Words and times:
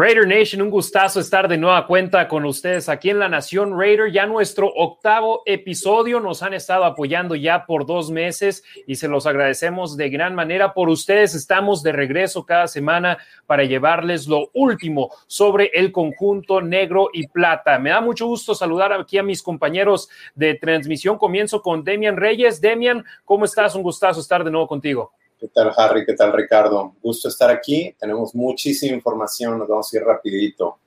Raider 0.00 0.28
Nation, 0.28 0.62
un 0.62 0.70
gustazo 0.70 1.18
estar 1.18 1.48
de 1.48 1.58
nueva 1.58 1.84
cuenta 1.84 2.28
con 2.28 2.44
ustedes 2.44 2.88
aquí 2.88 3.10
en 3.10 3.18
la 3.18 3.28
Nación 3.28 3.76
Raider. 3.76 4.12
Ya 4.12 4.26
nuestro 4.26 4.68
octavo 4.68 5.42
episodio 5.44 6.20
nos 6.20 6.40
han 6.44 6.54
estado 6.54 6.84
apoyando 6.84 7.34
ya 7.34 7.66
por 7.66 7.84
dos 7.84 8.08
meses 8.08 8.62
y 8.86 8.94
se 8.94 9.08
los 9.08 9.26
agradecemos 9.26 9.96
de 9.96 10.08
gran 10.08 10.36
manera. 10.36 10.72
Por 10.72 10.88
ustedes 10.88 11.34
estamos 11.34 11.82
de 11.82 11.90
regreso 11.90 12.46
cada 12.46 12.68
semana 12.68 13.18
para 13.44 13.64
llevarles 13.64 14.28
lo 14.28 14.50
último 14.54 15.10
sobre 15.26 15.72
el 15.74 15.90
conjunto 15.90 16.60
negro 16.60 17.10
y 17.12 17.26
plata. 17.26 17.80
Me 17.80 17.90
da 17.90 18.00
mucho 18.00 18.26
gusto 18.26 18.54
saludar 18.54 18.92
aquí 18.92 19.18
a 19.18 19.24
mis 19.24 19.42
compañeros 19.42 20.08
de 20.36 20.54
transmisión. 20.54 21.18
Comienzo 21.18 21.60
con 21.60 21.82
Demian 21.82 22.16
Reyes. 22.16 22.60
Demian, 22.60 23.04
¿cómo 23.24 23.46
estás? 23.46 23.74
Un 23.74 23.82
gustazo 23.82 24.20
estar 24.20 24.44
de 24.44 24.52
nuevo 24.52 24.68
contigo. 24.68 25.10
¿Qué 25.38 25.48
tal, 25.48 25.72
Harry? 25.76 26.04
¿Qué 26.04 26.14
tal, 26.14 26.32
Ricardo? 26.32 26.94
Gusto 27.00 27.28
estar 27.28 27.48
aquí. 27.48 27.94
Tenemos 27.98 28.34
muchísima 28.34 28.96
información. 28.96 29.58
Nos 29.58 29.68
vamos 29.68 29.92
a 29.92 29.96
ir 29.96 30.02
rapidito. 30.02 30.78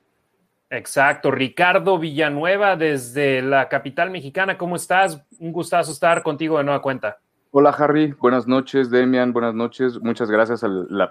Exacto. 0.68 1.30
Ricardo 1.30 1.98
Villanueva 1.98 2.76
desde 2.76 3.40
la 3.40 3.68
capital 3.68 4.10
mexicana. 4.10 4.58
¿Cómo 4.58 4.76
estás? 4.76 5.22
Un 5.38 5.52
gustazo 5.52 5.92
estar 5.92 6.22
contigo 6.22 6.58
de 6.58 6.64
nueva 6.64 6.82
cuenta. 6.82 7.18
Hola, 7.50 7.70
Harry. 7.70 8.12
Buenas 8.12 8.46
noches, 8.46 8.90
Demian. 8.90 9.32
Buenas 9.32 9.54
noches. 9.54 10.00
Muchas 10.00 10.30
gracias 10.30 10.62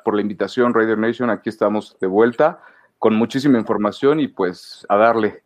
por 0.03 0.15
la 0.15 0.21
invitación, 0.21 0.73
Raider 0.73 0.97
Nation. 0.97 1.29
Aquí 1.29 1.49
estamos 1.49 1.97
de 1.99 2.07
vuelta 2.07 2.61
con 2.99 3.15
muchísima 3.15 3.57
información 3.57 4.19
y 4.19 4.27
pues 4.27 4.85
a 4.87 4.97
darle. 4.97 5.43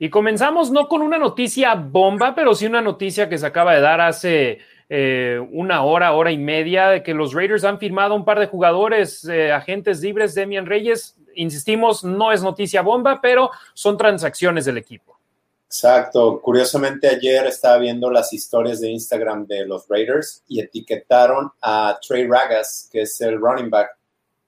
Y 0.00 0.10
comenzamos 0.10 0.70
no 0.70 0.88
con 0.88 1.02
una 1.02 1.18
noticia 1.18 1.74
bomba, 1.74 2.34
pero 2.34 2.54
sí 2.54 2.66
una 2.66 2.80
noticia 2.80 3.28
que 3.28 3.38
se 3.38 3.46
acaba 3.46 3.74
de 3.74 3.80
dar 3.80 4.00
hace 4.00 4.58
eh, 4.90 5.38
una 5.52 5.82
hora, 5.82 6.12
hora 6.12 6.30
y 6.30 6.38
media 6.38 6.88
de 6.88 7.02
que 7.02 7.12
los 7.12 7.34
Raiders 7.34 7.64
han 7.64 7.78
firmado 7.78 8.14
un 8.14 8.24
par 8.24 8.40
de 8.40 8.46
jugadores, 8.46 9.24
eh, 9.24 9.52
agentes 9.52 10.00
libres, 10.00 10.34
Demian 10.34 10.66
Reyes. 10.66 11.16
Insistimos, 11.34 12.04
no 12.04 12.32
es 12.32 12.42
noticia 12.42 12.82
bomba, 12.82 13.20
pero 13.20 13.50
son 13.74 13.96
transacciones 13.96 14.64
del 14.64 14.78
equipo. 14.78 15.18
Exacto. 15.66 16.40
Curiosamente, 16.40 17.08
ayer 17.08 17.46
estaba 17.46 17.76
viendo 17.76 18.10
las 18.10 18.32
historias 18.32 18.80
de 18.80 18.88
Instagram 18.88 19.46
de 19.46 19.66
los 19.66 19.86
Raiders 19.86 20.42
y 20.48 20.60
etiquetaron 20.60 21.52
a 21.60 21.98
Trey 22.06 22.26
Ragas, 22.26 22.88
que 22.90 23.02
es 23.02 23.20
el 23.20 23.38
running 23.38 23.68
back, 23.68 23.90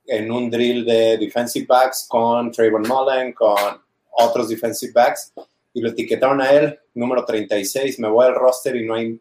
en 0.06 0.32
un 0.32 0.50
drill 0.50 0.86
de 0.86 1.18
defensive 1.18 1.66
backs 1.66 2.06
con 2.08 2.50
Trayvon 2.50 2.82
Mullen, 2.88 3.34
con 3.34 3.56
otros 4.12 4.48
defensive 4.48 4.92
backs, 4.94 5.34
y 5.74 5.82
lo 5.82 5.90
etiquetaron 5.90 6.40
a 6.40 6.50
él, 6.50 6.80
número 6.94 7.24
36. 7.26 7.98
Me 8.00 8.08
voy 8.08 8.26
al 8.26 8.34
roster 8.34 8.74
y 8.76 8.86
no 8.86 8.94
hay 8.94 9.20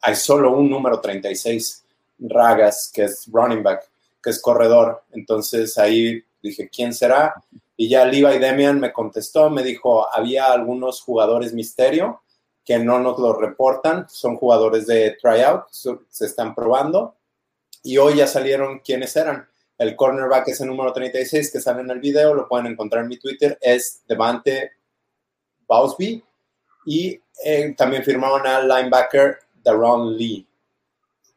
hay 0.00 0.14
solo 0.14 0.52
un 0.52 0.68
número 0.68 1.00
36, 1.00 1.84
Ragas, 2.18 2.90
que 2.92 3.04
es 3.04 3.26
running 3.32 3.62
back, 3.62 3.88
que 4.22 4.30
es 4.30 4.40
corredor. 4.40 5.02
Entonces 5.12 5.76
ahí 5.78 6.22
dije, 6.42 6.68
¿quién 6.68 6.92
será? 6.92 7.34
Y 7.76 7.88
ya 7.88 8.04
Levi 8.04 8.38
Demian 8.38 8.78
me 8.78 8.92
contestó, 8.92 9.50
me 9.50 9.62
dijo, 9.62 10.06
había 10.14 10.52
algunos 10.52 11.00
jugadores 11.00 11.52
misterio 11.52 12.22
que 12.64 12.78
no 12.78 12.98
nos 12.98 13.18
lo 13.18 13.34
reportan, 13.34 14.08
son 14.08 14.36
jugadores 14.36 14.86
de 14.86 15.16
tryout, 15.20 15.64
se 15.70 16.24
están 16.24 16.54
probando. 16.54 17.16
Y 17.82 17.98
hoy 17.98 18.16
ya 18.16 18.26
salieron 18.26 18.78
quiénes 18.78 19.14
eran. 19.16 19.46
El 19.76 19.96
cornerback 19.96 20.48
es 20.48 20.60
el 20.60 20.68
número 20.68 20.92
36 20.92 21.52
que 21.52 21.60
sale 21.60 21.82
en 21.82 21.90
el 21.90 22.00
video, 22.00 22.32
lo 22.32 22.48
pueden 22.48 22.66
encontrar 22.66 23.02
en 23.02 23.10
mi 23.10 23.18
Twitter, 23.18 23.58
es 23.60 24.02
Devante 24.08 24.72
Bausby. 25.66 26.24
Y 26.86 27.20
eh, 27.44 27.74
también 27.76 28.04
firmaron 28.04 28.46
al 28.46 28.68
linebacker 28.68 29.38
Daron 29.64 30.16
Lee. 30.16 30.46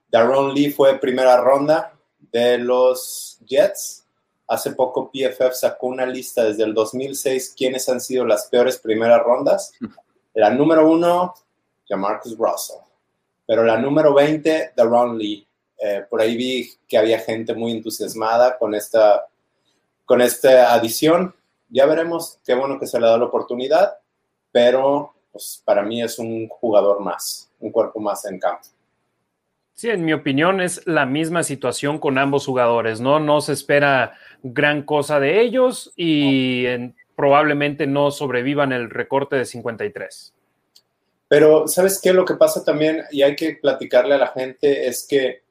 Daron 0.10 0.54
Lee 0.54 0.70
fue 0.72 1.00
primera 1.00 1.42
ronda 1.42 1.94
de 2.32 2.58
los 2.58 3.40
Jets. 3.46 4.06
Hace 4.48 4.72
poco 4.72 5.12
PFF 5.12 5.54
sacó 5.54 5.88
una 5.88 6.06
lista 6.06 6.44
desde 6.44 6.64
el 6.64 6.74
2006 6.74 7.56
quiénes 7.58 7.88
han 7.90 8.00
sido 8.02 8.26
las 8.26 8.48
peores 8.48 8.78
primeras 8.78 9.22
rondas. 9.24 9.72
La 10.34 10.50
número 10.50 10.90
uno, 10.90 11.34
Jamarcus 11.88 12.38
Russell. 12.38 12.82
Pero 13.46 13.64
la 13.64 13.78
número 13.78 14.14
20, 14.14 14.74
Daron 14.76 15.18
Lee. 15.18 15.48
Eh, 15.80 16.06
por 16.10 16.22
ahí 16.22 16.36
vi 16.36 16.70
que 16.88 16.98
había 16.98 17.20
gente 17.20 17.54
muy 17.54 17.72
entusiasmada 17.72 18.58
con 18.58 18.74
esta, 18.76 19.28
con 20.06 20.22
esta 20.22 20.74
adición. 20.74 21.34
Ya 21.70 21.86
veremos, 21.86 22.40
qué 22.46 22.56
bueno 22.56 22.80
que 22.80 22.88
se 22.88 23.00
le 23.00 23.08
da 23.08 23.18
la 23.18 23.26
oportunidad, 23.26 23.98
pero 24.52 25.14
pues, 25.38 25.62
para 25.64 25.84
mí 25.84 26.02
es 26.02 26.18
un 26.18 26.48
jugador 26.48 27.00
más, 27.00 27.52
un 27.60 27.72
cuerpo 27.72 28.00
más 28.00 28.26
en 28.26 28.40
campo. 28.40 28.68
Sí, 29.76 29.92
en 29.92 30.04
mi 30.04 30.12
opinión 30.12 30.60
es 30.62 30.82
la 30.88 31.06
misma 31.06 31.44
situación 31.44 32.00
con 32.00 32.18
ambos 32.18 32.48
jugadores, 32.48 33.00
¿no? 33.00 33.20
No 33.20 33.40
se 33.42 33.54
espera 33.54 34.18
gran 34.42 34.82
cosa 34.82 35.20
de 35.20 35.40
ellos 35.42 35.94
y 35.96 36.66
probablemente 37.16 37.86
no 37.86 38.10
sobrevivan 38.10 38.72
el 38.72 38.90
recorte 38.90 39.36
de 39.36 39.46
53. 39.46 40.34
Pero, 41.28 41.68
¿sabes 41.68 42.02
qué? 42.02 42.14
Lo 42.14 42.26
que 42.26 42.34
pasa 42.34 42.64
también, 42.64 43.04
y 43.12 43.22
hay 43.22 43.36
que 43.36 43.60
platicarle 43.62 44.16
a 44.16 44.20
la 44.20 44.30
gente, 44.30 44.88
es 44.88 45.06
que 45.08 45.44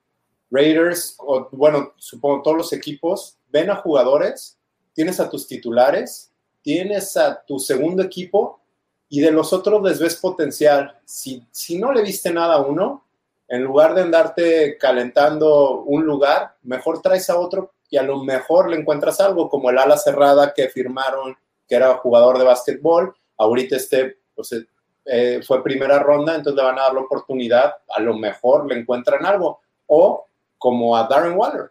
Raiders, 0.51 1.15
o, 1.21 1.49
bueno, 1.53 1.93
supongo 1.97 2.43
todos 2.43 2.57
los 2.57 2.73
equipos, 2.73 3.39
ven 3.51 3.71
a 3.71 3.77
jugadores, 3.77 4.59
tienes 4.93 5.21
a 5.21 5.31
tus 5.31 5.47
titulares, 5.47 6.33
tienes 6.63 7.17
a 7.17 7.45
tu 7.45 7.61
segundo 7.61 8.03
equipo 8.03 8.61
y 9.09 9.21
de 9.21 9.31
los 9.31 9.53
otros 9.53 9.83
les 9.83 10.01
ves 10.01 10.17
potencial. 10.17 10.99
Si, 11.05 11.47
si 11.51 11.79
no 11.79 11.93
le 11.93 12.03
viste 12.03 12.33
nada 12.33 12.55
a 12.55 12.61
uno, 12.61 13.05
en 13.49 13.63
lugar 13.63 13.95
de 13.95 14.03
andarte 14.03 14.77
calentando 14.79 15.83
un 15.83 16.05
lugar, 16.05 16.57
mejor 16.63 17.01
traes 17.01 17.31
a 17.31 17.39
otro 17.39 17.75
y 17.89 17.97
a 17.97 18.03
lo 18.03 18.25
mejor 18.25 18.69
le 18.69 18.77
encuentras 18.77 19.21
algo, 19.21 19.49
como 19.49 19.71
el 19.71 19.79
ala 19.79 19.97
cerrada 19.97 20.53
que 20.53 20.69
firmaron, 20.69 21.37
que 21.69 21.77
era 21.77 21.95
jugador 21.95 22.39
de 22.39 22.45
básquetbol. 22.45 23.15
Ahorita 23.37 23.77
este 23.77 24.19
pues, 24.35 24.53
eh, 24.53 24.67
eh, 25.05 25.41
fue 25.47 25.63
primera 25.63 26.01
ronda, 26.01 26.35
entonces 26.35 26.57
le 26.57 26.69
van 26.69 26.79
a 26.79 26.83
dar 26.83 26.95
la 26.95 27.01
oportunidad, 27.03 27.77
a 27.89 28.01
lo 28.01 28.15
mejor 28.17 28.67
le 28.67 28.81
encuentran 28.81 29.25
algo. 29.25 29.61
O 29.87 30.27
como 30.59 30.97
a 30.97 31.07
Darren 31.07 31.39
Waller, 31.39 31.71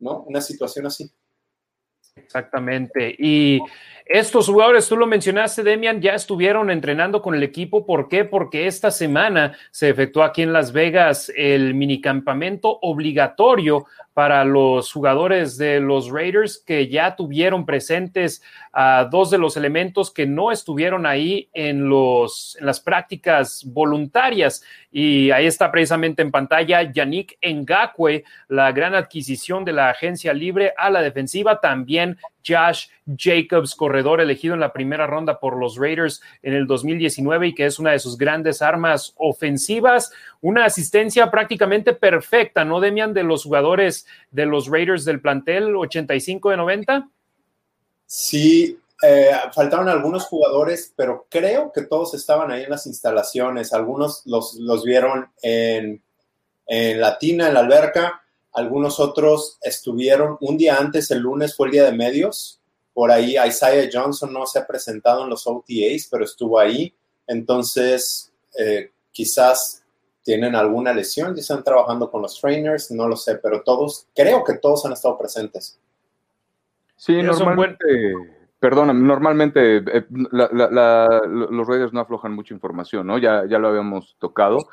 ¿no? 0.00 0.20
Una 0.26 0.42
situación 0.42 0.86
así. 0.86 1.10
Exactamente. 2.14 3.14
Y 3.18 3.60
estos 4.08 4.46
jugadores, 4.46 4.88
tú 4.88 4.96
lo 4.96 5.08
mencionaste, 5.08 5.64
Demian, 5.64 6.00
ya 6.00 6.14
estuvieron 6.14 6.70
entrenando 6.70 7.20
con 7.20 7.34
el 7.34 7.42
equipo. 7.42 7.84
¿Por 7.84 8.08
qué? 8.08 8.24
Porque 8.24 8.68
esta 8.68 8.92
semana 8.92 9.56
se 9.72 9.88
efectuó 9.88 10.22
aquí 10.22 10.42
en 10.42 10.52
Las 10.52 10.72
Vegas 10.72 11.32
el 11.36 11.74
minicampamento 11.74 12.78
obligatorio 12.82 13.86
para 14.16 14.46
los 14.46 14.90
jugadores 14.94 15.58
de 15.58 15.78
los 15.78 16.08
Raiders 16.10 16.56
que 16.56 16.88
ya 16.88 17.16
tuvieron 17.16 17.66
presentes 17.66 18.42
a 18.72 19.06
dos 19.10 19.30
de 19.30 19.36
los 19.36 19.58
elementos 19.58 20.10
que 20.10 20.24
no 20.24 20.50
estuvieron 20.50 21.04
ahí 21.04 21.50
en, 21.52 21.90
los, 21.90 22.56
en 22.58 22.64
las 22.64 22.80
prácticas 22.80 23.62
voluntarias. 23.66 24.62
Y 24.90 25.30
ahí 25.32 25.44
está 25.44 25.70
precisamente 25.70 26.22
en 26.22 26.30
pantalla 26.30 26.90
Yannick 26.90 27.36
Ngakwe, 27.42 28.24
la 28.48 28.72
gran 28.72 28.94
adquisición 28.94 29.66
de 29.66 29.74
la 29.74 29.90
agencia 29.90 30.32
libre 30.32 30.72
a 30.78 30.88
la 30.88 31.02
defensiva. 31.02 31.60
También 31.60 32.16
Josh 32.46 32.86
Jacobs, 33.16 33.74
corredor 33.74 34.20
elegido 34.20 34.54
en 34.54 34.60
la 34.60 34.72
primera 34.72 35.06
ronda 35.06 35.40
por 35.40 35.58
los 35.58 35.76
Raiders 35.76 36.22
en 36.42 36.54
el 36.54 36.66
2019 36.66 37.48
y 37.48 37.54
que 37.54 37.66
es 37.66 37.78
una 37.78 37.92
de 37.92 37.98
sus 37.98 38.16
grandes 38.16 38.62
armas 38.62 39.14
ofensivas. 39.16 40.12
Una 40.40 40.64
asistencia 40.64 41.30
prácticamente 41.30 41.92
perfecta, 41.92 42.64
¿no, 42.64 42.80
Demian, 42.80 43.14
de 43.14 43.24
los 43.24 43.44
jugadores 43.44 44.05
de 44.30 44.46
los 44.46 44.68
Raiders 44.68 45.04
del 45.04 45.20
plantel 45.20 45.74
85 45.74 46.50
de 46.50 46.56
90? 46.56 47.08
Sí, 48.06 48.78
eh, 49.02 49.30
faltaron 49.52 49.88
algunos 49.88 50.24
jugadores, 50.24 50.92
pero 50.96 51.26
creo 51.28 51.72
que 51.72 51.82
todos 51.82 52.14
estaban 52.14 52.50
ahí 52.50 52.64
en 52.64 52.70
las 52.70 52.86
instalaciones. 52.86 53.72
Algunos 53.72 54.22
los, 54.26 54.54
los 54.54 54.84
vieron 54.84 55.28
en, 55.42 56.02
en 56.66 57.00
Latina, 57.00 57.48
en 57.48 57.54
la 57.54 57.60
alberca 57.60 58.22
algunos 58.56 59.00
otros 59.00 59.58
estuvieron 59.60 60.38
un 60.40 60.56
día 60.56 60.78
antes, 60.78 61.10
el 61.10 61.18
lunes 61.18 61.54
fue 61.54 61.66
el 61.66 61.72
día 61.72 61.84
de 61.84 61.92
medios. 61.92 62.58
Por 62.94 63.10
ahí 63.10 63.36
Isaiah 63.36 63.90
Johnson 63.92 64.32
no 64.32 64.46
se 64.46 64.58
ha 64.58 64.66
presentado 64.66 65.24
en 65.24 65.28
los 65.28 65.46
OTAs, 65.46 66.08
pero 66.10 66.24
estuvo 66.24 66.58
ahí. 66.58 66.94
Entonces, 67.26 68.32
eh, 68.58 68.92
quizás 69.12 69.84
tienen 70.26 70.56
alguna 70.56 70.92
lesión 70.92 71.34
y 71.36 71.40
están 71.40 71.62
trabajando 71.62 72.10
con 72.10 72.20
los 72.20 72.40
trainers, 72.40 72.90
no 72.90 73.06
lo 73.06 73.14
sé, 73.14 73.36
pero 73.36 73.62
todos, 73.62 74.08
creo 74.12 74.42
que 74.42 74.54
todos 74.54 74.84
han 74.84 74.92
estado 74.92 75.16
presentes. 75.16 75.78
Sí, 76.96 77.22
normalmente 77.22 77.86
Perdona, 78.58 78.94
normalmente 78.94 79.76
eh, 79.76 80.06
los 80.10 81.68
Raiders 81.68 81.92
no 81.92 82.00
aflojan 82.00 82.32
mucha 82.32 82.54
información, 82.54 83.06
¿no? 83.06 83.18
Ya, 83.18 83.44
ya 83.46 83.58
lo 83.58 83.68
habíamos 83.68 84.16
tocado. 84.18 84.68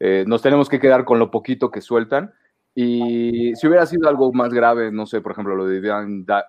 Eh, 0.00 0.24
nos 0.26 0.42
tenemos 0.42 0.68
que 0.68 0.80
quedar 0.80 1.04
con 1.04 1.18
lo 1.18 1.30
poquito 1.30 1.70
que 1.70 1.80
sueltan. 1.80 2.34
Y 2.74 3.54
si 3.54 3.66
hubiera 3.66 3.86
sido 3.86 4.08
algo 4.08 4.32
más 4.32 4.52
grave, 4.52 4.90
no 4.92 5.06
sé, 5.06 5.20
por 5.20 5.32
ejemplo, 5.32 5.54
lo 5.54 5.66
de 5.66 5.80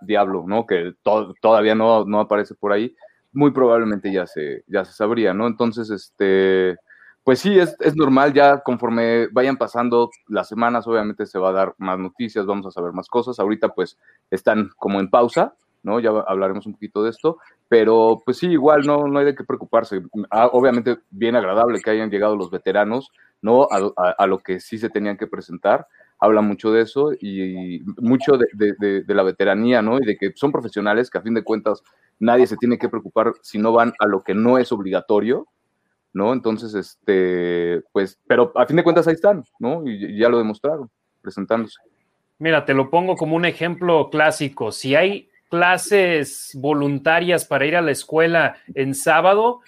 Diablo, 0.01 0.44
¿no? 0.47 0.65
Que 0.65 0.94
todavía 1.41 1.75
no, 1.75 2.05
no 2.05 2.19
aparece 2.19 2.55
por 2.55 2.73
ahí, 2.73 2.94
muy 3.31 3.51
probablemente 3.51 4.12
ya 4.12 4.27
se, 4.27 4.63
ya 4.67 4.83
se 4.83 4.91
sabría, 4.91 5.33
¿no? 5.33 5.47
Entonces, 5.47 5.89
este, 5.91 6.75
pues 7.29 7.41
sí, 7.41 7.59
es, 7.59 7.75
es, 7.79 7.95
normal, 7.95 8.33
ya 8.33 8.61
conforme 8.61 9.27
vayan 9.27 9.55
pasando 9.55 10.09
las 10.29 10.47
semanas, 10.47 10.87
obviamente 10.87 11.27
se 11.27 11.37
va 11.37 11.49
a 11.49 11.53
dar 11.53 11.75
más 11.77 11.99
noticias, 11.99 12.47
vamos 12.47 12.65
a 12.65 12.71
saber 12.71 12.91
más 12.91 13.07
cosas. 13.07 13.39
Ahorita, 13.39 13.69
pues, 13.69 13.99
están 14.31 14.71
como 14.77 14.99
en 14.99 15.11
pausa, 15.11 15.53
¿no? 15.83 15.99
Ya 15.99 16.09
hablaremos 16.09 16.65
un 16.65 16.73
poquito 16.73 17.03
de 17.03 17.11
esto, 17.11 17.37
pero 17.67 18.23
pues 18.25 18.37
sí, 18.37 18.47
igual 18.47 18.83
no, 18.83 19.07
no 19.07 19.19
hay 19.19 19.25
de 19.25 19.35
qué 19.35 19.43
preocuparse. 19.43 20.01
Ah, 20.31 20.49
obviamente, 20.51 20.97
bien 21.11 21.35
agradable 21.35 21.79
que 21.81 21.91
hayan 21.91 22.09
llegado 22.09 22.35
los 22.35 22.49
veteranos, 22.49 23.11
¿no? 23.43 23.67
A, 23.69 24.09
a, 24.17 24.25
lo 24.25 24.39
que 24.39 24.59
sí 24.59 24.79
se 24.79 24.89
tenían 24.89 25.15
que 25.15 25.27
presentar. 25.27 25.85
Habla 26.19 26.41
mucho 26.41 26.71
de 26.71 26.81
eso 26.81 27.11
y 27.13 27.83
mucho 28.01 28.39
de, 28.39 28.47
de, 28.79 29.03
de, 29.03 29.13
la 29.13 29.21
veteranía, 29.21 29.83
¿no? 29.83 29.99
Y 29.99 30.03
de 30.03 30.17
que 30.17 30.31
son 30.33 30.51
profesionales 30.51 31.11
que 31.11 31.19
a 31.19 31.21
fin 31.21 31.35
de 31.35 31.43
cuentas 31.43 31.83
nadie 32.17 32.47
se 32.47 32.57
tiene 32.57 32.79
que 32.79 32.89
preocupar 32.89 33.33
si 33.43 33.59
no 33.59 33.71
van 33.71 33.93
a 33.99 34.07
lo 34.07 34.23
que 34.23 34.33
no 34.33 34.57
es 34.57 34.71
obligatorio, 34.71 35.45
¿no? 36.13 36.33
Entonces, 36.33 36.73
este, 36.73 37.81
pues, 37.91 38.19
pero 38.27 38.51
a 38.56 38.65
fin 38.65 38.77
de 38.77 38.83
cuentas 38.83 39.07
ahí 39.07 39.13
están, 39.13 39.44
¿no? 39.59 39.88
Y, 39.88 40.17
ya 40.17 40.29
lo 40.29 40.38
demostraron, 40.38 40.89
presentándose. 41.21 41.79
Mira, 42.38 42.65
te 42.65 42.73
lo 42.73 42.89
pongo 42.89 43.15
como 43.15 43.35
un 43.35 43.45
ejemplo 43.45 44.09
clásico. 44.09 44.71
Si 44.71 44.95
hay 44.95 45.29
clases 45.50 46.51
voluntarias 46.56 47.45
para 47.45 47.65
ir 47.65 47.75
a 47.75 47.81
la 47.81 47.91
escuela 47.91 48.57
en 48.73 48.95
sábado, 48.95 49.61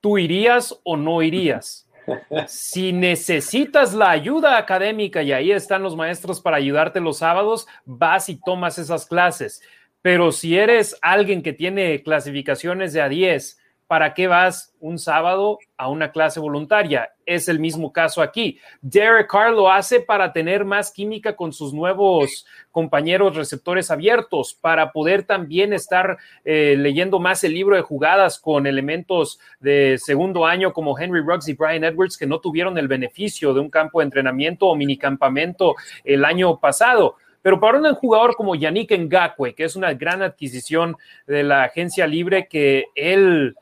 ¿tú 0.00 0.18
irías 0.18 0.78
o 0.84 0.96
no 0.96 1.22
irías? 1.22 1.88
Si 2.48 2.92
necesitas 2.92 3.94
la 3.94 4.10
ayuda 4.10 4.58
académica 4.58 5.22
y 5.22 5.30
ahí 5.30 5.52
están 5.52 5.84
los 5.84 5.94
maestros 5.94 6.40
para 6.40 6.56
ayudarte 6.56 6.98
los 6.98 7.18
sábados, 7.18 7.68
vas 7.84 8.28
y 8.28 8.40
tomas 8.40 8.76
esas 8.78 9.06
clases. 9.06 9.62
Pero 10.02 10.32
si 10.32 10.58
eres 10.58 10.98
alguien 11.00 11.42
que 11.42 11.52
tiene 11.52 12.02
clasificaciones 12.02 12.92
de 12.92 13.02
a 13.02 13.08
10, 13.08 13.61
¿para 13.92 14.14
qué 14.14 14.26
vas 14.26 14.72
un 14.80 14.98
sábado 14.98 15.58
a 15.76 15.90
una 15.90 16.12
clase 16.12 16.40
voluntaria? 16.40 17.10
Es 17.26 17.46
el 17.46 17.60
mismo 17.60 17.92
caso 17.92 18.22
aquí. 18.22 18.58
Derek 18.80 19.30
Carr 19.30 19.52
lo 19.52 19.70
hace 19.70 20.00
para 20.00 20.32
tener 20.32 20.64
más 20.64 20.90
química 20.90 21.36
con 21.36 21.52
sus 21.52 21.74
nuevos 21.74 22.46
compañeros 22.70 23.36
receptores 23.36 23.90
abiertos, 23.90 24.56
para 24.58 24.92
poder 24.92 25.24
también 25.24 25.74
estar 25.74 26.16
eh, 26.42 26.74
leyendo 26.78 27.18
más 27.18 27.44
el 27.44 27.52
libro 27.52 27.76
de 27.76 27.82
jugadas 27.82 28.38
con 28.38 28.66
elementos 28.66 29.38
de 29.60 29.98
segundo 30.02 30.46
año 30.46 30.72
como 30.72 30.98
Henry 30.98 31.20
Ruggs 31.20 31.48
y 31.48 31.52
Brian 31.52 31.84
Edwards 31.84 32.16
que 32.16 32.26
no 32.26 32.40
tuvieron 32.40 32.78
el 32.78 32.88
beneficio 32.88 33.52
de 33.52 33.60
un 33.60 33.68
campo 33.68 34.00
de 34.00 34.06
entrenamiento 34.06 34.68
o 34.68 34.74
minicampamento 34.74 35.74
el 36.02 36.24
año 36.24 36.58
pasado. 36.58 37.16
Pero 37.42 37.60
para 37.60 37.76
un 37.76 37.94
jugador 37.94 38.36
como 38.36 38.54
Yannick 38.54 38.90
Ngakwe, 38.92 39.54
que 39.54 39.64
es 39.64 39.76
una 39.76 39.92
gran 39.92 40.22
adquisición 40.22 40.96
de 41.26 41.42
la 41.42 41.64
agencia 41.64 42.06
libre, 42.06 42.46
que 42.48 42.86
él 42.94 43.54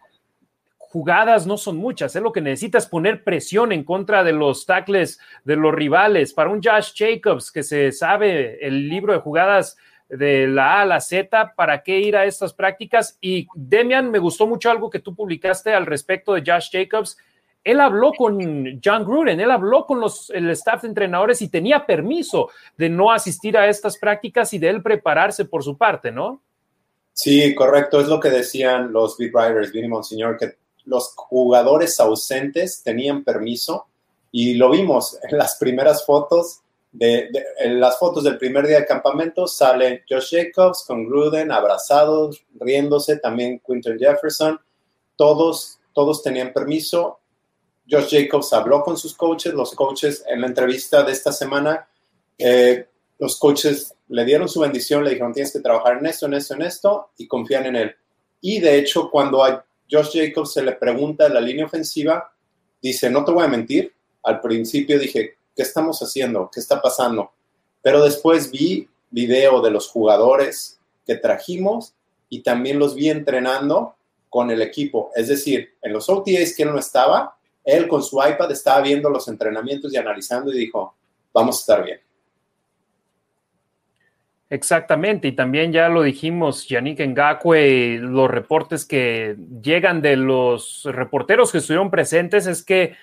jugadas 0.91 1.47
no 1.47 1.57
son 1.57 1.77
muchas, 1.77 2.17
es 2.17 2.23
lo 2.23 2.33
que 2.33 2.41
necesitas 2.41 2.89
poner 2.89 3.23
presión 3.23 3.71
en 3.71 3.85
contra 3.85 4.25
de 4.25 4.33
los 4.33 4.67
tackles 4.67 5.21
de 5.45 5.55
los 5.55 5.73
rivales. 5.73 6.35
Para 6.35 6.51
un 6.51 6.61
Josh 6.61 6.93
Jacobs 6.97 7.53
que 7.53 7.63
se 7.63 7.93
sabe 7.93 8.67
el 8.67 8.89
libro 8.89 9.13
de 9.13 9.21
jugadas 9.21 9.77
de 10.09 10.49
la 10.49 10.79
A 10.79 10.81
a 10.83 10.87
la 10.87 11.01
Z, 11.01 11.55
¿para 11.55 11.85
qué 11.85 12.01
ir 12.01 12.17
a 12.17 12.25
estas 12.25 12.53
prácticas? 12.53 13.17
Y 13.21 13.47
Demian, 13.55 14.11
me 14.11 14.19
gustó 14.19 14.49
mucho 14.49 14.69
algo 14.69 14.91
que 14.91 14.99
tú 14.99 15.15
publicaste 15.15 15.73
al 15.73 15.87
respecto 15.87 16.35
de 16.35 16.43
Josh 16.45 16.71
Jacobs. 16.73 17.17
Él 17.63 17.79
habló 17.79 18.13
con 18.13 18.81
John 18.85 19.05
Gruden, 19.05 19.39
él 19.39 19.51
habló 19.53 19.87
con 19.87 20.01
los, 20.01 20.31
el 20.31 20.51
staff 20.51 20.83
de 20.83 20.89
entrenadores 20.89 21.41
y 21.41 21.49
tenía 21.49 21.87
permiso 21.87 22.51
de 22.77 22.89
no 22.89 23.13
asistir 23.13 23.57
a 23.57 23.69
estas 23.69 23.97
prácticas 23.97 24.53
y 24.55 24.59
de 24.59 24.71
él 24.71 24.83
prepararse 24.83 25.45
por 25.45 25.63
su 25.63 25.79
parte, 25.79 26.11
¿no? 26.11 26.43
Sí, 27.13 27.55
correcto, 27.55 28.01
es 28.01 28.09
lo 28.09 28.19
que 28.19 28.31
decían 28.31 28.93
los 28.93 29.17
beat 29.19 29.33
writers, 29.33 29.73
Vinny 29.73 29.89
Monseñor, 29.89 30.37
que 30.37 30.60
los 30.85 31.13
jugadores 31.17 31.99
ausentes 32.01 32.83
tenían 32.83 33.25
permiso 33.25 33.87
y 34.33 34.55
lo 34.55 34.71
vimos 34.71 35.19
en 35.29 35.39
las 35.39 35.57
primeras 35.57 36.05
fotos. 36.05 36.61
De, 36.93 37.31
en 37.61 37.79
las 37.79 38.01
fotos 38.01 38.25
del 38.25 38.37
primer 38.37 38.67
día 38.67 38.81
de 38.81 38.87
campamento 38.87 39.47
sale 39.47 40.03
Josh 40.09 40.31
Jacobs 40.37 40.85
con 40.85 41.07
Gruden 41.07 41.53
abrazados, 41.53 42.45
riéndose, 42.59 43.19
también 43.19 43.61
Quinton 43.65 43.97
Jefferson. 43.99 44.61
Todos, 45.17 45.79
todos 45.95 46.23
tenían 46.23 46.53
permiso. 46.53 47.21
Josh 47.89 48.11
Jacobs 48.11 48.53
habló 48.53 48.83
con 48.83 48.97
sus 48.97 49.15
coaches. 49.15 49.55
Los 49.55 49.75
coaches 49.75 50.25
en 50.27 50.41
la 50.41 50.49
entrevista 50.49 51.03
de 51.05 51.13
esta 51.13 51.31
semana, 51.31 51.89
eh, 52.39 52.87
los 53.19 53.39
coaches 53.39 53.95
le 54.09 54.25
dieron 54.25 54.49
su 54.49 54.61
bendición, 54.61 55.05
le 55.05 55.11
dijeron 55.11 55.33
tienes 55.33 55.53
que 55.53 55.61
trabajar 55.61 55.99
en 55.99 56.07
esto, 56.07 56.27
en 56.27 56.35
esto, 56.35 56.55
en 56.55 56.63
esto 56.63 57.11
y 57.17 57.29
confían 57.29 57.67
en 57.67 57.77
él. 57.77 57.95
Y 58.41 58.59
de 58.59 58.79
hecho, 58.79 59.11
cuando 59.11 59.45
hay 59.45 59.55
Josh 59.91 60.11
Jacobs 60.13 60.53
se 60.53 60.63
le 60.63 60.73
pregunta 60.73 61.27
en 61.27 61.35
la 61.35 61.41
línea 61.41 61.67
ofensiva, 61.67 62.33
dice, 62.81 63.11
no 63.11 63.25
te 63.25 63.33
voy 63.33 63.45
a 63.45 63.49
mentir, 63.49 63.93
al 64.23 64.41
principio 64.41 64.99
dije, 64.99 65.37
¿qué 65.55 65.63
estamos 65.63 66.01
haciendo? 66.01 66.51
¿Qué 66.53 66.61
está 66.61 66.81
pasando? 66.81 67.33
Pero 67.83 68.03
después 68.03 68.51
vi 68.51 68.89
video 69.11 69.61
de 69.61 69.71
los 69.71 69.89
jugadores 69.89 70.79
que 71.07 71.17
trajimos 71.17 71.95
y 72.29 72.43
también 72.43 72.79
los 72.79 72.95
vi 72.95 73.11
entrenando 73.11 73.97
con 74.29 74.51
el 74.51 74.63
equipo. 74.63 75.11
Es 75.15 75.29
decir, 75.29 75.75
en 75.83 75.93
los 75.93 76.09
OTAs 76.09 76.55
que 76.57 76.65
no 76.65 76.79
estaba, 76.79 77.37
él 77.65 77.89
con 77.89 78.03
su 78.03 78.17
iPad 78.23 78.53
estaba 78.53 78.81
viendo 78.81 79.11
los 79.11 79.27
entrenamientos 79.29 79.93
y 79.93 79.97
analizando 79.97 80.53
y 80.53 80.59
dijo, 80.59 80.95
vamos 81.33 81.57
a 81.57 81.61
estar 81.61 81.85
bien. 81.85 82.01
Exactamente, 84.53 85.29
y 85.29 85.33
también 85.33 85.73
ya 85.73 85.89
lo 85.89 86.03
dijimos, 86.03 86.67
Yannick 86.67 86.99
Ngakwe, 86.99 87.99
los 88.01 88.29
reportes 88.29 88.85
que 88.85 89.37
llegan 89.63 90.03
de 90.03 90.17
los 90.17 90.83
reporteros 90.91 91.53
que 91.53 91.59
estuvieron 91.59 91.89
presentes 91.89 92.49
es 92.49 92.65
que 92.65 92.97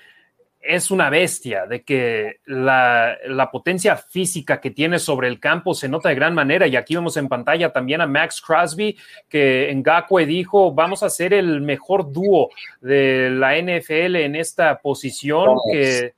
es 0.68 0.92
una 0.92 1.10
bestia, 1.10 1.66
de 1.66 1.84
que 1.84 2.42
la, 2.46 3.50
potencia 3.50 3.96
física 3.96 4.60
que 4.60 4.72
tiene 4.72 5.00
sobre 5.00 5.30
el 5.30 5.40
campo 5.40 5.74
se 5.74 5.88
nota 5.88 6.10
de 6.10 6.16
gran 6.16 6.34
manera. 6.34 6.68
Y 6.68 6.76
aquí 6.76 6.96
vemos 6.96 7.16
en 7.16 7.30
pantalla 7.30 7.72
también 7.72 8.02
a 8.02 8.08
Max 8.08 8.42
Crosby, 8.42 8.98
que 9.30 9.72
Ngakwe 9.74 10.26
dijo, 10.26 10.74
vamos 10.74 11.04
a 11.04 11.10
ser 11.10 11.34
el 11.34 11.62
mejor 11.62 12.12
dúo 12.12 12.50
de 12.82 13.30
la 13.32 13.56
NFL 13.58 14.18
en 14.18 14.36
esta 14.36 14.80
posición. 14.80 15.58
Que, 15.72 16.14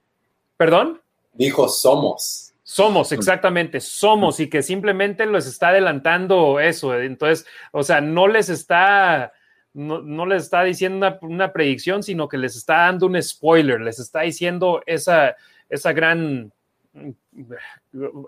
¿Perdón? 0.57 0.99
Dijo, 1.33 1.67
somos. 1.67 2.48
Somos, 2.71 3.11
exactamente, 3.11 3.79
somos 3.79 4.39
y 4.39 4.47
que 4.47 4.61
simplemente 4.61 5.25
les 5.25 5.47
está 5.47 5.69
adelantando 5.69 6.59
eso. 6.59 6.95
Entonces, 6.95 7.47
o 7.71 7.81
sea, 7.81 7.99
no 7.99 8.27
les 8.27 8.47
está, 8.47 9.33
no, 9.73 10.23
les 10.27 10.43
está 10.43 10.63
diciendo 10.63 11.17
una, 11.23 11.51
predicción, 11.51 12.03
sino 12.03 12.27
que 12.27 12.37
les 12.37 12.55
está 12.55 12.81
dando 12.81 13.07
un 13.07 13.19
spoiler, 13.23 13.81
les 13.81 13.97
está 13.97 14.21
diciendo 14.21 14.83
esa, 14.85 15.35
esa 15.67 15.93
gran, 15.93 16.53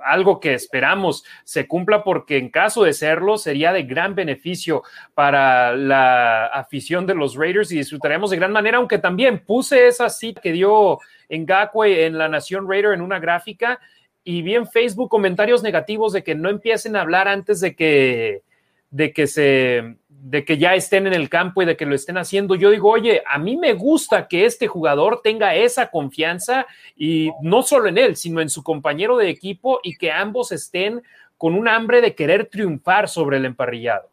algo 0.03 0.39
que 0.39 0.55
esperamos 0.55 1.23
se 1.43 1.67
cumpla 1.67 2.03
porque 2.03 2.37
en 2.37 2.49
caso 2.49 2.83
de 2.83 2.93
serlo 2.93 3.37
sería 3.37 3.71
de 3.71 3.83
gran 3.83 4.15
beneficio 4.15 4.81
para 5.13 5.75
la 5.75 6.47
afición 6.47 7.05
de 7.05 7.13
los 7.13 7.35
Raiders 7.35 7.71
y 7.71 7.77
disfrutaremos 7.77 8.31
de 8.31 8.37
gran 8.37 8.51
manera, 8.51 8.79
aunque 8.79 8.97
también 8.97 9.45
puse 9.45 9.85
esa 9.85 10.09
cita 10.09 10.41
que 10.41 10.51
dio 10.51 10.97
en 11.29 11.45
Gakwe 11.45 12.07
en 12.07 12.17
la 12.17 12.27
Nación 12.27 12.67
Raider 12.67 12.93
en 12.93 13.01
una 13.01 13.19
gráfica 13.19 13.79
y 14.23 14.41
vi 14.41 14.55
en 14.55 14.67
Facebook 14.67 15.09
comentarios 15.09 15.63
negativos 15.63 16.13
de 16.13 16.23
que 16.23 16.35
no 16.35 16.49
empiecen 16.49 16.95
a 16.95 17.01
hablar 17.01 17.27
antes 17.27 17.59
de 17.59 17.75
que, 17.75 18.43
de 18.89 19.13
que 19.13 19.27
se 19.27 19.95
de 20.21 20.45
que 20.45 20.59
ya 20.59 20.75
estén 20.75 21.07
en 21.07 21.13
el 21.13 21.29
campo 21.29 21.61
y 21.61 21.65
de 21.65 21.75
que 21.75 21.85
lo 21.85 21.95
estén 21.95 22.17
haciendo. 22.17 22.53
Yo 22.53 22.69
digo, 22.69 22.91
oye, 22.91 23.23
a 23.27 23.39
mí 23.39 23.57
me 23.57 23.73
gusta 23.73 24.27
que 24.27 24.45
este 24.45 24.67
jugador 24.67 25.21
tenga 25.23 25.55
esa 25.55 25.89
confianza 25.89 26.67
y 26.95 27.31
no 27.41 27.63
solo 27.63 27.89
en 27.89 27.97
él, 27.97 28.15
sino 28.15 28.39
en 28.39 28.49
su 28.49 28.61
compañero 28.61 29.17
de 29.17 29.29
equipo 29.29 29.79
y 29.81 29.97
que 29.97 30.11
ambos 30.11 30.51
estén 30.51 31.01
con 31.37 31.55
un 31.55 31.67
hambre 31.67 32.01
de 32.01 32.13
querer 32.13 32.45
triunfar 32.45 33.09
sobre 33.09 33.37
el 33.37 33.45
emparrillado. 33.45 34.09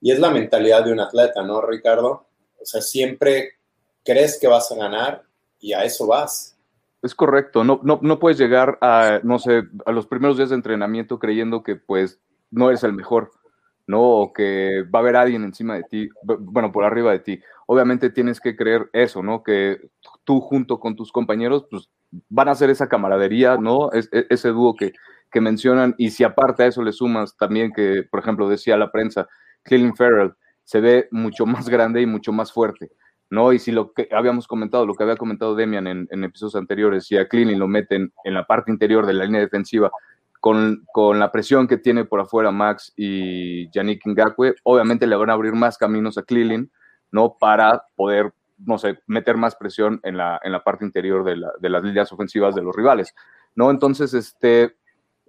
Y 0.00 0.10
es 0.10 0.18
la 0.18 0.30
mentalidad 0.30 0.84
de 0.84 0.92
un 0.92 1.00
atleta, 1.00 1.42
¿no, 1.42 1.60
Ricardo? 1.60 2.26
O 2.60 2.64
sea, 2.64 2.82
siempre 2.82 3.52
crees 4.04 4.38
que 4.40 4.48
vas 4.48 4.70
a 4.72 4.74
ganar 4.74 5.22
y 5.60 5.72
a 5.72 5.84
eso 5.84 6.08
vas. 6.08 6.55
Es 7.06 7.14
correcto, 7.14 7.62
no, 7.62 7.78
no, 7.84 8.00
no 8.02 8.18
puedes 8.18 8.36
llegar 8.36 8.78
a, 8.80 9.20
no 9.22 9.38
sé, 9.38 9.62
a 9.86 9.92
los 9.92 10.08
primeros 10.08 10.38
días 10.38 10.48
de 10.48 10.56
entrenamiento 10.56 11.20
creyendo 11.20 11.62
que 11.62 11.76
pues 11.76 12.20
no 12.50 12.68
eres 12.68 12.82
el 12.82 12.94
mejor, 12.94 13.30
¿no? 13.86 14.02
O 14.02 14.32
que 14.32 14.82
va 14.92 14.98
a 14.98 15.02
haber 15.02 15.14
alguien 15.14 15.44
encima 15.44 15.76
de 15.76 15.84
ti, 15.84 16.08
bueno, 16.24 16.72
por 16.72 16.84
arriba 16.84 17.12
de 17.12 17.20
ti. 17.20 17.40
Obviamente 17.68 18.10
tienes 18.10 18.40
que 18.40 18.56
creer 18.56 18.90
eso, 18.92 19.22
¿no? 19.22 19.44
Que 19.44 19.78
tú 20.24 20.40
junto 20.40 20.80
con 20.80 20.96
tus 20.96 21.12
compañeros, 21.12 21.66
pues 21.70 21.90
van 22.28 22.48
a 22.48 22.52
hacer 22.52 22.70
esa 22.70 22.88
camaradería, 22.88 23.56
¿no? 23.56 23.92
Es, 23.92 24.08
e, 24.12 24.26
ese 24.28 24.48
dúo 24.48 24.74
que, 24.74 24.92
que 25.30 25.40
mencionan, 25.40 25.94
y 25.98 26.10
si 26.10 26.24
aparte 26.24 26.64
a 26.64 26.66
eso 26.66 26.82
le 26.82 26.90
sumas 26.90 27.36
también 27.36 27.70
que, 27.72 28.02
por 28.10 28.18
ejemplo, 28.18 28.48
decía 28.48 28.76
la 28.76 28.90
prensa, 28.90 29.28
Cleveland 29.62 29.96
Farrell, 29.96 30.34
se 30.64 30.80
ve 30.80 31.06
mucho 31.12 31.46
más 31.46 31.68
grande 31.68 32.02
y 32.02 32.06
mucho 32.06 32.32
más 32.32 32.52
fuerte. 32.52 32.90
¿No? 33.30 33.52
Y 33.52 33.58
si 33.58 33.72
lo 33.72 33.92
que 33.92 34.08
habíamos 34.12 34.46
comentado, 34.46 34.86
lo 34.86 34.94
que 34.94 35.02
había 35.02 35.16
comentado 35.16 35.54
Demian 35.54 35.86
en, 35.86 36.24
episodios 36.24 36.56
anteriores, 36.56 37.06
si 37.06 37.16
a 37.16 37.28
Cleaning 37.28 37.58
lo 37.58 37.68
meten 37.68 38.12
en 38.24 38.34
la 38.34 38.46
parte 38.46 38.70
interior 38.70 39.06
de 39.06 39.14
la 39.14 39.24
línea 39.24 39.40
defensiva, 39.40 39.90
con, 40.40 40.84
con, 40.92 41.18
la 41.18 41.32
presión 41.32 41.66
que 41.66 41.76
tiene 41.76 42.04
por 42.04 42.20
afuera 42.20 42.52
Max 42.52 42.92
y 42.96 43.68
Yannick 43.70 44.06
Ngakwe, 44.06 44.54
obviamente 44.62 45.06
le 45.06 45.16
van 45.16 45.30
a 45.30 45.32
abrir 45.32 45.54
más 45.54 45.76
caminos 45.76 46.18
a 46.18 46.22
Cleaning, 46.22 46.70
¿no? 47.10 47.36
Para 47.38 47.86
poder, 47.96 48.32
no 48.58 48.78
sé, 48.78 49.00
meter 49.06 49.36
más 49.36 49.56
presión 49.56 49.98
en 50.04 50.16
la, 50.16 50.40
en 50.44 50.52
la 50.52 50.62
parte 50.62 50.84
interior 50.84 51.24
de, 51.24 51.36
la, 51.36 51.50
de 51.58 51.68
las 51.68 51.82
líneas 51.82 52.12
ofensivas 52.12 52.54
de 52.54 52.62
los 52.62 52.76
rivales, 52.76 53.14
¿no? 53.56 53.70
Entonces, 53.70 54.14
este, 54.14 54.76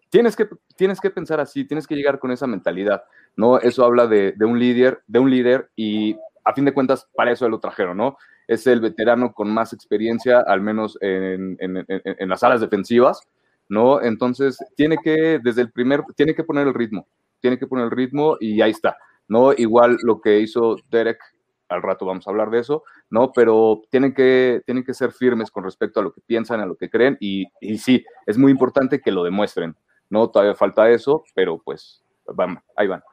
tienes 0.09 0.35
que, 0.35 0.47
tienes 0.75 1.01
que 1.01 1.09
pensar 1.09 1.39
así, 1.39 1.65
tienes 1.65 1.87
que 1.87 1.95
llegar 1.95 2.19
con 2.19 2.31
esa 2.31 2.45
mentalidad, 2.45 3.03
¿no? 3.35 3.57
Eso 3.57 3.85
habla 3.85 4.05
de, 4.05 4.33
de 4.33 4.45
un 4.45 4.59
líder, 4.59 5.01
de 5.07 5.19
un 5.19 5.31
líder 5.31 5.71
y 5.75 6.15
a 6.47 6.53
fin 6.53 6.63
de 6.63 6.73
cuentas, 6.73 7.09
para 7.13 7.31
eso 7.31 7.49
lo 7.49 7.59
trajeron, 7.59 7.97
¿no? 7.97 8.17
Es 8.47 8.65
el 8.67 8.79
veterano 8.79 9.33
con 9.33 9.53
más 9.53 9.73
experiencia, 9.73 10.39
al 10.39 10.61
menos 10.61 10.97
en, 11.01 11.57
las 12.19 12.41
alas 12.41 12.61
defensivas, 12.61 13.19
¿no? 13.67 14.01
Entonces, 14.01 14.57
tiene 14.77 14.97
que, 15.03 15.41
desde 15.43 15.61
el 15.61 15.71
primer, 15.71 16.03
tiene 16.15 16.33
que 16.33 16.45
poner 16.45 16.65
el 16.65 16.73
ritmo, 16.73 17.05
tiene 17.41 17.59
que 17.59 17.67
poner 17.67 17.85
el 17.85 17.91
ritmo 17.91 18.37
y 18.39 18.61
ahí 18.61 18.71
está, 18.71 18.95
¿no? 19.27 19.51
Igual 19.51 19.97
lo 20.03 20.21
que 20.21 20.39
hizo 20.39 20.77
Derek, 20.89 21.19
al 21.67 21.81
rato 21.81 22.05
vamos 22.05 22.25
a 22.25 22.31
hablar 22.31 22.49
de 22.49 22.59
eso, 22.59 22.83
¿no? 23.09 23.33
Pero 23.33 23.81
tienen 23.91 24.13
que, 24.13 24.61
tienen 24.65 24.85
que 24.85 24.93
ser 24.93 25.11
firmes 25.11 25.51
con 25.51 25.65
respecto 25.65 25.99
a 25.99 26.03
lo 26.03 26.13
que 26.13 26.21
piensan, 26.21 26.61
a 26.61 26.65
lo 26.65 26.77
que 26.77 26.89
creen 26.89 27.17
y, 27.19 27.45
y 27.59 27.77
sí, 27.77 28.05
es 28.25 28.37
muy 28.37 28.53
importante 28.53 29.01
que 29.01 29.11
lo 29.11 29.25
demuestren, 29.25 29.75
¿no? 30.09 30.29
Todavía 30.29 30.55
falta 30.55 30.89
eso, 30.89 31.25
pero 31.35 31.61
pues, 31.61 32.01
vamos, 32.25 32.63
ahí 32.77 32.87
van 32.87 33.03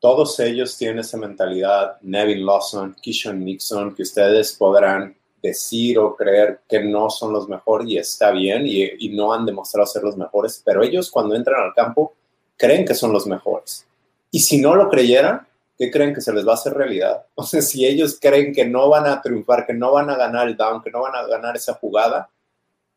todos 0.00 0.38
ellos 0.40 0.76
tienen 0.76 1.00
esa 1.00 1.16
mentalidad, 1.16 2.00
Nevin 2.02 2.44
Lawson, 2.44 2.94
Kishon 3.00 3.44
Nixon, 3.44 3.94
que 3.94 4.02
ustedes 4.02 4.52
podrán 4.54 5.16
decir 5.42 5.98
o 5.98 6.16
creer 6.16 6.60
que 6.68 6.80
no 6.82 7.10
son 7.10 7.32
los 7.32 7.48
mejores 7.48 7.88
y 7.88 7.98
está 7.98 8.30
bien 8.30 8.62
y, 8.66 9.08
no 9.10 9.32
han 9.32 9.46
demostrado 9.46 9.86
ser 9.86 10.02
los 10.02 10.16
mejores, 10.16 10.62
pero 10.64 10.82
ellos 10.82 11.10
cuando 11.10 11.34
entran 11.34 11.62
al 11.62 11.74
campo 11.74 12.14
creen 12.56 12.84
que 12.84 12.94
son 12.94 13.12
los 13.12 13.26
mejores. 13.26 13.86
Y 14.30 14.40
si 14.40 14.60
no 14.60 14.74
lo 14.74 14.88
creyeran, 14.88 15.46
¿qué 15.76 15.90
creen 15.90 16.14
que 16.14 16.20
se 16.20 16.32
les 16.32 16.46
va 16.46 16.52
a 16.52 16.54
hacer 16.54 16.74
realidad? 16.74 17.24
O 17.34 17.44
sea, 17.44 17.62
si 17.62 17.86
ellos 17.86 18.18
creen 18.20 18.52
que 18.52 18.64
no 18.66 18.88
van 18.88 19.06
a 19.06 19.20
triunfar, 19.22 19.66
que 19.66 19.74
no 19.74 19.92
van 19.92 20.10
a 20.10 20.16
ganar 20.16 20.48
el 20.48 20.56
down, 20.56 20.82
que 20.82 20.90
no 20.90 21.02
van 21.02 21.14
a 21.14 21.26
ganar 21.26 21.56
esa 21.56 21.74
jugada, 21.74 22.28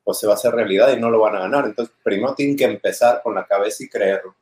pues 0.03 0.17
se 0.17 0.27
va 0.27 0.34
a 0.34 0.36
hacer 0.36 0.53
realidad 0.53 0.91
y 0.96 1.00
no 1.00 1.10
lo 1.10 1.20
van 1.20 1.36
a 1.36 1.41
ganar. 1.41 1.65
Entonces, 1.65 1.93
primero 2.03 2.34
tienen 2.34 2.58
que 2.58 2.65
empezar 2.65 3.22
con 3.24 3.36
la 3.36 3.46
cabeza 3.46 3.84
y 3.84 3.89
creerlo. 3.89 4.36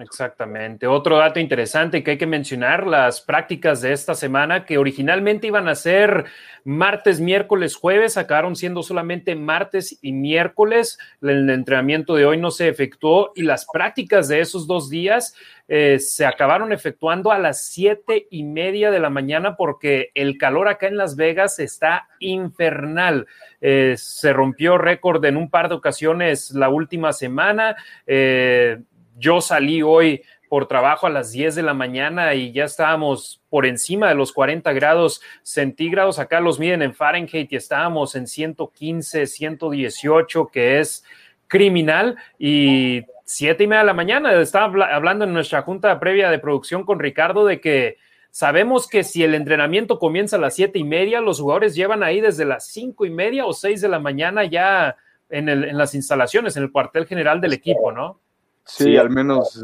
Exactamente. 0.00 0.86
Otro 0.86 1.18
dato 1.18 1.40
interesante 1.40 2.02
que 2.02 2.12
hay 2.12 2.18
que 2.18 2.26
mencionar, 2.26 2.86
las 2.86 3.20
prácticas 3.20 3.80
de 3.80 3.92
esta 3.92 4.14
semana 4.14 4.64
que 4.64 4.78
originalmente 4.78 5.46
iban 5.46 5.68
a 5.68 5.74
ser 5.74 6.24
martes, 6.64 7.20
miércoles, 7.20 7.74
jueves, 7.74 8.16
acabaron 8.16 8.56
siendo 8.56 8.82
solamente 8.82 9.34
martes 9.34 9.98
y 10.02 10.12
miércoles. 10.12 10.98
El 11.20 11.48
entrenamiento 11.50 12.14
de 12.14 12.26
hoy 12.26 12.38
no 12.38 12.50
se 12.50 12.68
efectuó 12.68 13.32
y 13.34 13.42
las 13.42 13.66
prácticas 13.72 14.28
de 14.28 14.40
esos 14.40 14.66
dos 14.66 14.88
días 14.88 15.34
eh, 15.68 15.98
se 15.98 16.26
acabaron 16.26 16.72
efectuando 16.72 17.32
a 17.32 17.38
las 17.38 17.64
siete 17.64 18.26
y 18.30 18.42
media 18.44 18.90
de 18.90 19.00
la 19.00 19.10
mañana 19.10 19.56
porque 19.56 20.10
el 20.14 20.36
calor 20.36 20.68
acá 20.68 20.86
en 20.86 20.96
Las 20.96 21.16
Vegas 21.16 21.58
está 21.58 22.08
infernal. 22.18 23.26
Eh, 23.60 23.94
se 23.96 24.32
rompió 24.32 24.76
récord 24.76 25.24
en 25.24 25.36
un 25.36 25.48
par 25.48 25.68
de 25.68 25.76
ocasiones 25.76 26.50
la 26.50 26.68
última 26.68 27.12
semana. 27.12 27.76
Eh, 28.06 28.80
yo 29.22 29.40
salí 29.40 29.82
hoy 29.82 30.22
por 30.48 30.66
trabajo 30.66 31.06
a 31.06 31.10
las 31.10 31.32
10 31.32 31.54
de 31.54 31.62
la 31.62 31.72
mañana 31.72 32.34
y 32.34 32.52
ya 32.52 32.64
estábamos 32.64 33.40
por 33.48 33.64
encima 33.64 34.08
de 34.08 34.14
los 34.14 34.32
40 34.32 34.70
grados 34.72 35.22
centígrados. 35.42 36.18
Acá 36.18 36.40
los 36.40 36.58
miden 36.58 36.82
en 36.82 36.92
Fahrenheit 36.92 37.50
y 37.50 37.56
estábamos 37.56 38.16
en 38.16 38.26
115, 38.26 39.26
118, 39.26 40.48
que 40.52 40.80
es 40.80 41.04
criminal. 41.46 42.16
Y 42.38 43.02
siete 43.24 43.64
y 43.64 43.66
media 43.66 43.80
de 43.80 43.86
la 43.86 43.94
mañana 43.94 44.32
estaba 44.34 44.86
hablando 44.92 45.24
en 45.24 45.32
nuestra 45.32 45.62
junta 45.62 45.98
previa 45.98 46.28
de 46.28 46.38
producción 46.38 46.84
con 46.84 46.98
Ricardo 46.98 47.46
de 47.46 47.60
que 47.60 47.96
sabemos 48.30 48.88
que 48.88 49.04
si 49.04 49.22
el 49.22 49.34
entrenamiento 49.34 49.98
comienza 49.98 50.36
a 50.36 50.40
las 50.40 50.56
siete 50.56 50.80
y 50.80 50.84
media, 50.84 51.20
los 51.20 51.40
jugadores 51.40 51.74
llevan 51.74 52.02
ahí 52.02 52.20
desde 52.20 52.44
las 52.44 52.66
cinco 52.66 53.06
y 53.06 53.10
media 53.10 53.46
o 53.46 53.52
seis 53.52 53.80
de 53.80 53.88
la 53.88 54.00
mañana 54.00 54.44
ya 54.44 54.96
en, 55.30 55.48
en 55.48 55.78
las 55.78 55.94
instalaciones, 55.94 56.56
en 56.56 56.64
el 56.64 56.72
cuartel 56.72 57.06
general 57.06 57.40
del 57.40 57.52
equipo, 57.52 57.92
¿no? 57.92 58.21
Sí, 58.64 58.96
al 58.96 59.10
menos 59.10 59.62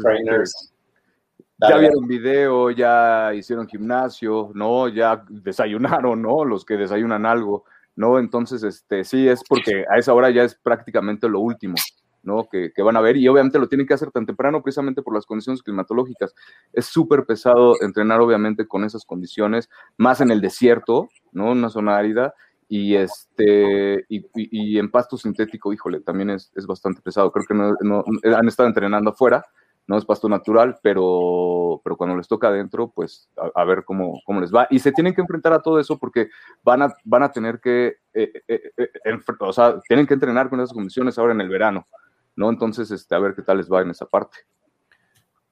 ya 1.67 1.77
vieron 1.77 2.07
video, 2.07 2.71
ya 2.71 3.33
hicieron 3.33 3.67
gimnasio, 3.67 4.51
¿no? 4.53 4.87
Ya 4.87 5.23
desayunaron, 5.29 6.21
¿no? 6.21 6.45
Los 6.45 6.63
que 6.63 6.77
desayunan 6.77 7.25
algo, 7.25 7.65
¿no? 7.95 8.17
Entonces, 8.17 8.63
este, 8.63 9.03
sí, 9.03 9.27
es 9.27 9.41
porque 9.47 9.85
a 9.89 9.97
esa 9.97 10.13
hora 10.13 10.29
ya 10.29 10.43
es 10.43 10.55
prácticamente 10.55 11.27
lo 11.27 11.41
último, 11.41 11.75
¿no? 12.23 12.47
Que, 12.47 12.71
van 12.81 12.95
a 12.95 13.01
ver 13.01 13.17
y 13.17 13.27
obviamente 13.27 13.59
lo 13.59 13.67
tienen 13.67 13.85
que 13.85 13.93
hacer 13.93 14.09
tan 14.11 14.25
temprano 14.25 14.63
precisamente 14.63 15.01
por 15.01 15.13
las 15.13 15.25
condiciones 15.25 15.61
climatológicas. 15.61 16.33
Es 16.71 16.85
súper 16.85 17.25
pesado 17.25 17.75
entrenar 17.81 18.21
obviamente 18.21 18.65
con 18.65 18.85
esas 18.85 19.03
condiciones, 19.03 19.69
más 19.97 20.21
en 20.21 20.31
el 20.31 20.39
desierto, 20.39 21.09
¿no? 21.33 21.51
Una 21.51 21.69
zona 21.69 21.97
árida 21.97 22.33
y 22.71 22.95
este 22.95 24.05
y, 24.07 24.77
en 24.77 24.91
pasto 24.91 25.17
sintético, 25.17 25.73
híjole, 25.73 26.01
también 26.01 26.29
es, 26.29 26.51
bastante 26.67 27.01
pesado. 27.01 27.31
Creo 27.31 27.45
que 27.45 27.55
no, 27.55 28.05
han 28.23 28.47
estado 28.47 28.69
entrenando 28.69 29.09
afuera, 29.09 29.43
no 29.87 29.97
es 29.97 30.05
pasto 30.05 30.29
natural, 30.29 30.77
pero, 30.83 31.81
pero 31.83 31.97
cuando 31.97 32.15
les 32.15 32.27
toca 32.27 32.49
adentro, 32.49 32.91
pues 32.91 33.27
a, 33.55 33.63
ver 33.63 33.83
cómo, 33.83 34.21
cómo, 34.23 34.39
les 34.39 34.53
va. 34.53 34.67
Y 34.69 34.77
se 34.77 34.91
tienen 34.91 35.15
que 35.15 35.21
enfrentar 35.21 35.51
a 35.51 35.63
todo 35.63 35.79
eso 35.79 35.97
porque 35.97 36.29
van 36.61 36.83
a, 36.83 36.93
van 37.03 37.23
a 37.23 37.31
tener 37.31 37.59
que, 37.59 37.97
eh, 38.13 38.31
eh, 38.47 38.71
eh, 38.77 39.19
o 39.39 39.51
sea, 39.51 39.79
tienen 39.87 40.05
que 40.05 40.13
entrenar 40.13 40.47
con 40.47 40.59
esas 40.59 40.73
condiciones 40.73 41.17
ahora 41.17 41.33
en 41.33 41.41
el 41.41 41.49
verano, 41.49 41.87
¿no? 42.35 42.51
Entonces, 42.51 42.91
este, 42.91 43.15
a 43.15 43.19
ver 43.19 43.33
qué 43.33 43.41
tal 43.41 43.57
les 43.57 43.67
va 43.67 43.81
en 43.81 43.89
esa 43.89 44.05
parte. 44.05 44.37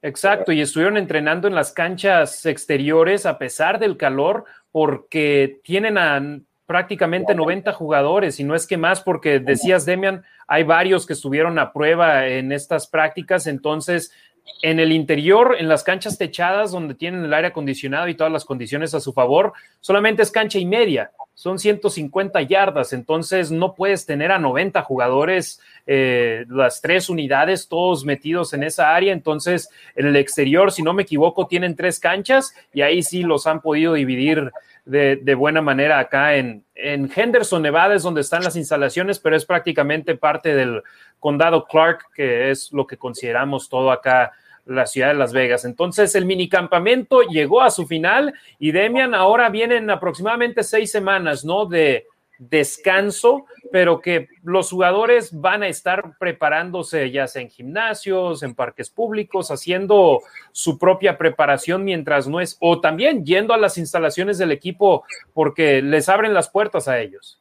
Exacto, 0.02 0.52
y 0.52 0.60
estuvieron 0.60 0.96
entrenando 0.96 1.48
en 1.48 1.56
las 1.56 1.72
canchas 1.72 2.46
exteriores 2.46 3.26
a 3.26 3.36
pesar 3.38 3.80
del 3.80 3.96
calor 3.96 4.44
porque 4.70 5.60
tienen 5.64 5.98
a 5.98 6.20
prácticamente 6.68 7.34
90 7.34 7.72
jugadores 7.72 8.38
y 8.40 8.44
no 8.44 8.54
es 8.54 8.66
que 8.66 8.76
más 8.76 9.00
porque 9.00 9.40
decías, 9.40 9.86
Demian, 9.86 10.22
hay 10.46 10.64
varios 10.64 11.06
que 11.06 11.14
estuvieron 11.14 11.58
a 11.58 11.72
prueba 11.72 12.26
en 12.26 12.52
estas 12.52 12.86
prácticas, 12.86 13.46
entonces 13.46 14.12
en 14.60 14.78
el 14.78 14.92
interior, 14.92 15.56
en 15.58 15.66
las 15.66 15.82
canchas 15.82 16.18
techadas 16.18 16.70
donde 16.70 16.94
tienen 16.94 17.24
el 17.24 17.32
aire 17.32 17.48
acondicionado 17.48 18.06
y 18.08 18.14
todas 18.14 18.30
las 18.30 18.44
condiciones 18.44 18.92
a 18.92 19.00
su 19.00 19.14
favor, 19.14 19.54
solamente 19.80 20.20
es 20.20 20.30
cancha 20.30 20.58
y 20.58 20.66
media, 20.66 21.10
son 21.32 21.58
150 21.58 22.42
yardas, 22.42 22.92
entonces 22.92 23.50
no 23.50 23.74
puedes 23.74 24.04
tener 24.04 24.30
a 24.30 24.38
90 24.38 24.82
jugadores, 24.82 25.62
eh, 25.86 26.44
las 26.50 26.82
tres 26.82 27.08
unidades, 27.08 27.68
todos 27.68 28.04
metidos 28.04 28.52
en 28.52 28.62
esa 28.62 28.94
área, 28.94 29.14
entonces 29.14 29.70
en 29.96 30.06
el 30.06 30.16
exterior, 30.16 30.70
si 30.70 30.82
no 30.82 30.92
me 30.92 31.04
equivoco, 31.04 31.46
tienen 31.46 31.76
tres 31.76 31.98
canchas 31.98 32.52
y 32.74 32.82
ahí 32.82 33.02
sí 33.02 33.22
los 33.22 33.46
han 33.46 33.62
podido 33.62 33.94
dividir 33.94 34.52
de, 34.88 35.34
buena 35.34 35.60
manera 35.60 35.98
acá 35.98 36.36
en, 36.36 36.64
en, 36.74 37.10
Henderson, 37.14 37.62
Nevada, 37.62 37.94
es 37.94 38.02
donde 38.02 38.22
están 38.22 38.42
las 38.42 38.56
instalaciones, 38.56 39.18
pero 39.18 39.36
es 39.36 39.44
prácticamente 39.44 40.16
parte 40.16 40.54
del 40.54 40.82
condado 41.18 41.66
Clark, 41.66 42.06
que 42.14 42.50
es 42.50 42.72
lo 42.72 42.86
que 42.86 42.96
consideramos 42.96 43.68
todo 43.68 43.90
acá 43.90 44.32
la 44.64 44.86
ciudad 44.86 45.08
de 45.08 45.14
Las 45.14 45.32
Vegas. 45.32 45.64
Entonces, 45.64 46.14
el 46.14 46.24
minicampamento 46.24 47.22
llegó 47.22 47.62
a 47.62 47.70
su 47.70 47.86
final 47.86 48.34
y 48.58 48.72
Demian 48.72 49.14
ahora 49.14 49.48
vienen 49.48 49.90
aproximadamente 49.90 50.62
seis 50.62 50.90
semanas, 50.90 51.44
¿no? 51.44 51.66
De 51.66 52.06
descanso, 52.38 53.46
pero 53.72 54.00
que 54.00 54.28
los 54.42 54.70
jugadores 54.70 55.38
van 55.38 55.62
a 55.62 55.68
estar 55.68 56.16
preparándose 56.18 57.10
ya 57.10 57.26
sea 57.26 57.42
en 57.42 57.50
gimnasios, 57.50 58.42
en 58.42 58.54
parques 58.54 58.90
públicos, 58.90 59.50
haciendo 59.50 60.20
su 60.52 60.78
propia 60.78 61.18
preparación 61.18 61.84
mientras 61.84 62.28
no 62.28 62.40
es, 62.40 62.56
o 62.60 62.80
también 62.80 63.24
yendo 63.24 63.52
a 63.52 63.58
las 63.58 63.76
instalaciones 63.76 64.38
del 64.38 64.52
equipo 64.52 65.04
porque 65.34 65.82
les 65.82 66.08
abren 66.08 66.34
las 66.34 66.48
puertas 66.48 66.88
a 66.88 66.98
ellos. 67.00 67.40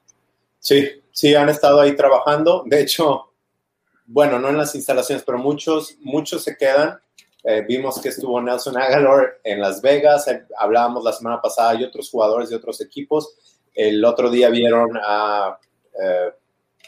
Sí, 0.59 1.01
sí, 1.11 1.35
han 1.35 1.49
estado 1.49 1.79
ahí 1.79 1.95
trabajando. 1.95 2.63
De 2.65 2.81
hecho, 2.81 3.31
bueno, 4.05 4.39
no 4.39 4.49
en 4.49 4.57
las 4.57 4.73
instalaciones, 4.75 5.23
pero 5.23 5.37
muchos, 5.37 5.95
muchos 5.99 6.43
se 6.43 6.57
quedan. 6.57 6.99
Eh, 7.43 7.63
vimos 7.65 8.01
que 8.01 8.09
estuvo 8.09 8.41
Nelson 8.41 8.77
Aguilar 8.77 9.39
en 9.43 9.61
Las 9.61 9.81
Vegas, 9.81 10.27
eh, 10.27 10.43
hablábamos 10.57 11.03
la 11.03 11.13
semana 11.13 11.41
pasada 11.41 11.75
y 11.75 11.83
otros 11.83 12.09
jugadores 12.09 12.49
de 12.49 12.55
otros 12.57 12.81
equipos 12.81 13.56
el 13.77 14.03
otro 14.03 14.31
día 14.31 14.49
vieron 14.49 14.97
a 14.97 15.59
eh, 16.01 16.31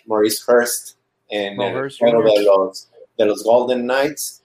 Maurice 0.05 0.43
Hurst 0.45 0.97
en 1.29 1.61
el 1.61 1.91
juego 1.91 2.23
de 2.23 2.43
los, 2.43 2.89
de 3.15 3.25
los 3.25 3.43
Golden 3.43 3.83
Knights. 3.83 4.43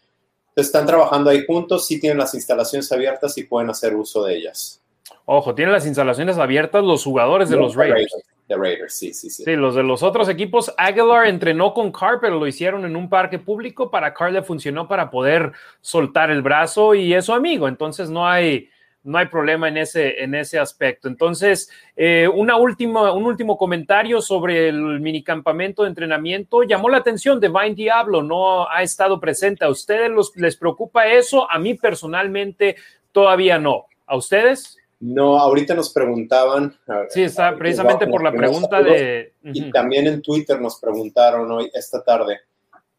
están 0.54 0.84
trabajando 0.84 1.30
ahí 1.30 1.44
juntos, 1.46 1.86
sí 1.86 1.98
tienen 1.98 2.18
las 2.18 2.34
instalaciones 2.34 2.92
abiertas 2.92 3.36
y 3.38 3.44
pueden 3.44 3.70
hacer 3.70 3.96
uso 3.96 4.24
de 4.24 4.36
ellas. 4.36 4.82
Ojo, 5.24 5.54
tienen 5.54 5.72
las 5.72 5.86
instalaciones 5.86 6.36
abiertas 6.36 6.84
los 6.84 7.02
jugadores 7.02 7.48
de 7.48 7.56
los, 7.56 7.74
Raiders. 7.74 8.14
de 8.46 8.56
Raiders, 8.56 8.94
sí, 8.94 9.14
sí, 9.14 9.30
sí. 9.30 9.42
Sí, 9.42 9.56
los 9.56 9.74
de 9.74 9.82
los 9.82 10.02
otros 10.02 10.28
equipos, 10.28 10.74
Aguilar 10.76 11.26
entrenó 11.26 11.72
con 11.72 11.90
Carr, 11.90 12.18
pero 12.20 12.38
lo 12.38 12.46
hicieron 12.46 12.84
en 12.84 12.94
un 12.94 13.08
parque 13.08 13.38
público. 13.38 13.90
Para 13.90 14.12
Carr 14.12 14.32
le 14.32 14.42
funcionó 14.42 14.86
para 14.86 15.10
poder 15.10 15.52
soltar 15.80 16.30
el 16.30 16.42
brazo 16.42 16.94
y 16.94 17.14
es 17.14 17.24
su 17.24 17.32
amigo. 17.32 17.68
Entonces 17.68 18.10
no 18.10 18.28
hay, 18.28 18.68
no 19.04 19.18
hay 19.18 19.26
problema 19.26 19.68
en 19.68 19.76
ese, 19.76 20.23
en 20.23 20.34
ese 20.34 20.58
aspecto. 20.58 21.08
Entonces, 21.08 21.70
eh, 21.94 22.26
una 22.26 22.56
última, 22.56 23.12
un 23.12 23.25
último 23.25 23.56
comentario 23.56 24.20
sobre 24.20 24.68
el 24.68 25.00
minicampamento 25.00 25.82
de 25.82 25.90
entrenamiento. 25.90 26.62
Llamó 26.62 26.88
la 26.88 26.96
atención 26.96 27.38
de 27.38 27.49
Vine 27.49 27.75
Diablo, 27.75 28.23
no 28.23 28.68
ha 28.68 28.82
estado 28.82 29.20
presente. 29.20 29.64
¿A 29.64 29.68
ustedes 29.68 30.11
les 30.37 30.56
preocupa 30.56 31.06
eso? 31.06 31.49
A 31.50 31.58
mí 31.58 31.75
personalmente 31.75 32.76
todavía 33.12 33.58
no. 33.58 33.84
¿A 34.06 34.16
ustedes? 34.16 34.78
No, 35.00 35.38
ahorita 35.38 35.75
nos 35.75 35.92
preguntaban. 35.92 36.75
Sí, 37.11 37.23
está 37.23 37.54
precisamente 37.56 38.06
por 38.06 38.23
la 38.23 38.32
pregunta 38.32 38.82
de. 38.82 39.34
Y 39.42 39.70
también 39.70 40.06
en 40.06 40.23
Twitter 40.23 40.58
nos 40.61 40.80
preguntaron 40.80 41.50
hoy, 41.52 41.70
esta 41.75 42.02
tarde. 42.02 42.40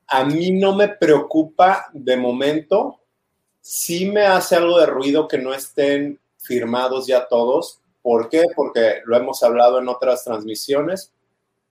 A 0.08 0.24
mí 0.24 0.52
no 0.52 0.76
me 0.76 0.90
preocupa 0.90 1.88
de 1.94 2.16
momento. 2.16 3.00
Sí 3.68 4.06
me 4.12 4.28
hace 4.28 4.56
algo 4.56 4.80
de 4.80 4.86
ruido 4.86 5.28
que 5.28 5.40
no 5.40 5.52
estén 5.52 6.20
firmados 6.38 7.08
ya 7.08 7.28
todos. 7.28 7.80
¿Por 8.04 8.30
qué? 8.30 8.44
Porque 8.56 9.02
lo 9.06 9.18
hemos 9.18 9.42
hablado 9.42 9.80
en 9.80 9.90
otras 9.90 10.24
transmisiones. 10.24 11.12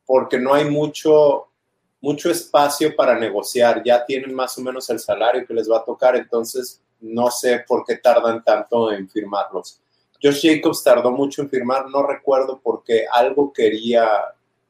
Porque 0.04 0.36
no 0.36 0.54
hay 0.54 0.64
mucho, 0.68 1.46
mucho 2.00 2.32
espacio 2.32 2.96
para 2.96 3.16
negociar. 3.16 3.80
Ya 3.84 4.04
tienen 4.04 4.34
más 4.34 4.58
o 4.58 4.62
menos 4.62 4.90
el 4.90 4.98
salario 4.98 5.46
que 5.46 5.54
les 5.54 5.70
va 5.70 5.78
a 5.78 5.84
tocar. 5.84 6.16
Entonces, 6.16 6.82
no 6.98 7.30
sé 7.30 7.64
por 7.64 7.84
qué 7.84 7.98
tardan 7.98 8.42
tanto 8.42 8.90
en 8.90 9.08
firmarlos 9.08 9.80
Josh 10.20 10.40
Jacobs 10.42 10.82
tardó 10.82 11.12
mucho 11.12 11.42
en 11.42 11.50
firmar, 11.50 11.90
no 11.90 12.02
recuerdo 12.02 12.58
porque 12.62 13.04
algo 13.12 13.52
quería, 13.52 14.08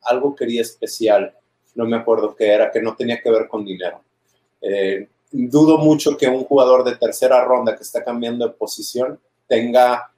algo 0.02 0.34
quería 0.34 0.62
especial, 0.62 1.32
no 1.76 1.86
me 1.86 1.96
acuerdo 1.96 2.34
qué 2.34 2.48
era, 2.48 2.72
que 2.72 2.82
no 2.82 2.96
tenía 2.96 3.22
que 3.22 3.30
ver 3.30 3.46
con 3.46 3.64
dinero. 3.64 4.02
Eh, 4.60 5.08
dudo 5.34 5.78
mucho 5.78 6.16
que 6.16 6.28
un 6.28 6.44
jugador 6.44 6.84
de 6.84 6.96
tercera 6.96 7.44
ronda 7.44 7.76
que 7.76 7.82
está 7.82 8.04
cambiando 8.04 8.46
de 8.46 8.54
posición 8.54 9.18
tenga 9.48 10.12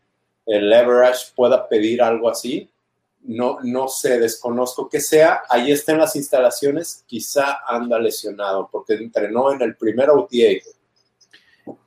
el 0.45 0.69
leverage, 0.69 1.33
pueda 1.35 1.67
pedir 1.67 2.03
algo 2.03 2.29
así. 2.29 2.69
No, 3.23 3.59
no 3.63 3.89
sé, 3.89 4.21
desconozco 4.21 4.89
que 4.89 5.01
sea. 5.01 5.41
Ahí 5.49 5.73
está 5.73 5.97
las 5.97 6.15
instalaciones, 6.15 7.03
quizá 7.07 7.61
anda 7.67 7.99
lesionado 7.99 8.69
porque 8.71 8.95
entrenó 8.95 9.53
en 9.53 9.63
el 9.63 9.75
primer 9.75 10.11
OTA 10.11 10.63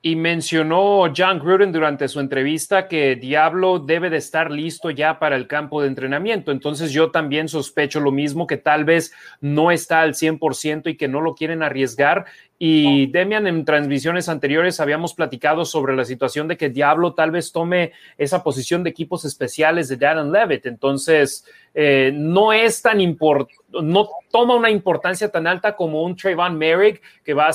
y 0.02 0.16
mencionó 0.16 1.10
John 1.14 1.38
Gruden 1.38 1.72
durante 1.72 2.08
su 2.08 2.20
entrevista 2.20 2.88
que 2.88 3.16
Diablo 3.16 3.78
debe 3.78 4.10
de 4.10 4.18
estar 4.18 4.50
listo 4.50 4.90
ya 4.90 5.18
para 5.18 5.36
el 5.36 5.46
campo 5.46 5.80
de 5.80 5.88
entrenamiento. 5.88 6.52
Entonces 6.52 6.92
yo 6.92 7.10
también 7.10 7.48
sospecho 7.48 8.00
lo 8.00 8.12
mismo, 8.12 8.46
que 8.46 8.56
tal 8.56 8.84
vez 8.84 9.12
no 9.40 9.70
está 9.70 10.02
al 10.02 10.14
100% 10.14 10.90
y 10.90 10.96
que 10.96 11.08
no 11.08 11.20
lo 11.20 11.34
quieren 11.34 11.62
arriesgar. 11.62 12.26
Y 12.62 13.06
Demian, 13.06 13.46
en 13.46 13.64
transmisiones 13.64 14.28
anteriores 14.28 14.80
habíamos 14.80 15.14
platicado 15.14 15.64
sobre 15.64 15.96
la 15.96 16.04
situación 16.04 16.46
de 16.46 16.58
que 16.58 16.68
Diablo 16.68 17.14
tal 17.14 17.30
vez 17.30 17.52
tome 17.52 17.92
esa 18.18 18.42
posición 18.42 18.84
de 18.84 18.90
equipos 18.90 19.24
especiales 19.24 19.88
de 19.88 19.96
Darren 19.96 20.30
Levitt. 20.30 20.66
Entonces, 20.66 21.46
eh, 21.72 22.12
no 22.14 22.52
es 22.52 22.82
tan 22.82 23.00
importante, 23.00 23.54
no 23.82 24.10
toma 24.30 24.56
una 24.56 24.68
importancia 24.68 25.30
tan 25.30 25.46
alta 25.46 25.74
como 25.74 26.02
un 26.02 26.14
Trayvon 26.14 26.58
Merrick, 26.58 27.00
que 27.24 27.32
va 27.32 27.48
a, 27.48 27.52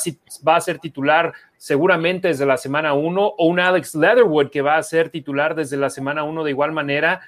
va 0.48 0.56
a 0.56 0.62
ser 0.62 0.80
titular 0.80 1.32
seguramente 1.56 2.30
desde 2.30 2.48
la 2.48 2.58
semana 2.58 2.96
1, 2.96 3.28
o 3.38 3.46
un 3.46 3.60
Alex 3.60 3.94
Leatherwood, 3.94 4.50
que 4.50 4.64
va 4.64 4.78
a 4.78 4.82
ser 4.82 5.12
titular 5.12 5.54
desde 5.54 5.78
la 5.78 5.92
semana 5.92 6.24
1 6.24 6.44
de 6.44 6.50
igual 6.50 6.72
manera, 6.72 7.22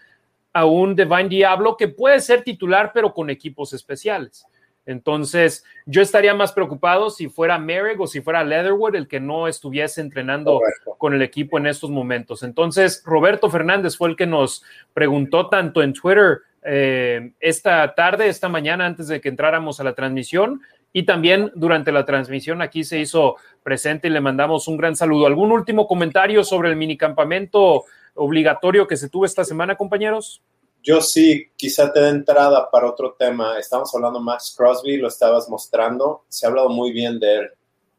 a 0.52 0.66
un 0.66 0.96
Divine 0.96 1.30
Diablo, 1.30 1.78
que 1.78 1.90
puede 1.90 2.22
ser 2.22 2.42
titular, 2.42 2.90
pero 2.92 3.14
con 3.14 3.30
equipos 3.30 3.72
especiales. 3.74 4.48
Entonces, 4.88 5.66
yo 5.86 6.02
estaría 6.02 6.34
más 6.34 6.54
preocupado 6.54 7.10
si 7.10 7.28
fuera 7.28 7.60
Merrick 7.60 8.00
o 8.00 8.08
si 8.08 8.22
fuera 8.22 8.44
Leatherwood 8.44 8.96
el 8.96 9.08
que 9.08 9.20
no 9.20 9.48
estuviese 9.48 10.02
entrenando 10.02 10.62
con 10.98 11.14
el 11.14 11.22
equipo 11.22 11.58
en 11.58 11.68
estos 11.68 11.92
momentos. 11.92 12.42
Entonces, 12.42 13.04
Roberto 13.06 13.50
Fernández 13.50 13.98
fue 13.98 14.10
el 14.10 14.16
que 14.16 14.26
nos 14.26 14.64
preguntó 14.94 15.50
tanto 15.50 15.84
en 15.84 15.94
Twitter 15.94 16.40
eh, 16.64 17.34
esta 17.42 17.94
tarde, 17.96 18.30
esta 18.30 18.48
mañana, 18.48 18.86
antes 18.86 19.10
de 19.10 19.20
que 19.20 19.30
entráramos 19.30 19.80
a 19.80 19.84
la 19.84 19.94
transmisión, 19.94 20.62
y 20.94 21.04
también 21.04 21.52
durante 21.54 21.92
la 21.92 22.06
transmisión 22.06 22.62
aquí 22.62 22.84
se 22.84 23.00
hizo 23.00 23.36
presente 23.64 24.08
y 24.08 24.12
le 24.12 24.22
mandamos 24.22 24.68
un 24.70 24.78
gran 24.78 24.96
saludo. 24.96 25.28
¿Algún 25.28 25.52
último 25.52 25.86
comentario 25.86 26.44
sobre 26.46 26.70
el 26.70 26.78
minicampamento 26.78 27.84
obligatorio 28.16 28.88
que 28.88 28.98
se 28.98 29.10
tuvo 29.10 29.26
esta 29.26 29.44
semana, 29.44 29.76
compañeros? 29.76 30.42
Yo 30.88 31.02
sí, 31.02 31.52
quizá 31.58 31.92
te 31.92 32.00
dé 32.00 32.08
entrada 32.08 32.72
para 32.72 32.90
otro 32.90 33.12
tema. 33.20 33.60
Estamos 33.60 33.94
hablando 33.94 34.22
Max 34.22 34.54
Crosby, 34.56 34.96
lo 34.96 35.10
estabas 35.10 35.50
mostrando. 35.50 36.24
Se 36.30 36.46
ha 36.46 36.50
hablado 36.50 36.70
muy 36.70 36.94
bien 36.94 37.20
de 37.20 37.36
él. 37.36 37.52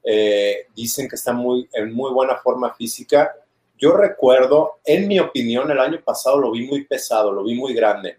Eh, 0.03 0.67
dicen 0.75 1.07
que 1.07 1.17
está 1.17 1.35
muy, 1.35 1.69
en 1.75 1.93
muy 1.93 2.11
buena 2.13 2.37
forma 2.37 2.73
física. 2.73 3.35
Yo 3.77 3.93
recuerdo, 3.93 4.79
en 4.87 5.07
mi 5.07 5.21
opinión, 5.21 5.71
el 5.71 5.79
año 5.79 6.01
pasado 6.03 6.39
lo 6.39 6.51
vi 6.51 6.67
muy 6.67 6.87
pesado, 6.87 7.31
lo 7.31 7.45
vi 7.45 7.55
muy 7.55 7.75
grande. 7.75 8.17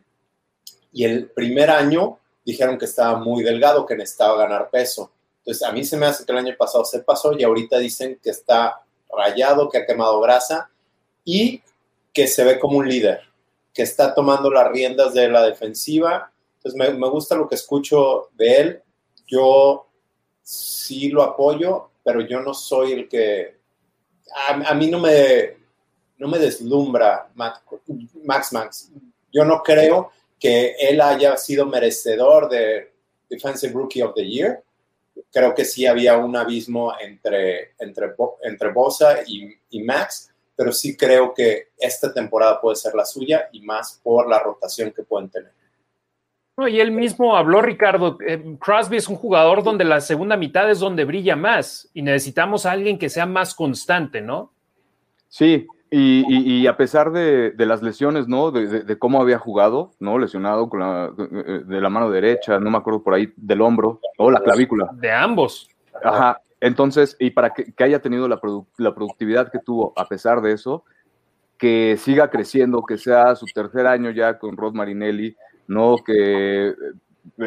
Y 0.93 1.03
el 1.03 1.31
primer 1.31 1.71
año 1.71 2.19
dijeron 2.45 2.77
que 2.77 2.85
estaba 2.85 3.17
muy 3.17 3.41
delgado, 3.41 3.87
que 3.87 3.95
necesitaba 3.95 4.37
ganar 4.37 4.69
peso. 4.69 5.11
Entonces, 5.39 5.67
a 5.67 5.71
mí 5.71 5.83
se 5.83 5.97
me 5.97 6.05
hace 6.05 6.23
que 6.23 6.31
el 6.31 6.37
año 6.37 6.55
pasado 6.55 6.85
se 6.85 6.99
pasó 6.99 7.33
y 7.35 7.43
ahorita 7.43 7.79
dicen 7.79 8.19
que 8.21 8.29
está 8.29 8.83
rayado, 9.11 9.67
que 9.67 9.79
ha 9.79 9.87
quemado 9.87 10.21
grasa 10.21 10.69
y 11.25 11.63
que 12.13 12.27
se 12.27 12.43
ve 12.43 12.59
como 12.59 12.77
un 12.77 12.87
líder 12.87 13.28
que 13.73 13.83
está 13.83 14.13
tomando 14.13 14.49
las 14.51 14.71
riendas 14.71 15.13
de 15.13 15.29
la 15.29 15.43
defensiva. 15.43 16.31
Entonces 16.57 16.97
me, 16.97 17.09
gusta 17.09 17.35
lo 17.35 17.47
que 17.47 17.55
escucho 17.55 18.29
de 18.33 18.59
él. 18.59 18.81
Yo 19.27 19.87
sí 20.41 21.09
lo 21.09 21.23
apoyo, 21.23 21.91
pero 22.03 22.21
yo 22.21 22.41
no 22.41 22.53
soy 22.53 22.93
el 22.93 23.09
que... 23.09 23.57
A, 24.47 24.73
mí 24.75 24.87
no 24.87 24.99
me, 24.99 25.57
no 26.17 26.27
me 26.27 26.37
deslumbra 26.37 27.29
Max, 27.33 28.53
Max. 28.53 28.91
Yo 29.31 29.43
no 29.45 29.63
creo 29.63 30.11
que 30.39 30.75
él 30.79 31.01
haya 31.01 31.35
sido 31.37 31.65
merecedor 31.65 32.49
de 32.49 32.93
Defensive 33.29 33.73
Rookie 33.73 34.01
of 34.01 34.13
the 34.13 34.27
Year. 34.27 34.63
Creo 35.31 35.53
que 35.53 35.65
sí 35.65 35.85
había 35.85 36.17
un 36.17 36.35
abismo 36.35 36.93
entre, 36.99 37.73
entre, 37.79 38.15
entre 38.43 38.71
Bosa 38.71 39.19
y 39.25 39.83
Max, 39.83 40.28
pero 40.59 40.73
sí 40.73 40.97
creo 40.97 41.33
que 41.33 41.69
esta 41.77 42.13
temporada 42.13 42.59
puede 42.59 42.75
ser 42.75 42.93
la 42.93 43.05
suya 43.05 43.47
y 43.53 43.61
más 43.61 44.01
por 44.03 44.27
la 44.27 44.39
rotación 44.39 44.91
que 44.91 45.03
pueden 45.03 45.29
tener. 45.29 45.53
No, 46.57 46.67
y 46.67 46.81
él 46.81 46.91
mismo 46.91 47.37
habló, 47.37 47.61
Ricardo, 47.61 48.17
eh, 48.27 48.57
Crosby 48.59 48.97
es 48.97 49.07
un 49.07 49.15
jugador 49.15 49.63
donde 49.63 49.85
la 49.85 50.01
segunda 50.01 50.35
mitad 50.35 50.69
es 50.69 50.79
donde 50.79 51.05
brilla 51.05 51.37
más 51.37 51.89
y 51.93 52.01
necesitamos 52.01 52.65
a 52.65 52.73
alguien 52.73 52.99
que 52.99 53.07
sea 53.07 53.25
más 53.25 53.55
constante, 53.55 54.19
¿no? 54.19 54.51
Sí, 55.29 55.65
y, 55.91 56.67
a 56.67 56.75
pesar 56.75 57.13
de, 57.13 57.53
las 57.57 57.81
lesiones, 57.81 58.27
¿no? 58.27 58.51
De, 58.51 58.99
cómo 58.99 59.21
había 59.21 59.39
jugado, 59.39 59.91
¿no? 59.97 60.19
Lesionado 60.19 60.67
con 60.67 60.81
la, 60.81 61.09
de 61.11 61.79
la 61.79 61.89
mano 61.89 62.11
derecha, 62.11 62.59
no 62.59 62.69
me 62.69 62.79
acuerdo 62.79 63.01
por 63.01 63.13
ahí, 63.13 63.31
del 63.37 63.61
hombro, 63.61 64.01
o 64.17 64.29
la 64.29 64.41
clavícula. 64.41 64.89
De 64.91 65.09
ambos. 65.09 65.69
Ajá, 66.03 66.41
entonces, 66.61 67.15
y 67.19 67.31
para 67.31 67.51
que, 67.51 67.73
haya 67.83 68.01
tenido 68.01 68.27
la, 68.27 68.39
productividad 68.39 69.51
que 69.51 69.59
tuvo 69.59 69.93
a 69.95 70.07
pesar 70.07 70.41
de 70.41 70.51
eso, 70.53 70.83
que 71.57 71.97
siga 71.97 72.29
creciendo, 72.29 72.83
que 72.83 72.97
sea 72.97 73.35
su 73.35 73.45
tercer 73.47 73.85
año 73.87 74.11
ya 74.11 74.37
con 74.37 74.57
Rod 74.57 74.73
Marinelli, 74.73 75.35
no 75.67 75.97
que, 76.05 76.69
eh, 76.69 76.73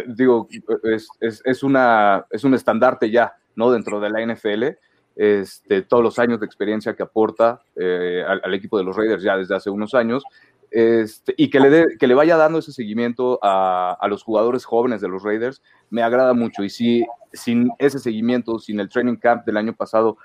digo, 0.07 0.49
es, 0.83 1.63
una, 1.63 2.27
es 2.31 2.45
un 2.45 2.55
estandarte 2.55 3.11
ya, 3.11 3.35
¿no? 3.55 3.71
Dentro 3.71 4.01
de 4.01 4.11
la 4.11 4.21
NFL, 4.25 4.79
este, 5.17 5.83
todos 5.83 6.03
los 6.03 6.19
años 6.19 6.41
de 6.41 6.47
experiencia 6.47 6.95
que 6.95 7.03
aporta 7.03 7.63
eh, 7.77 8.25
al, 8.27 8.55
equipo 8.55 8.79
de 8.79 8.85
los 8.85 8.97
Raiders 8.97 9.23
ya 9.23 9.37
desde 9.37 9.55
hace 9.55 9.69
unos 9.69 9.95
años, 9.95 10.25
este, 10.73 11.35
y 11.37 11.51
que 11.51 11.61
le, 11.61 11.99
que 11.99 12.07
le 12.07 12.15
vaya 12.15 12.37
dando 12.37 12.59
ese 12.59 12.73
seguimiento 12.73 13.39
a, 13.43 13.97
a, 14.01 14.09
los 14.09 14.23
jugadores 14.23 14.65
jóvenes 14.65 15.01
de 15.01 15.09
los 15.09 15.23
Raiders, 15.23 15.63
me 15.91 16.03
agrada 16.03 16.33
mucho. 16.33 16.65
Y 16.65 16.71
si 16.71 17.07
sin 17.33 17.71
ese 17.79 17.99
seguimiento, 17.99 18.59
sin 18.59 18.81
el 18.81 18.89
training 18.89 19.17
camp 19.17 19.45
del 19.45 19.57
año 19.57 19.75
pasado, 19.75 20.17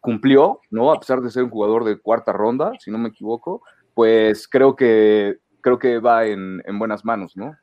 cumplió, 0.00 0.60
¿no? 0.70 0.92
A 0.92 0.98
pesar 0.98 1.20
de 1.20 1.30
ser 1.30 1.44
un 1.44 1.50
jugador 1.50 1.84
de 1.84 1.98
cuarta 1.98 2.32
ronda, 2.32 2.72
si 2.78 2.90
no 2.90 2.98
me 2.98 3.08
equivoco, 3.08 3.62
pues 3.94 4.48
creo 4.48 4.76
que, 4.76 5.38
creo 5.60 5.78
que 5.78 5.98
va 5.98 6.26
en, 6.26 6.62
en 6.64 6.78
buenas 6.78 7.04
manos, 7.04 7.36
¿no? 7.36 7.56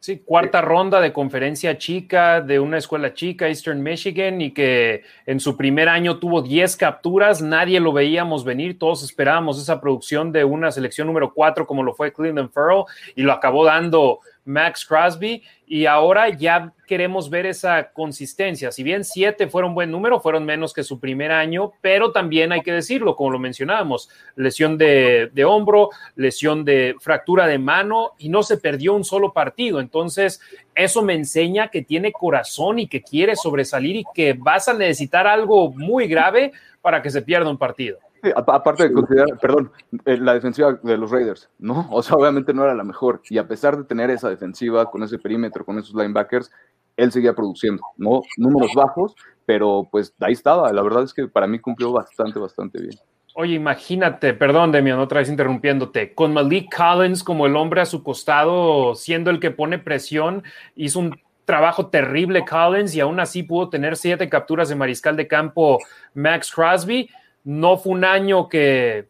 Sí, 0.00 0.20
cuarta 0.24 0.60
ronda 0.60 1.00
de 1.00 1.12
conferencia 1.12 1.76
chica 1.76 2.40
de 2.40 2.60
una 2.60 2.78
escuela 2.78 3.14
chica, 3.14 3.48
Eastern 3.48 3.82
Michigan, 3.82 4.40
y 4.40 4.52
que 4.52 5.02
en 5.26 5.40
su 5.40 5.56
primer 5.56 5.88
año 5.88 6.20
tuvo 6.20 6.40
10 6.40 6.76
capturas, 6.76 7.42
nadie 7.42 7.80
lo 7.80 7.92
veíamos 7.92 8.44
venir, 8.44 8.78
todos 8.78 9.02
esperábamos 9.02 9.60
esa 9.60 9.80
producción 9.80 10.30
de 10.30 10.44
una 10.44 10.70
selección 10.70 11.08
número 11.08 11.34
4 11.34 11.66
como 11.66 11.82
lo 11.82 11.94
fue 11.94 12.12
Cleveland 12.12 12.52
Farrell, 12.52 12.84
y 13.16 13.22
lo 13.22 13.32
acabó 13.32 13.64
dando 13.64 14.20
Max 14.48 14.84
Crosby, 14.84 15.42
y 15.66 15.84
ahora 15.84 16.30
ya 16.30 16.72
queremos 16.86 17.28
ver 17.28 17.44
esa 17.44 17.92
consistencia. 17.92 18.72
Si 18.72 18.82
bien 18.82 19.04
siete 19.04 19.46
fueron 19.46 19.74
buen 19.74 19.90
número, 19.90 20.20
fueron 20.20 20.46
menos 20.46 20.72
que 20.72 20.82
su 20.82 20.98
primer 20.98 21.30
año, 21.30 21.72
pero 21.82 22.12
también 22.12 22.50
hay 22.50 22.62
que 22.62 22.72
decirlo, 22.72 23.14
como 23.14 23.32
lo 23.32 23.38
mencionábamos, 23.38 24.08
lesión 24.36 24.78
de, 24.78 25.30
de 25.32 25.44
hombro, 25.44 25.90
lesión 26.16 26.64
de 26.64 26.96
fractura 26.98 27.46
de 27.46 27.58
mano 27.58 28.12
y 28.18 28.30
no 28.30 28.42
se 28.42 28.56
perdió 28.56 28.94
un 28.94 29.04
solo 29.04 29.34
partido. 29.34 29.80
Entonces, 29.80 30.40
eso 30.74 31.02
me 31.02 31.12
enseña 31.12 31.68
que 31.68 31.82
tiene 31.82 32.10
corazón 32.10 32.78
y 32.78 32.88
que 32.88 33.02
quiere 33.02 33.36
sobresalir 33.36 33.96
y 33.96 34.04
que 34.14 34.32
vas 34.32 34.68
a 34.68 34.72
necesitar 34.72 35.26
algo 35.26 35.70
muy 35.72 36.08
grave 36.08 36.52
para 36.80 37.02
que 37.02 37.10
se 37.10 37.20
pierda 37.20 37.50
un 37.50 37.58
partido 37.58 37.98
aparte 38.36 38.88
de 38.88 38.92
considerar, 38.92 39.38
perdón, 39.40 39.70
eh, 40.04 40.16
la 40.16 40.34
defensiva 40.34 40.78
de 40.82 40.96
los 40.96 41.10
Raiders, 41.10 41.48
¿no? 41.58 41.88
O 41.90 42.02
sea, 42.02 42.16
obviamente 42.16 42.52
no 42.52 42.64
era 42.64 42.74
la 42.74 42.84
mejor. 42.84 43.22
Y 43.30 43.38
a 43.38 43.46
pesar 43.46 43.76
de 43.76 43.84
tener 43.84 44.10
esa 44.10 44.28
defensiva 44.28 44.90
con 44.90 45.02
ese 45.02 45.18
perímetro, 45.18 45.64
con 45.64 45.78
esos 45.78 45.94
linebackers, 45.94 46.50
él 46.96 47.12
seguía 47.12 47.32
produciendo, 47.32 47.82
¿no? 47.96 48.22
Números 48.36 48.72
bajos, 48.74 49.14
pero 49.46 49.88
pues 49.90 50.14
ahí 50.20 50.32
estaba. 50.32 50.72
La 50.72 50.82
verdad 50.82 51.04
es 51.04 51.14
que 51.14 51.28
para 51.28 51.46
mí 51.46 51.58
cumplió 51.58 51.92
bastante, 51.92 52.38
bastante 52.38 52.80
bien. 52.80 52.98
Oye, 53.34 53.54
imagínate, 53.54 54.34
perdón, 54.34 54.72
Demian, 54.72 54.98
otra 54.98 55.20
vez 55.20 55.28
interrumpiéndote, 55.28 56.12
con 56.12 56.32
Malik 56.32 56.74
Collins 56.74 57.22
como 57.22 57.46
el 57.46 57.54
hombre 57.54 57.80
a 57.80 57.86
su 57.86 58.02
costado, 58.02 58.96
siendo 58.96 59.30
el 59.30 59.38
que 59.38 59.52
pone 59.52 59.78
presión, 59.78 60.42
hizo 60.74 60.98
un 60.98 61.14
trabajo 61.44 61.86
terrible 61.86 62.44
Collins 62.44 62.94
y 62.94 63.00
aún 63.00 63.20
así 63.20 63.42
pudo 63.42 63.70
tener 63.70 63.96
siete 63.96 64.28
capturas 64.28 64.68
de 64.68 64.74
mariscal 64.74 65.16
de 65.16 65.28
campo 65.28 65.78
Max 66.14 66.52
Crosby 66.52 67.08
no 67.48 67.78
fue 67.78 67.92
un 67.92 68.04
año 68.04 68.46
que 68.46 69.08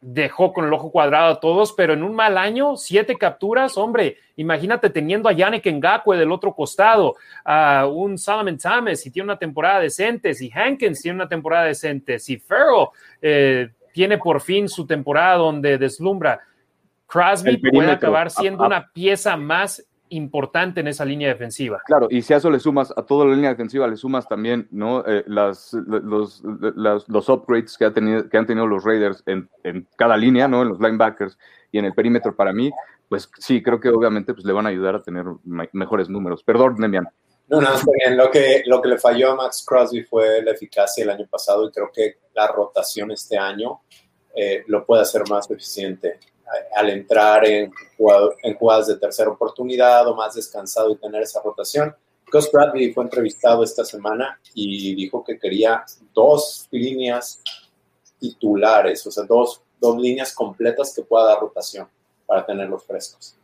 dejó 0.00 0.54
con 0.54 0.64
el 0.64 0.72
ojo 0.72 0.90
cuadrado 0.90 1.32
a 1.32 1.40
todos, 1.40 1.74
pero 1.74 1.92
en 1.92 2.02
un 2.02 2.14
mal 2.14 2.38
año, 2.38 2.76
siete 2.78 3.14
capturas, 3.16 3.76
hombre, 3.76 4.16
imagínate 4.36 4.88
teniendo 4.88 5.28
a 5.28 5.32
Yannick 5.32 5.66
Ngakwe 5.66 6.16
del 6.16 6.32
otro 6.32 6.54
costado, 6.54 7.16
a 7.44 7.86
un 7.86 8.16
Solomon 8.16 8.56
Thomas, 8.56 9.00
si 9.00 9.10
tiene 9.10 9.24
una 9.24 9.38
temporada 9.38 9.80
decente, 9.80 10.32
si 10.32 10.50
Hankins 10.50 11.02
tiene 11.02 11.16
una 11.16 11.28
temporada 11.28 11.66
decente, 11.66 12.18
si 12.18 12.38
Farrell 12.38 12.88
eh, 13.20 13.68
tiene 13.92 14.16
por 14.16 14.40
fin 14.40 14.66
su 14.66 14.86
temporada 14.86 15.36
donde 15.36 15.76
deslumbra, 15.76 16.40
Crosby 17.06 17.58
puede 17.58 17.90
acabar 17.90 18.30
siendo 18.30 18.64
una 18.64 18.90
pieza 18.94 19.36
más 19.36 19.86
importante 20.14 20.80
en 20.80 20.88
esa 20.88 21.04
línea 21.04 21.28
defensiva. 21.28 21.82
Claro, 21.84 22.08
y 22.10 22.22
si 22.22 22.32
a 22.32 22.38
eso 22.38 22.50
le 22.50 22.58
sumas, 22.58 22.92
a 22.96 23.02
toda 23.02 23.26
la 23.26 23.34
línea 23.34 23.50
defensiva 23.50 23.86
le 23.86 23.96
sumas 23.96 24.28
también 24.28 24.68
¿no? 24.70 25.04
Eh, 25.06 25.24
las, 25.26 25.72
los, 25.74 26.42
los, 26.42 27.28
upgrades 27.28 27.76
que, 27.76 27.84
ha 27.84 27.92
tenido, 27.92 28.28
que 28.28 28.36
han 28.36 28.46
tenido 28.46 28.66
los 28.66 28.84
Raiders 28.84 29.22
en, 29.26 29.48
en, 29.62 29.86
cada 29.96 30.16
línea, 30.16 30.48
¿no? 30.48 30.62
en 30.62 30.68
los 30.68 30.80
linebackers 30.80 31.38
y 31.72 31.78
en 31.78 31.86
el 31.86 31.94
perímetro 31.94 32.34
para 32.34 32.52
mí, 32.52 32.70
pues 33.08 33.30
sí, 33.38 33.62
creo 33.62 33.80
que 33.80 33.90
obviamente 33.90 34.34
pues, 34.34 34.44
le 34.44 34.52
van 34.52 34.66
a 34.66 34.70
ayudar 34.70 34.96
a 34.96 35.02
tener 35.02 35.24
mejores 35.72 36.08
números. 36.08 36.42
Perdón, 36.42 36.76
Nemian. 36.78 37.08
No, 37.48 37.60
no, 37.60 37.74
está 37.74 37.90
bien. 37.92 38.16
Lo 38.16 38.30
que, 38.30 38.62
lo 38.66 38.80
que 38.80 38.88
le 38.88 38.98
falló 38.98 39.32
a 39.32 39.36
Max 39.36 39.64
Crosby 39.66 40.02
fue 40.02 40.42
la 40.42 40.52
eficacia 40.52 41.04
el 41.04 41.10
año 41.10 41.26
pasado 41.30 41.68
y 41.68 41.72
creo 41.72 41.90
que 41.92 42.18
la 42.34 42.46
rotación 42.46 43.10
este 43.10 43.36
año 43.36 43.82
eh, 44.34 44.64
lo 44.66 44.84
puede 44.86 45.02
hacer 45.02 45.22
más 45.28 45.50
eficiente 45.50 46.18
al 46.76 46.90
entrar 46.90 47.44
en, 47.46 47.72
en 48.42 48.54
jugadas 48.54 48.86
de 48.88 48.96
tercera 48.96 49.30
oportunidad 49.30 50.06
o 50.08 50.14
más 50.14 50.34
descansado 50.34 50.90
y 50.90 50.96
tener 50.96 51.22
esa 51.22 51.40
rotación. 51.42 51.94
Gus 52.30 52.50
Bradley 52.50 52.92
fue 52.92 53.04
entrevistado 53.04 53.62
esta 53.62 53.84
semana 53.84 54.40
y 54.54 54.94
dijo 54.94 55.22
que 55.22 55.38
quería 55.38 55.84
dos 56.12 56.66
líneas 56.70 57.40
titulares, 58.18 59.06
o 59.06 59.10
sea, 59.10 59.24
dos, 59.24 59.62
dos 59.80 59.96
líneas 59.98 60.32
completas 60.34 60.92
que 60.94 61.02
pueda 61.02 61.26
dar 61.26 61.40
rotación 61.40 61.88
para 62.26 62.44
tenerlos 62.44 62.84
frescos. 62.84 63.36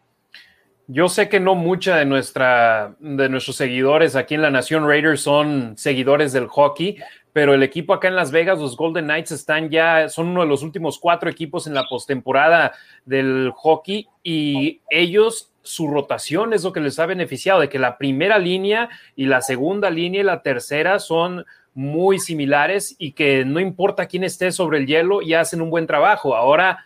Yo 0.93 1.09
sé 1.09 1.29
que 1.29 1.39
no 1.39 1.55
mucha 1.55 1.97
de, 1.97 2.05
nuestra, 2.05 2.97
de 2.99 3.29
nuestros 3.29 3.55
seguidores 3.55 4.17
aquí 4.17 4.35
en 4.35 4.43
la 4.43 4.51
Nación 4.51 4.89
Raiders 4.89 5.21
son 5.21 5.79
seguidores 5.79 6.33
del 6.33 6.49
hockey, 6.49 6.97
pero 7.33 7.55
el 7.55 7.63
equipo 7.63 7.95
acá 7.95 8.09
en 8.09 8.17
Las 8.17 8.33
Vegas, 8.33 8.59
los 8.59 8.77
Golden 8.77 9.05
Knights, 9.05 9.31
están 9.31 9.71
ya, 9.71 10.09
son 10.09 10.27
uno 10.31 10.41
de 10.41 10.49
los 10.49 10.65
últimos 10.65 10.99
cuatro 10.99 11.31
equipos 11.31 11.69
en 11.69 11.75
la 11.75 11.85
postemporada 11.89 12.73
del 13.05 13.53
hockey 13.55 14.09
y 14.25 14.81
ellos, 14.91 15.53
su 15.63 15.87
rotación 15.87 16.55
es 16.55 16.65
lo 16.65 16.73
que 16.73 16.81
les 16.81 16.99
ha 16.99 17.07
beneficiado, 17.07 17.61
de 17.61 17.69
que 17.69 17.79
la 17.79 17.97
primera 17.97 18.41
línea 18.41 18.89
y 19.15 19.27
la 19.27 19.43
segunda 19.43 19.91
línea 19.91 20.23
y 20.23 20.25
la 20.25 20.43
tercera 20.43 20.99
son 20.99 21.45
muy 21.73 22.19
similares 22.19 22.97
y 22.99 23.13
que 23.13 23.45
no 23.45 23.61
importa 23.61 24.07
quién 24.07 24.25
esté 24.25 24.51
sobre 24.51 24.79
el 24.79 24.87
hielo 24.89 25.23
y 25.23 25.35
hacen 25.35 25.61
un 25.61 25.71
buen 25.71 25.87
trabajo. 25.87 26.35
Ahora 26.35 26.85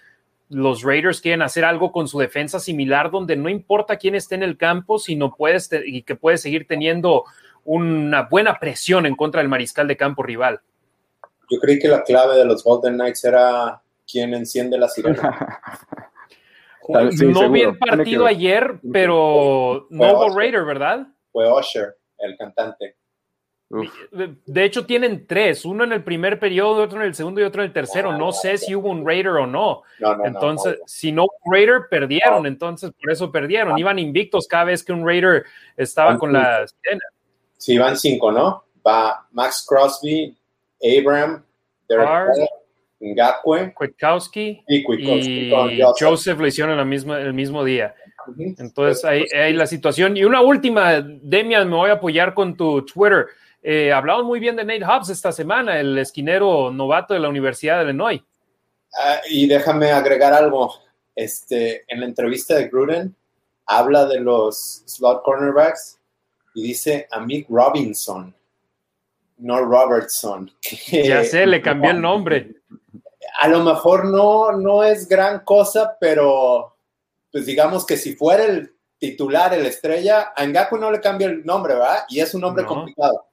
los 0.49 0.83
Raiders 0.83 1.21
quieren 1.21 1.43
hacer 1.43 1.65
algo 1.65 1.93
con 1.93 2.09
su 2.09 2.19
defensa 2.19 2.61
similar 2.61 3.11
donde 3.11 3.37
no 3.37 3.49
importa 3.49 3.97
quién 3.97 4.15
esté 4.15 4.35
en 4.35 4.43
el 4.43 4.57
campo, 4.57 4.99
sino 4.99 5.35
puedes 5.35 5.71
y 5.85 6.03
que 6.03 6.17
puede 6.17 6.39
seguir 6.39 6.67
teniendo 6.67 7.25
una 7.65 8.23
buena 8.23 8.59
presión 8.59 9.07
en 9.07 9.17
contra 9.17 9.41
del 9.41 9.49
mariscal 9.49 9.89
de 9.89 9.97
campo 9.97 10.23
rival. 10.23 10.61
Yo 11.51 11.59
creí 11.61 11.79
que 11.79 11.89
la 11.89 12.03
clave 12.03 12.37
de 12.37 12.45
los 12.45 12.63
Golden 12.63 12.95
Knights 12.95 13.25
era 13.25 13.81
quién 14.11 14.35
enciende 14.35 14.79
la 14.79 14.89
sirena. 14.89 15.61
no 16.89 17.51
vi 17.51 17.63
el 17.63 17.79
partido 17.79 18.27
ayer, 18.27 18.79
pero 18.93 19.87
no 19.91 20.13
hubo 20.13 20.39
Raider, 20.39 20.65
¿verdad? 20.65 21.07
Fue 21.33 21.51
Usher, 21.51 21.97
el 22.19 22.37
cantante. 22.37 22.97
De 23.71 24.65
hecho, 24.65 24.87
tienen 24.87 25.27
tres, 25.27 25.65
uno 25.65 25.85
en 25.85 25.93
el 25.93 26.05
primer 26.05 26.39
periodo, 26.39 26.83
otro 26.83 27.01
en 27.01 27.07
el 27.07 27.15
segundo 27.15 27.41
y 27.41 27.45
otro 27.45 27.63
en 27.63 27.69
el 27.69 27.73
tercero. 27.73 28.17
No 28.17 28.31
sé 28.33 28.59
si 28.59 28.75
hubo 28.75 28.91
un 28.91 29.07
Raider 29.07 29.33
o 29.33 29.47
no. 29.47 29.83
entonces, 30.25 30.79
si 30.87 31.11
no 31.13 31.25
hubo 31.25 31.53
Raider, 31.53 31.83
perdieron. 31.91 32.47
Entonces, 32.47 32.93
por 33.01 33.11
eso 33.11 33.33
perdieron. 33.33 33.79
Iban 33.79 33.99
invictos 33.99 34.47
cada 34.47 34.65
vez 34.65 34.85
que 34.85 34.93
un 34.93 35.07
Raider 35.07 35.45
estaba 35.77 36.19
con 36.19 36.33
la 36.33 36.65
escena. 36.65 37.03
Sí, 37.57 37.79
van 37.79 37.97
cinco, 37.97 38.31
¿no? 38.31 38.65
Va 38.87 39.27
Max 39.33 39.65
Crosby, 39.67 40.37
Abram, 40.83 41.43
Derek 41.89 42.09
Ngakwe, 43.01 43.75
Kwiatkowski 43.75 44.63
y, 44.69 45.51
Joseph. 45.99 46.39
lo 46.39 46.47
hicieron 46.47 46.79
el 46.79 46.87
mismo, 46.87 47.15
el 47.15 47.35
mismo 47.35 47.65
día. 47.65 47.95
Entonces, 48.39 49.05
ahí, 49.05 49.25
hay 49.35 49.53
la 49.53 49.67
situación. 49.67 50.17
Y 50.17 50.25
una 50.25 50.41
última, 50.41 51.01
Demian, 51.01 51.69
me 51.69 51.77
voy 51.77 51.91
a 51.91 51.95
apoyar 51.95 52.33
con 52.35 52.57
tu 52.57 52.85
Twitter. 52.85 53.27
Eh, 53.67 53.91
hablamos 53.91 54.27
muy 54.27 54.41
bien 54.41 54.57
de 54.57 54.65
Nate 54.65 54.85
Hobbs 54.85 55.09
esta 55.09 55.33
semana, 55.33 55.81
el 55.81 55.97
esquinero 55.97 56.71
novato 56.71 57.15
de 57.15 57.21
la 57.21 57.31
Universidad 57.31 57.79
de 57.79 57.85
Illinois. 57.85 58.23
Ah, 58.95 59.21
y 59.27 59.47
déjame 59.47 59.91
agregar 59.91 60.35
algo. 60.35 60.75
Este, 61.17 61.83
en 61.89 62.01
la 62.01 62.07
entrevista 62.07 62.57
de 62.57 62.69
Gruden, 62.69 63.17
habla 63.65 64.05
de 64.05 64.21
los 64.21 64.83
slot 64.85 65.23
cornerbacks 65.23 65.99
y 66.55 66.63
dice 66.63 67.09
a 67.11 67.21
Mick 67.21 67.49
Robinson, 67.49 68.35
no 69.39 69.61
Robertson. 69.61 70.51
ya 70.93 71.25
sé, 71.25 71.47
le 71.47 71.63
cambió 71.63 71.93
el 71.93 72.03
nombre. 72.03 72.57
A 73.41 73.49
lo 73.49 73.61
mejor 73.65 74.05
no, 74.05 74.53
no 74.53 74.85
es 74.85 75.09
gran 75.09 75.41
cosa, 75.41 75.97
pero 75.99 76.77
pues 77.33 77.47
digamos 77.47 77.87
que 77.87 77.97
si 77.97 78.15
fuera 78.15 78.45
el 78.45 78.75
titular, 78.99 79.55
el 79.55 79.65
estrella, 79.65 80.35
a 80.37 80.45
Ngaku 80.45 80.77
no 80.77 80.91
le 80.91 81.01
cambia 81.01 81.29
el 81.29 81.47
nombre, 81.47 81.73
¿verdad? 81.73 82.05
Y 82.11 82.21
es 82.21 82.35
un 82.35 82.43
nombre 82.43 82.67
complicado. 82.67 83.27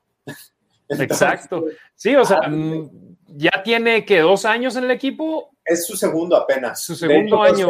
Exacto. 0.90 1.66
Sí, 1.96 2.16
o 2.16 2.26
sea, 2.26 2.40
ah, 2.44 2.50
mm, 2.50 3.18
ya 3.28 3.64
tiene 3.64 4.06
que 4.06 4.20
dos 4.20 4.46
años 4.46 4.76
en 4.76 4.86
el 4.86 4.92
equipo. 4.92 5.52
Es 5.64 5.86
su 5.86 5.96
segundo 5.96 6.36
apenas. 6.36 6.84
Su 6.84 6.96
segundo 6.96 7.42
año. 7.42 7.70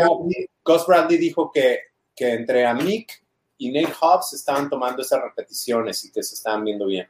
Gus 0.63 0.87
Bradley 0.87 1.17
dijo 1.17 1.51
que, 1.51 1.79
que 2.15 2.33
entre 2.33 2.65
a 2.65 2.73
Mick 2.73 3.23
y 3.57 3.71
Nate 3.71 3.93
Hobbs 3.99 4.33
estaban 4.33 4.69
tomando 4.69 5.01
esas 5.01 5.21
repeticiones 5.21 6.03
y 6.05 6.11
que 6.11 6.23
se 6.23 6.35
estaban 6.35 6.63
viendo 6.63 6.87
bien. 6.87 7.07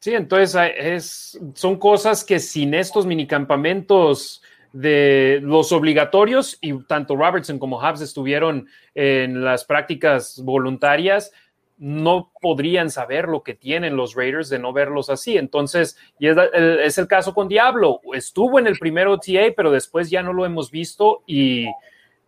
Sí, 0.00 0.12
entonces 0.14 0.72
es, 0.76 1.40
son 1.54 1.78
cosas 1.78 2.24
que 2.24 2.38
sin 2.38 2.74
estos 2.74 3.06
minicampamentos 3.06 4.42
de 4.74 5.38
los 5.40 5.70
obligatorios, 5.70 6.58
y 6.60 6.76
tanto 6.82 7.14
Robertson 7.14 7.60
como 7.60 7.78
Hobbs 7.78 8.00
estuvieron 8.00 8.68
en 8.94 9.44
las 9.44 9.64
prácticas 9.64 10.42
voluntarias, 10.42 11.30
no 11.76 12.32
podrían 12.40 12.90
saber 12.90 13.28
lo 13.28 13.42
que 13.42 13.54
tienen 13.54 13.96
los 13.96 14.14
Raiders 14.14 14.48
de 14.48 14.58
no 14.58 14.72
verlos 14.72 15.10
así. 15.10 15.36
Entonces, 15.36 15.96
y 16.18 16.28
es, 16.28 16.36
es 16.54 16.98
el 16.98 17.08
caso 17.08 17.34
con 17.34 17.48
Diablo. 17.48 18.00
Estuvo 18.12 18.58
en 18.58 18.66
el 18.66 18.78
primer 18.78 19.08
OTA, 19.08 19.52
pero 19.56 19.70
después 19.70 20.10
ya 20.10 20.22
no 20.22 20.32
lo 20.32 20.46
hemos 20.46 20.70
visto 20.70 21.22
y 21.26 21.66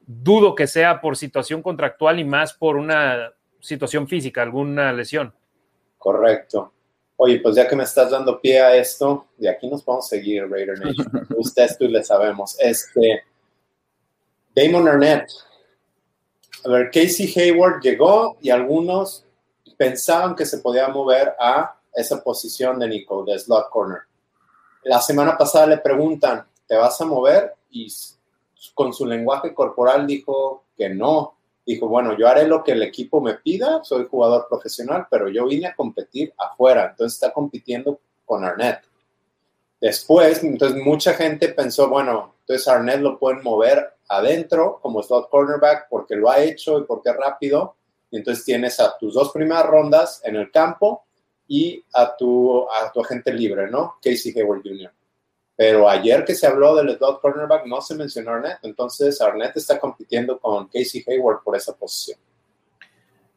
dudo 0.07 0.55
que 0.55 0.67
sea 0.67 1.01
por 1.01 1.17
situación 1.17 1.63
contractual 1.63 2.19
y 2.19 2.25
más 2.25 2.53
por 2.55 2.77
una 2.77 3.33
situación 3.61 4.07
física, 4.07 4.43
alguna 4.43 4.93
lesión. 4.93 5.35
Correcto. 5.99 6.73
Oye, 7.17 7.41
pues 7.41 7.57
ya 7.57 7.67
que 7.67 7.77
me 7.77 7.85
estás 7.85 8.11
dando 8.11 8.41
pie 8.41 8.61
a 8.61 8.77
esto, 8.77 9.29
de 9.39 9.49
aquí 9.49 9.69
nos 9.69 9.85
vamos 9.85 10.07
a 10.07 10.09
seguir, 10.09 10.49
Raider 10.49 10.79
Nation. 10.79 11.27
Usted 11.37 11.69
tú 11.79 11.89
le 11.89 12.05
sabemos. 12.05 12.57
Este, 12.61 13.23
Damon 14.55 14.87
Arnett. 14.87 15.29
A 16.65 16.69
ver, 16.69 16.91
Casey 16.91 17.33
Hayward 17.37 17.81
llegó 17.81 18.37
y 18.41 18.51
algunos 18.51 19.26
pensaban 19.77 20.35
que 20.35 20.47
se 20.47 20.59
podía 20.59 20.89
mover 20.89 21.35
a 21.39 21.77
esa 21.93 22.23
posición 22.23 22.79
de 22.79 22.89
Nico, 22.89 23.25
de 23.25 23.39
slot 23.39 23.71
corner. 23.71 24.01
La 24.85 25.01
semana 25.01 25.37
pasada 25.37 25.67
le 25.67 25.79
preguntan, 25.79 26.47
¿te 26.67 26.77
vas 26.77 27.01
a 27.01 27.05
mover? 27.05 27.55
Y 27.71 27.93
con 28.75 28.93
su 28.93 29.07
lenguaje 29.07 29.55
corporal 29.55 30.07
dijo 30.07 30.65
que 30.77 30.89
no, 30.89 31.37
dijo, 31.65 31.89
bueno, 31.89 32.17
yo 32.17 32.29
haré 32.29 32.47
lo 32.47 32.63
que 32.63 32.73
el 32.73 32.83
equipo 32.83 33.21
me 33.21 33.35
pida, 33.35 33.83
soy 33.83 34.07
jugador 34.09 34.47
profesional, 34.49 35.07
pero 35.11 35.29
yo 35.29 35.47
vine 35.47 35.67
a 35.67 35.75
competir 35.75 36.33
afuera, 36.39 36.89
entonces 36.91 37.15
está 37.15 37.33
compitiendo 37.33 37.99
con 38.25 38.45
Arnett. 38.45 38.83
Después, 39.81 40.43
entonces 40.45 40.83
mucha 40.83 41.15
gente 41.15 41.49
pensó, 41.49 41.89
bueno, 41.89 42.35
entonces 42.41 42.69
Arnett 42.69 43.01
lo 43.01 43.19
pueden 43.19 43.43
mover 43.43 43.95
adentro 44.09 44.79
como 44.81 45.03
slot 45.03 45.29
cornerback 45.29 45.89
porque 45.89 46.15
lo 46.15 46.31
ha 46.31 46.41
hecho 46.41 46.79
y 46.79 46.85
porque 46.85 47.11
es 47.11 47.17
rápido. 47.17 47.75
Entonces 48.17 48.45
tienes 48.45 48.81
a 48.81 48.97
tus 48.99 49.15
dos 49.15 49.33
primeras 49.33 49.67
rondas 49.67 50.21
en 50.25 50.37
el 50.37 50.51
campo 50.51 51.05
y 51.49 51.85
a 51.95 52.17
tu, 52.17 52.67
a 52.71 52.91
tu 52.93 53.01
agente 53.01 53.33
libre, 53.33 53.71
¿no? 53.71 53.97
Casey 54.03 54.33
Hayward 54.37 54.63
Jr. 54.63 54.93
Pero 55.57 55.89
ayer 55.89 56.25
que 56.25 56.35
se 56.35 56.47
habló 56.47 56.75
del 56.75 56.97
slot 56.97 57.21
cornerback 57.21 57.67
no 57.67 57.81
se 57.81 57.95
mencionó 57.95 58.33
Arnett, 58.33 58.59
entonces 58.63 59.21
Arnett 59.23 59.57
está 59.57 59.79
compitiendo 59.79 60.39
con 60.39 60.67
Casey 60.67 61.03
Hayward 61.07 61.43
por 61.43 61.57
esa 61.57 61.75
posición. 61.75 62.19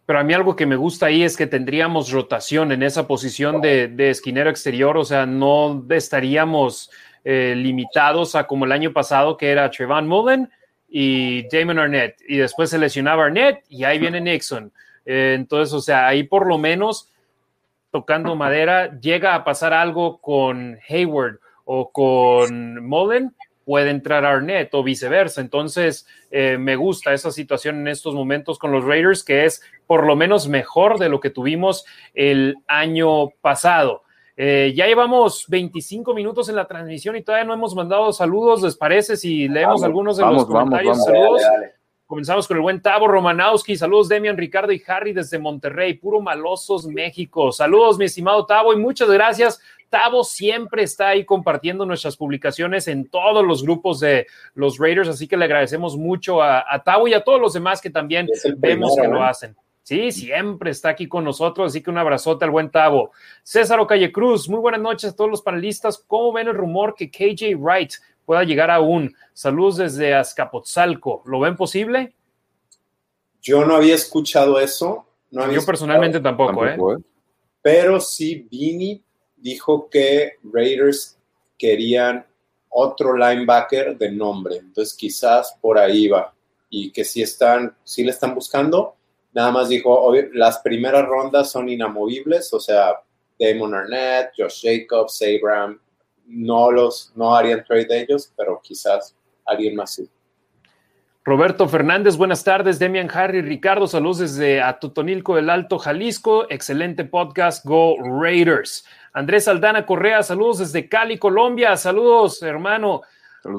Pero 0.06 0.20
a 0.20 0.24
mí 0.24 0.34
algo 0.34 0.56
que 0.56 0.66
me 0.66 0.76
gusta 0.76 1.06
ahí 1.06 1.24
es 1.24 1.38
que 1.38 1.48
tendríamos 1.48 2.12
rotación 2.12 2.72
en 2.72 2.84
esa 2.84 3.08
posición 3.08 3.62
de, 3.62 4.10
esquinero 4.10 4.50
exterior, 4.50 4.98
o 4.98 5.06
sea, 5.06 5.26
no 5.26 5.86
estaríamos 5.90 6.90
eh, 7.24 7.54
limitados 7.56 8.36
a 8.36 8.48
como 8.48 8.66
el 8.66 8.72
año 8.72 8.92
pasado 8.92 9.38
que 9.38 9.52
era 9.52 9.70
Trevon 9.70 10.08
Mullen 10.08 10.50
y 10.90 11.48
Damon 11.50 11.80
Arnett, 11.80 12.18
y 12.28 12.38
después 12.38 12.70
se 12.70 12.80
lesionaba 12.80 13.26
Arnett 13.26 13.64
y 13.70 13.84
ahí 13.84 14.00
viene 14.00 14.20
Nixon. 14.20 14.72
Eh, 15.06 15.34
entonces, 15.38 15.74
o 15.74 15.82
sea, 15.82 16.08
ahí 16.08 16.24
por 16.24 16.48
lo 16.48 16.58
menos 16.58 17.12
tocando 17.92 18.36
madera 18.36 19.00
llega 19.00 19.36
a 19.36 19.44
pasar 19.44 19.74
algo 19.74 20.20
con 20.20 20.80
Hayward 20.88 21.40
o 21.66 21.92
con 21.92 22.86
Mullen 22.86 23.34
puede 23.70 23.92
entrar 23.92 24.26
Arnett 24.26 24.74
o 24.74 24.82
viceversa. 24.82 25.42
Entonces, 25.42 26.08
eh, 26.32 26.58
me 26.58 26.76
gusta 26.76 27.14
esa 27.14 27.30
situación 27.30 27.80
en 27.82 27.88
estos 27.88 28.16
momentos 28.16 28.58
con 28.58 28.72
los 28.72 28.84
Raiders, 28.84 29.24
que 29.24 29.46
es 29.46 29.62
por 29.86 30.08
lo 30.08 30.16
menos 30.16 30.48
mejor 30.48 30.98
de 30.98 31.08
lo 31.08 31.20
que 31.20 31.30
tuvimos 31.30 31.86
el 32.16 32.56
año 32.68 33.30
pasado. 33.42 34.02
Eh, 34.42 34.72
ya 34.74 34.88
llevamos 34.88 35.44
25 35.50 36.14
minutos 36.14 36.48
en 36.48 36.56
la 36.56 36.66
transmisión 36.66 37.18
y 37.18 37.24
todavía 37.24 37.44
no 37.44 37.54
hemos 37.54 37.76
mandado 37.76 38.14
saludos. 38.14 38.62
¿Les 38.62 38.78
parece 38.78 39.18
si 39.18 39.50
leemos 39.50 39.84
algunos 39.84 40.16
de 40.16 40.24
los 40.24 40.46
comentarios? 40.46 41.04
saludos. 41.04 41.42
Comenzamos 42.06 42.48
con 42.48 42.56
el 42.56 42.64
buen 42.64 42.82
Tavo 42.82 43.10
Romanowski. 43.10 43.76
Saludos, 43.76 44.08
Demian, 44.08 44.38
Ricardo 44.38 44.72
y 44.72 44.82
Harry 44.88 45.12
desde 45.12 45.40
Monterrey, 45.40 45.96
puro 45.96 46.22
malosos, 46.22 46.88
México. 46.88 47.52
Saludos, 47.52 47.98
mi 47.98 48.06
estimado 48.06 48.46
Tavo, 48.46 48.72
y 48.72 48.78
muchas 48.78 49.10
gracias 49.10 49.60
Tavo 49.90 50.24
siempre 50.24 50.84
está 50.84 51.10
ahí 51.10 51.26
compartiendo 51.26 51.86
nuestras 51.86 52.16
publicaciones 52.16 52.88
en 52.88 53.10
todos 53.10 53.46
los 53.46 53.64
grupos 53.64 54.00
de 54.00 54.28
los 54.54 54.78
Raiders, 54.78 55.10
así 55.10 55.28
que 55.28 55.36
le 55.36 55.46
agradecemos 55.46 55.98
mucho 55.98 56.42
a, 56.42 56.64
Tavo 56.86 57.08
y 57.08 57.14
a 57.14 57.24
todos 57.24 57.42
los 57.42 57.54
demás 57.54 57.82
que 57.82 57.90
también 57.90 58.28
vemos 58.58 58.96
que 58.96 59.08
lo 59.08 59.24
hacen. 59.24 59.56
Sí, 59.90 60.12
siempre 60.12 60.70
está 60.70 60.90
aquí 60.90 61.08
con 61.08 61.24
nosotros, 61.24 61.72
así 61.72 61.82
que 61.82 61.90
un 61.90 61.98
abrazote 61.98 62.46
al 62.46 62.52
buen 62.52 62.70
Tavo. 62.70 63.10
César 63.42 63.80
Ocalle 63.80 64.12
Cruz, 64.12 64.48
muy 64.48 64.60
buenas 64.60 64.80
noches 64.80 65.10
a 65.10 65.16
todos 65.16 65.32
los 65.32 65.42
panelistas. 65.42 65.98
¿Cómo 66.06 66.32
ven 66.32 66.48
el 66.48 66.54
rumor 66.54 66.94
que 66.94 67.10
KJ 67.10 67.56
Wright 67.58 67.94
pueda 68.24 68.44
llegar 68.44 68.70
aún? 68.70 69.16
Saludos 69.34 69.78
desde 69.78 70.14
Azcapotzalco. 70.14 71.24
¿Lo 71.26 71.40
ven 71.40 71.56
posible? 71.56 72.14
Yo 73.42 73.66
no 73.66 73.78
había 73.78 73.96
escuchado 73.96 74.60
eso. 74.60 75.08
No 75.32 75.52
Yo 75.52 75.66
personalmente 75.66 76.20
tampoco, 76.20 76.68
¿eh? 76.68 76.76
¿eh? 76.76 77.04
Pero 77.60 78.00
sí, 78.00 78.48
Vini 78.48 79.04
dijo 79.38 79.90
que 79.90 80.34
Raiders 80.54 81.18
querían 81.58 82.24
otro 82.70 83.18
linebacker 83.18 83.98
de 83.98 84.12
nombre. 84.12 84.58
Entonces 84.58 84.96
quizás 84.96 85.58
por 85.60 85.80
ahí 85.80 86.08
va. 86.08 86.32
Y 86.70 86.92
que 86.92 87.04
si 87.04 87.24
están, 87.24 87.76
si 87.84 88.04
le 88.04 88.12
están 88.12 88.36
buscando. 88.36 88.99
Nada 89.34 89.52
más 89.52 89.70
dijo, 89.70 90.12
las 90.34 90.60
primeras 90.60 91.06
rondas 91.08 91.52
son 91.52 91.70
inamovibles, 91.70 92.52
o 92.54 92.60
sea, 92.60 92.96
Damon 93.40 93.74
Arnett, 93.74 94.32
Josh 94.38 94.64
Jacobs, 94.64 95.22
Abraham, 95.22 95.80
no 96.26 96.72
los, 96.72 97.12
no 97.16 97.36
harían 97.36 97.64
trade 97.64 97.86
de 97.86 98.02
ellos, 98.02 98.34
pero 98.36 98.60
quizás 98.62 99.16
alguien 99.46 99.76
más 99.76 99.94
sí. 99.94 100.10
Roberto 101.26 101.68
Fernández, 101.68 102.18
buenas 102.18 102.44
tardes. 102.44 102.80
Demian 102.80 103.10
Harry, 103.14 103.42
Ricardo, 103.42 103.88
saludos 103.88 104.20
desde 104.20 104.62
Atotonilco 104.62 105.36
del 105.36 105.50
Alto, 105.50 105.78
Jalisco. 105.78 106.50
Excelente 106.50 107.06
podcast, 107.06 107.64
Go 107.66 107.98
Raiders. 108.00 108.86
Andrés 109.14 109.48
Aldana 109.48 109.86
Correa, 109.86 110.24
saludos 110.24 110.60
desde 110.60 110.90
Cali, 110.90 111.18
Colombia. 111.18 111.78
Saludos, 111.78 112.42
hermano. 112.42 113.02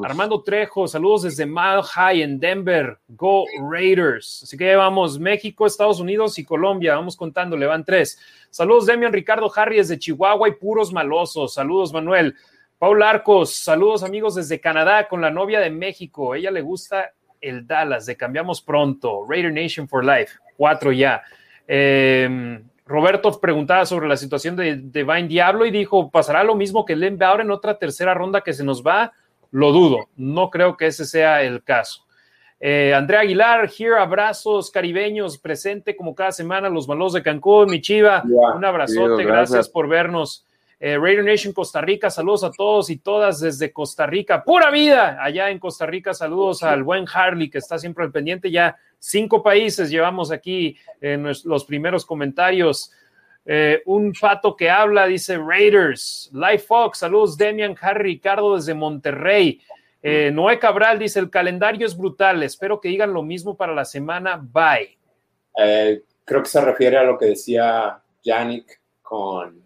Armando 0.04 0.42
Trejo, 0.42 0.86
saludos 0.86 1.22
desde 1.22 1.46
Mile 1.46 1.82
High 1.82 2.22
en 2.22 2.38
Denver. 2.38 2.98
Go 3.08 3.44
Raiders. 3.70 4.42
Así 4.42 4.56
que 4.56 4.76
vamos, 4.76 5.18
México, 5.18 5.66
Estados 5.66 6.00
Unidos 6.00 6.38
y 6.38 6.44
Colombia. 6.44 6.96
Vamos 6.96 7.16
contando, 7.16 7.56
le 7.56 7.66
van 7.66 7.84
tres. 7.84 8.18
Saludos, 8.50 8.86
Demian 8.86 9.12
Ricardo 9.12 9.50
Harry 9.54 9.76
desde 9.76 9.98
Chihuahua 9.98 10.48
y 10.48 10.52
puros 10.52 10.92
malosos. 10.92 11.54
Saludos, 11.54 11.92
Manuel. 11.92 12.34
Paul 12.78 13.02
Arcos, 13.02 13.54
saludos 13.54 14.02
amigos 14.02 14.34
desde 14.34 14.60
Canadá 14.60 15.06
con 15.08 15.20
la 15.20 15.30
novia 15.30 15.60
de 15.60 15.70
México. 15.70 16.34
Ella 16.34 16.50
le 16.50 16.62
gusta 16.62 17.12
el 17.40 17.66
Dallas 17.66 18.06
de 18.06 18.16
Cambiamos 18.16 18.62
Pronto. 18.62 19.26
Raider 19.28 19.52
Nation 19.52 19.88
for 19.88 20.04
Life. 20.04 20.38
Cuatro 20.56 20.92
ya. 20.92 21.22
Eh, 21.66 22.60
Roberto 22.90 23.40
preguntaba 23.40 23.86
sobre 23.86 24.08
la 24.08 24.16
situación 24.16 24.56
de 24.56 24.74
Divine 24.76 25.28
Diablo 25.28 25.64
y 25.64 25.70
dijo, 25.70 26.10
¿pasará 26.10 26.42
lo 26.42 26.56
mismo 26.56 26.84
que 26.84 26.96
Len 26.96 27.22
ahora 27.22 27.44
en 27.44 27.52
otra 27.52 27.78
tercera 27.78 28.14
ronda 28.14 28.40
que 28.40 28.52
se 28.52 28.64
nos 28.64 28.84
va? 28.84 29.12
Lo 29.50 29.72
dudo, 29.72 30.08
no 30.16 30.50
creo 30.50 30.76
que 30.76 30.86
ese 30.86 31.04
sea 31.04 31.42
el 31.42 31.62
caso. 31.62 32.04
Eh, 32.58 32.92
Andrea 32.94 33.20
Aguilar, 33.20 33.70
here, 33.76 33.96
abrazos 33.98 34.70
caribeños, 34.70 35.38
presente 35.38 35.96
como 35.96 36.14
cada 36.14 36.32
semana, 36.32 36.68
los 36.68 36.86
malos 36.86 37.14
de 37.14 37.22
Cancún, 37.22 37.70
mi 37.70 37.80
chiva, 37.80 38.22
un 38.24 38.64
abrazote, 38.64 39.24
gracias. 39.24 39.68
por 39.68 39.88
vernos. 39.88 40.46
Eh, 40.78 40.96
Radio 40.96 41.22
Nation 41.22 41.52
Costa 41.52 41.80
Rica, 41.82 42.08
saludos 42.08 42.44
a 42.44 42.50
todos 42.50 42.88
y 42.88 42.96
todas 42.96 43.40
desde 43.40 43.70
Costa 43.70 44.06
Rica, 44.06 44.42
pura 44.44 44.70
vida, 44.70 45.22
allá 45.22 45.50
en 45.50 45.58
Costa 45.58 45.84
Rica, 45.84 46.14
saludos 46.14 46.62
al 46.62 46.82
buen 46.82 47.04
Harley 47.12 47.50
que 47.50 47.58
está 47.58 47.78
siempre 47.78 48.04
al 48.04 48.12
pendiente, 48.12 48.50
ya 48.50 48.76
Cinco 49.02 49.42
países 49.42 49.88
llevamos 49.88 50.30
aquí 50.30 50.76
en 51.00 51.24
los 51.44 51.64
primeros 51.64 52.04
comentarios. 52.04 52.92
Eh, 53.52 53.82
un 53.86 54.14
fato 54.14 54.54
que 54.54 54.70
habla, 54.70 55.06
dice 55.06 55.36
Raiders. 55.36 56.30
Life 56.32 56.66
Fox, 56.68 56.98
saludos 56.98 57.36
Demian, 57.36 57.74
Harry, 57.80 58.12
Ricardo 58.12 58.54
desde 58.54 58.74
Monterrey. 58.74 59.60
Eh, 60.00 60.30
Noé 60.32 60.56
Cabral 60.60 61.00
dice, 61.00 61.18
el 61.18 61.30
calendario 61.30 61.84
es 61.84 61.96
brutal, 61.96 62.44
espero 62.44 62.80
que 62.80 62.90
digan 62.90 63.12
lo 63.12 63.24
mismo 63.24 63.56
para 63.56 63.74
la 63.74 63.84
semana. 63.84 64.40
Bye. 64.40 64.96
Eh, 65.58 66.00
creo 66.24 66.44
que 66.44 66.48
se 66.48 66.60
refiere 66.60 66.96
a 66.96 67.02
lo 67.02 67.18
que 67.18 67.26
decía 67.26 68.00
Yannick 68.22 68.80
con 69.02 69.60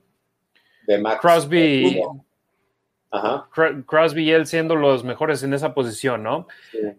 de 0.87 0.99
Max 0.99 1.20
Crosby. 1.20 2.01
Crosby 3.87 4.24
y 4.24 4.31
él 4.31 4.46
siendo 4.46 4.77
los 4.77 5.05
mejores 5.05 5.42
en 5.42 5.55
esa 5.55 5.74
posición, 5.74 6.22
¿no? 6.22 6.46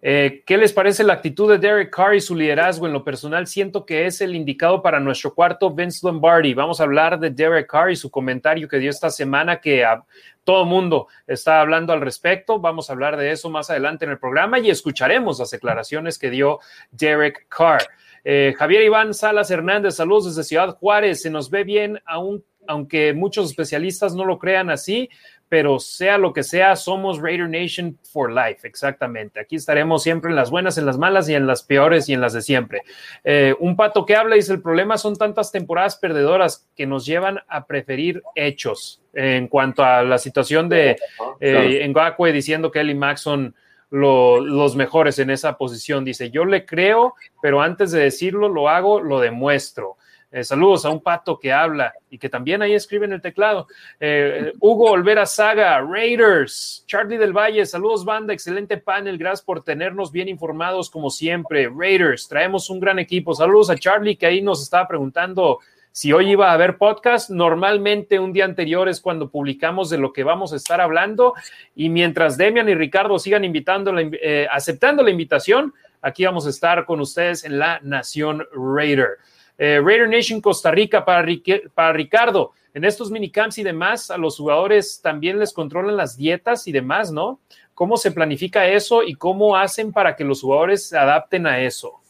Eh, 0.01 0.43
¿Qué 0.45 0.57
les 0.57 0.73
parece 0.73 1.03
la 1.03 1.13
actitud 1.13 1.49
de 1.49 1.57
Derek 1.57 1.93
Carr 1.93 2.15
y 2.15 2.21
su 2.21 2.35
liderazgo? 2.35 2.87
En 2.87 2.93
lo 2.93 3.03
personal, 3.03 3.47
siento 3.47 3.85
que 3.85 4.05
es 4.05 4.21
el 4.21 4.35
indicado 4.35 4.81
para 4.81 4.99
nuestro 4.99 5.33
cuarto 5.33 5.71
Vince 5.71 5.99
Lombardi. 6.03 6.53
Vamos 6.53 6.79
a 6.79 6.83
hablar 6.83 7.19
de 7.19 7.29
Derek 7.29 7.69
Carr 7.69 7.91
y 7.91 7.95
su 7.95 8.09
comentario 8.09 8.67
que 8.67 8.79
dio 8.79 8.89
esta 8.89 9.09
semana, 9.09 9.59
que 9.59 9.83
a, 9.83 10.03
todo 10.45 10.63
el 10.63 10.69
mundo 10.69 11.07
está 11.27 11.59
hablando 11.59 11.91
al 11.91 11.99
respecto. 11.99 12.59
Vamos 12.59 12.89
a 12.89 12.93
hablar 12.93 13.17
de 13.17 13.31
eso 13.31 13.49
más 13.49 13.69
adelante 13.69 14.05
en 14.05 14.11
el 14.11 14.19
programa 14.19 14.59
y 14.59 14.69
escucharemos 14.69 15.39
las 15.39 15.49
declaraciones 15.49 16.17
que 16.17 16.29
dio 16.29 16.59
Derek 16.91 17.47
Carr. 17.49 17.81
Eh, 18.23 18.55
Javier 18.57 18.83
Iván 18.83 19.13
Salas 19.13 19.51
Hernández, 19.51 19.95
saludos 19.95 20.25
desde 20.25 20.47
Ciudad 20.47 20.77
Juárez. 20.77 21.21
Se 21.21 21.29
nos 21.29 21.49
ve 21.49 21.63
bien, 21.63 21.99
aún, 22.05 22.43
aunque 22.67 23.13
muchos 23.13 23.49
especialistas 23.49 24.15
no 24.15 24.25
lo 24.25 24.39
crean 24.39 24.69
así 24.69 25.09
pero 25.47 25.79
sea 25.79 26.17
lo 26.17 26.33
que 26.33 26.43
sea, 26.43 26.75
somos 26.75 27.19
Raider 27.19 27.47
Nation 27.47 27.97
for 28.11 28.31
life, 28.31 28.67
exactamente. 28.67 29.39
Aquí 29.39 29.55
estaremos 29.55 30.01
siempre 30.03 30.29
en 30.29 30.35
las 30.35 30.49
buenas, 30.49 30.77
en 30.77 30.85
las 30.85 30.97
malas 30.97 31.29
y 31.29 31.35
en 31.35 31.45
las 31.45 31.63
peores 31.63 32.09
y 32.09 32.13
en 32.13 32.21
las 32.21 32.33
de 32.33 32.41
siempre. 32.41 32.81
Eh, 33.23 33.55
un 33.59 33.75
pato 33.75 34.05
que 34.05 34.15
habla 34.15 34.35
dice, 34.35 34.53
el 34.53 34.61
problema 34.61 34.97
son 34.97 35.15
tantas 35.15 35.51
temporadas 35.51 35.97
perdedoras 35.97 36.67
que 36.75 36.87
nos 36.87 37.05
llevan 37.05 37.39
a 37.47 37.65
preferir 37.67 38.23
hechos 38.33 39.01
en 39.13 39.47
cuanto 39.47 39.83
a 39.83 40.03
la 40.03 40.17
situación 40.17 40.67
de 40.67 40.97
eh, 41.39 41.93
diciendo 42.33 42.71
que 42.71 42.79
él 42.79 42.89
y 42.89 42.95
Max 42.95 43.21
son 43.21 43.55
los 43.91 44.75
mejores 44.75 45.19
en 45.19 45.29
esa 45.29 45.57
posición. 45.57 46.03
Dice, 46.03 46.31
yo 46.31 46.45
le 46.45 46.65
creo, 46.65 47.13
pero 47.41 47.61
antes 47.61 47.91
de 47.91 48.01
decirlo, 48.01 48.49
lo 48.49 48.67
hago, 48.67 48.99
lo 48.99 49.19
demuestro. 49.19 49.97
Eh, 50.35 50.43
saludos 50.43 50.83
a 50.83 50.89
un 50.89 50.99
pato 50.99 51.39
que 51.39 51.53
habla 51.53 51.93
y 52.09 52.17
que 52.17 52.27
también 52.27 52.61
ahí 52.61 52.73
escribe 52.73 53.05
en 53.05 53.13
el 53.13 53.21
teclado. 53.21 53.67
Eh, 54.01 54.51
Hugo 54.59 54.91
Olvera 54.91 55.25
Saga, 55.25 55.79
Raiders, 55.79 56.83
Charlie 56.85 57.15
del 57.15 57.31
Valle, 57.31 57.65
saludos 57.65 58.03
banda, 58.03 58.33
excelente 58.33 58.75
panel, 58.75 59.17
gracias 59.17 59.45
por 59.45 59.63
tenernos 59.63 60.11
bien 60.11 60.27
informados 60.27 60.89
como 60.89 61.09
siempre. 61.09 61.69
Raiders, 61.73 62.27
traemos 62.27 62.69
un 62.69 62.81
gran 62.81 62.99
equipo. 62.99 63.33
Saludos 63.33 63.69
a 63.69 63.77
Charlie 63.77 64.17
que 64.17 64.25
ahí 64.25 64.41
nos 64.41 64.61
estaba 64.61 64.89
preguntando 64.89 65.59
si 65.93 66.11
hoy 66.11 66.31
iba 66.31 66.49
a 66.49 66.53
haber 66.53 66.77
podcast. 66.77 67.29
Normalmente 67.29 68.19
un 68.19 68.33
día 68.33 68.43
anterior 68.43 68.89
es 68.89 68.99
cuando 68.99 69.29
publicamos 69.29 69.89
de 69.89 69.99
lo 69.99 70.11
que 70.11 70.25
vamos 70.25 70.51
a 70.51 70.57
estar 70.57 70.81
hablando 70.81 71.33
y 71.77 71.87
mientras 71.87 72.35
Demian 72.35 72.67
y 72.67 72.75
Ricardo 72.75 73.19
sigan 73.19 73.45
invitando, 73.45 73.93
eh, 73.97 74.49
aceptando 74.51 75.01
la 75.01 75.11
invitación, 75.11 75.73
aquí 76.01 76.25
vamos 76.25 76.45
a 76.45 76.49
estar 76.49 76.83
con 76.83 76.99
ustedes 76.99 77.45
en 77.45 77.57
la 77.57 77.79
Nación 77.83 78.45
Raider. 78.51 79.11
Eh, 79.57 79.81
Raider 79.83 80.09
Nation 80.09 80.41
Costa 80.41 80.71
Rica 80.71 81.05
para, 81.05 81.25
para 81.73 81.93
Ricardo. 81.93 82.51
En 82.73 82.83
estos 82.83 83.09
minicamps 83.09 83.57
y 83.57 83.63
demás, 83.63 84.11
a 84.11 84.17
los 84.17 84.37
jugadores 84.37 84.99
también 85.01 85.39
les 85.39 85.53
controlan 85.53 85.95
las 85.95 86.17
dietas 86.17 86.67
y 86.67 86.73
demás, 86.73 87.11
¿no? 87.11 87.39
¿Cómo 87.73 87.95
se 87.97 88.11
planifica 88.11 88.67
eso 88.67 89.03
y 89.03 89.15
cómo 89.15 89.55
hacen 89.55 89.93
para 89.93 90.15
que 90.15 90.25
los 90.25 90.41
jugadores 90.41 90.89
se 90.89 90.97
adapten 90.97 91.47
a 91.47 91.61
eso? 91.61 92.01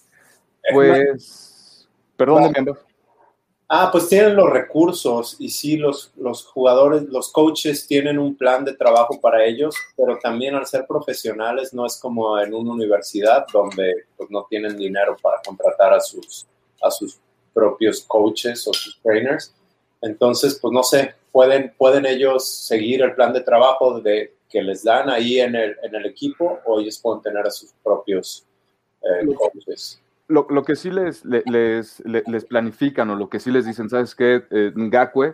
Pues, 0.72 1.88
perdón, 2.18 2.54
Ah, 3.68 3.90
pues 3.92 4.08
tienen 4.08 4.36
los 4.36 4.52
recursos 4.52 5.38
y 5.40 5.50
sí, 5.50 5.76
los, 5.76 6.12
los 6.18 6.46
jugadores, 6.46 7.04
los 7.10 7.32
coaches 7.32 7.88
tienen 7.88 8.20
un 8.20 8.36
plan 8.36 8.64
de 8.64 8.76
trabajo 8.76 9.20
para 9.20 9.44
ellos, 9.44 9.76
pero 9.98 10.20
también 10.20 10.54
al 10.54 10.68
ser 10.68 10.86
profesionales 10.86 11.74
no 11.74 11.84
es 11.88 12.00
como 12.00 12.38
en 12.40 12.54
una 12.54 12.74
universidad 12.74 13.48
donde 13.52 14.06
pues, 14.16 14.30
no 14.30 14.46
tienen 14.48 14.78
dinero 14.78 15.18
para 15.20 15.42
contratar 15.44 15.96
a 15.96 16.00
sus, 16.00 16.46
a 16.80 16.92
sus 16.92 17.20
propios 17.56 18.02
coaches 18.02 18.68
o 18.68 18.74
sus 18.74 19.02
trainers. 19.02 19.56
Entonces, 20.02 20.60
pues 20.62 20.72
no 20.72 20.84
sé, 20.84 21.16
pueden, 21.32 21.74
pueden 21.78 22.06
ellos 22.06 22.48
seguir 22.48 23.02
el 23.02 23.16
plan 23.16 23.34
de 23.34 23.42
trabajo 23.42 24.00
de, 24.02 24.36
que 24.50 24.62
les 24.62 24.84
dan 24.84 25.10
ahí 25.10 25.40
en 25.40 25.56
el, 25.56 25.76
en 25.82 25.96
el 25.96 26.06
equipo 26.06 26.60
o 26.66 26.80
ellos 26.80 27.00
pueden 27.00 27.24
tener 27.24 27.48
a 27.48 27.52
sus 27.52 27.72
propios 27.84 28.46
eh, 29.02 29.26
coaches 29.36 30.00
lo, 30.28 30.48
lo, 30.50 30.64
que 30.64 30.76
sí 30.76 30.90
les, 30.90 31.24
les, 31.24 32.02
les, 32.06 32.46
planifican 32.46 33.10
o 33.12 33.16
lo 33.16 33.30
que 33.30 33.40
sí 33.40 33.52
les 33.52 33.66
dicen, 33.66 33.90
¿sabes 33.90 34.16
qué? 34.16 34.44
Eh, 34.50 34.74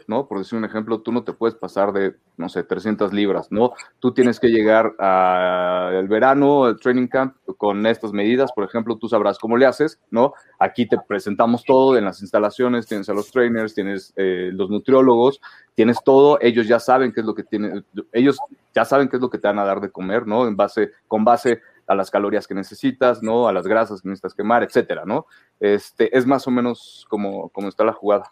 ¿no? 0.07 0.27
Por 0.27 0.39
decir 0.39 0.57
un 0.57 0.65
ejemplo, 0.65 0.99
tú 0.99 1.13
no 1.13 1.23
te 1.23 1.31
puedes 1.31 1.55
pasar 1.55 1.93
de, 1.93 2.15
no 2.35 2.49
sé, 2.49 2.63
300 2.63 3.13
libras, 3.13 3.51
¿no? 3.51 3.71
Tú 3.99 4.13
tienes 4.13 4.37
que 4.37 4.49
llegar 4.49 4.93
al 4.99 6.07
verano, 6.09 6.65
al 6.65 6.77
training 6.77 7.07
camp, 7.07 7.35
con 7.57 7.85
estas 7.85 8.11
medidas, 8.11 8.51
por 8.51 8.65
ejemplo, 8.65 8.97
tú 8.97 9.07
sabrás 9.07 9.39
cómo 9.39 9.55
le 9.55 9.65
haces, 9.65 9.97
¿no? 10.09 10.33
Aquí 10.59 10.85
te 10.85 10.97
presentamos 11.07 11.63
todo 11.63 11.97
en 11.97 12.03
las 12.03 12.21
instalaciones, 12.21 12.85
tienes 12.85 13.07
a 13.07 13.13
los 13.13 13.31
trainers, 13.31 13.73
tienes 13.73 14.13
eh, 14.17 14.49
los 14.53 14.69
nutriólogos, 14.69 15.39
tienes 15.73 16.03
todo, 16.03 16.37
ellos 16.41 16.67
ya 16.67 16.79
saben 16.79 17.13
qué 17.13 17.21
es 17.21 17.25
lo 17.25 17.33
que 17.33 17.43
tienen, 17.43 17.85
ellos 18.11 18.37
ya 18.75 18.83
saben 18.83 19.07
qué 19.07 19.15
es 19.15 19.21
lo 19.21 19.29
que 19.29 19.37
te 19.37 19.47
van 19.47 19.59
a 19.59 19.65
dar 19.65 19.79
de 19.79 19.89
comer, 19.89 20.27
¿no? 20.27 20.47
En 20.47 20.57
base, 20.57 20.91
con 21.07 21.23
base 21.23 21.61
a 21.91 21.95
las 21.95 22.09
calorías 22.09 22.47
que 22.47 22.55
necesitas, 22.55 23.21
¿no? 23.21 23.47
A 23.47 23.53
las 23.53 23.67
grasas 23.67 24.01
que 24.01 24.09
necesitas 24.09 24.33
quemar, 24.33 24.63
etcétera, 24.63 25.03
¿no? 25.05 25.25
Este, 25.59 26.15
es 26.17 26.25
más 26.25 26.47
o 26.47 26.51
menos 26.51 27.05
como, 27.09 27.49
como 27.49 27.67
está 27.67 27.83
la 27.83 27.93
jugada. 27.93 28.31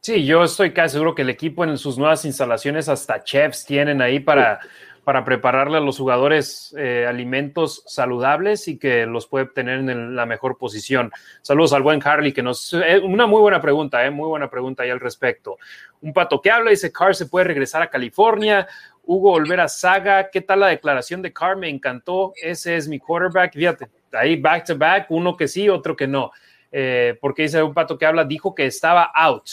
Sí, 0.00 0.26
yo 0.26 0.44
estoy 0.44 0.72
casi 0.72 0.94
seguro 0.94 1.14
que 1.14 1.22
el 1.22 1.30
equipo 1.30 1.64
en 1.64 1.78
sus 1.78 1.96
nuevas 1.96 2.24
instalaciones 2.26 2.90
hasta 2.90 3.24
chefs 3.24 3.64
tienen 3.64 4.02
ahí 4.02 4.20
para, 4.20 4.60
para 5.04 5.24
prepararle 5.24 5.78
a 5.78 5.80
los 5.80 5.98
jugadores 5.98 6.74
eh, 6.78 7.06
alimentos 7.08 7.82
saludables 7.86 8.68
y 8.68 8.78
que 8.78 9.06
los 9.06 9.26
puede 9.26 9.46
tener 9.46 9.78
en 9.78 10.16
la 10.16 10.26
mejor 10.26 10.58
posición. 10.58 11.12
Saludos 11.42 11.72
al 11.74 11.82
buen 11.82 12.02
Harley, 12.06 12.32
que 12.32 12.42
nos... 12.42 12.74
Eh, 12.74 13.00
una 13.02 13.26
muy 13.26 13.40
buena 13.40 13.60
pregunta, 13.60 14.04
eh, 14.04 14.10
muy 14.10 14.28
buena 14.28 14.50
pregunta 14.50 14.82
ahí 14.82 14.90
al 14.90 15.00
respecto. 15.00 15.58
Un 16.00 16.12
pato 16.12 16.40
que 16.40 16.50
habla, 16.50 16.70
dice, 16.70 16.90
Carr 16.90 17.14
se 17.14 17.26
puede 17.26 17.46
regresar 17.46 17.80
a 17.80 17.88
California. 17.88 18.66
Hugo 19.06 19.32
Olvera 19.32 19.68
Saga, 19.68 20.30
¿qué 20.30 20.40
tal 20.40 20.60
la 20.60 20.68
declaración 20.68 21.22
de 21.22 21.32
Carr? 21.32 21.56
Me 21.56 21.68
encantó, 21.68 22.32
ese 22.40 22.76
es 22.76 22.88
mi 22.88 22.98
quarterback. 22.98 23.52
Fíjate, 23.52 23.88
ahí 24.12 24.36
back 24.36 24.64
to 24.66 24.76
back, 24.76 25.06
uno 25.10 25.36
que 25.36 25.48
sí, 25.48 25.68
otro 25.68 25.94
que 25.94 26.06
no. 26.06 26.30
Eh, 26.72 27.16
porque 27.20 27.42
dice 27.42 27.62
un 27.62 27.74
pato 27.74 27.96
que 27.96 28.06
habla, 28.06 28.24
dijo 28.24 28.54
que 28.54 28.66
estaba 28.66 29.04
out. 29.14 29.44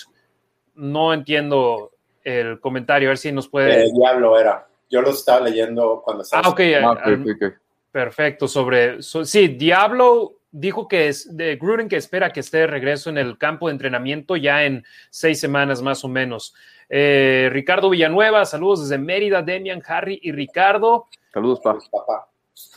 No 0.76 1.14
entiendo 1.14 1.92
el 2.24 2.60
comentario, 2.60 3.10
a 3.10 3.12
ver 3.12 3.18
si 3.18 3.32
nos 3.32 3.48
puede. 3.48 3.84
El 3.84 3.92
diablo 3.92 4.38
era. 4.40 4.68
Yo 4.90 5.02
lo 5.02 5.12
estaba 5.12 5.42
leyendo 5.42 6.02
cuando 6.04 6.24
estaba. 6.24 6.44
Ah, 6.46 6.50
ok. 6.50 6.62
Ah, 6.84 6.98
perfecto. 7.92 8.48
Sobre. 8.48 9.02
sí, 9.02 9.50
Diablo 9.50 10.41
dijo 10.52 10.88
que 10.88 11.08
es 11.08 11.36
de 11.36 11.56
Gruden 11.56 11.88
que 11.88 11.96
espera 11.96 12.32
que 12.32 12.42
esté 12.42 12.60
de 12.60 12.68
regreso 12.68 13.10
en 13.10 13.18
el 13.18 13.38
campo 13.38 13.68
de 13.68 13.74
entrenamiento 13.74 14.36
ya 14.36 14.64
en 14.66 14.86
seis 15.10 15.40
semanas 15.40 15.82
más 15.82 16.04
o 16.04 16.08
menos. 16.08 16.54
Eh, 16.90 17.50
Ricardo 17.52 17.90
Villanueva, 17.90 18.46
saludos 18.46 18.82
desde 18.82 19.02
Mérida, 19.02 19.42
Demian, 19.42 19.82
Harry 19.88 20.20
y 20.22 20.32
Ricardo. 20.32 21.08
Saludos, 21.34 21.62
papá. 21.62 22.28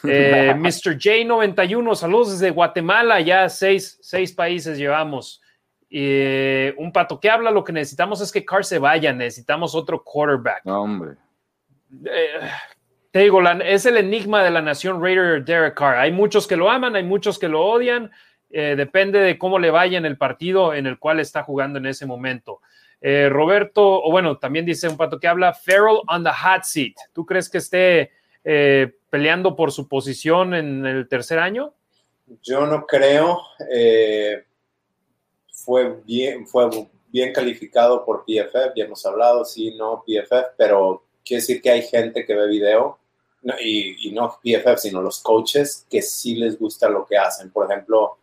Eh, 0.04 0.54
Mr. 0.56 0.96
J91, 0.96 1.94
saludos 1.96 2.32
desde 2.32 2.50
Guatemala, 2.50 3.20
ya 3.20 3.48
seis, 3.48 3.98
seis 4.00 4.32
países 4.32 4.78
llevamos. 4.78 5.42
Eh, 5.90 6.74
un 6.78 6.92
pato 6.92 7.18
que 7.20 7.30
habla, 7.30 7.50
lo 7.50 7.64
que 7.64 7.72
necesitamos 7.72 8.20
es 8.20 8.30
que 8.32 8.44
Carr 8.44 8.64
se 8.64 8.78
vaya, 8.78 9.12
necesitamos 9.12 9.74
otro 9.74 10.02
quarterback. 10.02 10.64
No, 10.64 10.82
hombre. 10.82 11.16
Te 13.14 13.20
digo, 13.20 13.40
es 13.64 13.86
el 13.86 13.96
enigma 13.96 14.42
de 14.42 14.50
la 14.50 14.60
nación 14.60 15.00
Raider 15.00 15.44
Derek 15.44 15.74
Carr. 15.74 15.98
Hay 15.98 16.10
muchos 16.10 16.48
que 16.48 16.56
lo 16.56 16.68
aman, 16.68 16.96
hay 16.96 17.04
muchos 17.04 17.38
que 17.38 17.46
lo 17.46 17.64
odian. 17.64 18.10
depende 18.50 19.20
de 19.20 19.38
cómo 19.38 19.60
le 19.60 19.70
vaya 19.70 19.98
en 19.98 20.04
el 20.04 20.18
partido 20.18 20.74
en 20.74 20.88
el 20.88 20.98
cual 20.98 21.20
está 21.20 21.44
jugando 21.44 21.78
en 21.78 21.86
ese 21.86 22.06
momento. 22.06 22.60
Eh, 23.06 23.28
Roberto, 23.28 24.02
o 24.02 24.10
bueno, 24.10 24.38
también 24.38 24.66
dice 24.66 24.88
un 24.88 24.96
pato 24.96 25.20
que 25.20 25.28
habla, 25.28 25.52
Farrell 25.52 26.00
on 26.08 26.24
the 26.24 26.30
hot 26.30 26.64
seat. 26.64 26.94
¿Tú 27.12 27.24
crees 27.24 27.48
que 27.48 27.58
esté 27.58 28.10
eh, 28.42 28.96
peleando 29.10 29.54
por 29.54 29.70
su 29.70 29.86
posición 29.86 30.54
en 30.54 30.84
el 30.84 31.06
tercer 31.06 31.38
año? 31.38 31.72
Yo 32.42 32.66
no 32.66 32.84
creo. 32.84 33.42
Eh, 33.70 34.42
fue, 35.52 36.00
bien, 36.04 36.48
fue 36.48 36.68
bien 37.08 37.32
calificado 37.32 38.04
por 38.04 38.24
PFF, 38.24 38.72
ya 38.74 38.86
hemos 38.86 39.06
hablado, 39.06 39.44
sí, 39.44 39.76
no 39.76 40.02
PFF, 40.04 40.54
pero 40.56 41.04
quiere 41.24 41.42
decir 41.42 41.60
que 41.62 41.70
hay 41.70 41.82
gente 41.82 42.24
que 42.24 42.34
ve 42.34 42.48
video, 42.48 42.98
y, 43.62 44.10
no 44.12 44.38
PFF, 44.42 44.78
sino 44.78 45.02
los 45.02 45.20
coaches, 45.20 45.86
que 45.90 46.02
sí 46.02 46.36
les 46.36 46.58
gusta 46.58 46.88
lo 46.88 47.06
que 47.06 47.16
hacen. 47.16 47.50
Por 47.50 47.70
ejemplo, 47.70 48.18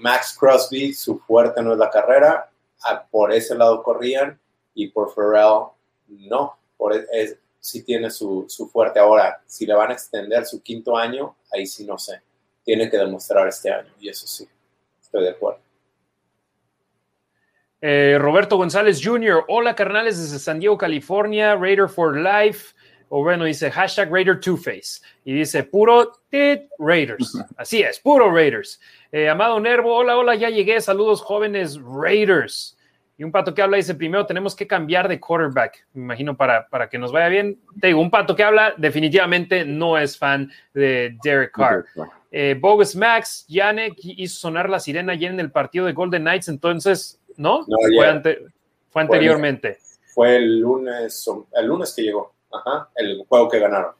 Max 0.00 0.36
Crosby, 0.38 0.92
su 0.92 1.18
fuerte 1.18 1.62
no 1.62 1.72
es 1.72 1.78
la 1.78 1.90
carrera, 1.90 2.52
por 3.10 3.32
ese 3.32 3.54
lado 3.54 3.82
corrían 3.82 4.38
y 4.74 4.88
por 4.88 5.14
Ferrell 5.14 5.68
no, 6.08 6.56
por 6.76 6.94
e, 6.94 7.06
es, 7.12 7.38
sí 7.60 7.82
tiene 7.82 8.10
su, 8.10 8.46
fuerte. 8.72 8.98
Ahora, 8.98 9.40
si 9.46 9.66
le 9.66 9.74
van 9.74 9.90
a 9.90 9.94
extender 9.94 10.44
su 10.46 10.62
quinto 10.62 10.96
año, 10.96 11.36
ahí 11.52 11.66
sí 11.66 11.84
no 11.84 11.98
sé. 11.98 12.20
Tiene 12.64 12.90
que 12.90 12.96
demostrar 12.96 13.46
este 13.48 13.72
año 13.72 13.92
y 14.00 14.08
eso 14.08 14.26
sí, 14.26 14.46
estoy 15.00 15.24
de 15.24 15.30
acuerdo. 15.30 15.60
Eh, 17.80 18.16
Roberto 18.20 18.56
González 18.56 19.00
Jr., 19.02 19.44
hola 19.48 19.74
carnales 19.74 20.20
desde 20.20 20.38
San 20.38 20.60
Diego, 20.60 20.78
California, 20.78 21.56
Raider 21.56 21.88
for 21.88 22.16
Life. 22.16 22.74
O 23.14 23.22
bueno, 23.22 23.44
dice 23.44 23.70
hashtag 23.70 24.10
Raider 24.10 24.40
Two 24.40 24.56
Face. 24.56 25.02
Y 25.22 25.34
dice 25.34 25.64
puro 25.64 26.12
tit 26.30 26.62
Raiders. 26.78 27.38
Así 27.58 27.82
es, 27.82 28.00
puro 28.00 28.34
Raiders. 28.34 28.80
Eh, 29.12 29.28
Amado 29.28 29.60
Nervo, 29.60 29.94
hola, 29.94 30.16
hola, 30.16 30.34
ya 30.34 30.48
llegué. 30.48 30.80
Saludos, 30.80 31.20
jóvenes 31.20 31.78
Raiders. 31.78 32.78
Y 33.18 33.24
un 33.24 33.30
pato 33.30 33.52
que 33.52 33.60
habla 33.60 33.76
dice: 33.76 33.94
primero 33.94 34.24
tenemos 34.24 34.56
que 34.56 34.66
cambiar 34.66 35.08
de 35.08 35.20
quarterback. 35.20 35.86
Me 35.92 36.04
imagino 36.04 36.34
para, 36.34 36.66
para 36.68 36.88
que 36.88 36.96
nos 36.96 37.12
vaya 37.12 37.28
bien. 37.28 37.60
Te 37.82 37.88
digo, 37.88 38.00
un 38.00 38.10
pato 38.10 38.34
que 38.34 38.44
habla 38.44 38.72
definitivamente 38.78 39.66
no 39.66 39.98
es 39.98 40.16
fan 40.16 40.50
de 40.72 41.14
Derek 41.22 41.52
Carr. 41.52 41.84
Eh, 42.30 42.56
Bogus 42.58 42.96
Max, 42.96 43.44
Yannick 43.46 43.94
hizo 44.02 44.40
sonar 44.40 44.70
la 44.70 44.80
sirena 44.80 45.12
ayer 45.12 45.30
en 45.30 45.38
el 45.38 45.50
partido 45.50 45.84
de 45.84 45.92
Golden 45.92 46.22
Knights, 46.22 46.48
entonces, 46.48 47.20
¿no? 47.36 47.66
fue, 47.66 48.40
fue, 48.90 49.02
anteriormente. 49.02 49.76
Fue 50.14 50.36
el 50.36 50.60
lunes, 50.60 51.28
el 51.52 51.66
lunes 51.66 51.92
que 51.94 52.02
llegó. 52.04 52.31
Ajá, 52.52 52.88
el 52.96 53.24
juego 53.28 53.48
que 53.48 53.58
ganaron. 53.58 53.92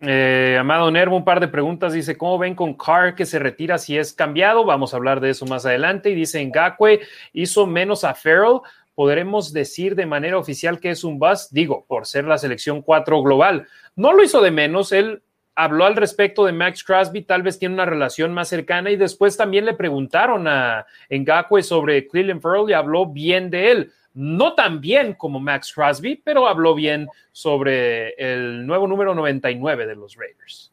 Eh, 0.00 0.56
Amado 0.58 0.90
Nervo, 0.90 1.16
un 1.16 1.24
par 1.24 1.38
de 1.38 1.48
preguntas. 1.48 1.92
Dice: 1.92 2.18
¿Cómo 2.18 2.36
ven 2.38 2.54
con 2.56 2.74
Carr 2.74 3.14
que 3.14 3.24
se 3.24 3.38
retira 3.38 3.78
si 3.78 3.96
es 3.96 4.12
cambiado? 4.12 4.64
Vamos 4.64 4.92
a 4.92 4.96
hablar 4.96 5.20
de 5.20 5.30
eso 5.30 5.46
más 5.46 5.64
adelante. 5.64 6.10
Y 6.10 6.14
dice: 6.14 6.44
Ngakwe 6.44 7.00
hizo 7.32 7.66
menos 7.66 8.02
a 8.02 8.14
Farrell. 8.14 8.60
¿Podremos 8.94 9.52
decir 9.52 9.94
de 9.94 10.04
manera 10.04 10.36
oficial 10.36 10.78
que 10.78 10.90
es 10.90 11.04
un 11.04 11.18
bust? 11.18 11.52
Digo, 11.52 11.86
por 11.86 12.06
ser 12.06 12.24
la 12.24 12.36
selección 12.36 12.82
4 12.82 13.22
global. 13.22 13.66
No 13.96 14.12
lo 14.12 14.22
hizo 14.22 14.42
de 14.42 14.50
menos. 14.50 14.92
Él 14.92 15.22
habló 15.54 15.84
al 15.84 15.96
respecto 15.96 16.44
de 16.44 16.52
Max 16.52 16.84
Crosby. 16.84 17.22
Tal 17.22 17.42
vez 17.42 17.58
tiene 17.58 17.74
una 17.74 17.86
relación 17.86 18.32
más 18.32 18.48
cercana. 18.48 18.90
Y 18.90 18.96
después 18.96 19.36
también 19.36 19.64
le 19.64 19.74
preguntaron 19.74 20.48
a 20.48 20.86
Ngakwe 21.10 21.62
sobre 21.62 22.06
Cleveland 22.06 22.40
Farrell 22.40 22.70
y 22.70 22.72
habló 22.72 23.06
bien 23.06 23.50
de 23.50 23.70
él 23.70 23.92
no 24.14 24.54
tan 24.54 24.80
bien 24.80 25.14
como 25.14 25.40
Max 25.40 25.72
Crosby, 25.74 26.16
pero 26.16 26.46
habló 26.46 26.74
bien 26.74 27.08
sobre 27.32 28.10
el 28.14 28.66
nuevo 28.66 28.86
número 28.86 29.14
99 29.14 29.86
de 29.86 29.96
los 29.96 30.16
Raiders. 30.16 30.72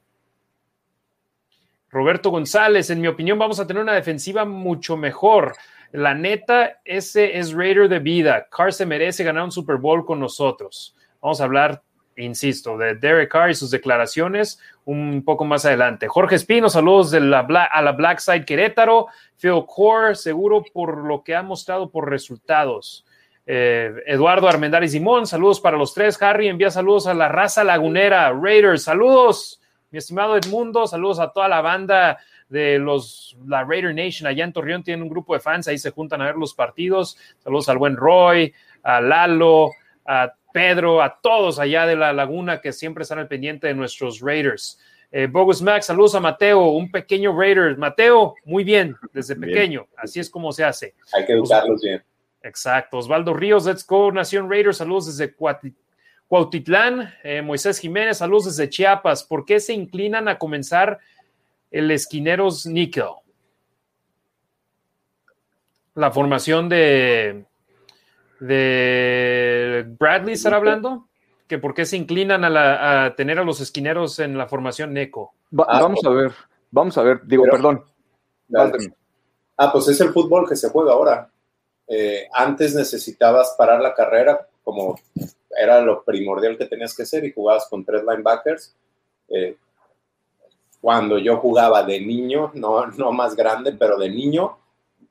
Roberto 1.89 2.29
González, 2.29 2.89
en 2.89 3.01
mi 3.01 3.07
opinión, 3.07 3.39
vamos 3.39 3.59
a 3.59 3.65
tener 3.65 3.81
una 3.81 3.93
defensiva 3.93 4.45
mucho 4.45 4.95
mejor. 4.95 5.56
La 5.91 6.13
neta, 6.13 6.81
ese 6.85 7.39
es 7.39 7.54
Raider 7.54 7.89
de 7.89 7.99
vida. 7.99 8.47
Carr 8.49 8.73
se 8.73 8.85
merece 8.85 9.23
ganar 9.23 9.43
un 9.43 9.51
Super 9.51 9.77
Bowl 9.77 10.06
con 10.06 10.19
nosotros. 10.19 10.95
Vamos 11.19 11.41
a 11.41 11.45
hablar, 11.45 11.81
insisto, 12.19 12.77
de 12.77 12.95
Derek 12.95 13.31
Carr 13.31 13.49
y 13.49 13.55
sus 13.55 13.71
declaraciones 13.71 14.59
un 14.85 15.23
poco 15.23 15.45
más 15.45 15.65
adelante. 15.65 16.07
Jorge 16.07 16.35
Espino, 16.35 16.69
saludos 16.69 17.11
de 17.11 17.19
la 17.21 17.39
a 17.39 17.81
la 17.81 17.91
Black 17.93 18.19
Side 18.19 18.45
Querétaro. 18.45 19.07
Phil 19.37 19.63
Core, 19.65 20.15
seguro 20.15 20.63
por 20.73 20.97
lo 20.97 21.23
que 21.23 21.35
ha 21.35 21.43
mostrado 21.43 21.89
por 21.89 22.09
resultados. 22.09 23.05
Eh, 23.45 23.91
Eduardo 24.05 24.47
Armendáriz 24.47 24.91
Simón, 24.91 25.25
saludos 25.25 25.59
para 25.59 25.77
los 25.77 25.93
tres. 25.93 26.21
Harry 26.21 26.47
envía 26.47 26.69
saludos 26.69 27.07
a 27.07 27.13
la 27.13 27.27
raza 27.29 27.63
lagunera. 27.63 28.31
Raiders, 28.31 28.83
saludos. 28.83 29.59
Mi 29.91 29.97
estimado 29.97 30.37
Edmundo, 30.37 30.85
saludos 30.85 31.19
a 31.19 31.31
toda 31.31 31.47
la 31.47 31.61
banda 31.61 32.19
de 32.47 32.77
los 32.77 33.37
la 33.47 33.63
Raider 33.63 33.93
Nation 33.95 34.27
allá 34.27 34.43
en 34.43 34.53
Torreón. 34.53 34.83
Tienen 34.83 35.03
un 35.03 35.09
grupo 35.09 35.33
de 35.33 35.39
fans, 35.39 35.67
ahí 35.67 35.77
se 35.77 35.91
juntan 35.91 36.21
a 36.21 36.25
ver 36.25 36.35
los 36.35 36.53
partidos. 36.53 37.17
Saludos 37.39 37.69
al 37.69 37.77
buen 37.77 37.95
Roy, 37.95 38.53
a 38.83 39.01
Lalo, 39.01 39.71
a 40.05 40.33
Pedro, 40.54 41.02
a 41.02 41.19
todos 41.21 41.60
allá 41.60 41.85
de 41.85 41.95
la 41.95 42.13
laguna 42.13 42.62
que 42.62 42.73
siempre 42.73 43.04
están 43.04 43.19
al 43.19 43.27
pendiente 43.27 43.67
de 43.67 43.73
nuestros 43.73 44.19
Raiders. 44.21 44.79
Eh, 45.12 45.27
Bogus 45.27 45.62
Max, 45.62 45.87
saludos 45.87 46.13
a 46.15 46.19
Mateo, 46.19 46.69
un 46.69 46.91
pequeño 46.91 47.37
Raider. 47.37 47.77
Mateo, 47.77 48.35
muy 48.45 48.63
bien, 48.63 48.95
desde 49.12 49.35
pequeño, 49.35 49.87
así 49.97 50.19
es 50.19 50.29
como 50.29 50.52
se 50.52 50.63
hace. 50.63 50.93
Hay 51.13 51.25
que 51.25 51.33
educarlos 51.33 51.81
bien. 51.81 52.04
Exacto. 52.43 52.97
Osvaldo 52.97 53.33
Ríos, 53.33 53.65
Let's 53.65 53.85
Go, 53.85 54.12
Nación 54.12 54.50
Raiders, 54.50 54.77
saludos 54.77 55.17
desde 55.17 55.35
Cuautitlán. 56.27 57.13
Eh, 57.23 57.41
Moisés 57.41 57.79
Jiménez, 57.79 58.19
saludos 58.19 58.45
desde 58.45 58.69
Chiapas. 58.69 59.23
¿Por 59.23 59.45
qué 59.45 59.60
se 59.60 59.73
inclinan 59.73 60.27
a 60.27 60.37
comenzar 60.37 61.00
el 61.71 61.89
Esquineros 61.89 62.65
Nickel? 62.65 63.06
La 65.95 66.12
formación 66.12 66.69
de, 66.69 67.45
de 68.40 69.85
Bradley, 69.98 70.33
¿estará 70.33 70.58
hablando? 70.58 71.10
que 71.50 71.58
por 71.58 71.73
qué 71.73 71.83
se 71.85 71.98
inclinan 71.98 72.46
a, 72.46 73.15
tener 73.17 73.40
a 73.40 73.44
los 73.44 73.60
esquineros 73.60 74.19
en 74.19 74.37
la 74.37 74.48
formación 74.48 74.94
NECO. 74.94 75.33
Ah, 75.67 75.81
vamos 75.81 76.00
a 76.06 76.10
ver, 76.10 76.31
vamos 76.69 76.96
a 77.00 77.02
ver, 77.02 77.21
digo, 77.25 77.44
perdón. 77.50 77.83
Ah, 79.58 79.71
pues 79.71 79.87
es 79.87 80.00
el 80.00 80.13
fútbol 80.13 80.48
que 80.48 80.56
se 80.56 80.69
juega 80.69 80.94
ahora. 80.94 81.27
Eh, 81.87 82.27
antes 82.31 82.75
necesitabas 82.75 83.56
parar 83.58 83.81
la 83.81 83.96
carrera, 83.96 84.48
como 84.63 85.00
era 85.50 85.81
lo 85.81 86.04
primordial 86.04 86.56
que 86.56 86.65
tenías 86.65 86.96
que 86.96 87.02
hacer, 87.02 87.25
y 87.25 87.33
jugabas 87.33 87.67
con 87.67 87.83
tres 87.83 88.04
linebackers. 88.08 88.75
Eh, 89.29 89.58
cuando 90.79 91.17
yo 91.17 91.37
jugaba 91.37 91.81
de 91.81 92.00
niño, 92.00 92.52
no, 92.54 92.85
no 92.85 93.12
más 93.12 93.35
grande, 93.35 93.71
pero 93.71 93.98
de 93.98 94.10
niño, 94.10 94.56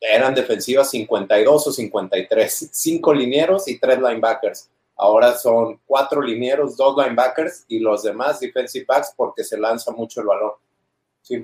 eran 0.00 0.34
defensivas 0.34 0.90
52 0.90 1.66
o 1.66 1.72
53, 1.72 2.70
cinco 2.72 3.12
linieros 3.12 3.68
y 3.68 3.78
tres 3.78 3.98
linebackers 3.98 4.70
Ahora 4.98 5.32
son 5.34 5.78
cuatro 5.86 6.20
linieros, 6.20 6.76
dos 6.76 6.96
linebackers 6.96 7.64
y 7.68 7.78
los 7.78 8.02
demás 8.02 8.40
defensive 8.40 8.84
backs 8.86 9.14
porque 9.16 9.44
se 9.44 9.56
lanza 9.56 9.92
mucho 9.92 10.20
el 10.20 10.26
balón. 10.26 10.52
Sí, 11.22 11.40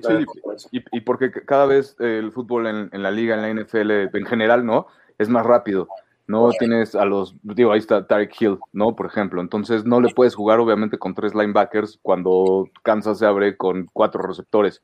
y, 0.71 0.99
porque 1.01 1.31
cada 1.31 1.65
vez 1.67 1.95
el 1.99 2.31
fútbol 2.31 2.67
en, 2.67 3.03
la 3.03 3.11
liga, 3.11 3.35
en 3.35 3.41
la 3.41 3.61
NFL 3.63 4.17
en 4.17 4.25
general, 4.25 4.65
¿no? 4.65 4.87
Es 5.17 5.29
más 5.29 5.45
rápido. 5.45 5.87
No 6.27 6.49
tienes 6.57 6.95
a 6.95 7.05
los, 7.05 7.35
digo, 7.43 7.71
ahí 7.71 7.79
está 7.79 8.07
Tarek 8.07 8.35
Hill, 8.41 8.57
¿no? 8.73 8.95
Por 8.95 9.05
ejemplo. 9.05 9.39
Entonces 9.41 9.85
no 9.85 10.01
le 10.01 10.13
puedes 10.13 10.35
jugar 10.35 10.59
obviamente 10.59 10.97
con 10.97 11.13
tres 11.13 11.33
linebackers 11.33 11.99
cuando 12.01 12.67
Kansas 12.83 13.19
se 13.19 13.25
abre 13.25 13.55
con 13.55 13.87
cuatro 13.93 14.23
receptores. 14.23 14.81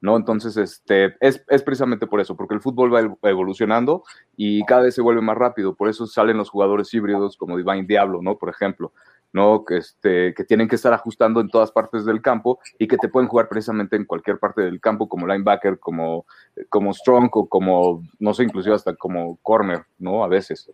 ¿No? 0.00 0.16
Entonces, 0.16 0.56
este, 0.56 1.16
es, 1.20 1.44
es, 1.48 1.62
precisamente 1.62 2.06
por 2.06 2.20
eso, 2.20 2.36
porque 2.36 2.54
el 2.54 2.60
fútbol 2.60 2.94
va 2.94 3.28
evolucionando 3.28 4.02
y 4.36 4.64
cada 4.64 4.82
vez 4.82 4.94
se 4.94 5.02
vuelve 5.02 5.20
más 5.20 5.36
rápido, 5.36 5.74
por 5.74 5.88
eso 5.88 6.06
salen 6.06 6.38
los 6.38 6.50
jugadores 6.50 6.92
híbridos 6.94 7.36
como 7.36 7.56
Divine 7.56 7.84
Diablo, 7.84 8.20
¿no? 8.22 8.38
Por 8.38 8.48
ejemplo, 8.48 8.92
¿no? 9.32 9.64
Que, 9.64 9.76
este, 9.76 10.34
que 10.34 10.44
tienen 10.44 10.68
que 10.68 10.76
estar 10.76 10.92
ajustando 10.92 11.40
en 11.40 11.48
todas 11.48 11.70
partes 11.70 12.04
del 12.04 12.22
campo 12.22 12.58
y 12.78 12.88
que 12.88 12.96
te 12.96 13.08
pueden 13.08 13.28
jugar 13.28 13.48
precisamente 13.48 13.96
en 13.96 14.06
cualquier 14.06 14.38
parte 14.38 14.62
del 14.62 14.80
campo, 14.80 15.08
como 15.08 15.26
linebacker, 15.26 15.78
como, 15.78 16.26
como 16.68 16.92
strong 16.94 17.28
o 17.32 17.48
como, 17.48 18.02
no 18.18 18.34
sé, 18.34 18.44
inclusive 18.44 18.74
hasta 18.74 18.94
como 18.94 19.38
corner, 19.42 19.84
¿no? 19.98 20.24
A 20.24 20.28
veces. 20.28 20.70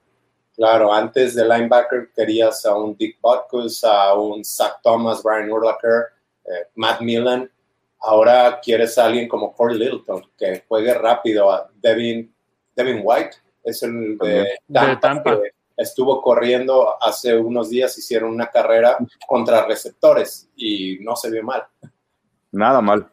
Claro, 0.55 0.93
antes 0.93 1.35
de 1.35 1.45
linebacker 1.45 2.11
querías 2.15 2.65
a 2.65 2.75
un 2.75 2.97
Dick 2.97 3.19
Butkus, 3.21 3.85
a 3.85 4.15
un 4.15 4.43
Zach 4.43 4.81
Thomas, 4.83 5.23
Brian 5.23 5.51
Urlacher, 5.51 6.07
eh, 6.47 6.69
Matt 6.77 7.03
Millen, 7.03 7.51
Ahora 8.07 8.61
quieres 8.63 8.97
a 8.99 9.07
alguien 9.07 9.27
como 9.27 9.53
Corey 9.53 9.77
Littleton, 9.77 10.31
que 10.39 10.63
juegue 10.69 10.95
rápido. 10.95 11.51
A 11.51 11.69
Devin, 11.75 12.33
Devin 12.77 13.01
White 13.03 13.37
es 13.65 13.83
el 13.83 14.17
de 14.17 14.47
Tampa, 15.01 15.41
Que 15.41 15.51
estuvo 15.77 16.23
corriendo 16.23 17.03
hace 17.03 17.37
unos 17.37 17.69
días, 17.69 17.99
hicieron 17.99 18.31
una 18.31 18.47
carrera 18.47 18.97
contra 19.27 19.67
receptores 19.67 20.49
y 20.55 20.99
no 21.01 21.17
se 21.17 21.33
vio 21.33 21.43
mal. 21.43 21.65
Nada 22.53 22.81
mal. 22.81 23.11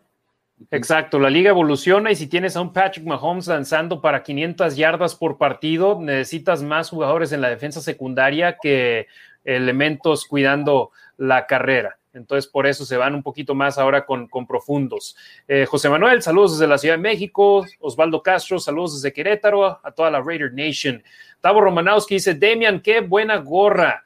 Exacto, 0.69 1.17
la 1.17 1.31
liga 1.31 1.49
evoluciona 1.49 2.11
y 2.11 2.15
si 2.15 2.27
tienes 2.27 2.55
a 2.55 2.61
un 2.61 2.71
Patrick 2.71 3.05
Mahomes 3.05 3.47
lanzando 3.47 3.99
para 3.99 4.21
500 4.21 4.75
yardas 4.75 5.15
por 5.15 5.39
partido, 5.39 5.99
necesitas 5.99 6.61
más 6.61 6.91
jugadores 6.91 7.31
en 7.31 7.41
la 7.41 7.49
defensa 7.49 7.81
secundaria 7.81 8.57
que 8.61 9.07
elementos 9.43 10.25
cuidando 10.27 10.91
la 11.17 11.47
carrera. 11.47 11.97
Entonces, 12.14 12.49
por 12.49 12.68
eso 12.68 12.86
se 12.86 12.95
van 12.95 13.16
un 13.16 13.24
poquito 13.24 13.55
más 13.55 13.78
ahora 13.78 14.05
con, 14.05 14.28
profundos. 14.47 15.16
Eh, 15.47 15.66
José 15.66 15.89
Manuel, 15.89 16.22
saludos 16.22 16.53
desde 16.53 16.68
la 16.68 16.78
Ciudad 16.78 16.95
de 16.95 17.01
México. 17.01 17.66
Osvaldo 17.80 18.22
Castro, 18.22 18.59
saludos 18.59 19.01
desde 19.01 19.14
Querétaro, 19.14 19.80
a 19.84 19.91
toda 19.91 20.11
la 20.11 20.22
Raider 20.22 20.53
Nation. 20.53 21.03
Tavo 21.41 21.61
Romanowski 21.61 22.16
dice, 22.16 22.36
Demian, 22.36 22.82
qué 22.82 23.01
buena 23.01 23.38
gorra. 23.38 24.03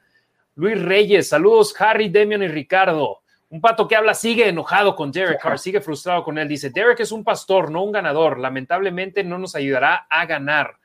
Luis 0.54 0.80
Reyes, 0.80 1.28
saludos, 1.28 1.74
Harry, 1.78 2.08
Demian 2.08 2.42
y 2.42 2.48
Ricardo. 2.48 3.20
Un 3.50 3.60
pato 3.60 3.86
que 3.86 3.96
habla 3.96 4.12
sigue 4.14 4.48
enojado 4.48 4.94
con 4.94 5.12
Derek 5.12 5.40
Carr, 5.40 5.58
sigue 5.58 5.80
frustrado 5.80 6.22
con 6.24 6.36
él. 6.36 6.48
Dice, 6.48 6.70
Derek 6.70 7.00
es 7.00 7.12
un 7.12 7.24
pastor, 7.24 7.70
no 7.70 7.82
un 7.82 7.92
ganador. 7.92 8.38
Lamentablemente 8.38 9.22
no 9.22 9.38
nos 9.38 9.54
ayudará 9.54 10.06
a 10.10 10.26
ganar. 10.26 10.76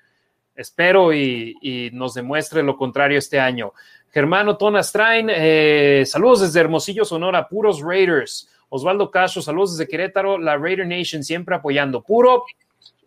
Espero 0.55 1.11
y 1.13 1.89
nos 1.93 2.13
demuestre 2.13 2.61
lo 2.61 2.78
contrario 2.78 3.17
este 3.17 3.39
año. 3.39 3.74
Germano 4.14 4.57
Tonastrain, 4.57 5.28
eh, 5.32 6.03
saludos 6.05 6.41
desde 6.41 6.59
Hermosillo, 6.59 7.03
Sonora, 7.03 7.47
puros 7.47 7.82
Raiders. 7.82 8.47
Osvaldo 8.70 9.09
Castro, 9.09 9.41
saludos 9.41 9.78
desde 9.78 9.89
Querétaro, 9.89 10.38
la 10.38 10.55
Raider 10.55 10.86
Nation 10.86 11.24
siempre 11.24 11.55
apoyando. 11.55 12.01
Puro 12.01 12.43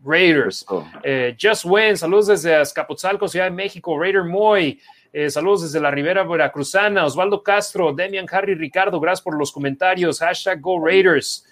Raiders. 0.04 0.66
Eh, 1.04 1.36
Just 1.40 1.64
Wayne, 1.64 1.96
saludos 1.96 2.26
desde 2.26 2.56
Azcapotzalco, 2.56 3.28
Ciudad 3.28 3.46
de 3.46 3.52
México. 3.52 3.98
Raider 3.98 4.24
Moy, 4.24 4.80
eh, 5.12 5.30
saludos 5.30 5.62
desde 5.62 5.80
la 5.80 5.92
Ribera 5.92 6.24
Veracruzana. 6.24 7.04
Osvaldo 7.04 7.40
Castro, 7.40 7.92
Demian 7.92 8.26
Harry 8.30 8.54
Ricardo, 8.54 8.98
gracias 8.98 9.22
por 9.22 9.38
los 9.38 9.52
comentarios. 9.52 10.18
Hashtag 10.18 10.60
Go 10.60 10.84
Raiders. 10.84 11.46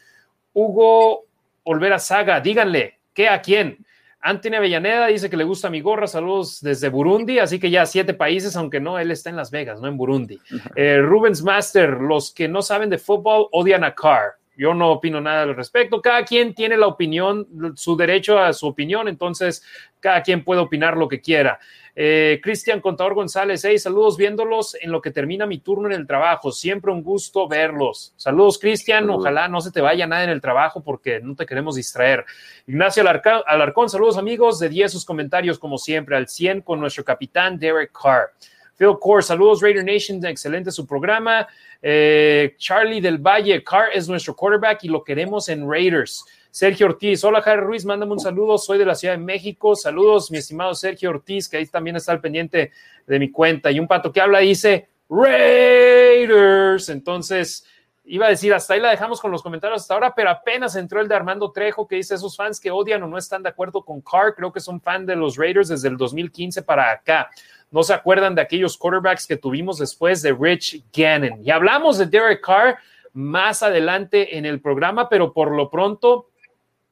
Hugo 0.53 1.27
Olvera 1.63 2.01
Saga, 2.01 2.41
díganle, 2.41 2.99
¿qué 3.13 3.29
a 3.29 3.41
quién? 3.41 3.84
Anthony 4.27 4.55
Avellaneda 4.55 5.09
dice 5.09 5.29
que 5.29 5.37
le 5.37 5.45
gusta 5.45 5.69
mi 5.69 5.83
gorra, 5.83 6.07
saludos 6.07 6.63
desde 6.63 6.89
Burundi, 6.89 7.39
así 7.39 7.61
que 7.61 7.69
ya 7.69 7.85
siete 7.85 8.15
países, 8.15 8.57
aunque 8.57 8.81
no, 8.81 8.99
él 8.99 9.11
está 9.11 9.29
en 9.29 9.37
Las 9.37 9.51
Vegas, 9.51 9.83
no 9.83 9.87
en 9.87 9.99
Burundi. 9.99 10.41
Eh, 10.75 10.99
Rubens 10.99 11.43
Master, 11.43 11.91
los 11.91 12.33
que 12.33 12.49
no 12.49 12.63
saben 12.63 12.89
de 12.89 12.97
fútbol 12.97 13.49
odian 13.53 13.85
a 13.85 13.95
Carr. 13.95 14.39
Yo 14.57 14.75
no 14.75 14.93
opino 14.93 15.21
nada 15.21 15.43
al 15.43 15.57
respecto. 15.57 16.01
Cada 16.01 16.25
quien 16.25 16.55
tiene 16.55 16.77
la 16.77 16.87
opinión, 16.87 17.47
su 17.75 17.97
derecho 17.97 18.39
a 18.39 18.53
su 18.53 18.67
opinión, 18.67 19.09
entonces 19.09 19.65
cada 20.01 20.23
quien 20.23 20.45
puede 20.45 20.61
opinar 20.61 20.97
lo 20.97 21.09
que 21.09 21.21
quiera. 21.21 21.59
Eh, 21.97 22.41
Cristian 22.43 22.81
Contador 22.81 23.15
González, 23.15 23.65
hey, 23.65 23.79
saludos 23.79 24.17
viéndolos 24.17 24.77
en 24.81 24.91
lo 24.91 25.01
que 25.01 25.13
termina 25.13 25.47
mi 25.47 25.59
turno 25.59 25.87
en 25.87 25.95
el 25.95 26.07
trabajo. 26.07 26.51
Siempre 26.51 26.93
un 26.93 27.03
gusto 27.03 27.47
verlos. 27.47 28.13
Saludos, 28.17 28.59
Cristian. 28.59 29.09
Ojalá 29.11 29.47
no 29.49 29.61
se 29.61 29.71
te 29.71 29.81
vaya 29.81 30.07
nada 30.07 30.25
en 30.25 30.31
el 30.31 30.41
trabajo 30.41 30.83
porque 30.83 31.21
no 31.21 31.37
te 31.37 31.47
queremos 31.47 31.77
distraer. 31.77 32.25
Ignacio 32.67 33.03
Alarcón, 33.03 33.89
saludos 33.89 34.19
amigos. 34.19 34.59
De 34.59 34.69
10 34.69 34.91
sus 34.91 35.05
comentarios, 35.05 35.59
como 35.59 35.79
siempre, 35.79 36.17
al 36.17 36.29
100 36.29 36.63
con 36.63 36.81
nuestro 36.81 37.05
capitán 37.05 37.59
Derek 37.59 37.93
Carr. 37.93 38.33
Phil 38.77 38.97
Core, 39.01 39.23
saludos 39.23 39.61
Raider 39.61 39.85
Nation, 39.85 40.25
excelente 40.25 40.71
su 40.71 40.87
programa. 40.87 41.47
Eh, 41.81 42.55
Charlie 42.59 43.01
del 43.01 43.19
Valle, 43.19 43.63
Carr 43.63 43.91
es 43.93 44.09
nuestro 44.09 44.35
quarterback 44.35 44.85
y 44.85 44.89
lo 44.89 45.05
queremos 45.05 45.49
en 45.49 45.71
Raiders. 45.71 46.25
Sergio 46.51 46.87
Ortiz, 46.87 47.25
hola 47.25 47.43
Javier 47.43 47.65
Ruiz, 47.65 47.85
mándame 47.85 48.13
un 48.13 48.21
saludo, 48.21 48.59
soy 48.59 48.79
de 48.79 48.87
la 48.87 48.95
Ciudad 48.95 49.15
de 49.15 49.19
México, 49.19 49.75
saludos 49.75 50.31
mi 50.31 50.39
estimado 50.39 50.73
Sergio 50.75 51.11
Ortiz, 51.11 51.49
que 51.49 51.57
ahí 51.57 51.67
también 51.67 51.97
está 51.97 52.13
al 52.13 52.21
pendiente 52.21 52.71
de 53.07 53.19
mi 53.19 53.31
cuenta, 53.31 53.73
y 53.73 53.81
un 53.81 53.89
pato 53.89 54.13
que 54.13 54.21
habla 54.21 54.39
dice 54.39 54.87
Raiders, 55.09 56.89
entonces 56.91 57.67
iba 58.05 58.27
a 58.27 58.31
decir, 58.31 58.53
hasta 58.53 58.75
ahí 58.75 58.81
la 58.81 58.91
dejamos 58.91 59.21
con 59.21 59.31
los 59.31 59.43
comentarios 59.43 59.83
hasta 59.83 59.95
ahora, 59.95 60.15
pero 60.15 60.31
apenas 60.31 60.77
entró 60.77 61.01
el 61.01 61.09
de 61.09 61.15
Armando 61.15 61.51
Trejo, 61.51 61.89
que 61.89 61.97
dice 61.97 62.15
esos 62.15 62.37
fans 62.37 62.61
que 62.61 62.71
odian 62.71 63.03
o 63.03 63.09
no 63.09 63.17
están 63.17 63.43
de 63.43 63.49
acuerdo 63.49 63.83
con 63.83 64.01
Carr, 64.03 64.35
creo 64.35 64.53
que 64.53 64.61
son 64.61 64.81
fan 64.81 65.07
de 65.07 65.17
los 65.17 65.37
Raiders 65.37 65.69
desde 65.69 65.89
el 65.89 65.97
2015 65.97 66.63
para 66.63 66.91
acá. 66.93 67.31
No 67.75 67.83
se 67.83 67.93
acuerdan 67.93 68.35
de 68.35 68.41
aquellos 68.41 68.79
quarterbacks 68.79 69.27
que 69.27 69.37
tuvimos 69.37 69.79
después 69.79 70.23
de 70.23 70.33
Rich 70.33 70.85
Gannon. 70.97 71.45
Y 71.45 71.51
hablamos 71.51 71.99
de 71.99 72.07
Derek 72.07 72.41
Carr 72.41 72.79
más 73.13 73.63
adelante 73.63 74.39
en 74.39 74.47
el 74.47 74.61
programa, 74.61 75.09
pero 75.09 75.33
por 75.33 75.51
lo 75.51 75.69
pronto 75.69 76.29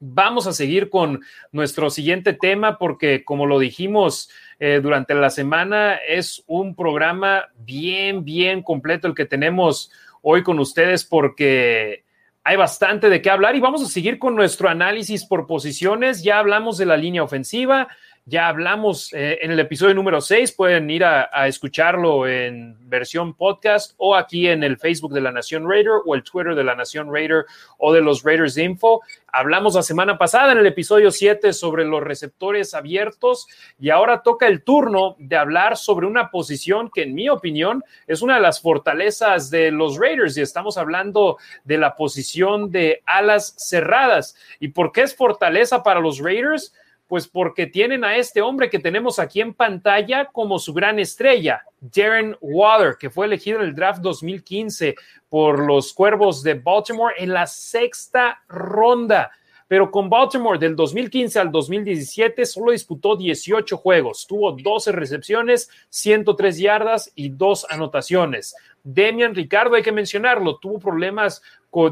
Vamos 0.04 0.48
a 0.48 0.52
seguir 0.52 0.90
con 0.90 1.20
nuestro 1.52 1.88
siguiente 1.88 2.32
tema 2.32 2.76
porque, 2.76 3.22
como 3.22 3.46
lo 3.46 3.60
dijimos 3.60 4.28
eh, 4.58 4.80
durante 4.82 5.14
la 5.14 5.30
semana, 5.30 5.94
es 5.94 6.42
un 6.48 6.74
programa 6.74 7.44
bien, 7.60 8.24
bien 8.24 8.64
completo 8.64 9.06
el 9.06 9.14
que 9.14 9.26
tenemos 9.26 9.92
hoy 10.20 10.42
con 10.42 10.58
ustedes 10.58 11.04
porque 11.04 12.02
hay 12.42 12.56
bastante 12.56 13.08
de 13.10 13.22
qué 13.22 13.30
hablar 13.30 13.54
y 13.54 13.60
vamos 13.60 13.80
a 13.80 13.86
seguir 13.86 14.18
con 14.18 14.34
nuestro 14.34 14.68
análisis 14.68 15.24
por 15.24 15.46
posiciones. 15.46 16.24
Ya 16.24 16.40
hablamos 16.40 16.78
de 16.78 16.86
la 16.86 16.96
línea 16.96 17.22
ofensiva, 17.22 17.86
ya 18.24 18.46
hablamos 18.46 19.12
eh, 19.12 19.40
en 19.42 19.50
el 19.50 19.58
episodio 19.58 19.94
número 19.94 20.20
6, 20.20 20.52
pueden 20.52 20.88
ir 20.90 21.04
a, 21.04 21.48
escucharlo 21.48 22.28
en 22.28 22.76
versión 22.88 23.34
podcast 23.34 23.94
o 23.96 24.14
aquí 24.14 24.46
en 24.46 24.62
el 24.62 24.76
Facebook 24.76 25.12
de 25.12 25.20
la 25.20 25.32
Nación 25.32 25.68
Raider 25.68 25.94
o 26.06 26.14
el 26.14 26.22
Twitter 26.22 26.54
de 26.54 26.62
la 26.62 26.76
Nación 26.76 27.12
Raider 27.12 27.46
o 27.78 27.92
de 27.92 28.00
los 28.00 28.22
Raiders 28.22 28.56
Info. 28.58 29.00
Hablamos 29.26 29.74
la 29.74 29.82
semana 29.82 30.18
pasada 30.18 30.52
en 30.52 30.58
el 30.58 30.66
episodio 30.66 31.10
7 31.10 31.52
sobre 31.52 31.84
los 31.84 32.00
receptores 32.00 32.74
abiertos 32.74 33.48
y 33.80 33.90
ahora 33.90 34.22
toca 34.22 34.46
el 34.46 34.62
turno 34.62 35.16
de 35.18 35.36
hablar 35.36 35.76
sobre 35.76 36.06
una 36.06 36.30
posición 36.30 36.90
que 36.94 37.02
en 37.02 37.14
mi 37.14 37.28
opinión 37.28 37.82
es 38.06 38.22
una 38.22 38.36
de 38.36 38.42
las 38.42 38.60
fortalezas 38.60 39.50
de 39.50 39.72
los 39.72 39.98
Raiders 39.98 40.36
y 40.36 40.42
estamos 40.42 40.78
hablando 40.78 41.38
de 41.64 41.78
la 41.78 41.96
posición 41.96 42.70
de 42.70 43.02
alas 43.04 43.56
cerradas. 43.58 44.36
¿Y 44.60 44.68
por 44.68 44.92
qué 44.92 45.02
es 45.02 45.16
fortaleza 45.16 45.82
para 45.82 45.98
los 45.98 46.20
Raiders? 46.20 46.72
Pues 47.12 47.28
porque 47.28 47.66
tienen 47.66 48.04
a 48.04 48.16
este 48.16 48.40
hombre 48.40 48.70
que 48.70 48.78
tenemos 48.78 49.18
aquí 49.18 49.42
en 49.42 49.52
pantalla 49.52 50.30
como 50.32 50.58
su 50.58 50.72
gran 50.72 50.98
estrella, 50.98 51.62
Darren 51.78 52.38
Waller, 52.40 52.96
que 52.98 53.10
fue 53.10 53.26
elegido 53.26 53.60
en 53.60 53.66
el 53.66 53.74
draft 53.74 54.00
2015 54.00 54.94
por 55.28 55.58
los 55.58 55.92
Cuervos 55.92 56.42
de 56.42 56.54
Baltimore 56.54 57.14
en 57.18 57.34
la 57.34 57.46
sexta 57.46 58.42
ronda. 58.48 59.30
Pero 59.68 59.90
con 59.90 60.08
Baltimore 60.08 60.58
del 60.58 60.74
2015 60.74 61.38
al 61.38 61.52
2017 61.52 62.46
solo 62.46 62.72
disputó 62.72 63.14
18 63.14 63.76
juegos, 63.76 64.26
tuvo 64.26 64.52
12 64.52 64.92
recepciones, 64.92 65.68
103 65.90 66.58
yardas 66.58 67.12
y 67.14 67.28
dos 67.28 67.66
anotaciones. 67.68 68.54
Demian 68.84 69.34
Ricardo, 69.34 69.74
hay 69.74 69.82
que 69.82 69.92
mencionarlo, 69.92 70.56
tuvo 70.56 70.78
problemas 70.78 71.42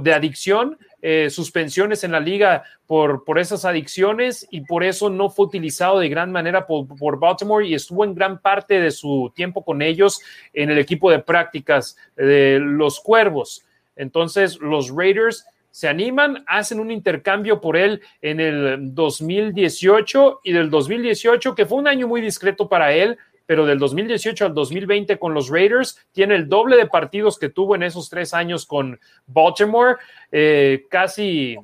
de 0.03 0.12
adicción, 0.12 0.78
eh, 1.01 1.31
suspensiones 1.31 2.05
en 2.05 2.12
la 2.12 2.20
liga 2.20 2.64
por, 2.87 3.24
por 3.24 3.39
esas 3.39 3.64
adicciones 3.64 4.47
y 4.51 4.61
por 4.61 4.85
eso 4.85 5.09
no 5.09 5.31
fue 5.31 5.47
utilizado 5.47 5.99
de 5.99 6.11
gran 6.11 6.31
manera 6.31 6.66
por, 6.66 6.87
por, 6.87 7.18
Baltimore 7.18 7.66
y 7.66 7.74
estuvo 7.74 8.05
en 8.05 8.14
gran 8.14 8.41
parte 8.41 8.81
de 8.81 8.91
su 8.91 9.33
tiempo 9.35 9.64
con 9.64 9.81
ellos 9.81 10.20
en 10.53 10.70
el 10.70 10.78
equipo 10.78 11.11
de 11.11 11.20
prácticas 11.20 11.97
de 12.16 12.59
los 12.61 13.01
Cuervos. 13.01 13.64
Entonces, 13.97 14.59
los 14.61 14.95
Raiders 14.95 15.47
se 15.70 15.89
animan, 15.89 16.45
hacen 16.47 16.81
un 16.81 16.91
intercambio 16.91 17.61
por 17.61 17.76
él 17.76 18.03
en 18.20 18.41
el 18.41 18.95
2018 18.95 20.41
y 20.45 20.53
del 20.53 20.68
2018, 20.68 21.55
que 21.55 21.64
fue 21.64 21.78
un 21.78 21.89
año 21.89 22.09
muy 22.09 22.20
discreto 22.20 22.68
para 22.68 22.93
él, 22.93 23.16
pero 23.51 23.66
del 23.66 23.80
2018 23.80 24.46
al 24.46 24.55
2020 24.55 25.18
con 25.18 25.34
los 25.34 25.48
Raiders 25.48 25.98
tiene 26.12 26.36
el 26.36 26.48
doble 26.48 26.76
de 26.76 26.86
partidos 26.86 27.36
que 27.36 27.48
tuvo 27.48 27.74
en 27.74 27.82
esos 27.82 28.09
tres 28.09 28.32
años 28.32 28.64
con 28.64 29.01
Baltimore, 29.26 29.96
eh, 30.30 30.86
casi 30.88 31.59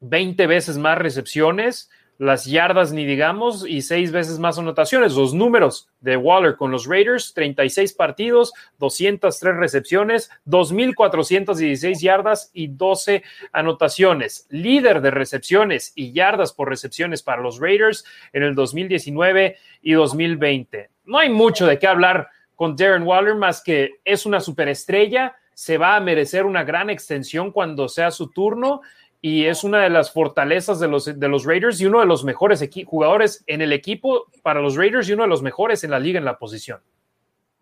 20 0.00 0.48
veces 0.48 0.76
más 0.76 0.98
recepciones, 0.98 1.88
las 2.18 2.46
yardas 2.46 2.90
ni 2.90 3.04
digamos, 3.06 3.64
y 3.64 3.82
seis 3.82 4.10
veces 4.10 4.40
más 4.40 4.58
anotaciones. 4.58 5.14
Los 5.14 5.34
números 5.34 5.88
de 6.00 6.16
Waller 6.16 6.56
con 6.56 6.72
los 6.72 6.84
Raiders, 6.88 7.32
36 7.32 7.92
partidos, 7.92 8.52
203 8.80 9.54
recepciones, 9.54 10.30
2.416 10.46 12.00
yardas 12.00 12.50
y 12.52 12.66
12 12.66 13.22
anotaciones. 13.52 14.48
Líder 14.50 15.00
de 15.00 15.12
recepciones 15.12 15.92
y 15.94 16.10
yardas 16.10 16.52
por 16.52 16.68
recepciones 16.68 17.22
para 17.22 17.40
los 17.40 17.60
Raiders 17.60 18.04
en 18.32 18.42
el 18.42 18.56
2019 18.56 19.58
y 19.80 19.92
2020 19.92 20.93
no 21.04 21.18
hay 21.18 21.30
mucho 21.30 21.66
de 21.66 21.78
qué 21.78 21.86
hablar 21.86 22.28
con 22.56 22.76
Darren 22.76 23.02
Waller 23.02 23.34
más 23.34 23.62
que 23.62 24.00
es 24.04 24.26
una 24.26 24.40
superestrella, 24.40 25.36
se 25.54 25.78
va 25.78 25.96
a 25.96 26.00
merecer 26.00 26.44
una 26.44 26.64
gran 26.64 26.90
extensión 26.90 27.52
cuando 27.52 27.88
sea 27.88 28.10
su 28.10 28.30
turno 28.30 28.80
y 29.20 29.46
es 29.46 29.64
una 29.64 29.82
de 29.82 29.90
las 29.90 30.10
fortalezas 30.10 30.80
de 30.80 30.88
los, 30.88 31.06
de 31.06 31.28
los 31.28 31.44
Raiders 31.44 31.80
y 31.80 31.86
uno 31.86 32.00
de 32.00 32.06
los 32.06 32.24
mejores 32.24 32.62
jugadores 32.84 33.42
en 33.46 33.62
el 33.62 33.72
equipo 33.72 34.26
para 34.42 34.60
los 34.60 34.76
Raiders 34.76 35.08
y 35.08 35.14
uno 35.14 35.22
de 35.22 35.30
los 35.30 35.42
mejores 35.42 35.82
en 35.84 35.92
la 35.92 35.98
liga 35.98 36.18
en 36.18 36.24
la 36.24 36.36
posición. 36.38 36.80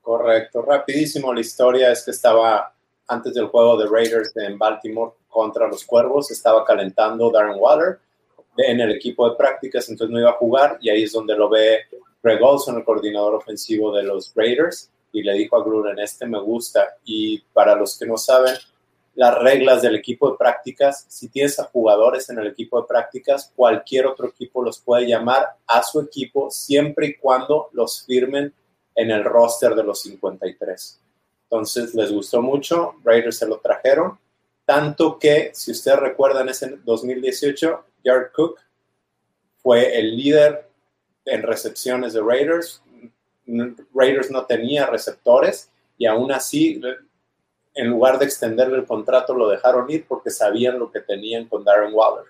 Correcto, 0.01 0.63
rapidísimo 0.63 1.33
la 1.33 1.41
historia 1.41 1.93
es 1.93 2.05
que 2.05 2.11
estaba 2.11 2.75
antes 3.07 3.35
del 3.35 3.47
juego 3.47 3.77
de 3.77 3.89
Raiders 3.89 4.37
en 4.37 4.59
Baltimore 4.59 5.13
contra 5.29 5.69
los 5.69 5.85
Cuervos, 5.85 6.31
estaba 6.31 6.65
calentando 6.65 7.31
Darren 7.31 7.57
Waller 7.59 7.99
en 8.57 8.81
el 8.81 8.91
equipo 8.91 9.31
de 9.31 9.37
prácticas, 9.37 9.89
entonces 9.89 10.13
no 10.13 10.21
iba 10.21 10.31
a 10.31 10.35
jugar 10.35 10.79
y 10.81 10.91
ahí 10.91 11.05
es 11.05 11.13
donde 11.13 11.37
lo 11.37 11.49
ve 11.49 11.87
Greg 12.23 12.43
Olson, 12.43 12.77
el 12.77 12.85
coordinador 12.85 13.35
ofensivo 13.35 13.95
de 13.95 14.03
los 14.03 14.33
Raiders, 14.35 14.91
y 15.13 15.23
le 15.23 15.35
dijo 15.35 15.57
a 15.57 15.65
Gruden, 15.65 15.99
este 15.99 16.27
me 16.27 16.41
gusta. 16.41 16.97
Y 17.05 17.41
para 17.53 17.75
los 17.75 17.99
que 17.99 18.07
no 18.07 18.17
saben, 18.17 18.55
las 19.15 19.39
reglas 19.43 19.83
del 19.83 19.97
equipo 19.97 20.31
de 20.31 20.39
prácticas, 20.39 21.05
si 21.09 21.29
tienes 21.29 21.59
a 21.59 21.65
jugadores 21.65 22.31
en 22.31 22.39
el 22.39 22.47
equipo 22.47 22.81
de 22.81 22.87
prácticas, 22.87 23.53
cualquier 23.55 24.07
otro 24.07 24.29
equipo 24.29 24.63
los 24.63 24.79
puede 24.79 25.07
llamar 25.07 25.49
a 25.67 25.83
su 25.83 26.01
equipo 26.01 26.51
siempre 26.51 27.09
y 27.09 27.15
cuando 27.17 27.69
los 27.73 28.05
firmen 28.07 28.55
en 28.95 29.11
el 29.11 29.25
roster 29.25 29.75
de 29.75 29.85
los 29.85 30.01
53. 30.03 31.01
Entonces 31.45 31.95
les 31.95 32.11
gustó 32.11 32.41
mucho, 32.41 32.95
Raiders 33.05 33.37
se 33.37 33.47
lo 33.47 33.59
trajeron, 33.59 34.19
tanto 34.65 35.19
que, 35.19 35.51
si 35.53 35.73
ustedes 35.73 35.99
recuerdan, 35.99 36.49
ese 36.49 36.79
2018, 36.83 37.85
Jared 38.03 38.29
Cook 38.35 38.59
fue 39.63 39.99
el 39.99 40.17
líder 40.17 40.72
en 41.25 41.43
recepciones 41.43 42.13
de 42.13 42.21
Raiders. 42.21 42.83
Raiders 43.95 44.31
no 44.31 44.45
tenía 44.47 44.87
receptores 44.87 45.71
y 45.99 46.07
aún 46.07 46.33
así, 46.33 46.81
en 47.75 47.89
lugar 47.89 48.19
de 48.19 48.25
extenderle 48.25 48.79
el 48.79 48.87
contrato, 48.87 49.35
lo 49.35 49.49
dejaron 49.49 49.91
ir 49.91 50.07
porque 50.07 50.31
sabían 50.31 50.79
lo 50.79 50.91
que 50.91 51.01
tenían 51.01 51.47
con 51.47 51.65
Darren 51.65 51.95
Waller. 51.95 52.27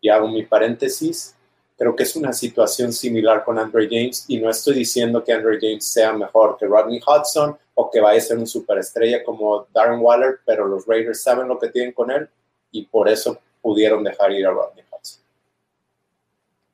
Y 0.00 0.08
hago 0.08 0.28
mi 0.28 0.44
paréntesis. 0.44 1.34
Creo 1.76 1.94
que 1.94 2.02
es 2.02 2.16
una 2.16 2.32
situación 2.32 2.92
similar 2.92 3.44
con 3.44 3.58
Andre 3.58 3.86
James 3.88 4.24
y 4.28 4.38
no 4.38 4.50
estoy 4.50 4.74
diciendo 4.74 5.22
que 5.22 5.32
Andre 5.32 5.58
James 5.60 5.84
sea 5.84 6.12
mejor 6.12 6.56
que 6.58 6.66
Rodney 6.66 7.00
Hudson 7.00 7.56
o 7.74 7.90
que 7.90 8.00
vaya 8.00 8.18
a 8.18 8.22
ser 8.22 8.38
un 8.38 8.48
superestrella 8.48 9.22
como 9.22 9.66
Darren 9.72 10.00
Waller, 10.00 10.40
pero 10.44 10.66
los 10.66 10.86
Raiders 10.86 11.22
saben 11.22 11.46
lo 11.46 11.58
que 11.58 11.68
tienen 11.68 11.92
con 11.92 12.10
él 12.10 12.28
y 12.72 12.84
por 12.86 13.08
eso 13.08 13.38
pudieron 13.62 14.02
dejar 14.02 14.32
ir 14.32 14.46
a 14.46 14.50
Rodney. 14.50 14.84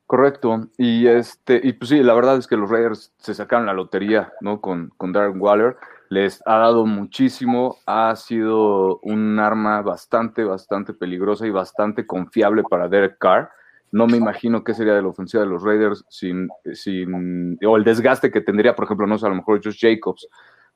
Correcto. 0.07 0.67
Y 0.77 1.07
este, 1.07 1.59
y 1.63 1.73
pues 1.73 1.89
sí, 1.89 2.03
la 2.03 2.13
verdad 2.13 2.37
es 2.37 2.47
que 2.47 2.57
los 2.57 2.69
Raiders 2.69 3.13
se 3.17 3.33
sacaron 3.33 3.65
la 3.65 3.73
lotería, 3.73 4.31
¿no? 4.41 4.61
Con, 4.61 4.91
con 4.97 5.11
Darren 5.11 5.41
Waller. 5.41 5.77
Les 6.09 6.41
ha 6.45 6.59
dado 6.59 6.85
muchísimo. 6.85 7.77
Ha 7.87 8.15
sido 8.15 8.99
un 8.99 9.39
arma 9.39 9.81
bastante, 9.81 10.43
bastante 10.43 10.93
peligrosa 10.93 11.47
y 11.47 11.49
bastante 11.49 12.05
confiable 12.05 12.63
para 12.69 12.87
Derek 12.87 13.17
Carr. 13.17 13.49
No 13.91 14.07
me 14.07 14.17
imagino 14.17 14.63
qué 14.63 14.73
sería 14.73 14.93
de 14.93 15.01
la 15.01 15.07
ofensiva 15.07 15.43
de 15.43 15.49
los 15.49 15.63
Raiders 15.63 16.03
sin, 16.09 16.49
sin, 16.73 17.57
o 17.65 17.77
el 17.77 17.83
desgaste 17.83 18.29
que 18.29 18.41
tendría, 18.41 18.75
por 18.75 18.85
ejemplo, 18.85 19.07
no 19.07 19.17
sé, 19.17 19.25
a 19.25 19.29
lo 19.29 19.35
mejor 19.35 19.61
Josh 19.63 19.79
Jacobs, 19.79 20.27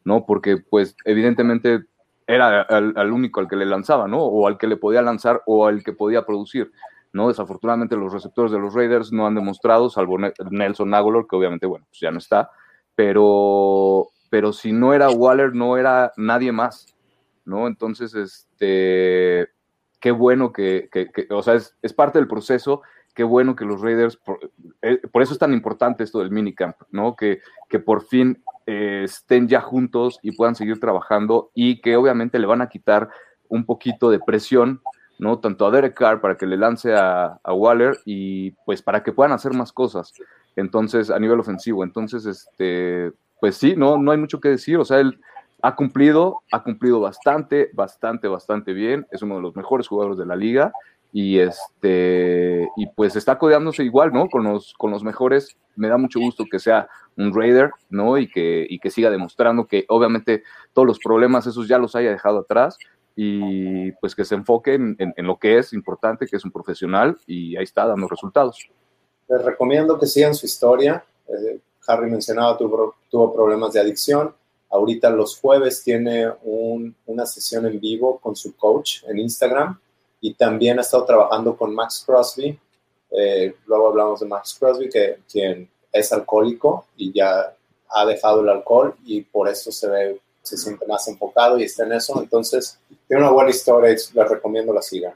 ¿no? 0.06 0.26
Porque, 0.26 0.58
pues, 0.58 0.96
evidentemente 1.04 1.84
era 2.28 2.62
al, 2.62 3.12
único 3.12 3.40
al 3.40 3.48
que 3.48 3.56
le 3.56 3.66
lanzaba, 3.66 4.08
¿no? 4.08 4.20
O 4.20 4.48
al 4.48 4.58
que 4.58 4.68
le 4.68 4.78
podía 4.78 5.02
lanzar 5.02 5.42
o 5.48 5.68
al 5.68 5.84
que 5.84 5.94
podía 5.94 6.26
producir. 6.26 6.72
¿No? 7.14 7.28
Desafortunadamente 7.28 7.96
los 7.96 8.14
receptores 8.14 8.52
de 8.52 8.60
los 8.60 8.74
Raiders 8.74 9.12
no 9.12 9.26
han 9.26 9.36
demostrado, 9.36 9.90
salvo 9.90 10.18
Nelson 10.18 10.94
Aguilar, 10.94 11.26
que 11.30 11.36
obviamente, 11.36 11.66
bueno, 11.66 11.86
pues 11.90 12.00
ya 12.00 12.12
no 12.12 12.20
está, 12.20 12.50
pero, 12.96 14.08
pero 14.30 14.54
si 14.54 14.72
no 14.72 14.94
era 14.94 15.10
Waller, 15.10 15.56
no 15.56 15.78
era 15.78 16.12
nadie 16.18 16.52
más, 16.52 16.88
¿no? 17.46 17.68
Entonces, 17.68 18.14
este, 18.14 19.50
qué 20.00 20.12
bueno 20.12 20.52
que, 20.52 20.90
o 21.30 21.42
sea, 21.42 21.56
es, 21.56 21.94
parte 21.94 22.20
del 22.20 22.28
proceso, 22.28 22.82
qué 23.16 23.24
bueno 23.24 23.56
que 23.56 23.66
los 23.66 23.82
Raiders, 23.82 24.20
eh, 24.82 25.02
por, 25.12 25.24
eso 25.24 25.34
es 25.34 25.40
tan 25.40 25.54
importante 25.54 26.04
esto 26.04 26.20
del 26.20 26.32
minicamp, 26.32 26.76
¿no? 26.92 27.16
Que, 27.16 27.40
que 27.68 27.80
por 27.80 28.04
fin 28.06 28.44
eh, 28.68 29.02
estén 29.06 29.48
ya 29.48 29.62
juntos 29.62 30.20
y 30.22 30.34
puedan 30.34 30.56
seguir 30.56 30.80
trabajando 30.80 31.52
y 31.54 31.82
que 31.82 31.96
obviamente 31.96 32.38
le 32.38 32.48
van 32.48 32.62
a 32.62 32.70
quitar 32.70 33.10
un 33.48 33.66
poquito 33.66 34.10
de 34.12 34.20
presión 34.20 34.82
¿no? 35.20 35.40
Tanto 35.40 35.68
a 35.68 35.72
Derek 35.72 35.94
Carr 35.94 36.22
para 36.22 36.38
que 36.38 36.48
le 36.48 36.58
lance 36.58 36.96
a, 36.96 37.40
Waller 37.46 38.00
y 38.06 38.52
pues 38.66 38.82
para 38.82 39.04
que 39.04 39.12
puedan 39.12 39.34
hacer 39.34 39.54
más 39.54 39.72
cosas. 39.72 40.14
Entonces, 40.56 41.12
a 41.12 41.20
nivel 41.20 41.40
ofensivo. 41.40 41.84
Entonces, 41.84 42.26
este, 42.26 43.12
pues 43.40 43.58
sí, 43.58 43.76
no, 43.76 43.98
no 43.98 44.12
hay 44.12 44.18
mucho 44.18 44.40
que 44.40 44.50
decir. 44.50 44.78
O 44.78 44.86
sea, 44.86 45.00
él 45.00 45.20
ha 45.62 45.76
cumplido, 45.76 46.42
ha 46.52 46.64
cumplido 46.64 47.02
bastante, 47.02 47.70
bastante, 47.74 48.28
bastante 48.30 48.74
bien. 48.74 49.06
Es 49.12 49.22
uno 49.22 49.36
de 49.36 49.42
los 49.42 49.56
mejores 49.56 49.88
jugadores 49.88 50.18
de 50.18 50.26
la 50.26 50.38
liga. 50.38 50.72
Y 51.12 51.40
este, 51.40 52.70
y 52.78 52.88
pues 52.96 53.16
está 53.16 53.38
codeándose 53.38 53.84
igual, 53.84 54.14
¿no? 54.14 54.28
Con 54.30 54.46
los, 54.46 54.74
con 54.78 54.90
los 54.90 55.04
mejores. 55.04 55.58
Me 55.76 55.90
da 55.90 55.98
mucho 55.98 56.20
gusto 56.20 56.46
que 56.50 56.60
sea 56.60 56.88
un 57.18 57.34
Raider, 57.34 57.72
¿no? 57.90 58.18
Y 58.18 58.30
que, 58.30 58.66
y 58.70 58.80
que 58.80 58.90
siga 58.90 59.10
demostrando 59.10 59.66
que 59.66 59.86
obviamente 59.90 60.44
todos 60.72 60.88
los 60.88 61.00
problemas 61.00 61.46
esos 61.46 61.68
ya 61.68 61.78
los 61.78 61.96
haya 61.96 62.12
dejado 62.12 62.40
atrás 62.40 62.78
y 63.16 63.92
pues 63.94 64.16
que 64.16 64.24
se 64.24 64.36
enfoque 64.36 64.76
en, 64.76 65.14
lo 65.18 65.38
que 65.38 65.58
es 65.58 65.74
importante, 65.74 66.26
que 66.26 66.38
es 66.38 66.46
un 66.46 66.52
profesional 66.52 67.18
y 67.28 67.58
ahí 67.58 67.64
está 67.64 67.86
dando 67.86 68.08
resultados. 68.08 68.70
Les 69.28 69.44
recomiendo 69.44 70.00
que 70.00 70.06
sigan 70.06 70.34
su 70.34 70.46
historia. 70.46 71.04
Eh, 71.28 71.60
Harry 71.88 72.10
mencionaba 72.10 72.58
tuvo, 72.58 72.96
tuvo 73.10 73.34
problemas 73.34 73.74
de 73.74 73.82
adicción. 73.82 74.34
Ahorita 74.70 75.10
los 75.10 75.38
jueves 75.40 75.84
tiene 75.84 76.32
una 76.44 77.26
sesión 77.26 77.66
en 77.66 77.80
vivo 77.80 78.20
con 78.20 78.36
su 78.36 78.56
coach 78.56 79.04
en 79.08 79.18
Instagram 79.18 79.80
y 80.22 80.34
también 80.34 80.78
ha 80.78 80.82
estado 80.82 81.06
trabajando 81.06 81.58
con 81.58 81.74
Max 81.74 82.04
Crosby 82.06 82.60
Eh, 83.12 83.56
luego 83.66 83.88
hablamos 83.88 84.20
de 84.20 84.28
Max 84.28 84.56
Crosby, 84.60 84.88
que, 84.88 85.22
quien 85.32 85.68
es 85.92 86.14
alcohólico 86.14 86.86
y 86.96 87.12
ya 87.12 87.56
ha 87.90 88.06
dejado 88.06 88.42
el 88.42 88.50
alcohol 88.50 88.96
y 89.04 89.22
por 89.22 89.48
eso 89.50 89.72
se 89.72 89.90
ve, 89.90 90.22
se 90.44 90.58
siente 90.58 90.86
más 90.86 91.08
enfocado 91.08 91.58
y 91.58 91.64
está 91.64 91.86
en 91.86 91.94
eso. 91.94 92.22
Entonces, 92.22 92.80
tiene 93.10 93.24
una 93.24 93.32
buena 93.32 93.50
historia 93.50 93.90
les 93.90 94.14
recomiendo 94.14 94.72
la 94.72 94.84
sigan. 94.84 95.14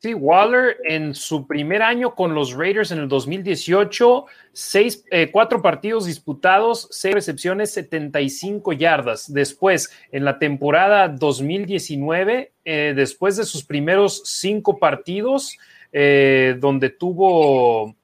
Sí, 0.00 0.14
Waller 0.14 0.76
en 0.84 1.12
su 1.12 1.44
primer 1.48 1.82
año 1.82 2.14
con 2.14 2.32
los 2.32 2.52
Raiders 2.52 2.92
en 2.92 2.98
el 2.98 3.08
2018, 3.08 4.26
seis, 4.52 5.04
eh, 5.10 5.28
cuatro 5.32 5.60
partidos 5.60 6.06
disputados, 6.06 6.86
seis 6.92 7.14
recepciones, 7.14 7.72
75 7.72 8.74
yardas. 8.74 9.32
Después, 9.32 9.90
en 10.12 10.24
la 10.24 10.38
temporada 10.38 11.08
2019, 11.08 12.52
eh, 12.64 12.92
después 12.94 13.38
de 13.38 13.44
sus 13.44 13.64
primeros 13.64 14.22
cinco 14.24 14.78
partidos, 14.78 15.58
eh, 15.90 16.54
donde 16.60 16.90
tuvo, 16.90 17.96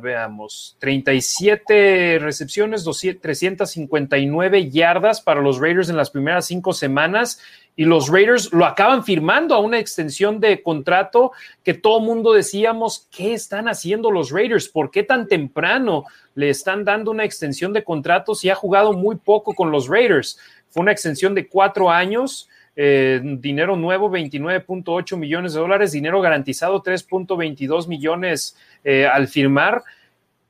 veamos, 0.00 0.76
37 0.78 2.18
recepciones, 2.20 2.84
359 3.20 4.70
yardas 4.70 5.20
para 5.20 5.40
los 5.40 5.60
Raiders 5.60 5.88
en 5.88 5.96
las 5.96 6.10
primeras 6.10 6.46
cinco 6.46 6.72
semanas 6.72 7.40
y 7.76 7.84
los 7.84 8.08
Raiders 8.08 8.52
lo 8.52 8.64
acaban 8.64 9.04
firmando 9.04 9.54
a 9.54 9.58
una 9.58 9.78
extensión 9.78 10.38
de 10.38 10.62
contrato 10.62 11.32
que 11.64 11.74
todo 11.74 12.00
mundo 12.00 12.32
decíamos, 12.32 13.08
¿qué 13.10 13.34
están 13.34 13.68
haciendo 13.68 14.10
los 14.10 14.30
Raiders? 14.30 14.68
¿Por 14.68 14.90
qué 14.90 15.02
tan 15.02 15.26
temprano 15.26 16.04
le 16.34 16.50
están 16.50 16.84
dando 16.84 17.10
una 17.10 17.24
extensión 17.24 17.72
de 17.72 17.82
contrato 17.82 18.34
si 18.34 18.48
ha 18.48 18.54
jugado 18.54 18.92
muy 18.92 19.16
poco 19.16 19.54
con 19.54 19.70
los 19.72 19.88
Raiders? 19.88 20.38
Fue 20.68 20.82
una 20.82 20.92
extensión 20.92 21.34
de 21.34 21.48
cuatro 21.48 21.90
años, 21.90 22.48
eh, 22.76 23.20
dinero 23.22 23.76
nuevo 23.76 24.08
29.8 24.08 25.16
millones 25.16 25.54
de 25.54 25.60
dólares, 25.60 25.92
dinero 25.92 26.20
garantizado 26.20 26.80
3.22 26.82 27.88
millones 27.88 28.56
eh, 28.84 29.06
al 29.06 29.26
firmar. 29.26 29.82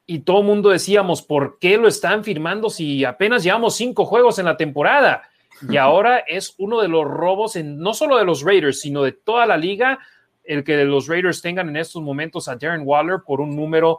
Y 0.07 0.21
todo 0.21 0.41
el 0.41 0.47
mundo 0.47 0.69
decíamos, 0.69 1.23
¿por 1.23 1.59
qué 1.59 1.79
lo 1.79 1.89
están 1.89 2.25
firmando 2.25 2.69
si 2.69 3.07
apenas 3.07 3.43
llevamos 3.43 3.77
cinco 3.77 4.05
juegos 4.05 4.39
en 4.39 4.45
la 4.45 4.59
temporada? 4.59 5.23
Y 5.69 5.77
ahora 5.77 6.19
es 6.19 6.55
uno 6.59 6.81
de 6.81 6.89
los 6.89 7.05
robos, 7.05 7.57
en, 7.57 7.79
no 7.79 7.95
solo 7.95 8.19
de 8.19 8.25
los 8.25 8.43
Raiders, 8.43 8.81
sino 8.81 9.03
de 9.03 9.13
toda 9.13 9.47
la 9.47 9.57
liga, 9.57 9.99
el 10.43 10.65
que 10.65 10.85
los 10.85 11.07
Raiders 11.07 11.41
tengan 11.41 11.69
en 11.69 11.77
estos 11.77 12.03
momentos 12.03 12.49
a 12.49 12.57
Darren 12.57 12.83
Waller 12.85 13.21
por 13.27 13.41
un 13.41 13.57
número 13.57 13.99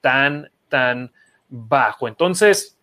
tan, 0.00 0.50
tan 0.68 1.12
bajo. 1.48 2.08
Entonces, 2.08 2.75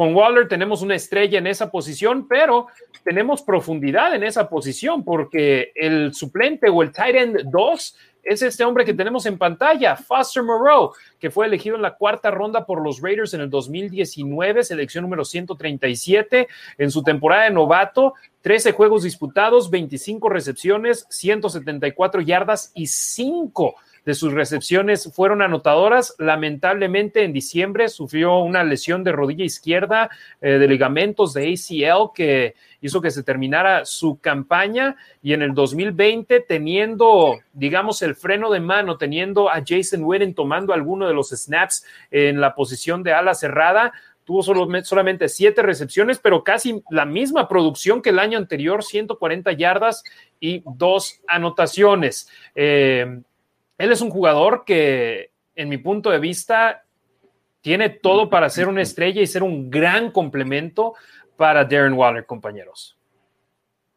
con 0.00 0.14
Waller 0.14 0.48
tenemos 0.48 0.80
una 0.80 0.94
estrella 0.94 1.40
en 1.40 1.46
esa 1.46 1.70
posición, 1.70 2.26
pero 2.26 2.68
tenemos 3.04 3.42
profundidad 3.42 4.14
en 4.14 4.24
esa 4.24 4.48
posición 4.48 5.04
porque 5.04 5.72
el 5.74 6.14
suplente 6.14 6.70
o 6.70 6.80
el 6.82 6.90
tight 6.90 7.16
end 7.16 7.50
2 7.50 7.96
es 8.22 8.40
este 8.40 8.64
hombre 8.64 8.86
que 8.86 8.94
tenemos 8.94 9.26
en 9.26 9.36
pantalla, 9.36 9.96
Foster 9.96 10.42
Moreau, 10.42 10.92
que 11.18 11.30
fue 11.30 11.44
elegido 11.44 11.76
en 11.76 11.82
la 11.82 11.96
cuarta 11.96 12.30
ronda 12.30 12.64
por 12.64 12.82
los 12.82 13.02
Raiders 13.02 13.34
en 13.34 13.42
el 13.42 13.50
2019, 13.50 14.64
selección 14.64 15.02
número 15.02 15.22
137, 15.22 16.48
en 16.78 16.90
su 16.90 17.02
temporada 17.02 17.44
de 17.44 17.50
novato, 17.50 18.14
13 18.40 18.72
juegos 18.72 19.02
disputados, 19.02 19.68
25 19.68 20.30
recepciones, 20.30 21.06
174 21.10 22.22
yardas 22.22 22.72
y 22.74 22.86
5 22.86 23.74
de 24.04 24.14
sus 24.14 24.32
recepciones 24.32 25.10
fueron 25.14 25.42
anotadoras. 25.42 26.14
Lamentablemente 26.18 27.24
en 27.24 27.32
diciembre 27.32 27.88
sufrió 27.88 28.38
una 28.38 28.64
lesión 28.64 29.04
de 29.04 29.12
rodilla 29.12 29.44
izquierda, 29.44 30.10
eh, 30.40 30.52
de 30.52 30.68
ligamentos 30.68 31.34
de 31.34 31.52
ACL 31.52 32.12
que 32.14 32.54
hizo 32.80 33.00
que 33.00 33.10
se 33.10 33.22
terminara 33.22 33.84
su 33.84 34.18
campaña 34.20 34.96
y 35.22 35.32
en 35.34 35.42
el 35.42 35.54
2020 35.54 36.40
teniendo, 36.40 37.38
digamos, 37.52 38.02
el 38.02 38.14
freno 38.14 38.50
de 38.50 38.60
mano, 38.60 38.96
teniendo 38.96 39.50
a 39.50 39.62
Jason 39.66 40.04
Witten 40.04 40.34
tomando 40.34 40.72
alguno 40.72 41.06
de 41.06 41.14
los 41.14 41.30
snaps 41.30 41.84
en 42.10 42.40
la 42.40 42.54
posición 42.54 43.02
de 43.02 43.12
ala 43.12 43.34
cerrada, 43.34 43.92
tuvo 44.24 44.42
solamente 44.44 45.28
siete 45.28 45.60
recepciones, 45.60 46.20
pero 46.20 46.44
casi 46.44 46.82
la 46.90 47.04
misma 47.04 47.48
producción 47.48 48.00
que 48.00 48.10
el 48.10 48.18
año 48.20 48.38
anterior, 48.38 48.84
140 48.84 49.50
yardas 49.52 50.04
y 50.38 50.62
dos 50.64 51.20
anotaciones. 51.26 52.28
Eh, 52.54 53.22
él 53.80 53.92
es 53.92 54.02
un 54.02 54.10
jugador 54.10 54.64
que, 54.66 55.30
en 55.56 55.70
mi 55.70 55.78
punto 55.78 56.10
de 56.10 56.18
vista, 56.18 56.84
tiene 57.62 57.88
todo 57.88 58.28
para 58.28 58.50
ser 58.50 58.68
una 58.68 58.82
estrella 58.82 59.22
y 59.22 59.26
ser 59.26 59.42
un 59.42 59.70
gran 59.70 60.10
complemento 60.12 60.92
para 61.38 61.64
Darren 61.64 61.94
Waller, 61.94 62.26
compañeros. 62.26 62.98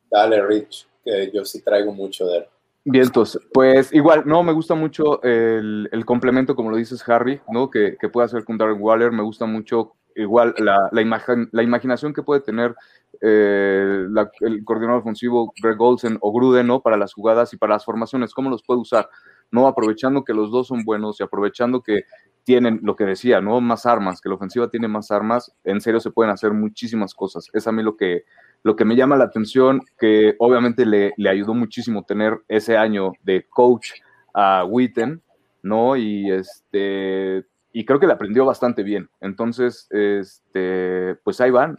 Dale, 0.10 0.42
Rich, 0.42 0.88
que 1.04 1.30
yo 1.34 1.44
sí 1.44 1.62
traigo 1.62 1.94
mucho 1.94 2.26
de 2.28 2.38
él. 2.38 2.46
Bien, 2.86 3.04
entonces, 3.04 3.42
pues 3.54 3.94
igual, 3.94 4.24
no, 4.26 4.42
me 4.42 4.54
gusta 4.54 4.74
mucho 4.74 5.22
el, 5.22 6.04
complemento, 6.06 6.56
como 6.56 6.70
lo 6.70 6.78
dices, 6.78 7.04
Harry, 7.10 7.42
¿no? 7.50 7.70
Que, 7.70 7.98
que 8.00 8.08
puede 8.08 8.26
hacer 8.26 8.46
con 8.46 8.58
Darren 8.58 8.82
Waller. 8.82 9.12
Me 9.12 9.24
gusta 9.24 9.46
mucho 9.46 9.96
igual 10.16 10.54
la, 10.58 10.90
la, 10.92 11.02
imagen, 11.02 11.50
la 11.52 11.64
imaginación 11.64 12.14
que 12.14 12.24
puede 12.24 12.42
tener 12.42 12.76
eh, 13.22 14.08
el 14.42 14.64
coordinador 14.66 15.02
ofensivo 15.02 15.54
Greg 15.62 15.80
Olsen 15.80 16.18
o 16.22 16.32
Gruden, 16.32 16.68
¿no? 16.68 16.82
Para 16.82 16.98
las 16.98 17.14
jugadas 17.14 17.54
y 17.54 17.58
para 17.58 17.74
las 17.74 17.86
formaciones, 17.86 18.34
cómo 18.34 18.50
los 18.50 18.64
puede 18.64 18.80
usar, 18.82 19.10
¿no? 19.52 19.68
Aprovechando 19.68 20.24
que 20.24 20.34
los 20.34 20.52
dos 20.52 20.68
son 20.68 20.84
buenos 20.84 21.20
y 21.20 21.24
aprovechando 21.24 21.82
que 21.82 22.04
tienen 22.44 22.80
lo 22.84 22.96
que 22.96 23.06
decía, 23.06 23.40
¿no? 23.40 23.62
Más 23.62 23.86
armas, 23.86 24.20
que 24.20 24.30
la 24.30 24.36
ofensiva 24.36 24.70
tiene 24.70 24.88
más 24.88 25.12
armas, 25.12 25.54
en 25.64 25.80
serio 25.80 26.00
se 26.00 26.12
pueden 26.12 26.32
hacer 26.32 26.52
muchísimas 26.52 27.14
cosas. 27.14 27.50
Es 27.54 27.68
a 27.68 27.72
mí 27.72 27.84
lo 27.84 27.96
que, 27.96 28.26
lo 28.64 28.76
que 28.76 28.86
me 28.86 28.96
llama 28.96 29.16
la 29.16 29.26
atención, 29.26 29.82
que 29.98 30.36
obviamente 30.40 30.86
le, 30.86 31.14
le 31.18 31.30
ayudó 31.30 31.54
muchísimo 31.54 32.04
tener 32.04 32.42
ese 32.48 32.78
año 32.78 33.14
de 33.24 33.46
coach 33.48 33.92
a 34.34 34.66
Witten, 34.66 35.22
¿no? 35.62 35.96
Y 35.96 36.32
este 36.32 37.46
y 37.74 37.86
creo 37.86 38.00
que 38.00 38.08
le 38.08 38.14
aprendió 38.14 38.46
bastante 38.46 38.84
bien. 38.84 39.10
Entonces, 39.20 39.88
este, 39.90 41.16
pues 41.24 41.42
ahí 41.42 41.50
van, 41.50 41.78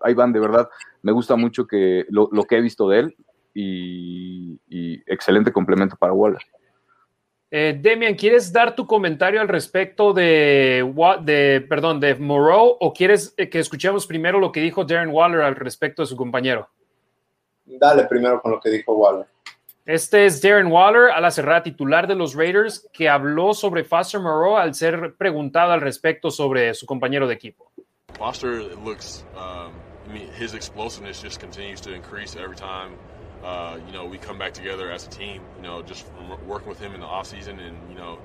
ahí, 0.00 0.14
van, 0.14 0.32
de 0.32 0.40
verdad. 0.40 0.68
Me 1.02 1.12
gusta 1.12 1.34
mucho 1.34 1.66
que 1.66 2.06
lo, 2.08 2.28
lo 2.32 2.44
que 2.44 2.56
he 2.56 2.60
visto 2.60 2.88
de 2.88 3.00
él 3.00 3.16
y, 3.52 4.60
y 4.68 5.02
excelente 5.06 5.52
complemento 5.52 5.96
para 5.96 6.12
Waller. 6.12 6.40
Eh, 7.50 7.78
Demian, 7.80 8.14
¿quieres 8.14 8.52
dar 8.52 8.74
tu 8.74 8.86
comentario 8.86 9.40
al 9.40 9.48
respecto 9.48 10.12
de, 10.12 10.92
de, 11.22 11.66
perdón, 11.68 12.00
de 12.00 12.14
Moreau 12.14 12.76
o 12.80 12.92
quieres 12.92 13.34
eh, 13.36 13.48
que 13.48 13.58
escuchemos 13.58 14.06
primero 14.06 14.40
lo 14.40 14.50
que 14.50 14.60
dijo 14.60 14.84
Darren 14.84 15.10
Waller 15.10 15.42
al 15.42 15.54
respecto 15.56 16.02
de 16.02 16.06
su 16.06 16.16
compañero? 16.16 16.68
Dale 17.64 18.04
primero 18.04 18.40
con 18.40 18.52
lo 18.52 18.60
que 18.60 18.70
dijo 18.70 18.94
Waller. 18.94 19.26
Este 19.86 20.24
es 20.24 20.40
Darren 20.40 20.68
Waller, 20.68 21.10
a 21.10 21.20
la 21.20 21.30
cerrada 21.30 21.62
titular 21.62 22.06
de 22.06 22.14
los 22.14 22.34
Raiders, 22.34 22.88
que 22.92 23.08
habló 23.08 23.52
sobre 23.52 23.84
Foster 23.84 24.18
Moreau 24.18 24.56
al 24.56 24.74
ser 24.74 25.14
preguntado 25.16 25.72
al 25.72 25.82
respecto 25.82 26.30
sobre 26.30 26.72
su 26.72 26.86
compañero 26.86 27.28
de 27.28 27.34
equipo. 27.34 27.70
Foster 28.16 28.62
looks, 28.82 29.26
um, 29.36 29.72
I 30.08 30.12
mean, 30.12 30.30
his 30.38 30.54
explosiveness 30.54 31.20
just 31.20 31.38
continues 31.38 31.82
to 31.82 31.92
increase 31.92 32.34
every 32.34 32.56
time 32.56 32.96
uh, 33.44 33.78
you 33.86 33.92
know, 33.92 34.06
we 34.06 34.16
come 34.16 34.38
back 34.38 34.54
together 34.54 34.90
as 34.90 35.06
a 35.06 35.10
team, 35.10 35.42
you 35.56 35.62
know, 35.62 35.82
just 35.82 36.06
working 36.46 36.68
with 36.68 36.80
him 36.80 36.94
in 36.94 37.00
the 37.00 37.06
off 37.06 37.26
season 37.26 37.58
and, 37.60 37.76
you 37.90 37.96
know, 37.96 38.18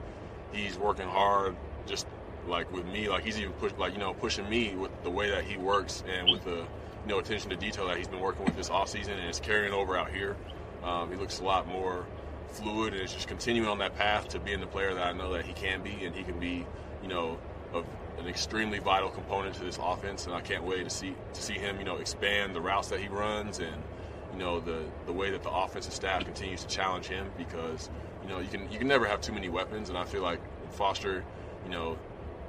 he's 0.53 0.77
working 0.77 1.07
hard 1.07 1.57
just 1.85 2.07
like 2.47 2.71
with 2.71 2.85
me, 2.85 3.09
like 3.09 3.25
he's 3.25 3.37
even 3.37 3.51
push, 3.53 3.73
like, 3.77 3.91
you 3.91 3.99
know, 3.99 4.13
pushing 4.13 4.47
me 4.49 4.75
with 4.75 4.91
the 5.03 5.09
way 5.09 5.29
that 5.29 5.43
he 5.43 5.57
works 5.57 6.05
and 6.07 6.31
with 6.31 6.45
the, 6.45 6.55
you 6.55 7.07
know, 7.07 7.19
attention 7.19 7.49
to 7.49 7.57
detail 7.57 7.85
that 7.87 7.97
he's 7.97 8.07
been 8.07 8.21
working 8.21 8.45
with 8.45 8.55
this 8.55 8.69
off 8.69 8.87
season 8.87 9.19
and 9.19 9.27
it's 9.27 9.41
carrying 9.41 9.73
over 9.73 9.97
out 9.97 10.09
here. 10.09 10.37
Um, 10.83 11.11
he 11.11 11.17
looks 11.17 11.39
a 11.39 11.43
lot 11.43 11.67
more 11.67 12.05
fluid 12.51 12.93
and 12.93 13.01
it's 13.01 13.13
just 13.13 13.27
continuing 13.27 13.69
on 13.69 13.77
that 13.79 13.95
path 13.95 14.29
to 14.29 14.39
being 14.39 14.59
the 14.59 14.67
player 14.67 14.93
that 14.93 15.03
I 15.03 15.11
know 15.13 15.33
that 15.33 15.45
he 15.45 15.53
can 15.53 15.81
be 15.81 16.05
and 16.05 16.15
he 16.15 16.23
can 16.23 16.39
be, 16.39 16.65
you 17.01 17.09
know, 17.09 17.37
an 17.73 18.27
extremely 18.27 18.79
vital 18.79 19.09
component 19.09 19.55
to 19.55 19.63
this 19.63 19.79
offense 19.81 20.25
and 20.25 20.35
I 20.35 20.41
can't 20.41 20.63
wait 20.63 20.83
to 20.83 20.89
see 20.89 21.15
to 21.33 21.41
see 21.41 21.53
him, 21.53 21.77
you 21.77 21.85
know, 21.85 21.97
expand 21.97 22.55
the 22.55 22.61
routes 22.61 22.89
that 22.89 22.99
he 22.99 23.07
runs 23.07 23.59
and 23.59 23.83
you 24.33 24.39
know 24.39 24.59
the 24.59 24.83
the 25.05 25.13
way 25.13 25.31
that 25.31 25.43
the 25.43 25.51
offensive 25.51 25.93
staff 25.93 26.23
continues 26.23 26.61
to 26.61 26.67
challenge 26.67 27.07
him 27.07 27.31
because 27.37 27.89
you 28.23 28.29
know 28.29 28.39
you 28.39 28.47
can 28.47 28.71
you 28.71 28.77
can 28.77 28.87
never 28.87 29.07
have 29.07 29.21
too 29.21 29.33
many 29.33 29.49
weapons, 29.49 29.89
and 29.89 29.97
I 29.97 30.05
feel 30.05 30.21
like 30.21 30.39
Foster, 30.71 31.23
you 31.65 31.71
know, 31.71 31.97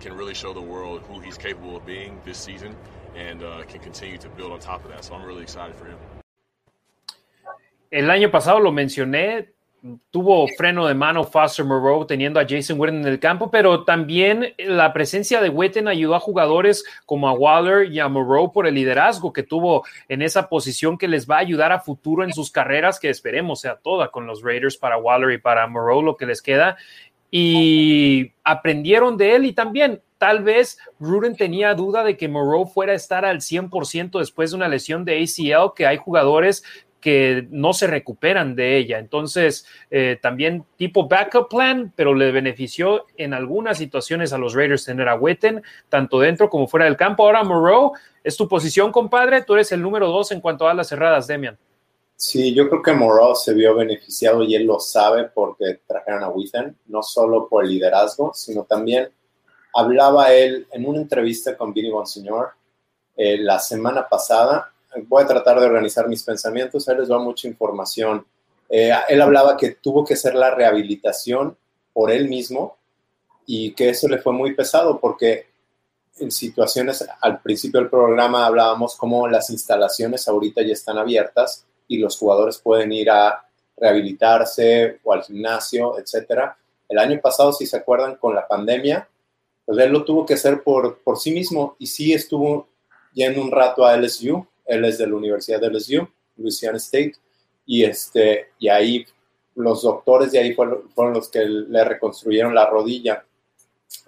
can 0.01 0.13
really 0.13 0.35
show 0.35 0.53
the 0.53 0.61
world 0.61 1.03
who 1.03 1.21
he's 1.21 1.39
capable 1.39 1.77
of 1.77 1.87
being 1.87 2.21
this 2.25 2.39
season, 2.39 2.77
and 3.17 3.43
uh, 3.43 3.63
can 3.69 3.81
continue 3.81 4.19
to 4.19 4.29
build 4.29 4.53
on 4.53 4.61
top 4.61 4.85
of 4.85 4.91
that. 4.91 5.05
So 5.05 5.15
I'm 5.15 5.25
really 5.25 5.43
excited 5.43 5.77
for 5.77 5.87
him. 5.87 5.99
El 7.91 8.11
año 8.11 8.31
pasado 8.31 8.61
lo 8.61 8.71
mencioné, 8.71 9.51
tuvo 10.11 10.47
freno 10.57 10.87
de 10.87 10.95
mano 10.95 11.25
Foster 11.25 11.65
Moreau 11.65 12.05
teniendo 12.05 12.39
a 12.39 12.47
Jason 12.49 12.79
Witten 12.79 13.01
en 13.01 13.07
el 13.07 13.19
campo, 13.19 13.51
pero 13.51 13.85
también 13.85 14.55
la 14.59 14.93
presencia 14.93 15.41
de 15.41 15.49
Witten 15.49 15.89
ayudó 15.89 16.15
a 16.15 16.21
jugadores 16.21 16.85
como 17.07 17.29
a 17.29 17.33
Waller 17.33 17.91
y 17.91 17.99
a 17.99 18.09
Moreau 18.09 18.53
por 18.53 18.67
el 18.67 18.75
liderazgo 18.75 19.33
que 19.33 19.43
tuvo 19.43 19.85
en 20.09 20.23
esa 20.23 20.49
posición 20.49 20.99
que 20.99 21.09
les 21.09 21.29
va 21.29 21.37
a 21.37 21.41
ayudar 21.41 21.73
a 21.73 21.81
futuro 21.81 22.23
en 22.23 22.33
sus 22.33 22.51
carreras, 22.51 23.01
que 23.01 23.11
esperemos 23.11 23.63
sea 23.63 23.77
toda 23.77 24.11
con 24.11 24.27
los 24.27 24.43
Raiders 24.43 24.77
para 24.77 24.99
Waller 24.99 25.33
y 25.33 25.39
para 25.39 25.67
Moreau 25.67 26.03
lo 26.03 26.17
que 26.17 26.27
les 26.27 26.43
queda. 26.43 26.77
Y 27.33 28.33
aprendieron 28.45 29.17
de 29.17 29.37
él 29.37 29.45
y 29.47 29.53
también 29.53 30.03
tal 30.19 30.43
vez 30.43 30.79
Ruden 30.99 31.35
tenía 31.35 31.75
duda 31.75 32.05
de 32.05 32.17
que 32.17 32.29
Moreau 32.29 32.67
fuera 32.67 32.93
a 32.93 32.97
estar 32.97 33.25
al 33.25 33.39
100% 33.39 34.19
después 34.19 34.51
de 34.51 34.57
una 34.57 34.69
lesión 34.69 35.05
de 35.05 35.23
ACL, 35.23 35.73
que 35.75 35.87
hay 35.87 35.97
jugadores 35.97 36.63
que 37.01 37.47
no 37.51 37.73
se 37.73 37.87
recuperan 37.87 38.55
de 38.55 38.77
ella. 38.77 38.99
Entonces, 38.99 39.67
eh, 39.91 40.19
también 40.21 40.65
tipo 40.77 41.09
backup 41.09 41.49
plan, 41.49 41.93
pero 41.97 42.15
le 42.15 42.31
benefició 42.31 43.07
en 43.17 43.35
algunas 43.35 43.79
situaciones 43.79 44.33
a 44.33 44.39
los 44.39 44.55
Raiders 44.55 44.85
tener 44.85 45.09
a 45.09 45.17
Witten, 45.17 45.63
tanto 45.89 46.21
dentro 46.21 46.51
como 46.51 46.69
fuera 46.69 46.87
del 46.87 46.97
campo. 46.97 47.25
Ahora, 47.25 47.43
Moreau, 47.43 47.93
es 48.23 48.37
tu 48.37 48.49
posición, 48.49 48.93
compadre. 48.93 49.43
Tú 49.43 49.55
eres 49.55 49.73
el 49.73 49.83
número 49.83 50.09
dos 50.09 50.31
en 50.33 50.41
cuanto 50.41 50.69
a 50.69 50.75
las 50.75 50.89
cerradas, 50.89 51.27
Demian. 51.27 51.59
Sí, 52.17 52.55
yo 52.55 52.69
creo 52.69 52.83
que 52.83 52.93
Moreau 52.93 53.35
se 53.35 53.55
vio 53.55 53.75
beneficiado 53.75 54.43
y 54.43 54.55
él 54.55 54.67
lo 54.67 54.79
sabe 54.79 55.25
porque 55.25 55.81
trajeron 55.87 56.23
a 56.23 56.29
Witten, 56.29 56.77
no 56.87 57.03
solo 57.03 57.49
por 57.49 57.65
el 57.65 57.71
liderazgo, 57.71 58.35
sino 58.35 58.65
también 58.65 59.09
hablaba 59.75 60.33
él 60.33 60.67
en 60.71 60.87
una 60.87 61.01
entrevista 61.01 61.57
con 61.57 61.73
Vinny 61.73 61.91
Bonsignor 61.91 62.51
eh, 63.17 63.39
la 63.39 63.59
semana 63.59 64.09
pasada 64.09 64.73
voy 65.07 65.23
a 65.23 65.27
tratar 65.27 65.61
de 65.61 65.67
organizar 65.67 66.09
mis 66.09 66.23
pensamientos, 66.23 66.87
él 66.89 66.99
les 66.99 67.11
va 67.11 67.19
mucha 67.19 67.49
información. 67.49 68.25
Eh, 68.69 68.93
él 69.09 69.21
hablaba 69.21 69.57
que 69.57 69.73
tuvo 69.73 70.05
que 70.05 70.15
hacer 70.15 70.35
la 70.35 70.55
rehabilitación 70.55 71.57
por 71.93 72.11
él 72.11 72.29
mismo 72.29 72.77
y 73.47 73.73
que 73.73 73.91
eso 73.91 74.09
le 74.09 74.19
fue 74.19 74.33
muy 74.33 74.55
pesado 74.55 75.01
porque 75.01 75.51
en 76.19 76.31
situaciones, 76.31 77.07
al 77.21 77.41
principio 77.41 77.81
del 77.81 77.91
programa 77.91 78.47
hablábamos 78.47 78.97
como 78.97 79.27
las 79.27 79.51
instalaciones 79.51 80.29
ahorita 80.29 80.63
ya 80.63 80.73
están 80.73 80.99
abiertas 80.99 81.67
y 81.89 81.99
los 81.99 82.17
jugadores 82.19 82.59
pueden 82.59 82.93
ir 82.93 83.11
a 83.11 83.45
rehabilitarse 83.77 85.01
o 85.03 85.13
al 85.13 85.23
gimnasio, 85.23 85.99
etcétera. 85.99 86.57
El 86.89 86.99
año 86.99 87.21
pasado, 87.21 87.53
si 87.53 87.67
se 87.67 87.79
acuerdan, 87.79 88.17
con 88.17 88.35
la 88.35 88.47
pandemia, 88.47 89.09
pues 89.65 89.79
él 89.79 89.91
lo 89.91 90.05
tuvo 90.05 90.27
que 90.27 90.35
hacer 90.35 90.63
por, 90.63 90.99
por 90.99 91.19
sí 91.19 91.33
mismo 91.33 91.77
y 91.79 91.87
sí 91.87 92.13
estuvo 92.13 92.69
yendo 93.13 93.41
un 93.41 93.51
rato 93.51 93.85
a 93.85 93.97
LSU 93.97 94.47
él 94.71 94.85
es 94.85 94.99
de 94.99 95.07
la 95.09 95.17
Universidad 95.17 95.61
de 95.61 95.69
LSU, 95.69 96.09
Louisiana 96.37 96.79
State, 96.79 97.15
y, 97.67 97.83
este, 97.85 98.51
y 98.59 98.69
ahí 98.69 99.05
los 99.57 99.83
doctores 99.83 100.31
de 100.31 100.39
ahí 100.39 100.55
fueron, 100.55 101.13
los 101.13 101.29
que 101.29 101.45
le 101.45 101.85
reconstruyeron 101.85 102.55
la 102.55 102.67
rodilla. 102.67 103.25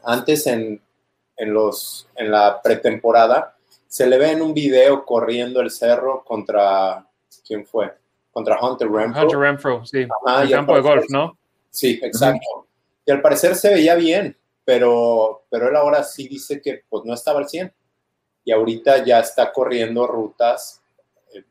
Antes 0.04 0.46
en, 0.46 0.80
en, 1.36 1.52
los, 1.52 2.08
en 2.14 2.30
la 2.30 2.62
pretemporada 2.62 3.56
se 3.88 4.06
le 4.06 4.18
ve 4.18 4.30
en 4.30 4.40
un 4.40 4.54
video 4.54 5.04
corriendo 5.04 5.60
el 5.60 5.70
cerro 5.70 6.22
contra, 6.24 7.04
¿quién 7.46 7.66
fue? 7.66 7.92
Contra 8.30 8.58
Hunter 8.62 8.88
Renfro. 8.88 9.22
Hunter 9.22 9.38
Renfro, 9.38 9.84
sí. 9.84 9.98
el 9.98 10.50
campo 10.50 10.76
de 10.76 10.80
golf, 10.80 11.04
¿no? 11.10 11.36
Sí, 11.70 12.00
exacto. 12.02 12.66
Y 13.04 13.10
al 13.10 13.20
parecer 13.20 13.56
se 13.56 13.74
veía 13.74 13.96
bien, 13.96 14.36
pero, 14.64 15.44
pero 15.50 15.68
él 15.68 15.76
ahora 15.76 16.04
sí 16.04 16.28
dice 16.28 16.62
que 16.62 16.84
pues 16.88 17.04
no 17.04 17.14
estaba 17.14 17.40
al 17.40 17.48
100 17.48 17.72
y 18.44 18.52
ahorita 18.52 19.04
ya 19.04 19.20
está 19.20 19.52
corriendo 19.52 20.06
rutas 20.06 20.82
eh, 21.34 21.44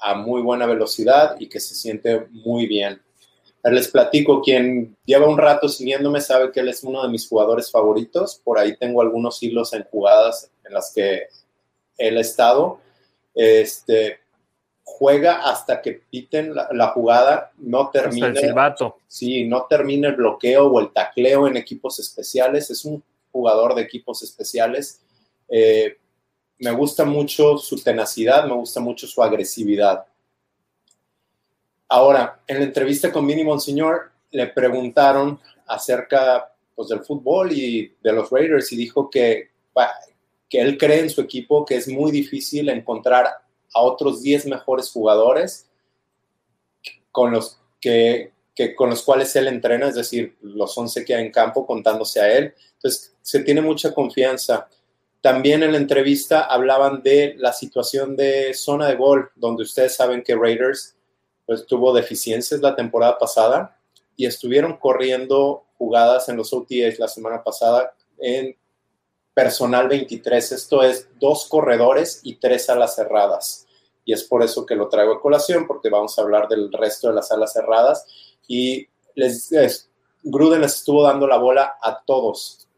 a 0.00 0.14
muy 0.14 0.42
buena 0.42 0.66
velocidad 0.66 1.36
y 1.38 1.48
que 1.48 1.60
se 1.60 1.74
siente 1.74 2.26
muy 2.30 2.66
bien. 2.66 3.00
Les 3.70 3.88
platico, 3.88 4.42
quien 4.42 4.94
lleva 5.06 5.26
un 5.26 5.38
rato 5.38 5.70
siguiéndome 5.70 6.20
sabe 6.20 6.52
que 6.52 6.60
él 6.60 6.68
es 6.68 6.84
uno 6.84 7.02
de 7.02 7.08
mis 7.08 7.26
jugadores 7.26 7.70
favoritos. 7.70 8.40
Por 8.44 8.58
ahí 8.58 8.76
tengo 8.76 9.00
algunos 9.00 9.42
hilos 9.42 9.72
en 9.72 9.84
jugadas 9.84 10.50
en 10.64 10.74
las 10.74 10.92
que 10.94 11.28
él 11.96 12.18
ha 12.18 12.20
estado. 12.20 12.78
Este, 13.34 14.18
juega 14.82 15.50
hasta 15.50 15.80
que 15.80 16.02
piten 16.10 16.54
la, 16.54 16.88
jugada, 16.88 17.52
no 17.56 17.88
termina. 17.88 18.26
el 18.26 18.36
silbato. 18.36 18.98
Sí, 19.08 19.44
no 19.44 19.64
termina 19.64 20.08
el 20.08 20.16
bloqueo 20.16 20.66
o 20.66 20.80
el 20.80 20.92
tacleo 20.92 21.48
en 21.48 21.56
equipos 21.56 21.98
especiales. 21.98 22.68
Es 22.68 22.84
un 22.84 23.02
jugador 23.32 23.74
de 23.74 23.80
equipos 23.80 24.22
especiales. 24.22 25.00
Eh, 25.48 25.96
me 26.58 26.70
gusta 26.72 27.04
mucho 27.04 27.58
su 27.58 27.82
tenacidad, 27.82 28.46
me 28.46 28.54
gusta 28.54 28.80
mucho 28.80 29.06
su 29.06 29.22
agresividad. 29.22 30.04
Ahora, 31.88 32.42
en 32.46 32.58
la 32.58 32.64
entrevista 32.64 33.12
con 33.12 33.26
Vinny 33.26 33.44
Monseñor, 33.44 34.10
le 34.30 34.48
preguntaron 34.48 35.38
acerca 35.66 36.52
pues, 36.74 36.88
del 36.88 37.04
fútbol 37.04 37.52
y 37.52 37.94
de 38.02 38.12
los 38.12 38.30
Raiders 38.30 38.72
y 38.72 38.76
dijo 38.76 39.08
que, 39.08 39.50
que 40.48 40.60
él 40.60 40.76
cree 40.78 41.00
en 41.00 41.10
su 41.10 41.20
equipo 41.20 41.64
que 41.64 41.76
es 41.76 41.88
muy 41.88 42.10
difícil 42.10 42.68
encontrar 42.68 43.26
a 43.26 43.80
otros 43.80 44.22
10 44.22 44.46
mejores 44.46 44.90
jugadores 44.90 45.68
con 47.10 47.32
los 47.32 47.60
que, 47.80 48.32
que, 48.54 48.74
con 48.74 48.90
los 48.90 49.02
cuales 49.02 49.34
él 49.36 49.48
entrena, 49.48 49.88
es 49.88 49.94
decir, 49.94 50.36
los 50.42 50.76
11 50.76 51.04
que 51.04 51.14
hay 51.14 51.26
en 51.26 51.32
campo 51.32 51.66
contándose 51.66 52.20
a 52.20 52.32
él. 52.36 52.54
Entonces, 52.74 53.14
se 53.22 53.40
tiene 53.42 53.60
mucha 53.60 53.92
confianza. 53.94 54.68
También 55.24 55.62
en 55.62 55.72
la 55.72 55.78
entrevista 55.78 56.42
hablaban 56.42 57.02
de 57.02 57.34
la 57.38 57.54
situación 57.54 58.14
de 58.14 58.52
zona 58.52 58.88
de 58.88 58.96
gol, 58.96 59.30
donde 59.36 59.62
ustedes 59.62 59.96
saben 59.96 60.22
que 60.22 60.36
Raiders 60.36 60.96
pues, 61.46 61.64
tuvo 61.64 61.94
deficiencias 61.94 62.60
la 62.60 62.76
temporada 62.76 63.18
pasada 63.18 63.74
y 64.16 64.26
estuvieron 64.26 64.76
corriendo 64.76 65.64
jugadas 65.78 66.28
en 66.28 66.36
los 66.36 66.52
OTAs 66.52 66.98
la 66.98 67.08
semana 67.08 67.42
pasada 67.42 67.94
en 68.18 68.54
personal 69.32 69.88
23. 69.88 70.52
Esto 70.52 70.82
es 70.82 71.08
dos 71.18 71.46
corredores 71.46 72.20
y 72.22 72.34
tres 72.34 72.68
alas 72.68 72.94
cerradas. 72.94 73.66
Y 74.04 74.12
es 74.12 74.24
por 74.24 74.42
eso 74.42 74.66
que 74.66 74.76
lo 74.76 74.90
traigo 74.90 75.14
a 75.14 75.22
colación, 75.22 75.66
porque 75.66 75.88
vamos 75.88 76.18
a 76.18 76.20
hablar 76.20 76.48
del 76.48 76.70
resto 76.70 77.08
de 77.08 77.14
las 77.14 77.32
alas 77.32 77.54
cerradas. 77.54 78.06
Y 78.46 78.86
les, 79.14 79.50
Gruden 80.22 80.60
les 80.60 80.74
estuvo 80.74 81.02
dando 81.02 81.26
la 81.26 81.38
bola 81.38 81.78
a 81.80 82.02
todos. 82.04 82.68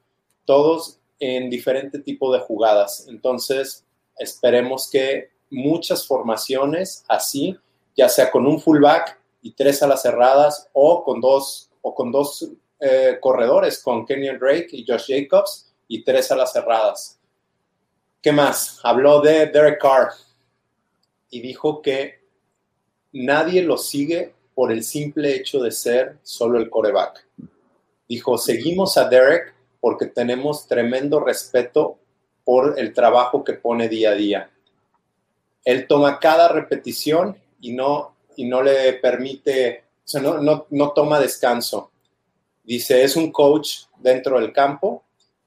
Todos 0.45 1.01
en 1.19 1.51
diferente 1.51 1.99
tipo 2.01 2.33
de 2.33 2.41
jugadas. 2.41 3.07
Entonces, 3.09 3.85
esperemos 4.19 4.91
que 4.91 5.31
muchas 5.51 6.07
formaciones 6.07 7.05
así, 7.09 7.57
ya 7.97 8.09
sea 8.09 8.31
con 8.31 8.47
un 8.47 8.61
fullback 8.61 9.19
y 9.43 9.53
tres 9.53 9.83
alas 9.83 10.03
cerradas 10.03 10.69
o 10.73 11.05
con 11.05 11.21
dos, 11.21 11.71
o 11.83 11.95
con 11.95 12.11
dos 12.11 12.51
eh, 12.81 13.19
corredores, 13.21 13.83
con 13.83 14.05
Kenyon 14.05 14.39
Drake 14.39 14.69
y 14.73 14.85
Josh 14.87 15.07
Jacobs 15.09 15.73
y 15.89 16.05
tres 16.05 16.31
alas 16.31 16.53
cerradas. 16.53 17.19
¿Qué 18.21 18.33
más? 18.33 18.81
Habló 18.83 19.21
de 19.21 19.47
Derek 19.47 19.81
Carr 19.81 20.11
y 21.31 21.41
dijo 21.41 21.81
que 21.81 22.21
nadie 23.13 23.63
lo 23.63 23.79
sigue 23.79 24.35
por 24.55 24.73
el 24.73 24.83
simple 24.83 25.35
hecho 25.37 25.61
de 25.61 25.71
ser 25.71 26.19
solo 26.23 26.59
el 26.59 26.69
coreback. 26.69 27.27
Dijo, 28.09 28.39
seguimos 28.39 28.97
a 28.97 29.09
Derek 29.09 29.55
porque 29.87 30.07
tenemos 30.07 30.67
tremendo 30.67 31.21
respeto 31.21 31.97
por 32.45 32.77
el 32.77 32.93
trabajo 32.93 33.45
que 33.45 33.53
pone 33.53 33.89
día 33.89 34.11
a 34.11 34.15
día. 34.15 34.51
Él 35.65 35.87
toma 35.87 36.19
cada 36.19 36.49
repetición 36.49 37.41
y 37.61 37.73
no, 37.73 38.17
y 38.35 38.47
no 38.47 38.65
le 38.65 38.95
permite, 38.95 39.85
o 40.05 40.09
sea, 40.09 40.21
no, 40.21 40.39
no, 40.39 40.67
no 40.71 40.91
toma 40.91 41.21
descanso. 41.21 41.93
Dice, 42.65 43.05
es 43.05 43.15
un 43.15 43.31
coach 43.31 43.83
dentro 43.99 44.41
del 44.41 44.53
campo 44.53 45.05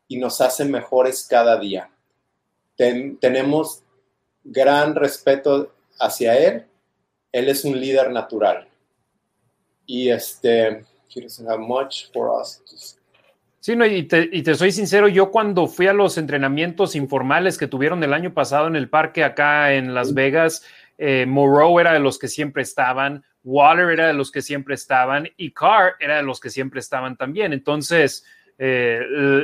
y 0.07 0.15
nos 0.15 0.39
hace 0.39 0.63
mejores 0.63 1.27
cada 1.27 1.59
día. 1.59 1.91
tenemos 2.77 3.83
gran 4.45 4.95
respeto 4.95 5.73
hacia 5.99 6.37
él. 6.37 6.65
Él 7.33 7.49
es 7.49 7.65
un 7.65 7.77
líder 7.77 8.09
natural. 8.09 8.69
Y 9.85 10.07
este, 10.07 10.85
he 11.09 11.19
doesn't 11.19 11.59
much 11.59 12.09
for 12.13 12.39
us. 12.39 12.61
Sí, 13.61 13.75
no, 13.75 13.85
y, 13.85 14.03
te, 14.03 14.29
y 14.31 14.41
te 14.41 14.55
soy 14.55 14.71
sincero, 14.71 15.09
yo 15.09 15.31
cuando 15.31 15.67
fui 15.67 15.87
a 15.87 15.93
los 15.93 16.17
entrenamientos 16.17 16.95
informales 16.95 17.57
que 17.57 17.67
tuvieron 17.67 18.01
el 18.03 18.13
año 18.13 18.33
pasado 18.33 18.67
en 18.67 18.77
el 18.77 18.89
parque 18.89 19.23
acá 19.23 19.73
en 19.73 19.93
Las 19.93 20.13
Vegas, 20.13 20.65
eh, 20.97 21.25
Moreau 21.27 21.77
era 21.79 21.91
de 21.91 21.99
los 21.99 22.17
que 22.17 22.29
siempre 22.29 22.61
estaban, 22.61 23.25
Waller 23.43 23.89
era 23.89 24.07
de 24.07 24.13
los 24.13 24.31
que 24.31 24.41
siempre 24.41 24.75
estaban 24.75 25.27
y 25.35 25.51
Carr 25.51 25.95
era 25.99 26.17
de 26.17 26.23
los 26.23 26.39
que 26.39 26.49
siempre 26.49 26.79
estaban 26.79 27.17
también. 27.17 27.51
Entonces, 27.51 28.25
eh, 28.57 29.01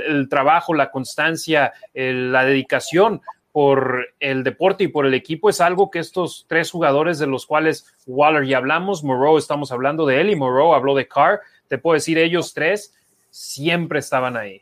el, 0.08 0.28
trabajo, 0.30 0.74
la 0.74 0.92
constancia, 0.92 1.74
la 1.94 2.46
dedicación 2.46 3.22
por 3.52 4.08
el 4.20 4.44
deporte 4.44 4.86
y 4.86 4.90
por 4.90 5.06
el 5.06 5.14
equipo 5.14 5.50
es 5.50 5.62
algo 5.62 5.90
que 5.90 6.00
estos 6.00 6.46
tres 6.48 6.72
jugadores 6.72 7.20
de 7.20 7.28
los 7.28 7.46
cuales 7.46 7.94
Waller 8.06 8.46
ya 8.46 8.58
hablamos, 8.58 9.04
Moreau 9.04 9.38
estamos 9.38 9.72
hablando 9.72 10.06
de 10.06 10.20
él 10.20 10.30
y 10.30 10.36
Moreau 10.36 10.74
habló 10.74 10.94
de 10.94 11.08
Carr, 11.08 11.40
te 11.70 11.78
puedo 11.78 11.94
decir 11.94 12.18
ellos 12.18 12.54
tres 12.54 12.94
siempre 13.36 14.00
estaban 14.00 14.38
ahí. 14.38 14.62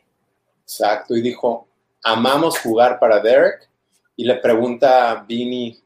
Exacto, 0.64 1.14
y 1.14 1.22
dijo, 1.22 1.68
amamos 2.02 2.58
jugar 2.58 2.98
para 2.98 3.20
Derek, 3.20 3.68
y 4.16 4.24
le 4.24 4.34
pregunta 4.36 5.12
a 5.12 5.22
Vini, 5.22 5.80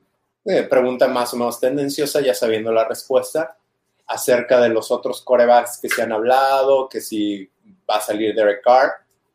eh, 0.47 0.62
pregunta 0.62 1.07
más 1.07 1.34
o 1.34 1.36
menos 1.36 1.61
tendenciosa, 1.61 2.22
ya 2.22 2.32
sabiendo 2.32 2.72
la 2.72 2.89
respuesta, 2.89 3.59
acerca 4.07 4.59
de 4.61 4.70
los 4.70 4.91
otros 4.91 5.20
corebacks 5.20 5.78
que 5.82 5.91
se 5.91 6.01
han 6.01 6.12
hablado, 6.12 6.89
que 6.89 7.03
si 7.03 7.51
va 7.89 7.97
a 7.97 8.01
salir 8.01 8.34
Derek 8.34 8.64
Carr, 8.64 8.93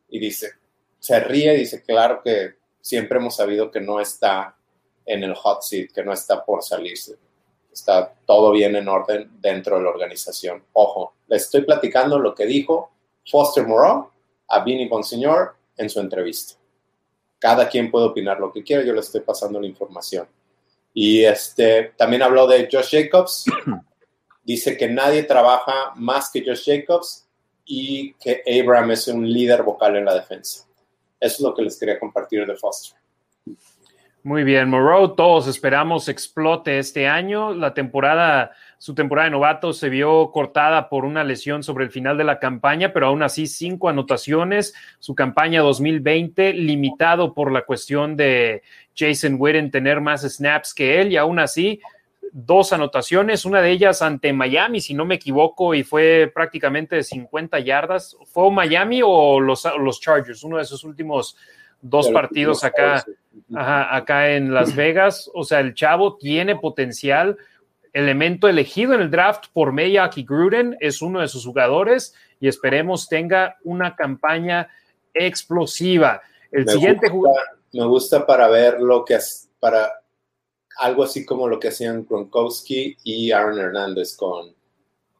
y 0.08 0.18
dice, 0.18 0.54
se 0.98 1.20
ríe 1.20 1.54
y 1.54 1.58
dice, 1.58 1.80
claro 1.84 2.22
que 2.24 2.56
siempre 2.80 3.18
hemos 3.18 3.36
sabido 3.36 3.70
que 3.70 3.80
no 3.80 4.00
está 4.00 4.56
en 5.06 5.22
el 5.22 5.34
hot 5.34 5.62
seat, 5.62 5.92
que 5.92 6.02
no 6.02 6.12
está 6.12 6.44
por 6.44 6.64
salirse. 6.64 7.16
Está 7.72 8.12
todo 8.26 8.50
bien 8.50 8.74
en 8.74 8.88
orden 8.88 9.30
dentro 9.40 9.76
de 9.76 9.84
la 9.84 9.90
organización. 9.90 10.64
Ojo, 10.72 11.14
le 11.28 11.36
estoy 11.36 11.62
platicando 11.62 12.18
lo 12.18 12.34
que 12.34 12.46
dijo 12.46 12.93
Foster 13.30 13.66
Moreau 13.66 14.10
a 14.48 14.60
Vinny 14.62 14.88
Bonsignor 14.88 15.54
en 15.76 15.88
su 15.88 16.00
entrevista. 16.00 16.54
Cada 17.38 17.68
quien 17.68 17.90
puede 17.90 18.06
opinar 18.06 18.38
lo 18.40 18.52
que 18.52 18.62
quiera, 18.62 18.84
yo 18.84 18.92
le 18.92 19.00
estoy 19.00 19.20
pasando 19.20 19.60
la 19.60 19.66
información. 19.66 20.26
Y 20.92 21.24
este, 21.24 21.92
también 21.96 22.22
habló 22.22 22.46
de 22.46 22.68
Josh 22.70 22.90
Jacobs. 22.90 23.44
Dice 24.44 24.76
que 24.76 24.88
nadie 24.88 25.24
trabaja 25.24 25.92
más 25.96 26.30
que 26.30 26.44
Josh 26.44 26.64
Jacobs 26.66 27.26
y 27.64 28.14
que 28.14 28.42
Abraham 28.46 28.92
es 28.92 29.08
un 29.08 29.30
líder 29.30 29.62
vocal 29.62 29.96
en 29.96 30.04
la 30.04 30.14
defensa. 30.14 30.66
Eso 31.18 31.34
es 31.36 31.40
lo 31.40 31.54
que 31.54 31.62
les 31.62 31.78
quería 31.78 31.98
compartir 31.98 32.46
de 32.46 32.56
Foster. 32.56 32.98
Muy 34.24 34.42
bien, 34.42 34.70
Moreau, 34.70 35.14
todos 35.14 35.46
esperamos 35.48 36.08
explote 36.08 36.78
este 36.78 37.08
año. 37.08 37.52
La 37.52 37.74
temporada, 37.74 38.52
su 38.78 38.94
temporada 38.94 39.26
de 39.26 39.32
novato 39.32 39.74
se 39.74 39.90
vio 39.90 40.30
cortada 40.32 40.88
por 40.88 41.04
una 41.04 41.22
lesión 41.22 41.62
sobre 41.62 41.84
el 41.84 41.90
final 41.90 42.16
de 42.16 42.24
la 42.24 42.38
campaña, 42.38 42.94
pero 42.94 43.08
aún 43.08 43.22
así 43.22 43.46
cinco 43.46 43.90
anotaciones. 43.90 44.74
Su 44.98 45.14
campaña 45.14 45.60
2020 45.60 46.54
limitado 46.54 47.34
por 47.34 47.52
la 47.52 47.66
cuestión 47.66 48.16
de 48.16 48.62
Jason 48.96 49.36
Witten 49.38 49.70
tener 49.70 50.00
más 50.00 50.22
snaps 50.22 50.72
que 50.72 51.02
él 51.02 51.12
y 51.12 51.18
aún 51.18 51.38
así 51.38 51.82
dos 52.32 52.72
anotaciones, 52.72 53.44
una 53.44 53.60
de 53.60 53.72
ellas 53.72 54.00
ante 54.00 54.32
Miami, 54.32 54.80
si 54.80 54.94
no 54.94 55.04
me 55.04 55.16
equivoco, 55.16 55.74
y 55.74 55.82
fue 55.82 56.32
prácticamente 56.34 56.96
de 56.96 57.04
50 57.04 57.60
yardas. 57.60 58.16
¿Fue 58.24 58.50
Miami 58.50 59.02
o 59.04 59.38
los, 59.38 59.68
los 59.78 60.00
Chargers? 60.00 60.42
Uno 60.44 60.56
de 60.56 60.62
esos 60.62 60.82
últimos 60.82 61.36
dos 61.84 62.08
partidos 62.10 62.64
acá, 62.64 63.04
acá 63.54 64.30
en 64.30 64.52
Las 64.52 64.74
Vegas. 64.74 65.30
O 65.34 65.44
sea, 65.44 65.60
el 65.60 65.74
chavo 65.74 66.16
tiene 66.16 66.56
potencial. 66.56 67.36
Elemento 67.92 68.48
elegido 68.48 68.94
en 68.94 69.02
el 69.02 69.10
draft 69.10 69.46
por 69.52 69.70
Mayak 69.72 70.16
y 70.18 70.24
Gruden 70.24 70.76
es 70.80 71.02
uno 71.02 71.20
de 71.20 71.28
sus 71.28 71.44
jugadores 71.44 72.14
y 72.40 72.48
esperemos 72.48 73.08
tenga 73.08 73.56
una 73.62 73.94
campaña 73.94 74.68
explosiva. 75.12 76.22
El 76.50 76.68
siguiente 76.68 77.08
jugador. 77.08 77.42
Me 77.72 77.84
gusta 77.86 78.26
para 78.26 78.48
ver 78.48 78.80
lo 78.80 79.04
que 79.04 79.14
es, 79.14 79.50
para 79.60 79.92
algo 80.78 81.04
así 81.04 81.24
como 81.24 81.48
lo 81.48 81.60
que 81.60 81.68
hacían 81.68 82.04
Gronkowski 82.04 82.96
y 83.04 83.30
Aaron 83.30 83.58
Hernández 83.58 84.16
con, 84.16 84.54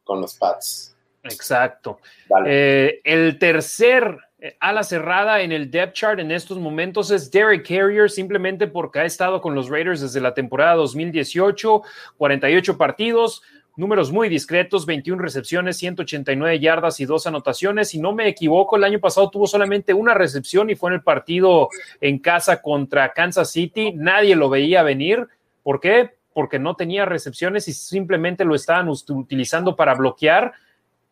con 0.03 0.21
los 0.21 0.35
Pats. 0.35 0.95
Exacto. 1.23 1.99
Eh, 2.45 3.01
el 3.03 3.37
tercer 3.39 4.17
ala 4.59 4.83
cerrada 4.83 5.41
en 5.41 5.51
el 5.51 5.71
depth 5.71 5.93
chart 5.93 6.19
en 6.19 6.31
estos 6.31 6.57
momentos 6.57 7.11
es 7.11 7.31
Derek 7.31 7.67
Carrier, 7.67 8.09
simplemente 8.09 8.67
porque 8.67 8.99
ha 8.99 9.05
estado 9.05 9.41
con 9.41 9.55
los 9.55 9.69
Raiders 9.69 10.01
desde 10.01 10.21
la 10.21 10.33
temporada 10.33 10.75
2018, 10.75 11.81
48 12.17 12.77
partidos, 12.77 13.41
números 13.75 14.11
muy 14.11 14.29
discretos, 14.29 14.85
21 14.85 15.21
recepciones, 15.21 15.77
189 15.77 16.59
yardas 16.59 16.99
y 16.99 17.05
dos 17.05 17.27
anotaciones. 17.27 17.89
Si 17.89 17.99
no 17.99 18.13
me 18.13 18.27
equivoco, 18.27 18.75
el 18.77 18.83
año 18.83 18.99
pasado 18.99 19.29
tuvo 19.29 19.47
solamente 19.47 19.93
una 19.93 20.13
recepción 20.13 20.69
y 20.69 20.75
fue 20.75 20.91
en 20.91 20.95
el 20.95 21.03
partido 21.03 21.69
en 21.99 22.19
casa 22.19 22.61
contra 22.61 23.13
Kansas 23.13 23.51
City. 23.51 23.93
Nadie 23.95 24.35
lo 24.35 24.49
veía 24.49 24.83
venir. 24.83 25.27
¿Por 25.63 25.79
qué? 25.79 26.11
Porque 26.33 26.59
no 26.59 26.75
tenía 26.75 27.05
recepciones 27.05 27.67
y 27.67 27.73
simplemente 27.73 28.45
lo 28.45 28.55
estaban 28.55 28.89
utilizando 28.89 29.75
para 29.75 29.95
bloquear 29.95 30.53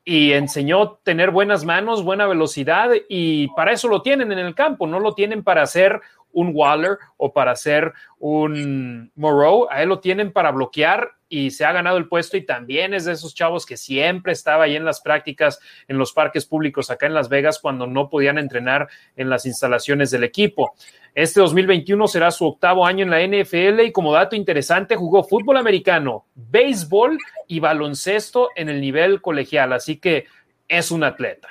y 0.06 0.34
enseñó 0.34 1.00
tener 1.04 1.32
buenas 1.32 1.64
manos, 1.66 2.04
buena 2.04 2.28
velocidad 2.28 2.90
y 3.08 3.48
para 3.50 3.72
eso 3.72 3.88
lo 3.88 4.02
tienen 4.02 4.32
en 4.32 4.40
el 4.40 4.56
campo, 4.56 4.88
no 4.88 5.00
lo 5.00 5.14
tienen 5.14 5.44
para 5.44 5.62
hacer 5.62 6.02
un 6.32 6.52
Waller 6.54 6.98
o 7.18 7.32
para 7.32 7.52
hacer 7.52 7.94
un 8.20 9.12
Moreau, 9.16 9.68
a 9.70 9.82
él 9.82 9.90
lo 9.90 10.00
tienen 10.00 10.34
para 10.34 10.52
bloquear 10.52 11.12
y 11.34 11.50
se 11.50 11.66
ha 11.66 11.72
ganado 11.72 11.98
el 11.98 12.08
puesto 12.08 12.38
y 12.38 12.46
también 12.46 12.94
es 12.94 13.06
de 13.06 13.14
esos 13.14 13.34
chavos 13.34 13.66
que 13.66 13.76
siempre 13.76 14.34
estaba 14.34 14.66
ahí 14.66 14.76
en 14.76 14.86
las 14.86 15.02
prácticas 15.02 15.60
en 15.88 15.98
los 15.98 16.14
parques 16.14 16.46
públicos 16.46 16.92
acá 16.92 17.08
en 17.08 17.16
Las 17.16 17.28
Vegas 17.28 17.58
cuando 17.58 17.88
no 17.88 18.08
podían 18.08 18.38
entrenar 18.38 18.88
en 19.16 19.32
las 19.32 19.48
instalaciones 19.48 20.12
del 20.12 20.26
equipo. 20.26 20.76
Este 21.16 21.40
2021 21.40 22.08
será 22.08 22.30
su 22.30 22.46
octavo 22.46 22.86
año 22.86 23.04
en 23.04 23.10
la 23.10 23.26
NFL 23.26 23.80
y 23.80 23.92
como 23.92 24.14
dato 24.14 24.36
interesante 24.36 24.96
jugó 24.96 25.24
fútbol 25.24 25.58
americano, 25.58 26.28
béisbol 26.36 27.18
y 27.48 27.60
baloncesto 27.60 28.50
en 28.56 28.70
el 28.70 28.80
nivel 28.80 29.20
colegial, 29.20 29.74
así 29.74 29.98
que 29.98 30.28
es 30.68 30.92
un 30.92 31.04
atleta. 31.04 31.50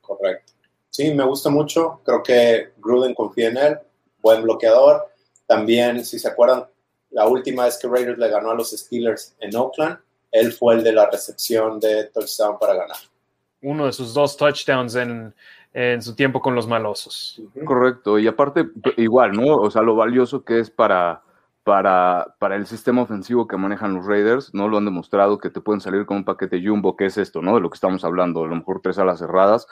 Correcto. 0.00 0.52
Sí, 0.88 1.12
me 1.14 1.24
gusta 1.24 1.50
mucho. 1.50 2.00
Creo 2.04 2.22
que 2.22 2.74
Gruden 2.78 3.14
confía 3.14 3.48
en 3.48 3.56
él. 3.56 3.78
Buen 4.22 4.44
bloqueador. 4.44 5.08
También, 5.46 6.04
si 6.04 6.20
se 6.20 6.28
acuerdan, 6.28 6.66
la 7.10 7.26
última 7.26 7.64
vez 7.64 7.78
que 7.78 7.88
Raiders 7.88 8.18
le 8.18 8.28
ganó 8.28 8.50
a 8.50 8.54
los 8.54 8.70
Steelers 8.70 9.34
en 9.40 9.54
Oakland, 9.56 9.98
él 10.32 10.52
fue 10.52 10.74
el 10.74 10.84
de 10.84 10.92
la 10.92 11.10
recepción 11.10 11.80
de 11.80 12.04
touchdown 12.04 12.58
para 12.58 12.74
ganar. 12.74 12.96
Uno 13.62 13.86
de 13.86 13.92
sus 13.92 14.14
dos 14.14 14.36
touchdowns 14.36 14.94
en, 14.94 15.34
en 15.72 16.02
su 16.02 16.14
tiempo 16.14 16.40
con 16.40 16.54
los 16.54 16.66
malosos. 16.66 17.40
Correcto, 17.64 18.18
y 18.18 18.26
aparte, 18.26 18.68
igual, 18.96 19.32
¿no? 19.32 19.56
O 19.56 19.70
sea, 19.70 19.82
lo 19.82 19.96
valioso 19.96 20.44
que 20.44 20.60
es 20.60 20.70
para, 20.70 21.22
para, 21.62 22.34
para 22.38 22.56
el 22.56 22.66
sistema 22.66 23.02
ofensivo 23.02 23.46
que 23.46 23.56
manejan 23.56 23.94
los 23.94 24.06
Raiders, 24.06 24.54
¿no? 24.54 24.68
Lo 24.68 24.78
han 24.78 24.84
demostrado 24.84 25.38
que 25.38 25.50
te 25.50 25.60
pueden 25.60 25.80
salir 25.80 26.06
con 26.06 26.18
un 26.18 26.24
paquete 26.24 26.62
jumbo, 26.64 26.96
que 26.96 27.06
es 27.06 27.18
esto, 27.18 27.42
¿no? 27.42 27.54
De 27.54 27.60
lo 27.60 27.70
que 27.70 27.76
estamos 27.76 28.04
hablando, 28.04 28.44
a 28.44 28.48
lo 28.48 28.56
mejor 28.56 28.80
tres 28.82 28.98
alas 28.98 29.18
cerradas, 29.18 29.66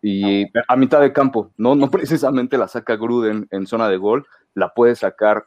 y 0.00 0.44
a 0.68 0.76
mitad 0.76 1.00
de 1.00 1.12
campo, 1.12 1.50
¿no? 1.56 1.74
No 1.74 1.90
precisamente 1.90 2.58
la 2.58 2.68
saca 2.68 2.96
Gruden 2.96 3.46
en 3.50 3.66
zona 3.66 3.88
de 3.88 3.96
gol, 3.96 4.26
la 4.54 4.74
puede 4.74 4.96
sacar 4.96 5.46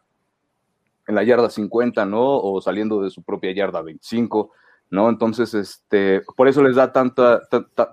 en 1.08 1.16
la 1.16 1.24
yarda 1.24 1.50
50, 1.50 2.06
¿no? 2.06 2.38
O 2.38 2.62
saliendo 2.62 3.02
de 3.02 3.10
su 3.10 3.24
propia 3.24 3.54
yarda 3.54 3.82
25, 3.82 4.52
¿no? 4.92 5.10
Entonces, 5.10 5.54
este, 5.54 6.22
por 6.36 6.48
eso 6.48 6.62
les 6.62 6.76
da 6.76 6.92
tanta, 6.92 7.42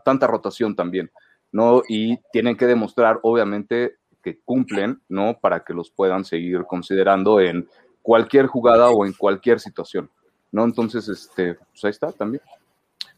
tanta 0.04 0.26
rotación 0.26 0.74
también. 0.74 1.10
¿no? 1.54 1.82
Y 1.88 2.18
tienen 2.32 2.56
que 2.56 2.66
demostrar, 2.66 3.20
obviamente, 3.22 3.94
que 4.20 4.40
cumplen, 4.44 5.00
¿no? 5.08 5.38
Para 5.40 5.62
que 5.62 5.72
los 5.72 5.88
puedan 5.88 6.24
seguir 6.24 6.64
considerando 6.64 7.40
en 7.40 7.68
cualquier 8.02 8.48
jugada 8.48 8.90
o 8.90 9.06
en 9.06 9.12
cualquier 9.12 9.60
situación, 9.60 10.10
¿no? 10.50 10.64
Entonces, 10.64 11.08
este, 11.08 11.54
pues 11.54 11.84
ahí 11.84 11.90
está 11.90 12.10
también. 12.10 12.42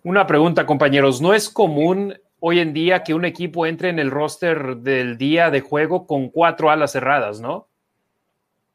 Una 0.05 0.26
pregunta, 0.26 0.66
compañeros. 0.66 1.22
¿No 1.22 1.32
es 1.32 1.49
común 1.49 2.12
hoy 2.38 2.59
en 2.59 2.74
día 2.74 3.03
que 3.05 3.14
un 3.14 3.24
equipo 3.24 3.64
entre 3.64 3.88
en 3.88 3.99
el 3.99 4.11
roster 4.11 4.76
del 4.76 5.16
día 5.16 5.51
de 5.51 5.62
juego 5.62 6.07
con 6.07 6.28
cuatro 6.28 6.68
alas 6.68 6.92
cerradas, 6.92 7.40
no? 7.40 7.68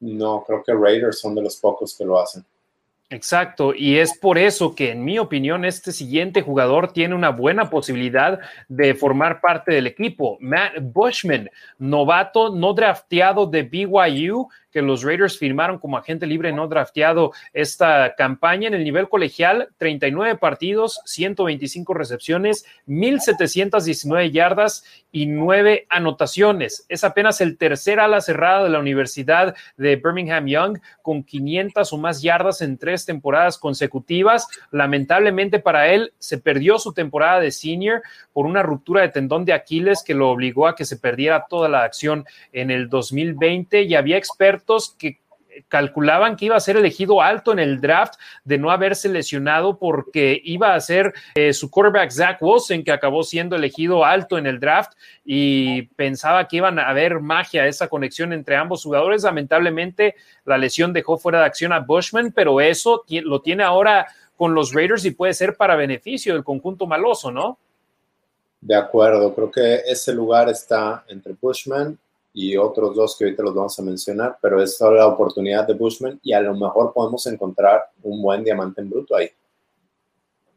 No, 0.02 0.42
creo 0.44 0.64
que 0.64 0.74
Raiders 0.74 1.20
son 1.20 1.34
de 1.36 1.42
los 1.42 1.56
pocos 1.56 1.96
que 1.96 2.04
lo 2.04 2.18
hacen. 2.20 2.44
Exacto, 3.08 3.74
y 3.74 3.98
es 3.98 4.18
por 4.18 4.38
eso 4.38 4.74
que 4.74 4.90
en 4.90 5.04
mi 5.04 5.18
opinión 5.18 5.66
este 5.66 5.92
siguiente 5.92 6.40
jugador 6.40 6.92
tiene 6.92 7.14
una 7.14 7.28
buena 7.28 7.68
posibilidad 7.68 8.40
de 8.68 8.94
formar 8.94 9.40
parte 9.42 9.72
del 9.72 9.86
equipo. 9.86 10.38
Matt 10.40 10.78
Bushman, 10.80 11.50
novato 11.78 12.48
no 12.48 12.72
drafteado 12.72 13.46
de 13.46 13.62
BYU, 13.62 14.48
que 14.72 14.82
los 14.82 15.02
Raiders 15.02 15.38
firmaron 15.38 15.78
como 15.78 15.98
agente 15.98 16.26
libre 16.26 16.52
no 16.52 16.66
drafteado 16.66 17.32
esta 17.52 18.14
campaña 18.16 18.68
en 18.68 18.74
el 18.74 18.84
nivel 18.84 19.08
colegial, 19.08 19.68
39 19.76 20.38
partidos, 20.38 21.00
125 21.04 21.94
recepciones, 21.94 22.64
1719 22.86 24.30
yardas 24.30 24.84
y 25.12 25.26
9 25.26 25.86
anotaciones. 25.90 26.86
Es 26.88 27.04
apenas 27.04 27.40
el 27.40 27.58
tercer 27.58 28.00
ala 28.00 28.20
cerrada 28.22 28.64
de 28.64 28.70
la 28.70 28.78
Universidad 28.78 29.54
de 29.76 29.96
Birmingham 29.96 30.46
Young 30.46 30.78
con 31.02 31.22
500 31.22 31.92
o 31.92 31.98
más 31.98 32.22
yardas 32.22 32.62
en 32.62 32.78
tres 32.78 33.04
temporadas 33.04 33.58
consecutivas. 33.58 34.48
Lamentablemente 34.70 35.58
para 35.58 35.88
él 35.88 36.14
se 36.18 36.38
perdió 36.38 36.78
su 36.78 36.94
temporada 36.94 37.40
de 37.40 37.50
senior 37.50 38.02
por 38.32 38.46
una 38.46 38.62
ruptura 38.62 39.02
de 39.02 39.10
tendón 39.10 39.44
de 39.44 39.52
Aquiles 39.52 40.02
que 40.02 40.14
lo 40.14 40.30
obligó 40.30 40.66
a 40.66 40.74
que 40.74 40.86
se 40.86 40.96
perdiera 40.96 41.46
toda 41.48 41.68
la 41.68 41.84
acción 41.84 42.24
en 42.52 42.70
el 42.70 42.88
2020 42.88 43.82
y 43.82 43.94
había 43.94 44.16
expertos 44.16 44.61
que 44.98 45.22
calculaban 45.68 46.36
que 46.36 46.46
iba 46.46 46.56
a 46.56 46.60
ser 46.60 46.76
elegido 46.76 47.20
alto 47.20 47.52
en 47.52 47.58
el 47.58 47.80
draft 47.80 48.14
de 48.44 48.58
no 48.58 48.70
haberse 48.70 49.08
lesionado 49.08 49.78
porque 49.78 50.40
iba 50.44 50.74
a 50.74 50.80
ser 50.80 51.12
eh, 51.34 51.52
su 51.52 51.70
quarterback 51.70 52.10
Zach 52.10 52.38
Wilson 52.40 52.82
que 52.82 52.92
acabó 52.92 53.22
siendo 53.22 53.56
elegido 53.56 54.04
alto 54.04 54.38
en 54.38 54.46
el 54.46 54.60
draft 54.60 54.92
y 55.24 55.82
pensaba 55.94 56.48
que 56.48 56.56
iban 56.56 56.78
a 56.78 56.88
haber 56.88 57.20
magia, 57.20 57.66
esa 57.66 57.88
conexión 57.88 58.32
entre 58.32 58.56
ambos 58.56 58.82
jugadores. 58.82 59.24
Lamentablemente 59.24 60.16
la 60.44 60.58
lesión 60.58 60.92
dejó 60.92 61.18
fuera 61.18 61.40
de 61.40 61.46
acción 61.46 61.72
a 61.72 61.80
Bushman, 61.80 62.32
pero 62.32 62.60
eso 62.60 63.04
lo 63.08 63.40
tiene 63.40 63.62
ahora 63.62 64.06
con 64.36 64.54
los 64.54 64.72
Raiders 64.72 65.04
y 65.04 65.10
puede 65.12 65.34
ser 65.34 65.56
para 65.56 65.76
beneficio 65.76 66.34
del 66.34 66.44
conjunto 66.44 66.86
maloso, 66.86 67.30
¿no? 67.30 67.58
De 68.60 68.76
acuerdo, 68.76 69.34
creo 69.34 69.50
que 69.50 69.82
ese 69.86 70.14
lugar 70.14 70.48
está 70.48 71.04
entre 71.08 71.34
Bushman 71.40 71.98
y 72.34 72.56
otros 72.56 72.96
dos 72.96 73.16
que 73.16 73.24
ahorita 73.24 73.42
los 73.42 73.54
vamos 73.54 73.78
a 73.78 73.82
mencionar, 73.82 74.38
pero 74.40 74.62
es 74.62 74.80
la 74.80 75.06
oportunidad 75.06 75.66
de 75.66 75.74
Bushman 75.74 76.18
y 76.22 76.32
a 76.32 76.40
lo 76.40 76.54
mejor 76.54 76.92
podemos 76.92 77.26
encontrar 77.26 77.90
un 78.02 78.22
buen 78.22 78.42
diamante 78.42 78.80
en 78.80 78.90
bruto 78.90 79.14
ahí. 79.16 79.30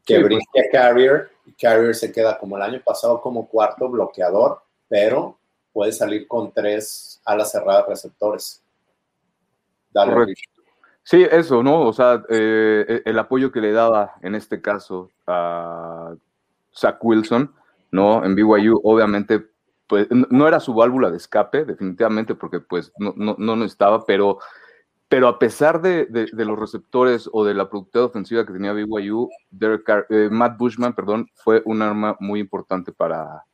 Que 0.04 0.22
brinque 0.22 0.60
a 0.60 0.70
Carrier 0.70 1.30
y 1.44 1.52
Carrier 1.52 1.94
se 1.94 2.12
queda 2.12 2.38
como 2.38 2.56
el 2.56 2.62
año 2.62 2.80
pasado 2.84 3.20
como 3.20 3.48
cuarto 3.48 3.88
bloqueador, 3.88 4.62
pero 4.88 5.36
puede 5.72 5.92
salir 5.92 6.26
con 6.26 6.52
tres 6.52 7.20
alas 7.24 7.52
cerradas 7.52 7.86
receptores. 7.88 8.62
Dale. 9.92 10.34
Sí, 11.02 11.24
eso, 11.30 11.62
¿no? 11.62 11.82
O 11.82 11.92
sea, 11.92 12.22
eh, 12.28 13.02
el 13.04 13.18
apoyo 13.18 13.52
que 13.52 13.60
le 13.60 13.72
daba 13.72 14.14
en 14.22 14.34
este 14.34 14.60
caso 14.60 15.10
a 15.26 16.14
Zach 16.74 16.98
Wilson, 17.00 17.54
¿no? 17.92 18.24
En 18.24 18.34
BYU, 18.34 18.80
obviamente 18.82 19.46
pues 19.86 20.08
no 20.10 20.48
era 20.48 20.60
su 20.60 20.74
válvula 20.74 21.10
de 21.10 21.16
escape, 21.16 21.64
definitivamente, 21.64 22.34
porque 22.34 22.60
pues 22.60 22.92
no, 22.98 23.14
no, 23.16 23.36
no 23.56 23.64
estaba, 23.64 24.04
pero 24.04 24.38
pero 25.08 25.28
a 25.28 25.38
pesar 25.38 25.80
de, 25.80 26.08
los 26.32 26.58
receptores 26.58 27.30
o 27.32 27.44
de 27.44 27.54
la 27.54 27.70
productividad 27.70 28.06
ofensiva 28.06 28.44
que 28.44 28.52
tenía 28.52 28.72
BYU, 28.72 29.28
eh, 30.10 30.28
Matt 30.30 30.58
Bushman, 30.58 30.94
perdón, 30.94 31.28
fue 31.34 31.62
un 31.64 31.80
arma 31.80 32.16
muy 32.18 32.40
importante 32.40 32.90
para, 32.90 33.44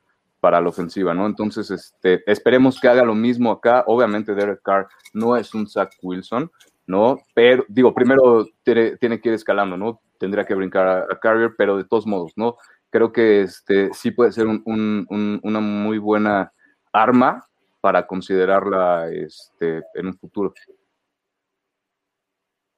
para 0.41 0.63
la 0.63 0.71
ofensiva, 0.71 1.13
¿no? 1.13 1.27
Entonces, 1.27 1.71
este, 1.71 2.23
esperemos 2.31 2.81
que 2.81 2.89
haga 2.89 3.05
lo 3.05 3.15
mismo 3.15 3.53
acá. 3.53 3.85
Obviamente, 3.87 4.35
Derek 4.35 4.63
Carr 4.63 4.89
no 5.13 5.37
es 5.37 5.53
un 5.53 5.69
Zach 5.69 5.93
Wilson, 6.01 6.51
¿no? 6.87 7.21
Pero, 7.35 7.65
digo, 7.69 7.93
primero 7.93 8.47
tiene, 8.63 8.97
que 8.99 9.29
ir 9.29 9.35
escalando, 9.35 9.77
¿no? 9.77 10.01
Tendría 10.19 10.45
que 10.45 10.55
brincar 10.55 11.07
a, 11.11 11.21
Carrier, 11.21 11.55
pero 11.57 11.77
de 11.77 11.85
todos 11.85 12.07
modos, 12.07 12.33
¿no? 12.37 12.57
Creo 12.93 13.11
que 13.11 13.41
este, 13.41 13.93
sí 13.95 14.11
puede 14.11 14.33
ser 14.33 14.47
una 14.47 15.61
muy 15.61 15.97
buena 15.97 16.53
arma 16.93 17.49
para 17.81 18.07
considerarla 18.07 19.09
este, 19.11 19.83
en 19.95 20.09
un 20.09 20.19
futuro. 20.19 20.53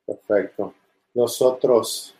Perfecto. 0.07 0.73
Nosotros. 1.15 2.15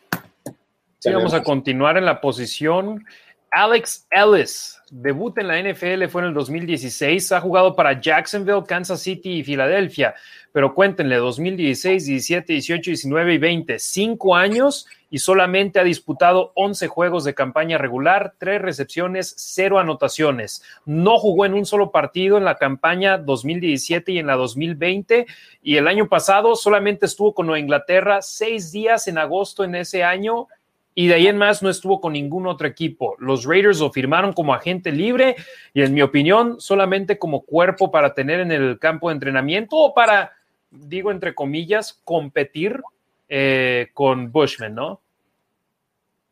Sí, 0.99 1.13
vamos 1.13 1.35
a 1.35 1.43
continuar 1.45 1.97
en 1.97 2.05
la 2.05 2.21
posición. 2.21 3.05
Alex 3.53 4.09
Ellis, 4.11 4.81
debut 4.91 5.39
en 5.39 5.47
la 5.47 5.63
NFL 5.63 6.09
fue 6.09 6.23
en 6.23 6.29
el 6.29 6.35
2016, 6.35 7.31
ha 7.31 7.41
jugado 7.41 7.77
para 7.77 8.01
Jacksonville, 8.01 8.65
Kansas 8.67 9.01
City 9.01 9.39
y 9.39 9.45
Filadelfia, 9.45 10.17
pero 10.51 10.75
cuéntenle, 10.75 11.17
2016, 11.17 12.05
17, 12.05 12.53
18, 12.53 12.91
19 12.91 13.35
y 13.35 13.39
20, 13.39 13.79
cinco 13.79 14.35
años 14.35 14.89
y 15.15 15.21
solamente 15.21 15.79
ha 15.79 15.85
disputado 15.85 16.51
11 16.57 16.89
juegos 16.89 17.23
de 17.23 17.35
campaña 17.35 17.79
regular, 17.79 18.35
tres 18.37 18.61
recepciones, 18.61 19.33
cero 19.39 19.79
anotaciones. 19.79 20.65
No 20.87 21.19
jugó 21.19 21.47
en 21.47 21.55
un 21.55 21.67
solo 21.67 21.93
partido 21.93 22.37
en 22.37 22.45
la 22.45 22.57
campaña 22.57 23.17
2017 23.17 24.11
y 24.11 24.19
en 24.19 24.27
la 24.27 24.35
2020 24.35 25.27
y 25.63 25.77
el 25.77 25.87
año 25.87 26.09
pasado 26.09 26.57
solamente 26.57 27.07
estuvo 27.07 27.33
con 27.33 27.57
Inglaterra 27.57 28.23
seis 28.23 28.73
días 28.73 29.07
en 29.07 29.19
agosto 29.19 29.63
en 29.63 29.77
ese 29.77 30.03
año 30.03 30.49
y 30.97 31.07
de 31.07 31.15
ahí 31.15 31.29
en 31.29 31.39
más 31.39 31.63
no 31.63 31.71
estuvo 31.71 32.01
con 32.01 32.15
ningún 32.15 32.49
otro 32.49 32.67
equipo. 32.67 33.15
Los 33.21 33.45
Raiders 33.45 33.79
lo 33.79 33.93
firmaron 33.93 34.33
como 34.33 34.53
agente 34.53 34.91
libre 34.91 35.37
y 35.73 35.83
en 35.83 35.95
mi 35.95 36.03
opinión 36.03 36.61
solamente 36.61 37.21
como 37.21 37.43
cuerpo 37.43 37.93
para 37.93 38.15
tener 38.15 38.41
en 38.41 38.51
el 38.51 38.81
campo 38.81 39.11
de 39.11 39.15
entrenamiento 39.15 39.77
o 39.77 39.95
para, 39.95 40.33
digo 40.73 41.13
entre 41.13 41.37
comillas, 41.37 42.01
competir 42.03 42.83
eh, 43.29 43.91
con 43.95 44.33
Bushman, 44.33 44.75
¿no? 44.75 45.04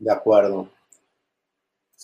De 0.03 0.11
acuerdo. 0.11 0.69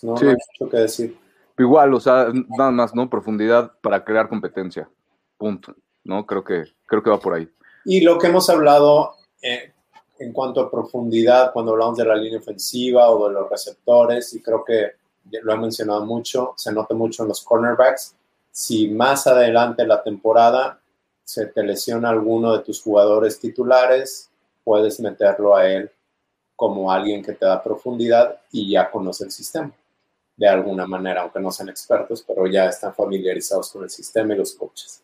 No, 0.03 0.17
hay 0.17 0.27
mucho 0.27 0.71
que 0.71 0.77
decir. 0.77 1.19
Igual, 1.59 1.93
o 1.95 1.99
sea, 1.99 2.29
nada 2.57 2.71
más, 2.71 2.95
¿no? 2.95 3.11
Profundidad 3.11 3.73
para 3.83 4.05
crear 4.05 4.29
competencia. 4.29 4.89
Punto. 5.37 5.75
¿No? 6.05 6.25
Creo 6.25 6.45
que, 6.45 6.63
creo 6.87 7.03
que 7.03 7.11
va 7.11 7.19
por 7.19 7.35
ahí. 7.35 7.49
Y 7.85 8.03
lo 8.03 8.17
que 8.17 8.29
hemos 8.29 8.49
hablado 8.51 9.17
eh, 9.43 9.73
en 10.21 10.33
cuanto 10.33 10.61
a 10.61 10.71
profundidad, 10.71 11.53
cuando 11.53 11.73
hablamos 11.73 11.97
de 11.97 12.05
la 12.05 12.15
línea 12.15 12.39
ofensiva 12.39 13.11
o 13.11 13.27
de 13.27 13.35
los 13.35 13.51
receptores, 13.51 14.33
y 14.33 14.41
creo 14.41 14.65
que 14.65 14.93
lo 15.43 15.53
he 15.53 15.59
mencionado 15.59 16.07
mucho, 16.07 16.55
se 16.57 16.73
nota 16.73 16.95
mucho 16.95 17.25
en 17.25 17.31
los 17.31 17.43
cornerbacks. 17.43 18.15
Si 18.53 18.87
más 18.91 19.27
adelante 19.27 19.83
en 19.83 19.89
la 19.89 20.05
temporada 20.05 20.81
se 21.25 21.47
te 21.47 21.65
lesiona 21.65 22.11
alguno 22.11 22.53
de 22.53 22.63
tus 22.63 22.81
jugadores 22.81 23.41
titulares, 23.41 24.31
puedes 24.63 25.01
meterlo 25.01 25.57
a 25.57 25.69
él 25.69 25.91
como 26.59 26.91
alguien 26.91 27.23
que 27.23 27.35
te 27.35 27.47
da 27.47 27.63
profundidad 27.63 28.41
y 28.51 28.69
ya 28.73 28.91
conoce 28.91 29.23
el 29.23 29.31
sistema 29.31 29.71
de 30.37 30.49
alguna 30.49 30.89
manera, 30.89 31.23
aunque 31.23 31.39
no 31.39 31.53
sean 31.53 31.69
expertos, 31.69 32.25
pero 32.27 32.49
ya 32.49 32.67
están 32.67 32.93
familiarizados 32.93 33.71
con 33.71 33.85
el 33.85 33.91
sistema 33.91 34.35
y 34.35 34.39
los 34.39 34.55
coaches. 34.55 35.01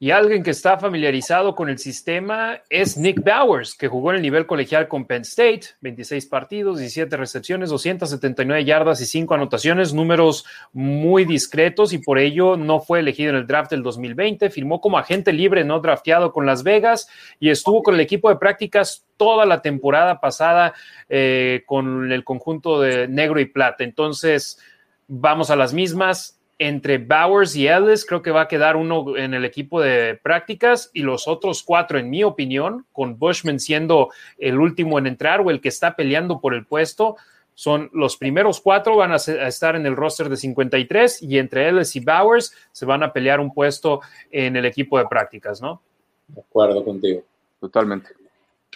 Y 0.00 0.12
alguien 0.12 0.44
que 0.44 0.52
está 0.52 0.78
familiarizado 0.78 1.56
con 1.56 1.68
el 1.68 1.78
sistema 1.78 2.60
es 2.70 2.96
Nick 2.96 3.20
Bowers, 3.20 3.74
que 3.74 3.88
jugó 3.88 4.10
en 4.10 4.16
el 4.16 4.22
nivel 4.22 4.46
colegial 4.46 4.86
con 4.86 5.06
Penn 5.06 5.22
State, 5.22 5.62
26 5.80 6.26
partidos, 6.26 6.78
17 6.78 7.16
recepciones, 7.16 7.70
279 7.70 8.64
yardas 8.64 9.00
y 9.00 9.06
5 9.06 9.34
anotaciones, 9.34 9.92
números 9.92 10.46
muy 10.72 11.24
discretos 11.24 11.92
y 11.92 11.98
por 11.98 12.20
ello 12.20 12.56
no 12.56 12.78
fue 12.78 13.00
elegido 13.00 13.30
en 13.30 13.36
el 13.36 13.48
draft 13.48 13.72
del 13.72 13.82
2020. 13.82 14.50
Firmó 14.50 14.80
como 14.80 14.98
agente 14.98 15.32
libre 15.32 15.64
no 15.64 15.80
drafteado 15.80 16.32
con 16.32 16.46
Las 16.46 16.62
Vegas 16.62 17.08
y 17.40 17.50
estuvo 17.50 17.82
con 17.82 17.94
el 17.94 18.00
equipo 18.00 18.28
de 18.28 18.36
prácticas 18.36 19.04
toda 19.16 19.46
la 19.46 19.62
temporada 19.62 20.20
pasada 20.20 20.74
eh, 21.08 21.64
con 21.66 22.12
el 22.12 22.22
conjunto 22.22 22.80
de 22.80 23.08
negro 23.08 23.40
y 23.40 23.46
plata. 23.46 23.82
Entonces, 23.82 24.60
vamos 25.08 25.50
a 25.50 25.56
las 25.56 25.74
mismas 25.74 26.37
entre 26.58 26.98
Bowers 26.98 27.54
y 27.54 27.68
Ellis, 27.68 28.04
creo 28.04 28.20
que 28.20 28.32
va 28.32 28.42
a 28.42 28.48
quedar 28.48 28.76
uno 28.76 29.16
en 29.16 29.32
el 29.32 29.44
equipo 29.44 29.80
de 29.80 30.18
prácticas 30.22 30.90
y 30.92 31.02
los 31.02 31.28
otros 31.28 31.62
cuatro, 31.62 31.98
en 31.98 32.10
mi 32.10 32.24
opinión, 32.24 32.84
con 32.92 33.18
Bushman 33.18 33.60
siendo 33.60 34.10
el 34.38 34.58
último 34.58 34.98
en 34.98 35.06
entrar 35.06 35.40
o 35.40 35.50
el 35.50 35.60
que 35.60 35.68
está 35.68 35.94
peleando 35.94 36.40
por 36.40 36.54
el 36.54 36.66
puesto, 36.66 37.16
son 37.54 37.90
los 37.92 38.16
primeros 38.16 38.60
cuatro 38.60 38.96
van 38.96 39.12
a, 39.12 39.16
estar 39.16 39.74
en 39.76 39.86
el 39.86 39.96
roster 39.96 40.28
de 40.28 40.36
53 40.36 41.22
y 41.22 41.38
entre 41.38 41.68
Ellis 41.68 41.96
y 41.96 42.00
Bowers 42.00 42.54
se 42.70 42.86
van 42.86 43.02
a 43.02 43.12
pelear 43.12 43.40
un 43.40 43.52
puesto 43.52 44.00
en 44.30 44.56
el 44.56 44.64
equipo 44.64 44.98
de 44.98 45.06
prácticas, 45.06 45.60
¿no? 45.60 45.80
De 46.28 46.40
acuerdo 46.40 46.84
contigo. 46.84 47.22
Totalmente. 47.60 48.10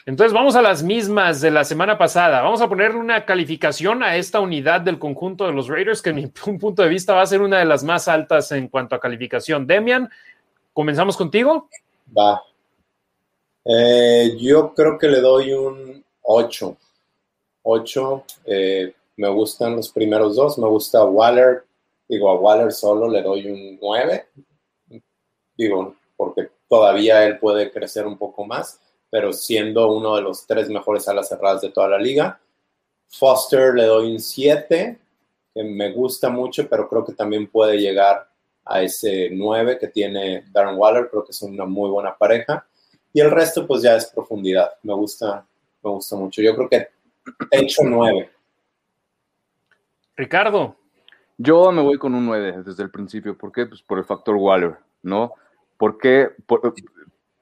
Entonces 0.04 0.32
vamos 0.32 0.56
a 0.56 0.62
las 0.62 0.82
mismas 0.82 1.40
de 1.40 1.52
la 1.52 1.64
semana 1.64 1.96
pasada. 1.96 2.42
Vamos 2.42 2.60
a 2.60 2.68
ponerle 2.68 2.98
una 2.98 3.24
calificación 3.24 4.02
a 4.02 4.16
esta 4.16 4.40
unidad 4.40 4.80
del 4.80 4.98
conjunto 4.98 5.46
de 5.46 5.52
los 5.52 5.68
Raiders, 5.68 6.02
que 6.02 6.10
en 6.10 6.16
mi 6.16 6.26
punto 6.60 6.82
de 6.82 6.88
vista 6.88 7.14
va 7.14 7.22
a 7.22 7.26
ser 7.26 7.40
una 7.40 7.58
de 7.58 7.64
las 7.64 7.84
más 7.84 8.08
altas 8.08 8.50
en 8.52 8.68
cuanto 8.68 8.96
a 8.96 9.00
calificación. 9.00 9.66
Demian, 9.66 10.10
comenzamos 10.72 11.16
contigo. 11.16 11.68
Va. 12.16 12.42
Eh, 13.64 14.36
yo 14.40 14.74
creo 14.74 14.98
que 14.98 15.06
le 15.06 15.20
doy 15.20 15.52
un 15.52 16.04
8. 16.22 16.76
8. 17.62 18.24
Eh, 18.46 18.92
me 19.16 19.28
gustan 19.28 19.76
los 19.76 19.88
primeros 19.90 20.34
dos. 20.34 20.58
Me 20.58 20.66
gusta 20.66 21.04
Waller. 21.04 21.64
Digo, 22.08 22.28
a 22.28 22.34
Waller 22.34 22.72
solo 22.72 23.08
le 23.08 23.22
doy 23.22 23.46
un 23.48 23.78
9. 23.80 24.26
Digo, 25.56 25.94
porque 26.16 26.48
todavía 26.68 27.24
él 27.24 27.38
puede 27.38 27.70
crecer 27.70 28.04
un 28.04 28.18
poco 28.18 28.44
más 28.44 28.80
pero 29.12 29.30
siendo 29.30 29.92
uno 29.92 30.16
de 30.16 30.22
los 30.22 30.46
tres 30.46 30.70
mejores 30.70 31.06
alas 31.06 31.28
cerradas 31.28 31.60
de 31.60 31.68
toda 31.68 31.86
la 31.86 31.98
liga. 31.98 32.40
Foster 33.08 33.74
le 33.74 33.84
doy 33.84 34.10
un 34.10 34.18
7, 34.18 34.98
que 35.52 35.64
me 35.64 35.92
gusta 35.92 36.30
mucho, 36.30 36.66
pero 36.66 36.88
creo 36.88 37.04
que 37.04 37.12
también 37.12 37.46
puede 37.46 37.76
llegar 37.76 38.26
a 38.64 38.80
ese 38.80 39.28
9 39.30 39.76
que 39.78 39.88
tiene 39.88 40.46
Darren 40.50 40.78
Waller, 40.78 41.10
creo 41.10 41.26
que 41.26 41.32
es 41.32 41.42
una 41.42 41.66
muy 41.66 41.90
buena 41.90 42.16
pareja. 42.16 42.66
Y 43.12 43.20
el 43.20 43.30
resto 43.30 43.66
pues 43.66 43.82
ya 43.82 43.96
es 43.96 44.06
profundidad, 44.06 44.70
me 44.82 44.94
gusta, 44.94 45.46
me 45.84 45.90
gusta 45.90 46.16
mucho. 46.16 46.40
Yo 46.40 46.56
creo 46.56 46.70
que 46.70 46.88
he 47.50 47.60
hecho 47.60 47.82
9. 47.84 48.30
Ricardo. 50.16 50.74
Yo 51.36 51.70
me 51.70 51.82
voy 51.82 51.98
con 51.98 52.14
un 52.14 52.24
9 52.24 52.62
desde 52.64 52.82
el 52.82 52.90
principio. 52.90 53.36
¿Por 53.36 53.52
qué? 53.52 53.66
Pues 53.66 53.82
por 53.82 53.98
el 53.98 54.06
factor 54.06 54.36
Waller, 54.36 54.78
¿no? 55.02 55.34
Porque 55.76 56.30
por, 56.46 56.62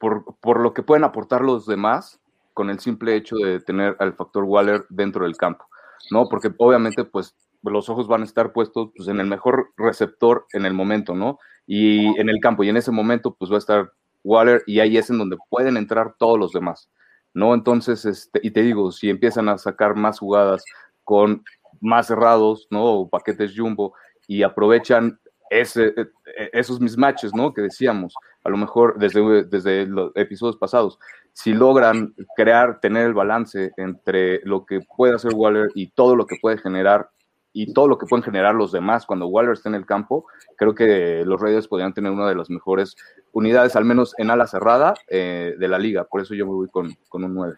por, 0.01 0.61
lo 0.61 0.73
que 0.73 0.83
pueden 0.83 1.05
aportar 1.05 1.43
los 1.43 1.67
demás 1.67 2.21
con 2.55 2.71
el 2.71 2.81
simple 2.81 3.15
hecho 3.15 3.37
de 3.37 3.61
tener 3.61 3.97
al 4.01 4.15
factor 4.15 4.45
Waller 4.45 4.87
dentro 4.89 5.25
del 5.25 5.37
campo, 5.37 5.67
¿no? 6.11 6.29
Porque 6.29 6.53
obviamente, 6.59 7.05
pues, 7.05 7.37
los 7.63 7.89
ojos 7.91 8.09
van 8.09 8.23
a 8.23 8.25
estar 8.25 8.53
puestos 8.53 8.91
pues, 8.97 9.09
en 9.09 9.21
el 9.21 9.27
mejor 9.27 9.73
receptor 9.77 10.47
en 10.55 10.65
el 10.65 10.73
momento, 10.73 11.15
¿no? 11.15 11.39
Y 11.67 12.07
en 12.19 12.29
el 12.31 12.41
campo, 12.41 12.65
y 12.65 12.71
en 12.71 12.79
ese 12.79 12.91
momento, 12.91 13.35
pues 13.39 13.51
va 13.51 13.57
a 13.57 13.59
estar 13.59 13.93
Waller, 14.25 14.63
y 14.67 14.81
ahí 14.81 14.97
es 14.97 15.11
en 15.11 15.19
donde 15.19 15.37
pueden 15.49 15.77
entrar 15.77 16.15
todos 16.19 16.39
los 16.39 16.53
demás, 16.53 16.91
¿no? 17.35 17.55
Entonces, 17.55 18.05
este, 18.07 18.41
y 18.43 18.51
te 18.51 18.63
digo, 18.63 18.91
si 18.93 19.11
empiezan 19.11 19.49
a 19.49 19.59
sacar 19.59 19.95
más 19.95 20.19
jugadas 20.19 20.65
con 21.05 21.45
más 21.81 22.07
cerrados, 22.07 22.67
¿no? 22.71 23.09
Paquetes 23.11 23.55
jumbo, 23.57 23.95
y 24.27 24.43
aprovechan 24.43 25.21
ese, 25.51 25.89
e, 25.89 26.01
e, 26.01 26.51
esos 26.53 26.81
mismatches, 26.81 27.35
¿no? 27.35 27.53
Que 27.53 27.63
decíamos, 27.63 28.15
a 28.45 28.49
lo 28.49 28.57
mejor 28.57 28.99
desde, 28.99 29.45
desde 29.45 29.87
los 29.87 30.13
episodios 30.15 30.57
pasados, 30.57 30.99
si 31.33 31.53
logran 31.53 32.15
crear, 32.37 32.81
tener 32.81 33.07
el 33.07 33.15
balance 33.15 33.73
entre 33.77 34.41
lo 34.45 34.65
que 34.65 34.81
puede 34.97 35.15
hacer 35.15 35.33
Waller 35.35 35.69
y 35.75 35.89
todo 35.89 36.17
lo 36.17 36.27
que 36.27 36.37
puede 36.41 36.59
generar 36.59 37.11
y 37.53 37.73
todo 37.73 37.89
lo 37.89 37.99
que 37.99 38.07
pueden 38.07 38.23
generar 38.23 38.55
los 38.55 38.71
demás 38.73 39.07
cuando 39.07 39.27
Waller 39.27 39.53
esté 39.53 39.69
en 39.69 39.75
el 39.75 39.85
campo, 39.85 40.27
creo 40.57 40.75
que 40.75 41.25
los 41.25 41.41
Raiders 41.41 41.67
podrían 41.67 41.93
tener 41.93 42.13
una 42.13 42.29
de 42.29 42.37
las 42.37 42.49
mejores 42.49 42.95
unidades, 43.33 43.75
al 43.75 43.85
menos 43.85 44.15
en 44.19 44.31
ala 44.31 44.47
cerrada, 44.47 44.95
eh, 45.09 45.55
de 45.59 45.69
la 45.69 45.79
liga. 45.79 46.05
Por 46.05 46.21
eso 46.21 46.35
yo 46.35 46.47
me 46.47 46.53
voy 46.53 46.69
con, 46.69 46.95
con 47.09 47.25
un 47.25 47.35
9. 47.35 47.57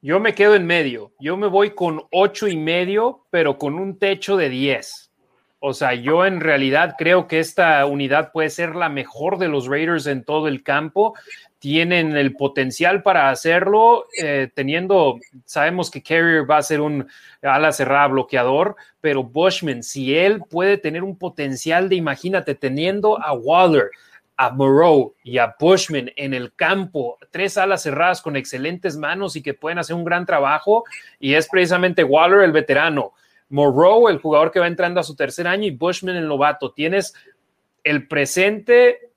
Yo 0.00 0.20
me 0.20 0.34
quedo 0.34 0.54
en 0.54 0.66
medio. 0.66 1.12
Yo 1.18 1.36
me 1.36 1.46
voy 1.46 1.70
con 1.70 2.02
ocho 2.12 2.46
y 2.46 2.56
medio, 2.56 3.26
pero 3.30 3.56
con 3.56 3.74
un 3.74 3.98
techo 3.98 4.36
de 4.36 4.50
10. 4.50 5.03
O 5.66 5.72
sea, 5.72 5.94
yo 5.94 6.26
en 6.26 6.40
realidad 6.40 6.94
creo 6.98 7.26
que 7.26 7.38
esta 7.38 7.86
unidad 7.86 8.32
puede 8.32 8.50
ser 8.50 8.76
la 8.76 8.90
mejor 8.90 9.38
de 9.38 9.48
los 9.48 9.66
Raiders 9.66 10.06
en 10.06 10.22
todo 10.22 10.46
el 10.46 10.62
campo. 10.62 11.14
Tienen 11.58 12.18
el 12.18 12.36
potencial 12.36 13.02
para 13.02 13.30
hacerlo, 13.30 14.04
eh, 14.20 14.50
teniendo, 14.54 15.18
sabemos 15.46 15.90
que 15.90 16.02
Carrier 16.02 16.48
va 16.48 16.58
a 16.58 16.62
ser 16.62 16.82
un 16.82 17.08
ala 17.40 17.72
cerrada 17.72 18.08
bloqueador, 18.08 18.76
pero 19.00 19.22
Bushman, 19.24 19.82
si 19.82 20.14
él 20.14 20.42
puede 20.50 20.76
tener 20.76 21.02
un 21.02 21.16
potencial 21.16 21.88
de, 21.88 21.94
imagínate, 21.94 22.54
teniendo 22.54 23.18
a 23.18 23.32
Waller, 23.32 23.90
a 24.36 24.50
Moreau 24.50 25.14
y 25.22 25.38
a 25.38 25.56
Bushman 25.58 26.10
en 26.16 26.34
el 26.34 26.52
campo, 26.52 27.16
tres 27.30 27.56
alas 27.56 27.84
cerradas 27.84 28.20
con 28.20 28.36
excelentes 28.36 28.98
manos 28.98 29.34
y 29.34 29.40
que 29.40 29.54
pueden 29.54 29.78
hacer 29.78 29.96
un 29.96 30.04
gran 30.04 30.26
trabajo, 30.26 30.84
y 31.18 31.32
es 31.32 31.48
precisamente 31.48 32.04
Waller 32.04 32.40
el 32.40 32.52
veterano, 32.52 33.14
Moreau 33.54 34.08
el 34.08 34.18
jugador 34.18 34.50
que 34.50 34.58
va 34.58 34.66
entrando 34.66 34.98
a 34.98 35.04
su 35.04 35.14
tercer 35.14 35.46
año 35.46 35.64
y 35.64 35.70
Bushman 35.70 36.16
el 36.16 36.26
novato. 36.26 36.72
Tienes 36.72 37.14
el 37.84 38.08
presente, 38.08 39.10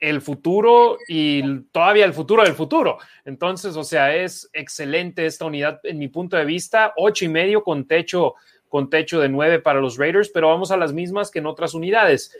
el 0.00 0.22
futuro 0.22 0.96
y 1.06 1.60
todavía 1.64 2.06
el 2.06 2.14
futuro 2.14 2.44
del 2.44 2.54
futuro. 2.54 2.96
Entonces, 3.26 3.76
o 3.76 3.84
sea, 3.84 4.16
es 4.16 4.48
excelente 4.54 5.26
esta 5.26 5.44
unidad 5.44 5.80
en 5.82 5.98
mi 5.98 6.08
punto 6.08 6.38
de 6.38 6.46
vista, 6.46 6.94
ocho 6.96 7.26
y 7.26 7.28
medio 7.28 7.62
con 7.62 7.86
techo 7.86 8.34
con 8.70 8.88
techo 8.88 9.20
de 9.20 9.28
nueve 9.28 9.58
para 9.58 9.80
los 9.80 9.98
Raiders, 9.98 10.30
pero 10.30 10.48
vamos 10.48 10.70
a 10.70 10.76
las 10.76 10.94
mismas 10.94 11.30
que 11.30 11.38
en 11.38 11.46
otras 11.46 11.74
unidades. 11.74 12.36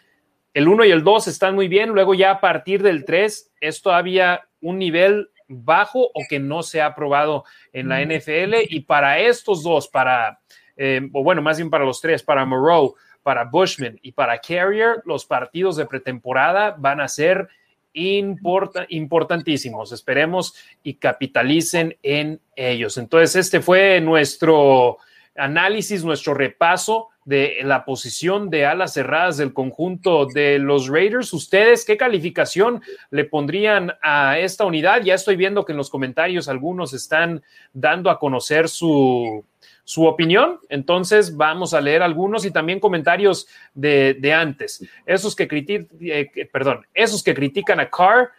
El 0.54 0.68
1 0.68 0.86
y 0.86 0.90
el 0.90 1.04
2 1.04 1.28
están 1.28 1.54
muy 1.54 1.68
bien, 1.68 1.90
luego 1.90 2.14
ya 2.14 2.32
a 2.32 2.40
partir 2.40 2.82
del 2.82 3.04
3 3.04 3.52
es 3.60 3.82
todavía 3.82 4.46
un 4.60 4.78
nivel 4.78 5.30
bajo 5.46 6.04
o 6.04 6.20
que 6.28 6.38
no 6.38 6.62
se 6.62 6.82
ha 6.82 6.86
aprobado 6.86 7.44
en 7.72 7.88
la 7.88 8.02
NFL 8.02 8.54
y 8.68 8.80
para 8.80 9.20
estos 9.20 9.62
dos, 9.62 9.88
para, 9.88 10.40
eh, 10.78 11.10
o 11.12 11.22
bueno, 11.22 11.42
más 11.42 11.58
bien 11.58 11.68
para 11.68 11.84
los 11.84 12.00
tres, 12.00 12.22
para 12.22 12.46
Moreau, 12.46 12.94
para 13.22 13.44
Bushman 13.44 13.98
y 14.00 14.12
para 14.12 14.38
Carrier, 14.38 15.02
los 15.04 15.26
partidos 15.26 15.76
de 15.76 15.84
pretemporada 15.84 16.74
van 16.78 17.00
a 17.00 17.08
ser 17.08 17.48
importantísimos. 17.92 19.92
Esperemos 19.92 20.54
y 20.84 20.94
capitalicen 20.94 21.96
en 22.02 22.40
ellos. 22.54 22.96
Entonces, 22.96 23.34
este 23.34 23.60
fue 23.60 24.00
nuestro 24.00 24.98
análisis, 25.36 26.04
nuestro 26.04 26.32
repaso 26.32 27.08
de 27.24 27.58
la 27.62 27.84
posición 27.84 28.50
de 28.50 28.64
alas 28.64 28.94
cerradas 28.94 29.36
del 29.36 29.52
conjunto 29.52 30.26
de 30.26 30.58
los 30.58 30.88
Raiders. 30.88 31.32
¿Ustedes 31.32 31.84
qué 31.84 31.96
calificación 31.96 32.80
le 33.10 33.24
pondrían 33.24 33.92
a 34.00 34.38
esta 34.38 34.64
unidad? 34.64 35.02
Ya 35.02 35.14
estoy 35.14 35.36
viendo 35.36 35.64
que 35.64 35.72
en 35.72 35.78
los 35.78 35.90
comentarios 35.90 36.48
algunos 36.48 36.94
están 36.94 37.42
dando 37.72 38.10
a 38.10 38.18
conocer 38.18 38.68
su, 38.68 39.44
su 39.88 40.04
opinión. 40.04 40.60
Entonces 40.68 41.34
vamos 41.34 41.72
a 41.72 41.80
leer 41.80 42.02
algunos 42.02 42.44
y 42.44 42.50
también 42.50 42.78
comentarios 42.78 43.48
de, 43.72 44.34
antes. 44.34 44.86
Esos 45.06 45.34
que, 45.34 45.48
eh, 45.50 46.48
perdón, 46.52 46.86
esos 46.92 47.22
que 47.22 47.32
critican 47.32 47.80
a 47.80 47.88
Carr 47.88 48.30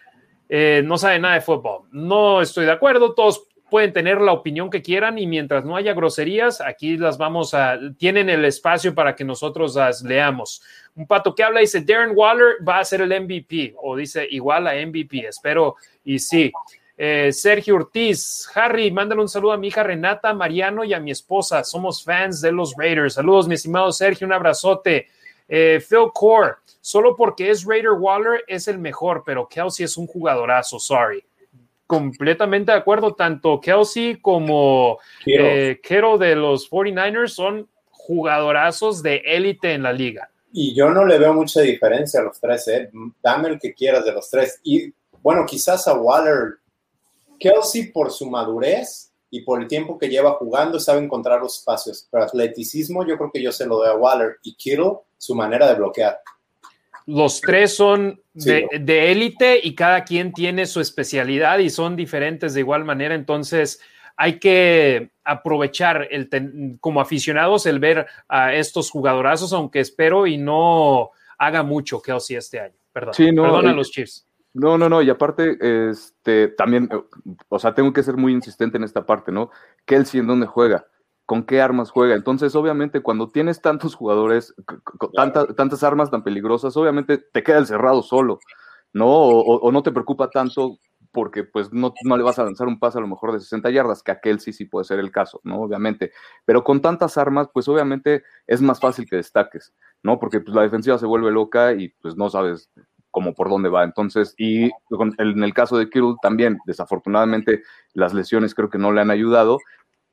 eh, 0.47 0.83
no 0.85 0.95
saben 0.95 1.23
nada 1.23 1.33
de 1.33 1.41
fútbol. 1.41 1.87
No 1.91 2.39
estoy 2.39 2.67
de 2.67 2.71
acuerdo. 2.71 3.15
Todos 3.15 3.47
pueden 3.67 3.91
tener 3.91 4.21
la 4.21 4.31
opinión 4.31 4.69
que 4.69 4.83
quieran 4.83 5.17
y 5.17 5.25
mientras 5.25 5.65
no 5.65 5.75
haya 5.75 5.95
groserías, 5.95 6.61
aquí 6.61 6.97
las 6.97 7.17
vamos 7.17 7.55
a, 7.55 7.79
tienen 7.97 8.29
el 8.29 8.45
espacio 8.45 8.93
para 8.93 9.15
que 9.15 9.23
nosotros 9.23 9.73
las 9.73 10.03
leamos. 10.03 10.61
Un 10.93 11.07
pato 11.07 11.33
que 11.33 11.41
habla 11.43 11.61
dice, 11.61 11.81
Darren 11.81 12.11
Waller 12.15 12.57
va 12.67 12.77
a 12.77 12.85
ser 12.85 13.01
el 13.01 13.23
MVP 13.23 13.73
o 13.81 13.95
dice 13.95 14.27
igual 14.29 14.67
a 14.67 14.75
MVP, 14.75 15.27
espero 15.27 15.77
y 16.03 16.19
sí. 16.19 16.51
Eh, 17.01 17.31
Sergio 17.31 17.75
Ortiz, 17.75 18.45
Harry, 18.53 18.91
mándale 18.91 19.21
un 19.21 19.29
saludo 19.29 19.53
a 19.53 19.57
mi 19.57 19.67
hija 19.67 19.83
Renata, 19.83 20.33
Mariano 20.33 20.83
y 20.83 20.93
a 20.93 20.99
mi 20.99 21.11
esposa. 21.11 21.63
Somos 21.63 22.03
fans 22.03 22.41
de 22.41 22.51
los 22.51 22.75
Raiders. 22.77 23.13
Saludos, 23.13 23.47
mi 23.47 23.55
estimado 23.55 23.89
Sergio, 23.93 24.27
un 24.27 24.33
abrazote. 24.33 25.07
Eh, 25.47 25.81
Phil 25.87 26.09
Core, 26.13 26.55
solo 26.81 27.15
porque 27.15 27.49
es 27.49 27.63
Raider 27.63 27.93
Waller 27.93 28.43
es 28.47 28.67
el 28.67 28.79
mejor, 28.79 29.23
pero 29.25 29.47
Kelsey 29.47 29.85
es 29.85 29.95
un 29.95 30.07
jugadorazo, 30.07 30.77
sorry 30.77 31.23
completamente 31.87 32.71
de 32.71 32.77
acuerdo. 32.77 33.15
Tanto 33.15 33.59
Kelsey 33.59 34.17
como 34.17 34.99
Kero 35.25 36.15
eh, 36.15 36.19
de 36.19 36.35
los 36.35 36.69
49ers 36.69 37.29
son 37.29 37.67
jugadorazos 37.89 39.01
de 39.01 39.23
élite 39.25 39.73
en 39.73 39.81
la 39.81 39.91
liga. 39.91 40.29
Y 40.53 40.75
yo 40.75 40.91
no 40.91 41.03
le 41.03 41.17
veo 41.17 41.33
mucha 41.33 41.61
diferencia 41.61 42.19
a 42.19 42.23
los 42.23 42.39
tres, 42.39 42.67
¿eh? 42.67 42.91
Dame 43.23 43.49
el 43.49 43.59
que 43.59 43.73
quieras 43.73 44.05
de 44.05 44.11
los 44.11 44.29
tres. 44.29 44.59
Y 44.63 44.93
bueno, 45.23 45.47
quizás 45.47 45.87
a 45.87 45.95
Waller, 45.95 46.58
Kelsey 47.39 47.91
por 47.91 48.11
su 48.11 48.29
madurez 48.29 49.11
y 49.31 49.41
por 49.41 49.61
el 49.61 49.67
tiempo 49.67 49.97
que 49.97 50.09
lleva 50.09 50.33
jugando 50.33 50.79
sabe 50.79 51.03
encontrar 51.03 51.39
los 51.39 51.59
espacios. 51.59 52.07
Pero 52.11 52.23
atleticismo 52.23 53.05
yo 53.05 53.17
creo 53.17 53.31
que 53.31 53.41
yo 53.41 53.51
se 53.51 53.65
lo 53.65 53.77
doy 53.77 53.89
a 53.89 53.95
Waller 53.95 54.37
y 54.43 54.55
Kittle 54.55 54.99
su 55.17 55.35
manera 55.35 55.67
de 55.67 55.75
bloquear 55.75 56.19
los 57.09 57.41
tres 57.41 57.75
son 57.75 58.21
de 58.33 59.11
élite 59.11 59.59
y 59.63 59.73
cada 59.73 60.03
quien 60.03 60.31
tiene 60.31 60.67
su 60.67 60.79
especialidad 60.79 61.57
y 61.57 61.71
son 61.71 61.95
diferentes 61.95 62.53
de 62.53 62.59
igual 62.59 62.85
manera. 62.85 63.15
Entonces, 63.15 63.81
hay 64.15 64.37
que 64.37 65.09
aprovechar 65.23 66.07
el 66.11 66.29
como 66.79 67.01
aficionados 67.01 67.65
el 67.65 67.79
ver 67.79 68.05
a 68.27 68.53
estos 68.53 68.91
jugadorazos, 68.91 69.53
aunque 69.53 69.79
espero 69.79 70.27
y 70.27 70.37
no 70.37 71.09
haga 71.39 71.63
mucho 71.63 71.99
Kelsey 71.99 72.35
este 72.35 72.59
año. 72.59 72.75
Perdón, 72.93 73.15
perdón 73.17 73.67
a 73.67 73.73
los 73.73 73.89
Chiefs. 73.89 74.27
No, 74.53 74.77
no, 74.77 74.89
no, 74.89 75.01
y 75.01 75.09
aparte, 75.09 75.57
este, 75.89 76.47
también, 76.49 76.89
o 77.49 77.59
sea, 77.59 77.75
tengo 77.75 77.93
que 77.93 78.03
ser 78.03 78.17
muy 78.17 78.33
insistente 78.33 78.77
en 78.77 78.83
esta 78.83 79.05
parte, 79.05 79.31
¿no? 79.31 79.51
Kelsey 79.85 80.19
en 80.19 80.27
dónde 80.27 80.47
juega 80.47 80.85
con 81.29 81.43
qué 81.43 81.61
armas 81.61 81.91
juega. 81.91 82.15
Entonces, 82.15 82.55
obviamente, 82.55 83.01
cuando 83.01 83.29
tienes 83.29 83.61
tantos 83.61 83.93
jugadores, 83.93 84.55
tantas 85.55 85.83
armas 85.83 86.09
tan 86.09 86.23
peligrosas, 86.23 86.75
obviamente 86.75 87.19
te 87.19 87.43
queda 87.43 87.59
el 87.59 87.67
cerrado 87.67 88.01
solo, 88.01 88.39
¿no? 88.93 89.05
O, 89.07 89.71
no 89.71 89.83
te 89.83 89.91
preocupa 89.91 90.31
tanto 90.31 90.79
porque 91.11 91.43
pues 91.43 91.71
no, 91.71 91.93
no, 92.03 92.17
le 92.17 92.23
vas 92.23 92.39
a 92.39 92.45
lanzar 92.45 92.67
un 92.67 92.79
pase 92.79 92.97
a 92.97 93.01
lo 93.01 93.07
mejor 93.07 93.31
de 93.31 93.39
60 93.41 93.69
yardas, 93.69 94.01
que 94.01 94.11
aquel 94.11 94.39
sí 94.39 94.53
sí 94.53 94.65
puede 94.65 94.85
ser 94.85 94.97
el 94.97 95.11
caso, 95.11 95.39
¿no? 95.43 95.61
Obviamente. 95.61 96.11
Pero 96.45 96.63
con 96.63 96.81
tantas 96.81 97.15
armas, 97.15 97.47
pues 97.53 97.67
obviamente 97.67 98.23
es 98.47 98.59
más 98.59 98.79
fácil 98.79 99.07
que 99.07 99.17
destaques, 99.17 99.71
¿no? 100.01 100.19
Porque 100.19 100.39
pues 100.39 100.55
la 100.55 100.63
defensiva 100.63 100.97
se 100.97 101.05
vuelve 101.05 101.29
loca 101.29 101.73
y 101.73 101.89
pues 102.01 102.15
no 102.17 102.31
sabes 102.31 102.71
cómo 103.19 103.33
por 103.33 103.49
dónde 103.49 103.69
va. 103.69 103.83
Entonces, 103.83 104.33
y 104.37 104.71
en 105.17 105.43
el 105.43 105.53
caso 105.53 105.77
de 105.77 105.89
Kittle 105.89 106.15
también, 106.21 106.57
desafortunadamente, 106.65 107.63
las 107.93 108.13
lesiones 108.13 108.55
creo 108.55 108.69
que 108.69 108.77
no 108.77 108.91
le 108.91 109.01
han 109.01 109.11
ayudado 109.11 109.59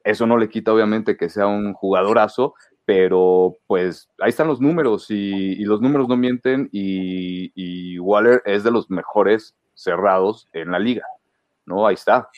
eso 0.06 0.24
no 0.24 0.38
le 0.38 0.48
quita 0.48 0.72
obviamente 0.72 1.16
que 1.16 1.28
sea 1.28 1.48
un 1.48 1.72
jugadorazo, 1.72 2.54
pero 2.84 3.56
pues 3.66 4.08
ahí 4.20 4.28
están 4.28 4.46
los 4.46 4.60
números 4.60 5.10
y, 5.10 5.56
los 5.64 5.80
números 5.80 6.06
no 6.06 6.16
mienten 6.16 6.68
y, 6.70 7.98
Waller 7.98 8.40
es 8.46 8.62
de 8.62 8.70
los 8.70 8.88
mejores 8.88 9.56
cerrados 9.74 10.48
en 10.52 10.70
la 10.70 10.78
liga, 10.78 11.04
¿no? 11.64 11.88
Ahí 11.88 11.94
está. 11.94 12.30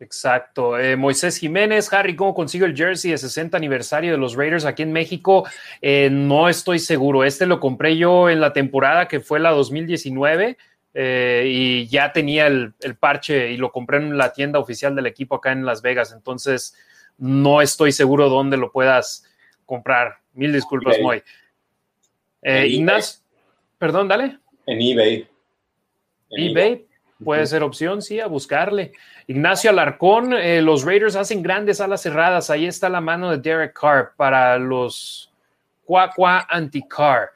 Exacto. 0.00 0.78
Eh, 0.78 0.96
Moisés 0.96 1.36
Jiménez, 1.36 1.92
Harry, 1.92 2.16
¿cómo 2.16 2.34
consigo 2.34 2.64
el 2.64 2.74
jersey 2.74 3.10
de 3.10 3.18
60 3.18 3.54
aniversario 3.54 4.12
de 4.12 4.18
los 4.18 4.34
Raiders 4.34 4.64
aquí 4.64 4.82
en 4.82 4.92
México? 4.92 5.46
Eh, 5.82 6.08
no 6.10 6.48
estoy 6.48 6.78
seguro. 6.78 7.22
Este 7.22 7.44
lo 7.44 7.60
compré 7.60 7.98
yo 7.98 8.30
en 8.30 8.40
la 8.40 8.54
temporada 8.54 9.08
que 9.08 9.20
fue 9.20 9.40
la 9.40 9.50
2019 9.50 10.56
eh, 10.94 11.44
y 11.46 11.86
ya 11.88 12.12
tenía 12.12 12.46
el, 12.46 12.72
parche 12.98 13.52
y 13.52 13.58
lo 13.58 13.70
compré 13.70 13.98
en 13.98 14.16
la 14.16 14.32
tienda 14.32 14.58
oficial 14.58 14.96
del 14.96 15.06
equipo 15.06 15.34
acá 15.34 15.52
en 15.52 15.66
Las 15.66 15.82
Vegas. 15.82 16.12
Entonces, 16.12 16.74
no 17.18 17.60
estoy 17.60 17.92
seguro 17.92 18.30
dónde 18.30 18.56
lo 18.56 18.72
puedas 18.72 19.26
comprar. 19.66 20.16
Mil 20.32 20.50
disculpas, 20.50 20.98
Moy. 21.02 21.22
Eh, 22.40 22.68
Ignacio, 22.68 23.20
perdón, 23.76 24.08
dale. 24.08 24.38
En 24.64 24.80
eBay. 24.80 25.28
eBay 26.30 26.89
puede 27.24 27.46
ser 27.46 27.62
opción, 27.62 28.02
sí, 28.02 28.20
a 28.20 28.26
buscarle. 28.26 28.92
Ignacio 29.26 29.70
Alarcón, 29.70 30.32
eh, 30.32 30.62
los 30.62 30.84
Raiders 30.84 31.16
hacen 31.16 31.42
grandes 31.42 31.80
alas 31.80 32.02
cerradas. 32.02 32.50
Ahí 32.50 32.66
está 32.66 32.88
la 32.88 33.00
mano 33.00 33.30
de 33.30 33.38
Derek 33.38 33.78
Carr 33.78 34.12
para 34.16 34.58
los 34.58 35.32
Cuacua 35.84 36.46
anti-Carr. 36.48 37.30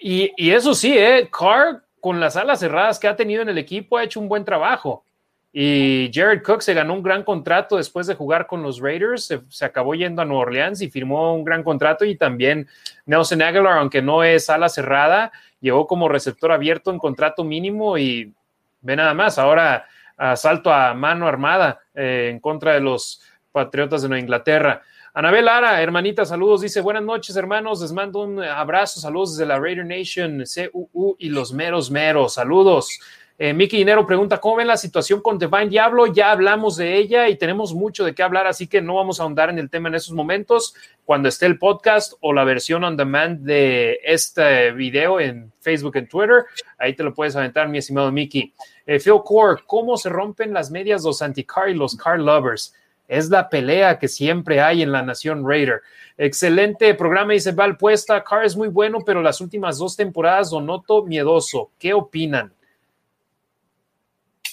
Y, 0.00 0.32
y, 0.36 0.50
eso 0.50 0.74
sí, 0.74 0.96
eh, 0.96 1.28
Carr 1.30 1.82
con 2.00 2.18
las 2.18 2.36
alas 2.36 2.60
cerradas 2.60 2.98
que 2.98 3.08
ha 3.08 3.16
tenido 3.16 3.42
en 3.42 3.48
el 3.48 3.58
equipo, 3.58 3.96
ha 3.96 4.04
hecho 4.04 4.20
un 4.20 4.28
buen 4.28 4.44
trabajo. 4.44 5.04
Y 5.52 6.10
Jared 6.14 6.42
Cook 6.42 6.62
se 6.62 6.74
ganó 6.74 6.94
un 6.94 7.02
gran 7.02 7.24
contrato 7.24 7.76
después 7.76 8.06
de 8.06 8.14
jugar 8.14 8.46
con 8.46 8.62
los 8.62 8.78
Raiders, 8.78 9.34
se, 9.48 9.64
acabó 9.64 9.94
yendo 9.94 10.22
a 10.22 10.24
Nueva 10.24 10.42
Orleans 10.42 10.80
y 10.80 10.90
firmó 10.90 11.34
un 11.34 11.44
gran 11.44 11.64
contrato. 11.64 12.04
Y 12.04 12.16
también 12.16 12.68
Nelson 13.04 13.42
Aguilar, 13.42 13.78
aunque 13.78 14.00
no 14.00 14.22
es 14.22 14.48
ala 14.48 14.68
cerrada, 14.68 15.32
llegó 15.60 15.86
como 15.86 16.08
receptor 16.08 16.52
abierto 16.52 16.92
en 16.92 16.98
contrato 16.98 17.42
mínimo 17.42 17.98
y 17.98 18.32
ve 18.80 18.96
nada 18.96 19.14
más, 19.14 19.38
ahora 19.38 19.86
asalto 20.16 20.72
a 20.72 20.94
mano 20.94 21.26
armada 21.26 21.80
eh, 21.94 22.28
en 22.30 22.40
contra 22.40 22.74
de 22.74 22.80
los 22.80 23.22
Patriotas 23.52 24.02
de 24.02 24.08
Nueva 24.08 24.20
Inglaterra. 24.20 24.82
Anabel 25.12 25.46
Lara, 25.46 25.82
hermanita, 25.82 26.24
saludos. 26.24 26.60
Dice, 26.60 26.80
buenas 26.80 27.02
noches, 27.02 27.34
hermanos. 27.34 27.80
Les 27.80 27.92
mando 27.92 28.20
un 28.20 28.40
abrazo. 28.40 29.00
Saludos 29.00 29.36
desde 29.36 29.46
la 29.46 29.58
Raider 29.58 29.84
Nation, 29.84 30.44
CUU 30.72 31.16
y 31.18 31.30
los 31.30 31.52
meros 31.52 31.90
meros. 31.90 32.34
Saludos. 32.34 33.00
Eh, 33.42 33.54
Miki 33.54 33.78
Dinero 33.78 34.06
pregunta, 34.06 34.36
¿cómo 34.36 34.56
ven 34.56 34.66
la 34.66 34.76
situación 34.76 35.22
con 35.22 35.38
Divine 35.38 35.68
Diablo? 35.68 36.04
Ya 36.08 36.30
hablamos 36.30 36.76
de 36.76 36.98
ella 36.98 37.26
y 37.30 37.38
tenemos 37.38 37.72
mucho 37.72 38.04
de 38.04 38.14
qué 38.14 38.22
hablar, 38.22 38.46
así 38.46 38.66
que 38.66 38.82
no 38.82 38.96
vamos 38.96 39.18
a 39.18 39.22
ahondar 39.22 39.48
en 39.48 39.58
el 39.58 39.70
tema 39.70 39.88
en 39.88 39.94
esos 39.94 40.12
momentos. 40.12 40.74
Cuando 41.06 41.30
esté 41.30 41.46
el 41.46 41.58
podcast 41.58 42.12
o 42.20 42.34
la 42.34 42.44
versión 42.44 42.84
on 42.84 42.98
demand 42.98 43.40
de 43.40 43.98
este 44.04 44.72
video 44.72 45.20
en 45.20 45.50
Facebook 45.58 45.96
y 45.96 46.02
Twitter, 46.02 46.44
ahí 46.76 46.94
te 46.94 47.02
lo 47.02 47.14
puedes 47.14 47.34
aventar, 47.34 47.66
mi 47.66 47.78
estimado 47.78 48.12
Miki. 48.12 48.52
Eh, 48.84 49.00
Phil 49.00 49.22
Core, 49.24 49.62
¿cómo 49.66 49.96
se 49.96 50.10
rompen 50.10 50.52
las 50.52 50.70
medias 50.70 51.02
los 51.02 51.22
anti-car 51.22 51.70
y 51.70 51.74
los 51.74 51.96
car 51.96 52.20
lovers? 52.20 52.74
es 53.08 53.28
la 53.28 53.48
pelea 53.48 53.98
que 53.98 54.06
siempre 54.06 54.60
hay 54.60 54.82
en 54.82 54.92
la 54.92 55.02
Nación 55.02 55.44
Raider. 55.44 55.80
Excelente 56.16 56.94
programa, 56.94 57.32
dice 57.32 57.50
Val 57.50 57.76
Puesta. 57.76 58.22
Carr 58.22 58.44
es 58.44 58.54
muy 58.54 58.68
bueno, 58.68 58.98
pero 59.04 59.20
las 59.20 59.40
últimas 59.40 59.78
dos 59.78 59.96
temporadas 59.96 60.52
lo 60.52 60.60
noto 60.60 61.04
miedoso. 61.04 61.72
¿Qué 61.76 61.92
opinan? 61.92 62.52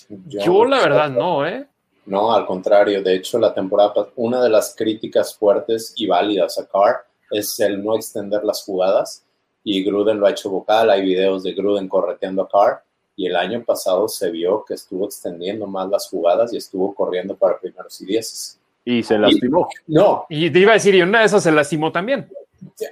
Yo, 0.09 0.65
la 0.65 0.79
verdad 0.79 1.09
no, 1.09 1.45
¿eh? 1.45 1.67
No, 2.05 2.33
al 2.33 2.45
contrario. 2.45 3.03
De 3.03 3.15
hecho, 3.15 3.37
la 3.37 3.53
temporada, 3.53 3.93
una 4.15 4.41
de 4.41 4.49
las 4.49 4.73
críticas 4.75 5.35
fuertes 5.35 5.93
y 5.97 6.07
válidas 6.07 6.57
a 6.57 6.65
Carr 6.67 7.05
es 7.29 7.59
el 7.59 7.83
no 7.83 7.95
extender 7.95 8.43
las 8.43 8.63
jugadas. 8.63 9.23
Y 9.63 9.83
Gruden 9.83 10.19
lo 10.19 10.27
ha 10.27 10.31
hecho 10.31 10.49
vocal. 10.49 10.89
Hay 10.89 11.01
videos 11.01 11.43
de 11.43 11.53
Gruden 11.53 11.89
correteando 11.89 12.43
a 12.43 12.49
Carr. 12.49 12.83
Y 13.17 13.25
el 13.25 13.35
año 13.35 13.63
pasado 13.63 14.07
se 14.07 14.31
vio 14.31 14.63
que 14.63 14.75
estuvo 14.75 15.05
extendiendo 15.05 15.67
más 15.67 15.89
las 15.89 16.07
jugadas 16.07 16.53
y 16.53 16.57
estuvo 16.57 16.95
corriendo 16.95 17.35
para 17.35 17.59
primeros 17.59 17.99
y 17.99 18.05
dieces. 18.05 18.59
Y 18.85 19.03
se 19.03 19.17
lastimó. 19.17 19.67
no. 19.87 20.25
Y 20.29 20.49
te 20.49 20.59
iba 20.59 20.71
a 20.71 20.75
decir, 20.75 20.95
y 20.95 21.01
una 21.01 21.19
de 21.19 21.25
esas 21.25 21.43
se 21.43 21.51
lastimó 21.51 21.91
también. 21.91 22.29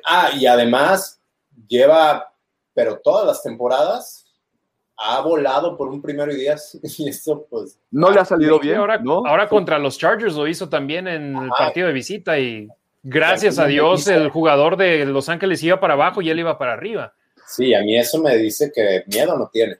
Ah, 0.05 0.31
y 0.35 0.45
además 0.45 1.21
lleva, 1.67 2.33
pero 2.73 2.99
todas 2.99 3.25
las 3.25 3.41
temporadas 3.43 4.24
ha 4.97 5.21
volado 5.21 5.77
por 5.77 5.89
un 5.89 6.01
primero 6.01 6.31
y 6.31 6.35
diez 6.35 6.79
y 6.99 7.09
eso 7.09 7.45
pues... 7.49 7.79
No 7.91 8.11
le 8.11 8.19
ha 8.19 8.25
salido 8.25 8.59
bien. 8.59 8.77
Ahora, 8.77 8.97
¿no? 8.97 9.25
ahora 9.25 9.47
contra 9.47 9.79
los 9.79 9.97
Chargers 9.97 10.35
lo 10.35 10.47
hizo 10.47 10.69
también 10.69 11.07
en 11.07 11.35
el 11.35 11.49
partido 11.49 11.87
de 11.87 11.93
visita 11.93 12.39
y 12.39 12.67
gracias 13.03 13.59
a 13.59 13.65
Dios 13.65 14.07
el 14.07 14.29
jugador 14.29 14.77
de 14.77 15.05
Los 15.05 15.29
Ángeles 15.29 15.63
iba 15.63 15.79
para 15.79 15.93
abajo 15.93 16.21
y 16.21 16.29
él 16.29 16.39
iba 16.39 16.57
para 16.57 16.73
arriba. 16.73 17.13
Sí, 17.47 17.73
a 17.73 17.81
mí 17.81 17.97
eso 17.97 18.21
me 18.21 18.35
dice 18.37 18.71
que 18.73 19.03
miedo 19.07 19.37
no 19.37 19.49
tiene. 19.51 19.77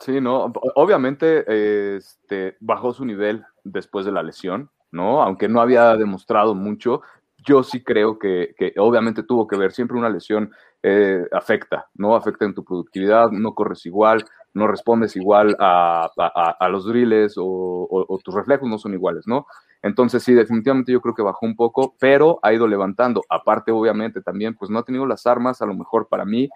Sí, 0.00 0.20
no, 0.20 0.52
obviamente 0.74 1.96
este, 1.96 2.56
bajó 2.60 2.92
su 2.92 3.04
nivel 3.04 3.44
después 3.62 4.04
de 4.06 4.12
la 4.12 4.22
lesión, 4.22 4.70
¿no? 4.90 5.22
Aunque 5.22 5.48
no 5.48 5.60
había 5.60 5.96
demostrado 5.96 6.54
mucho, 6.54 7.02
yo 7.46 7.62
sí 7.62 7.82
creo 7.82 8.18
que, 8.18 8.54
que 8.58 8.74
obviamente 8.78 9.22
tuvo 9.22 9.46
que 9.46 9.56
ver, 9.56 9.72
siempre 9.72 9.96
una 9.96 10.08
lesión 10.08 10.52
eh, 10.86 11.26
afecta, 11.32 11.88
¿no? 11.94 12.14
Afecta 12.14 12.44
en 12.44 12.52
tu 12.52 12.62
productividad, 12.62 13.30
no 13.30 13.54
corres 13.54 13.86
igual, 13.86 14.22
no 14.52 14.66
respondes 14.66 15.16
igual 15.16 15.56
a, 15.58 16.10
a, 16.14 16.68
los 16.68 16.84
drills 16.84 17.36
o, 17.38 18.20
tus 18.22 18.34
reflejos 18.34 18.68
no 18.68 18.76
son 18.76 18.92
iguales, 18.92 19.26
¿no? 19.26 19.46
Entonces 19.82 20.22
sí, 20.22 20.34
definitivamente 20.34 20.92
yo 20.92 21.00
creo 21.00 21.14
que 21.14 21.22
bajó 21.22 21.46
un 21.46 21.56
poco, 21.56 21.94
pero 21.98 22.38
ha 22.42 22.52
ido 22.52 22.68
levantando. 22.68 23.22
Aparte, 23.30 23.72
obviamente, 23.72 24.20
también, 24.20 24.56
pues 24.56 24.70
no 24.70 24.78
ha 24.78 24.84
tenido 24.84 25.06
las 25.06 25.26
armas, 25.26 25.62
a 25.62 25.66
lo 25.66 25.72
mejor 25.72 26.08
para 26.08 26.26
mí, 26.26 26.50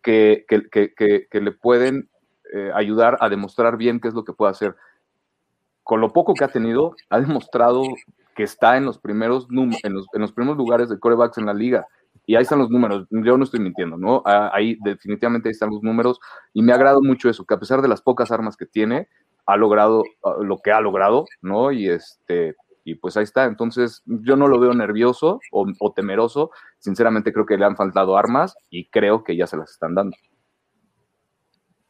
que, 0.00 0.44
que, 0.46 0.92
que, 0.94 1.26
que 1.28 1.40
le 1.40 1.50
pueden 1.50 2.08
eh, 2.54 2.70
ayudar 2.72 3.18
a 3.20 3.28
demostrar 3.28 3.76
bien 3.76 3.98
qué 3.98 4.06
es 4.06 4.14
lo 4.14 4.22
que 4.24 4.32
puede 4.32 4.52
hacer. 4.52 4.76
Con 5.82 6.00
lo 6.00 6.12
poco 6.12 6.34
que 6.34 6.44
ha 6.44 6.48
tenido, 6.48 6.94
ha 7.10 7.18
demostrado 7.18 7.82
que 8.36 8.44
está 8.44 8.76
en 8.76 8.84
los 8.84 8.98
primeros, 8.98 9.48
en 9.50 9.94
los, 9.94 10.06
en 10.12 10.20
los 10.20 10.32
primeros 10.32 10.56
lugares 10.56 10.88
de 10.88 11.00
corebacks 11.00 11.38
en 11.38 11.46
la 11.46 11.54
liga. 11.54 11.88
Y 12.26 12.34
ahí 12.34 12.42
están 12.42 12.58
los 12.58 12.70
números, 12.70 13.06
yo 13.10 13.38
no 13.38 13.44
estoy 13.44 13.60
mintiendo, 13.60 13.96
¿no? 13.96 14.22
Ahí 14.24 14.76
definitivamente 14.84 15.48
ahí 15.48 15.52
están 15.52 15.70
los 15.70 15.82
números 15.82 16.18
y 16.52 16.60
me 16.62 16.72
agrada 16.72 16.98
mucho 17.00 17.30
eso, 17.30 17.44
que 17.44 17.54
a 17.54 17.58
pesar 17.60 17.82
de 17.82 17.88
las 17.88 18.02
pocas 18.02 18.32
armas 18.32 18.56
que 18.56 18.66
tiene, 18.66 19.08
ha 19.46 19.56
logrado 19.56 20.02
uh, 20.22 20.42
lo 20.42 20.58
que 20.58 20.72
ha 20.72 20.80
logrado, 20.80 21.24
¿no? 21.40 21.70
Y 21.70 21.88
este, 21.88 22.56
y 22.84 22.94
pues 22.96 23.16
ahí 23.16 23.24
está. 23.24 23.44
Entonces, 23.44 24.02
yo 24.06 24.36
no 24.36 24.48
lo 24.48 24.60
veo 24.60 24.72
nervioso 24.74 25.40
o, 25.50 25.92
temeroso. 25.92 26.50
Sinceramente, 26.78 27.32
creo 27.32 27.46
que 27.46 27.56
le 27.56 27.64
han 27.64 27.76
faltado 27.76 28.16
armas 28.16 28.54
y 28.70 28.88
creo 28.90 29.24
que 29.24 29.36
ya 29.36 29.46
se 29.46 29.56
las 29.56 29.70
están 29.70 29.94
dando. 29.94 30.16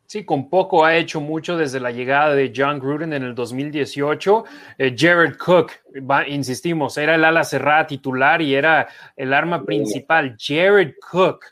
Sí, 0.06 0.24
con 0.24 0.48
poco 0.48 0.84
ha 0.84 0.96
hecho 0.96 1.20
mucho 1.20 1.56
desde 1.56 1.80
la 1.80 1.90
llegada 1.90 2.34
de 2.34 2.52
John 2.54 2.78
Gruden 2.78 3.12
en 3.12 3.24
el 3.24 3.34
2018. 3.34 4.44
Eh, 4.78 4.94
Jared 4.96 5.36
Cook, 5.36 5.72
va, 6.08 6.28
insistimos, 6.28 6.96
era 6.96 7.16
el 7.16 7.24
ala 7.24 7.42
cerrada 7.42 7.88
titular 7.88 8.40
y 8.40 8.54
era 8.54 8.86
el 9.16 9.32
arma 9.32 9.64
principal. 9.64 10.36
Jared 10.38 10.94
Cook, 11.10 11.46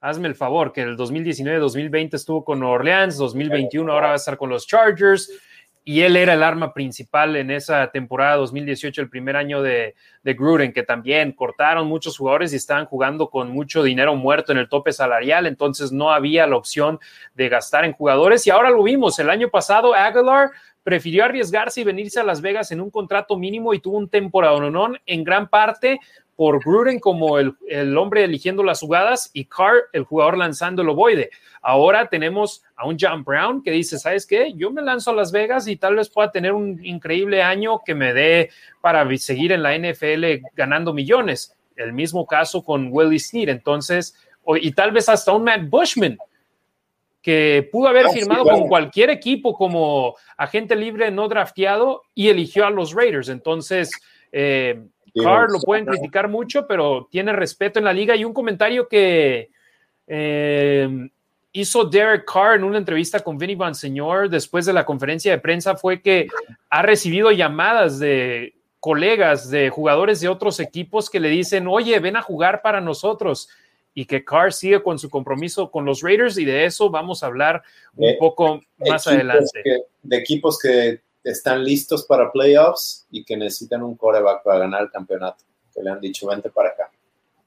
hazme 0.00 0.28
el 0.28 0.36
favor, 0.36 0.72
que 0.72 0.82
el 0.82 0.96
2019-2020 0.96 2.14
estuvo 2.14 2.44
con 2.44 2.62
Orleans, 2.62 3.16
2021 3.16 3.92
ahora 3.92 4.08
va 4.08 4.12
a 4.12 4.16
estar 4.16 4.36
con 4.36 4.48
los 4.48 4.64
Chargers 4.64 5.28
y 5.84 6.02
él 6.02 6.16
era 6.16 6.34
el 6.34 6.42
arma 6.42 6.72
principal 6.72 7.34
en 7.36 7.50
esa 7.50 7.90
temporada 7.90 8.36
2018, 8.36 9.00
el 9.00 9.08
primer 9.08 9.36
año 9.36 9.62
de, 9.62 9.94
de, 10.22 10.34
Gruden, 10.34 10.72
que 10.72 10.82
también 10.82 11.32
cortaron 11.32 11.88
muchos 11.88 12.16
jugadores 12.16 12.52
y 12.52 12.56
estaban 12.56 12.86
jugando 12.86 13.30
con 13.30 13.50
mucho 13.50 13.82
dinero 13.82 14.14
muerto 14.14 14.52
en 14.52 14.58
el 14.58 14.68
tope 14.68 14.92
salarial, 14.92 15.46
entonces 15.46 15.90
no 15.90 16.12
había 16.12 16.46
la 16.46 16.56
opción 16.56 17.00
de 17.34 17.48
gastar 17.48 17.84
en 17.84 17.92
jugadores 17.92 18.46
y 18.46 18.50
ahora 18.50 18.70
lo 18.70 18.82
vimos, 18.82 19.18
el 19.18 19.30
año 19.30 19.48
pasado 19.48 19.94
Aguilar 19.94 20.50
prefirió 20.82 21.24
arriesgarse 21.24 21.80
y 21.80 21.84
venirse 21.84 22.20
a 22.20 22.24
Las 22.24 22.40
Vegas 22.40 22.72
en 22.72 22.80
un 22.80 22.90
contrato 22.90 23.36
mínimo 23.36 23.72
y 23.74 23.80
tuvo 23.80 23.98
un 23.98 24.08
temporada 24.08 24.58
en 25.06 25.24
gran 25.24 25.48
parte 25.48 26.00
por 26.36 26.64
Gruden 26.64 26.98
como 26.98 27.38
el, 27.38 27.54
el, 27.68 27.96
hombre 27.96 28.24
eligiendo 28.24 28.62
las 28.62 28.80
jugadas 28.80 29.30
y 29.32 29.44
Carr, 29.44 29.84
el 29.92 30.04
jugador 30.04 30.38
lanzando 30.38 30.82
el 30.82 30.88
ovoide. 30.88 31.30
Ahora 31.60 32.08
tenemos 32.08 32.64
a 32.74 32.86
un 32.86 32.96
John 32.98 33.22
Brown 33.22 33.62
que 33.62 33.70
dice, 33.70 33.98
¿sabes 33.98 34.26
qué? 34.26 34.52
Yo 34.54 34.70
me 34.70 34.82
lanzo 34.82 35.10
a 35.10 35.14
Las 35.14 35.30
Vegas 35.30 35.68
y 35.68 35.76
tal 35.76 35.96
vez 35.96 36.08
pueda 36.08 36.30
tener 36.30 36.52
un 36.52 36.84
increíble 36.84 37.42
año 37.42 37.82
que 37.84 37.94
me 37.94 38.12
dé 38.12 38.50
para 38.80 39.06
seguir 39.18 39.52
en 39.52 39.62
la 39.62 39.76
NFL 39.76 40.44
ganando 40.54 40.92
millones. 40.92 41.56
El 41.76 41.92
mismo 41.92 42.26
caso 42.26 42.64
con 42.64 42.88
Willie 42.90 43.18
Snead. 43.18 43.48
Entonces, 43.48 44.16
y 44.60 44.72
tal 44.72 44.92
vez 44.92 45.08
hasta 45.08 45.32
un 45.32 45.44
Matt 45.44 45.68
Bushman 45.68 46.18
que 47.22 47.68
pudo 47.70 47.86
haber 47.86 48.08
firmado 48.08 48.44
con 48.44 48.66
cualquier 48.66 49.08
equipo 49.10 49.54
como 49.54 50.16
agente 50.36 50.74
libre 50.74 51.10
no 51.12 51.28
drafteado 51.28 52.02
y 52.14 52.28
eligió 52.28 52.66
a 52.66 52.70
los 52.70 52.92
Raiders. 52.92 53.28
Entonces, 53.28 53.90
eh, 54.32 54.82
Carr 55.14 55.50
lo 55.50 55.60
pueden 55.60 55.84
criticar 55.84 56.28
mucho, 56.28 56.66
pero 56.66 57.08
tiene 57.10 57.32
respeto 57.32 57.78
en 57.78 57.84
la 57.84 57.92
liga. 57.92 58.16
Y 58.16 58.24
un 58.24 58.32
comentario 58.32 58.88
que 58.88 59.50
eh, 60.06 61.08
hizo 61.52 61.84
Derek 61.84 62.24
Carr 62.24 62.56
en 62.56 62.64
una 62.64 62.78
entrevista 62.78 63.20
con 63.20 63.38
Vinny 63.38 63.54
Bonsignor 63.54 64.28
después 64.28 64.64
de 64.66 64.72
la 64.72 64.84
conferencia 64.84 65.32
de 65.32 65.38
prensa 65.38 65.76
fue 65.76 66.00
que 66.00 66.28
ha 66.70 66.82
recibido 66.82 67.30
llamadas 67.30 67.98
de 67.98 68.54
colegas, 68.80 69.50
de 69.50 69.70
jugadores 69.70 70.20
de 70.20 70.28
otros 70.28 70.58
equipos 70.58 71.08
que 71.08 71.20
le 71.20 71.28
dicen, 71.28 71.68
oye, 71.68 71.98
ven 72.00 72.16
a 72.16 72.22
jugar 72.22 72.62
para 72.62 72.80
nosotros. 72.80 73.48
Y 73.94 74.06
que 74.06 74.24
Carr 74.24 74.54
sigue 74.54 74.82
con 74.82 74.98
su 74.98 75.10
compromiso 75.10 75.70
con 75.70 75.84
los 75.84 76.00
Raiders 76.00 76.38
y 76.38 76.46
de 76.46 76.64
eso 76.64 76.88
vamos 76.88 77.22
a 77.22 77.26
hablar 77.26 77.62
un 77.94 78.06
de, 78.06 78.14
poco 78.14 78.62
más 78.78 79.06
adelante. 79.06 79.60
Que, 79.62 79.82
de 80.02 80.16
equipos 80.16 80.58
que 80.58 81.02
están 81.24 81.64
listos 81.64 82.04
para 82.04 82.32
playoffs 82.32 83.06
y 83.10 83.24
que 83.24 83.36
necesitan 83.36 83.82
un 83.82 83.96
coreback 83.96 84.42
para 84.42 84.60
ganar 84.60 84.82
el 84.82 84.90
campeonato, 84.90 85.44
que 85.74 85.82
le 85.82 85.90
han 85.90 86.00
dicho, 86.00 86.26
vente 86.26 86.50
para 86.50 86.70
acá. 86.70 86.90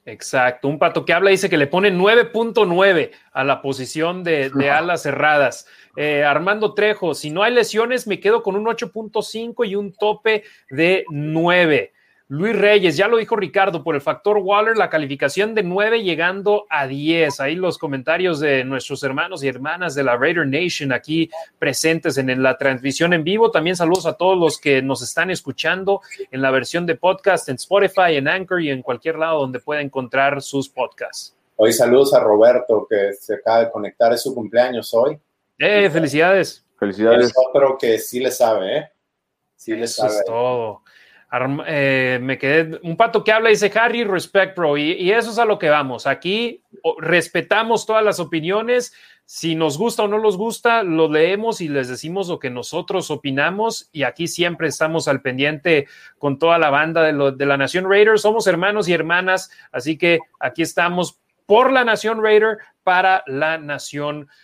Exacto, 0.08 0.68
un 0.68 0.78
pato 0.78 1.04
que 1.04 1.14
habla 1.14 1.32
dice 1.32 1.50
que 1.50 1.58
le 1.58 1.66
pone 1.66 1.92
9.9 1.92 3.10
a 3.32 3.44
la 3.44 3.64
posición 3.64 4.24
de, 4.24 4.52
de 4.52 4.70
alas 4.70 5.02
cerradas. 5.02 5.66
Eh, 5.96 6.24
Armando 6.24 6.76
Trejo, 6.76 7.16
si 7.16 7.32
no 7.32 7.42
hay 7.42 7.52
lesiones, 7.52 8.06
me 8.06 8.20
quedo 8.20 8.44
con 8.44 8.56
un 8.56 8.66
8.5 8.66 9.68
y 9.68 9.76
un 9.76 9.94
tope 9.94 10.44
de 10.70 11.06
9. 11.10 11.95
Luis 12.28 12.56
Reyes, 12.56 12.98
ya 12.98 13.08
lo 13.08 13.18
dijo 13.18 13.36
Ricardo, 13.36 13.84
por 13.84 13.94
el 13.94 14.02
factor 14.02 14.40
Waller, 14.40 14.78
la 14.78 14.90
calificación 14.90 15.54
de 15.54 15.62
9 15.62 16.02
llegando 16.02 16.66
a 16.72 16.88
10. 16.88 17.40
Ahí 17.40 17.54
los 17.54 17.78
comentarios 17.78 18.40
de 18.40 18.64
nuestros 18.64 19.04
hermanos 19.04 19.44
y 19.44 19.48
hermanas 19.48 19.94
de 19.94 20.04
la 20.04 20.18
Raider 20.18 20.48
Nation 20.48 20.92
aquí 20.92 21.30
presentes 21.60 22.18
en, 22.18 22.32
en, 22.32 22.42
la 22.42 22.58
transmisión 22.58 23.14
en 23.14 23.24
vivo. 23.24 23.52
También 23.52 23.76
saludos 23.76 24.08
a 24.08 24.14
todos 24.14 24.40
los 24.40 24.60
que 24.60 24.82
nos 24.82 25.04
están 25.04 25.30
escuchando 25.30 26.02
en 26.32 26.42
la 26.42 26.50
versión 26.50 26.88
de 26.88 26.96
podcast 26.96 27.48
en 27.50 27.58
Spotify, 27.58 28.16
en 28.16 28.28
Anchor 28.28 28.60
y 28.60 28.72
en 28.72 28.82
cualquier 28.82 29.20
lado 29.20 29.42
donde 29.42 29.60
pueda 29.60 29.82
encontrar 29.82 30.42
sus 30.42 30.68
podcasts. 30.68 31.36
Hoy 31.58 31.74
saludos 31.74 32.16
a 32.16 32.22
Roberto 32.22 32.88
que 32.90 33.14
se 33.14 33.36
acaba 33.36 33.66
de 33.66 33.72
conectar, 33.72 34.12
es 34.12 34.24
su 34.24 34.34
cumpleaños 34.34 34.92
hoy. 34.96 35.20
Eh, 35.60 35.92
felicidades. 35.92 36.66
Felicidades. 36.80 37.28
Es 37.28 37.34
otro 37.50 37.78
que 37.78 38.00
sí 38.00 38.20
le 38.20 38.32
sabe, 38.32 38.78
¿eh? 38.78 38.92
Sí 39.56 39.74
Eso 39.74 39.80
le 39.80 39.88
sabe. 39.88 40.16
Es 40.16 40.26
todo. 40.26 40.82
Eh, 41.68 42.20
me 42.22 42.38
quedé 42.38 42.80
un 42.84 42.96
pato 42.96 43.24
que 43.24 43.32
habla 43.32 43.50
dice 43.50 43.72
Harry 43.76 44.04
respect 44.04 44.56
bro 44.56 44.78
y, 44.78 45.12
eso 45.12 45.32
es 45.32 45.40
a 45.40 45.46
lo 45.46 45.60
que 45.60 45.70
vamos. 45.70 46.08
Aquí 46.08 46.64
respetamos 47.00 47.86
todas 47.86 48.04
las 48.04 48.20
opiniones. 48.20 48.94
Si 49.26 49.56
nos 49.56 49.78
gusta 49.78 50.04
o 50.04 50.08
no 50.08 50.20
nos 50.20 50.38
gusta 50.38 50.84
lo 50.84 51.12
leemos 51.12 51.60
y 51.60 51.68
les 51.68 51.88
decimos 51.88 52.30
lo 52.30 52.40
que 52.40 52.50
nosotros 52.50 53.12
opinamos. 53.12 53.90
Y 53.92 54.04
aquí 54.04 54.28
siempre 54.28 54.68
estamos 54.68 55.08
al 55.08 55.22
pendiente 55.22 55.88
con 56.20 56.40
toda 56.40 56.58
la 56.58 56.70
banda 56.70 57.04
de 57.04 57.46
la 57.46 57.58
Nación 57.58 57.90
Raider 57.90 58.20
somos 58.20 58.48
hermanos 58.48 58.88
y 58.88 58.94
hermanas 58.94 59.50
así 59.72 59.98
que 59.98 60.20
aquí 60.40 60.62
estamos 60.62 61.20
por 61.46 61.72
la 61.72 61.84
Nación 61.84 62.22
Raider 62.24 62.58
para 62.84 63.24
la 63.28 63.58
Nación 63.58 64.22
Raider. 64.22 64.36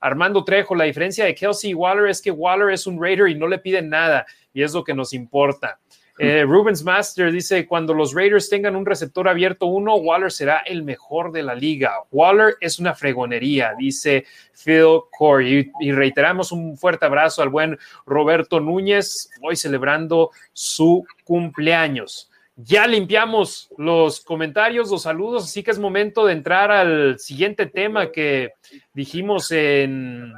Armando 0.00 0.44
Trejo, 0.44 0.74
la 0.74 0.84
diferencia 0.84 1.24
de 1.24 1.34
Kelsey 1.34 1.70
y 1.70 1.74
Waller 1.74 2.08
es 2.08 2.22
que 2.22 2.30
Waller 2.30 2.70
es 2.70 2.86
un 2.86 3.00
Raider 3.00 3.28
y 3.28 3.34
no 3.34 3.46
le 3.46 3.58
piden 3.58 3.88
nada, 3.88 4.26
y 4.52 4.62
es 4.62 4.72
lo 4.72 4.84
que 4.84 4.94
nos 4.94 5.12
importa. 5.12 5.78
Eh, 6.22 6.44
Rubens 6.44 6.84
Master 6.84 7.32
dice, 7.32 7.66
cuando 7.66 7.94
los 7.94 8.12
Raiders 8.12 8.50
tengan 8.50 8.76
un 8.76 8.84
receptor 8.84 9.26
abierto 9.26 9.64
uno, 9.64 9.94
Waller 9.94 10.30
será 10.30 10.58
el 10.58 10.82
mejor 10.82 11.32
de 11.32 11.42
la 11.42 11.54
liga. 11.54 11.94
Waller 12.10 12.56
es 12.60 12.78
una 12.78 12.94
fregonería, 12.94 13.72
dice 13.78 14.26
Phil 14.52 15.00
Corey. 15.16 15.72
Y, 15.80 15.92
reiteramos 15.92 16.52
un 16.52 16.76
fuerte 16.76 17.06
abrazo 17.06 17.40
al 17.40 17.48
buen 17.48 17.78
Roberto 18.04 18.60
Núñez, 18.60 19.30
hoy 19.40 19.56
celebrando 19.56 20.30
su 20.52 21.06
cumpleaños. 21.24 22.29
Ya 22.62 22.86
limpiamos 22.86 23.70
los 23.78 24.20
comentarios, 24.20 24.90
los 24.90 25.02
saludos, 25.02 25.44
así 25.44 25.62
que 25.62 25.70
es 25.70 25.78
momento 25.78 26.26
de 26.26 26.32
entrar 26.32 26.70
al 26.70 27.18
siguiente 27.18 27.66
tema 27.66 28.10
que 28.10 28.50
dijimos 28.92 29.50
en 29.52 30.34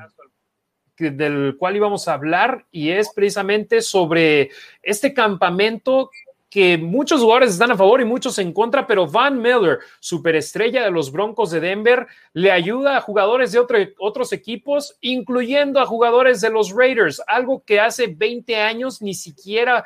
del 0.96 1.56
cual 1.58 1.74
íbamos 1.74 2.06
a 2.06 2.14
hablar 2.14 2.66
y 2.70 2.90
es 2.90 3.12
precisamente 3.12 3.80
sobre 3.80 4.50
este 4.82 5.12
campamento 5.12 6.10
que 6.48 6.76
muchos 6.76 7.22
jugadores 7.22 7.52
están 7.52 7.70
a 7.70 7.76
favor 7.76 8.02
y 8.02 8.04
muchos 8.04 8.38
en 8.38 8.52
contra, 8.52 8.86
pero 8.86 9.06
Van 9.06 9.40
Miller, 9.40 9.78
superestrella 10.00 10.84
de 10.84 10.90
los 10.90 11.10
Broncos 11.10 11.50
de 11.50 11.60
Denver, 11.60 12.06
le 12.34 12.50
ayuda 12.52 12.98
a 12.98 13.00
jugadores 13.00 13.52
de 13.52 13.94
otros 13.98 14.34
equipos, 14.34 14.98
incluyendo 15.00 15.80
a 15.80 15.86
jugadores 15.86 16.42
de 16.42 16.50
los 16.50 16.70
Raiders, 16.70 17.22
algo 17.26 17.64
que 17.64 17.80
hace 17.80 18.06
20 18.06 18.54
años 18.56 19.00
ni 19.00 19.14
siquiera 19.14 19.82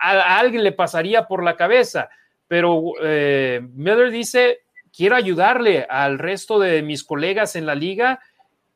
a, 0.00 0.38
alguien 0.38 0.64
le 0.64 0.72
pasaría 0.72 1.26
por 1.26 1.44
la 1.44 1.56
cabeza. 1.56 2.08
Pero 2.48 2.94
eh, 3.02 3.60
Miller 3.74 4.10
dice, 4.10 4.60
quiero 4.92 5.14
ayudarle 5.14 5.86
al 5.88 6.18
resto 6.18 6.58
de 6.58 6.82
mis 6.82 7.04
colegas 7.04 7.54
en 7.56 7.66
la 7.66 7.74
liga 7.74 8.20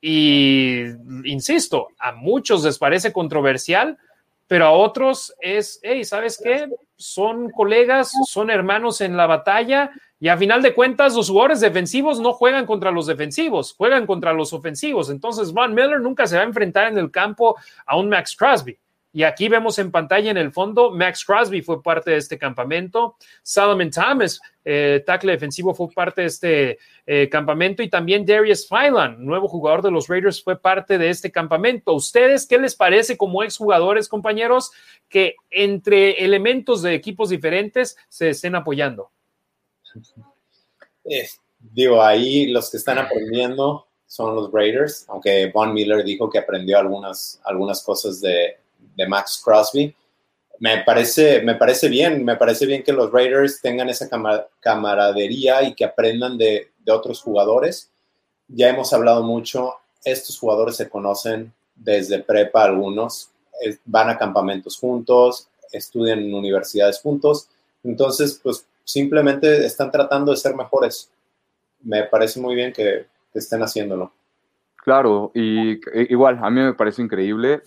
y 0.01 0.85
insisto, 1.25 1.89
a 1.99 2.13
muchos 2.13 2.63
les 2.63 2.79
parece 2.79 3.11
controversial, 3.11 3.97
pero 4.47 4.67
a 4.67 4.71
otros 4.71 5.35
es, 5.41 5.81
hey, 5.83 6.05
¿sabes 6.05 6.39
qué? 6.43 6.69
Son 6.97 7.51
colegas, 7.51 8.13
son 8.27 8.51
hermanos 8.51 9.01
en 9.01 9.17
la 9.17 9.27
batalla 9.27 9.91
y 10.21 10.29
a 10.29 10.37
final 10.37 10.61
de 10.61 10.75
cuentas 10.75 11.15
los 11.15 11.31
jugadores 11.31 11.61
defensivos 11.61 12.21
no 12.21 12.35
juegan 12.35 12.67
contra 12.67 12.91
los 12.91 13.07
defensivos, 13.07 13.75
juegan 13.75 14.07
contra 14.07 14.35
los 14.35 14.53
ofensivos. 14.53 15.09
Entonces 15.09 15.53
Von 15.53 15.75
Miller 15.75 16.01
nunca 16.01 16.27
se 16.27 16.37
va 16.37 16.43
a 16.43 16.47
enfrentar 16.47 16.89
en 16.89 16.99
el 16.99 17.11
campo 17.11 17.57
a 17.87 17.97
un 17.97 18.11
Max 18.11 18.37
Crosby. 18.37 18.79
Y 19.15 19.23
aquí 19.23 19.49
vemos 19.49 19.79
en 19.79 19.93
pantalla 19.93 20.33
en 20.33 20.37
el 20.37 20.51
fondo, 20.51 20.91
Max 20.91 21.25
Crosby 21.25 21.63
fue 21.63 21.81
parte 21.81 22.11
de 22.11 22.17
este 22.17 22.37
campamento, 22.37 23.17
Solomon 23.45 23.89
Thomas, 23.89 24.41
eh, 24.65 25.05
tackle 25.07 25.31
defensivo, 25.31 25.73
fue 25.73 25.89
parte 25.89 26.23
de 26.23 26.27
este 26.27 26.79
eh, 27.07 27.29
campamento 27.29 27.85
y 27.85 27.89
también 27.89 28.27
Darius 28.27 28.69
Phylan, 28.69 29.25
nuevo 29.25 29.47
jugador 29.47 29.83
de 29.83 29.93
los 29.93 30.09
Raiders, 30.09 30.43
fue 30.43 30.61
parte 30.61 30.99
de 30.99 31.11
este 31.11 31.31
campamento. 31.31 31.93
¿Ustedes 31.93 32.45
qué 32.45 32.59
les 32.59 32.75
parece 32.75 33.17
como 33.17 33.45
exjugadores, 33.45 34.09
compañeros, 34.09 34.73
que 35.09 35.37
entre 35.49 36.25
elementos 36.25 36.83
de 36.83 36.95
equipos 36.95 37.29
diferentes 37.29 37.97
se 38.09 38.31
estén 38.31 38.57
apoyando? 38.57 39.13
Eh, 41.05 41.29
digo, 41.61 42.03
ahí 42.03 42.49
los 42.49 42.69
que 42.69 42.79
están 42.79 42.99
aprendiendo 42.99 43.87
son 44.09 44.35
los 44.35 44.51
Raiders, 44.51 45.07
aunque 45.09 45.53
Von 45.55 45.73
Miller 45.73 46.03
dijo 46.03 46.29
que 46.29 46.39
aprendió 46.39 46.81
algunas, 46.81 47.41
algunas 47.45 47.81
cosas 47.81 48.21
de, 48.21 48.64
de 48.97 49.07
Max 49.07 49.41
Crosby. 49.45 49.95
Me 50.61 50.83
parece, 50.85 51.43
me 51.43 51.57
parece 51.57 51.89
bien, 51.89 52.25
me 52.25 52.37
parece 52.37 52.67
bien 52.67 52.83
que 52.83 52.93
los 52.93 53.11
Raiders 53.11 53.61
tengan 53.61 53.89
esa 53.89 54.09
camaradería 54.61 55.63
y 55.63 55.75
que 55.75 55.85
aprendan 55.85 56.39
de, 56.39 56.71
otros 56.87 57.23
jugadores. 57.23 57.91
Ya 58.47 58.69
hemos 58.69 58.93
hablado 58.93 59.23
mucho, 59.23 59.75
estos 60.05 60.39
jugadores 60.39 60.77
se 60.77 60.89
conocen 60.89 61.53
desde 61.75 62.23
prepa 62.23 62.65
algunos, 62.65 63.31
van 63.87 64.11
a 64.11 64.19
campamentos 64.19 64.77
juntos, 64.79 65.49
estudian 65.73 66.19
en 66.19 66.35
universidades 66.35 67.01
juntos, 67.01 67.49
entonces 67.83 68.39
pues 68.43 68.67
simplemente 68.85 69.65
están 69.65 69.91
tratando 69.91 70.31
de 70.31 70.37
ser 70.37 70.55
mejores. 70.55 71.11
Me 71.83 72.05
parece 72.05 72.39
muy 72.39 72.55
bien 72.55 72.73
que, 72.73 73.07
estén 73.33 73.63
haciéndolo. 73.63 74.13
Claro, 74.77 75.33
y 75.35 75.73
e, 75.73 76.07
igual, 76.11 76.39
a 76.41 76.51
mí 76.51 76.61
me 76.61 76.75
parece 76.75 77.03
increíble. 77.03 77.63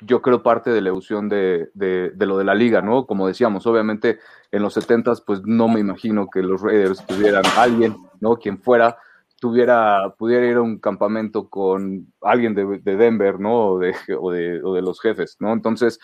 Yo 0.00 0.20
creo, 0.20 0.42
parte 0.42 0.70
de 0.70 0.80
la 0.80 0.90
ilusión 0.90 1.28
de, 1.28 1.70
de, 1.74 2.12
lo 2.26 2.38
de 2.38 2.44
la 2.44 2.54
liga, 2.54 2.82
¿no? 2.82 3.06
Como 3.06 3.26
decíamos, 3.26 3.66
obviamente 3.66 4.18
en 4.52 4.62
los 4.62 4.74
70 4.74 5.12
pues 5.26 5.42
no 5.44 5.68
me 5.68 5.80
imagino 5.80 6.28
que 6.28 6.42
los 6.42 6.60
Raiders 6.60 7.04
tuvieran 7.06 7.44
alguien, 7.56 7.96
¿no? 8.20 8.36
Quien 8.36 8.58
fuera, 8.58 8.98
tuviera, 9.40 10.14
pudiera 10.18 10.46
ir 10.46 10.56
a 10.56 10.62
un 10.62 10.78
campamento 10.78 11.48
con 11.48 12.12
alguien 12.20 12.54
de, 12.54 12.78
de 12.78 12.96
Denver, 12.96 13.40
¿no? 13.40 13.68
O 13.68 13.80
o 14.22 14.30
de 14.30 14.82
los 14.82 15.00
jefes, 15.00 15.36
¿no? 15.40 15.52
Entonces, 15.52 15.98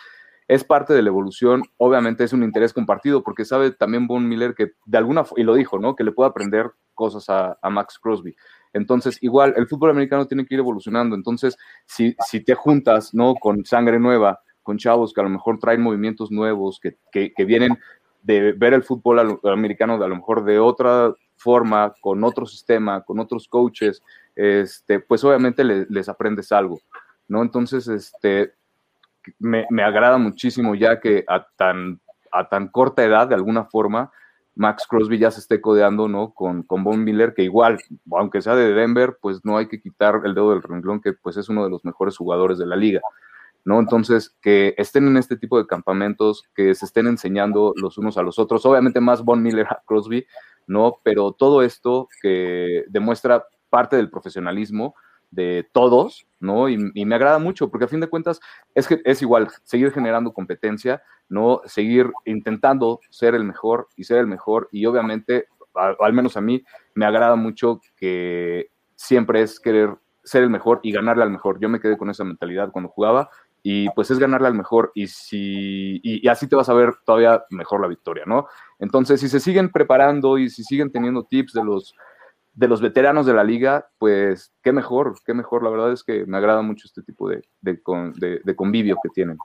es 0.49 0.65
parte 0.65 0.93
de 0.93 1.03
la 1.03 1.09
evolución, 1.09 1.63
obviamente 1.77 2.25
es 2.25 2.33
un 2.33 2.43
interés 2.43 2.73
compartido, 2.73 3.23
porque 3.23 3.45
sabe 3.45 3.71
también 3.71 4.07
Von 4.07 4.29
Miller 4.29 4.55
que 4.55 4.73
de 4.85 4.99
alguna, 4.99 5.25
y 5.37 5.45
lo 5.45 5.55
dijo, 5.55 5.79
¿no? 5.79 5.95
Que 5.95 6.05
le 6.05 6.13
puede 6.13 6.31
aprender 6.31 6.71
cosas 6.95 7.29
a, 7.31 7.59
a 7.63 7.71
Max 7.71 7.99
Crosby. 7.99 8.37
Entonces, 8.73 9.19
igual, 9.23 9.55
el 9.57 9.67
fútbol 9.67 9.91
americano 9.91 10.27
tiene 10.27 10.47
que 10.47 10.55
ir 10.55 10.61
evolucionando. 10.61 11.15
Entonces, 11.15 11.57
si, 11.87 12.17
si 12.27 12.41
te 12.41 12.55
juntas, 12.55 13.13
¿no? 13.13 13.35
Con 13.35 13.65
sangre 13.65 13.99
nueva, 13.99 14.41
con 14.63 14.79
chavos 14.79 15.13
que 15.13 15.21
a 15.21 15.25
lo 15.25 15.31
mejor 15.31 15.59
traen 15.59 15.83
movimientos 15.83 16.31
nuevos, 16.31 16.81
que, 16.81 16.97
que, 17.33 17.45
vienen 17.45 17.79
de 18.23 18.53
ver 18.53 18.75
el 18.75 18.83
fútbol 18.83 19.41
americano 19.45 19.99
de 19.99 20.05
a 20.05 20.09
lo 20.09 20.17
mejor 20.17 20.45
de 20.45 20.59
otra 20.59 21.13
forma, 21.37 21.93
con 22.01 22.23
otro 22.23 22.47
sistema, 22.47 23.03
con 23.03 23.19
otros 23.19 23.49
coaches, 23.49 24.01
este, 24.37 25.01
pues 25.01 25.25
obviamente 25.25 25.65
les 25.65 26.09
aprendes 26.09 26.53
algo, 26.53 26.81
¿no? 27.29 27.43
Entonces, 27.43 27.89
este, 27.89 28.53
me, 29.39 29.67
me, 29.71 29.83
agrada 29.83 30.19
muchísimo 30.19 30.75
ya 30.75 31.01
que 31.01 31.25
a 31.27 31.45
tan, 31.57 32.01
a 32.31 32.49
tan 32.49 32.69
corta 32.69 33.05
edad, 33.05 33.29
de 33.29 33.35
alguna 33.35 33.65
forma, 33.65 34.13
Max 34.55 34.87
Crosby 34.89 35.19
ya 35.19 35.31
se 35.31 35.41
esté 35.41 35.61
codeando, 35.61 36.09
¿no? 36.09 36.33
Con, 36.35 36.63
con 36.63 36.85
Von 36.85 37.03
Miller, 37.05 37.35
que 37.35 37.43
igual, 37.43 37.79
aunque 38.13 38.43
sea 38.43 38.55
de 38.55 38.73
Denver, 38.73 39.17
pues 39.21 39.45
no 39.45 39.57
hay 39.57 39.69
que 39.69 39.81
quitar 39.81 40.21
el 40.25 40.35
dedo 40.35 40.51
del 40.51 40.63
renglón, 40.63 41.01
que 41.01 41.13
pues 41.15 41.37
es 41.37 41.49
uno 41.49 41.65
de 41.65 41.71
los 41.71 41.85
mejores 41.85 42.17
jugadores 42.17 42.59
de 42.59 42.67
la 42.67 42.77
liga, 42.77 43.01
¿no? 43.65 43.81
Entonces, 43.81 44.37
que 44.43 44.75
estén 44.77 45.07
en 45.07 45.17
este 45.17 45.37
tipo 45.37 45.59
de 45.59 45.67
campamentos, 45.67 46.45
que 46.55 46.75
se 46.75 46.85
estén 46.85 47.07
enseñando 47.07 47.73
los 47.77 47.97
unos 47.97 48.19
a 48.19 48.23
los 48.23 48.39
otros, 48.39 48.67
obviamente 48.67 49.01
más 49.01 49.25
Von 49.25 49.43
Miller 49.43 49.67
a 49.71 49.83
Crosby, 49.87 50.27
¿no? 50.67 50.99
Pero 51.03 51.33
todo 51.33 51.63
esto 51.63 52.09
que 52.21 52.85
demuestra 52.89 53.47
parte 53.71 53.97
del 53.97 54.11
profesionalismo, 54.11 54.95
de 55.33 55.69
todos, 55.73 56.27
¿no? 56.39 56.69
Y, 56.69 56.77
me 56.77 57.15
agrada 57.15 57.39
mucho, 57.39 57.71
porque 57.71 57.87
a 57.87 57.89
fin 57.89 58.01
de 58.01 58.07
cuentas 58.07 58.41
es 58.75 58.87
que 58.87 59.01
es 59.05 59.23
igual 59.23 59.49
seguir 59.65 59.91
generando 59.91 60.33
competencia, 60.33 61.03
¿no? 61.29 61.63
Seguir 61.65 62.13
intentando 62.27 63.01
ser 63.11 63.35
el 63.35 63.43
mejor 63.43 63.89
y 63.97 64.05
ser 64.05 64.19
el 64.19 64.27
mejor, 64.29 64.69
y 64.71 64.87
obviamente, 64.87 65.47
al 65.75 66.13
menos 66.13 66.37
a 66.37 66.41
mí, 66.41 66.63
me 66.95 67.07
agrada 67.07 67.35
mucho 67.35 67.81
que 67.97 68.71
siempre 68.95 69.43
es 69.43 69.59
querer 69.59 69.97
ser 70.23 70.45
el 70.45 70.51
mejor 70.51 70.81
y 70.83 70.93
ganarle 70.93 71.25
al 71.25 71.31
mejor. 71.31 71.59
Yo 71.59 71.69
me 71.69 71.81
quedé 71.81 71.97
con 71.97 72.11
esa 72.11 72.25
mentalidad 72.25 72.71
cuando 72.71 72.91
jugaba, 72.91 73.31
y 73.63 73.89
pues 73.91 74.11
es 74.11 74.19
ganarle 74.19 74.49
al 74.49 74.55
mejor, 74.55 74.93
y, 74.95 75.07
si, 75.07 75.99
y 76.03 76.29
así 76.29 76.47
te 76.47 76.57
vas 76.57 76.69
a 76.69 76.75
ver 76.75 76.95
todavía 77.07 77.43
mejor 77.49 77.81
la 77.81 77.89
victoria, 77.89 78.25
¿no? 78.27 78.47
Entonces, 78.79 79.21
si 79.21 79.29
se 79.29 79.41
siguen 79.41 79.71
preparando 79.71 80.37
y 80.37 80.51
si 80.51 80.63
siguen 80.63 80.93
teniendo 80.93 81.25
tips 81.25 81.55
de 81.55 81.65
los 81.65 81.95
de 82.55 82.69
los 82.69 82.81
veteranos 82.81 83.27
de 83.27 83.35
la 83.35 83.45
liga, 83.45 83.89
pues 83.99 84.53
qué 84.63 84.73
mejor, 84.73 85.15
qué 85.25 85.35
mejor. 85.35 85.63
La 85.63 85.71
verdad 85.71 85.93
es 85.93 86.03
que 86.03 86.27
me 86.27 86.37
agrada 86.37 86.63
mucho 86.63 86.87
este 86.87 87.03
tipo 87.03 87.29
de, 87.29 87.43
de, 87.61 88.57
convivio 88.57 88.97
que 89.03 89.09
tienen. 89.09 89.39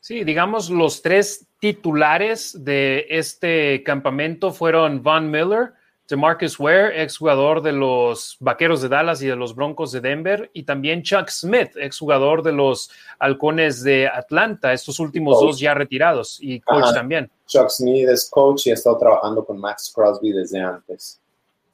Sí, 0.00 0.24
digamos, 0.24 0.70
los 0.70 1.02
tres 1.02 1.48
titulares 1.58 2.64
de 2.64 3.06
este 3.10 3.82
campamento 3.82 4.52
fueron 4.52 5.02
Von 5.02 5.30
Miller, 5.30 5.72
Marcus 6.16 6.58
Ware, 6.58 7.02
exjugador 7.02 7.60
de 7.60 7.72
los 7.72 8.36
Vaqueros 8.40 8.80
de 8.80 8.88
Dallas 8.88 9.20
y 9.20 9.26
de 9.26 9.36
los 9.36 9.54
Broncos 9.54 9.92
de 9.92 10.00
Denver, 10.00 10.50
y 10.54 10.62
también 10.62 11.02
Chuck 11.02 11.28
Smith, 11.28 11.72
exjugador 11.76 12.42
de 12.42 12.52
los 12.52 12.90
Halcones 13.18 13.82
de 13.82 14.08
Atlanta, 14.08 14.72
estos 14.72 15.00
últimos 15.00 15.40
dos 15.40 15.58
ya 15.58 15.74
retirados, 15.74 16.38
y 16.40 16.60
coach 16.60 16.94
también. 16.94 17.30
Chuck 17.46 17.68
Smith 17.68 18.08
es 18.08 18.30
coach 18.30 18.68
y 18.68 18.70
ha 18.70 18.74
estado 18.74 18.96
trabajando 18.96 19.44
con 19.44 19.58
Max 19.58 19.92
Crosby 19.94 20.32
desde 20.32 20.60
antes. 20.60 21.20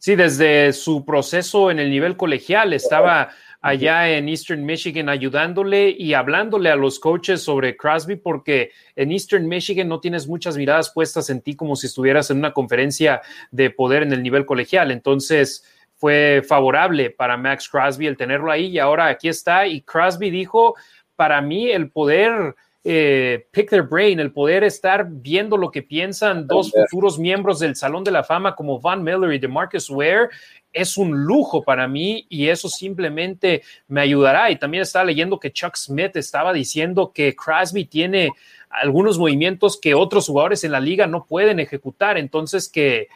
Sí, 0.04 0.16
desde 0.16 0.74
su 0.74 1.06
proceso 1.06 1.70
en 1.70 1.78
el 1.78 1.88
nivel 1.88 2.14
colegial 2.14 2.74
estaba 2.74 3.30
allá 3.62 4.10
en 4.10 4.28
Eastern 4.28 4.62
Michigan 4.62 5.08
ayudándole 5.08 5.96
y 5.98 6.12
hablándole 6.12 6.68
a 6.68 6.76
los 6.76 7.00
coaches 7.00 7.40
sobre 7.40 7.74
Crosby 7.74 8.16
porque 8.16 8.72
en 8.96 9.12
Eastern 9.12 9.48
Michigan 9.48 9.88
no 9.88 10.00
tienes 10.00 10.28
muchas 10.28 10.58
miradas 10.58 10.90
puestas 10.90 11.30
en 11.30 11.40
ti 11.40 11.56
como 11.56 11.74
si 11.74 11.86
estuvieras 11.86 12.30
en 12.30 12.36
una 12.36 12.52
conferencia 12.52 13.22
de 13.50 13.70
poder 13.70 14.02
en 14.02 14.12
el 14.12 14.22
nivel 14.22 14.44
colegial. 14.44 14.90
Entonces 14.90 15.64
fue 15.94 16.42
favorable 16.46 17.08
para 17.08 17.38
Max 17.38 17.66
Crosby 17.66 18.06
el 18.06 18.18
tenerlo 18.18 18.52
ahí 18.52 18.66
y 18.66 18.78
ahora 18.78 19.06
aquí 19.06 19.28
está. 19.28 19.66
Y 19.66 19.80
Crosby 19.80 20.28
dijo, 20.28 20.74
para 21.16 21.40
mí 21.40 21.70
el 21.70 21.90
poder 21.90 22.54
eh, 22.86 23.46
pick 23.50 23.70
their 23.70 23.82
brain, 23.82 24.20
el 24.20 24.30
poder 24.30 24.62
estar 24.62 25.06
viendo 25.08 25.56
lo 25.56 25.70
que 25.70 25.82
piensan 25.82 26.46
dos 26.46 26.70
futuros 26.70 27.18
miembros 27.18 27.58
del 27.58 27.76
Salón 27.76 28.04
de 28.04 28.10
la 28.10 28.22
Fama 28.22 28.54
como 28.54 28.78
Van 28.78 29.02
Miller 29.02 29.32
y 29.32 29.38
DeMarcus 29.38 29.88
Ware, 29.88 30.28
es 30.70 30.98
un 30.98 31.24
lujo 31.24 31.62
para 31.62 31.88
mí 31.88 32.26
y 32.28 32.48
eso 32.48 32.68
simplemente 32.68 33.62
me 33.88 34.02
ayudará. 34.02 34.50
Y 34.50 34.56
también 34.56 34.82
estaba 34.82 35.06
leyendo 35.06 35.40
que 35.40 35.52
Chuck 35.52 35.76
Smith 35.76 36.16
estaba 36.16 36.52
diciendo 36.52 37.12
que 37.14 37.34
Crosby 37.34 37.86
tiene 37.86 38.30
algunos 38.68 39.18
movimientos 39.18 39.78
que 39.80 39.94
otros 39.94 40.26
jugadores 40.26 40.64
en 40.64 40.72
la 40.72 40.80
liga 40.80 41.06
no 41.06 41.24
pueden 41.24 41.60
ejecutar. 41.60 42.18
Entonces 42.18 42.68
que 42.68 43.08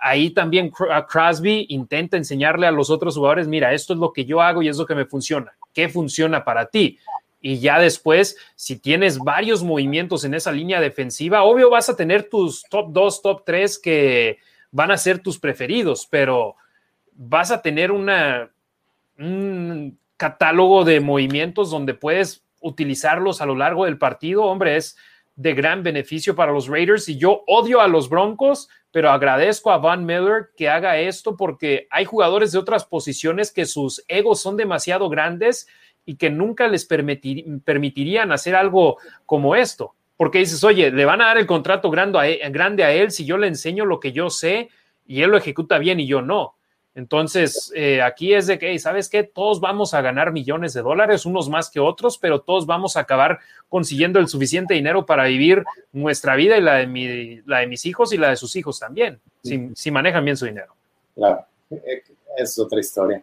ahí 0.00 0.30
también 0.30 0.70
Crosby 0.70 1.66
intenta 1.68 2.16
enseñarle 2.16 2.66
a 2.66 2.72
los 2.72 2.88
otros 2.88 3.16
jugadores, 3.16 3.48
mira, 3.48 3.74
esto 3.74 3.92
es 3.92 3.98
lo 3.98 4.12
que 4.12 4.24
yo 4.24 4.40
hago 4.40 4.62
y 4.62 4.68
es 4.68 4.78
lo 4.78 4.86
que 4.86 4.94
me 4.94 5.04
funciona. 5.04 5.52
¿Qué 5.74 5.88
funciona 5.88 6.44
para 6.44 6.66
ti? 6.66 6.98
Y 7.44 7.58
ya 7.58 7.80
después, 7.80 8.36
si 8.54 8.78
tienes 8.78 9.18
varios 9.18 9.64
movimientos 9.64 10.24
en 10.24 10.32
esa 10.32 10.52
línea 10.52 10.80
defensiva, 10.80 11.42
obvio 11.42 11.68
vas 11.70 11.88
a 11.88 11.96
tener 11.96 12.28
tus 12.30 12.62
top 12.70 12.92
2, 12.92 13.20
top 13.20 13.42
3 13.44 13.78
que 13.80 14.38
van 14.70 14.92
a 14.92 14.96
ser 14.96 15.18
tus 15.18 15.40
preferidos, 15.40 16.06
pero 16.08 16.54
vas 17.14 17.50
a 17.50 17.60
tener 17.60 17.90
una, 17.90 18.48
un 19.18 19.98
catálogo 20.16 20.84
de 20.84 21.00
movimientos 21.00 21.68
donde 21.68 21.94
puedes 21.94 22.44
utilizarlos 22.60 23.40
a 23.40 23.46
lo 23.46 23.56
largo 23.56 23.86
del 23.86 23.98
partido. 23.98 24.44
Hombre, 24.44 24.76
es 24.76 24.96
de 25.34 25.52
gran 25.52 25.82
beneficio 25.82 26.36
para 26.36 26.52
los 26.52 26.68
Raiders 26.68 27.08
y 27.08 27.16
yo 27.16 27.42
odio 27.48 27.80
a 27.80 27.88
los 27.88 28.08
Broncos, 28.08 28.68
pero 28.92 29.10
agradezco 29.10 29.72
a 29.72 29.78
Van 29.78 30.06
Miller 30.06 30.50
que 30.56 30.68
haga 30.68 30.98
esto 30.98 31.36
porque 31.36 31.88
hay 31.90 32.04
jugadores 32.04 32.52
de 32.52 32.58
otras 32.58 32.84
posiciones 32.84 33.50
que 33.50 33.66
sus 33.66 34.04
egos 34.06 34.40
son 34.40 34.56
demasiado 34.56 35.08
grandes 35.08 35.66
y 36.04 36.16
que 36.16 36.30
nunca 36.30 36.68
les 36.68 36.84
permitirían 36.84 38.32
hacer 38.32 38.54
algo 38.54 38.98
como 39.26 39.54
esto. 39.54 39.94
Porque 40.16 40.38
dices, 40.38 40.62
oye, 40.64 40.90
le 40.90 41.04
van 41.04 41.20
a 41.20 41.26
dar 41.26 41.38
el 41.38 41.46
contrato 41.46 41.90
grande 41.90 42.18
a, 42.18 42.26
él, 42.26 42.52
grande 42.52 42.84
a 42.84 42.92
él 42.92 43.10
si 43.10 43.24
yo 43.24 43.38
le 43.38 43.48
enseño 43.48 43.84
lo 43.84 44.00
que 44.00 44.12
yo 44.12 44.30
sé 44.30 44.68
y 45.06 45.22
él 45.22 45.30
lo 45.30 45.36
ejecuta 45.36 45.78
bien 45.78 46.00
y 46.00 46.06
yo 46.06 46.22
no. 46.22 46.54
Entonces, 46.94 47.72
eh, 47.74 48.02
aquí 48.02 48.34
es 48.34 48.46
de 48.46 48.58
que, 48.58 48.78
¿sabes 48.78 49.08
qué? 49.08 49.22
Todos 49.22 49.60
vamos 49.60 49.94
a 49.94 50.02
ganar 50.02 50.30
millones 50.30 50.74
de 50.74 50.82
dólares, 50.82 51.24
unos 51.24 51.48
más 51.48 51.70
que 51.70 51.80
otros, 51.80 52.18
pero 52.18 52.42
todos 52.42 52.66
vamos 52.66 52.96
a 52.96 53.00
acabar 53.00 53.38
consiguiendo 53.70 54.18
el 54.18 54.28
suficiente 54.28 54.74
dinero 54.74 55.06
para 55.06 55.24
vivir 55.24 55.64
nuestra 55.92 56.36
vida 56.36 56.58
y 56.58 56.60
la 56.60 56.74
de, 56.74 57.42
la 57.46 57.60
de 57.60 57.66
mis 57.66 57.86
hijos 57.86 58.12
y 58.12 58.18
la 58.18 58.28
de 58.28 58.36
sus 58.36 58.54
hijos 58.56 58.78
también, 58.78 59.20
si, 59.42 59.90
manejan 59.90 60.24
bien 60.24 60.36
su 60.36 60.44
dinero. 60.44 60.74
Claro, 61.14 61.46
es 62.36 62.58
otra 62.58 62.78
historia. 62.78 63.22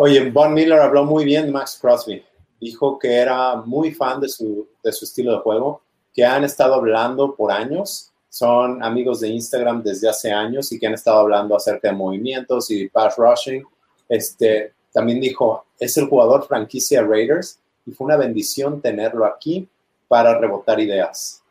Oye, 0.00 0.30
Von 0.30 0.54
Miller 0.54 0.78
habló 0.78 1.04
muy 1.04 1.24
bien 1.24 1.46
de 1.46 1.52
Max 1.52 1.76
Crosby. 1.80 2.24
Dijo 2.60 2.98
que 2.98 3.14
era 3.14 3.56
muy 3.56 3.92
fan 3.92 4.20
de 4.20 4.28
su, 4.28 4.68
de 4.82 4.92
su 4.92 5.04
estilo 5.04 5.32
de 5.32 5.38
juego, 5.38 5.82
que 6.14 6.24
han 6.24 6.44
estado 6.44 6.74
hablando 6.74 7.34
por 7.34 7.50
años 7.50 8.12
son 8.28 8.82
amigos 8.84 9.20
de 9.20 9.28
Instagram 9.28 9.82
desde 9.82 10.08
hace 10.08 10.30
años 10.30 10.70
y 10.70 10.78
que 10.78 10.86
han 10.86 10.94
estado 10.94 11.18
hablando 11.18 11.56
acerca 11.56 11.88
de 11.88 11.96
movimientos 11.96 12.70
y 12.70 12.88
pass 12.88 13.16
rushing. 13.16 13.64
Este, 14.08 14.74
también 14.92 15.20
dijo, 15.20 15.64
es 15.78 15.96
el 15.96 16.06
jugador 16.06 16.46
franquicia 16.46 17.02
Raiders 17.02 17.58
y 17.86 17.92
fue 17.92 18.04
una 18.04 18.16
bendición 18.16 18.80
tenerlo 18.80 19.24
aquí 19.24 19.66
para 20.06 20.38
rebotar 20.38 20.78
ideas. 20.78 21.42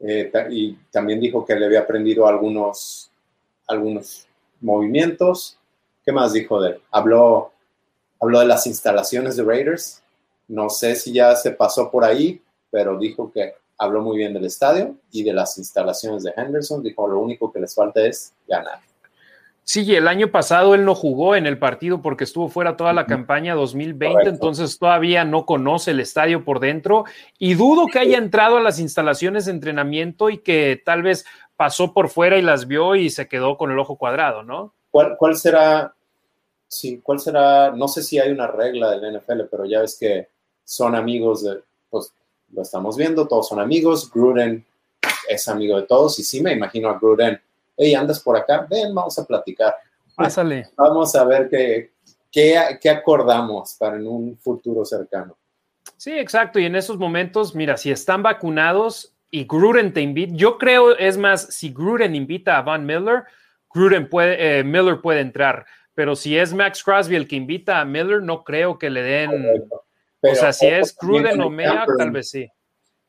Eh, 0.00 0.32
y 0.50 0.72
también 0.90 1.20
dijo 1.20 1.44
que 1.44 1.54
le 1.54 1.66
había 1.66 1.80
aprendido 1.80 2.26
algunos, 2.26 3.10
algunos 3.66 4.26
movimientos. 4.60 5.58
¿Qué 6.04 6.12
más 6.12 6.32
dijo 6.32 6.60
de 6.60 6.70
él? 6.70 6.80
Habló, 6.90 7.52
habló 8.20 8.40
de 8.40 8.46
las 8.46 8.66
instalaciones 8.66 9.36
de 9.36 9.44
Raiders. 9.44 10.02
No 10.48 10.70
sé 10.70 10.94
si 10.96 11.12
ya 11.12 11.34
se 11.36 11.50
pasó 11.50 11.90
por 11.90 12.04
ahí, 12.04 12.40
pero 12.70 12.98
dijo 12.98 13.30
que 13.32 13.54
habló 13.78 14.00
muy 14.00 14.16
bien 14.16 14.32
del 14.32 14.44
estadio 14.44 14.94
y 15.10 15.22
de 15.22 15.32
las 15.32 15.58
instalaciones 15.58 16.22
de 16.22 16.32
Henderson. 16.36 16.82
Dijo, 16.82 17.06
lo 17.08 17.20
único 17.20 17.52
que 17.52 17.60
les 17.60 17.74
falta 17.74 18.00
es 18.04 18.32
ganar. 18.46 18.78
Sí, 19.68 19.96
el 19.96 20.06
año 20.06 20.30
pasado 20.30 20.76
él 20.76 20.84
no 20.84 20.94
jugó 20.94 21.34
en 21.34 21.44
el 21.44 21.58
partido 21.58 22.00
porque 22.00 22.22
estuvo 22.22 22.48
fuera 22.48 22.76
toda 22.76 22.92
la 22.92 23.06
campaña 23.06 23.56
2020, 23.56 24.28
entonces 24.28 24.78
todavía 24.78 25.24
no 25.24 25.44
conoce 25.44 25.90
el 25.90 25.98
estadio 25.98 26.44
por 26.44 26.60
dentro 26.60 27.04
y 27.36 27.54
dudo 27.54 27.88
que 27.88 27.98
haya 27.98 28.16
entrado 28.16 28.58
a 28.58 28.60
las 28.60 28.78
instalaciones 28.78 29.46
de 29.46 29.50
entrenamiento 29.50 30.30
y 30.30 30.38
que 30.38 30.80
tal 30.84 31.02
vez 31.02 31.26
pasó 31.56 31.92
por 31.92 32.10
fuera 32.10 32.38
y 32.38 32.42
las 32.42 32.68
vio 32.68 32.94
y 32.94 33.10
se 33.10 33.26
quedó 33.26 33.56
con 33.56 33.72
el 33.72 33.78
ojo 33.80 33.96
cuadrado, 33.96 34.44
¿no? 34.44 34.72
¿Cuál, 34.92 35.16
cuál 35.18 35.34
será? 35.34 35.95
Sí, 36.68 37.00
¿cuál 37.02 37.20
será? 37.20 37.70
No 37.70 37.88
sé 37.88 38.02
si 38.02 38.18
hay 38.18 38.30
una 38.30 38.46
regla 38.46 38.90
del 38.90 39.18
NFL, 39.18 39.42
pero 39.50 39.64
ya 39.64 39.80
ves 39.80 39.96
que 39.98 40.28
son 40.64 40.94
amigos 40.94 41.44
de, 41.44 41.62
pues, 41.88 42.12
lo 42.52 42.62
estamos 42.62 42.96
viendo, 42.96 43.26
todos 43.26 43.48
son 43.48 43.60
amigos, 43.60 44.10
Gruden 44.10 44.64
es 45.28 45.48
amigo 45.48 45.80
de 45.80 45.86
todos 45.86 46.18
y 46.18 46.24
sí 46.24 46.42
me 46.42 46.52
imagino 46.52 46.88
a 46.88 46.98
Gruden, 46.98 47.40
hey, 47.76 47.94
andas 47.94 48.20
por 48.20 48.36
acá, 48.36 48.66
ven, 48.68 48.94
vamos 48.94 49.18
a 49.18 49.24
platicar. 49.24 49.74
Pásale. 50.14 50.70
Vamos 50.76 51.14
a 51.14 51.24
ver 51.24 51.50
qué, 51.50 51.92
qué, 52.32 52.90
acordamos 52.90 53.74
para 53.78 53.96
en 53.96 54.06
un 54.06 54.38
futuro 54.38 54.82
cercano. 54.84 55.36
Sí, 55.98 56.12
exacto. 56.12 56.58
Y 56.58 56.64
en 56.64 56.74
esos 56.74 56.96
momentos, 56.96 57.54
mira, 57.54 57.76
si 57.76 57.90
están 57.90 58.22
vacunados 58.22 59.12
y 59.30 59.44
Gruden 59.44 59.92
te 59.92 60.00
invita, 60.00 60.32
yo 60.34 60.56
creo, 60.56 60.96
es 60.96 61.18
más, 61.18 61.42
si 61.54 61.70
Gruden 61.70 62.14
invita 62.14 62.56
a 62.56 62.62
Van 62.62 62.86
Miller, 62.86 63.24
Gruden 63.74 64.08
puede, 64.08 64.60
eh, 64.60 64.64
Miller 64.64 65.02
puede 65.02 65.20
entrar. 65.20 65.66
Pero 65.96 66.14
si 66.14 66.38
es 66.38 66.54
Max 66.54 66.84
Crosby 66.84 67.16
el 67.16 67.26
que 67.26 67.34
invita 67.34 67.80
a 67.80 67.84
Miller, 67.84 68.22
no 68.22 68.44
creo 68.44 68.78
que 68.78 68.90
le 68.90 69.02
den 69.02 69.62
o 70.22 70.34
sea, 70.34 70.52
si 70.52 70.66
es 70.66 70.94
Cruden 70.94 71.40
o 71.40 71.50
Mea, 71.50 71.86
tal 71.98 72.10
vez 72.10 72.30
sí. 72.30 72.48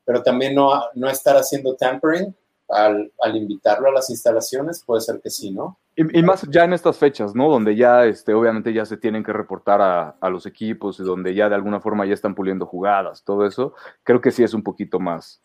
Pero 0.04 0.22
también 0.22 0.54
no, 0.54 0.70
no 0.94 1.08
estar 1.08 1.36
haciendo 1.36 1.76
tampering 1.76 2.34
al, 2.68 3.12
al, 3.20 3.36
invitarlo 3.36 3.88
a 3.88 3.92
las 3.92 4.08
instalaciones, 4.10 4.82
puede 4.84 5.02
ser 5.02 5.20
que 5.22 5.30
sí, 5.30 5.50
¿no? 5.50 5.78
Y, 5.96 6.22
más 6.22 6.46
ya 6.48 6.64
en 6.64 6.72
estas 6.72 6.96
fechas, 6.96 7.34
¿no? 7.34 7.50
Donde 7.50 7.74
ya, 7.74 8.06
este, 8.06 8.32
obviamente, 8.32 8.72
ya 8.72 8.86
se 8.86 8.96
tienen 8.96 9.24
que 9.24 9.32
reportar 9.32 9.82
a, 9.82 10.10
a, 10.20 10.30
los 10.30 10.46
equipos 10.46 11.00
y 11.00 11.02
donde 11.02 11.34
ya 11.34 11.48
de 11.48 11.56
alguna 11.56 11.80
forma 11.80 12.06
ya 12.06 12.14
están 12.14 12.34
puliendo 12.34 12.66
jugadas, 12.66 13.24
todo 13.24 13.44
eso, 13.44 13.74
creo 14.04 14.20
que 14.20 14.30
sí 14.30 14.44
es 14.44 14.54
un 14.54 14.62
poquito 14.62 15.00
más, 15.00 15.42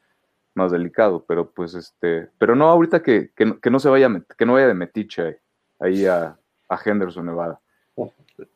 más 0.54 0.72
delicado, 0.72 1.26
pero 1.28 1.52
pues, 1.52 1.74
este, 1.74 2.30
pero 2.38 2.56
no 2.56 2.70
ahorita 2.70 3.02
que, 3.02 3.32
que, 3.36 3.60
que 3.60 3.70
no 3.72 3.80
se 3.80 3.90
vaya, 3.90 4.10
que 4.38 4.46
no 4.46 4.54
vaya 4.54 4.68
de 4.68 4.76
metiche 4.76 5.40
ahí 5.80 6.06
a, 6.06 6.38
a 6.74 6.80
Henderson, 6.84 7.26
Nevada. 7.26 7.60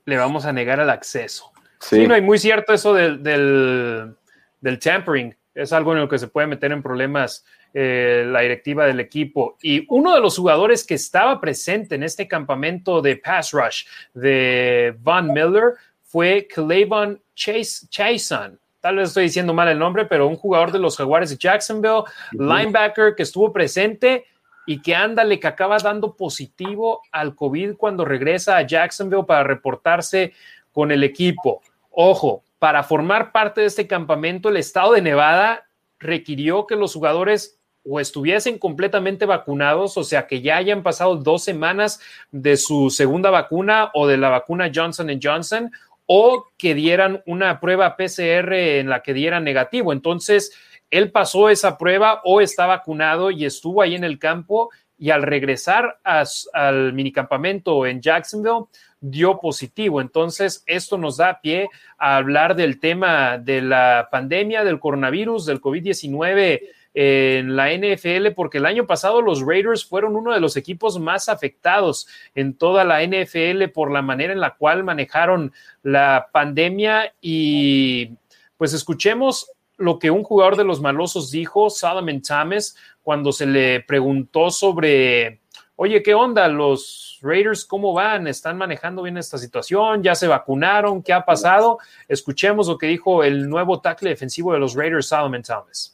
Le 0.05 0.17
vamos 0.17 0.45
a 0.45 0.53
negar 0.53 0.79
el 0.79 0.89
acceso. 0.89 1.51
Sí, 1.79 2.07
no, 2.07 2.15
hay 2.15 2.21
muy 2.21 2.39
cierto 2.39 2.73
eso 2.73 2.93
del, 2.93 3.21
del, 3.21 4.79
tampering. 4.79 5.35
Es 5.53 5.73
algo 5.73 5.93
en 5.93 5.99
lo 5.99 6.09
que 6.09 6.19
se 6.19 6.27
puede 6.27 6.47
meter 6.47 6.71
en 6.71 6.81
problemas 6.81 7.45
eh, 7.73 8.25
la 8.27 8.41
directiva 8.41 8.85
del 8.85 8.99
equipo. 8.99 9.57
Y 9.61 9.85
uno 9.89 10.13
de 10.13 10.21
los 10.21 10.37
jugadores 10.37 10.85
que 10.85 10.95
estaba 10.95 11.39
presente 11.39 11.95
en 11.95 12.03
este 12.03 12.27
campamento 12.27 13.01
de 13.01 13.17
pass 13.17 13.51
rush 13.51 13.85
de 14.13 14.95
Von 14.99 15.31
Miller 15.31 15.73
fue 16.03 16.47
Clavon 16.47 17.21
Chase, 17.35 17.87
Chason. 17.89 18.59
Tal 18.79 18.95
vez 18.95 19.09
estoy 19.09 19.23
diciendo 19.23 19.53
mal 19.53 19.67
el 19.67 19.79
nombre, 19.79 20.05
pero 20.05 20.27
un 20.27 20.35
jugador 20.35 20.71
de 20.71 20.79
los 20.79 20.97
Jaguares 20.97 21.29
de 21.29 21.37
Jacksonville, 21.37 22.03
linebacker 22.31 23.15
que 23.15 23.23
estuvo 23.23 23.51
presente 23.51 24.25
y 24.67 24.81
que 24.81 24.93
ándale, 24.93 25.39
que 25.39 25.47
acaba 25.47 25.77
dando 25.77 26.15
positivo 26.15 27.01
al 27.11 27.35
COVID 27.35 27.75
cuando 27.77 28.05
regresa 28.05 28.57
a 28.57 28.67
Jacksonville 28.67 29.23
para 29.23 29.43
reportarse 29.43 30.33
con 30.71 30.91
el 30.91 31.03
equipo. 31.03 31.61
Ojo, 31.89 32.43
para 32.59 32.83
formar 32.83 33.31
parte 33.31 33.61
de 33.61 33.67
este 33.67 33.87
campamento, 33.87 34.49
el 34.49 34.57
estado 34.57 34.91
de 34.91 35.01
Nevada 35.01 35.67
requirió 35.99 36.67
que 36.67 36.75
los 36.75 36.93
jugadores 36.93 37.57
o 37.89 38.01
estuviesen 38.01 38.59
completamente 38.59 39.25
vacunados, 39.25 39.97
o 39.97 40.03
sea, 40.03 40.27
que 40.27 40.41
ya 40.41 40.57
hayan 40.57 40.83
pasado 40.83 41.15
dos 41.15 41.45
semanas 41.45 42.01
de 42.31 42.57
su 42.57 42.89
segunda 42.89 43.29
vacuna 43.29 43.89
o 43.93 44.05
de 44.05 44.17
la 44.17 44.27
vacuna 44.27 44.69
Johnson 44.73 45.07
Johnson, 45.23 45.71
o 46.05 46.49
que 46.57 46.73
dieran 46.73 47.23
una 47.25 47.61
prueba 47.61 47.95
PCR 47.95 48.53
en 48.53 48.89
la 48.89 49.01
que 49.01 49.13
dieran 49.13 49.45
negativo. 49.45 49.93
Entonces, 49.93 50.51
él 50.89 51.11
pasó 51.11 51.49
esa 51.49 51.77
prueba 51.77 52.21
o 52.23 52.41
está 52.41 52.65
vacunado 52.65 53.31
y 53.31 53.45
estuvo 53.45 53.81
ahí 53.81 53.95
en 53.95 54.03
el 54.03 54.19
campo 54.19 54.69
y 54.97 55.11
al 55.11 55.21
regresar 55.21 55.99
al 56.03 56.93
minicampamento 56.93 57.85
en 57.85 58.01
Jacksonville, 58.01 58.65
dio 58.99 59.39
positivo. 59.39 60.01
Entonces, 60.01 60.63
esto 60.65 60.97
nos 60.97 61.17
da 61.17 61.39
pie 61.39 61.69
a 61.97 62.17
hablar 62.17 62.55
del 62.55 62.79
tema 62.79 63.37
de 63.37 63.61
la 63.61 64.07
pandemia, 64.11 64.63
del 64.63 64.79
coronavirus, 64.79 65.45
del 65.45 65.61
COVID-19 65.61 66.61
en 66.95 67.55
la 67.55 67.71
NFL, 67.71 68.31
porque 68.35 68.57
el 68.57 68.65
año 68.65 68.87
pasado 68.87 69.21
los 69.21 69.45
Raiders 69.45 69.85
fueron 69.85 70.15
uno 70.15 70.33
de 70.33 70.39
los 70.39 70.57
equipos 70.57 70.99
más 70.99 71.29
afectados 71.29 72.07
en 72.33 72.55
toda 72.55 72.83
la 72.83 73.03
NFL 73.03 73.65
por 73.71 73.91
la 73.91 74.01
manera 74.01 74.33
en 74.33 74.39
la 74.39 74.55
cual 74.55 74.83
manejaron 74.83 75.53
la 75.83 76.29
pandemia 76.31 77.13
y 77.21 78.13
pues 78.57 78.73
escuchemos 78.73 79.51
lo 79.77 79.99
que 79.99 80.11
un 80.11 80.23
jugador 80.23 80.55
de 80.57 80.63
los 80.63 80.81
malosos 80.81 81.31
dijo, 81.31 81.69
Solomon 81.69 82.21
Thomas, 82.21 82.75
cuando 83.01 83.31
se 83.31 83.45
le 83.45 83.81
preguntó 83.81 84.49
sobre 84.49 85.41
oye, 85.77 86.03
¿qué 86.03 86.13
onda? 86.13 86.47
Los 86.47 87.19
Raiders, 87.21 87.63
¿cómo 87.65 87.93
van? 87.93 88.27
¿Están 88.27 88.57
manejando 88.57 89.03
bien 89.03 89.17
esta 89.17 89.37
situación? 89.37 90.03
¿Ya 90.03 90.15
se 90.15 90.27
vacunaron? 90.27 91.01
¿Qué 91.01 91.13
ha 91.13 91.23
pasado? 91.23 91.77
Escuchemos 92.07 92.67
lo 92.67 92.77
que 92.77 92.87
dijo 92.87 93.23
el 93.23 93.49
nuevo 93.49 93.79
tackle 93.79 94.09
defensivo 94.09 94.53
de 94.53 94.59
los 94.59 94.75
Raiders, 94.75 95.07
Solomon 95.07 95.41
Thomas. 95.41 95.93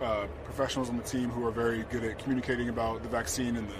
Uh, 0.00 0.28
professionals 0.44 0.88
on 0.88 0.96
the 0.96 1.02
team 1.02 1.28
who 1.28 1.44
are 1.44 1.50
very 1.50 1.82
good 1.90 2.04
at 2.04 2.16
communicating 2.20 2.68
about 2.68 3.02
the 3.02 3.08
vaccine 3.08 3.56
and 3.56 3.68
the 3.68 3.74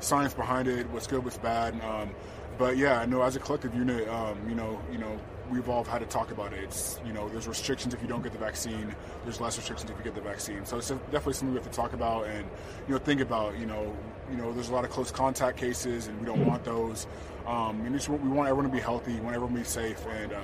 science 0.00 0.32
behind 0.32 0.66
it, 0.66 0.88
what's 0.88 1.06
good, 1.06 1.22
what's 1.22 1.36
bad. 1.36 1.74
Um, 1.84 2.08
but 2.56 2.78
yeah, 2.78 2.98
I 2.98 3.04
know 3.04 3.20
as 3.20 3.36
a 3.36 3.38
collective 3.38 3.74
unit, 3.74 4.08
um, 4.08 4.38
you 4.48 4.54
know, 4.54 4.80
you 4.90 4.96
know, 4.96 5.20
we've 5.50 5.68
all 5.68 5.84
had 5.84 6.00
to 6.00 6.06
talk 6.06 6.30
about 6.30 6.52
it. 6.52 6.64
It's 6.64 7.00
you 7.06 7.12
know, 7.12 7.28
there's 7.28 7.48
restrictions 7.48 7.94
if 7.94 8.02
you 8.02 8.08
don't 8.08 8.22
get 8.22 8.32
the 8.32 8.38
vaccine. 8.38 8.94
There's 9.24 9.40
less 9.40 9.56
restrictions 9.56 9.90
if 9.90 9.96
you 9.96 10.04
get 10.04 10.14
the 10.14 10.20
vaccine. 10.20 10.64
So 10.64 10.78
it's 10.78 10.88
definitely 10.88 11.34
something 11.34 11.50
we 11.50 11.60
have 11.60 11.70
to 11.70 11.76
talk 11.76 11.92
about 11.92 12.26
and 12.26 12.44
you 12.86 12.94
know 12.94 12.98
think 12.98 13.20
about. 13.20 13.58
You 13.58 13.66
know, 13.66 13.96
you 14.30 14.36
know, 14.36 14.52
there's 14.52 14.68
a 14.68 14.74
lot 14.74 14.84
of 14.84 14.90
close 14.90 15.10
contact 15.10 15.56
cases, 15.56 16.06
and 16.06 16.18
we 16.20 16.26
don't 16.26 16.46
want 16.46 16.64
those. 16.64 17.06
Um, 17.46 17.80
and 17.82 17.94
just, 17.94 18.08
we 18.08 18.16
want 18.16 18.48
everyone 18.48 18.70
to 18.70 18.76
be 18.76 18.82
healthy, 18.82 19.14
we 19.14 19.20
want 19.20 19.34
everyone 19.34 19.54
to 19.54 19.60
be 19.60 19.66
safe, 19.66 20.04
and 20.06 20.32
uh, 20.32 20.40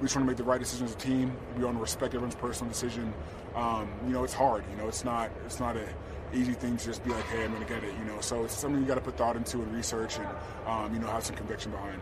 we 0.00 0.06
just 0.06 0.16
want 0.16 0.26
to 0.26 0.30
make 0.30 0.38
the 0.38 0.44
right 0.44 0.60
decision 0.60 0.86
as 0.86 0.94
a 0.94 0.98
team. 0.98 1.36
We 1.56 1.64
want 1.64 1.76
to 1.76 1.80
respect 1.80 2.14
everyone's 2.14 2.34
personal 2.34 2.72
decision. 2.72 3.12
Um, 3.54 3.90
you 4.06 4.12
know, 4.12 4.24
it's 4.24 4.32
hard. 4.32 4.64
You 4.70 4.76
know, 4.76 4.88
it's 4.88 5.04
not 5.04 5.30
it's 5.44 5.60
not 5.60 5.76
a 5.76 5.86
easy 6.32 6.52
thing 6.52 6.76
to 6.76 6.84
just 6.84 7.04
be 7.04 7.10
like, 7.10 7.24
hey, 7.24 7.44
I'm 7.44 7.52
going 7.52 7.64
to 7.64 7.72
get 7.72 7.82
it, 7.84 7.94
you 7.98 8.04
know. 8.04 8.20
So 8.20 8.44
it's 8.44 8.54
something 8.54 8.80
you 8.80 8.86
got 8.86 8.96
to 8.96 9.00
put 9.00 9.16
thought 9.16 9.36
into 9.36 9.62
and 9.62 9.74
research 9.74 10.18
and, 10.18 10.28
um, 10.66 10.92
you 10.92 11.00
know, 11.00 11.06
have 11.06 11.24
some 11.24 11.36
conviction 11.36 11.70
behind. 11.70 12.00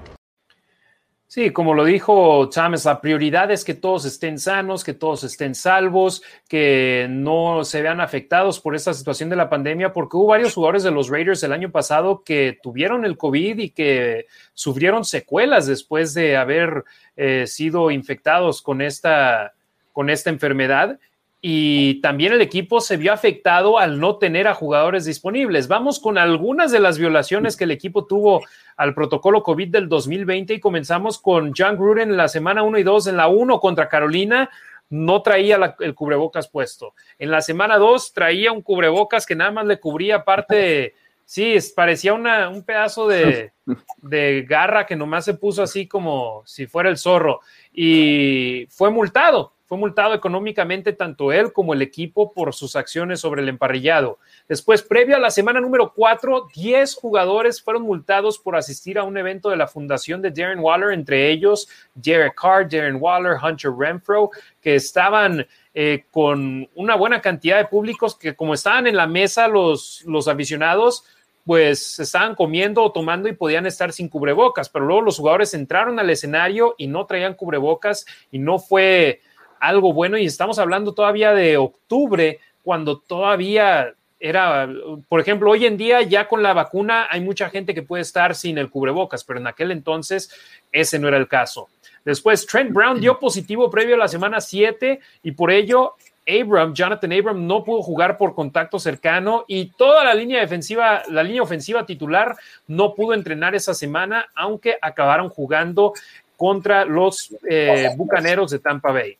Sí, 1.29 1.51
como 1.51 1.75
lo 1.75 1.85
dijo 1.85 2.49
Chávez, 2.51 2.85
la 2.85 3.01
prioridad 3.01 3.51
es 3.51 3.65
que 3.65 3.75
todos 3.75 4.05
estén 4.05 4.39
sanos, 4.39 4.85
que 4.85 4.95
todos 4.95 5.25
estén 5.25 5.57
salvos, 5.57 6.23
que 6.49 7.09
no 7.11 7.65
se 7.65 7.83
vean 7.83 8.01
afectados 8.01 8.61
por 8.61 8.77
esta 8.77 8.95
situación 8.95 9.29
de 9.29 9.35
la 9.35 9.51
pandemia, 9.51 9.93
porque 9.93 10.17
hubo 10.17 10.29
varios 10.29 10.55
jugadores 10.55 10.85
de 10.85 10.93
los 10.93 11.09
Raiders 11.09 11.43
el 11.43 11.53
año 11.53 11.73
pasado 11.73 12.23
que 12.25 12.57
tuvieron 12.63 13.05
el 13.05 13.17
COVID 13.19 13.59
y 13.59 13.71
que 13.71 14.27
sufrieron 14.55 15.05
secuelas 15.05 15.67
después 15.67 16.15
de 16.15 16.37
haber 16.37 16.85
eh, 17.17 17.49
sido 17.49 17.91
infectados 17.91 18.63
con 18.63 18.81
esta, 18.81 19.55
con 19.93 20.11
esta 20.11 20.31
enfermedad 20.31 21.01
y 21.49 22.01
también 22.01 22.33
el 22.33 22.41
equipo 22.41 22.81
se 22.81 22.97
vio 22.97 23.13
afectado 23.13 23.79
al 23.79 24.01
no 24.01 24.17
tener 24.17 24.49
a 24.49 24.55
jugadores 24.55 25.05
disponibles. 25.05 25.69
Vamos 25.69 26.01
con 26.01 26.19
algunas 26.19 26.73
de 26.73 26.81
las 26.81 26.99
violaciones 26.99 27.57
que 27.57 27.63
el 27.63 27.71
equipo 27.71 28.05
tuvo 28.05 28.43
al 28.77 28.95
protocolo 28.95 29.45
COVID 29.45 29.69
del 29.69 29.89
2020 29.89 30.55
y 30.55 30.59
comenzamos 30.59 31.21
con 31.21 31.53
John 31.57 31.77
Gruden 31.77 32.11
en 32.11 32.17
la 32.17 32.27
semana 32.27 32.65
1 32.65 32.79
y 32.79 32.83
2. 32.83 33.07
En 33.07 33.17
la 33.17 33.29
1 33.29 33.61
contra 33.61 33.89
Carolina 33.89 34.51
no 34.91 35.23
traía 35.23 35.77
el 35.79 35.95
cubrebocas 35.95 36.49
puesto. 36.49 36.95
En 37.17 37.31
la 37.31 37.41
semana 37.41 37.79
2 37.79 38.13
traía 38.13 38.51
un 38.51 38.63
cubrebocas 38.63 39.25
que 39.25 39.37
nada 39.37 39.53
más 39.53 39.67
le 39.67 39.79
cubría 39.79 40.25
parte, 40.25 40.97
sí, 41.25 41.57
parecía 41.77 42.13
una, 42.15 42.49
un 42.49 42.65
pedazo 42.65 43.07
de, 43.07 43.53
de 43.99 44.45
garra 44.49 44.85
que 44.85 44.97
nomás 44.97 45.25
se 45.25 45.35
puso 45.35 45.63
así 45.63 45.87
como 45.87 46.43
si 46.45 46.67
fuera 46.67 46.89
el 46.89 46.99
zorro 46.99 47.39
y 47.73 48.67
fue 48.69 48.91
multado 48.91 49.53
fue 49.67 49.77
multado 49.77 50.15
económicamente 50.15 50.93
tanto 50.93 51.33
él 51.33 51.53
como 51.53 51.75
el 51.75 51.83
equipo 51.83 52.33
por 52.33 52.55
sus 52.55 52.77
acciones 52.77 53.21
sobre 53.21 53.43
el 53.43 53.49
emparrillado. 53.49 54.19
Después, 54.49 54.83
previo 54.83 55.17
a 55.17 55.21
la 55.21 55.31
semana 55.31 55.61
número 55.61 55.93
4, 55.95 56.49
10 56.55 56.95
jugadores 56.95 57.61
fueron 57.61 57.83
multados 57.83 58.39
por 58.39 58.57
asistir 58.57 58.99
a 58.99 59.03
un 59.03 59.19
evento 59.19 59.51
de 59.51 59.57
la 59.57 59.67
fundación 59.67 60.23
de 60.23 60.31
Darren 60.31 60.61
Waller, 60.61 60.93
entre 60.93 61.31
ellos 61.31 61.69
Jared 62.03 62.33
Carr, 62.41 62.69
Darren 62.69 62.99
Waller, 63.01 63.37
Hunter 63.43 63.73
Renfro, 63.77 64.31
que 64.63 64.77
estaban 64.77 65.47
eh, 65.75 66.05
con 66.11 66.69
una 66.77 66.95
buena 66.95 67.21
cantidad 67.21 67.59
de 67.59 67.67
públicos 67.67 68.17
que 68.17 68.37
como 68.37 68.55
estaban 68.55 68.87
en 68.87 68.97
la 68.97 69.07
mesa 69.07 69.49
los, 69.49 70.05
los 70.07 70.29
aficionados, 70.29 71.05
pues 71.45 72.01
estaban 72.01 72.35
comiendo 72.35 72.83
o 72.83 72.91
tomando 72.91 73.29
y 73.29 73.33
podían 73.33 73.67
estar 73.67 73.93
sin 73.93 74.09
cubrebocas, 74.09 74.69
pero 74.69 74.85
luego 74.85 75.03
los 75.03 75.17
jugadores 75.17 75.55
entraron 75.55 75.99
al 76.01 76.11
escenario 76.11 76.75
y 76.77 76.89
no 76.89 77.07
traían 77.07 77.35
cubrebocas 77.35 78.05
y 78.33 78.41
no 78.41 78.59
fue 78.59 79.21
algo 79.61 79.93
bueno 79.93 80.19
y 80.19 80.27
estamos 80.27 80.59
hablando 80.59 80.93
todavía 80.93 81.33
de 81.33 81.57
octubre, 81.57 82.41
cuando 82.63 82.99
todavía 82.99 83.95
era, 84.19 84.69
por 85.09 85.21
ejemplo, 85.21 85.51
hoy 85.51 85.67
en 85.67 85.77
día 85.77 86.03
ya 86.03 86.27
con 86.27 86.43
la 86.43 86.53
vacuna 86.53 87.07
hay 87.11 87.21
mucha 87.21 87.51
gente 87.51 87.75
que 87.75 87.83
puede 87.83 88.03
estar 88.03 88.35
sin 88.35 88.59
el 88.59 88.71
cubrebocas, 88.71 89.25
pero 89.25 89.39
en 89.39 89.47
aquel 89.47 89.71
entonces 89.71 90.31
ese 90.73 90.99
no 90.99 91.09
era 91.09 91.17
el 91.17 91.29
caso. 91.29 91.69
Después, 92.05 92.47
Trent 92.47 92.73
Brown 92.73 93.01
dio 93.01 93.19
positivo 93.19 93.71
previo 93.71 93.97
a 93.97 93.99
la 93.99 94.09
semana 94.09 94.41
7 94.41 95.01
y 95.23 95.33
por 95.33 95.51
ello 95.51 95.95
Abram, 96.27 96.75
Jonathan 96.75 97.13
Abram 97.13 97.47
no 97.47 97.63
pudo 97.63 97.83
jugar 97.83 98.19
por 98.19 98.35
contacto 98.35 98.79
cercano 98.79 99.45
y 99.47 99.67
toda 99.67 100.05
la 100.05 100.15
línea 100.15 100.41
defensiva, 100.41 101.03
la 101.09 101.23
línea 101.23 101.43
ofensiva 101.43 101.87
titular 101.87 102.37
no 102.67 102.95
pudo 102.95 103.15
entrenar 103.15 103.55
esa 103.55 103.75
semana, 103.75 104.29
aunque 104.35 104.77
acabaron 104.81 105.29
jugando 105.29 105.93
contra 106.37 106.85
los 106.85 107.35
eh, 107.49 107.91
Bucaneros 107.97 108.51
de 108.51 108.59
Tampa 108.59 108.93
Bay. 108.93 109.17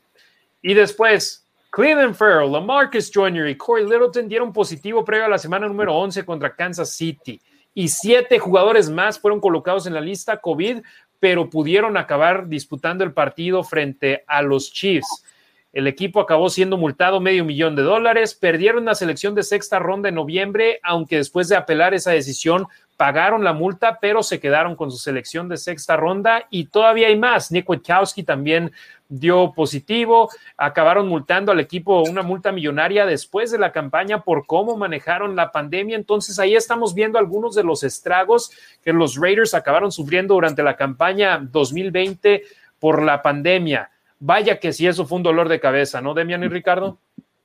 Y 0.67 0.75
después, 0.75 1.47
Cleveland 1.71 2.17
Farrell, 2.17 2.51
Lamarcus 2.51 3.13
Jr. 3.15 3.49
y 3.49 3.57
Corey 3.57 3.85
Littleton 3.85 4.29
dieron 4.29 4.53
positivo 4.53 5.05
previo 5.05 5.27
a 5.27 5.29
la 5.29 5.39
semana 5.39 5.69
número 5.69 5.95
11 5.95 6.25
contra 6.25 6.57
Kansas 6.57 6.91
City. 6.91 7.41
Y 7.73 7.87
siete 7.87 8.41
jugadores 8.41 8.91
más 8.91 9.17
fueron 9.17 9.39
colocados 9.39 9.87
en 9.87 9.95
la 9.95 10.01
lista 10.01 10.39
COVID, 10.39 10.79
pero 11.21 11.49
pudieron 11.49 11.97
acabar 11.97 12.49
disputando 12.49 13.05
el 13.05 13.13
partido 13.13 13.63
frente 13.63 14.25
a 14.27 14.43
los 14.43 14.73
Chiefs. 14.73 15.25
El 15.73 15.87
equipo 15.87 16.21
acabó 16.21 16.51
siendo 16.51 16.77
multado 16.77 17.21
medio 17.21 17.45
millón 17.45 17.77
de 17.77 17.83
dólares, 17.83 18.35
perdieron 18.35 18.87
la 18.87 18.97
selección 18.97 19.37
de 19.37 19.45
sexta 19.45 19.79
ronda 19.79 20.09
en 20.09 20.17
noviembre, 20.17 20.81
aunque 20.83 21.19
después 21.19 21.49
de 21.49 21.55
apelar 21.55 21.95
esa 21.95 22.11
decisión 22.11 22.67
pagaron 22.97 23.45
la 23.45 23.53
multa, 23.53 23.99
pero 24.01 24.23
se 24.23 24.41
quedaron 24.41 24.75
con 24.75 24.91
su 24.91 24.97
selección 24.97 25.49
de 25.49 25.59
sexta 25.59 25.97
ronda 25.97 26.47
y 26.51 26.65
todavía 26.65 27.09
hay 27.09 27.17
más. 27.17 27.53
Nick 27.53 27.69
Witkowski 27.69 28.23
también 28.23 28.73
dio 29.09 29.53
positivo, 29.53 30.29
acabaron 30.57 31.09
multando 31.09 31.53
al 31.53 31.61
equipo 31.61 32.03
una 32.03 32.23
multa 32.23 32.53
millonaria 32.53 33.07
después 33.07 33.51
de 33.51 33.59
la 33.59 33.73
campaña 33.73 34.23
por 34.23 34.47
cómo 34.47 34.77
manejaron 34.77 35.37
la 35.37 35.53
pandemia. 35.53 35.97
Entonces 35.97 36.39
ahí 36.39 36.55
estamos 36.55 36.95
viendo 36.95 37.19
algunos 37.19 37.55
de 37.55 37.65
los 37.65 37.83
estragos 37.83 38.51
que 38.83 38.93
los 38.93 39.17
Raiders 39.17 39.55
acabaron 39.55 39.93
sufriendo 39.93 40.35
durante 40.35 40.63
la 40.63 40.77
campaña 40.77 41.39
2020 41.39 42.43
por 42.79 43.03
la 43.03 43.23
pandemia. 43.23 43.91
Vaya 44.19 44.59
que 44.59 44.73
sí, 44.73 44.87
eso 44.87 45.07
fue 45.07 45.17
un 45.17 45.23
dolor 45.23 45.49
de 45.49 45.61
cabeza, 45.61 46.01
¿no, 46.01 46.15
Demian 46.15 46.45
y 46.45 46.49
Ricardo? 46.49 46.99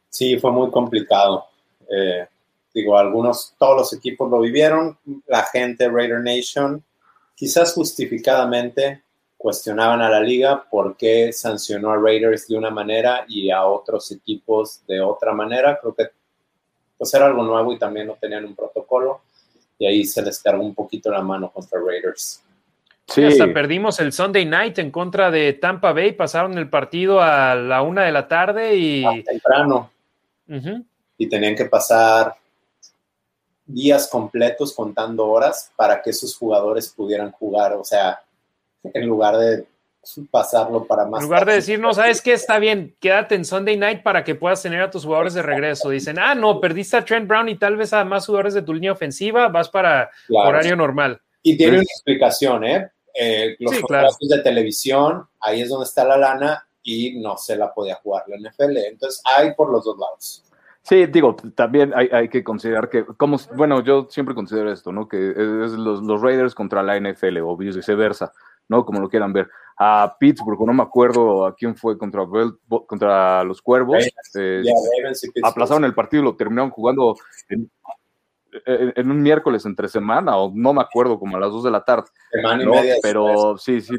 Sí, 0.10 0.40
fue 0.40 0.52
muy 0.52 0.70
complicado. 0.72 1.46
Eh, 1.90 2.28
digo, 2.74 2.98
algunos, 2.98 3.54
todos 3.58 3.78
los 3.78 3.94
equipos 3.94 4.30
lo 4.30 4.40
vivieron, 4.40 4.98
la 5.28 5.44
gente 5.44 5.90
Raider 5.90 6.22
Nation, 6.22 6.84
quizás 7.36 7.74
justificadamente, 7.74 9.04
cuestionaban 9.42 10.02
a 10.02 10.10
la 10.10 10.22
liga 10.22 10.64
por 10.70 10.96
qué 10.96 11.34
sancionó 11.34 11.92
a 11.92 11.98
Raiders 11.98 12.48
de 12.48 12.56
una 12.56 12.70
manera 12.70 13.26
y 13.28 13.50
a 13.50 13.66
otros 13.66 14.12
equipos 14.12 14.82
de 14.88 15.02
otra 15.02 15.34
manera. 15.34 15.80
Creo 15.82 15.96
que 15.96 16.10
pues 16.96 17.12
era 17.16 17.26
algo 17.26 17.42
nuevo 17.42 17.74
y 17.74 17.80
también 17.80 18.06
no 18.06 18.14
tenían 18.22 18.46
un 18.46 18.56
protocolo 18.56 19.22
y 19.80 19.88
ahí 19.88 20.06
se 20.06 20.22
les 20.22 20.40
cargó 20.44 20.64
un 20.64 20.76
poquito 20.76 21.10
la 21.10 21.24
mano 21.24 21.52
contra 21.52 21.80
Raiders. 21.80 22.44
Sí. 23.08 23.24
Hasta 23.26 23.52
perdimos 23.52 24.00
el 24.00 24.14
Sunday 24.14 24.46
night 24.46 24.78
en 24.78 24.92
contra 24.92 25.32
de 25.32 25.54
Tampa 25.54 25.92
Bay, 25.92 26.12
pasaron 26.12 26.56
el 26.60 26.70
partido 26.70 27.20
a 27.20 27.56
la 27.56 27.82
una 27.82 28.04
de 28.04 28.12
la 28.12 28.28
tarde 28.28 28.76
y... 28.76 29.04
Ah, 29.04 29.24
temprano. 29.26 29.92
Y 31.18 31.28
tenían 31.28 31.56
que 31.56 31.66
pasar 31.66 32.36
días 33.66 34.08
completos 34.08 34.74
contando 34.74 35.26
horas 35.28 35.72
para 35.76 36.00
que 36.00 36.12
esos 36.12 36.38
jugadores 36.38 36.90
pudieran 36.90 37.32
jugar. 37.32 37.74
O 37.74 37.84
sea, 37.84 38.22
en 38.84 39.08
lugar 39.08 39.38
de 39.38 39.66
pasarlo 40.32 40.86
para 40.86 41.06
más. 41.06 41.22
En 41.22 41.28
lugar 41.28 41.46
de 41.46 41.54
decir, 41.54 41.80
no, 41.80 41.94
sabes 41.94 42.22
qué, 42.22 42.34
está 42.34 42.60
bien, 42.60 42.96
quédate 43.00 43.36
en 43.36 43.46
Sunday 43.46 43.78
night 43.78 44.02
para 44.02 44.24
que 44.24 44.36
puedas 44.36 44.62
tener 44.62 44.82
a 44.82 44.90
tus 44.90 45.06
jugadores 45.06 45.34
de 45.34 45.42
regreso. 45.42 45.90
Dicen, 45.90 46.18
ah, 46.20 46.34
no, 46.34 46.60
perdiste 46.60 46.98
a 46.98 47.06
Trent 47.06 47.28
Brown 47.28 47.50
y 47.50 47.58
tal 47.58 47.78
vez 47.78 47.94
a 47.94 48.04
más 48.04 48.26
jugadores 48.26 48.54
de 48.54 48.64
tu 48.64 48.74
línea 48.74 48.92
ofensiva, 48.92 49.48
vas 49.50 49.70
para 49.70 50.10
horario 50.30 50.76
normal. 50.76 51.22
Y 51.44 51.58
tiene 51.58 51.74
una 51.74 51.84
explicación, 51.84 52.64
¿eh? 52.64 52.90
eh 53.14 53.56
los 53.60 53.76
sí, 53.76 54.28
de 54.28 54.40
televisión, 54.40 55.28
ahí 55.40 55.62
es 55.62 55.70
donde 55.70 55.86
está 55.86 56.04
la 56.04 56.18
lana 56.18 56.68
y 56.84 57.20
no 57.20 57.38
se 57.38 57.56
la 57.56 57.74
podía 57.74 57.96
jugar 57.96 58.24
la 58.28 58.38
NFL. 58.38 58.78
Entonces, 58.78 59.22
hay 59.24 59.54
por 59.54 59.72
los 59.72 59.86
dos 59.86 59.98
lados. 59.98 60.44
Sí, 60.84 61.06
digo, 61.06 61.36
también 61.54 61.94
hay, 61.96 62.10
hay, 62.12 62.28
que 62.28 62.44
considerar 62.44 62.90
que, 62.90 63.06
como, 63.06 63.38
bueno, 63.56 63.84
yo 63.84 64.08
siempre 64.10 64.34
considero 64.34 64.72
esto, 64.72 64.92
¿no? 64.92 65.08
Que 65.08 65.30
es 65.30 65.72
los, 65.74 66.02
los 66.02 66.22
Raiders 66.22 66.56
contra 66.56 66.82
la 66.82 67.00
NFL 67.00 67.38
o 67.44 67.56
viceversa. 67.56 68.34
¿No? 68.70 68.86
Como 68.86 69.00
lo 69.00 69.10
quieran 69.10 69.34
ver. 69.34 69.50
A 69.78 70.16
Pittsburgh, 70.20 70.66
no 70.66 70.74
me 70.74 70.84
acuerdo 70.84 71.46
a 71.46 71.56
quién 71.56 71.76
fue 71.76 71.98
contra, 71.98 72.24
contra 72.86 73.44
los 73.44 73.62
Cuervos. 73.62 74.08
Eh, 74.36 74.64
aplazaron 75.44 75.86
el 75.86 75.96
partido 75.96 76.22
y 76.22 76.26
lo 76.26 76.36
terminaron 76.36 76.70
jugando 76.70 77.16
en, 77.50 79.12
un 79.12 79.22
miércoles 79.22 79.66
entre 79.66 79.88
semana, 79.88 80.38
o 80.38 80.52
no 80.54 80.74
me 80.74 80.82
acuerdo, 80.82 81.18
como 81.18 81.38
a 81.38 81.40
las 81.40 81.52
2 81.52 81.64
de 81.64 81.72
la 81.72 81.84
tarde. 81.84 82.10
Pero 83.02 83.58
sí, 83.58 83.82
sí, 83.82 83.96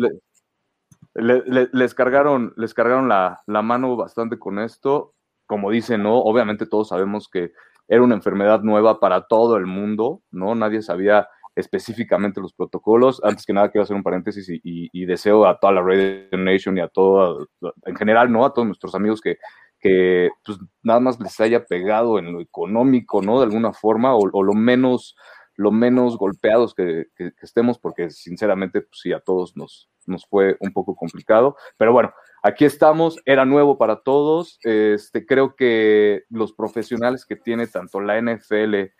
les 1.14 1.94
cargaron, 1.94 2.54
les 2.56 2.74
cargaron 2.74 3.08
la, 3.08 3.42
la, 3.46 3.62
mano 3.62 3.96
bastante 3.96 4.38
con 4.38 4.58
esto. 4.58 5.14
Como 5.46 5.70
dicen, 5.70 6.02
¿no? 6.02 6.18
Obviamente 6.18 6.66
todos 6.66 6.88
sabemos 6.88 7.28
que 7.28 7.52
era 7.88 8.02
una 8.02 8.14
enfermedad 8.14 8.62
nueva 8.62 9.00
para 9.00 9.26
todo 9.26 9.56
el 9.56 9.66
mundo, 9.66 10.22
¿no? 10.30 10.54
Nadie 10.54 10.82
sabía 10.82 11.28
específicamente 11.54 12.40
los 12.40 12.52
protocolos. 12.52 13.20
Antes 13.22 13.44
que 13.44 13.52
nada, 13.52 13.70
quiero 13.70 13.84
hacer 13.84 13.96
un 13.96 14.02
paréntesis 14.02 14.46
y, 14.48 15.06
deseo 15.06 15.46
a 15.46 15.58
toda 15.58 15.74
la 15.74 15.82
Radio 15.82 16.26
Nation 16.32 16.78
y 16.78 16.80
a 16.80 16.88
todo, 16.88 17.48
en 17.84 17.96
general, 17.96 18.32
¿no? 18.32 18.44
A 18.44 18.52
todos 18.52 18.66
nuestros 18.66 18.94
amigos 18.94 19.20
que, 19.20 19.38
que 19.80 20.30
pues, 20.44 20.58
nada 20.82 21.00
más 21.00 21.20
les 21.20 21.38
haya 21.40 21.64
pegado 21.64 22.18
en 22.18 22.32
lo 22.32 22.40
económico, 22.40 23.20
¿no? 23.20 23.38
De 23.38 23.44
alguna 23.44 23.72
forma, 23.72 24.14
o, 24.14 24.42
lo 24.42 24.54
menos 24.54 25.16
lo 25.54 25.70
menos 25.70 26.16
golpeados 26.16 26.74
que, 26.74 27.08
estemos, 27.42 27.78
porque 27.78 28.10
sinceramente, 28.10 28.80
pues 28.80 29.00
sí, 29.02 29.12
a 29.12 29.20
todos 29.20 29.54
nos, 29.54 29.90
nos 30.06 30.24
fue 30.26 30.56
un 30.60 30.72
poco 30.72 30.96
complicado. 30.96 31.56
Pero 31.76 31.92
bueno, 31.92 32.12
aquí 32.42 32.64
estamos, 32.64 33.20
era 33.26 33.44
nuevo 33.44 33.76
para 33.76 34.00
todos. 34.00 34.58
Este, 34.62 35.26
creo 35.26 35.54
que 35.54 36.22
los 36.30 36.54
profesionales 36.54 37.26
que 37.26 37.36
tiene 37.36 37.66
tanto 37.66 38.00
la 38.00 38.18
NFL 38.20 38.92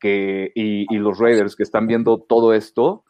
que, 0.00 0.50
y, 0.54 0.86
los 0.98 1.18
Raiders 1.18 1.54
que 1.54 1.62
están 1.62 1.86
viendo 1.86 2.18
todo 2.18 2.54
esto, 2.54 3.04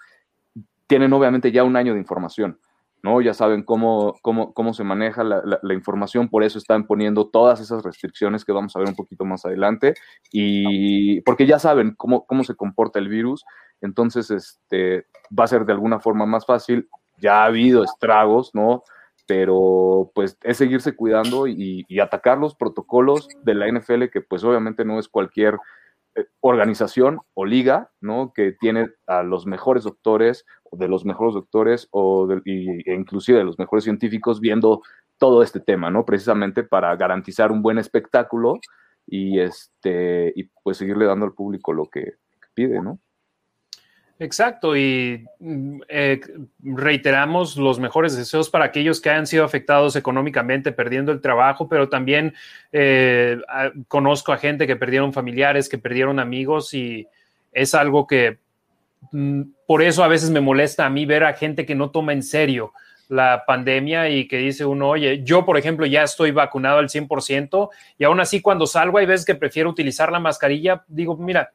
tienen 0.86 1.12
obviamente 1.12 1.52
ya 1.52 1.64
un 1.64 1.76
año 1.76 1.94
de 1.94 2.00
información. 2.00 2.58
¿no? 3.02 3.22
Ya 3.22 3.32
saben 3.32 3.62
cómo, 3.62 4.14
cómo, 4.20 4.52
cómo 4.52 4.74
se 4.74 4.84
maneja 4.84 5.24
la, 5.24 5.74
información, 5.74 6.28
por 6.28 6.42
eso 6.42 6.58
están 6.58 6.86
poniendo 6.86 7.28
todas 7.28 7.58
esas 7.60 7.82
restricciones 7.82 8.44
que 8.44 8.52
vamos 8.52 8.76
a 8.76 8.80
ver 8.80 8.88
un 8.88 8.94
poquito 8.94 9.24
más 9.24 9.46
adelante, 9.46 9.94
y 10.30 11.22
porque 11.22 11.46
ya 11.46 11.58
saben 11.58 11.94
cómo, 11.96 12.26
cómo 12.26 12.44
se 12.44 12.54
comporta 12.54 12.98
el 12.98 13.08
virus, 13.08 13.44
entonces 13.80 14.30
este, 14.30 15.06
va 15.36 15.44
a 15.44 15.48
ser 15.48 15.64
de 15.64 15.72
alguna 15.72 15.98
forma 15.98 16.26
más 16.26 16.44
fácil, 16.44 16.90
ya 17.18 17.42
ha 17.42 17.46
habido 17.46 17.84
estragos, 17.84 18.50
¿no? 18.54 18.82
Pero 19.26 20.10
pues 20.14 20.36
es 20.42 20.58
seguirse 20.58 20.94
cuidando 20.94 21.46
y, 21.46 21.86
y 21.88 22.00
atacar 22.00 22.36
los 22.36 22.54
protocolos 22.54 23.28
de 23.44 23.54
la 23.54 23.66
NFL, 23.68 24.06
que 24.12 24.20
pues 24.20 24.44
obviamente 24.44 24.84
no 24.84 24.98
es 24.98 25.08
cualquier 25.08 25.56
organización 26.40 27.20
o 27.34 27.44
liga, 27.44 27.90
¿no? 28.00 28.32
Que 28.34 28.52
tiene 28.52 28.88
a 29.06 29.22
los 29.22 29.46
mejores 29.46 29.84
doctores, 29.84 30.44
de 30.72 30.88
los 30.88 31.04
mejores 31.04 31.34
doctores 31.34 31.88
o 31.90 32.28
e 32.44 32.94
inclusive 32.94 33.38
de 33.38 33.44
los 33.44 33.58
mejores 33.58 33.84
científicos 33.84 34.40
viendo 34.40 34.82
todo 35.18 35.42
este 35.42 35.60
tema, 35.60 35.90
¿no? 35.90 36.04
Precisamente 36.04 36.62
para 36.62 36.94
garantizar 36.96 37.52
un 37.52 37.62
buen 37.62 37.78
espectáculo 37.78 38.58
y 39.06 39.40
este 39.40 40.32
y 40.34 40.44
pues 40.62 40.78
seguirle 40.78 41.06
dando 41.06 41.26
al 41.26 41.34
público 41.34 41.72
lo 41.72 41.86
que 41.86 42.14
pide, 42.54 42.80
¿no? 42.80 42.98
Exacto, 44.22 44.76
y 44.76 45.24
mm, 45.38 45.80
eh, 45.88 46.20
reiteramos 46.62 47.56
los 47.56 47.80
mejores 47.80 48.14
deseos 48.14 48.50
para 48.50 48.66
aquellos 48.66 49.00
que 49.00 49.08
hayan 49.08 49.26
sido 49.26 49.46
afectados 49.46 49.96
económicamente, 49.96 50.72
perdiendo 50.72 51.10
el 51.10 51.22
trabajo, 51.22 51.70
pero 51.70 51.88
también 51.88 52.34
eh, 52.70 53.38
conozco 53.88 54.32
a 54.32 54.36
gente 54.36 54.66
que 54.66 54.76
perdieron 54.76 55.14
familiares, 55.14 55.70
que 55.70 55.78
perdieron 55.78 56.20
amigos 56.20 56.74
y 56.74 57.08
es 57.50 57.74
algo 57.74 58.06
que 58.06 58.36
mm, 59.10 59.40
por 59.66 59.82
eso 59.82 60.04
a 60.04 60.08
veces 60.08 60.28
me 60.28 60.42
molesta 60.42 60.84
a 60.84 60.90
mí 60.90 61.06
ver 61.06 61.24
a 61.24 61.32
gente 61.32 61.64
que 61.64 61.74
no 61.74 61.90
toma 61.90 62.12
en 62.12 62.22
serio 62.22 62.74
la 63.08 63.44
pandemia 63.46 64.10
y 64.10 64.28
que 64.28 64.36
dice 64.36 64.66
uno, 64.66 64.90
oye, 64.90 65.22
yo 65.24 65.46
por 65.46 65.56
ejemplo 65.56 65.86
ya 65.86 66.02
estoy 66.02 66.30
vacunado 66.30 66.78
al 66.78 66.90
100% 66.90 67.70
y 67.96 68.04
aún 68.04 68.20
así 68.20 68.42
cuando 68.42 68.66
salgo 68.66 68.98
hay 68.98 69.06
veces 69.06 69.24
que 69.24 69.34
prefiero 69.34 69.70
utilizar 69.70 70.12
la 70.12 70.20
mascarilla, 70.20 70.84
digo, 70.88 71.16
mira, 71.16 71.54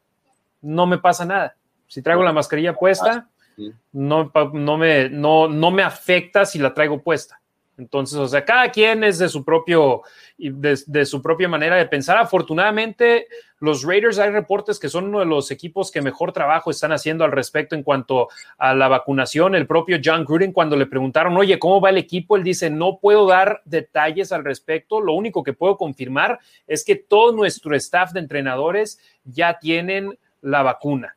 no 0.64 0.88
me 0.88 0.98
pasa 0.98 1.26
nada 1.26 1.56
si 1.88 2.02
traigo 2.02 2.24
la 2.24 2.34
mascarilla 2.34 2.74
puesta, 2.74 3.28
ah, 3.28 3.64
no, 3.94 4.32
no, 4.54 4.78
me, 4.78 5.10
no, 5.10 5.48
no 5.48 5.72
me 5.72 5.84
afecta 5.84 6.46
si 6.46 6.60
la 6.60 6.74
traigo 6.74 7.02
puesta. 7.02 7.40
Entonces, 7.78 8.18
o 8.18 8.28
sea, 8.28 8.46
cada 8.46 8.70
quien 8.70 9.04
es 9.04 9.20
de 9.20 9.28
su 9.28 9.44
propio, 9.44 10.04
de, 10.38 10.80
de, 10.88 11.06
su 11.06 11.22
propia 11.22 11.50
manera 11.50 11.76
de 11.76 11.86
pensar. 11.86 12.18
Afortunadamente, 12.18 13.28
los 13.60 13.84
Raiders 13.84 14.18
hay 14.18 14.30
reportes 14.30 14.80
que 14.80 14.88
son 14.88 15.06
uno 15.06 15.20
de 15.20 15.26
los 15.26 15.52
equipos 15.52 15.92
que 15.92 16.02
mejor 16.02 16.32
trabajo 16.32 16.72
están 16.72 16.94
haciendo 16.94 17.26
al 17.26 17.34
respecto 17.34 17.76
en 17.76 17.84
cuanto 17.84 18.30
a 18.58 18.74
la 18.74 18.88
vacunación. 18.88 19.56
El 19.56 19.68
propio 19.68 20.00
John 20.04 20.24
Gruden, 20.24 20.54
cuando 20.54 20.78
le 20.78 20.86
preguntaron, 20.86 21.36
oye, 21.36 21.60
¿cómo 21.60 21.82
va 21.82 21.90
el 21.90 21.98
equipo? 21.98 22.38
Él 22.38 22.44
dice, 22.44 22.70
no 22.70 23.00
puedo 23.00 23.28
dar 23.28 23.62
detalles 23.66 24.32
al 24.32 24.46
respecto. 24.46 25.02
Lo 25.02 25.14
único 25.14 25.44
que 25.44 25.54
puedo 25.54 25.76
confirmar 25.76 26.40
es 26.68 26.86
que 26.86 26.96
todo 26.96 27.34
nuestro 27.34 27.76
staff 27.76 28.14
de 28.14 28.22
entrenadores 28.22 29.00
ya 29.26 29.60
tienen 29.60 30.18
la 30.42 30.64
vacuna. 30.64 31.14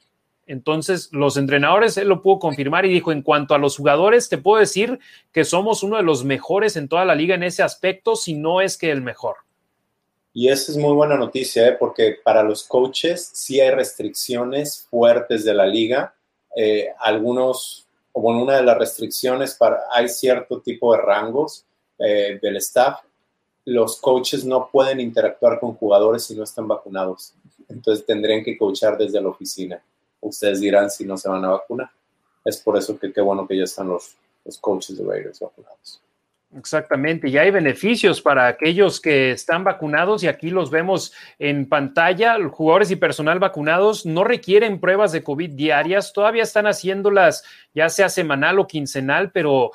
Entonces, 0.48 1.10
los 1.12 1.36
entrenadores, 1.36 1.98
él 1.98 2.08
lo 2.08 2.22
pudo 2.22 2.38
confirmar 2.38 2.86
y 2.86 2.88
dijo, 2.88 3.12
en 3.12 3.20
cuanto 3.20 3.54
a 3.54 3.58
los 3.58 3.76
jugadores, 3.76 4.30
te 4.30 4.38
puedo 4.38 4.58
decir 4.58 4.98
que 5.30 5.44
somos 5.44 5.82
uno 5.82 5.98
de 5.98 6.02
los 6.02 6.24
mejores 6.24 6.76
en 6.76 6.88
toda 6.88 7.04
la 7.04 7.14
liga 7.14 7.34
en 7.34 7.42
ese 7.42 7.62
aspecto, 7.62 8.16
si 8.16 8.32
no 8.32 8.62
es 8.62 8.78
que 8.78 8.90
el 8.90 9.02
mejor. 9.02 9.36
Y 10.32 10.48
esa 10.48 10.72
es 10.72 10.78
muy 10.78 10.94
buena 10.94 11.16
noticia, 11.16 11.68
¿eh? 11.68 11.76
porque 11.78 12.16
para 12.24 12.42
los 12.42 12.64
coaches 12.64 13.30
sí 13.34 13.60
hay 13.60 13.72
restricciones 13.72 14.86
fuertes 14.90 15.44
de 15.44 15.52
la 15.52 15.66
liga. 15.66 16.14
Eh, 16.56 16.88
algunos, 16.98 17.86
o 18.12 18.20
una 18.22 18.56
de 18.56 18.62
las 18.62 18.78
restricciones, 18.78 19.54
para, 19.54 19.80
hay 19.92 20.08
cierto 20.08 20.62
tipo 20.62 20.94
de 20.94 21.02
rangos 21.02 21.66
eh, 21.98 22.38
del 22.40 22.56
staff. 22.56 23.00
Los 23.66 24.00
coaches 24.00 24.46
no 24.46 24.70
pueden 24.72 24.98
interactuar 24.98 25.60
con 25.60 25.74
jugadores 25.74 26.24
si 26.24 26.34
no 26.34 26.44
están 26.44 26.66
vacunados. 26.66 27.34
Entonces 27.68 28.06
tendrían 28.06 28.42
que 28.42 28.56
coachar 28.56 28.96
desde 28.96 29.20
la 29.20 29.28
oficina 29.28 29.82
ustedes 30.20 30.60
dirán 30.60 30.90
si 30.90 31.04
no 31.04 31.16
se 31.16 31.28
van 31.28 31.44
a 31.44 31.50
vacunar. 31.50 31.90
Es 32.44 32.58
por 32.58 32.76
eso 32.76 32.98
que 32.98 33.12
qué 33.12 33.20
bueno 33.20 33.46
que 33.46 33.56
ya 33.56 33.64
están 33.64 33.88
los, 33.88 34.16
los 34.44 34.58
coaches 34.58 34.96
de 34.96 35.04
Raiders 35.04 35.40
vacunados. 35.40 36.00
Exactamente, 36.56 37.28
y 37.28 37.36
hay 37.36 37.50
beneficios 37.50 38.22
para 38.22 38.46
aquellos 38.46 39.02
que 39.02 39.32
están 39.32 39.64
vacunados 39.64 40.22
y 40.22 40.28
aquí 40.28 40.48
los 40.48 40.70
vemos 40.70 41.12
en 41.38 41.68
pantalla. 41.68 42.38
Jugadores 42.48 42.90
y 42.90 42.96
personal 42.96 43.38
vacunados 43.38 44.06
no 44.06 44.24
requieren 44.24 44.80
pruebas 44.80 45.12
de 45.12 45.22
COVID 45.22 45.50
diarias, 45.50 46.14
todavía 46.14 46.42
están 46.42 46.66
haciéndolas 46.66 47.44
ya 47.74 47.90
sea 47.90 48.08
semanal 48.08 48.58
o 48.58 48.66
quincenal, 48.66 49.30
pero 49.30 49.72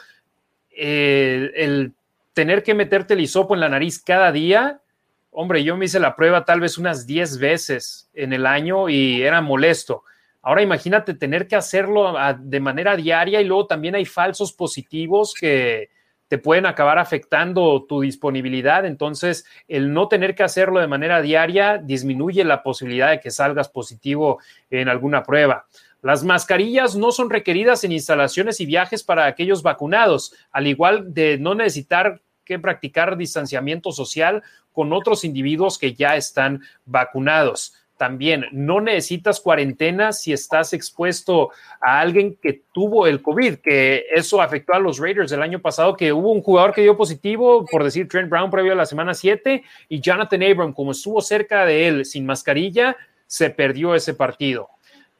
eh, 0.71 1.51
el 1.55 1.93
tener 2.33 2.63
que 2.63 2.73
meterte 2.73 3.13
el 3.13 3.21
hisopo 3.21 3.53
en 3.53 3.59
la 3.59 3.69
nariz 3.69 3.99
cada 3.99 4.31
día, 4.31 4.81
hombre, 5.29 5.63
yo 5.63 5.77
me 5.77 5.85
hice 5.85 5.99
la 5.99 6.15
prueba 6.15 6.43
tal 6.43 6.59
vez 6.59 6.79
unas 6.79 7.05
10 7.05 7.37
veces 7.37 8.09
en 8.15 8.33
el 8.33 8.47
año 8.47 8.89
y 8.89 9.21
era 9.21 9.41
molesto. 9.41 10.03
Ahora 10.43 10.61
imagínate 10.61 11.13
tener 11.13 11.47
que 11.47 11.55
hacerlo 11.55 12.15
de 12.37 12.59
manera 12.59 12.97
diaria 12.97 13.39
y 13.39 13.45
luego 13.45 13.65
también 13.65 13.95
hay 13.95 14.03
falsos 14.03 14.51
positivos 14.51 15.33
que 15.33 15.89
te 16.27 16.37
pueden 16.37 16.65
acabar 16.65 16.99
afectando 16.99 17.85
tu 17.87 18.01
disponibilidad. 18.01 18.85
Entonces, 18.85 19.45
el 19.69 19.93
no 19.93 20.09
tener 20.09 20.35
que 20.35 20.43
hacerlo 20.43 20.81
de 20.81 20.87
manera 20.87 21.21
diaria 21.21 21.77
disminuye 21.77 22.43
la 22.43 22.61
posibilidad 22.61 23.11
de 23.11 23.21
que 23.21 23.31
salgas 23.31 23.69
positivo 23.69 24.39
en 24.69 24.89
alguna 24.89 25.23
prueba. 25.23 25.65
Las 26.01 26.25
mascarillas 26.25 26.97
no 26.97 27.13
son 27.13 27.29
requeridas 27.29 27.85
en 27.85 27.93
instalaciones 27.93 28.59
y 28.59 28.65
viajes 28.65 29.01
para 29.01 29.25
aquellos 29.25 29.63
vacunados, 29.63 30.33
al 30.51 30.67
igual 30.67 31.13
de 31.13 31.37
no 31.37 31.55
necesitar 31.55 32.21
que 32.43 32.59
practicar 32.59 33.15
distanciamiento 33.15 33.93
social 33.93 34.43
con 34.73 34.91
otros 34.91 35.23
individuos 35.23 35.77
que 35.77 35.93
ya 35.93 36.17
están 36.17 36.61
vacunados 36.83 37.75
también 38.03 38.47
no 38.51 38.81
necesitas 38.81 39.39
cuarentena 39.39 40.11
si 40.11 40.33
estás 40.33 40.73
expuesto 40.73 41.51
a 41.79 42.01
alguien 42.01 42.35
que 42.35 42.63
tuvo 42.73 43.07
el 43.07 43.21
COVID, 43.21 43.59
que 43.59 44.07
eso 44.13 44.41
afectó 44.41 44.73
a 44.73 44.79
los 44.79 44.99
Raiders 44.99 45.31
el 45.31 45.41
año 45.41 45.61
pasado, 45.61 45.95
que 45.95 46.11
hubo 46.11 46.33
un 46.33 46.41
jugador 46.41 46.73
que 46.73 46.81
dio 46.81 46.97
positivo, 46.97 47.65
por 47.65 47.81
decir 47.81 48.09
Trent 48.09 48.29
Brown 48.29 48.51
previo 48.51 48.73
a 48.73 48.75
la 48.75 48.85
semana 48.85 49.13
7, 49.13 49.63
y 49.87 50.01
Jonathan 50.01 50.43
Abram, 50.43 50.73
como 50.73 50.91
estuvo 50.91 51.21
cerca 51.21 51.63
de 51.63 51.87
él 51.87 52.03
sin 52.03 52.25
mascarilla, 52.25 52.97
se 53.25 53.49
perdió 53.51 53.95
ese 53.95 54.13
partido. 54.13 54.67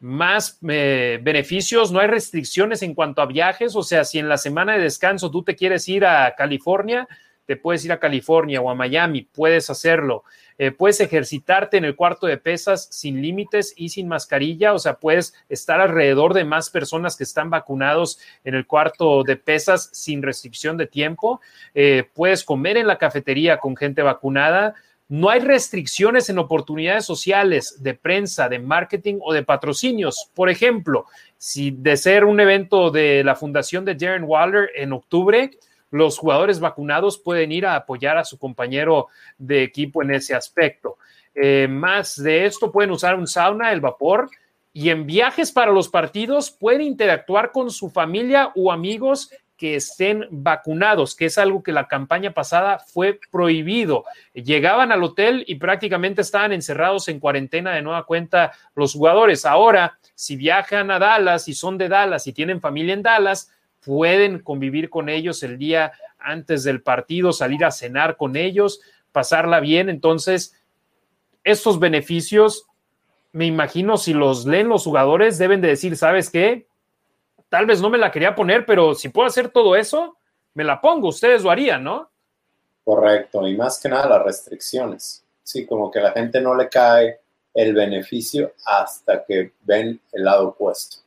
Más 0.01 0.60
eh, 0.68 1.19
beneficios, 1.23 1.89
no 1.89 2.01
hay 2.01 2.07
restricciones 2.07 2.81
en 2.81 2.95
cuanto 2.95 3.22
a 3.22 3.27
viajes, 3.27 3.77
o 3.77 3.84
sea, 3.84 4.03
si 4.03 4.19
en 4.19 4.27
la 4.27 4.38
semana 4.38 4.73
de 4.73 4.84
descanso 4.84 5.31
tú 5.31 5.41
te 5.41 5.55
quieres 5.55 5.88
ir 5.88 6.05
a 6.05 6.35
California, 6.35 7.07
te 7.45 7.56
puedes 7.56 7.84
ir 7.86 7.91
a 7.91 7.99
California 7.99 8.61
o 8.61 8.70
a 8.70 8.76
Miami, 8.76 9.24
puedes 9.24 9.70
hacerlo. 9.70 10.24
Eh, 10.57 10.72
puedes 10.72 10.99
ejercitarte 11.02 11.78
en 11.78 11.86
el 11.86 11.95
cuarto 11.95 12.28
de 12.28 12.38
pesas 12.38 12.88
sin 12.91 13.22
límites 13.22 13.74
y 13.76 13.90
sin 13.90 14.07
mascarilla, 14.07 14.74
o 14.74 14.80
sea, 14.80 14.95
puedes 14.95 15.34
estar 15.49 15.82
alrededor 15.82 16.34
de 16.34 16.45
más 16.45 16.70
personas 16.70 17.18
que 17.18 17.24
están 17.24 17.49
vacunados 17.49 18.20
en 18.44 18.53
el 18.53 18.68
cuarto 18.68 19.24
de 19.24 19.36
pesas 19.36 19.90
sin 19.94 20.22
restricción 20.22 20.78
de 20.78 20.88
tiempo. 20.88 21.41
Eh, 21.74 22.07
puedes 22.14 22.44
comer 22.44 22.78
en 22.78 22.88
la 22.88 22.98
cafetería 22.98 23.57
con 23.57 23.76
gente 23.76 24.02
vacunada. 24.02 24.76
No 25.10 25.30
hay 25.30 25.41
restricciones 25.41 26.30
en 26.30 26.40
oportunidades 26.40 27.06
sociales, 27.06 27.84
de 27.84 27.94
prensa, 27.94 28.48
de 28.48 28.60
marketing 28.60 29.20
o 29.22 29.34
de 29.34 29.44
patrocinios. 29.44 30.30
Por 30.34 30.49
ejemplo, 30.49 31.06
si 31.38 31.72
de 31.72 31.98
ser 31.98 32.26
un 32.26 32.40
evento 32.40 32.90
de 32.90 33.24
la 33.24 33.36
fundación 33.36 33.86
de 33.86 33.95
Darren 33.95 34.24
Waller 34.24 34.70
en 34.76 34.94
octubre, 34.94 35.52
los 35.94 36.18
jugadores 36.18 36.60
vacunados 36.60 37.20
pueden 37.20 37.52
ir 37.52 37.68
a 37.68 37.76
apoyar 37.76 38.18
a 38.18 38.26
su 38.26 38.40
compañero 38.40 39.10
de 39.38 39.61
equipo 39.61 40.02
en 40.02 40.10
ese 40.10 40.34
aspecto. 40.34 40.98
Eh, 41.36 41.68
más 41.70 42.15
de 42.22 42.45
esto, 42.45 42.72
pueden 42.72 42.90
usar 42.90 43.14
un 43.14 43.28
sauna, 43.28 43.72
el 43.72 43.80
vapor, 43.80 44.28
y 44.74 44.90
en 44.90 45.06
viajes 45.06 45.52
para 45.52 45.72
los 45.72 45.90
partidos 45.90 46.49
pueden 46.49 46.82
interactuar 46.82 47.52
con 47.52 47.70
su 47.70 47.91
familia 47.91 48.52
o 48.56 48.72
amigos 48.72 49.30
que 49.56 49.76
estén 49.76 50.26
vacunados, 50.32 51.15
que 51.15 51.26
es 51.26 51.38
algo 51.38 51.61
que 51.61 51.72
la 51.72 51.88
campaña 51.88 52.34
pasada 52.34 52.80
fue 52.80 53.20
prohibido. 53.32 54.03
Llegaban 54.34 54.91
al 54.91 55.03
hotel 55.03 55.44
y 55.48 55.56
prácticamente 55.56 56.22
estaban 56.22 56.53
encerrados 56.53 57.07
en 57.07 57.20
cuarentena 57.20 57.72
de 57.72 57.84
nueva 57.84 58.07
cuenta 58.07 58.52
los 58.74 58.94
jugadores. 58.94 59.45
Ahora, 59.45 59.99
si 60.15 60.38
viajan 60.38 60.90
a 60.90 60.98
Dallas 60.98 61.48
y 61.48 61.53
son 61.53 61.78
de 61.78 61.88
Dallas 61.88 62.26
y 62.26 62.34
tienen 62.34 62.61
familia 62.61 62.95
en 62.95 63.03
Dallas, 63.03 63.52
pueden 63.85 64.39
convivir 64.39 64.89
con 64.89 65.10
ellos 65.10 65.43
el 65.43 65.57
día 65.57 65.93
antes 66.19 66.64
del 66.64 66.81
partido, 66.81 67.34
salir 67.34 67.65
a 67.65 67.72
cenar 67.72 68.18
con 68.18 68.35
ellos, 68.35 68.81
pasarla 69.11 69.60
bien. 69.60 69.89
Entonces, 69.89 70.55
estos 71.43 71.80
beneficios, 71.80 72.68
me 73.31 73.45
imagino, 73.45 73.97
si 73.97 74.14
los 74.14 74.45
leen 74.45 74.69
los 74.69 74.84
jugadores, 74.84 75.38
deben 75.38 75.61
de 75.61 75.69
decir, 75.69 75.97
¿sabes 75.97 76.30
qué? 76.30 76.68
Tal 77.49 77.65
vez 77.65 77.81
no 77.81 77.89
me 77.89 77.97
la 77.97 78.11
quería 78.11 78.35
poner, 78.35 78.65
pero 78.65 78.95
si 78.95 79.10
puedo 79.10 79.27
hacer 79.27 79.49
todo 79.49 79.76
eso, 79.76 80.18
me 80.53 80.64
la 80.64 80.81
pongo. 80.81 81.10
Ustedes 81.10 81.43
lo 81.43 81.51
harían, 81.51 81.84
¿no? 81.84 82.10
Correcto, 82.84 83.47
y 83.47 83.55
más 83.55 83.80
que 83.80 83.89
nada 83.89 84.10
las 84.10 84.23
restricciones. 84.23 85.23
Sí, 85.43 85.65
como 85.65 85.91
que 85.91 85.99
a 85.99 86.03
la 86.03 86.11
gente 86.11 86.41
no 86.41 86.55
le 86.55 86.69
cae 86.69 87.19
el 87.53 87.73
beneficio 87.73 88.53
hasta 88.65 89.23
que 89.26 89.53
ven 89.61 89.99
el 90.11 90.23
lado 90.23 90.49
opuesto. 90.49 91.02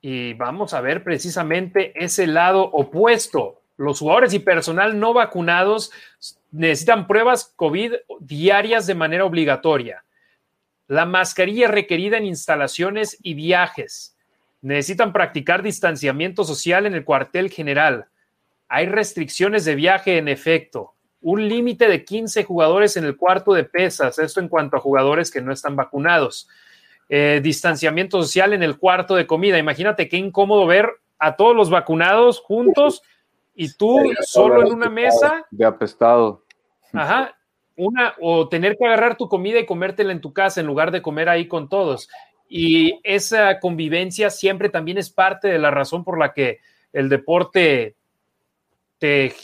Y 0.00 0.32
vamos 0.34 0.72
a 0.72 0.80
ver 0.80 1.04
precisamente 1.04 1.92
ese 1.94 2.26
lado 2.26 2.62
opuesto. 2.62 3.60
Los 3.76 3.98
jugadores 3.98 4.32
y 4.34 4.38
personal 4.38 4.98
no 4.98 5.12
vacunados 5.12 5.92
necesitan 6.50 7.06
pruebas 7.06 7.52
COVID 7.56 7.94
diarias 8.20 8.86
de 8.86 8.94
manera 8.94 9.24
obligatoria. 9.24 10.04
La 10.86 11.06
mascarilla 11.06 11.68
requerida 11.68 12.16
en 12.16 12.26
instalaciones 12.26 13.18
y 13.22 13.34
viajes. 13.34 14.16
Necesitan 14.62 15.12
practicar 15.12 15.62
distanciamiento 15.62 16.44
social 16.44 16.86
en 16.86 16.94
el 16.94 17.04
cuartel 17.04 17.50
general. 17.50 18.06
Hay 18.68 18.86
restricciones 18.86 19.64
de 19.64 19.74
viaje 19.74 20.18
en 20.18 20.28
efecto. 20.28 20.94
Un 21.22 21.48
límite 21.48 21.88
de 21.88 22.04
15 22.04 22.44
jugadores 22.44 22.96
en 22.96 23.04
el 23.04 23.16
cuarto 23.16 23.52
de 23.52 23.64
pesas. 23.64 24.18
Esto 24.18 24.40
en 24.40 24.48
cuanto 24.48 24.76
a 24.76 24.80
jugadores 24.80 25.30
que 25.30 25.40
no 25.40 25.52
están 25.52 25.76
vacunados. 25.76 26.48
Eh, 27.12 27.40
distanciamiento 27.42 28.22
social 28.22 28.52
en 28.52 28.62
el 28.62 28.78
cuarto 28.78 29.16
de 29.16 29.26
comida. 29.26 29.58
Imagínate 29.58 30.08
qué 30.08 30.16
incómodo 30.16 30.64
ver 30.64 30.88
a 31.18 31.34
todos 31.34 31.56
los 31.56 31.68
vacunados 31.68 32.38
juntos 32.38 33.02
y 33.52 33.76
tú 33.76 34.12
solo 34.20 34.64
en 34.64 34.72
una 34.72 34.88
mesa. 34.88 35.44
De 35.50 35.64
apestado. 35.64 36.44
Ajá. 36.92 37.36
Una, 37.74 38.14
o 38.20 38.48
tener 38.48 38.76
que 38.76 38.86
agarrar 38.86 39.16
tu 39.16 39.28
comida 39.28 39.58
y 39.58 39.66
comértela 39.66 40.12
en 40.12 40.20
tu 40.20 40.32
casa 40.32 40.60
en 40.60 40.68
lugar 40.68 40.92
de 40.92 41.02
comer 41.02 41.28
ahí 41.28 41.48
con 41.48 41.68
todos. 41.68 42.08
Y 42.48 43.00
esa 43.02 43.58
convivencia 43.58 44.30
siempre 44.30 44.68
también 44.68 44.96
es 44.96 45.10
parte 45.10 45.48
de 45.48 45.58
la 45.58 45.72
razón 45.72 46.04
por 46.04 46.16
la 46.16 46.32
que 46.32 46.60
el 46.92 47.08
deporte 47.08 47.96
te, 48.98 49.34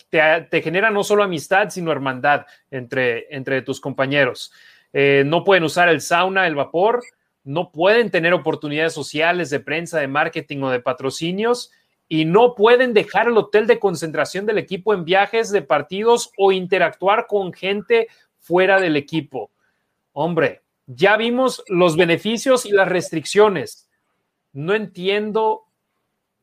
genera 0.63 0.91
no 0.91 1.03
solo 1.03 1.25
amistad, 1.25 1.71
sino 1.71 1.91
hermandad 1.91 2.47
entre, 2.71 3.27
entre 3.35 3.63
tus 3.63 3.81
compañeros. 3.81 4.53
Eh, 4.93 5.25
no 5.27 5.43
pueden 5.43 5.65
usar 5.65 5.89
el 5.89 6.01
sauna, 6.01 6.47
el 6.47 6.55
vapor, 6.55 7.03
no 7.47 7.71
pueden 7.71 8.11
tener 8.11 8.35
oportunidades 8.35 8.93
sociales 8.93 9.51
de 9.51 9.61
prensa, 9.61 10.01
de 10.01 10.09
marketing 10.09 10.63
o 10.63 10.71
de 10.71 10.81
patrocinios 10.81 11.71
y 12.09 12.25
no 12.25 12.57
pueden 12.57 12.93
dejar 12.93 13.29
el 13.29 13.39
hotel 13.39 13.69
de 13.69 13.79
concentración 13.79 14.47
del 14.47 14.59
equipo 14.59 14.93
en 14.93 15.05
viajes 15.05 15.53
de 15.53 15.63
partidos 15.63 16.33
o 16.37 16.51
interactuar 16.51 17.29
con 17.29 17.53
gente 17.53 18.09
fuera 18.41 18.81
del 18.81 18.97
equipo. 18.97 19.53
Hombre, 20.13 20.63
ya 20.87 21.17
vimos 21.17 21.63
los 21.69 21.97
beneficios 21.97 22.67
y 22.67 22.73
las 22.73 22.89
restricciones. 22.89 23.89
No 24.53 24.75
entiendo 24.75 25.67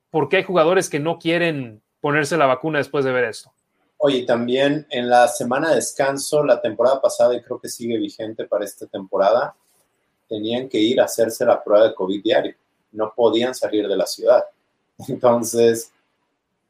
por 0.10 0.30
qué 0.30 0.38
hay 0.38 0.44
jugadores 0.44 0.90
que 0.90 1.02
no 1.02 1.20
quieren 1.20 1.82
ponerse 2.00 2.38
la 2.38 2.46
vacuna 2.46 2.78
después 2.78 3.04
de 3.04 3.12
ver 3.12 3.26
esto. 3.26 3.52
Oye, 3.98 4.24
también 4.26 4.88
en 4.90 5.10
la 5.10 5.28
semana 5.28 5.70
de 5.70 5.76
descanso, 5.76 6.46
la 6.46 6.62
temporada 6.62 7.02
pasada, 7.02 7.36
y 7.36 7.42
creo 7.42 7.60
que 7.60 7.68
sigue 7.68 7.98
vigente 7.98 8.46
para 8.46 8.64
esta 8.64 8.88
temporada, 8.88 9.58
tenían 10.28 10.70
que 10.70 10.80
ir 10.80 11.00
a 11.00 11.06
hacerse 11.06 11.46
la 11.46 11.64
prueba 11.64 11.88
de 11.88 11.96
COVID 11.96 12.24
diario. 12.24 12.56
No 12.92 13.14
podían 13.16 13.54
salir 13.54 13.88
de 13.88 13.96
la 13.96 14.06
ciudad. 14.06 14.44
Entonces, 15.08 15.92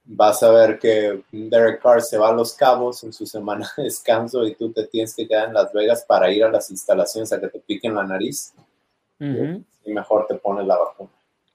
vas 0.05 0.43
a 0.43 0.51
ver 0.51 0.79
que 0.79 1.23
Derek 1.31 1.81
Carr 1.81 2.01
se 2.01 2.17
va 2.17 2.29
a 2.29 2.33
Los 2.33 2.53
Cabos 2.53 3.03
en 3.03 3.13
su 3.13 3.25
semana 3.25 3.69
de 3.77 3.83
descanso 3.83 4.45
y 4.45 4.55
tú 4.55 4.71
te 4.71 4.87
tienes 4.87 5.15
que 5.15 5.27
quedar 5.27 5.47
en 5.47 5.53
Las 5.53 5.71
Vegas 5.73 6.05
para 6.07 6.31
ir 6.31 6.43
a 6.43 6.51
las 6.51 6.69
instalaciones 6.69 7.31
a 7.31 7.39
que 7.39 7.47
te 7.47 7.59
piquen 7.59 7.95
la 7.95 8.03
nariz. 8.03 8.53
Y 9.19 9.93
mejor 9.93 10.27
te 10.27 10.35
pones 10.35 10.67
la 10.67 10.77
vacuna. 10.77 11.09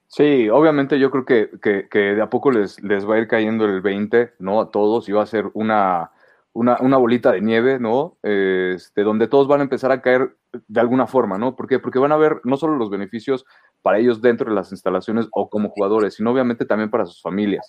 Sí, 0.06 0.48
obviamente 0.48 0.98
yo 0.98 1.10
creo 1.10 1.26
que, 1.26 1.50
que, 1.90 1.98
de 1.98 2.22
a 2.22 2.30
poco 2.30 2.50
les, 2.50 2.82
les 2.82 3.06
va 3.06 3.16
a 3.16 3.18
ir 3.18 3.28
cayendo 3.28 3.66
el 3.66 3.82
20, 3.82 4.32
¿no? 4.38 4.62
A 4.62 4.70
todos 4.70 5.06
y 5.08 5.12
va 5.12 5.22
a 5.22 5.26
ser 5.26 5.50
una, 5.52 6.12
una, 6.58 6.96
bolita 6.96 7.30
de 7.30 7.40
nieve, 7.40 7.78
¿no? 7.78 8.18
Este, 8.22 9.02
donde 9.02 9.28
todos 9.28 9.46
van 9.46 9.60
a 9.60 9.62
empezar 9.62 9.92
a 9.92 10.02
caer 10.02 10.36
de 10.66 10.80
alguna 10.80 11.06
forma, 11.06 11.38
¿no? 11.38 11.54
¿Por 11.54 11.68
qué? 11.68 11.78
Porque 11.78 12.00
van 12.00 12.10
a 12.10 12.16
ver 12.16 12.40
no 12.42 12.56
solo 12.56 12.76
los 12.76 12.90
beneficios 12.90 13.44
para 13.80 13.98
ellos 13.98 14.20
dentro 14.20 14.48
de 14.48 14.56
las 14.56 14.72
instalaciones 14.72 15.28
o 15.30 15.48
como 15.48 15.68
jugadores, 15.70 16.14
sino 16.14 16.32
obviamente 16.32 16.64
también 16.64 16.90
para 16.90 17.06
sus 17.06 17.22
familias, 17.22 17.66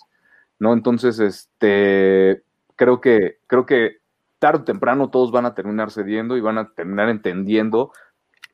¿no? 0.58 0.72
Entonces, 0.72 1.20
este, 1.20 2.42
creo 2.74 3.00
que, 3.00 3.38
creo 3.46 3.64
que 3.64 3.98
tarde 4.40 4.62
o 4.62 4.64
temprano 4.64 5.10
todos 5.10 5.30
van 5.30 5.46
a 5.46 5.54
terminar 5.54 5.92
cediendo 5.92 6.36
y 6.36 6.40
van 6.40 6.58
a 6.58 6.70
terminar 6.72 7.10
entendiendo, 7.10 7.92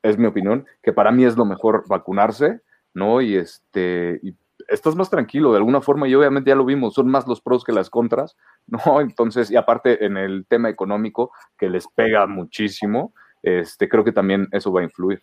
es 0.03 0.19
mi 0.19 0.27
opinión, 0.27 0.67
que 0.83 0.93
para 0.93 1.11
mí 1.11 1.25
es 1.25 1.35
lo 1.35 1.45
mejor 1.45 1.85
vacunarse, 1.87 2.61
¿no? 2.93 3.21
Y 3.21 3.35
este, 3.37 4.19
estás 4.67 4.95
más 4.95 5.09
tranquilo 5.09 5.51
de 5.51 5.57
alguna 5.57 5.81
forma 5.81 6.07
y 6.07 6.15
obviamente 6.15 6.49
ya 6.49 6.55
lo 6.55 6.65
vimos, 6.65 6.93
son 6.93 7.07
más 7.07 7.27
los 7.27 7.41
pros 7.41 7.63
que 7.63 7.71
las 7.71 7.89
contras, 7.89 8.35
¿no? 8.67 9.01
Entonces, 9.01 9.49
y 9.51 9.55
aparte 9.55 10.05
en 10.05 10.17
el 10.17 10.45
tema 10.47 10.69
económico 10.69 11.31
que 11.57 11.69
les 11.69 11.87
pega 11.87 12.27
muchísimo, 12.27 13.13
este, 13.41 13.87
creo 13.87 14.03
que 14.03 14.11
también 14.11 14.47
eso 14.51 14.71
va 14.71 14.81
a 14.81 14.83
influir. 14.83 15.21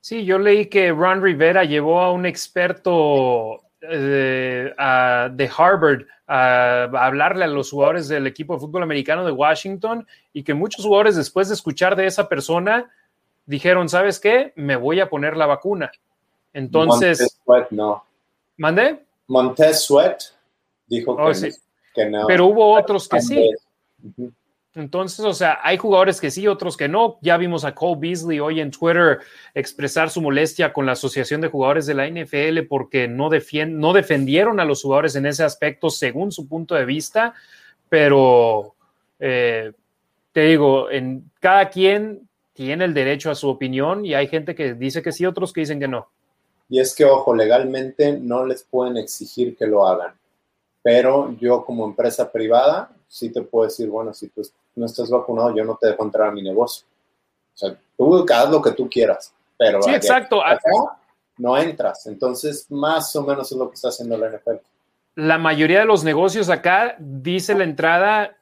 Sí, 0.00 0.24
yo 0.24 0.38
leí 0.38 0.66
que 0.66 0.92
Ron 0.92 1.22
Rivera 1.22 1.64
llevó 1.64 2.00
a 2.00 2.12
un 2.12 2.26
experto 2.26 3.62
eh, 3.80 4.74
de 5.32 5.50
Harvard 5.56 6.02
a, 6.26 6.82
hablarle 6.82 7.44
a 7.44 7.48
los 7.48 7.70
jugadores 7.70 8.08
del 8.08 8.26
equipo 8.26 8.54
de 8.54 8.60
fútbol 8.60 8.82
americano 8.82 9.24
de 9.24 9.32
Washington 9.32 10.06
y 10.32 10.42
que 10.42 10.52
muchos 10.52 10.84
jugadores 10.84 11.16
después 11.16 11.48
de 11.48 11.54
escuchar 11.54 11.96
de 11.96 12.06
esa 12.06 12.28
persona 12.28 12.90
dijeron, 13.46 13.88
¿sabes 13.88 14.20
qué? 14.20 14.52
Me 14.56 14.76
voy 14.76 15.00
a 15.00 15.08
poner 15.08 15.36
la 15.36 15.46
vacuna. 15.46 15.90
Entonces... 16.52 17.40
no. 17.70 18.04
¿Mandé? 18.56 19.04
Montez 19.26 19.84
Sweat 19.84 20.22
dijo 20.86 21.12
oh, 21.12 21.32
que, 21.94 22.06
no. 22.06 22.26
Pero 22.26 22.46
hubo 22.46 22.74
otros 22.74 23.08
que 23.08 23.20
sí. 23.20 23.50
Entonces, 24.74 25.24
o 25.24 25.32
sea, 25.32 25.60
hay 25.62 25.76
jugadores 25.76 26.20
que 26.20 26.32
sí, 26.32 26.48
otros 26.48 26.76
que 26.76 26.88
no. 26.88 27.18
Ya 27.22 27.36
vimos 27.36 27.64
a 27.64 27.74
Cole 27.74 28.00
Beasley 28.00 28.40
hoy 28.40 28.60
en 28.60 28.72
Twitter 28.72 29.20
expresar 29.54 30.10
su 30.10 30.20
molestia 30.20 30.72
con 30.72 30.84
la 30.84 30.92
Asociación 30.92 31.40
de 31.40 31.48
Jugadores 31.48 31.86
de 31.86 31.94
la 31.94 32.08
NFL 32.08 32.66
porque 32.68 33.06
no, 33.06 33.30
no 33.30 33.92
defendieron 33.92 34.58
a 34.58 34.64
los 34.64 34.82
jugadores 34.82 35.14
en 35.14 35.26
ese 35.26 35.44
aspecto 35.44 35.90
según 35.90 36.32
su 36.32 36.48
punto 36.48 36.74
de 36.74 36.84
vista. 36.84 37.34
Pero 37.88 38.74
eh, 39.20 39.72
te 40.32 40.40
digo, 40.40 40.90
en 40.90 41.30
cada 41.38 41.70
quien 41.70 42.28
tiene 42.52 42.84
el 42.84 42.94
derecho 42.94 43.30
a 43.30 43.36
su 43.36 43.48
opinión 43.48 44.04
y 44.04 44.14
hay 44.14 44.26
gente 44.26 44.56
que 44.56 44.74
dice 44.74 45.02
que 45.02 45.12
sí, 45.12 45.24
otros 45.24 45.52
que 45.52 45.60
dicen 45.60 45.78
que 45.78 45.88
no. 45.88 46.08
Y 46.68 46.80
es 46.80 46.94
que, 46.94 47.04
ojo, 47.04 47.34
legalmente 47.34 48.18
no 48.18 48.44
les 48.44 48.62
pueden 48.62 48.96
exigir 48.96 49.56
que 49.56 49.66
lo 49.66 49.86
hagan. 49.86 50.14
Pero 50.82 51.34
yo 51.38 51.64
como 51.64 51.86
empresa 51.86 52.30
privada 52.30 52.90
sí 53.08 53.30
te 53.30 53.42
puedo 53.42 53.66
decir, 53.66 53.88
bueno, 53.88 54.12
si 54.12 54.28
tú 54.28 54.42
no 54.74 54.86
estás 54.86 55.08
vacunado, 55.08 55.54
yo 55.54 55.64
no 55.64 55.78
te 55.80 55.88
dejo 55.88 56.02
entrar 56.02 56.28
a 56.28 56.32
mi 56.32 56.42
negocio. 56.42 56.84
O 57.54 57.56
sea, 57.56 57.76
tú 57.96 58.26
haz 58.28 58.50
lo 58.50 58.60
que 58.60 58.72
tú 58.72 58.88
quieras, 58.90 59.32
pero 59.56 59.80
sí, 59.82 59.94
exacto. 59.94 60.42
no 61.38 61.56
entras. 61.56 62.06
Entonces, 62.06 62.70
más 62.70 63.14
o 63.14 63.22
menos 63.22 63.50
es 63.52 63.56
lo 63.56 63.68
que 63.68 63.76
está 63.76 63.88
haciendo 63.88 64.18
la 64.18 64.30
NFL. 64.30 64.56
La 65.14 65.38
mayoría 65.38 65.78
de 65.78 65.84
los 65.84 66.02
negocios 66.02 66.50
acá 66.50 66.96
dice 66.98 67.54
la 67.54 67.62
entrada, 67.62 68.36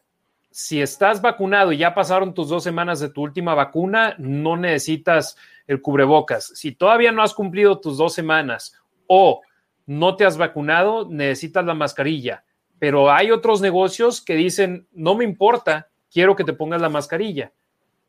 si 0.51 0.81
estás 0.81 1.21
vacunado 1.21 1.73
y 1.73 1.79
ya 1.79 1.95
pasaron 1.95 2.33
tus 2.33 2.49
dos 2.49 2.65
semanas 2.65 2.99
de 3.01 3.11
tu 3.11 3.23
última 3.23 3.55
vacuna, 3.55 4.15
no 4.19 4.57
necesitas 4.57 5.37
el 5.67 5.81
cubrebocas. 5.81 6.53
Si 6.55 6.73
todavía 6.73 7.13
no 7.13 7.23
has 7.23 7.35
cumplido 7.35 7.81
tus 7.81 7.97
dos 7.99 8.15
semanas 8.15 8.75
o 9.07 9.43
no 9.87 10.17
te 10.17 10.25
has 10.25 10.37
vacunado, 10.37 11.09
necesitas 11.09 11.65
la 11.65 11.75
mascarilla. 11.75 12.45
Pero 12.79 13.13
hay 13.13 13.31
otros 13.31 13.61
negocios 13.61 14.21
que 14.21 14.35
dicen, 14.35 14.87
no 14.93 15.15
me 15.15 15.25
importa, 15.25 15.89
quiero 16.11 16.35
que 16.37 16.45
te 16.45 16.53
pongas 16.53 16.81
la 16.81 16.89
mascarilla. 16.89 17.53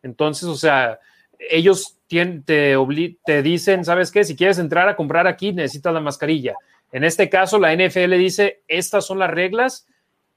Entonces, 0.01 0.45
o 0.45 0.55
sea, 0.55 0.99
ellos 1.37 1.97
te, 2.07 3.17
te 3.25 3.41
dicen, 3.41 3.85
¿sabes 3.85 4.11
qué? 4.11 4.23
Si 4.23 4.35
quieres 4.35 4.59
entrar 4.59 4.87
a 4.87 4.95
comprar 4.95 5.27
aquí, 5.27 5.51
necesitas 5.53 5.93
la 5.93 5.99
mascarilla. 5.99 6.55
En 6.91 7.03
este 7.03 7.29
caso, 7.29 7.57
la 7.57 7.75
NFL 7.75 8.17
dice, 8.17 8.63
estas 8.67 9.05
son 9.05 9.19
las 9.19 9.31
reglas 9.31 9.87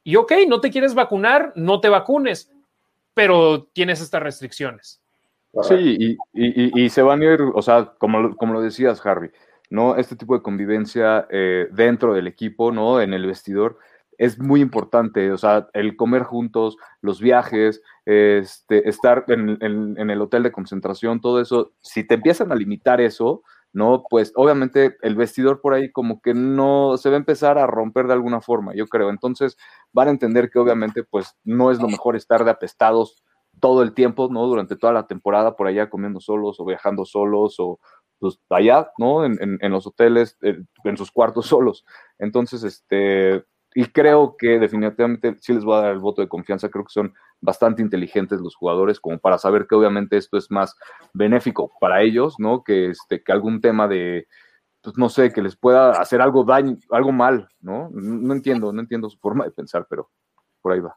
y 0.03 0.17
ok, 0.17 0.33
no 0.49 0.61
te 0.61 0.71
quieres 0.71 0.95
vacunar, 0.95 1.53
no 1.57 1.81
te 1.81 1.89
vacunes, 1.89 2.51
pero 3.13 3.65
tienes 3.73 4.01
estas 4.01 4.23
restricciones. 4.23 5.03
Sí, 5.63 6.19
y, 6.33 6.89
se 6.91 7.03
van 7.03 7.23
a 7.23 7.25
ir, 7.25 7.41
o 7.55 7.63
sea, 7.63 7.93
como, 7.99 8.37
como 8.37 8.55
lo 8.55 8.61
decías, 8.61 9.05
Harry, 9.07 9.31
¿no? 9.71 9.97
Este 9.97 10.17
tipo 10.17 10.35
de 10.35 10.43
convivencia 10.43 11.27
eh, 11.31 11.69
dentro 11.73 12.15
del 12.15 12.27
equipo, 12.27 12.73
¿no? 12.73 13.01
En 13.01 13.15
el 13.15 13.27
vestidor 13.27 13.79
es 14.19 14.39
muy 14.39 14.61
importante, 14.61 15.31
o 15.33 15.39
sea, 15.39 15.69
el 15.75 15.97
comer 15.97 16.23
juntos, 16.23 16.77
los 17.01 17.21
viajes, 17.21 17.83
este, 18.07 18.89
estar 18.89 19.25
en, 19.29 19.59
en, 19.61 20.11
el 20.11 20.23
hotel 20.23 20.43
de 20.43 20.53
concentración, 20.53 21.21
todo 21.21 21.41
eso, 21.41 21.73
si 21.81 22.05
te 22.05 22.15
empiezan 22.15 22.51
a 22.51 22.55
limitar 22.55 23.01
eso, 23.01 23.43
¿no? 23.73 24.05
Pues 24.09 24.33
obviamente 24.37 24.97
el 25.03 25.17
vestidor 25.17 25.61
por 25.61 25.75
ahí 25.75 25.93
como 25.93 26.23
que 26.23 26.33
no 26.33 26.97
se 26.97 27.11
va 27.11 27.17
a 27.17 27.19
empezar 27.19 27.59
a 27.59 27.67
romper 27.67 28.07
de 28.07 28.15
alguna 28.15 28.41
forma, 28.41 28.75
yo 28.75 28.87
creo. 28.87 29.11
Entonces 29.11 29.59
van 29.93 30.09
a 30.09 30.13
entender 30.13 30.51
que 30.51 30.59
obviamente 30.59 31.05
pues 31.05 31.37
no 31.45 31.71
es 31.71 31.79
lo 31.79 31.89
mejor 31.89 32.17
estar 32.17 32.43
de 32.45 32.53
apestados 32.53 33.23
todo 33.61 33.83
el 33.83 33.93
tiempo, 33.93 34.29
¿no? 34.31 34.47
Durante 34.47 34.77
toda 34.77 34.93
la 34.93 35.07
temporada 35.07 35.57
por 35.57 35.67
allá 35.67 35.89
comiendo 35.91 36.21
solos 36.21 36.61
o 36.61 36.65
viajando 36.65 37.05
solos 37.05 37.57
o 37.59 37.79
pues 38.19 38.39
allá, 38.51 38.91
¿no? 38.99 39.25
En, 39.25 39.41
en, 39.43 39.59
en 39.61 39.73
los 39.73 39.87
hoteles, 39.87 40.39
en 40.43 40.97
sus 40.97 41.11
cuartos 41.11 41.47
solos. 41.47 41.85
Entonces, 42.19 42.63
este, 42.65 43.45
y 43.79 43.85
creo 43.85 44.37
que 44.39 44.59
definitivamente 44.59 45.37
sí 45.39 45.53
les 45.53 45.63
voy 45.63 45.77
a 45.77 45.83
dar 45.83 45.93
el 45.93 45.99
voto 45.99 46.23
de 46.23 46.29
confianza, 46.29 46.71
creo 46.71 46.85
que 46.85 46.93
son 46.95 47.13
bastante 47.43 47.83
inteligentes 47.83 48.41
los 48.41 48.57
jugadores 48.57 48.99
como 48.99 49.19
para 49.19 49.37
saber 49.37 49.67
que 49.67 49.75
obviamente 49.75 50.17
esto 50.17 50.39
es 50.39 50.51
más 50.51 50.75
benéfico 51.13 51.71
para 51.79 52.01
ellos, 52.01 52.37
¿no? 52.39 52.65
Que, 52.65 52.89
este, 52.89 53.23
que 53.23 53.33
algún 53.33 53.61
tema 53.61 53.87
de, 53.87 54.29
pues 54.81 54.97
no 54.97 55.11
sé, 55.11 55.31
que 55.31 55.43
les 55.43 55.57
pueda 55.57 55.91
hacer 55.91 56.23
algo 56.23 56.43
daño, 56.45 56.79
algo 56.91 57.13
mal, 57.13 57.51
¿no? 57.61 57.91
No 57.93 58.33
entiendo, 58.33 58.73
no 58.73 58.81
entiendo 58.81 59.11
su 59.11 59.19
forma 59.19 59.45
de 59.45 59.51
pensar, 59.51 59.87
pero 59.91 60.09
por 60.63 60.73
ahí 60.73 60.81
va. 60.81 60.97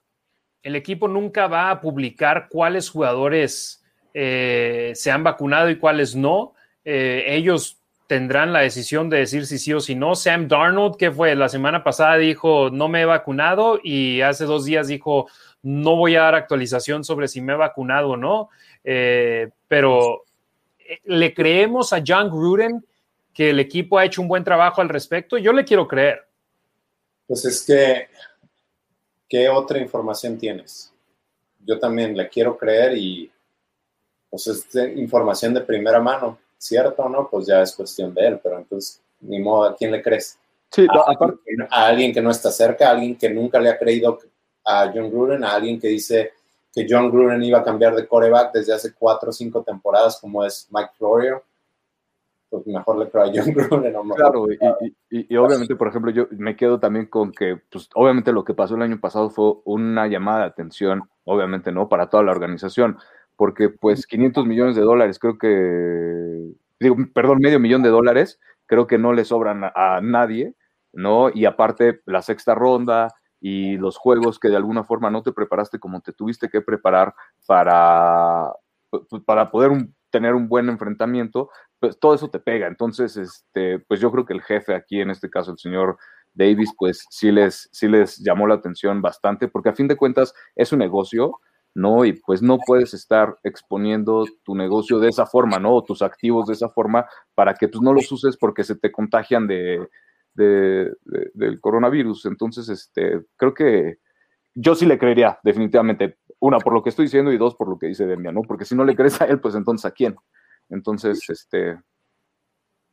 El 0.64 0.76
equipo 0.76 1.08
nunca 1.08 1.48
va 1.48 1.72
a 1.72 1.82
publicar 1.82 2.48
cuáles 2.50 2.90
jugadores 2.90 3.84
eh, 4.14 4.92
se 4.96 5.12
han 5.12 5.24
vacunado 5.24 5.70
y 5.70 5.78
cuáles 5.78 6.16
no. 6.16 6.54
Eh, 6.84 7.26
ellos 7.28 7.78
tendrán 8.08 8.52
la 8.52 8.62
decisión 8.62 9.10
de 9.10 9.20
decir 9.20 9.46
si 9.46 9.60
sí 9.60 9.74
o 9.74 9.80
si 9.80 9.96
no. 9.96 10.16
Sam 10.16 10.48
Darnold, 10.48 10.98
que 10.98 11.12
fue 11.12 11.36
la 11.36 11.48
semana 11.48 11.84
pasada, 11.84 12.18
dijo 12.18 12.70
no 12.72 12.88
me 12.88 13.02
he 13.02 13.06
vacunado 13.06 13.80
y 13.84 14.22
hace 14.22 14.46
dos 14.46 14.66
días 14.66 14.88
dijo 14.88 15.28
no 15.62 15.96
voy 15.96 16.16
a 16.16 16.22
dar 16.22 16.36
actualización 16.36 17.04
sobre 17.04 17.28
si 17.28 17.42
me 17.42 17.54
he 17.54 17.58
vacunado 17.58 18.12
o 18.12 18.18
no. 18.18 18.50
Eh, 18.84 19.50
pero 19.68 20.24
le 21.06 21.34
creemos 21.34 21.94
a 21.94 22.02
John 22.06 22.30
Gruden 22.30 22.86
que 23.34 23.52
el 23.52 23.60
equipo 23.60 23.98
ha 23.98 24.06
hecho 24.06 24.22
un 24.22 24.28
buen 24.28 24.44
trabajo 24.44 24.82
al 24.82 24.90
respecto. 24.90 25.38
Yo 25.38 25.54
le 25.54 25.64
quiero 25.64 25.88
creer. 25.88 26.26
Pues 27.28 27.46
es 27.46 27.64
que, 27.64 28.08
¿qué 29.30 29.48
otra 29.48 29.80
información 29.80 30.38
tienes? 30.38 30.92
Yo 31.64 31.80
también 31.80 32.18
le 32.18 32.28
quiero 32.28 32.58
creer 32.58 32.98
y 32.98 33.32
pues 34.30 34.48
es 34.48 34.76
información 34.98 35.54
de 35.54 35.62
primera 35.62 36.00
mano 36.00 36.38
cierto 36.58 37.04
o 37.04 37.10
no, 37.10 37.30
pues 37.30 37.48
ya 37.48 37.62
es 37.62 37.74
cuestión 37.74 38.14
de 38.14 38.28
él, 38.28 38.40
pero 38.44 38.58
entonces, 38.58 39.02
ni 39.22 39.40
modo, 39.40 39.70
¿a 39.70 39.76
quién 39.76 39.92
le 39.92 40.02
crees? 40.02 40.38
Sí, 40.72 40.86
a, 40.90 41.66
a, 41.70 41.88
alguien 41.88 42.14
que 42.14 42.22
no 42.22 42.30
está 42.30 42.52
cerca, 42.52 42.88
a 42.88 42.92
alguien 42.92 43.18
que 43.18 43.30
nunca 43.30 43.60
le 43.60 43.70
ha 43.70 43.78
creído 43.78 44.20
a 44.66 44.92
John 44.94 45.10
Gruden, 45.10 45.44
a 45.44 45.56
alguien 45.56 45.80
que 45.80 45.88
dice 45.88 46.34
que 46.72 46.86
John 46.88 47.10
Gruden 47.10 47.42
iba 47.44 47.60
a 47.60 47.64
cambiar 47.64 47.96
de 47.96 48.08
coreback 48.08 48.54
desde 48.54 48.74
hace 48.74 48.94
cuatro 48.94 49.30
o 49.30 49.34
cinco 49.34 49.64
temporadas, 49.64 50.20
como 50.20 50.46
es 50.46 50.68
Mike 50.70 50.92
Florio, 50.98 51.44
pues 52.50 52.66
mejor 52.68 52.98
le 52.98 53.10
creo 53.10 53.24
a 53.24 53.28
John 53.28 53.54
Gruden. 53.54 53.94
Claro, 54.16 54.46
y, 55.10 55.34
y, 55.34 55.38
obviamente, 55.38 55.76
por 55.76 55.88
ejemplo, 55.88 56.12
yo 56.12 56.28
me 56.32 56.56
quedo 56.56 56.80
también 56.80 57.06
con 57.06 57.32
que, 57.32 57.62
pues 57.72 57.90
obviamente 57.96 58.32
lo 58.32 58.44
que 58.44 58.54
pasó 58.54 58.76
el 58.76 58.82
año 58.82 59.00
pasado 59.00 59.30
fue 59.30 59.54
una 59.66 60.08
llamada 60.08 60.40
de 60.40 60.46
atención, 60.46 61.04
obviamente, 61.24 61.72
¿no? 61.72 61.90
Para 61.90 62.10
toda 62.10 62.24
la 62.24 62.32
organización 62.32 62.98
porque 63.40 63.70
pues 63.70 64.06
500 64.06 64.46
millones 64.46 64.76
de 64.76 64.82
dólares, 64.82 65.18
creo 65.18 65.38
que, 65.38 66.52
digo, 66.78 66.98
perdón, 67.14 67.40
medio 67.40 67.58
millón 67.58 67.82
de 67.82 67.88
dólares, 67.88 68.38
creo 68.66 68.86
que 68.86 68.98
no 68.98 69.14
le 69.14 69.24
sobran 69.24 69.62
a, 69.64 70.02
nadie, 70.02 70.56
¿no? 70.92 71.30
Y 71.34 71.46
aparte 71.46 72.02
la 72.06 72.22
sexta 72.22 72.54
ronda 72.54 73.16
y 73.40 73.78
los 73.78 73.96
juegos 73.96 74.40
que 74.40 74.50
de 74.50 74.58
alguna 74.58 74.84
forma 74.84 75.10
no 75.10 75.24
te 75.24 75.32
preparaste 75.32 75.80
como 75.80 76.02
te 76.02 76.12
tuviste 76.12 76.50
que 76.50 76.60
preparar 76.60 77.16
para, 77.48 78.52
pues, 78.90 79.24
para 79.26 79.52
poder 79.52 79.88
tener 80.10 80.34
un 80.34 80.50
buen 80.50 80.68
enfrentamiento, 80.68 81.50
pues 81.80 82.00
todo 82.00 82.14
eso 82.16 82.30
te 82.30 82.40
pega. 82.40 82.68
Entonces, 82.68 83.18
este, 83.18 83.80
pues 83.80 84.00
yo 84.00 84.12
creo 84.12 84.26
que 84.26 84.34
el 84.34 84.42
jefe 84.42 84.76
aquí, 84.76 85.02
en 85.02 85.10
este 85.10 85.30
caso 85.30 85.52
el 85.52 85.58
señor 85.58 85.98
Davis, 86.34 86.74
pues 86.78 87.06
sí 87.10 87.32
les, 87.32 87.70
sí 87.72 87.88
les 87.88 88.18
llamó 88.18 88.48
la 88.48 88.56
atención 88.56 89.02
bastante, 89.02 89.48
porque 89.48 89.70
a 89.70 89.76
fin 89.76 89.88
de 89.88 89.98
cuentas 89.98 90.34
es 90.56 90.72
un 90.72 90.80
negocio 90.80 91.40
¿no? 91.76 92.06
Y 92.06 92.14
pues 92.14 92.42
no 92.42 92.58
puedes 92.66 92.94
estar 92.94 93.38
exponiendo 93.44 94.26
tu 94.44 94.56
negocio 94.56 95.00
de 95.00 95.10
esa 95.10 95.26
forma, 95.26 95.60
¿no? 95.60 95.74
O 95.76 95.84
tus 95.84 96.02
activos 96.02 96.48
de 96.48 96.54
esa 96.54 96.70
forma 96.70 97.06
para 97.36 97.54
que 97.54 97.68
pues 97.68 97.82
no 97.82 97.94
los 97.94 98.12
uses 98.12 98.38
porque 98.38 98.64
se 98.64 98.76
te 98.76 98.92
contagian 98.92 99.48
de, 99.48 99.88
del 100.34 101.60
coronavirus. 101.62 102.26
Entonces, 102.26 102.70
este, 102.70 103.22
creo 103.36 103.54
que 103.54 104.00
yo 104.56 104.76
sí 104.76 104.86
le 104.86 104.98
creería, 104.98 105.40
definitivamente. 105.44 106.18
Una, 106.40 106.58
por 106.60 106.74
lo 106.74 106.82
que 106.82 106.90
estoy 106.90 107.06
diciendo 107.06 107.32
y 107.34 107.38
dos, 107.38 107.56
por 107.56 107.68
lo 107.68 107.78
que 107.78 107.88
dice 107.88 108.06
Demian, 108.06 108.36
¿no? 108.36 108.42
Porque 108.44 108.66
si 108.66 108.76
no 108.76 108.86
le 108.86 108.96
crees 108.96 109.22
a 109.22 109.26
él, 109.26 109.40
pues 109.40 109.56
entonces 109.56 109.86
a 109.86 109.92
quién. 109.92 110.16
Entonces, 110.70 111.20
este... 111.30 111.80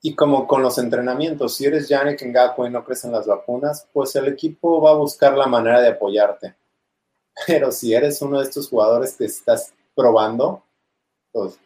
Y 0.02 0.14
como 0.14 0.46
con 0.46 0.62
los 0.62 0.78
entrenamientos, 0.78 1.56
si 1.56 1.64
eres 1.64 1.88
Yannick 1.88 2.22
Ngakwe 2.22 2.68
y 2.68 2.70
no 2.70 2.84
crees 2.84 3.04
en 3.04 3.12
las 3.12 3.26
vacunas, 3.26 3.88
pues 3.92 4.14
el 4.16 4.28
equipo 4.28 4.80
va 4.80 4.90
a 4.90 4.96
buscar 4.96 5.36
la 5.36 5.46
manera 5.46 5.80
de 5.80 5.88
apoyarte 5.88 6.54
pero 7.46 7.70
si 7.70 7.94
eres 7.94 8.20
uno 8.22 8.38
de 8.38 8.44
estos 8.44 8.68
jugadores 8.68 9.16
que 9.16 9.24
estás 9.24 9.74
probando, 9.94 10.62
pues 11.32 11.58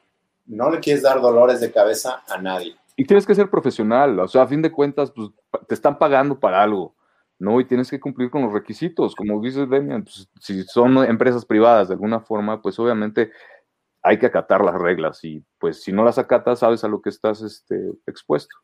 no 0.46 0.70
le 0.70 0.80
quieres 0.80 1.02
dar 1.02 1.20
dolores 1.20 1.60
de 1.60 1.72
cabeza 1.72 2.22
a 2.28 2.38
nadie. 2.40 2.76
Y 2.96 3.04
tienes 3.04 3.26
que 3.26 3.34
ser 3.34 3.48
profesional, 3.48 4.18
o 4.18 4.28
sea, 4.28 4.42
a 4.42 4.46
fin 4.46 4.62
de 4.62 4.72
cuentas, 4.72 5.10
pues 5.12 5.30
te 5.68 5.74
están 5.74 5.98
pagando 5.98 6.38
para 6.38 6.62
algo, 6.62 6.94
¿no? 7.38 7.60
Y 7.60 7.64
tienes 7.64 7.88
que 7.88 8.00
cumplir 8.00 8.30
con 8.30 8.42
los 8.42 8.52
requisitos, 8.52 9.14
como 9.14 9.40
dices, 9.40 9.68
Demian, 9.70 10.04
pues, 10.04 10.28
si 10.40 10.62
son 10.64 10.98
empresas 11.04 11.44
privadas 11.44 11.88
de 11.88 11.94
alguna 11.94 12.20
forma, 12.20 12.60
pues 12.60 12.78
obviamente 12.78 13.30
hay 14.02 14.18
que 14.18 14.27
acatar 14.27 14.64
las 14.64 14.74
reglas 14.74 15.22
y 15.24 15.44
pues 15.59 15.82
si 15.82 15.93
no 15.93 16.05
las 16.05 16.18
acatas, 16.18 16.60
sabes 16.60 16.85
a 16.85 16.89
lo 16.89 17.02
que 17.02 17.10
estás 17.10 17.43
este, 17.43 17.77
expuesto. 18.06 18.56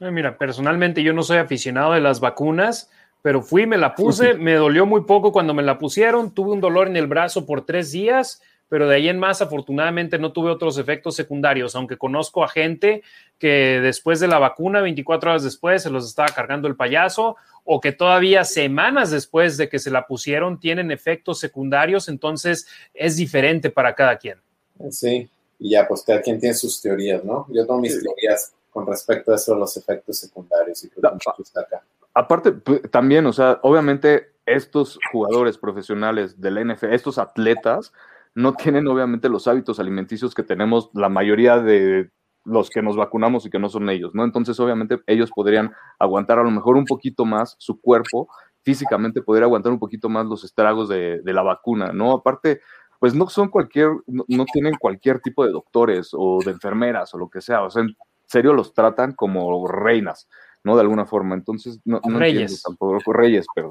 Mira, 0.00 0.38
personalmente 0.38 1.02
yo 1.02 1.12
no 1.12 1.22
soy 1.22 1.38
aficionado 1.38 1.92
de 1.92 2.00
las 2.00 2.20
vacunas, 2.20 2.90
pero 3.22 3.42
fui, 3.42 3.66
me 3.66 3.76
la 3.76 3.94
puse, 3.94 4.34
me 4.34 4.54
dolió 4.54 4.86
muy 4.86 5.02
poco 5.02 5.32
cuando 5.32 5.54
me 5.54 5.62
la 5.62 5.78
pusieron, 5.78 6.32
tuve 6.32 6.52
un 6.52 6.60
dolor 6.60 6.86
en 6.86 6.96
el 6.96 7.06
brazo 7.06 7.44
por 7.46 7.66
tres 7.66 7.92
días, 7.92 8.42
pero 8.68 8.88
de 8.88 8.96
ahí 8.96 9.08
en 9.08 9.18
más 9.18 9.42
afortunadamente 9.42 10.18
no 10.18 10.32
tuve 10.32 10.50
otros 10.50 10.78
efectos 10.78 11.14
secundarios, 11.14 11.76
aunque 11.76 11.98
conozco 11.98 12.42
a 12.42 12.48
gente 12.48 13.02
que 13.38 13.80
después 13.80 14.18
de 14.18 14.28
la 14.28 14.38
vacuna, 14.38 14.80
24 14.80 15.30
horas 15.30 15.44
después, 15.44 15.82
se 15.82 15.90
los 15.90 16.06
estaba 16.06 16.28
cargando 16.28 16.66
el 16.66 16.76
payaso, 16.76 17.36
o 17.64 17.80
que 17.80 17.92
todavía 17.92 18.44
semanas 18.44 19.10
después 19.10 19.56
de 19.56 19.68
que 19.68 19.78
se 19.78 19.90
la 19.90 20.06
pusieron 20.06 20.58
tienen 20.58 20.90
efectos 20.90 21.38
secundarios, 21.38 22.08
entonces 22.08 22.68
es 22.94 23.16
diferente 23.16 23.70
para 23.70 23.94
cada 23.94 24.16
quien. 24.18 24.45
Sí, 24.90 25.28
y 25.58 25.70
ya, 25.70 25.86
pues 25.88 26.02
cada 26.02 26.20
quien 26.20 26.38
tiene 26.38 26.54
sus 26.54 26.80
teorías, 26.80 27.24
¿no? 27.24 27.46
Yo 27.48 27.66
tengo 27.66 27.80
mis 27.80 28.00
teorías 28.02 28.52
con 28.70 28.86
respecto 28.86 29.32
a 29.32 29.36
eso 29.36 29.54
los 29.54 29.76
efectos 29.76 30.18
secundarios 30.18 30.84
y 30.84 30.88
creo 30.90 31.18
que 31.36 31.42
está 31.42 31.60
acá 31.62 31.82
aparte, 32.16 32.52
también, 32.90 33.26
o 33.26 33.32
sea, 33.32 33.60
obviamente 33.62 34.32
estos 34.46 34.98
jugadores 35.12 35.58
profesionales 35.58 36.40
del 36.40 36.58
NFL, 36.66 36.94
estos 36.94 37.18
atletas, 37.18 37.92
no 38.34 38.54
tienen 38.54 38.88
obviamente 38.88 39.28
los 39.28 39.46
hábitos 39.46 39.78
alimenticios 39.78 40.34
que 40.34 40.42
tenemos 40.42 40.88
la 40.94 41.10
mayoría 41.10 41.58
de 41.58 42.10
los 42.44 42.70
que 42.70 42.80
nos 42.80 42.96
vacunamos 42.96 43.44
y 43.44 43.50
que 43.50 43.58
no 43.58 43.68
son 43.68 43.90
ellos, 43.90 44.14
¿no? 44.14 44.24
Entonces, 44.24 44.58
obviamente, 44.60 44.98
ellos 45.06 45.30
podrían 45.34 45.72
aguantar 45.98 46.38
a 46.38 46.42
lo 46.42 46.50
mejor 46.50 46.76
un 46.76 46.86
poquito 46.86 47.26
más 47.26 47.54
su 47.58 47.80
cuerpo, 47.80 48.28
físicamente 48.62 49.20
podría 49.20 49.44
aguantar 49.44 49.72
un 49.72 49.78
poquito 49.78 50.08
más 50.08 50.24
los 50.24 50.42
estragos 50.42 50.88
de, 50.88 51.20
la 51.22 51.42
vacuna, 51.42 51.92
¿no? 51.92 52.12
Aparte, 52.12 52.60
pues 53.00 53.14
no 53.14 53.28
son 53.28 53.48
cualquier, 53.48 53.90
no, 54.06 54.24
no, 54.28 54.44
tienen 54.46 54.74
cualquier 54.78 55.20
tipo 55.20 55.44
de 55.44 55.52
doctores 55.52 56.10
o 56.12 56.40
de 56.44 56.52
enfermeras 56.52 57.12
o 57.14 57.18
lo 57.18 57.28
que 57.28 57.40
sea, 57.40 57.62
o 57.62 57.70
sea, 57.70 57.82
en 57.82 57.96
serio 58.26 58.52
los 58.52 58.74
tratan 58.74 59.12
como 59.12 59.66
reinas. 59.66 60.28
¿no? 60.66 60.74
De 60.74 60.82
alguna 60.82 61.06
forma. 61.06 61.36
Entonces, 61.36 61.78
no, 61.84 62.00
no 62.04 62.20
entiendo 62.20 62.56
tampoco, 62.62 63.12
Reyes, 63.12 63.46
pero 63.54 63.70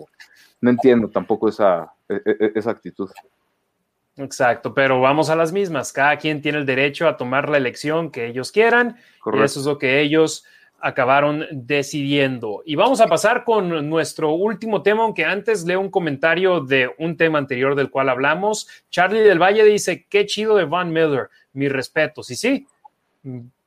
no 0.62 0.70
entiendo 0.70 1.10
tampoco 1.10 1.50
esa, 1.50 1.92
e, 2.08 2.22
e, 2.26 2.52
esa 2.56 2.72
actitud. 2.72 3.10
Exacto, 4.16 4.74
pero 4.74 5.02
vamos 5.02 5.30
a 5.30 5.36
las 5.36 5.52
mismas. 5.52 5.92
Cada 5.92 6.18
quien 6.18 6.42
tiene 6.42 6.58
el 6.58 6.66
derecho 6.66 7.10
a 7.10 7.18
tomar 7.18 7.50
la 7.50 7.58
elección 7.58 8.12
que 8.12 8.28
ellos 8.28 8.54
quieran. 8.54 8.96
Y 9.26 9.42
eso 9.42 9.60
es 9.60 9.66
lo 9.66 9.78
que 9.78 10.00
ellos 10.00 10.46
acabaron 10.80 11.46
decidiendo. 11.52 12.62
Y 12.66 12.76
vamos 12.76 13.02
a 13.02 13.08
pasar 13.08 13.44
con 13.44 13.90
nuestro 13.90 14.34
último 14.34 14.84
tema, 14.84 15.04
aunque 15.04 15.26
antes 15.26 15.66
leo 15.66 15.80
un 15.80 15.90
comentario 15.90 16.60
de 16.60 16.92
un 17.00 17.18
tema 17.18 17.40
anterior 17.40 17.76
del 17.76 17.90
cual 17.90 18.10
hablamos. 18.10 18.68
Charlie 18.90 19.22
del 19.22 19.42
Valle 19.42 19.64
dice, 19.64 20.06
qué 20.10 20.26
chido 20.26 20.56
de 20.56 20.66
Van 20.66 20.92
Miller, 20.92 21.30
mi 21.54 21.68
respeto. 21.70 22.22
Y 22.28 22.36
sí, 22.36 22.68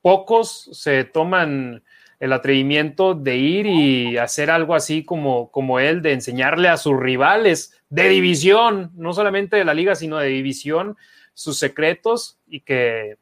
pocos 0.01 0.71
se 0.73 1.05
toman 1.05 1.83
el 2.21 2.33
atrevimiento 2.33 3.15
de 3.15 3.37
ir 3.37 3.67
y 3.67 4.19
hacer 4.19 4.51
algo 4.51 4.75
así 4.75 5.05
como, 5.05 5.51
como 5.51 5.79
él, 5.79 6.03
de 6.03 6.13
enseñarle 6.13 6.69
a 6.69 6.77
sus 6.77 6.99
rivales 6.99 7.81
de 7.91 8.09
división, 8.09 8.91
no 8.95 9.13
solamente 9.13 9.57
de 9.57 9.65
la 9.65 9.75
liga, 9.75 9.95
sino 9.95 10.19
de 10.19 10.29
división, 10.29 10.97
sus 11.35 11.59
secretos 11.59 12.39
y 12.49 12.61
que 12.61 13.17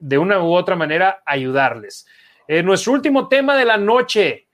de 0.00 0.18
una 0.18 0.42
u 0.42 0.52
otra 0.52 0.74
manera 0.76 1.22
ayudarles. 1.24 2.06
Eh, 2.48 2.62
nuestro 2.62 2.92
último 2.92 3.28
tema 3.28 3.56
de 3.56 3.64
la 3.64 3.76
noche, 3.76 4.46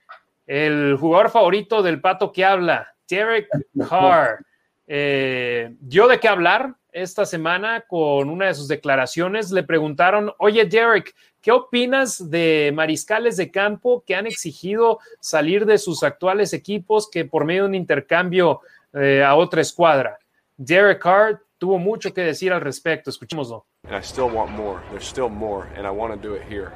el 0.47 0.97
jugador 0.99 1.29
favorito 1.29 1.83
del 1.83 2.01
pato 2.01 2.31
que 2.31 2.43
habla, 2.43 2.95
Derek 3.07 3.47
Carr. 3.87 4.43
Eh, 4.87 5.75
dio 5.79 6.07
de 6.07 6.19
qué 6.19 6.27
hablar 6.27 6.75
esta 6.91 7.25
semana 7.25 7.85
con 7.87 8.29
una 8.29 8.47
de 8.47 8.53
sus 8.53 8.67
declaraciones. 8.67 9.51
Le 9.51 9.63
preguntaron, 9.63 10.31
oye 10.39 10.65
Derek, 10.65 11.13
¿qué 11.41 11.51
opinas 11.51 12.29
de 12.29 12.71
mariscales 12.73 13.37
de 13.37 13.51
campo 13.51 14.03
que 14.05 14.15
han 14.15 14.27
exigido 14.27 14.99
salir 15.19 15.65
de 15.65 15.77
sus 15.77 16.03
actuales 16.03 16.53
equipos 16.53 17.09
que 17.09 17.25
por 17.25 17.45
medio 17.45 17.63
de 17.63 17.69
un 17.69 17.75
intercambio 17.75 18.61
eh, 18.93 19.23
a 19.23 19.35
otra 19.35 19.61
escuadra? 19.61 20.17
Derek 20.57 21.01
Carr 21.01 21.41
tuvo 21.57 21.77
mucho 21.77 22.13
que 22.13 22.21
decir 22.21 22.51
al 22.51 22.61
respecto. 22.61 23.09
Escuchémoslo. 23.09 23.65
And 23.85 23.95
I 23.95 24.01
still 24.01 24.29
want 24.29 24.51
more. 24.51 24.81
There's 24.91 25.07
still 25.07 25.29
more, 25.29 25.67
and 25.75 25.85
I 25.85 25.91
want 25.91 26.13
to 26.13 26.19
do 26.19 26.35
it 26.35 26.43
here. 26.49 26.71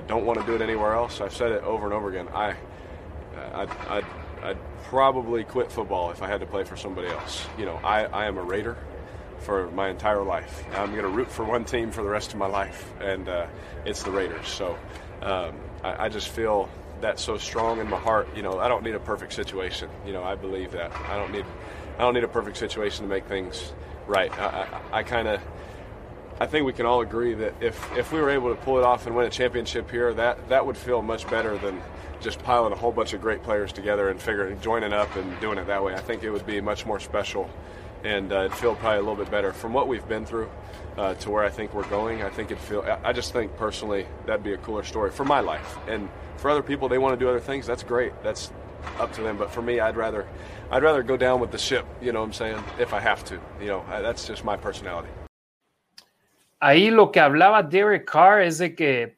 I 0.00 0.02
don't 0.06 0.24
want 0.24 0.40
to 0.40 0.46
do 0.46 0.54
it 0.54 0.62
anywhere 0.62 0.94
else. 0.94 1.20
I've 1.20 1.34
said 1.34 1.52
it 1.52 1.62
over 1.62 1.84
and 1.84 1.92
over 1.92 2.08
again. 2.08 2.28
I, 2.32 2.54
I, 3.52 3.64
I, 3.64 4.02
I'd 4.42 4.56
probably 4.84 5.44
quit 5.44 5.70
football 5.70 6.10
if 6.10 6.22
I 6.22 6.26
had 6.26 6.40
to 6.40 6.46
play 6.46 6.64
for 6.64 6.74
somebody 6.74 7.08
else. 7.08 7.44
You 7.58 7.66
know, 7.66 7.78
I, 7.84 8.04
I 8.04 8.24
am 8.24 8.38
a 8.38 8.42
Raider 8.42 8.78
for 9.40 9.70
my 9.72 9.90
entire 9.90 10.22
life. 10.22 10.64
I'm 10.74 10.92
going 10.92 11.02
to 11.02 11.08
root 11.08 11.30
for 11.30 11.44
one 11.44 11.66
team 11.66 11.90
for 11.90 12.02
the 12.02 12.08
rest 12.08 12.32
of 12.32 12.38
my 12.38 12.46
life, 12.46 12.90
and 12.98 13.28
uh, 13.28 13.46
it's 13.84 14.02
the 14.02 14.10
Raiders. 14.10 14.48
So 14.48 14.78
um, 15.20 15.54
I, 15.84 16.06
I 16.06 16.08
just 16.08 16.28
feel 16.28 16.70
that 17.02 17.18
so 17.18 17.36
strong 17.36 17.78
in 17.78 17.90
my 17.90 17.98
heart. 17.98 18.34
You 18.34 18.42
know, 18.42 18.58
I 18.58 18.68
don't 18.68 18.82
need 18.82 18.94
a 18.94 19.00
perfect 19.00 19.34
situation. 19.34 19.90
You 20.06 20.14
know, 20.14 20.24
I 20.24 20.34
believe 20.34 20.72
that. 20.72 20.92
I 21.10 21.18
don't 21.18 21.30
need, 21.30 21.44
I 21.98 22.00
don't 22.00 22.14
need 22.14 22.24
a 22.24 22.28
perfect 22.28 22.56
situation 22.56 23.02
to 23.02 23.08
make 23.08 23.26
things 23.26 23.74
right. 24.06 24.32
I, 24.38 24.46
I, 24.92 24.98
I 25.00 25.02
kind 25.02 25.28
of. 25.28 25.42
I 26.40 26.46
think 26.46 26.64
we 26.64 26.72
can 26.72 26.86
all 26.86 27.02
agree 27.02 27.34
that 27.34 27.54
if, 27.60 27.96
if 27.96 28.12
we 28.12 28.20
were 28.20 28.30
able 28.30 28.48
to 28.48 28.60
pull 28.62 28.78
it 28.78 28.84
off 28.84 29.06
and 29.06 29.14
win 29.14 29.26
a 29.26 29.30
championship 29.30 29.90
here, 29.90 30.14
that, 30.14 30.48
that 30.48 30.64
would 30.64 30.76
feel 30.76 31.02
much 31.02 31.28
better 31.28 31.58
than 31.58 31.82
just 32.20 32.42
piling 32.42 32.72
a 32.72 32.76
whole 32.76 32.92
bunch 32.92 33.12
of 33.12 33.20
great 33.20 33.42
players 33.42 33.72
together 33.72 34.08
and 34.08 34.20
figuring 34.20 34.58
joining 34.60 34.92
up 34.92 35.14
and 35.16 35.38
doing 35.40 35.58
it 35.58 35.66
that 35.66 35.84
way. 35.84 35.94
I 35.94 36.00
think 36.00 36.22
it 36.22 36.30
would 36.30 36.46
be 36.46 36.60
much 36.60 36.86
more 36.86 36.98
special 36.98 37.48
and 38.04 38.32
uh, 38.32 38.40
it'd 38.40 38.54
feel 38.54 38.74
probably 38.74 38.98
a 38.98 39.00
little 39.00 39.16
bit 39.16 39.30
better 39.30 39.52
from 39.52 39.72
what 39.72 39.88
we've 39.88 40.06
been 40.08 40.24
through 40.24 40.50
uh, 40.96 41.14
to 41.14 41.30
where 41.30 41.44
I 41.44 41.50
think 41.50 41.74
we're 41.74 41.88
going. 41.88 42.22
I 42.22 42.30
think 42.30 42.50
it'd 42.50 42.62
feel. 42.62 42.84
I 43.04 43.12
just 43.12 43.32
think 43.32 43.56
personally 43.56 44.06
that'd 44.26 44.42
be 44.42 44.52
a 44.52 44.58
cooler 44.58 44.84
story 44.84 45.10
for 45.10 45.24
my 45.24 45.40
life, 45.40 45.78
and 45.88 46.08
for 46.36 46.50
other 46.50 46.62
people 46.62 46.88
they 46.88 46.98
want 46.98 47.18
to 47.18 47.24
do 47.24 47.28
other 47.28 47.40
things. 47.40 47.66
That's 47.66 47.82
great. 47.82 48.12
That's 48.22 48.50
up 48.98 49.12
to 49.14 49.22
them. 49.22 49.36
But 49.36 49.50
for 49.50 49.62
me, 49.62 49.80
I'd 49.80 49.96
rather, 49.96 50.26
I'd 50.70 50.82
rather 50.82 51.02
go 51.02 51.16
down 51.16 51.40
with 51.40 51.52
the 51.52 51.58
ship. 51.58 51.86
You 52.00 52.12
know 52.12 52.20
what 52.20 52.26
I'm 52.26 52.32
saying? 52.32 52.62
If 52.78 52.92
I 52.94 53.00
have 53.00 53.24
to. 53.26 53.38
You 53.60 53.66
know, 53.66 53.84
that's 53.88 54.26
just 54.26 54.44
my 54.44 54.56
personality. 54.56 55.10
Ahí 56.60 56.90
lo 56.90 57.10
que 57.10 57.20
hablaba 57.20 57.62
Derek 57.62 58.04
Carr 58.04 58.42
es 58.42 58.58
de 58.58 58.74
que 58.74 59.16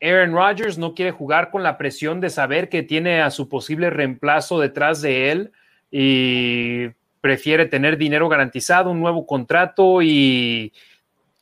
Aaron 0.00 0.32
Rodgers 0.32 0.78
no 0.78 0.94
quiere 0.94 1.10
jugar 1.10 1.50
con 1.50 1.62
la 1.62 1.76
presión 1.76 2.20
de 2.20 2.30
saber 2.30 2.68
que 2.68 2.82
tiene 2.82 3.20
a 3.20 3.30
su 3.30 3.48
posible 3.48 3.90
reemplazo 3.90 4.60
detrás 4.60 5.02
de 5.02 5.32
él 5.32 5.52
y 5.90 6.88
prefiere 7.20 7.66
tener 7.66 7.96
dinero 7.96 8.28
garantizado, 8.28 8.90
un 8.90 9.00
nuevo 9.00 9.26
contrato 9.26 10.02
y 10.02 10.72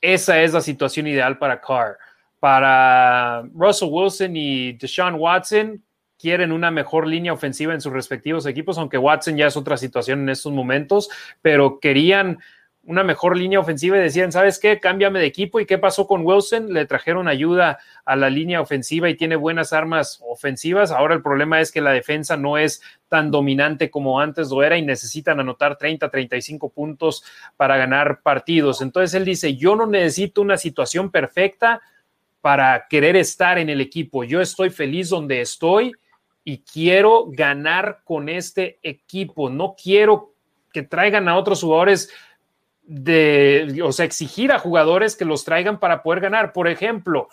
esa 0.00 0.40
es 0.40 0.52
la 0.52 0.60
situación 0.60 1.06
ideal 1.06 1.38
para 1.38 1.60
Carr. 1.60 1.98
Para 2.40 3.42
Russell 3.54 3.88
Wilson 3.90 4.36
y 4.36 4.72
Deshaun 4.72 5.14
Watson, 5.14 5.82
quieren 6.18 6.52
una 6.52 6.70
mejor 6.70 7.06
línea 7.06 7.32
ofensiva 7.32 7.74
en 7.74 7.80
sus 7.80 7.92
respectivos 7.92 8.46
equipos, 8.46 8.78
aunque 8.78 8.96
Watson 8.96 9.36
ya 9.36 9.48
es 9.48 9.56
otra 9.56 9.76
situación 9.76 10.20
en 10.20 10.28
estos 10.28 10.52
momentos, 10.52 11.10
pero 11.40 11.80
querían 11.80 12.38
una 12.84 13.04
mejor 13.04 13.36
línea 13.36 13.60
ofensiva 13.60 13.96
y 13.96 14.00
decían, 14.00 14.32
¿sabes 14.32 14.58
qué? 14.58 14.80
Cámbiame 14.80 15.20
de 15.20 15.26
equipo. 15.26 15.60
¿Y 15.60 15.66
qué 15.66 15.78
pasó 15.78 16.06
con 16.06 16.26
Wilson? 16.26 16.72
Le 16.72 16.84
trajeron 16.84 17.28
ayuda 17.28 17.78
a 18.04 18.16
la 18.16 18.28
línea 18.28 18.60
ofensiva 18.60 19.08
y 19.08 19.16
tiene 19.16 19.36
buenas 19.36 19.72
armas 19.72 20.20
ofensivas. 20.26 20.90
Ahora 20.90 21.14
el 21.14 21.22
problema 21.22 21.60
es 21.60 21.70
que 21.70 21.80
la 21.80 21.92
defensa 21.92 22.36
no 22.36 22.58
es 22.58 22.82
tan 23.08 23.30
dominante 23.30 23.90
como 23.90 24.18
antes 24.18 24.50
lo 24.50 24.64
era 24.64 24.76
y 24.76 24.82
necesitan 24.82 25.38
anotar 25.38 25.78
30, 25.78 26.10
35 26.10 26.70
puntos 26.70 27.24
para 27.56 27.76
ganar 27.76 28.20
partidos. 28.22 28.82
Entonces 28.82 29.14
él 29.14 29.24
dice, 29.24 29.54
yo 29.54 29.76
no 29.76 29.86
necesito 29.86 30.42
una 30.42 30.56
situación 30.56 31.10
perfecta 31.10 31.80
para 32.40 32.86
querer 32.90 33.14
estar 33.14 33.58
en 33.58 33.70
el 33.70 33.80
equipo. 33.80 34.24
Yo 34.24 34.40
estoy 34.40 34.70
feliz 34.70 35.08
donde 35.08 35.40
estoy 35.40 35.92
y 36.42 36.58
quiero 36.58 37.26
ganar 37.28 38.00
con 38.02 38.28
este 38.28 38.80
equipo. 38.82 39.48
No 39.48 39.76
quiero 39.80 40.32
que 40.72 40.82
traigan 40.82 41.28
a 41.28 41.36
otros 41.36 41.60
jugadores 41.60 42.10
de, 42.94 43.80
o 43.82 43.90
sea, 43.90 44.04
exigir 44.04 44.52
a 44.52 44.58
jugadores 44.58 45.16
que 45.16 45.24
los 45.24 45.44
traigan 45.44 45.80
para 45.80 46.02
poder 46.02 46.20
ganar. 46.20 46.52
Por 46.52 46.68
ejemplo, 46.68 47.28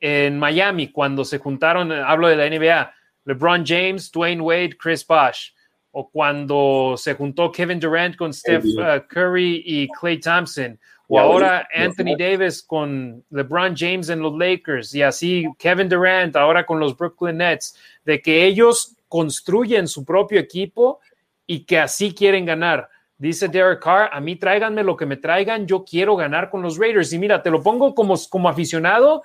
en 0.00 0.38
Miami, 0.38 0.92
cuando 0.92 1.24
se 1.24 1.38
juntaron, 1.38 1.90
hablo 1.90 2.28
de 2.28 2.36
la 2.36 2.48
NBA, 2.48 2.94
LeBron 3.24 3.64
James, 3.66 4.12
Dwayne 4.12 4.40
Wade, 4.40 4.76
Chris 4.78 5.04
Bosh, 5.04 5.50
o 5.90 6.08
cuando 6.08 6.94
se 6.96 7.14
juntó 7.14 7.50
Kevin 7.50 7.80
Durant 7.80 8.14
con 8.16 8.32
Steph 8.32 8.64
uh, 8.64 9.04
Curry 9.08 9.64
y 9.66 9.88
Clay 9.88 10.20
Thompson, 10.20 10.78
o 11.08 11.18
ahora 11.18 11.68
Anthony 11.74 12.16
Davis 12.16 12.62
con 12.62 13.24
LeBron 13.30 13.74
James 13.76 14.08
en 14.10 14.20
los 14.20 14.36
Lakers, 14.38 14.94
y 14.94 15.02
así 15.02 15.46
Kevin 15.58 15.88
Durant 15.88 16.36
ahora 16.36 16.64
con 16.64 16.78
los 16.78 16.96
Brooklyn 16.96 17.38
Nets, 17.38 17.76
de 18.04 18.22
que 18.22 18.44
ellos 18.44 18.94
construyen 19.08 19.88
su 19.88 20.04
propio 20.04 20.38
equipo 20.38 21.00
y 21.46 21.64
que 21.64 21.80
así 21.80 22.14
quieren 22.14 22.44
ganar. 22.44 22.88
Dice 23.16 23.48
Derek 23.48 23.80
Carr, 23.80 24.10
a 24.12 24.20
mí 24.20 24.36
tráiganme 24.36 24.82
lo 24.82 24.96
que 24.96 25.06
me 25.06 25.16
traigan, 25.16 25.66
yo 25.66 25.84
quiero 25.84 26.16
ganar 26.16 26.50
con 26.50 26.62
los 26.62 26.78
Raiders. 26.78 27.12
Y 27.12 27.18
mira, 27.18 27.42
te 27.42 27.50
lo 27.50 27.62
pongo 27.62 27.94
como, 27.94 28.14
como 28.28 28.48
aficionado. 28.48 29.22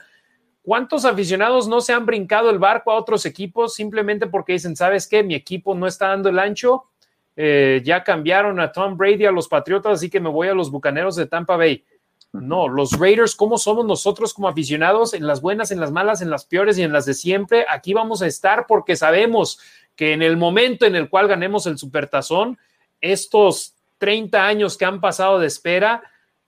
¿Cuántos 0.62 1.06
aficionados 1.06 1.68
no 1.68 1.82
se 1.82 1.94
han 1.94 2.06
brincado 2.06 2.50
el 2.50 2.60
barco 2.60 2.92
a 2.92 2.96
otros 2.96 3.26
equipos 3.26 3.74
simplemente 3.74 4.28
porque 4.28 4.54
dicen, 4.54 4.76
sabes 4.76 5.08
qué, 5.08 5.24
mi 5.24 5.34
equipo 5.34 5.74
no 5.74 5.88
está 5.88 6.10
dando 6.10 6.30
el 6.30 6.38
ancho? 6.38 6.86
Eh, 7.36 7.82
ya 7.84 8.04
cambiaron 8.04 8.60
a 8.60 8.72
Tom 8.72 8.98
Brady 8.98 9.26
a 9.26 9.32
los 9.32 9.48
Patriotas, 9.48 9.94
así 9.94 10.10
que 10.10 10.20
me 10.20 10.30
voy 10.30 10.50
a 10.50 10.54
los 10.54 10.70
Bucaneros 10.70 11.16
de 11.16 11.26
Tampa 11.26 11.56
Bay. 11.58 11.84
No, 12.32 12.68
los 12.68 13.00
Raiders, 13.00 13.34
¿cómo 13.34 13.58
somos 13.58 13.86
nosotros 13.86 14.34
como 14.34 14.48
aficionados? 14.48 15.14
En 15.14 15.26
las 15.26 15.42
buenas, 15.42 15.72
en 15.72 15.80
las 15.80 15.92
malas, 15.92 16.22
en 16.22 16.30
las 16.30 16.46
peores 16.46 16.78
y 16.78 16.84
en 16.84 16.94
las 16.94 17.06
de 17.06 17.16
siempre. 17.16 17.66
Aquí 17.68 17.94
vamos 17.94 18.22
a 18.22 18.28
estar 18.28 18.68
porque 18.68 18.96
sabemos 18.96 19.60
que 19.96 20.14
en 20.14 20.22
el 20.22 20.38
momento 20.38 20.86
en 20.86 20.96
el 20.96 21.10
cual 21.10 21.28
ganemos 21.28 21.66
el 21.66 21.80
Supertazón, 21.80 22.60
estos 23.02 23.79
30 24.00 24.46
años 24.46 24.78
que 24.78 24.86
han 24.86 25.00
pasado 25.00 25.40
de 25.40 25.48
espera 25.48 26.02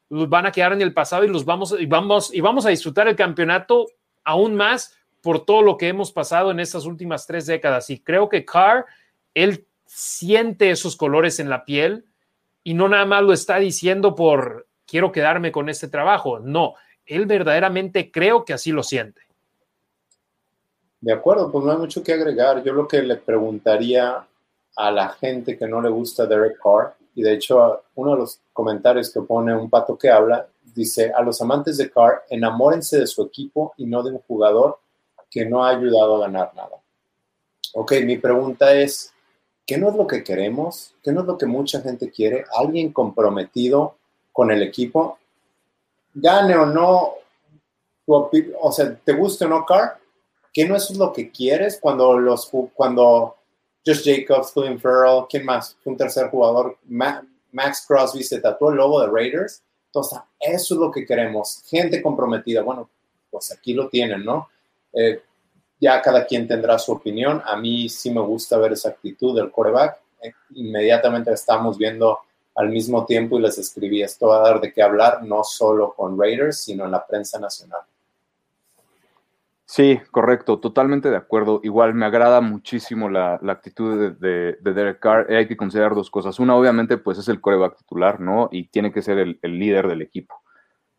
van 0.09 0.45
a 0.45 0.51
quedar 0.51 0.73
en 0.73 0.81
el 0.81 0.93
pasado 0.93 1.23
y 1.23 1.29
los 1.29 1.45
vamos 1.45 1.73
y 1.79 1.85
vamos 1.85 2.33
y 2.33 2.41
vamos 2.41 2.65
a 2.65 2.69
disfrutar 2.69 3.07
el 3.07 3.15
campeonato 3.15 3.87
aún 4.23 4.55
más 4.55 4.97
por 5.21 5.45
todo 5.45 5.61
lo 5.61 5.77
que 5.77 5.87
hemos 5.87 6.11
pasado 6.11 6.51
en 6.51 6.59
estas 6.59 6.85
últimas 6.85 7.25
tres 7.27 7.45
décadas. 7.45 7.89
Y 7.89 7.99
creo 7.99 8.27
que 8.27 8.43
Carr, 8.43 8.85
él 9.33 9.65
siente 9.85 10.71
esos 10.71 10.95
colores 10.95 11.39
en 11.39 11.49
la 11.49 11.63
piel 11.63 12.05
y 12.63 12.73
no 12.73 12.89
nada 12.89 13.05
más 13.05 13.23
lo 13.23 13.33
está 13.33 13.57
diciendo 13.57 14.15
por 14.15 14.67
quiero 14.85 15.11
quedarme 15.11 15.51
con 15.51 15.69
este 15.69 15.87
trabajo. 15.87 16.39
No, 16.39 16.73
él 17.05 17.25
verdaderamente 17.25 18.11
creo 18.11 18.43
que 18.43 18.53
así 18.53 18.71
lo 18.71 18.83
siente. 18.83 19.21
De 20.99 21.13
acuerdo, 21.13 21.51
pues 21.51 21.63
no 21.63 21.71
hay 21.71 21.77
mucho 21.77 22.03
que 22.03 22.13
agregar. 22.13 22.63
Yo 22.63 22.73
lo 22.73 22.87
que 22.87 23.01
le 23.01 23.15
preguntaría 23.15 24.25
a 24.75 24.91
la 24.91 25.09
gente 25.09 25.57
que 25.57 25.67
no 25.67 25.81
le 25.81 25.89
gusta 25.89 26.25
Derek 26.25 26.57
Carr 26.61 26.95
y 27.15 27.23
de 27.23 27.33
hecho 27.33 27.83
uno 27.95 28.11
de 28.11 28.17
los 28.17 28.39
comentarios 28.53 29.11
que 29.11 29.21
pone 29.21 29.55
un 29.55 29.69
pato 29.69 29.97
que 29.97 30.09
habla 30.09 30.47
dice, 30.73 31.11
a 31.15 31.21
los 31.21 31.41
amantes 31.41 31.77
de 31.77 31.89
Carr, 31.89 32.23
enamórense 32.29 32.99
de 32.99 33.07
su 33.07 33.23
equipo 33.23 33.73
y 33.77 33.85
no 33.85 34.03
de 34.03 34.11
un 34.11 34.19
jugador 34.19 34.79
que 35.29 35.45
no 35.45 35.63
ha 35.63 35.69
ayudado 35.69 36.17
a 36.17 36.21
ganar 36.21 36.53
nada. 36.55 36.81
Ok, 37.73 37.93
mi 38.03 38.17
pregunta 38.17 38.73
es, 38.73 39.13
¿qué 39.65 39.77
no 39.77 39.89
es 39.89 39.95
lo 39.95 40.07
que 40.07 40.23
queremos? 40.23 40.93
¿Qué 41.01 41.11
no 41.11 41.21
es 41.21 41.27
lo 41.27 41.37
que 41.37 41.45
mucha 41.45 41.81
gente 41.81 42.11
quiere? 42.11 42.45
¿Alguien 42.57 42.91
comprometido 42.91 43.95
con 44.31 44.51
el 44.51 44.61
equipo? 44.61 45.17
Gane 46.13 46.55
o 46.57 46.65
no, 46.65 47.13
o 48.05 48.71
sea, 48.71 48.95
¿te 48.95 49.13
gusta 49.13 49.45
o 49.45 49.49
no 49.49 49.65
Carr? 49.65 49.97
¿Qué 50.53 50.67
no 50.67 50.75
es 50.75 50.95
lo 50.97 51.13
que 51.13 51.31
quieres 51.31 51.79
cuando 51.79 52.17
los, 52.17 52.51
cuando 52.73 53.35
Josh 53.85 54.03
Jacobs, 54.03 54.51
Clelin 54.51 54.79
Farrell, 54.79 55.25
¿quién 55.29 55.45
más? 55.45 55.77
Un 55.85 55.97
tercer 55.97 56.29
jugador, 56.29 56.77
Max 56.87 57.85
Crosby 57.87 58.23
se 58.23 58.39
tatuó 58.39 58.69
el 58.69 58.77
logo 58.77 59.01
de 59.01 59.07
Raiders. 59.07 59.63
Entonces, 59.87 60.19
eso 60.39 60.73
es 60.75 60.79
lo 60.79 60.91
que 60.91 61.05
queremos, 61.05 61.63
gente 61.67 62.01
comprometida. 62.01 62.61
Bueno, 62.61 62.89
pues 63.29 63.51
aquí 63.51 63.73
lo 63.73 63.89
tienen, 63.89 64.23
¿no? 64.23 64.49
Eh, 64.93 65.21
ya 65.79 66.01
cada 66.01 66.25
quien 66.25 66.47
tendrá 66.47 66.77
su 66.77 66.91
opinión. 66.91 67.41
A 67.43 67.57
mí 67.57 67.89
sí 67.89 68.11
me 68.11 68.21
gusta 68.21 68.57
ver 68.57 68.73
esa 68.73 68.89
actitud 68.89 69.35
del 69.35 69.51
quarterback. 69.51 69.99
Eh, 70.21 70.31
inmediatamente 70.55 71.31
estamos 71.31 71.77
viendo 71.77 72.19
al 72.55 72.69
mismo 72.69 73.05
tiempo 73.05 73.39
y 73.39 73.41
les 73.41 73.57
escribí, 73.57 74.01
esto 74.01 74.27
va 74.27 74.37
a 74.37 74.49
dar 74.49 74.61
de 74.61 74.71
qué 74.71 74.81
hablar, 74.81 75.23
no 75.23 75.43
solo 75.43 75.93
con 75.93 76.19
Raiders, 76.19 76.59
sino 76.59 76.85
en 76.85 76.91
la 76.91 77.05
prensa 77.05 77.39
nacional. 77.39 77.81
Sí, 79.73 80.01
correcto, 80.11 80.59
totalmente 80.59 81.09
de 81.09 81.15
acuerdo. 81.15 81.61
Igual 81.63 81.93
me 81.93 82.05
agrada 82.05 82.41
muchísimo 82.41 83.07
la, 83.07 83.35
actitud 83.35 84.11
de, 84.19 84.57
Derek 84.61 84.99
Carr. 84.99 85.31
Hay 85.31 85.47
que 85.47 85.55
considerar 85.55 85.95
dos 85.95 86.11
cosas. 86.11 86.39
Una, 86.41 86.57
obviamente, 86.57 86.97
pues 86.97 87.17
es 87.19 87.29
el 87.29 87.39
coreback 87.39 87.77
titular, 87.77 88.19
¿no? 88.19 88.49
Y 88.51 88.67
tiene 88.67 88.91
que 88.91 89.01
ser 89.01 89.17
el, 89.17 89.39
líder 89.41 89.87
del 89.87 90.01
equipo. 90.01 90.35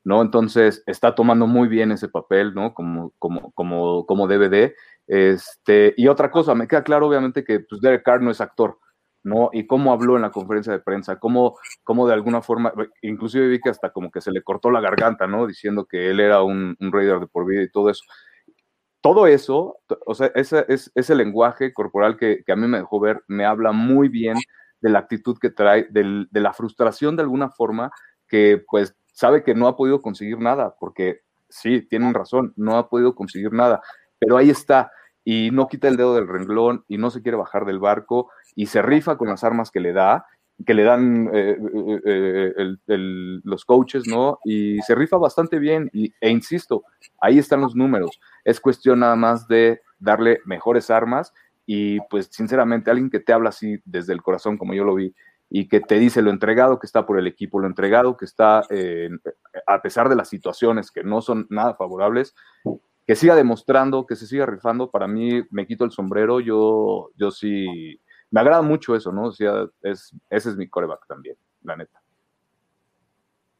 ¿no? 0.04 0.22
Entonces 0.22 0.82
está 0.86 1.14
tomando 1.14 1.46
muy 1.46 1.68
bien 1.68 1.92
ese 1.92 2.08
papel, 2.08 2.54
¿no? 2.54 2.72
Como, 2.72 3.12
como, 3.18 3.52
como, 3.52 4.06
como 4.06 4.26
DVD. 4.26 4.74
Este, 5.06 5.92
y 5.98 6.08
otra 6.08 6.30
cosa, 6.30 6.54
me 6.54 6.66
queda 6.66 6.82
claro 6.82 7.08
obviamente 7.08 7.44
que 7.44 7.60
pues, 7.60 7.82
Derek 7.82 8.02
Carr 8.02 8.22
no 8.22 8.30
es 8.30 8.40
actor, 8.40 8.78
¿no? 9.22 9.50
Y 9.52 9.66
cómo 9.66 9.92
habló 9.92 10.16
en 10.16 10.22
la 10.22 10.30
conferencia 10.30 10.72
de 10.72 10.80
prensa, 10.80 11.18
cómo, 11.18 11.58
cómo 11.84 12.06
de 12.08 12.14
alguna 12.14 12.40
forma, 12.40 12.72
inclusive 13.02 13.48
vi 13.48 13.60
que 13.60 13.68
hasta 13.68 13.90
como 13.90 14.10
que 14.10 14.22
se 14.22 14.32
le 14.32 14.42
cortó 14.42 14.70
la 14.70 14.80
garganta, 14.80 15.26
¿no? 15.26 15.46
Diciendo 15.46 15.84
que 15.84 16.08
él 16.10 16.20
era 16.20 16.42
un, 16.42 16.74
un 16.80 16.92
Raider 16.92 17.20
de 17.20 17.26
por 17.26 17.44
vida 17.46 17.62
y 17.62 17.70
todo 17.70 17.90
eso. 17.90 18.04
Todo 19.02 19.26
eso, 19.26 19.78
o 20.06 20.14
sea, 20.14 20.30
ese, 20.36 20.64
ese 20.68 21.14
lenguaje 21.16 21.74
corporal 21.74 22.16
que, 22.16 22.44
a 22.46 22.56
mí 22.56 22.68
me 22.68 22.78
dejó 22.78 23.00
ver, 23.00 23.24
me 23.26 23.44
habla 23.44 23.72
muy 23.72 24.08
bien 24.08 24.38
de 24.80 24.90
la 24.90 25.00
actitud 25.00 25.36
que 25.40 25.50
trae, 25.50 25.88
de 25.90 26.40
la 26.40 26.52
frustración 26.52 27.16
de 27.16 27.22
alguna 27.22 27.50
forma, 27.50 27.90
que 28.28 28.64
pues 28.68 28.96
sabe 29.12 29.42
que 29.42 29.54
no 29.54 29.66
ha 29.66 29.76
podido 29.76 30.00
conseguir 30.00 30.38
nada, 30.38 30.76
porque 30.78 31.20
sí, 31.48 31.82
tienen 31.82 32.14
razón, 32.14 32.52
no 32.56 32.78
ha 32.78 32.88
podido 32.88 33.14
conseguir 33.14 33.52
nada, 33.52 33.82
pero 34.20 34.36
ahí 34.36 34.50
está, 34.50 34.92
y 35.24 35.50
no 35.50 35.66
quita 35.66 35.88
el 35.88 35.96
dedo 35.96 36.14
del 36.14 36.28
renglón, 36.28 36.84
y 36.86 36.96
no 36.96 37.10
se 37.10 37.22
quiere 37.22 37.36
bajar 37.36 37.64
del 37.64 37.80
barco, 37.80 38.30
y 38.54 38.66
se 38.66 38.82
rifa 38.82 39.18
con 39.18 39.28
las 39.28 39.42
armas 39.44 39.70
que 39.72 39.80
le 39.80 39.92
da, 39.92 40.26
que 40.64 40.74
le 40.74 40.84
dan 40.84 41.28
eh, 41.32 41.58
eh, 42.04 42.52
eh, 42.86 42.96
los 43.44 43.64
coaches, 43.64 44.06
¿no? 44.06 44.38
Y 44.44 44.80
se 44.82 44.94
rifa 44.94 45.16
bastante 45.16 45.58
bien, 45.58 45.90
y, 45.92 46.12
e 46.20 46.30
insisto, 46.30 46.84
ahí 47.20 47.38
están 47.38 47.60
los 47.60 47.74
números, 47.74 48.20
es 48.44 48.60
cuestión 48.60 49.00
nada 49.00 49.16
más 49.16 49.48
de 49.48 49.80
darle 49.98 50.40
mejores 50.44 50.90
armas, 50.90 51.32
y 51.66 52.00
pues 52.10 52.28
sinceramente 52.30 52.90
alguien 52.90 53.10
que 53.10 53.20
te 53.20 53.32
habla 53.32 53.50
así 53.50 53.78
desde 53.84 54.12
el 54.12 54.22
corazón, 54.22 54.58
como 54.58 54.74
yo 54.74 54.84
lo 54.84 54.94
vi, 54.94 55.14
y 55.48 55.68
que 55.68 55.80
te 55.80 55.98
dice 55.98 56.22
lo 56.22 56.30
entregado 56.30 56.78
que 56.78 56.86
está 56.86 57.06
por 57.06 57.18
el 57.18 57.26
equipo, 57.26 57.60
lo 57.60 57.66
entregado 57.66 58.16
que 58.16 58.24
está, 58.24 58.62
a 59.66 59.82
pesar 59.82 60.08
de 60.08 60.16
las 60.16 60.28
situaciones 60.28 60.90
que 60.90 61.04
no 61.04 61.20
son 61.20 61.46
nada 61.50 61.74
favorables, 61.74 62.34
que 63.06 63.16
siga 63.16 63.34
demostrando, 63.34 64.06
que 64.06 64.16
se 64.16 64.26
siga 64.26 64.46
rifando, 64.46 64.90
para 64.90 65.06
mí 65.06 65.42
me 65.50 65.66
quito 65.66 65.84
el 65.84 65.90
sombrero, 65.90 66.40
yo, 66.40 67.10
yo 67.16 67.30
sí, 67.30 68.00
me 68.32 68.40
agrada 68.40 68.62
mucho 68.62 68.96
eso, 68.96 69.12
¿no? 69.12 69.26
O 69.26 69.32
sea, 69.32 69.66
es, 69.82 70.12
ese 70.30 70.48
es 70.50 70.56
mi 70.56 70.66
coreback 70.66 71.06
también, 71.06 71.36
la 71.62 71.76
neta. 71.76 72.02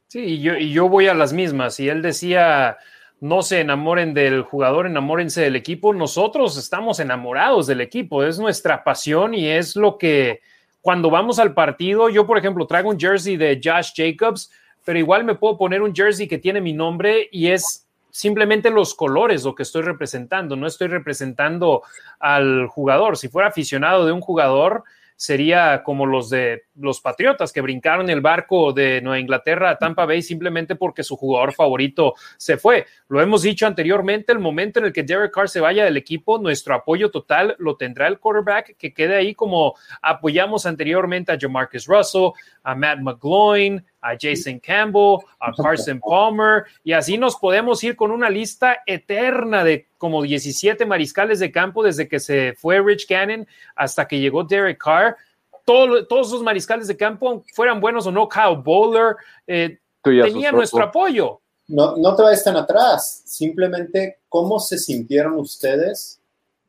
Sí, 0.09 0.21
y 0.21 0.41
yo, 0.41 0.57
y 0.57 0.73
yo 0.73 0.89
voy 0.89 1.07
a 1.07 1.15
las 1.15 1.33
mismas, 1.33 1.79
y 1.79 1.89
él 1.89 2.03
decía, 2.03 2.79
no 3.21 3.43
se 3.43 3.61
enamoren 3.61 4.15
del 4.15 4.43
jugador, 4.43 4.87
enamórense 4.87 5.43
del 5.43 5.57
equipo, 5.57 5.95
nosotros 5.95 6.57
estamos 6.57 7.01
enamorados 7.01 7.67
del 7.67 7.83
equipo, 7.83 8.25
es 8.25 8.39
nuestra 8.39 8.83
pasión 8.83 9.35
y 9.35 9.47
es 9.49 9.77
lo 9.77 9.99
que 9.99 10.41
cuando 10.81 11.11
vamos 11.11 11.39
al 11.39 11.55
partido, 11.55 12.09
yo 12.09 12.27
por 12.27 12.39
ejemplo 12.39 12.67
traigo 12.67 12.91
un 12.91 12.99
jersey 12.99 13.37
de 13.37 13.61
Josh 13.63 13.93
Jacobs, 13.95 14.51
pero 14.85 14.99
igual 14.99 15.25
me 15.25 15.35
puedo 15.35 15.57
poner 15.57 15.83
un 15.83 15.95
jersey 15.95 16.27
que 16.27 16.39
tiene 16.39 16.61
mi 16.61 16.73
nombre 16.73 17.29
y 17.31 17.49
es 17.49 17.82
simplemente 18.13 18.71
los 18.71 18.95
colores 18.95 19.43
lo 19.43 19.57
que 19.57 19.65
estoy 19.65 19.83
representando, 19.83 20.55
no 20.55 20.69
estoy 20.69 20.87
representando 20.87 21.83
al 22.21 22.69
jugador. 22.69 23.17
Si 23.17 23.29
fuera 23.29 23.49
aficionado 23.49 24.07
de 24.07 24.13
un 24.13 24.21
jugador, 24.21 24.85
sería 25.17 25.83
como 25.85 26.05
los 26.05 26.31
de 26.31 26.65
los 26.75 27.01
Patriotas 27.01 27.53
que 27.53 27.61
brincaron 27.61 28.11
el 28.11 28.21
barco 28.21 28.73
de 28.73 29.01
Nueva 29.01 29.21
Inglaterra 29.21 29.71
a 29.71 29.79
Tampa 29.79 30.05
Bay 30.05 30.21
simplemente 30.21 30.75
porque 30.75 31.05
su 31.05 31.17
jugador 31.17 31.53
favorito 31.55 32.15
se 32.37 32.57
fue. 32.57 32.87
Lo 33.09 33.21
hemos 33.21 33.43
dicho 33.43 33.67
anteriormente, 33.67 34.33
el 34.33 34.41
momento 34.41 34.81
en 34.81 34.87
el 34.87 34.93
que 34.93 35.05
Derek 35.05 35.33
Carr 35.33 35.49
se 35.49 35.61
vaya 35.61 35.85
del 35.85 35.97
equipo, 35.97 36.39
nuestro 36.39 36.75
apoyo 36.75 37.11
total 37.11 37.55
lo 37.61 37.77
tendrá 37.77 38.09
el 38.09 38.19
quarterback 38.19 38.77
que 38.77 38.93
quede 38.93 39.15
ahí 39.15 39.33
como 39.33 39.75
apoyamos 40.03 40.67
anteriormente 40.67 41.31
a 41.31 41.39
Jamarcus 41.41 41.87
Russell, 41.87 42.31
a 42.65 42.75
Matt 42.75 42.99
McGloin, 42.99 43.85
a 44.03 44.17
Jason 44.21 44.59
Campbell, 44.59 45.19
a 45.39 45.53
Carson 45.53 46.01
Palmer, 46.01 46.65
y 46.85 46.93
así 46.93 47.17
nos 47.17 47.37
podemos 47.37 47.83
ir 47.85 47.97
con 47.97 48.11
una 48.11 48.29
lista 48.29 48.79
eterna 48.85 49.65
de 49.65 49.89
como 49.97 50.23
17 50.23 50.85
mariscales 50.85 51.39
de 51.39 51.53
campo 51.53 51.83
desde 51.83 52.09
que 52.09 52.21
se 52.21 52.55
fue 52.55 52.81
Rich 52.81 53.07
Gannon 53.09 53.47
hasta 53.77 54.07
que 54.07 54.19
llegó 54.19 54.45
Derek 54.45 54.83
Carr. 54.83 55.17
Todo, 55.65 56.05
todos 56.07 56.27
esos 56.27 56.43
mariscales 56.43 56.89
de 56.89 56.97
campo, 56.97 57.45
fueran 57.55 57.81
buenos 57.81 58.07
o 58.09 58.11
no, 58.11 58.29
Kyle 58.29 58.57
Bowler, 58.57 59.15
eh, 59.47 59.79
tenían 60.03 60.57
nuestro 60.57 60.83
apoyo. 60.83 61.41
No, 61.69 61.97
no 61.97 62.17
te 62.17 62.23
vayas 62.23 62.43
tan 62.43 62.57
atrás, 62.57 63.23
simplemente 63.25 64.19
cómo 64.29 64.59
se 64.59 64.77
sintieron 64.77 65.39
ustedes 65.39 66.21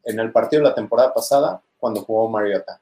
en 0.03 0.19
el 0.19 0.31
partido 0.31 0.61
de 0.61 0.69
la 0.69 0.75
temporada 0.75 1.13
pasada 1.13 1.61
cuando 1.77 2.01
jugó 2.01 2.29
Mariota. 2.29 2.79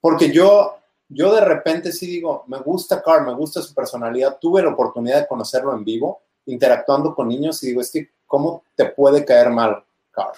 Porque 0.00 0.32
yo 0.32 0.78
yo 1.12 1.34
de 1.34 1.40
repente 1.42 1.92
sí 1.92 2.06
digo, 2.06 2.44
me 2.46 2.58
gusta 2.58 3.02
Carr, 3.02 3.26
me 3.26 3.34
gusta 3.34 3.62
su 3.62 3.74
personalidad, 3.74 4.38
tuve 4.40 4.62
la 4.62 4.70
oportunidad 4.70 5.20
de 5.20 5.26
conocerlo 5.26 5.74
en 5.74 5.84
vivo, 5.84 6.22
interactuando 6.46 7.14
con 7.14 7.28
niños 7.28 7.62
y 7.62 7.68
digo, 7.68 7.80
es 7.80 7.90
que, 7.90 8.10
¿cómo 8.26 8.64
te 8.74 8.86
puede 8.86 9.24
caer 9.24 9.50
mal 9.50 9.84
Carr? 10.10 10.32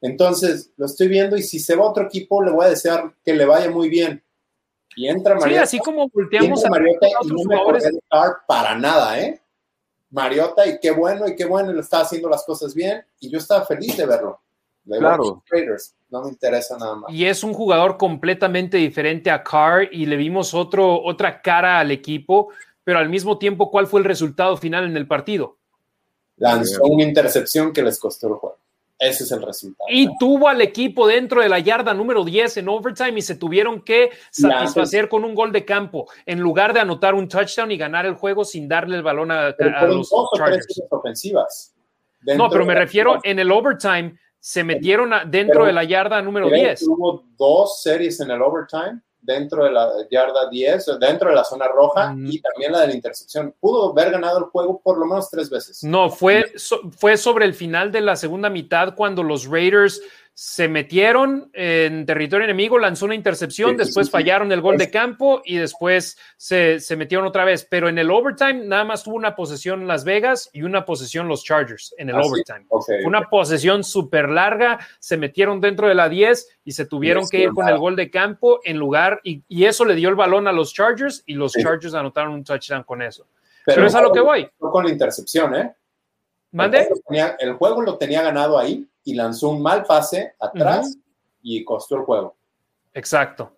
Entonces, 0.00 0.70
lo 0.76 0.86
estoy 0.86 1.08
viendo 1.08 1.36
y 1.36 1.42
si 1.42 1.58
se 1.60 1.76
va 1.76 1.84
a 1.84 1.90
otro 1.90 2.04
equipo, 2.04 2.42
le 2.42 2.50
voy 2.50 2.66
a 2.66 2.70
desear 2.70 3.12
que 3.24 3.34
le 3.34 3.46
vaya 3.46 3.70
muy 3.70 3.88
bien. 3.88 4.22
Y 4.96 5.08
entra 5.08 5.34
Mariota. 5.34 5.66
Sí, 5.66 5.76
así 5.76 5.78
como 5.78 6.08
volteamos 6.08 6.64
a 6.64 6.68
Mariota 6.68 7.06
y 7.08 7.28
no 7.28 7.44
me 7.44 7.56
acordé 7.56 7.90
de 7.90 8.00
Carr 8.10 8.38
para 8.46 8.76
nada, 8.76 9.20
¿eh? 9.20 9.40
Mariota, 10.10 10.66
y 10.66 10.78
qué 10.78 10.90
bueno, 10.90 11.26
y 11.26 11.34
qué 11.34 11.46
bueno, 11.46 11.70
y 11.70 11.74
lo 11.74 11.80
está 11.80 12.00
haciendo 12.00 12.28
las 12.28 12.44
cosas 12.44 12.74
bien, 12.74 13.02
y 13.18 13.30
yo 13.30 13.38
estaba 13.38 13.64
feliz 13.64 13.96
de 13.96 14.04
verlo. 14.04 14.40
De 14.84 14.98
claro. 14.98 15.42
Raiders. 15.48 15.94
No 16.10 16.22
me 16.22 16.30
interesa 16.30 16.76
nada 16.76 16.96
más. 16.96 17.12
Y 17.12 17.24
es 17.24 17.42
un 17.42 17.54
jugador 17.54 17.96
completamente 17.96 18.76
diferente 18.76 19.30
a 19.30 19.42
Carr 19.42 19.88
y 19.90 20.06
le 20.06 20.16
vimos 20.16 20.52
otro, 20.54 21.02
otra 21.02 21.40
cara 21.40 21.78
al 21.78 21.90
equipo, 21.90 22.48
pero 22.84 22.98
al 22.98 23.08
mismo 23.08 23.38
tiempo, 23.38 23.70
¿cuál 23.70 23.86
fue 23.86 24.00
el 24.00 24.04
resultado 24.04 24.56
final 24.56 24.84
en 24.84 24.96
el 24.96 25.06
partido? 25.06 25.56
Lanzó 26.36 26.82
una 26.84 27.04
intercepción 27.04 27.72
que 27.72 27.82
les 27.82 27.98
costó 27.98 28.28
el 28.28 28.34
juego. 28.34 28.58
Ese 28.98 29.24
es 29.24 29.32
el 29.32 29.42
resultado. 29.42 29.88
Y 29.90 30.08
tuvo 30.18 30.48
al 30.48 30.60
equipo 30.60 31.08
dentro 31.08 31.42
de 31.42 31.48
la 31.48 31.58
yarda 31.58 31.92
número 31.92 32.24
10 32.24 32.58
en 32.58 32.68
overtime 32.68 33.18
y 33.18 33.22
se 33.22 33.34
tuvieron 33.34 33.80
que 33.80 34.10
satisfacer 34.30 35.08
con 35.08 35.24
un 35.24 35.34
gol 35.34 35.50
de 35.50 35.64
campo 35.64 36.08
en 36.24 36.38
lugar 36.38 36.72
de 36.72 36.80
anotar 36.80 37.14
un 37.14 37.26
touchdown 37.26 37.72
y 37.72 37.76
ganar 37.76 38.06
el 38.06 38.14
juego 38.14 38.44
sin 38.44 38.68
darle 38.68 38.96
el 38.96 39.02
balón 39.02 39.32
a, 39.32 39.46
a 39.46 39.86
los 39.86 40.08
dos 40.08 40.30
Chargers. 40.36 40.82
ofensivas. 40.90 41.74
No, 42.36 42.48
pero 42.48 42.64
me 42.64 42.76
refiero 42.76 43.18
en 43.24 43.40
el 43.40 43.50
overtime 43.50 44.16
se 44.42 44.64
metieron 44.64 45.10
dentro 45.30 45.60
pero, 45.60 45.66
de 45.66 45.72
la 45.72 45.84
yarda 45.84 46.20
número 46.20 46.50
10. 46.50 46.82
Hubo 46.88 47.24
dos 47.38 47.80
series 47.80 48.18
en 48.18 48.32
el 48.32 48.42
overtime 48.42 49.00
dentro 49.20 49.62
de 49.62 49.70
la 49.70 49.88
yarda 50.10 50.50
10, 50.50 50.98
dentro 50.98 51.28
de 51.28 51.36
la 51.36 51.44
zona 51.44 51.68
roja 51.68 52.12
mm. 52.12 52.26
y 52.26 52.40
también 52.40 52.72
la 52.72 52.80
de 52.80 52.88
la 52.88 52.94
intercepción. 52.94 53.54
Pudo 53.60 53.92
haber 53.92 54.10
ganado 54.10 54.38
el 54.38 54.44
juego 54.46 54.80
por 54.82 54.98
lo 54.98 55.06
menos 55.06 55.30
tres 55.30 55.48
veces. 55.48 55.84
No, 55.84 56.10
fue, 56.10 56.52
so, 56.56 56.80
fue 56.90 57.16
sobre 57.16 57.44
el 57.44 57.54
final 57.54 57.92
de 57.92 58.00
la 58.00 58.16
segunda 58.16 58.50
mitad 58.50 58.96
cuando 58.96 59.22
los 59.22 59.46
Raiders 59.46 60.02
se 60.34 60.66
metieron 60.66 61.50
en 61.52 62.06
territorio 62.06 62.44
enemigo, 62.44 62.78
lanzó 62.78 63.04
una 63.04 63.14
intercepción, 63.14 63.72
sí, 63.72 63.76
después 63.76 64.06
sí, 64.06 64.10
fallaron 64.10 64.50
el 64.50 64.62
gol 64.62 64.78
de 64.78 64.90
campo 64.90 65.42
y 65.44 65.56
después 65.56 66.16
se, 66.38 66.80
se, 66.80 66.96
metieron 66.96 67.26
otra 67.26 67.44
vez. 67.44 67.66
Pero 67.68 67.88
en 67.88 67.98
el 67.98 68.10
overtime 68.10 68.64
nada 68.64 68.84
más 68.84 69.04
tuvo 69.04 69.16
una 69.16 69.36
posesión 69.36 69.86
Las 69.86 70.04
Vegas 70.04 70.48
y 70.52 70.62
una 70.62 70.86
posesión 70.86 71.28
los 71.28 71.44
Chargers 71.44 71.94
en 71.98 72.08
el 72.08 72.16
ah, 72.16 72.22
overtime. 72.22 72.64
Okay, 72.68 73.04
una 73.04 73.28
posesión 73.28 73.84
súper 73.84 74.30
larga, 74.30 74.78
se 74.98 75.18
metieron 75.18 75.60
dentro 75.60 75.86
de 75.86 75.94
la 75.94 76.08
10 76.08 76.60
y 76.64 76.72
se 76.72 76.86
tuvieron 76.86 77.28
que 77.28 77.40
ir 77.40 77.50
con 77.50 77.68
el 77.68 77.76
gol 77.76 77.94
de 77.94 78.10
campo 78.10 78.60
en 78.64 78.78
lugar, 78.78 79.20
y, 79.24 79.42
y, 79.48 79.64
eso 79.64 79.84
le 79.84 79.94
dio 79.94 80.08
el 80.08 80.14
balón 80.14 80.48
a 80.48 80.52
los 80.52 80.72
Chargers 80.72 81.22
y 81.26 81.34
los 81.34 81.52
Chargers 81.52 81.94
anotaron 81.94 82.32
un 82.32 82.44
touchdown 82.44 82.84
con 82.84 83.02
eso. 83.02 83.26
Pero, 83.66 83.76
Pero 83.76 83.86
es 83.86 83.94
a 83.94 84.00
lo 84.00 84.12
que 84.12 84.20
voy. 84.20 84.48
Con 84.58 84.84
la 84.84 84.90
intercepción, 84.90 85.54
¿eh? 85.54 85.74
¿Mande? 86.52 86.78
El 86.78 86.86
juego, 86.86 87.02
tenía, 87.06 87.36
el 87.38 87.52
juego 87.54 87.82
lo 87.82 87.98
tenía 87.98 88.22
ganado 88.22 88.58
ahí 88.58 88.86
y 89.04 89.14
lanzó 89.14 89.50
un 89.50 89.62
mal 89.62 89.84
pase 89.84 90.34
atrás 90.40 90.94
uh 90.94 90.98
-huh. 90.98 91.02
y 91.42 91.64
costó 91.64 91.96
el 91.96 92.02
juego. 92.02 92.36
Exacto. 92.94 93.52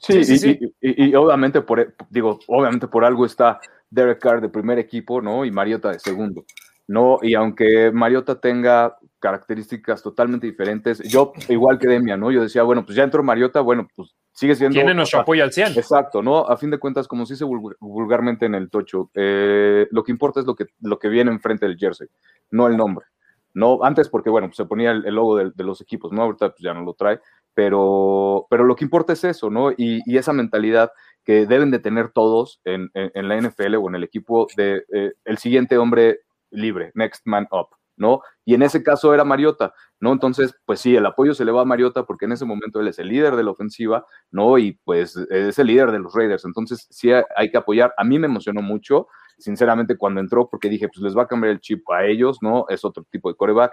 Sí, 0.00 0.24
sí, 0.24 0.38
sí, 0.38 0.58
sí. 0.58 0.74
Y, 0.80 1.04
y, 1.04 1.10
y, 1.10 1.14
obviamente 1.14 1.60
por 1.60 1.94
digo, 2.08 2.38
obviamente 2.46 2.88
por 2.88 3.04
algo 3.04 3.26
está 3.26 3.60
Derek 3.90 4.20
Carr 4.20 4.40
de 4.40 4.48
primer 4.48 4.78
equipo, 4.78 5.20
¿no? 5.20 5.44
Y 5.44 5.50
Mariota 5.50 5.90
de 5.90 5.98
segundo. 5.98 6.44
No, 6.90 7.20
y 7.22 7.34
aunque 7.34 7.92
Mariota 7.92 8.40
tenga 8.40 8.98
características 9.20 10.02
totalmente 10.02 10.48
diferentes, 10.48 10.98
yo 11.08 11.32
igual 11.48 11.78
que 11.78 11.86
Demian, 11.86 12.18
¿no? 12.18 12.32
Yo 12.32 12.42
decía, 12.42 12.64
bueno, 12.64 12.84
pues 12.84 12.96
ya 12.96 13.04
entró 13.04 13.22
Mariota, 13.22 13.60
bueno, 13.60 13.86
pues 13.94 14.16
sigue 14.32 14.56
siendo... 14.56 14.74
Tiene 14.74 14.94
nuestro 14.94 15.20
apoyo 15.20 15.44
al 15.44 15.52
100. 15.52 15.78
Exacto, 15.78 16.20
¿no? 16.20 16.38
A 16.38 16.56
fin 16.56 16.68
de 16.68 16.78
cuentas, 16.78 17.06
como 17.06 17.26
se 17.26 17.34
dice 17.34 17.44
vulgarmente 17.44 18.46
en 18.46 18.56
el 18.56 18.70
tocho, 18.70 19.08
eh, 19.14 19.86
lo 19.92 20.02
que 20.02 20.10
importa 20.10 20.40
es 20.40 20.46
lo 20.46 20.56
que, 20.56 20.66
lo 20.80 20.98
que 20.98 21.08
viene 21.08 21.30
enfrente 21.30 21.66
del 21.66 21.78
jersey, 21.78 22.08
no 22.50 22.66
el 22.66 22.76
nombre. 22.76 23.06
No, 23.52 23.80
antes 23.82 24.08
porque, 24.08 24.30
bueno, 24.30 24.50
se 24.52 24.64
ponía 24.64 24.92
el, 24.92 25.14
logo 25.14 25.36
de, 25.36 25.64
los 25.64 25.80
equipos, 25.80 26.12
¿no? 26.12 26.22
Ahorita 26.22 26.50
pues 26.50 26.60
ya 26.60 26.72
no 26.72 26.82
lo 26.82 26.94
trae, 26.94 27.20
pero, 27.54 28.46
pero 28.48 28.64
lo 28.64 28.76
que 28.76 28.84
importa 28.84 29.12
es 29.12 29.24
eso, 29.24 29.50
¿no? 29.50 29.72
Y, 29.72 30.02
y 30.06 30.18
esa 30.18 30.32
mentalidad 30.32 30.92
que 31.24 31.46
deben 31.46 31.70
de 31.70 31.80
tener 31.80 32.10
todos 32.10 32.60
en, 32.64 32.90
en, 32.94 33.10
en 33.14 33.28
la 33.28 33.36
NFL 33.40 33.76
o 33.76 33.88
en 33.88 33.96
el 33.96 34.04
equipo 34.04 34.46
de 34.56 34.84
eh, 34.92 35.12
el 35.24 35.38
siguiente 35.38 35.78
hombre 35.78 36.20
libre, 36.50 36.92
next 36.94 37.26
man 37.26 37.46
up, 37.50 37.68
¿no? 37.96 38.22
Y 38.44 38.54
en 38.54 38.62
ese 38.62 38.82
caso 38.82 39.12
era 39.12 39.24
Mariota, 39.24 39.74
¿no? 39.98 40.12
Entonces, 40.12 40.54
pues 40.64 40.80
sí, 40.80 40.96
el 40.96 41.06
apoyo 41.06 41.34
se 41.34 41.44
le 41.44 41.52
va 41.52 41.62
a 41.62 41.66
Mariota 41.66 42.04
porque 42.04 42.24
en 42.24 42.32
ese 42.32 42.44
momento 42.44 42.80
él 42.80 42.88
es 42.88 42.98
el 42.98 43.08
líder 43.08 43.36
de 43.36 43.44
la 43.44 43.50
ofensiva, 43.50 44.06
¿no? 44.30 44.58
Y 44.58 44.72
pues 44.84 45.16
es 45.16 45.58
el 45.58 45.66
líder 45.66 45.92
de 45.92 45.98
los 45.98 46.14
Raiders, 46.14 46.44
entonces 46.44 46.86
sí 46.90 47.10
hay 47.12 47.50
que 47.50 47.58
apoyar. 47.58 47.92
A 47.96 48.04
mí 48.04 48.18
me 48.18 48.26
emocionó 48.26 48.62
mucho 48.62 49.08
sinceramente, 49.40 49.96
cuando 49.96 50.20
entró, 50.20 50.48
porque 50.48 50.68
dije, 50.68 50.88
pues 50.88 51.02
les 51.02 51.16
va 51.16 51.22
a 51.22 51.26
cambiar 51.26 51.52
el 51.52 51.60
chip 51.60 51.88
a 51.90 52.04
ellos, 52.04 52.38
¿no? 52.42 52.66
Es 52.68 52.84
otro 52.84 53.04
tipo 53.10 53.28
de 53.28 53.36
coreback. 53.36 53.72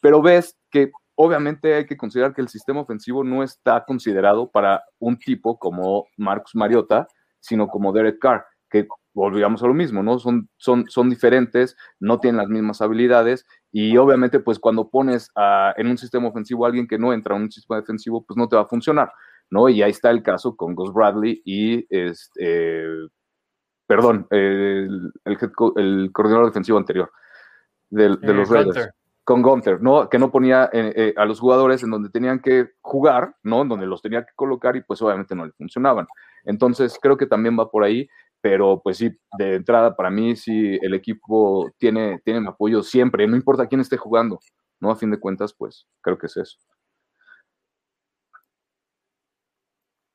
Pero 0.00 0.22
ves 0.22 0.56
que 0.70 0.90
obviamente 1.14 1.74
hay 1.74 1.86
que 1.86 1.98
considerar 1.98 2.32
que 2.32 2.40
el 2.40 2.48
sistema 2.48 2.80
ofensivo 2.80 3.22
no 3.24 3.42
está 3.42 3.84
considerado 3.84 4.50
para 4.50 4.82
un 4.98 5.18
tipo 5.18 5.58
como 5.58 6.06
Marcus 6.16 6.54
Mariota, 6.54 7.08
sino 7.40 7.68
como 7.68 7.92
Derek 7.92 8.18
Carr, 8.18 8.46
que 8.70 8.88
volvíamos 9.12 9.62
a 9.62 9.66
lo 9.66 9.74
mismo, 9.74 10.02
¿no? 10.02 10.18
Son, 10.18 10.48
son, 10.56 10.86
son 10.88 11.10
diferentes, 11.10 11.76
no 11.98 12.20
tienen 12.20 12.38
las 12.38 12.48
mismas 12.48 12.80
habilidades 12.80 13.44
y 13.72 13.96
obviamente 13.96 14.40
pues 14.40 14.58
cuando 14.58 14.88
pones 14.88 15.30
en 15.76 15.88
un 15.88 15.98
sistema 15.98 16.28
ofensivo 16.28 16.64
a 16.64 16.68
alguien 16.68 16.86
que 16.86 16.98
no 16.98 17.12
entra 17.12 17.36
en 17.36 17.42
un 17.42 17.50
sistema 17.50 17.80
defensivo, 17.80 18.24
pues 18.24 18.36
no 18.36 18.48
te 18.48 18.56
va 18.56 18.62
a 18.62 18.68
funcionar, 18.68 19.12
¿no? 19.50 19.68
Y 19.68 19.82
ahí 19.82 19.90
está 19.90 20.10
el 20.10 20.22
caso 20.22 20.56
con 20.56 20.74
Gus 20.74 20.92
Bradley 20.92 21.42
y, 21.44 21.86
este, 21.90 22.84
perdón, 23.90 24.28
el, 24.30 25.12
el, 25.24 26.12
coordinador 26.12 26.46
defensivo 26.46 26.78
anterior 26.78 27.10
de, 27.88 28.10
los 28.10 28.22
eh, 28.22 28.54
Raiders. 28.54 28.90
Con 29.24 29.42
Gunther, 29.42 29.82
¿no? 29.82 30.08
Que 30.08 30.16
no 30.16 30.30
ponía 30.30 30.70
eh, 30.72 30.92
eh, 30.94 31.14
a 31.16 31.24
los 31.24 31.40
jugadores 31.40 31.82
en 31.82 31.90
donde 31.90 32.08
tenían 32.08 32.38
que 32.38 32.68
jugar, 32.82 33.34
¿no? 33.42 33.62
En 33.62 33.68
donde 33.68 33.86
los 33.86 34.00
tenía 34.00 34.24
que 34.24 34.32
colocar 34.36 34.76
y 34.76 34.82
pues 34.82 35.02
obviamente 35.02 35.34
no 35.34 35.44
le 35.44 35.50
funcionaban. 35.50 36.06
Entonces 36.44 37.00
creo 37.02 37.16
que 37.16 37.26
también 37.26 37.58
va 37.58 37.68
por 37.68 37.82
ahí 37.82 38.08
pero 38.40 38.80
pues 38.80 38.98
sí, 38.98 39.10
de 39.36 39.56
entrada 39.56 39.94
para 39.96 40.08
mí 40.08 40.36
sí 40.36 40.78
el 40.80 40.94
equipo 40.94 41.70
tiene, 41.76 42.20
tiene 42.24 42.40
mi 42.40 42.46
apoyo 42.46 42.82
siempre, 42.84 43.26
no 43.26 43.36
importa 43.36 43.66
quién 43.66 43.80
esté 43.80 43.96
jugando, 43.96 44.38
¿no? 44.78 44.92
A 44.92 44.96
fin 44.96 45.10
de 45.10 45.18
cuentas, 45.18 45.52
pues 45.52 45.86
creo 46.00 46.16
que 46.16 46.26
es 46.26 46.36
eso. 46.36 46.58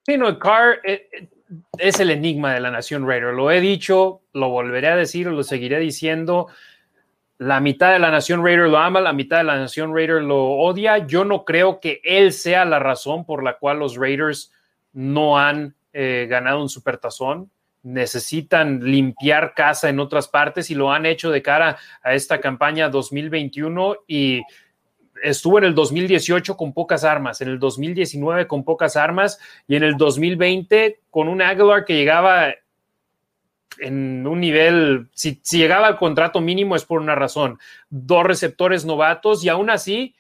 Sí, 0.08 0.18
no, 0.18 0.40
Carr 0.40 0.80
eh, 0.86 1.30
es 1.78 2.00
el 2.00 2.12
enigma 2.12 2.54
de 2.54 2.60
la 2.60 2.72
Nación 2.72 3.08
Raider. 3.08 3.34
Lo 3.34 3.52
he 3.52 3.62
dicho, 3.62 4.22
lo 4.34 4.50
volveré 4.50 4.88
a 4.90 4.96
decir, 4.96 5.28
lo 5.28 5.44
seguiré 5.44 5.80
diciendo. 5.80 6.48
La 7.38 7.60
mitad 7.60 7.92
de 7.92 8.00
la 8.00 8.12
Nación 8.12 8.44
Raider 8.44 8.70
lo 8.70 8.78
ama, 8.78 9.02
la 9.02 9.14
mitad 9.14 9.38
de 9.38 9.44
la 9.44 9.58
Nación 9.58 9.94
Raider 9.94 10.22
lo 10.22 10.52
odia. 10.52 11.06
Yo 11.06 11.26
no 11.26 11.44
creo 11.44 11.80
que 11.80 12.02
él 12.04 12.32
sea 12.32 12.66
la 12.66 12.80
razón 12.80 13.26
por 13.26 13.44
la 13.44 13.58
cual 13.58 13.80
los 13.80 13.98
Raiders 13.98 14.52
no 14.94 15.38
han 15.38 15.76
eh, 15.94 16.28
ganado 16.30 16.62
un 16.62 16.70
supertazón 16.70 17.52
necesitan 17.86 18.80
limpiar 18.84 19.54
casa 19.54 19.90
en 19.90 20.00
otras 20.00 20.28
partes 20.28 20.72
y 20.72 20.76
lo 20.76 20.92
han 20.92 21.06
hecho 21.06 21.30
de 21.30 21.44
cara 21.44 21.78
a 22.04 22.16
esta 22.16 22.42
campaña 22.42 22.90
2021 22.90 23.98
y 24.08 24.42
estuvo 25.24 25.58
en 25.58 25.66
el 25.66 25.76
2018 25.76 26.58
con 26.58 26.74
pocas 26.74 27.04
armas, 27.04 27.42
en 27.42 27.50
el 27.50 27.60
2019 27.60 28.48
con 28.48 28.64
pocas 28.64 28.96
armas 28.96 29.40
y 29.68 29.76
en 29.76 29.84
el 29.84 29.98
2020 29.98 31.00
con 31.10 31.28
un 31.28 31.42
Aguilar 31.42 31.86
que 31.86 31.96
llegaba 31.96 32.54
en 33.80 34.26
un 34.26 34.40
nivel, 34.40 35.08
si, 35.14 35.40
si 35.44 35.58
llegaba 35.58 35.88
al 35.88 35.98
contrato 35.98 36.40
mínimo 36.40 36.76
es 36.76 36.86
por 36.86 37.02
una 37.02 37.16
razón, 37.16 37.60
dos 37.90 38.24
receptores 38.26 38.86
novatos 38.86 39.44
y 39.44 39.50
aún 39.50 39.70
así 39.70 40.16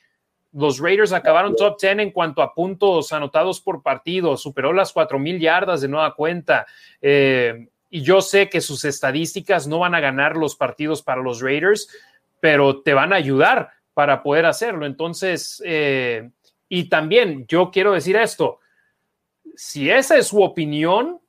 los 0.55 0.80
Raiders 0.80 1.11
acabaron 1.11 1.55
top 1.55 1.77
10 1.80 1.99
en 1.99 2.11
cuanto 2.11 2.41
a 2.41 2.53
puntos 2.53 3.11
anotados 3.11 3.59
por 3.59 3.84
partido, 3.84 4.38
superó 4.38 4.72
las 4.72 4.95
4.000 4.95 5.39
yardas 5.39 5.81
de 5.81 5.89
nueva 5.89 6.15
cuenta. 6.15 6.65
Eh, 7.01 7.67
y 7.89 8.01
yo 8.01 8.22
sé 8.22 8.47
que 8.47 8.61
sus 8.61 8.85
estadísticas 8.85 9.67
no 9.67 9.80
van 9.80 9.95
a 9.95 9.99
ganar 9.99 10.38
los 10.38 10.55
partidos 10.55 11.01
para 11.01 11.22
los 11.22 11.41
Raiders, 11.41 11.89
pero 12.39 12.81
te 12.81 12.93
van 12.93 13.11
a 13.11 13.17
ayudar 13.17 13.72
para 13.95 14.22
poder 14.22 14.45
hacerlo. 14.45 14.85
Entonces, 14.85 15.63
eh, 15.65 16.30
y 16.69 16.89
también 16.89 17.47
yo 17.47 17.72
quiero 17.72 17.93
decir 17.93 18.17
esto, 18.17 18.59
si 19.55 19.89
esa 19.89 20.17
es 20.17 20.27
su 20.27 20.43
opinión, 20.43 21.22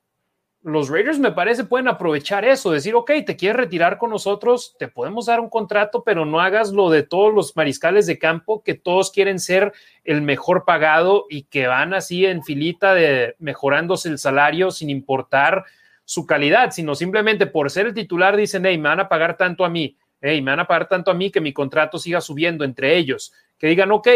los 0.63 0.89
Raiders 0.89 1.21
me 1.21 1.31
parece 1.31 1.63
pueden 1.63 1.87
aprovechar 1.87 2.45
eso, 2.45 2.73
decir, 2.73 2.97
ok, 2.97 3.13
te 3.25 3.37
quieres 3.37 3.57
retirar 3.57 3.99
con 3.99 4.11
nosotros, 4.11 4.75
te 4.81 4.89
podemos 4.89 5.27
dar 5.27 5.39
un 5.39 5.49
contrato, 5.49 6.03
pero 6.03 6.25
no 6.25 6.41
hagas 6.41 6.73
lo 6.73 6.91
de 6.91 7.05
todos 7.05 7.33
los 7.33 7.55
mariscales 7.55 8.05
de 8.07 8.19
campo, 8.19 8.65
que 8.65 8.75
todos 8.75 9.13
quieren 9.13 9.39
ser 9.39 9.73
el 10.03 10.23
mejor 10.23 10.65
pagado 10.65 11.27
y 11.31 11.45
que 11.45 11.69
van 11.69 11.95
así 11.95 12.27
en 12.27 12.43
filita 12.43 12.95
de 12.95 13.37
mejorándose 13.39 14.09
el 14.09 14.19
salario 14.19 14.73
sin 14.73 14.91
importar 14.91 15.65
su 16.05 16.27
calidad, 16.27 16.73
sino 16.73 16.97
simplemente 16.97 17.47
por 17.47 17.71
ser 17.71 17.87
el 17.87 17.95
titular 17.95 18.37
dicen, 18.37 18.67
hey, 18.67 18.77
me 18.77 18.89
van 18.89 19.01
a 19.01 19.09
pagar 19.09 19.37
tanto 19.37 19.65
a 19.65 19.69
mí, 19.69 19.97
hey, 20.21 20.43
me 20.43 20.53
van 20.53 20.61
a 20.61 20.67
pagar 20.67 20.89
tanto 20.89 21.11
a 21.11 21.15
mí 21.15 21.31
que 21.31 21.41
mi 21.41 21.53
contrato 21.53 21.99
siga 21.99 22.21
subiendo 22.21 22.65
entre 22.65 22.97
ellos, 22.97 23.33
que 23.59 23.67
digan, 23.67 23.93
ok, 23.93 24.09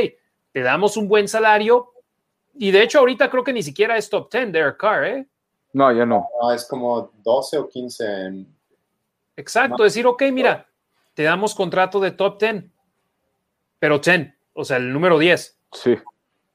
te 0.52 0.60
damos 0.60 0.97
un 0.97 1.09
buen 1.09 1.28
salario. 1.28 1.93
Y 2.55 2.70
de 2.70 2.82
hecho 2.82 2.98
ahorita 2.98 3.31
creo 3.31 3.44
que 3.44 3.52
ni 3.52 3.62
siquiera 3.62 3.97
es 3.97 4.10
top 4.10 4.31
10 4.32 4.52
Derek 4.52 4.77
Carr, 4.77 5.05
¿eh? 5.05 5.27
No, 5.72 5.93
ya 5.93 6.05
no. 6.05 6.28
es 6.52 6.66
como 6.66 7.12
12 7.22 7.59
o 7.59 7.68
15. 7.68 8.47
Exacto, 9.36 9.85
decir, 9.85 10.06
ok, 10.06 10.22
mira, 10.32 10.66
te 11.14 11.22
damos 11.22 11.55
contrato 11.55 12.01
de 12.01 12.10
top 12.10 12.40
10, 12.40 12.64
pero 13.78 13.98
10, 13.98 14.35
o 14.55 14.64
sea, 14.64 14.78
el 14.78 14.93
número 14.93 15.18
10. 15.18 15.59
Sí. 15.72 15.97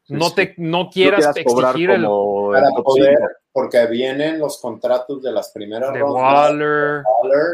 No 0.07 0.32
te 0.34 0.53
no 0.57 0.90
quieras, 0.90 1.36
exigir 1.36 1.90
el, 1.91 2.07
porque 3.52 3.86
vienen 3.88 4.40
los 4.40 4.60
contratos 4.60 5.22
de 5.23 5.32
las 5.32 5.52
primeras 5.52 5.94
de 5.94 6.03
Waller, 6.03 7.03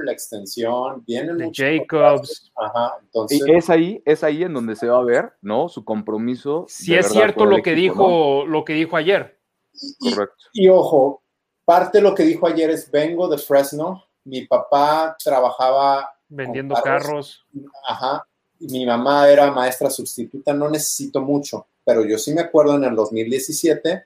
la 0.04 0.12
extensión, 0.12 1.04
vienen 1.06 1.38
de 1.38 1.52
Jacobs. 1.54 2.52
Ajá, 2.56 2.98
entonces 3.02 3.44
y 3.46 3.52
es 3.52 3.70
ahí, 3.70 4.02
es 4.06 4.24
ahí 4.24 4.44
en 4.44 4.54
donde 4.54 4.76
se 4.76 4.88
va 4.88 4.98
a 4.98 5.04
ver, 5.04 5.34
¿no? 5.42 5.70
Su 5.70 5.86
compromiso. 5.86 6.66
Si 6.68 6.96
es 6.96 7.08
cierto 7.08 7.46
lo 7.46 7.62
que 7.62 7.76
dijo, 7.76 8.46
lo 8.48 8.66
que 8.66 8.74
dijo 8.74 8.98
ayer. 8.98 9.40
Correcto. 10.00 10.46
y, 10.54 10.68
ojo, 10.68 11.24
parte 11.64 12.00
de 12.00 12.04
lo 12.04 12.14
que 12.14 12.24
dijo 12.24 12.48
ayer 12.48 12.70
es, 12.72 12.90
vengo 12.92 13.30
de 13.30 13.38
Fresno, 13.38 14.04
mi 14.26 14.46
papá 14.46 15.16
trabajaba 15.24 16.10
vendiendo 16.28 16.76
carros. 16.76 17.46
Ajá, 17.88 18.26
mi 18.60 18.86
mamá 18.86 19.30
era 19.30 19.52
maestra 19.52 19.90
sustituta, 19.90 20.54
no 20.54 20.70
necesito 20.70 21.22
mucho, 21.22 21.68
pero 21.84 22.06
yo 22.06 22.18
sí 22.18 22.34
me 22.34 22.42
acuerdo 22.42 22.76
en 22.76 22.84
el 22.84 22.96
2017, 22.96 24.06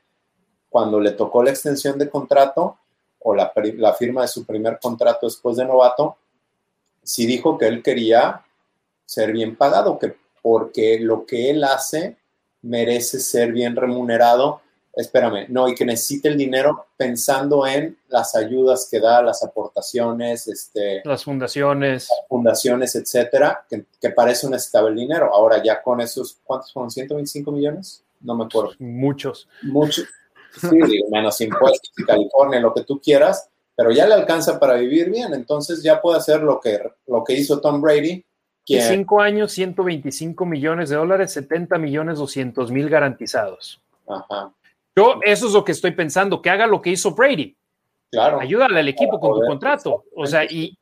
cuando 0.69 0.99
le 0.99 1.11
tocó 1.11 1.43
la 1.43 1.51
extensión 1.51 1.97
de 1.97 2.09
contrato 2.09 2.77
o 3.19 3.33
la, 3.33 3.51
la 3.77 3.93
firma 3.93 4.21
de 4.21 4.27
su 4.27 4.45
primer 4.45 4.79
contrato 4.79 5.25
después 5.25 5.57
de 5.57 5.65
novato, 5.65 6.17
sí 7.03 7.25
dijo 7.25 7.57
que 7.57 7.67
él 7.67 7.81
quería 7.81 8.43
ser 9.05 9.31
bien 9.31 9.55
pagado, 9.55 9.97
que 9.99 10.15
porque 10.41 10.99
lo 10.99 11.25
que 11.25 11.49
él 11.49 11.63
hace 11.63 12.17
merece 12.61 13.19
ser 13.19 13.51
bien 13.51 13.75
remunerado 13.75 14.61
espérame, 14.95 15.45
no, 15.49 15.67
y 15.67 15.75
que 15.75 15.85
necesite 15.85 16.29
el 16.29 16.37
dinero 16.37 16.87
pensando 16.95 17.67
en 17.67 17.97
las 18.07 18.35
ayudas 18.35 18.87
que 18.89 18.99
da, 18.99 19.21
las 19.21 19.43
aportaciones, 19.43 20.47
este, 20.47 21.01
las 21.03 21.23
fundaciones, 21.23 22.07
las 22.09 22.27
fundaciones, 22.29 22.95
etcétera, 22.95 23.65
que, 23.69 23.85
que 23.99 24.09
para 24.11 24.31
eso 24.31 24.49
necesitaba 24.49 24.89
el 24.89 24.95
dinero. 24.95 25.33
Ahora 25.33 25.61
ya 25.61 25.81
con 25.81 26.01
esos, 26.01 26.39
¿cuántos 26.43 26.71
fueron? 26.71 26.89
¿125 26.89 27.51
millones? 27.51 28.03
No 28.21 28.35
me 28.35 28.45
acuerdo. 28.45 28.71
Muchos. 28.79 29.47
Muchos. 29.61 30.07
Sí, 30.59 30.79
menos 31.11 31.41
impuestos 31.41 31.91
California, 32.07 32.61
lo 32.61 32.73
que 32.73 32.83
tú 32.83 33.01
quieras, 33.01 33.49
pero 33.75 33.91
ya 33.91 34.07
le 34.07 34.13
alcanza 34.13 34.57
para 34.57 34.75
vivir 34.75 35.09
bien, 35.09 35.33
entonces 35.33 35.83
ya 35.83 36.01
puede 36.01 36.17
hacer 36.17 36.41
lo 36.41 36.61
que, 36.61 36.79
lo 37.07 37.23
que 37.23 37.33
hizo 37.33 37.59
Tom 37.59 37.81
Brady. 37.81 38.23
Que 38.65 38.81
cinco 38.81 39.21
años, 39.21 39.51
125 39.51 40.45
millones 40.45 40.89
de 40.89 40.95
dólares, 40.95 41.33
70 41.33 41.77
millones 41.77 42.17
200 42.17 42.71
mil 42.71 42.89
garantizados. 42.89 43.81
Ajá. 44.07 44.54
Yo 44.95 45.19
eso 45.23 45.47
es 45.47 45.53
lo 45.53 45.63
que 45.63 45.73
estoy 45.73 45.91
pensando, 45.91 46.41
que 46.41 46.49
haga 46.49 46.67
lo 46.67 46.81
que 46.81 46.91
hizo 46.91 47.11
Brady. 47.11 47.55
Claro. 48.11 48.39
Ayúdale 48.39 48.79
al 48.79 48.87
equipo 48.87 49.19
con 49.19 49.39
tu 49.39 49.45
contrato. 49.45 50.05
O 50.15 50.25
sea, 50.25 50.45
y, 50.45 50.77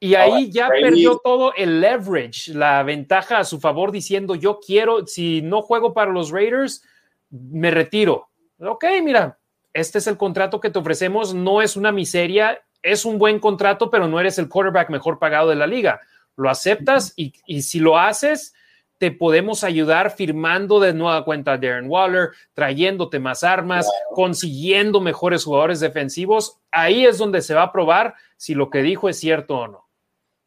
y 0.00 0.14
ahí 0.16 0.50
ya 0.50 0.68
perdió 0.68 1.20
todo 1.22 1.54
el 1.54 1.80
leverage, 1.80 2.52
la 2.52 2.82
ventaja 2.82 3.38
a 3.38 3.44
su 3.44 3.60
favor 3.60 3.92
diciendo, 3.92 4.34
yo 4.34 4.58
quiero, 4.58 5.06
si 5.06 5.40
no 5.42 5.62
juego 5.62 5.94
para 5.94 6.10
los 6.10 6.30
Raiders, 6.30 6.82
me 7.30 7.70
retiro. 7.70 8.28
Ok, 8.58 8.84
mira, 9.02 9.38
este 9.72 9.98
es 9.98 10.06
el 10.06 10.16
contrato 10.16 10.60
que 10.60 10.70
te 10.70 10.78
ofrecemos, 10.78 11.32
no 11.32 11.62
es 11.62 11.76
una 11.76 11.92
miseria, 11.92 12.60
es 12.82 13.04
un 13.04 13.18
buen 13.18 13.38
contrato, 13.38 13.90
pero 13.90 14.08
no 14.08 14.20
eres 14.20 14.38
el 14.38 14.48
quarterback 14.48 14.90
mejor 14.90 15.18
pagado 15.18 15.48
de 15.48 15.56
la 15.56 15.66
liga. 15.66 16.00
Lo 16.36 16.50
aceptas 16.50 17.12
y, 17.16 17.32
y 17.46 17.62
si 17.62 17.78
lo 17.78 17.98
haces, 17.98 18.54
te 18.98 19.10
podemos 19.10 19.64
ayudar 19.64 20.10
firmando 20.10 20.80
de 20.80 20.94
nueva 20.94 21.24
cuenta 21.24 21.52
a 21.52 21.58
Darren 21.58 21.90
Waller, 21.90 22.30
trayéndote 22.54 23.18
más 23.18 23.42
armas, 23.42 23.90
consiguiendo 24.12 25.00
mejores 25.00 25.44
jugadores 25.44 25.80
defensivos. 25.80 26.58
Ahí 26.70 27.04
es 27.04 27.18
donde 27.18 27.42
se 27.42 27.54
va 27.54 27.64
a 27.64 27.72
probar 27.72 28.14
si 28.36 28.54
lo 28.54 28.70
que 28.70 28.82
dijo 28.82 29.08
es 29.08 29.18
cierto 29.18 29.56
o 29.56 29.68
no. 29.68 29.84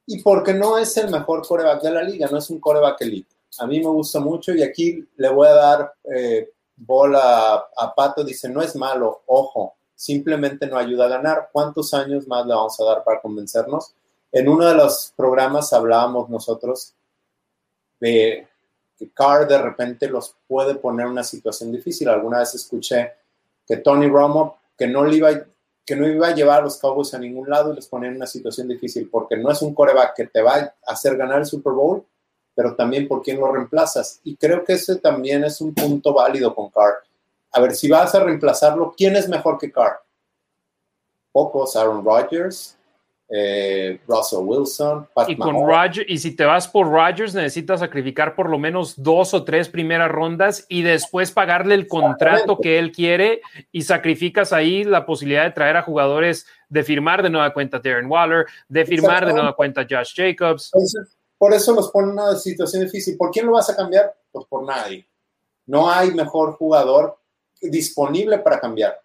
Y 0.05 0.21
porque 0.23 0.53
no 0.53 0.77
es 0.77 0.95
el 0.97 1.11
mejor 1.11 1.45
coreback 1.45 1.81
de 1.81 1.91
la 1.91 2.03
liga, 2.03 2.27
no 2.31 2.37
es 2.37 2.49
un 2.49 2.59
coreback 2.59 3.01
elite. 3.01 3.35
A 3.59 3.67
mí 3.67 3.79
me 3.79 3.87
gusta 3.87 4.19
mucho 4.19 4.53
y 4.53 4.63
aquí 4.63 5.05
le 5.17 5.29
voy 5.29 5.47
a 5.47 5.53
dar 5.53 5.93
eh, 6.15 6.49
bola 6.75 7.67
a 7.75 7.93
Pato. 7.95 8.23
Dice, 8.23 8.47
no 8.49 8.61
es 8.61 8.75
malo, 8.75 9.23
ojo, 9.25 9.75
simplemente 9.95 10.67
no 10.67 10.77
ayuda 10.77 11.05
a 11.05 11.09
ganar. 11.09 11.49
¿Cuántos 11.51 11.93
años 11.93 12.27
más 12.27 12.45
le 12.45 12.53
vamos 12.53 12.79
a 12.79 12.85
dar 12.85 13.03
para 13.03 13.19
convencernos? 13.19 13.93
En 14.31 14.47
uno 14.47 14.65
de 14.65 14.75
los 14.75 15.13
programas 15.15 15.73
hablábamos 15.73 16.29
nosotros 16.29 16.93
de 17.99 18.47
que 18.97 19.09
Carr 19.11 19.47
de 19.47 19.57
repente 19.61 20.07
los 20.09 20.35
puede 20.47 20.75
poner 20.75 21.05
en 21.05 21.13
una 21.13 21.23
situación 21.23 21.71
difícil. 21.71 22.09
Alguna 22.09 22.39
vez 22.39 22.55
escuché 22.55 23.13
que 23.67 23.77
Tony 23.77 24.07
Romo, 24.07 24.57
que 24.77 24.87
no 24.87 25.05
le 25.05 25.17
iba, 25.17 25.29
que 25.85 25.95
no 25.95 26.07
iba 26.07 26.27
a 26.27 26.35
llevar 26.35 26.59
a 26.59 26.63
los 26.63 26.77
Cowboys 26.77 27.13
a 27.13 27.19
ningún 27.19 27.49
lado 27.49 27.71
y 27.71 27.75
les 27.75 27.87
ponía 27.87 28.09
en 28.09 28.15
una 28.15 28.27
situación 28.27 28.67
difícil, 28.67 29.09
porque 29.09 29.37
no 29.37 29.51
es 29.51 29.61
un 29.61 29.73
coreback 29.73 30.15
que 30.15 30.27
te 30.27 30.41
va 30.41 30.55
a 30.55 30.73
hacer 30.87 31.15
ganar 31.15 31.39
el 31.39 31.45
Super 31.45 31.73
Bowl, 31.73 32.05
pero 32.55 32.75
también 32.75 33.07
por 33.07 33.21
quién 33.21 33.39
lo 33.39 33.51
reemplazas. 33.51 34.19
Y 34.23 34.35
creo 34.35 34.63
que 34.63 34.73
ese 34.73 34.95
también 34.95 35.43
es 35.43 35.61
un 35.61 35.73
punto 35.73 36.13
válido 36.13 36.55
con 36.55 36.69
Carr. 36.69 37.03
A 37.51 37.59
ver, 37.59 37.75
si 37.75 37.89
vas 37.89 38.15
a 38.15 38.19
reemplazarlo, 38.19 38.93
¿quién 38.97 39.15
es 39.15 39.29
mejor 39.29 39.57
que 39.57 39.71
Carr? 39.71 40.01
Pocos, 41.31 41.75
Aaron 41.75 42.03
Rodgers, 42.03 42.76
eh, 43.29 43.99
Russell 44.07 44.39
Wilson, 44.39 45.07
Pat 45.13 45.29
y 45.29 45.35
con 45.35 45.55
Rodgers, 45.55 46.05
y 46.07 46.17
si 46.17 46.35
te 46.35 46.45
vas 46.45 46.67
por 46.67 46.89
Rodgers, 46.89 47.35
necesitas 47.35 47.81
sacrificar 47.81 48.35
por 48.35 48.49
lo 48.49 48.57
menos 48.57 48.93
dos 49.01 49.33
o 49.33 49.43
tres 49.43 49.67
primeras 49.67 50.09
rondas 50.09 50.65
y 50.69 50.81
después 50.81 51.31
pagarle 51.31 51.75
el 51.75 51.87
contrato 51.87 52.57
que 52.57 52.79
él 52.79 52.91
quiere 52.91 53.41
y 53.71 53.81
sacrificas 53.81 54.53
ahí 54.53 54.85
la 54.85 55.05
posibilidad 55.05 55.43
de 55.43 55.51
traer 55.51 55.75
a 55.75 55.81
jugadores 55.81 56.47
de 56.69 56.83
firmar 56.83 57.21
de 57.21 57.29
nueva 57.29 57.53
cuenta 57.53 57.79
Darren 57.79 58.09
Waller, 58.09 58.45
de 58.69 58.85
firmar 58.85 59.25
de 59.25 59.33
nueva 59.33 59.53
cuenta 59.55 59.85
Josh 59.89 60.13
Jacobs. 60.15 60.71
por 61.37 61.53
eso 61.53 61.73
los 61.73 61.91
pone 61.91 62.07
en 62.07 62.13
una 62.13 62.35
situación 62.35 62.83
difícil. 62.83 63.17
¿Por 63.17 63.31
quién 63.31 63.45
lo 63.45 63.53
vas 63.53 63.69
a 63.69 63.75
cambiar? 63.75 64.15
Pues 64.31 64.45
por 64.47 64.65
nadie. 64.65 65.05
No 65.65 65.91
hay 65.91 66.11
mejor 66.11 66.53
jugador 66.53 67.17
disponible 67.61 68.39
para 68.39 68.59
cambiar. 68.59 69.01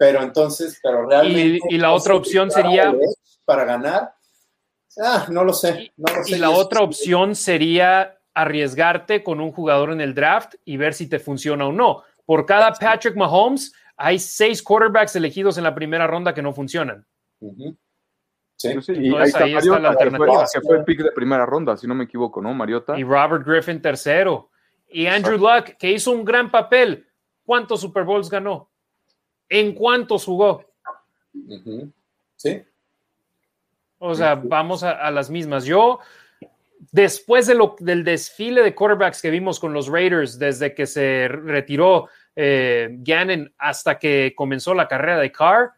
Pero 0.00 0.22
entonces, 0.22 0.80
pero 0.82 1.06
realmente. 1.06 1.58
Y, 1.68 1.76
la 1.76 1.92
otra 1.92 2.14
opción 2.14 2.50
sería. 2.50 2.90
Para 3.44 3.66
ganar. 3.66 4.14
Ah, 4.98 5.26
no 5.28 5.44
lo 5.44 5.52
sé. 5.52 5.92
y 6.26 6.36
la 6.36 6.48
otra 6.48 6.80
opción 6.80 7.34
sería 7.34 8.18
arriesgarte 8.32 9.22
con 9.22 9.42
un 9.42 9.52
jugador 9.52 9.92
en 9.92 10.00
el 10.00 10.14
draft 10.14 10.54
y 10.64 10.78
ver 10.78 10.94
si 10.94 11.06
te 11.06 11.18
funciona 11.18 11.66
o 11.66 11.72
no. 11.72 12.02
Por 12.24 12.46
cada 12.46 12.72
Patrick 12.72 13.14
Mahomes, 13.14 13.74
hay 13.94 14.18
seis 14.18 14.62
quarterbacks 14.62 15.16
elegidos 15.16 15.58
en 15.58 15.64
la 15.64 15.74
primera 15.74 16.06
ronda 16.06 16.32
que 16.32 16.40
no 16.40 16.54
funcionan. 16.54 17.06
Sí, 18.56 18.72
pues 18.72 18.88
y 18.88 19.14
ahí 19.14 19.54
está, 19.54 19.78
la 19.78 19.90
alternativa. 19.90 20.46
Que 20.50 20.62
fue, 20.62 20.78
el 20.78 20.84
pick 20.84 21.02
de 21.02 21.12
primera 21.12 21.44
ronda, 21.44 21.76
si 21.76 21.86
no 21.86 21.94
me 21.94 22.04
equivoco, 22.04 22.40
¿no, 22.40 22.54
Mariota? 22.54 22.98
Y 22.98 23.04
Robert 23.04 23.46
Griffin 23.46 23.82
tercero. 23.82 24.50
Y 24.88 25.06
Andrew 25.06 25.36
Luck, 25.36 25.76
que 25.78 25.92
hizo 25.92 26.10
un 26.10 26.24
gran 26.24 26.50
papel. 26.50 27.06
¿Cuántos 27.44 27.82
Super 27.82 28.04
Bowls 28.04 28.30
ganó? 28.30 28.69
¿En 29.50 29.74
cuántos 29.74 30.24
jugó? 30.24 30.64
Sí. 32.36 32.62
O 33.98 34.14
sea, 34.14 34.36
vamos 34.36 34.82
a, 34.82 35.10
las 35.10 35.28
mismas. 35.28 35.64
Yo, 35.64 35.98
después 36.92 37.46
de 37.46 37.54
lo, 37.54 37.76
del 37.80 38.04
desfile 38.04 38.62
de 38.62 38.74
quarterbacks 38.74 39.20
que 39.20 39.28
vimos 39.28 39.60
con 39.60 39.74
los 39.74 39.88
Raiders, 39.88 40.38
desde 40.38 40.74
que 40.74 40.86
se 40.86 41.28
retiró 41.28 42.08
eh, 42.34 42.96
Gannon 43.00 43.52
hasta 43.58 43.98
que 43.98 44.32
comenzó 44.34 44.72
la 44.72 44.88
carrera 44.88 45.18
de 45.18 45.32
Carr, 45.32 45.72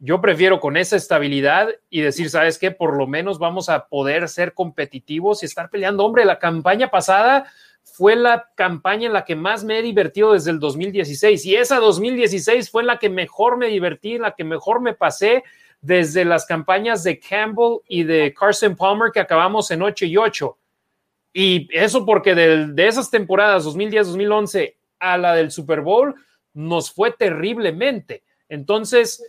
yo 0.00 0.20
prefiero 0.20 0.58
con 0.58 0.76
esa 0.76 0.96
estabilidad 0.96 1.68
y 1.88 2.00
decir, 2.00 2.28
¿sabes 2.28 2.58
qué? 2.58 2.72
Por 2.72 2.96
lo 2.96 3.06
menos 3.06 3.38
vamos 3.38 3.68
a 3.68 3.86
poder 3.86 4.28
ser 4.28 4.52
competitivos 4.52 5.42
y 5.42 5.46
estar 5.46 5.70
peleando. 5.70 6.04
Hombre, 6.04 6.24
la 6.24 6.40
campaña 6.40 6.90
pasada 6.90 7.46
fue 7.84 8.16
la 8.16 8.50
campaña 8.54 9.06
en 9.06 9.12
la 9.12 9.24
que 9.24 9.36
más 9.36 9.64
me 9.64 9.78
he 9.78 9.82
divertido 9.82 10.32
desde 10.32 10.50
el 10.50 10.58
2016 10.58 11.44
y 11.46 11.56
esa 11.56 11.78
2016 11.78 12.70
fue 12.70 12.84
la 12.84 12.98
que 12.98 13.10
mejor 13.10 13.56
me 13.56 13.68
divertí, 13.68 14.18
la 14.18 14.34
que 14.34 14.44
mejor 14.44 14.80
me 14.80 14.94
pasé 14.94 15.44
desde 15.80 16.24
las 16.24 16.46
campañas 16.46 17.02
de 17.02 17.18
Campbell 17.18 17.78
y 17.88 18.04
de 18.04 18.32
Carson 18.32 18.76
Palmer 18.76 19.10
que 19.12 19.20
acabamos 19.20 19.70
en 19.70 19.82
8 19.82 20.06
y 20.06 20.16
8. 20.16 20.58
Y 21.34 21.68
eso 21.72 22.06
porque 22.06 22.34
de, 22.34 22.68
de 22.68 22.86
esas 22.86 23.10
temporadas 23.10 23.64
2010-2011 23.66 24.74
a 25.00 25.18
la 25.18 25.34
del 25.34 25.50
Super 25.50 25.80
Bowl 25.80 26.14
nos 26.54 26.92
fue 26.92 27.10
terriblemente. 27.10 28.22
Entonces, 28.48 29.24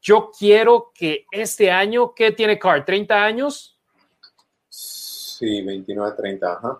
yo 0.00 0.30
quiero 0.36 0.92
que 0.94 1.26
este 1.30 1.70
año, 1.70 2.14
¿qué 2.14 2.32
tiene 2.32 2.58
Carr? 2.58 2.84
¿30 2.84 3.10
años? 3.12 3.78
Sí, 4.68 5.62
29, 5.62 6.14
30, 6.16 6.52
ajá. 6.52 6.78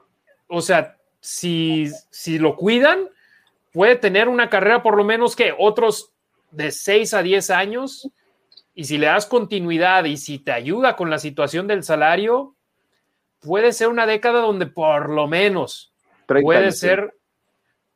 O 0.48 0.60
sea, 0.60 0.96
si, 1.20 1.90
si 2.10 2.38
lo 2.38 2.56
cuidan, 2.56 3.08
puede 3.72 3.96
tener 3.96 4.28
una 4.28 4.50
carrera 4.50 4.82
por 4.82 4.96
lo 4.96 5.04
menos 5.04 5.36
que 5.36 5.54
otros 5.56 6.12
de 6.50 6.70
6 6.70 7.14
a 7.14 7.22
10 7.22 7.50
años. 7.50 8.10
Y 8.74 8.84
si 8.84 8.98
le 8.98 9.06
das 9.06 9.26
continuidad 9.26 10.04
y 10.04 10.16
si 10.16 10.38
te 10.38 10.52
ayuda 10.52 10.96
con 10.96 11.10
la 11.10 11.18
situación 11.18 11.66
del 11.66 11.82
salario, 11.82 12.54
puede 13.40 13.72
ser 13.72 13.88
una 13.88 14.06
década 14.06 14.40
donde 14.40 14.66
por 14.66 15.10
lo 15.10 15.26
menos 15.26 15.92
puede 16.26 16.72
ser, 16.72 17.14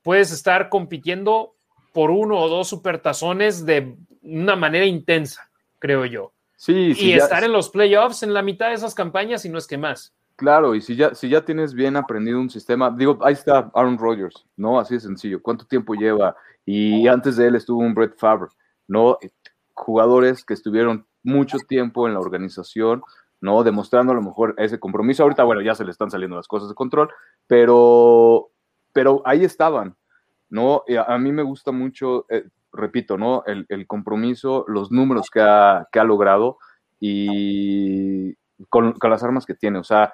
puedes 0.03 0.33
estar 0.33 0.69
compitiendo 0.69 1.55
por 1.93 2.11
uno 2.11 2.39
o 2.41 2.49
dos 2.49 2.69
supertazones 2.69 3.65
de 3.65 3.97
una 4.23 4.57
manera 4.57 4.85
intensa, 4.85 5.49
creo 5.79 6.05
yo. 6.05 6.33
Sí, 6.57 6.93
y 6.97 7.13
estar 7.13 7.45
en 7.45 7.53
los 7.53 7.69
playoffs 7.69 8.23
en 8.23 8.33
la 8.33 8.43
mitad 8.43 8.69
de 8.69 8.75
esas 8.75 8.95
campañas, 8.95 9.45
y 9.45 9.49
no 9.49 9.59
es 9.59 9.67
que 9.67 9.79
más. 9.79 10.15
Claro, 10.37 10.75
y 10.75 10.81
si 10.81 10.97
ya, 10.97 11.15
si 11.15 11.29
ya 11.29 11.45
tienes 11.45 11.75
bien 11.75 11.97
aprendido 11.97 12.41
un 12.41 12.51
sistema, 12.51 12.91
digo, 12.91 13.19
ahí 13.23 13.35
está 13.35 13.71
Aaron 13.73 13.99
Rodgers, 13.99 14.45
¿no? 14.57 14.81
Así 14.81 14.95
de 14.95 15.01
sencillo. 15.01 15.41
¿Cuánto 15.41 15.65
tiempo 15.65 15.95
lleva? 15.95 16.37
Y 16.67 17.07
antes 17.07 17.37
de 17.37 17.47
él 17.47 17.55
estuvo 17.55 17.81
un 17.81 17.95
Brett 17.95 18.19
Favre, 18.19 18.49
¿no? 18.89 19.17
Jugadores 19.75 20.45
que 20.45 20.55
estuvieron 20.55 21.07
mucho 21.23 21.59
tiempo 21.69 22.09
en 22.09 22.15
la 22.15 22.21
organización, 22.21 23.03
¿no? 23.41 23.63
Demostrando 23.63 24.13
a 24.13 24.17
lo 24.17 24.23
mejor 24.23 24.57
ese 24.59 24.81
compromiso. 24.81 25.23
Ahorita, 25.23 25.45
bueno, 25.45 25.61
ya 25.63 25.77
se 25.77 25.85
le 25.85 25.93
están 25.93 26.11
saliendo 26.11 26.37
las 26.37 26.49
cosas 26.49 26.69
de 26.69 26.75
control, 26.75 27.11
pero, 27.47 28.51
pero 28.93 29.23
ahí 29.25 29.45
estaban, 29.45 29.97
¿no? 30.51 30.83
a, 31.07 31.19
mí 31.19 31.31
me 31.31 31.43
gusta 31.43 31.71
mucho, 31.71 32.27
eh, 32.29 32.45
repito, 32.73 33.17
¿no? 33.19 33.45
El, 33.47 33.67
el, 33.69 33.87
compromiso, 33.87 34.65
los 34.67 34.91
números 34.91 35.31
que 35.31 35.41
ha, 35.41 35.87
que 35.93 36.01
ha 36.01 36.05
logrado 36.05 36.59
y, 36.99 38.35
con, 38.69 38.95
las 39.03 39.23
armas 39.23 39.47
que 39.47 39.55
tiene. 39.55 39.79
O 39.79 39.85
sea, 39.85 40.13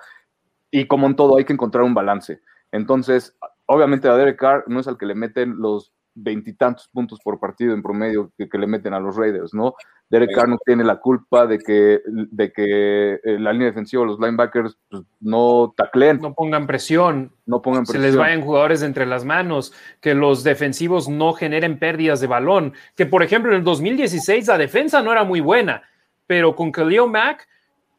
y 0.71 0.87
como 0.87 1.07
en 1.07 1.17
todo, 1.17 1.39
hay 1.39 1.45
que 1.45 1.53
encontrar 1.53 1.85
un 1.85 1.95
balance. 1.95 2.41
Entonces, 2.73 3.37
obviamente 3.67 4.09
a 4.09 4.17
Derek 4.17 4.39
Carr 4.39 4.65
no 4.67 4.81
es 4.81 4.89
al 4.89 4.99
que 4.99 5.07
le 5.07 5.15
meten 5.15 5.57
los 5.59 5.93
veintitantos 6.15 6.89
puntos 6.89 7.21
por 7.23 7.39
partido 7.39 7.73
en 7.73 7.83
promedio 7.83 8.33
que, 8.37 8.59
le 8.59 8.67
meten 8.67 8.95
a 8.95 9.01
los 9.01 9.17
Raiders, 9.17 9.55
¿no? 9.55 9.75
Derek 10.09 10.35
Carr 10.35 10.49
no 10.49 10.59
tiene 10.65 10.83
la 10.83 10.97
culpa 10.97 11.47
de 11.47 11.59
que, 11.59 12.01
de 12.05 12.53
que 12.53 13.21
eh, 13.23 13.39
la 13.39 13.53
línea 13.53 13.69
defensiva, 13.69 14.05
los 14.05 14.19
linebackers, 14.19 14.77
pues, 14.91 15.05
no 15.21 15.73
tacleen. 15.77 16.21
No 16.21 16.35
pongan 16.35 16.67
presión. 16.67 17.33
No 17.47 17.62
pongan 17.62 17.85
presión. 17.85 18.03
Se 18.03 18.09
les 18.09 18.17
vayan 18.17 18.43
jugadores 18.43 18.83
entre 18.83 19.07
las 19.07 19.25
manos, 19.25 19.73
que 20.01 20.15
los 20.15 20.43
defensivos 20.43 21.09
no 21.09 21.33
generen 21.33 21.79
pérdidas 21.79 22.21
de 22.21 22.27
balón. 22.27 22.75
Que, 22.97 23.07
por 23.07 23.23
ejemplo, 23.23 23.53
en 23.53 23.59
el 23.59 23.65
2016 23.65 24.49
la 24.49 24.59
defensa 24.59 25.01
no 25.01 25.12
era 25.12 25.23
muy 25.23 25.41
buena, 25.41 25.85
pero 26.27 26.57
con 26.57 26.73
Khalil 26.73 27.07
Mack 27.09 27.47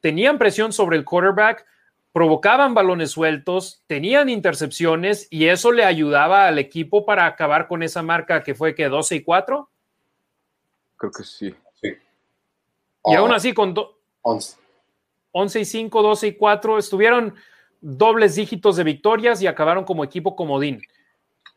tenían 0.02 0.38
presión 0.38 0.74
sobre 0.74 0.98
el 0.98 1.06
quarterback, 1.06 1.66
provocaban 2.12 2.74
balones 2.74 3.12
sueltos, 3.12 3.84
tenían 3.88 4.28
intercepciones 4.28 5.28
y 5.30 5.48
eso 5.48 5.72
le 5.72 5.86
ayudaba 5.86 6.48
al 6.48 6.60
equipo 6.60 7.06
para 7.06 7.26
acabar 7.26 7.68
con 7.68 7.84
esa 7.84 8.02
marca 8.02 8.44
que 8.44 8.54
fue 8.54 8.76
que 8.76 8.90
12 8.90 9.16
y 9.16 9.24
4. 9.24 9.70
Creo 10.98 11.12
que 11.12 11.24
sí. 11.24 11.56
Y 13.06 13.16
aún 13.16 13.34
así 13.34 13.54
con 13.54 13.74
11. 14.22 14.58
11 15.32 15.60
y 15.62 15.66
5, 15.66 16.02
12 16.04 16.28
y 16.28 16.36
4 16.36 16.78
estuvieron 16.78 17.36
dobles 17.80 18.36
dígitos 18.36 18.76
de 18.76 18.84
victorias 18.84 19.42
y 19.42 19.48
acabaron 19.48 19.86
como 19.86 20.04
equipo 20.04 20.36
comodín. 20.36 20.82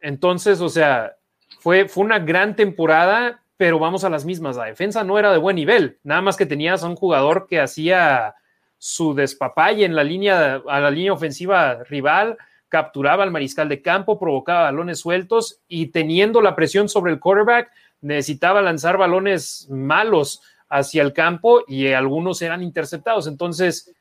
Entonces, 0.01 0.61
o 0.61 0.69
sea, 0.69 1.17
fue, 1.59 1.89
fue 1.89 2.05
una 2.05 2.19
gran 2.19 2.57
temporada 2.57 3.44
pero 3.65 3.79
vamos 3.79 4.05
a 4.05 4.11
las 4.11 4.27
mismas. 4.27 4.57
La 4.57 4.67
defensa 4.67 5.05
no 5.05 5.19
era 5.19 5.33
de 5.33 5.39
buen 5.39 5.57
nivel, 5.57 5.97
nada 6.03 6.21
más 6.21 6.37
que 6.37 6.45
tenías 6.45 6.85
a 6.85 6.87
un 6.87 6.97
jugador 6.97 7.47
que 7.49 7.63
hacía 7.63 8.35
su 8.77 9.15
despapalle 9.15 9.87
en 9.87 9.97
la 9.97 10.05
línea, 10.05 10.61
a 10.69 10.81
la 10.81 10.91
línea 10.91 11.15
ofensiva 11.15 11.83
rival, 11.85 12.37
capturaba 12.69 13.23
al 13.23 13.31
mariscal 13.31 13.71
de 13.71 13.81
campo, 13.81 14.19
provocaba 14.19 14.65
balones 14.65 14.99
sueltos 14.99 15.63
y 15.67 15.87
teniendo 15.87 16.43
la 16.43 16.55
presión 16.55 16.91
sobre 16.91 17.11
el 17.11 17.21
quarterback, 17.21 17.71
necesitaba 18.03 18.61
lanzar 18.61 18.99
balones 18.99 19.67
malos 19.71 20.43
hacia 20.69 21.01
el 21.01 21.15
campo 21.15 21.63
y 21.67 21.87
algunos 21.87 22.43
eran 22.43 22.63
interceptados. 22.63 23.27
Entonces, 23.27 23.95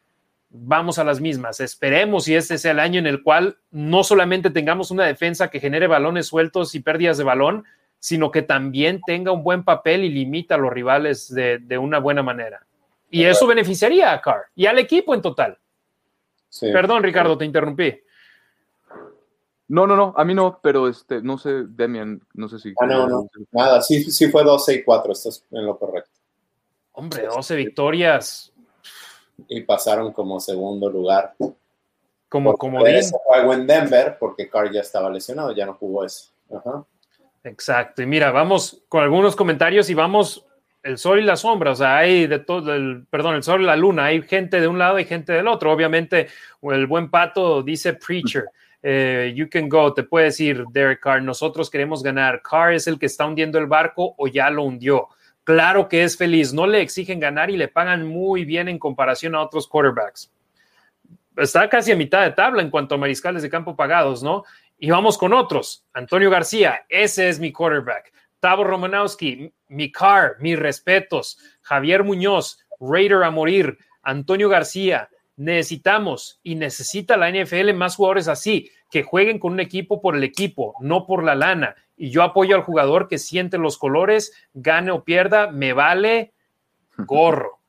vamos 0.50 1.00
a 1.00 1.06
las 1.06 1.22
mismas. 1.22 1.62
Esperemos 1.62 2.28
y 2.28 2.36
este 2.36 2.58
sea 2.58 2.72
el 2.72 2.82
año 2.82 3.00
en 3.00 3.08
el 3.08 3.24
cual 3.24 3.60
no 3.72 4.04
solamente 4.04 4.50
tengamos 4.50 4.92
una 4.92 5.06
defensa 5.06 5.50
que 5.50 5.62
genere 5.62 5.88
balones 5.88 6.28
sueltos 6.28 6.76
y 6.76 6.82
pérdidas 6.82 7.18
de 7.18 7.24
balón, 7.24 7.64
sino 8.04 8.32
que 8.32 8.42
también 8.42 9.00
tenga 9.08 9.32
un 9.32 9.46
buen 9.46 9.64
papel 9.64 10.04
y 10.04 10.10
limita 10.10 10.56
a 10.56 10.58
los 10.58 10.74
rivales 10.74 11.34
de, 11.34 11.78
una 11.78 12.00
buena 12.00 12.22
manera. 12.22 12.68
Y 13.10 13.24
eso 13.24 13.48
beneficiaría 13.48 14.12
a 14.12 14.20
Carr 14.20 14.48
y 14.56 14.66
al 14.66 14.78
equipo 14.78 15.14
en 15.16 15.22
total. 15.22 15.58
Perdón, 16.60 17.02
Ricardo, 17.02 17.38
te 17.38 17.46
interrumpí. 17.46 17.98
No, 19.70 19.88
no, 19.88 19.96
no, 19.96 20.14
a 20.18 20.26
mí 20.26 20.34
no, 20.34 20.60
pero 20.62 20.90
este, 20.90 21.22
no 21.22 21.38
sé, 21.38 21.64
Demian, 21.66 22.22
no 22.34 22.50
sé 22.50 22.60
si. 22.60 22.74
Ah, 22.78 22.86
no, 22.86 23.08
no, 23.08 23.30
nada, 23.54 23.82
sí, 23.82 24.04
sí 24.12 24.30
fue 24.30 24.44
12 24.44 24.74
y 24.74 24.84
4, 24.84 25.14
estás 25.14 25.46
en 25.50 25.66
lo 25.66 25.80
correcto. 25.80 26.12
Hombre, 26.92 27.26
12 27.26 27.56
victorias. 27.56 28.52
Y 29.48 29.62
pasaron 29.62 30.12
como 30.12 30.42
segundo 30.42 30.90
lugar. 30.90 31.36
Como, 32.28 32.58
como 32.58 32.80
juego 32.80 33.54
en 33.54 33.66
Denver, 33.66 34.18
porque 34.20 34.50
Carr 34.50 34.74
ya 34.74 34.82
estaba 34.82 35.10
lesionado, 35.10 35.54
ya 35.54 35.66
no 35.66 35.76
jugó 35.76 36.04
eso. 36.04 36.34
Ajá. 36.54 36.86
Exacto. 37.44 38.02
Y 38.02 38.06
mira, 38.06 38.32
vamos 38.32 38.84
con 38.88 39.04
algunos 39.04 39.36
comentarios 39.36 39.90
y 39.90 39.94
vamos 39.94 40.46
el 40.84 40.98
sol 40.98 41.20
y 41.20 41.24
la 41.24 41.38
sombra, 41.38 41.72
o 41.72 41.76
sea, 41.76 41.98
hay 41.98 42.28
de 42.28 42.40
todo, 42.40 42.74
el, 42.76 43.06
perdón, 43.10 43.36
el 43.36 43.44
sol 43.44 43.62
y 43.62 43.66
la 43.66 43.78
luna, 43.78 44.06
hay 44.06 44.22
gente 44.22 44.60
de 44.60 44.68
un 44.68 44.78
lado 44.78 45.00
y 45.00 45.06
gente 45.06 45.32
del 45.32 45.48
otro. 45.48 45.72
Obviamente, 45.72 46.28
el 46.62 46.88
buen 46.88 47.10
pato 47.10 47.64
dice 47.64 47.94
preacher. 47.94 48.46
Eh, 48.86 49.32
you 49.34 49.48
can 49.50 49.70
go, 49.70 49.94
te 49.94 50.04
puede 50.04 50.26
decir 50.26 50.66
Derek 50.72 51.00
Carr, 51.00 51.24
nosotros 51.24 51.70
queremos 51.70 52.04
ganar. 52.04 52.42
Carr 52.42 52.74
es 52.74 52.86
el 52.88 53.00
que 53.00 53.06
está 53.06 53.26
hundiendo 53.26 53.58
el 53.58 53.66
barco 53.66 54.14
o 54.18 54.28
ya 54.28 54.50
lo 54.50 54.64
hundió. 54.64 55.08
Claro 55.46 55.88
que 55.88 56.04
es 56.04 56.18
feliz, 56.18 56.54
no 56.54 56.68
le 56.68 56.82
exigen 56.82 57.20
ganar 57.20 57.50
y 57.50 57.56
le 57.56 57.70
pagan 57.70 58.06
muy 58.06 58.44
bien 58.44 58.68
en 58.68 58.78
comparación 58.78 59.36
a 59.36 59.42
otros 59.42 59.68
quarterbacks. 59.70 60.32
Está 61.38 61.70
casi 61.70 61.94
a 61.94 61.96
mitad 61.96 62.24
de 62.24 62.32
tabla 62.32 62.62
en 62.62 62.70
cuanto 62.70 62.96
a 62.96 62.98
mariscales 62.98 63.42
de 63.42 63.50
campo 63.50 63.76
pagados, 63.76 64.22
¿no? 64.22 64.44
Y 64.84 64.92
vamos 64.92 65.18
con 65.18 65.32
otros. 65.32 65.86
Antonio 65.94 66.30
García, 66.30 66.86
ese 66.90 67.30
es 67.30 67.40
mi 67.40 67.54
quarterback. 67.54 68.12
Tavo 68.42 68.66
Romanowski, 68.66 69.50
mi 69.70 69.90
car, 69.94 70.36
mis 70.42 70.60
respetos. 70.60 71.38
Javier 71.62 72.04
Muñoz, 72.04 72.60
Raider 72.82 73.24
a 73.24 73.32
morir. 73.32 73.78
Antonio 74.02 74.50
García, 74.50 75.08
necesitamos 75.38 76.42
y 76.44 76.56
necesita 76.56 77.16
la 77.16 77.32
NFL 77.32 77.72
más 77.74 77.96
jugadores 77.96 78.28
así, 78.28 78.72
que 78.92 79.04
jueguen 79.04 79.40
con 79.40 79.54
un 79.54 79.62
equipo 79.62 80.02
por 80.02 80.18
el 80.18 80.24
equipo, 80.26 80.76
no 80.82 81.06
por 81.06 81.24
la 81.24 81.36
lana. 81.36 81.76
Y 81.96 82.10
yo 82.10 82.22
apoyo 82.22 82.54
al 82.54 82.64
jugador 82.64 83.08
que 83.08 83.20
siente 83.20 83.58
los 83.58 83.78
colores, 83.78 84.34
gane 84.54 84.92
o 84.92 85.06
pierda, 85.06 85.50
me 85.50 85.72
vale 85.72 86.34
gorro. 86.98 87.62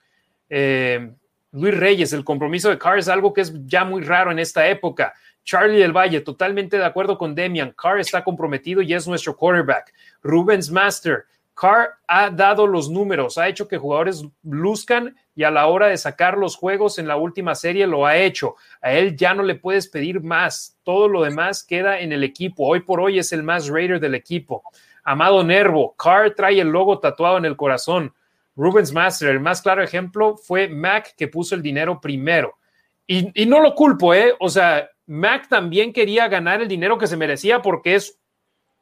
Eh, 0.50 1.12
Luis 1.52 1.78
Reyes, 1.78 2.12
el 2.12 2.24
compromiso 2.24 2.70
de 2.70 2.78
Carr 2.78 2.98
es 2.98 3.08
algo 3.08 3.32
que 3.32 3.42
es 3.42 3.52
ya 3.66 3.84
muy 3.84 4.02
raro 4.02 4.32
en 4.32 4.40
esta 4.40 4.66
época. 4.66 5.14
Charlie 5.44 5.78
del 5.78 5.92
Valle, 5.92 6.20
totalmente 6.20 6.78
de 6.78 6.84
acuerdo 6.84 7.18
con 7.18 7.34
Demian. 7.34 7.72
Carr 7.72 8.00
está 8.00 8.24
comprometido 8.24 8.82
y 8.82 8.94
es 8.94 9.06
nuestro 9.06 9.36
quarterback. 9.36 9.92
Rubens 10.22 10.70
Master, 10.70 11.26
Carr 11.54 11.90
ha 12.08 12.30
dado 12.30 12.66
los 12.66 12.90
números, 12.90 13.38
ha 13.38 13.48
hecho 13.48 13.68
que 13.68 13.78
jugadores 13.78 14.24
luzcan 14.42 15.14
y 15.36 15.44
a 15.44 15.50
la 15.50 15.66
hora 15.66 15.88
de 15.88 15.96
sacar 15.96 16.36
los 16.36 16.56
juegos 16.56 16.98
en 16.98 17.06
la 17.06 17.16
última 17.16 17.54
serie 17.54 17.86
lo 17.86 18.06
ha 18.06 18.16
hecho. 18.16 18.56
A 18.82 18.92
él 18.92 19.16
ya 19.16 19.34
no 19.34 19.42
le 19.42 19.54
puedes 19.54 19.88
pedir 19.88 20.20
más. 20.20 20.76
Todo 20.82 21.08
lo 21.08 21.22
demás 21.22 21.62
queda 21.62 22.00
en 22.00 22.12
el 22.12 22.24
equipo. 22.24 22.66
Hoy 22.66 22.80
por 22.80 23.00
hoy 23.00 23.18
es 23.18 23.32
el 23.32 23.42
más 23.42 23.68
Raider 23.68 24.00
del 24.00 24.14
equipo. 24.14 24.62
Amado 25.04 25.44
Nervo, 25.44 25.94
Carr 25.96 26.34
trae 26.34 26.60
el 26.60 26.68
logo 26.68 26.98
tatuado 26.98 27.36
en 27.36 27.44
el 27.44 27.56
corazón. 27.56 28.12
Rubens 28.56 28.92
Master, 28.92 29.30
el 29.30 29.40
más 29.40 29.60
claro 29.60 29.82
ejemplo 29.82 30.36
fue 30.36 30.68
Mac 30.68 31.14
que 31.16 31.28
puso 31.28 31.54
el 31.54 31.62
dinero 31.62 32.00
primero. 32.00 32.56
Y, 33.06 33.42
y 33.42 33.46
no 33.46 33.60
lo 33.60 33.74
culpo, 33.74 34.14
¿eh? 34.14 34.34
O 34.40 34.48
sea, 34.48 34.88
Mac 35.06 35.48
también 35.48 35.92
quería 35.92 36.28
ganar 36.28 36.62
el 36.62 36.68
dinero 36.68 36.98
que 36.98 37.06
se 37.06 37.16
merecía 37.16 37.62
porque 37.62 37.94
es 37.94 38.18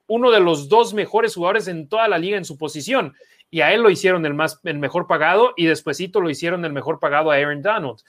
uno 0.07 0.31
de 0.31 0.41
los 0.41 0.69
dos 0.69 0.95
mejores 0.95 1.35
jugadores 1.35 1.69
en 1.69 1.89
toda 1.89 2.09
la 2.09 2.19
liga 2.19 2.37
en 2.37 2.45
su 2.45 2.59
posición. 2.59 3.15
Y 3.51 3.61
a 3.61 3.73
él 3.73 3.83
lo 3.83 3.91
hicieron 3.91 4.25
el, 4.27 4.35
más, 4.35 4.61
el 4.65 4.79
mejor 4.79 5.07
pagado 5.07 5.53
y 5.57 5.67
despuesito 5.67 6.21
lo 6.21 6.31
hicieron 6.31 6.65
el 6.65 6.73
mejor 6.73 6.99
pagado 6.99 7.31
a 7.31 7.37
Aaron 7.37 7.63
Donald. 7.63 8.01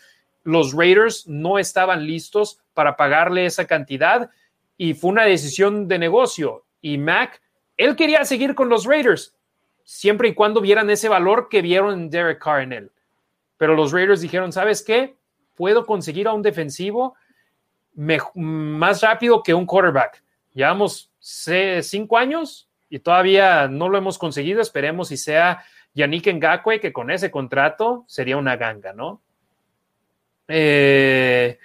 Los 0.43 0.73
Raiders 0.73 1.27
no 1.27 1.59
estaban 1.59 2.05
listos 2.05 2.59
para 2.73 2.95
pagarle 2.95 3.45
esa 3.45 3.65
cantidad 3.65 4.29
y 4.77 4.93
fue 4.93 5.11
una 5.11 5.23
decisión 5.23 5.87
de 5.87 5.99
negocio. 5.99 6.65
Y 6.81 6.97
Mac, 6.97 7.41
él 7.77 7.95
quería 7.95 8.25
seguir 8.25 8.55
con 8.55 8.69
los 8.69 8.85
Raiders 8.85 9.35
siempre 9.83 10.29
y 10.29 10.33
cuando 10.33 10.61
vieran 10.61 10.89
ese 10.89 11.09
valor 11.09 11.49
que 11.49 11.61
vieron 11.61 11.93
en 11.93 12.09
Derek 12.09 12.41
Carr 12.41 12.61
en 12.61 12.73
él. 12.73 12.91
Pero 13.57 13.75
los 13.75 13.91
Raiders 13.91 14.21
dijeron, 14.21 14.51
¿sabes 14.51 14.81
qué? 14.81 15.15
Puedo 15.55 15.85
conseguir 15.85 16.27
a 16.27 16.33
un 16.33 16.41
defensivo 16.41 17.15
más 17.95 19.01
rápido 19.01 19.43
que 19.43 19.53
un 19.53 19.65
quarterback. 19.65 20.23
Llevamos 20.53 21.11
cinco 21.19 22.17
años 22.17 22.69
y 22.89 22.99
todavía 22.99 23.67
no 23.67 23.89
lo 23.89 23.97
hemos 23.97 24.17
conseguido. 24.17 24.61
Esperemos 24.61 25.07
si 25.09 25.17
sea 25.17 25.63
Yannick 25.93 26.27
Ngakwe, 26.27 26.79
que 26.79 26.93
con 26.93 27.11
ese 27.11 27.31
contrato 27.31 28.05
sería 28.07 28.37
una 28.37 28.55
ganga, 28.55 28.93
¿no? 28.93 29.21
Eh, 30.47 31.57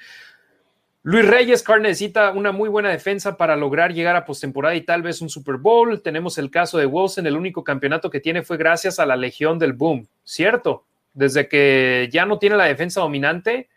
Luis 1.03 1.27
Reyes, 1.27 1.63
Carr 1.63 1.81
necesita 1.81 2.33
una 2.33 2.53
muy 2.53 2.69
buena 2.69 2.91
defensa 2.91 3.37
para 3.37 3.57
lograr 3.57 3.95
llegar 3.95 4.15
a 4.17 4.27
postemporada 4.27 4.75
y 4.75 4.83
tal 4.83 5.03
vez 5.03 5.23
un 5.23 5.31
Super 5.31 5.57
Bowl. 5.57 6.03
Tenemos 6.03 6.37
el 6.37 6.51
caso 6.51 6.77
de 6.77 6.87
Wilson, 6.87 7.27
el 7.27 7.37
único 7.37 7.65
campeonato 7.65 8.11
que 8.11 8.21
tiene 8.21 8.43
fue 8.43 8.57
gracias 8.59 8.99
a 8.99 9.07
la 9.07 9.17
Legión 9.17 9.59
del 9.59 9.73
Boom, 9.73 10.07
¿cierto? 10.25 10.85
Desde 11.15 11.49
que 11.49 12.09
ya 12.13 12.27
no 12.27 12.39
tiene 12.39 12.57
la 12.57 12.67
defensa 12.67 13.01
dominante, 13.01 13.69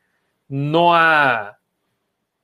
no 0.49 0.93
ha, 0.93 1.60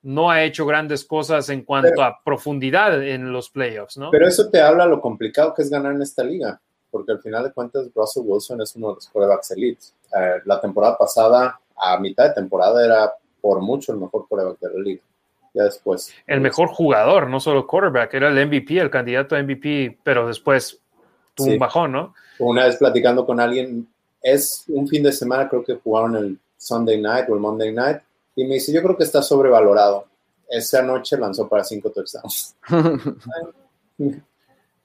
no 0.08 0.32
ha 0.32 0.44
hecho 0.44 0.66
grandes 0.66 1.04
cosas 1.04 1.50
en 1.50 1.64
cuanto 1.64 2.02
a 2.02 2.22
profundidad 2.24 3.04
en 3.06 3.34
los 3.34 3.50
playoffs, 3.50 3.98
¿no? 3.98 4.10
Pero 4.10 4.26
eso 4.26 4.50
te 4.50 4.62
habla 4.62 4.86
lo 4.86 5.02
complicado 5.02 5.54
que 5.54 5.64
es 5.64 5.70
ganar 5.70 5.94
en 5.94 6.02
esta 6.02 6.24
liga, 6.24 6.62
porque 6.90 7.12
al 7.12 7.20
final 7.20 7.44
de 7.44 7.52
cuentas 7.52 7.90
Russell 7.94 8.24
Wilson 8.26 8.62
es 8.62 8.74
uno 8.78 8.88
de 8.88 8.96
los 8.96 9.10
quarterbacks 9.10 9.52
elites. 9.52 9.94
Eh, 10.18 10.36
la 10.46 10.62
temporada 10.62 10.98
pasada, 10.98 11.60
a 11.76 12.00
mitad 12.00 12.30
de 12.30 12.36
temporada, 12.36 12.86
era 12.86 13.12
por 13.42 13.60
mucho 13.60 13.92
el 13.92 14.00
mejor 14.00 14.26
quarterback 14.30 14.60
de 14.62 14.74
la 14.74 14.80
liga. 14.80 15.02
Ya 15.54 15.64
después. 15.64 16.14
El 16.26 16.40
mejor 16.40 16.70
jugador, 16.70 17.30
no 17.30 17.42
solo 17.42 17.68
quarterback, 17.68 18.14
era 18.14 18.30
el 18.30 18.48
MVP, 18.48 18.80
el 18.80 18.90
candidato 18.90 19.36
a 19.36 19.44
MVP, 19.44 20.00
pero 20.04 20.26
después 20.26 20.80
tuvo 21.36 21.52
un 21.52 21.60
bajón, 21.60 21.92
¿no? 21.92 22.14
Una 22.40 22.64
vez 22.64 22.78
platicando 22.78 23.26
con 23.26 23.42
alguien, 23.42 23.86
es 24.22 24.64
un 24.70 24.88
fin 24.88 25.04
de 25.04 25.12
semana, 25.12 25.50
creo 25.50 25.66
que 25.66 25.76
jugaron 25.76 26.16
el 26.16 26.40
Sunday 26.56 27.02
night 27.02 27.26
o 27.28 27.34
el 27.34 27.42
Monday 27.42 27.74
night, 27.74 27.98
y 28.38 28.46
me 28.46 28.54
dice, 28.54 28.72
yo 28.72 28.84
creo 28.84 28.96
que 28.96 29.04
está 29.04 29.24
sobrevalorado. 29.24 30.06
Esa 30.48 30.84
noche 30.84 31.18
lanzó 31.18 31.50
para 31.50 31.64
cinco 31.64 31.92
touchdowns. 31.92 32.56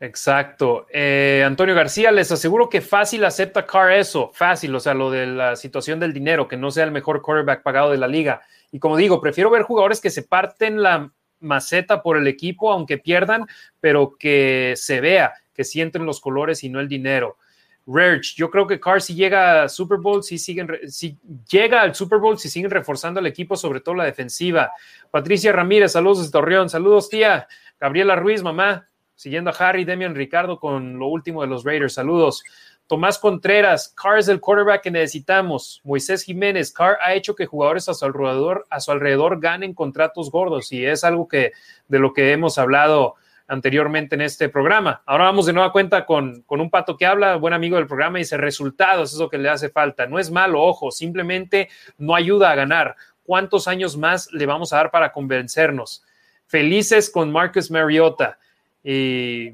Exacto. 0.00 0.86
Eh, 0.90 1.44
Antonio 1.46 1.74
García, 1.74 2.10
les 2.10 2.32
aseguro 2.32 2.70
que 2.70 2.80
fácil 2.80 3.24
acepta 3.26 3.66
Carr 3.66 3.92
eso, 3.92 4.30
fácil, 4.32 4.74
o 4.74 4.80
sea, 4.80 4.94
lo 4.94 5.10
de 5.10 5.26
la 5.26 5.54
situación 5.54 6.00
del 6.00 6.14
dinero, 6.14 6.48
que 6.48 6.56
no 6.56 6.70
sea 6.70 6.84
el 6.84 6.92
mejor 6.92 7.20
quarterback 7.20 7.62
pagado 7.62 7.90
de 7.90 7.98
la 7.98 8.08
liga. 8.08 8.40
Y 8.72 8.78
como 8.78 8.96
digo, 8.96 9.20
prefiero 9.20 9.50
ver 9.50 9.62
jugadores 9.62 10.00
que 10.00 10.10
se 10.10 10.22
parten 10.22 10.82
la 10.82 11.12
maceta 11.38 12.02
por 12.02 12.16
el 12.16 12.26
equipo, 12.28 12.72
aunque 12.72 12.96
pierdan, 12.96 13.46
pero 13.80 14.16
que 14.18 14.72
se 14.76 15.02
vea, 15.02 15.34
que 15.52 15.62
sienten 15.62 16.06
los 16.06 16.22
colores 16.22 16.64
y 16.64 16.70
no 16.70 16.80
el 16.80 16.88
dinero. 16.88 17.36
Yo 17.84 18.50
creo 18.50 18.66
que 18.66 18.78
Carr 18.78 19.02
si 19.02 19.14
llega 19.14 19.64
a 19.64 19.68
Super 19.68 19.98
Bowl, 19.98 20.22
si 20.22 20.38
siguen, 20.38 20.68
si 20.86 21.18
llega 21.50 21.82
al 21.82 21.94
Super 21.94 22.18
Bowl, 22.18 22.38
si 22.38 22.48
siguen 22.48 22.70
reforzando 22.70 23.18
el 23.20 23.26
equipo, 23.26 23.56
sobre 23.56 23.80
todo 23.80 23.96
la 23.96 24.04
defensiva. 24.04 24.70
Patricia 25.10 25.52
Ramírez, 25.52 25.92
saludos 25.92 26.18
desde 26.18 26.32
Torreón, 26.32 26.68
saludos 26.68 27.08
tía. 27.08 27.48
Gabriela 27.80 28.14
Ruiz, 28.14 28.42
mamá, 28.42 28.88
siguiendo 29.16 29.50
a 29.50 29.54
Harry, 29.54 29.84
Demian 29.84 30.14
Ricardo 30.14 30.60
con 30.60 30.98
lo 30.98 31.08
último 31.08 31.42
de 31.42 31.48
los 31.48 31.64
Raiders, 31.64 31.94
saludos. 31.94 32.44
Tomás 32.86 33.18
Contreras, 33.18 33.92
Carr 33.96 34.18
es 34.18 34.28
el 34.28 34.38
quarterback 34.38 34.82
que 34.82 34.90
necesitamos. 34.90 35.80
Moisés 35.82 36.22
Jiménez, 36.24 36.72
Carr 36.72 36.98
ha 37.00 37.14
hecho 37.14 37.34
que 37.34 37.46
jugadores 37.46 37.88
a 37.88 37.94
su 37.94 38.04
alrededor, 38.04 38.66
a 38.70 38.80
su 38.80 38.92
alrededor 38.92 39.40
ganen 39.40 39.74
contratos 39.74 40.30
gordos 40.30 40.70
y 40.72 40.84
es 40.84 41.02
algo 41.02 41.26
que 41.26 41.52
de 41.88 41.98
lo 41.98 42.12
que 42.12 42.32
hemos 42.32 42.58
hablado 42.58 43.14
anteriormente 43.46 44.14
en 44.14 44.22
este 44.22 44.48
programa. 44.48 45.02
Ahora 45.06 45.24
vamos 45.24 45.46
de 45.46 45.52
nueva 45.52 45.72
cuenta 45.72 46.06
con, 46.06 46.42
con 46.42 46.60
un 46.60 46.70
pato 46.70 46.96
que 46.96 47.06
habla, 47.06 47.36
buen 47.36 47.54
amigo 47.54 47.76
del 47.76 47.86
programa, 47.86 48.18
y 48.18 48.22
dice 48.22 48.36
resultados, 48.36 49.12
es 49.12 49.18
lo 49.18 49.28
que 49.28 49.38
le 49.38 49.48
hace 49.48 49.68
falta. 49.68 50.06
No 50.06 50.18
es 50.18 50.30
malo, 50.30 50.62
ojo, 50.62 50.90
simplemente 50.90 51.68
no 51.98 52.14
ayuda 52.14 52.50
a 52.50 52.54
ganar. 52.54 52.96
¿Cuántos 53.24 53.68
años 53.68 53.96
más 53.96 54.32
le 54.32 54.46
vamos 54.46 54.72
a 54.72 54.76
dar 54.76 54.90
para 54.90 55.12
convencernos? 55.12 56.04
Felices 56.46 57.08
con 57.10 57.30
Marcus 57.30 57.70
Mariota. 57.70 58.38
y 58.82 59.52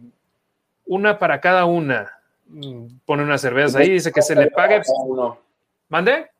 una 0.89 1.19
para 1.19 1.41
cada 1.41 1.67
una. 1.67 2.11
Pone 3.05 3.23
una 3.23 3.39
cerveza 3.39 3.79
ahí, 3.79 3.91
dice 3.91 4.11
que 4.11 4.23
se 4.23 4.35
le 4.35 4.51
pague. 4.51 4.83
¿Mande? 5.89 6.31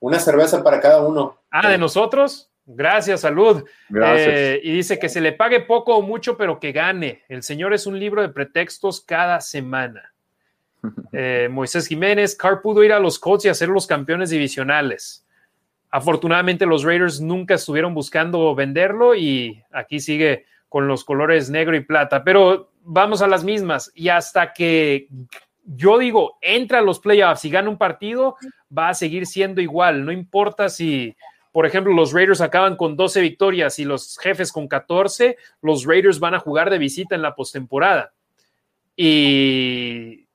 Una 0.00 0.18
cerveza 0.18 0.62
para 0.64 0.80
cada 0.80 1.02
uno. 1.02 1.38
Ah, 1.50 1.68
de 1.68 1.78
nosotros. 1.78 2.47
Gracias, 2.70 3.22
salud. 3.22 3.64
Eh, 3.94 4.60
y 4.62 4.72
dice 4.72 4.98
que 4.98 5.08
se 5.08 5.22
le 5.22 5.32
pague 5.32 5.60
poco 5.60 5.96
o 5.96 6.02
mucho, 6.02 6.36
pero 6.36 6.60
que 6.60 6.72
gane. 6.72 7.22
El 7.26 7.42
Señor 7.42 7.72
es 7.72 7.86
un 7.86 7.98
libro 7.98 8.20
de 8.20 8.28
pretextos 8.28 9.00
cada 9.00 9.40
semana. 9.40 10.12
Eh, 11.10 11.48
Moisés 11.50 11.88
Jiménez, 11.88 12.36
Carr 12.36 12.62
pudo 12.62 12.84
ir 12.84 12.92
a 12.92 13.00
los 13.00 13.18
Colts 13.18 13.46
y 13.46 13.48
hacer 13.48 13.68
los 13.68 13.88
campeones 13.88 14.30
divisionales. 14.30 15.26
Afortunadamente 15.90 16.66
los 16.66 16.84
Raiders 16.84 17.20
nunca 17.20 17.54
estuvieron 17.54 17.94
buscando 17.94 18.54
venderlo 18.54 19.16
y 19.16 19.60
aquí 19.72 19.98
sigue 19.98 20.44
con 20.68 20.86
los 20.86 21.02
colores 21.02 21.50
negro 21.50 21.74
y 21.74 21.80
plata. 21.80 22.22
Pero 22.22 22.70
vamos 22.82 23.22
a 23.22 23.26
las 23.26 23.42
mismas 23.42 23.90
y 23.94 24.08
hasta 24.08 24.52
que 24.52 25.08
yo 25.64 25.98
digo, 25.98 26.38
entra 26.40 26.78
a 26.78 26.82
los 26.82 27.00
playoffs 27.00 27.44
y 27.44 27.50
gana 27.50 27.70
un 27.70 27.78
partido, 27.78 28.36
va 28.76 28.90
a 28.90 28.94
seguir 28.94 29.26
siendo 29.26 29.60
igual. 29.60 30.04
No 30.04 30.12
importa 30.12 30.68
si 30.68 31.16
por 31.52 31.66
ejemplo, 31.66 31.92
los 31.92 32.12
Raiders 32.12 32.40
acaban 32.40 32.76
con 32.76 32.96
12 32.96 33.20
victorias 33.20 33.78
y 33.78 33.84
los 33.84 34.18
jefes 34.18 34.52
con 34.52 34.68
14, 34.68 35.36
los 35.62 35.84
Raiders 35.84 36.20
van 36.20 36.34
a 36.34 36.40
jugar 36.40 36.70
de 36.70 36.78
visita 36.78 37.14
en 37.14 37.22
la 37.22 37.34
postemporada. 37.34 38.12
Y 38.96 40.26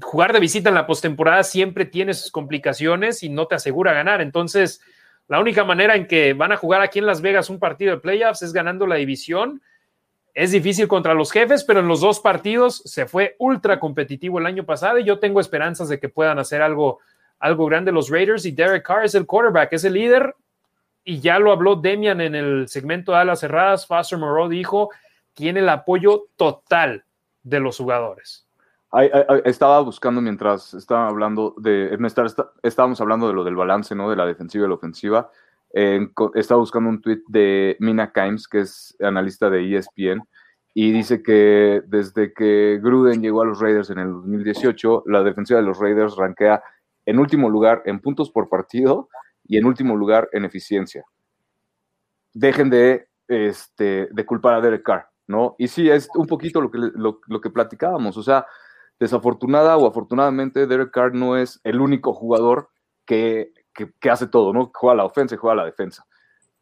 jugar 0.00 0.32
de 0.32 0.40
visita 0.40 0.70
en 0.70 0.74
la 0.74 0.86
postemporada 0.86 1.42
siempre 1.44 1.84
tiene 1.84 2.14
sus 2.14 2.30
complicaciones 2.30 3.22
y 3.22 3.28
no 3.28 3.46
te 3.46 3.54
asegura 3.54 3.92
ganar. 3.92 4.20
Entonces, 4.20 4.80
la 5.28 5.40
única 5.40 5.64
manera 5.64 5.94
en 5.94 6.06
que 6.06 6.32
van 6.32 6.52
a 6.52 6.56
jugar 6.56 6.80
aquí 6.80 6.98
en 6.98 7.06
Las 7.06 7.20
Vegas 7.20 7.50
un 7.50 7.58
partido 7.58 7.94
de 7.94 8.00
playoffs 8.00 8.42
es 8.42 8.52
ganando 8.52 8.86
la 8.86 8.96
división 8.96 9.62
es 10.34 10.50
difícil 10.50 10.88
contra 10.88 11.14
los 11.14 11.30
jefes, 11.30 11.64
pero 11.64 11.80
en 11.80 11.88
los 11.88 12.00
dos 12.00 12.20
partidos 12.20 12.82
se 12.86 13.06
fue 13.06 13.36
ultra 13.38 13.78
competitivo 13.78 14.38
el 14.38 14.46
año 14.46 14.64
pasado 14.64 14.98
y 14.98 15.04
yo 15.04 15.18
tengo 15.18 15.40
esperanzas 15.40 15.88
de 15.88 16.00
que 16.00 16.08
puedan 16.08 16.38
hacer 16.38 16.62
algo, 16.62 17.00
algo 17.42 17.66
grande 17.66 17.90
los 17.90 18.08
Raiders 18.08 18.46
y 18.46 18.52
Derek 18.52 18.86
Carr 18.86 19.04
es 19.04 19.16
el 19.16 19.26
quarterback, 19.26 19.72
es 19.72 19.84
el 19.84 19.94
líder 19.94 20.34
y 21.04 21.18
ya 21.18 21.40
lo 21.40 21.50
habló 21.50 21.74
Demian 21.74 22.20
en 22.20 22.36
el 22.36 22.68
segmento 22.68 23.10
de 23.10 23.18
alas 23.18 23.40
cerradas, 23.40 23.84
Foster 23.84 24.16
Moreau 24.16 24.48
dijo, 24.48 24.90
tiene 25.34 25.58
el 25.58 25.68
apoyo 25.68 26.28
total 26.36 27.04
de 27.42 27.58
los 27.58 27.78
jugadores. 27.78 28.46
estaba 29.44 29.80
buscando 29.80 30.20
mientras 30.20 30.72
estaba 30.74 31.08
hablando 31.08 31.56
de, 31.58 31.98
estábamos 32.62 33.00
hablando 33.00 33.26
de 33.26 33.34
lo 33.34 33.42
del 33.42 33.56
balance, 33.56 33.92
¿no? 33.96 34.08
De 34.08 34.14
la 34.14 34.24
defensiva 34.24 34.66
y 34.66 34.68
la 34.68 34.74
ofensiva. 34.74 35.28
estaba 35.72 36.60
buscando 36.60 36.90
un 36.90 37.00
tweet 37.00 37.22
de 37.26 37.76
Mina 37.80 38.12
Kimes, 38.12 38.46
que 38.46 38.60
es 38.60 38.96
analista 39.00 39.50
de 39.50 39.76
ESPN, 39.76 40.22
y 40.74 40.92
dice 40.92 41.24
que 41.24 41.82
desde 41.88 42.32
que 42.32 42.78
Gruden 42.80 43.20
llegó 43.20 43.42
a 43.42 43.46
los 43.46 43.58
Raiders 43.58 43.90
en 43.90 43.98
el 43.98 44.12
2018, 44.12 45.02
la 45.06 45.24
defensiva 45.24 45.58
de 45.58 45.66
los 45.66 45.80
Raiders 45.80 46.14
rankea 46.14 46.62
en 47.06 47.18
último 47.18 47.48
lugar 47.48 47.82
en 47.86 48.00
puntos 48.00 48.30
por 48.30 48.48
partido 48.48 49.08
y 49.44 49.56
en 49.56 49.66
último 49.66 49.96
lugar 49.96 50.28
en 50.32 50.44
eficiencia. 50.44 51.04
Dejen 52.32 52.70
de, 52.70 53.08
este, 53.28 54.08
de 54.10 54.26
culpar 54.26 54.54
a 54.54 54.60
Derek 54.60 54.82
Carr, 54.82 55.08
¿no? 55.26 55.54
Y 55.58 55.68
sí, 55.68 55.90
es 55.90 56.08
un 56.14 56.26
poquito 56.26 56.60
lo 56.60 56.70
que, 56.70 56.78
lo, 56.78 57.40
que 57.40 57.50
platicábamos, 57.50 58.16
o 58.16 58.22
sea, 58.22 58.46
desafortunada 58.98 59.76
o 59.76 59.86
afortunadamente, 59.86 60.66
Derek 60.66 60.90
Carr 60.90 61.14
no 61.14 61.36
es 61.36 61.60
el 61.64 61.80
único 61.80 62.14
jugador 62.14 62.68
que, 63.04 63.52
que, 63.74 64.10
hace 64.10 64.28
todo, 64.28 64.52
¿no? 64.52 64.70
Juega 64.72 64.96
la 64.96 65.04
ofensa 65.04 65.34
y 65.34 65.38
juega 65.38 65.56
la 65.56 65.64
defensa. 65.64 66.06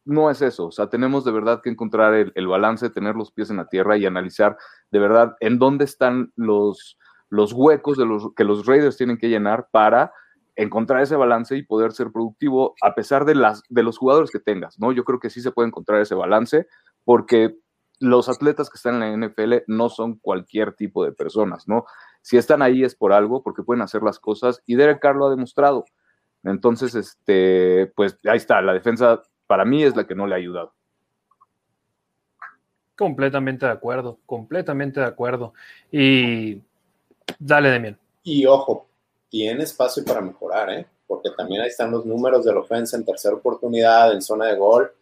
No 0.05 0.31
es 0.31 0.41
eso, 0.41 0.67
o 0.67 0.73
sea, 0.73 0.89
tenemos 0.89 1.25
de 1.25 1.31
verdad 1.31 1.61
que 1.62 1.69
encontrar 1.69 2.15
el, 2.15 2.33
el, 2.35 2.47
balance, 2.47 2.89
tener 2.89 3.15
los 3.15 3.31
pies 3.31 3.51
en 3.51 3.59
la 3.59 3.69
tierra 3.69 3.99
y 3.99 4.07
analizar 4.07 4.57
de 4.91 4.99
verdad 4.99 5.37
en 5.41 5.59
dónde 5.59 5.85
están 5.85 6.33
los, 6.37 6.99
los 7.29 7.53
huecos 7.53 7.97
de 7.97 8.07
los, 8.07 8.35
que 8.35 8.45
los 8.45 8.67
Raiders 8.67 8.97
tienen 8.97 9.19
que 9.19 9.29
llenar 9.29 9.69
para 9.71 10.12
encontrar 10.57 11.03
ese 11.03 11.17
balance 11.17 11.57
y 11.57 11.63
poder 11.63 11.93
ser 11.93 12.11
productivo 12.13 12.75
a 12.83 12.95
pesar 12.95 13.25
de, 13.25 13.35
las, 13.35 13.63
de 13.69 13.83
los 13.83 13.99
jugadores 13.99 14.31
que 14.31 14.41
tengas, 14.41 14.79
¿no? 14.79 14.93
Yo 14.93 15.05
creo 15.05 15.21
que 15.21 15.31
sí 15.31 15.41
se 15.41 15.53
puede 15.53 15.69
encontrar 15.69 16.01
ese 16.01 16.15
balance 16.15 16.67
porque 17.05 17.57
los 18.01 18.29
atletas 18.29 18.71
que 18.71 18.77
están 18.77 19.03
en 19.03 19.21
la 19.21 19.27
NFL 19.29 19.55
no 19.67 19.89
son 19.89 20.17
cualquier 20.17 20.73
tipo 20.73 21.05
de 21.05 21.13
personas, 21.13 21.69
¿no? 21.69 21.85
Si 22.23 22.37
están 22.37 22.63
ahí 22.63 22.83
es 22.83 22.95
por 22.95 23.13
algo, 23.13 23.43
porque 23.43 23.63
pueden 23.63 23.83
hacer 23.83 24.03
las 24.03 24.19
cosas 24.19 24.63
y 24.67 24.75
Derek 24.75 25.01
Carr 25.01 25.17
lo 25.17 25.27
ha 25.27 25.31
demostrado. 25.31 25.85
Entonces, 26.43 26.95
este, 26.95 27.93
pues 27.95 28.19
ahí 28.25 28.39
está, 28.39 28.63
la 28.63 28.73
defensa 28.73 29.23
para 29.47 29.65
mí 29.65 29.83
es 29.83 29.97
la 29.97 30.07
que 30.07 30.15
no 30.15 30.27
le 30.27 30.35
ha 30.35 30.39
ayudado. 30.39 30.75
Completamente 32.97 33.67
de 33.67 33.73
acuerdo, 33.73 34.19
completamente 34.27 35.01
de 35.01 35.07
acuerdo. 35.07 35.53
Y 35.91 36.63
dale, 37.39 37.71
Demian. 37.71 37.99
Y 38.23 38.47
ojo, 38.47 38.90
tiene 39.31 39.62
espacio 39.62 40.05
para 40.05 40.20
mejorar, 40.20 40.70
¿eh? 40.70 40.86
porque 41.07 41.31
también 41.36 41.62
ahí 41.62 41.69
están 41.69 41.90
los 41.90 42.05
números 42.05 42.44
de 42.44 42.52
la 42.52 42.61
ofensa 42.61 42.97
en 42.97 43.05
tercera 43.05 43.35
oportunidad, 43.35 44.12
en 44.12 44.20
zona 44.23 44.47
de 44.47 44.57
gol, 44.57 44.93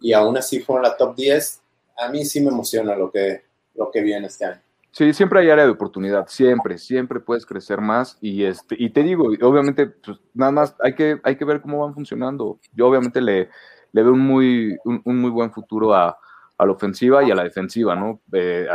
y 0.00 0.12
aún 0.12 0.36
así 0.36 0.60
fueron 0.60 0.84
la 0.84 0.96
top 0.96 1.16
10. 1.16 1.60
A 1.98 2.08
mí 2.08 2.24
sí 2.24 2.40
me 2.40 2.48
emociona 2.48 2.94
lo 2.94 3.10
que, 3.10 3.42
lo 3.74 3.90
que 3.90 4.00
viene 4.00 4.28
este 4.28 4.44
año. 4.44 4.60
Sí, 4.92 5.12
siempre 5.12 5.40
hay 5.40 5.50
área 5.50 5.64
de 5.64 5.70
oportunidad, 5.70 6.26
siempre, 6.28 6.78
siempre 6.78 7.20
puedes 7.20 7.44
crecer 7.44 7.80
más 7.80 8.16
y 8.20 8.44
este 8.44 8.74
y 8.78 8.90
te 8.90 9.02
digo, 9.02 9.24
obviamente, 9.42 9.86
pues 9.86 10.18
nada 10.32 10.50
más 10.50 10.74
hay 10.80 10.94
que, 10.94 11.20
hay 11.22 11.36
que 11.36 11.44
ver 11.44 11.60
cómo 11.60 11.84
van 11.84 11.94
funcionando. 11.94 12.58
Yo 12.74 12.88
obviamente 12.88 13.20
le, 13.20 13.50
le 13.92 14.02
veo 14.02 14.12
un 14.12 14.20
muy, 14.20 14.76
un, 14.84 15.02
muy 15.04 15.30
buen 15.30 15.52
futuro 15.52 15.94
a, 15.94 16.18
a, 16.56 16.66
la 16.66 16.72
ofensiva 16.72 17.22
y 17.22 17.30
a 17.30 17.34
la 17.34 17.44
defensiva, 17.44 17.94
¿no? 17.94 18.20
Eh, 18.32 18.66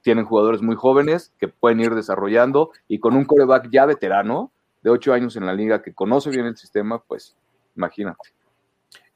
tienen 0.00 0.24
jugadores 0.24 0.62
muy 0.62 0.76
jóvenes 0.76 1.34
que 1.38 1.48
pueden 1.48 1.80
ir 1.80 1.94
desarrollando 1.94 2.70
y 2.88 2.98
con 2.98 3.14
un 3.14 3.26
coreback 3.26 3.68
ya 3.70 3.84
veterano, 3.84 4.50
de 4.88 4.94
ocho 4.94 5.12
años 5.12 5.36
en 5.36 5.46
la 5.46 5.52
liga 5.52 5.82
que 5.82 5.92
conoce 5.92 6.30
bien 6.30 6.46
el 6.46 6.56
sistema, 6.56 7.02
pues 7.06 7.36
imagínate. 7.76 8.30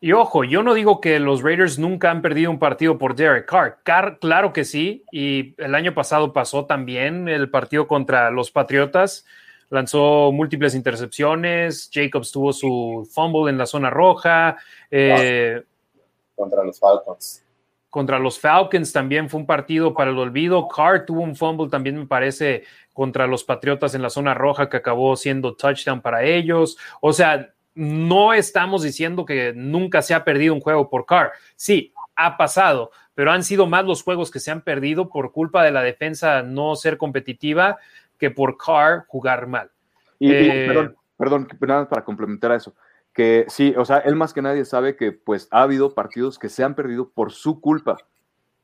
Y 0.00 0.12
ojo, 0.12 0.44
yo 0.44 0.62
no 0.62 0.74
digo 0.74 1.00
que 1.00 1.20
los 1.20 1.42
Raiders 1.42 1.78
nunca 1.78 2.10
han 2.10 2.22
perdido 2.22 2.50
un 2.50 2.58
partido 2.58 2.98
por 2.98 3.14
Derek 3.14 3.46
Carr. 3.46 3.78
Carr, 3.84 4.18
claro 4.18 4.52
que 4.52 4.64
sí, 4.64 5.04
y 5.12 5.54
el 5.58 5.74
año 5.74 5.94
pasado 5.94 6.32
pasó 6.32 6.66
también 6.66 7.28
el 7.28 7.48
partido 7.50 7.86
contra 7.86 8.30
los 8.30 8.50
Patriotas. 8.50 9.24
Lanzó 9.70 10.32
múltiples 10.32 10.74
intercepciones, 10.74 11.88
Jacobs 11.92 12.32
tuvo 12.32 12.52
su 12.52 13.08
fumble 13.10 13.50
en 13.50 13.58
la 13.58 13.64
zona 13.64 13.90
roja. 13.90 14.56
Eh, 14.90 15.62
contra 16.34 16.64
los 16.64 16.78
Falcons. 16.78 17.41
Contra 17.92 18.18
los 18.18 18.40
Falcons 18.40 18.90
también 18.90 19.28
fue 19.28 19.38
un 19.38 19.44
partido 19.44 19.92
para 19.92 20.10
el 20.10 20.16
olvido. 20.16 20.66
Carr 20.66 21.04
tuvo 21.04 21.20
un 21.20 21.36
fumble 21.36 21.68
también, 21.68 21.98
me 21.98 22.06
parece, 22.06 22.64
contra 22.94 23.26
los 23.26 23.44
Patriotas 23.44 23.94
en 23.94 24.00
la 24.00 24.08
zona 24.08 24.32
roja 24.32 24.70
que 24.70 24.78
acabó 24.78 25.14
siendo 25.14 25.56
touchdown 25.56 26.00
para 26.00 26.22
ellos. 26.22 26.78
O 27.02 27.12
sea, 27.12 27.52
no 27.74 28.32
estamos 28.32 28.82
diciendo 28.82 29.26
que 29.26 29.52
nunca 29.54 30.00
se 30.00 30.14
ha 30.14 30.24
perdido 30.24 30.54
un 30.54 30.62
juego 30.62 30.88
por 30.88 31.04
Carr. 31.04 31.32
Sí, 31.54 31.92
ha 32.16 32.38
pasado, 32.38 32.92
pero 33.14 33.30
han 33.30 33.44
sido 33.44 33.66
más 33.66 33.84
los 33.84 34.02
juegos 34.02 34.30
que 34.30 34.40
se 34.40 34.50
han 34.50 34.62
perdido 34.62 35.10
por 35.10 35.30
culpa 35.30 35.62
de 35.62 35.72
la 35.72 35.82
defensa 35.82 36.42
no 36.42 36.76
ser 36.76 36.96
competitiva 36.96 37.76
que 38.18 38.30
por 38.30 38.56
Carr 38.56 39.04
jugar 39.06 39.46
mal. 39.48 39.70
Y, 40.18 40.32
eh, 40.32 40.64
perdón, 40.66 40.96
perdón, 41.18 41.48
nada 41.60 41.86
para 41.86 42.02
complementar 42.02 42.52
a 42.52 42.56
eso. 42.56 42.74
Que 43.12 43.44
sí, 43.48 43.74
o 43.76 43.84
sea, 43.84 43.98
él 43.98 44.16
más 44.16 44.32
que 44.32 44.42
nadie 44.42 44.64
sabe 44.64 44.96
que 44.96 45.12
pues 45.12 45.48
ha 45.50 45.62
habido 45.62 45.94
partidos 45.94 46.38
que 46.38 46.48
se 46.48 46.64
han 46.64 46.74
perdido 46.74 47.10
por 47.10 47.32
su 47.32 47.60
culpa, 47.60 47.98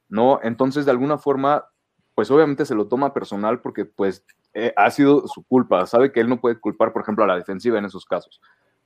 ¿no? 0.09 0.41
Entonces, 0.43 0.85
de 0.87 0.91
alguna 0.91 1.19
forma, 1.19 1.67
pues 2.15 2.31
obviamente 2.31 2.65
se 2.65 2.75
lo 2.75 2.89
toma 2.89 3.13
personal 3.13 3.61
porque 3.61 3.85
pues 3.85 4.25
eh, 4.55 4.73
ha 4.77 4.91
sido 4.91 5.29
su 5.29 5.45
culpa, 5.45 5.87
sabe 5.87 6.11
que 6.11 6.21
él 6.21 6.29
no 6.29 6.41
puede 6.41 6.59
culpar, 6.59 6.93
por 6.93 7.03
ejemplo, 7.03 7.23
a 7.23 7.27
la 7.29 7.37
defensiva 7.37 7.79
en 7.79 7.85
esos 7.85 8.07
casos, 8.07 8.41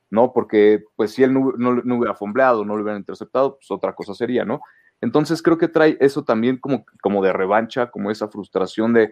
¿no? 0.09 0.33
Porque 0.33 0.83
pues 0.95 1.13
si 1.13 1.23
él 1.23 1.33
no, 1.33 1.53
no, 1.57 1.97
hubiera 1.97 2.13
fombleado, 2.13 2.65
no 2.65 2.75
lo 2.75 2.83
hubiera 2.83 2.99
interceptado, 2.99 3.55
pues 3.55 3.71
otra 3.71 3.95
cosa 3.95 4.13
sería, 4.13 4.45
¿no? 4.45 4.61
Entonces 5.01 5.41
creo 5.41 5.57
que 5.57 5.67
trae 5.67 5.97
eso 5.99 6.23
también 6.23 6.57
como, 6.57 6.85
como 7.01 7.23
de 7.23 7.33
revancha, 7.33 7.89
como 7.89 8.11
esa 8.11 8.27
frustración 8.27 8.93
de 8.93 9.11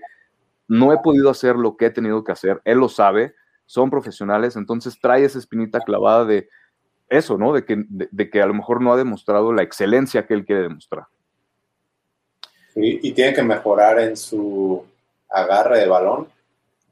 no 0.68 0.94
he 0.94 0.98
podido 1.00 1.30
hacer 1.30 1.56
lo 1.56 1.76
que 1.76 1.88
he 1.88 1.90
tenido 1.90 2.24
que 2.24 2.32
hacer, 2.32 2.62
él 2.64 2.78
lo 2.78 2.90
sabe, 2.90 3.34
son 3.66 3.90
profesionales, 3.90 4.56
entonces 4.56 5.00
trae 5.00 5.26
esa 5.26 5.40
espinita 5.40 5.80
clavada 5.80 6.26
de 6.26 6.50
eso, 7.10 7.38
¿no? 7.38 7.54
De 7.54 7.66
que, 7.66 7.84
de 7.88 8.30
que 8.30 8.42
a 8.42 8.46
lo 8.46 8.54
mejor 8.54 8.82
no 8.82 8.94
ha 8.94 8.98
demostrado 8.98 9.54
la 9.54 9.64
excelencia 9.64 10.26
que 10.26 10.34
él 10.34 10.46
quiere 10.46 10.64
demostrar 10.64 11.06
y 12.76 13.12
tiene 13.14 13.34
que 13.34 13.44
mejorar 13.44 14.00
en 14.00 14.16
su 14.16 14.86
agarre 15.30 15.80
de 15.80 15.88
balón. 15.88 16.28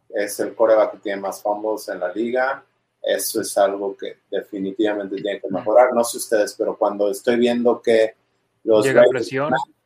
Es 0.10 0.40
el 0.40 0.56
coreback 0.56 0.94
que 0.94 0.98
tiene 1.00 1.22
más 1.22 1.42
fumbles 1.42 1.88
en 1.90 2.00
la 2.00 2.12
liga. 2.12 2.64
Eso 3.02 3.42
es 3.42 3.58
algo 3.58 3.96
que 3.96 4.18
definitivamente 4.30 5.16
tiene 5.16 5.40
que 5.40 5.48
mejorar. 5.50 5.94
No 5.94 6.04
sé 6.04 6.18
ustedes, 6.18 6.56
pero 6.58 6.78
cuando 6.78 7.10
estoy 7.10 7.38
viendo 7.38 7.82
que 7.82 8.16
los 8.64 8.86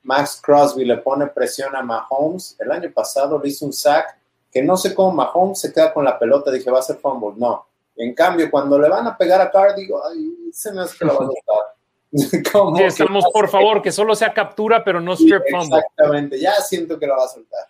Max 0.02 0.42
Crosby 0.44 0.84
le 0.84 0.98
pone 0.98 1.28
presión 1.28 1.76
a 1.76 1.82
Mahomes, 1.82 2.58
el 2.60 2.72
año 2.72 2.92
pasado 2.92 3.40
le 3.42 3.50
hizo 3.50 3.66
un 3.66 3.74
sack 3.74 4.18
que 4.54 4.62
no 4.62 4.78
sé 4.78 4.94
cómo 4.94 5.12
Mahomes 5.14 5.60
se 5.60 5.74
queda 5.74 5.94
con 5.94 6.06
la 6.06 6.20
pelota. 6.20 6.52
Dije, 6.52 6.70
va 6.70 6.80
a 6.80 6.84
ser 6.84 6.98
fumble. 6.98 7.34
No. 7.38 7.66
En 7.96 8.14
cambio, 8.14 8.50
cuando 8.52 8.78
le 8.80 8.88
van 8.88 9.08
a 9.08 9.18
pegar 9.18 9.42
a 9.42 9.50
Carr, 9.50 9.76
digo, 9.76 10.02
ay, 10.06 10.52
se 10.52 10.72
me 10.72 10.82
hace 10.82 10.98
que 10.98 11.06
lo 11.06 11.18
van 11.18 11.30
a 11.30 11.32
estar. 11.34 11.74
sí, 12.78 12.84
estamos, 12.84 13.26
por 13.34 13.50
favor, 13.50 13.82
que 13.82 13.92
solo 13.92 14.16
sea 14.16 14.34
captura, 14.34 14.84
pero 14.84 15.02
no 15.02 15.14
strip 15.14 15.44
fumble. 15.50 15.80
Exactamente, 15.80 16.40
ya 16.40 16.54
siento 16.54 17.00
que 17.00 17.08
lo 17.08 17.18
va 17.18 17.26
a 17.26 17.28
soltar. 17.28 17.68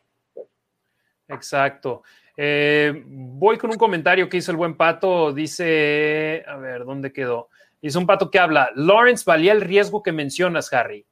Exacto. 1.30 2.04
Eh, 2.36 3.04
voy 3.06 3.58
con 3.58 3.70
un 3.70 3.78
comentario 3.78 4.28
que 4.28 4.38
hizo 4.38 4.52
el 4.52 4.58
buen 4.58 4.76
Pato. 4.76 5.32
Dice, 5.32 6.44
a 6.48 6.58
ver, 6.58 6.84
¿dónde 6.84 7.14
quedó? 7.14 7.50
Dice 7.82 7.98
un 7.98 8.06
Pato 8.06 8.32
que 8.32 8.40
habla, 8.40 8.72
Lawrence 8.76 9.24
valía 9.26 9.52
el 9.52 9.62
riesgo 9.62 10.04
que 10.04 10.12
mencionas, 10.12 10.72
Harry. 10.74 11.06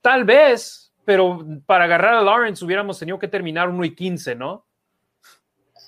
Tal 0.00 0.24
vez, 0.24 0.85
pero 1.06 1.38
para 1.64 1.84
agarrar 1.84 2.14
a 2.14 2.22
Lawrence 2.22 2.62
hubiéramos 2.62 2.98
tenido 2.98 3.18
que 3.18 3.28
terminar 3.28 3.70
1 3.70 3.84
y 3.84 3.94
15, 3.94 4.34
¿no? 4.34 4.66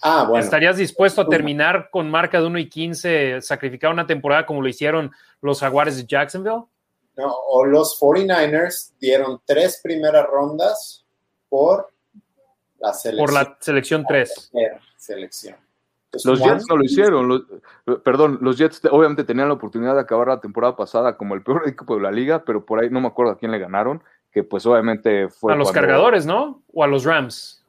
Ah, 0.01 0.25
bueno. 0.29 0.43
¿Estarías 0.43 0.77
dispuesto 0.77 1.21
a 1.23 1.29
terminar 1.29 1.91
con 1.91 2.09
marca 2.09 2.41
de 2.41 2.47
1 2.47 2.59
y 2.61 2.69
15, 2.69 3.43
sacrificar 3.43 3.93
una 3.93 4.07
temporada 4.07 4.47
como 4.47 4.63
lo 4.63 4.69
hicieron 4.69 5.11
los 5.43 5.61
Jaguares 5.61 5.97
de 5.97 6.07
Jacksonville? 6.07 6.63
No, 7.17 7.35
o 7.49 7.65
los 7.65 8.01
49ers 8.01 8.93
dieron 9.01 9.41
tres 9.45 9.81
primeras 9.83 10.25
rondas 10.25 11.05
por 11.49 11.93
la 12.79 12.93
selección. 12.93 13.27
Por 13.27 13.35
la 13.35 13.59
selección 13.61 14.05
3. 14.07 14.53
Selección. 14.97 15.57
los 16.25 16.39
Jets 16.39 16.67
no 16.69 16.77
lo 16.77 16.85
hicieron. 16.85 17.47
perdón, 18.05 18.39
los 18.41 18.57
Jets 18.57 18.81
obviamente 18.89 19.25
tenían 19.25 19.49
la 19.49 19.55
oportunidad 19.55 19.95
de 19.97 20.03
acabar 20.03 20.29
la 20.29 20.41
temporada 20.41 20.77
pasada 20.77 21.17
como 21.17 21.35
el 21.35 21.43
peor 21.43 21.63
equipo 21.69 21.97
de 21.97 22.03
la 22.03 22.13
liga, 22.13 22.45
pero 22.45 22.65
por 22.65 22.81
ahí 22.81 22.89
no 22.89 23.01
me 23.01 23.09
acuerdo 23.09 23.33
a 23.33 23.39
quién 23.39 23.51
le 23.51 23.59
ganaron, 23.59 24.01
que 24.31 24.45
pues 24.45 24.67
obviamente 24.67 25.29
fue. 25.29 25.53
A 25.53 25.57
los 25.57 25.73
cargadores, 25.73 26.27
¿no? 26.27 26.63
O 26.73 26.85
a 26.85 26.87
los 26.87 27.05
Rams. 27.05 27.65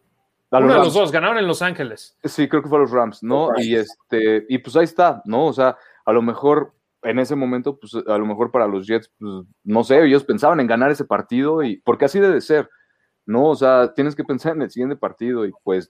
Uno 0.52 0.73
de 0.73 0.80
los 0.80 0.95
dos, 0.95 1.11
ganaron 1.11 1.38
en 1.38 1.45
Los 1.45 1.61
Ángeles. 1.61 2.18
Sí, 2.23 2.49
creo 2.49 2.64
que 2.64 2.69
fue 2.69 2.80
a 2.80 2.81
los 2.81 2.91
Rams, 2.91 3.22
¿no? 3.22 3.52
Y 3.57 3.76
este, 3.76 4.48
y 4.49 4.57
pues 4.57 4.76
ahí 4.76 4.84
está, 4.84 5.22
¿no? 5.26 5.45
O 5.45 5.53
sea, 5.53 5.77
a 6.06 6.11
lo 6.11 6.23
mejor 6.23 6.73
en 7.03 7.19
ese 7.19 7.36
momento, 7.36 7.77
pues 7.80 7.94
a 7.94 8.18
lo 8.18 8.26
mejor 8.26 8.49
para 8.52 8.68
los 8.68 8.88
Jets, 8.88 9.11
pues 9.19 9.45
no 9.64 9.84
sé, 9.84 10.03
ellos 10.03 10.23
pensaban 10.23 10.60
en 10.60 10.65
ganar 10.65 10.90
ese 10.90 11.06
partido 11.06 11.61
y 11.61 11.77
porque 11.77 12.06
así 12.06 12.19
debe 12.19 12.41
ser, 12.41 12.68
¿no? 13.27 13.45
O 13.45 13.56
sea, 13.56 13.94
tienes 13.94 14.15
que 14.15 14.23
pensar 14.23 14.56
en 14.56 14.64
el 14.64 14.72
siguiente 14.72 14.95
partido 14.95 15.45
y 15.45 15.52
pues... 15.64 15.88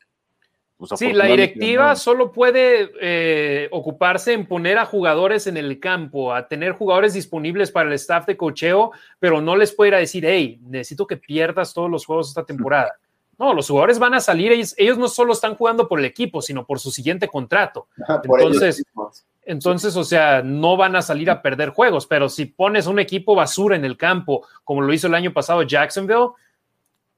pues 0.79 0.91
sí, 0.95 1.11
la 1.11 1.25
directiva 1.25 1.93
solo 1.97 2.31
puede 2.31 2.91
eh, 3.01 3.67
ocuparse 3.71 4.31
en 4.31 4.45
poner 4.45 4.77
a 4.77 4.85
jugadores 4.85 5.45
en 5.45 5.57
el 5.57 5.77
campo, 5.77 6.33
a 6.33 6.47
tener 6.47 6.71
jugadores 6.71 7.13
disponibles 7.13 7.69
para 7.69 7.89
el 7.89 7.95
staff 7.95 8.25
de 8.25 8.37
cocheo, 8.37 8.91
pero 9.19 9.41
no 9.41 9.57
les 9.57 9.73
puede 9.73 9.89
ir 9.89 9.95
a 9.95 9.99
decir, 9.99 10.25
hey, 10.25 10.57
necesito 10.63 11.05
que 11.05 11.17
pierdas 11.17 11.73
todos 11.73 11.91
los 11.91 12.05
juegos 12.05 12.29
esta 12.29 12.45
temporada. 12.45 12.93
No, 13.39 13.53
los 13.53 13.69
jugadores 13.69 13.99
van 13.99 14.13
a 14.13 14.19
salir, 14.19 14.51
ellos, 14.51 14.75
ellos 14.77 14.97
no 14.97 15.07
solo 15.07 15.31
están 15.31 15.55
jugando 15.55 15.87
por 15.87 15.97
el 15.99 16.03
equipo, 16.03 16.41
sino 16.41 16.65
por 16.65 16.77
su 16.77 16.91
siguiente 16.91 17.29
contrato. 17.29 17.87
Entonces, 18.25 18.83
entonces, 19.45 19.95
o 19.95 20.03
sea, 20.03 20.41
no 20.43 20.75
van 20.75 20.97
a 20.97 21.01
salir 21.01 21.31
a 21.31 21.41
perder 21.41 21.69
juegos, 21.69 22.05
pero 22.05 22.27
si 22.27 22.47
pones 22.47 22.85
un 22.85 22.99
equipo 22.99 23.35
basura 23.35 23.77
en 23.77 23.85
el 23.85 23.95
campo, 23.95 24.45
como 24.65 24.81
lo 24.81 24.91
hizo 24.91 25.07
el 25.07 25.15
año 25.15 25.31
pasado 25.31 25.63
Jacksonville, 25.63 26.31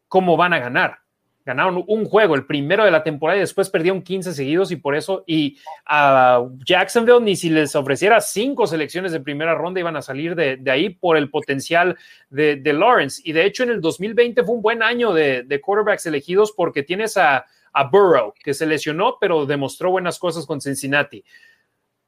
¿cómo 0.08 0.38
van 0.38 0.54
a 0.54 0.60
ganar? 0.60 1.00
Ganaron 1.44 1.84
un 1.88 2.06
juego, 2.06 2.36
el 2.36 2.46
primero 2.46 2.86
de 2.86 2.92
la 2.92 3.04
temporada, 3.04 3.38
y 3.38 3.42
después 3.42 3.70
perdieron 3.70 4.02
15 4.02 4.34
seguidos 4.34 4.72
y 4.72 4.76
por 4.76 4.96
eso, 4.96 5.24
y 5.26 5.58
a 5.86 6.44
Jacksonville 6.66 7.22
ni 7.22 7.36
si 7.36 7.50
les 7.50 7.76
ofreciera 7.76 8.22
cinco 8.22 8.68
selecciones 8.68 9.12
de 9.12 9.20
primera 9.20 9.56
ronda 9.56 9.80
iban 9.80 9.96
a 9.96 10.04
salir 10.04 10.36
de, 10.36 10.62
ahí 10.72 10.90
por 10.90 11.18
el 11.18 11.32
potencial 11.32 11.98
de, 12.30 12.62
Lawrence. 12.74 13.22
Y 13.26 13.32
de 13.32 13.46
hecho 13.46 13.64
en 13.64 13.72
el 13.72 13.82
2020 13.82 14.44
fue 14.44 14.56
un 14.56 14.62
buen 14.62 14.84
año 14.84 15.14
de, 15.14 15.62
quarterbacks 15.64 16.06
elegidos 16.06 16.52
porque 16.52 16.84
tienes 16.84 17.18
a, 17.18 17.46
Burrow, 17.92 18.34
que 18.44 18.54
se 18.54 18.66
lesionó, 18.66 19.18
pero 19.20 19.46
demostró 19.46 19.92
buenas 19.92 20.20
cosas 20.20 20.46
con 20.46 20.60
Cincinnati. 20.60 21.24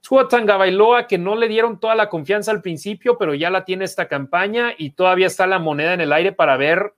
Tua 0.02 0.28
Bailoa, 0.30 1.08
que 1.08 1.18
no 1.18 1.38
le 1.38 1.48
dieron 1.48 1.80
toda 1.80 1.96
la 1.96 2.10
confianza 2.10 2.52
al 2.52 2.62
principio, 2.62 3.18
pero 3.18 3.34
ya 3.34 3.50
la 3.50 3.64
tiene 3.64 3.86
esta 3.86 4.10
campaña 4.10 4.74
y 4.78 4.92
todavía 4.92 5.28
está 5.28 5.48
la 5.48 5.60
moneda 5.60 5.94
en 5.94 6.02
el 6.02 6.12
aire 6.12 6.34
para 6.34 6.58
ver 6.58 6.94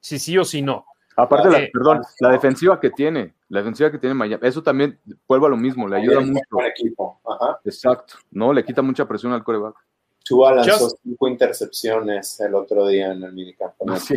si 0.00 0.18
sí 0.18 0.38
o 0.38 0.44
si 0.44 0.62
no. 0.62 0.86
Aparte, 1.16 1.50
la, 1.50 1.68
perdón, 1.72 2.02
la 2.20 2.30
defensiva 2.30 2.80
que 2.80 2.90
tiene, 2.90 3.34
la 3.48 3.60
defensiva 3.60 3.90
que 3.90 3.98
tiene 3.98 4.14
Miami, 4.14 4.46
eso 4.46 4.62
también 4.62 4.98
vuelve 5.28 5.46
a 5.46 5.50
lo 5.50 5.56
mismo, 5.56 5.86
le 5.86 5.96
ayuda 5.96 6.20
mucho. 6.20 6.40
equipo. 6.66 7.20
Exacto, 7.64 8.14
¿no? 8.30 8.52
Le 8.52 8.64
quita 8.64 8.82
mucha 8.82 9.06
presión 9.06 9.32
al 9.32 9.44
coreback. 9.44 9.74
Tua 10.24 10.54
lanzó 10.54 10.90
cinco 11.02 11.28
intercepciones 11.28 12.40
el 12.40 12.54
otro 12.54 12.86
día 12.86 13.12
en 13.12 13.22
el 13.22 13.32
minicampo. 13.32 13.84
Sí. 13.96 14.14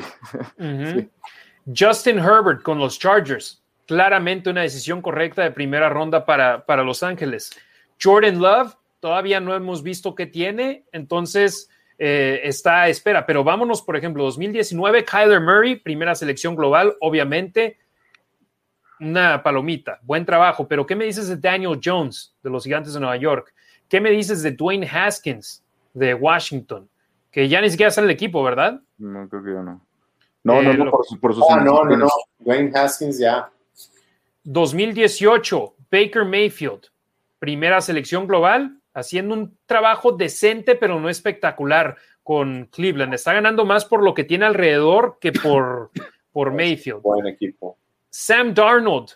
Justin 1.76 2.20
Herbert 2.20 2.62
con 2.62 2.78
los 2.78 3.00
Chargers, 3.00 3.62
claramente 3.88 4.50
una 4.50 4.62
decisión 4.62 5.02
correcta 5.02 5.42
de 5.42 5.52
primera 5.52 5.90
ronda 5.90 6.26
para, 6.26 6.66
para 6.66 6.84
Los 6.84 7.02
Ángeles. 7.04 7.52
Jordan 8.02 8.40
Love, 8.40 8.76
todavía 9.00 9.40
no 9.40 9.56
hemos 9.56 9.82
visto 9.82 10.16
qué 10.16 10.28
tiene, 10.28 10.86
entonces 10.92 11.70
eh, 11.98 12.42
está 12.44 12.84
a 12.84 12.90
espera. 12.90 13.26
Pero 13.26 13.44
vámonos, 13.44 13.82
por 13.82 13.96
ejemplo, 13.96 14.24
2019, 14.24 15.06
Kyler 15.06 15.42
Murray, 15.42 15.76
primera 15.78 16.16
selección 16.16 16.56
global, 16.56 16.96
obviamente, 17.02 17.78
una 19.00 19.44
palomita, 19.44 20.00
buen 20.04 20.26
trabajo. 20.26 20.68
Pero 20.68 20.86
¿qué 20.86 20.96
me 20.96 21.06
dices 21.06 21.28
de 21.28 21.38
Daniel 21.38 21.80
Jones, 21.84 22.36
de 22.44 22.50
los 22.50 22.64
Gigantes 22.64 22.94
de 22.94 23.00
Nueva 23.00 23.18
York? 23.18 23.54
¿Qué 23.88 24.02
me 24.02 24.12
dices 24.12 24.42
de 24.42 24.52
Dwayne 24.52 24.88
Haskins, 24.88 25.64
de 25.94 26.14
Washington? 26.14 26.90
Que 27.32 27.48
ya 27.48 27.62
ni 27.62 27.70
siquiera 27.70 27.90
está 27.90 28.02
en 28.02 28.06
el 28.06 28.12
equipo, 28.12 28.44
¿verdad? 28.44 28.82
No, 28.98 29.28
creo 29.28 29.44
que 29.44 29.54
ya 29.54 29.62
no. 29.62 29.86
No, 30.44 30.62
no, 30.62 30.74
no, 30.74 30.92
por, 30.92 31.20
por 31.20 31.34
sus 31.34 31.44
no, 31.50 31.84
no, 31.84 31.98
no. 31.98 32.08
Dwayne 32.40 32.72
Haskins 32.76 33.18
ya. 33.20 33.50
2018, 34.44 35.76
Baker 35.92 36.24
Mayfield, 36.24 36.86
primera 37.40 37.82
selección 37.82 38.28
global, 38.28 38.80
haciendo 38.96 39.36
un 39.36 39.58
trabajo 39.68 40.14
decente, 40.14 40.76
pero 40.76 41.00
no 41.00 41.10
espectacular 41.10 41.98
con 42.24 42.66
Cleveland. 42.72 43.14
Está 43.14 43.34
ganando 43.34 43.66
más 43.66 43.86
por 43.86 44.02
lo 44.02 44.16
que 44.16 44.24
tiene 44.24 44.46
alrededor 44.46 45.18
que 45.22 45.32
por, 45.32 45.92
por 46.32 46.52
Mayfield. 46.52 47.02
Buen 47.04 47.28
equipo. 47.28 47.78
Sam 48.10 48.54
Darnold, 48.54 49.10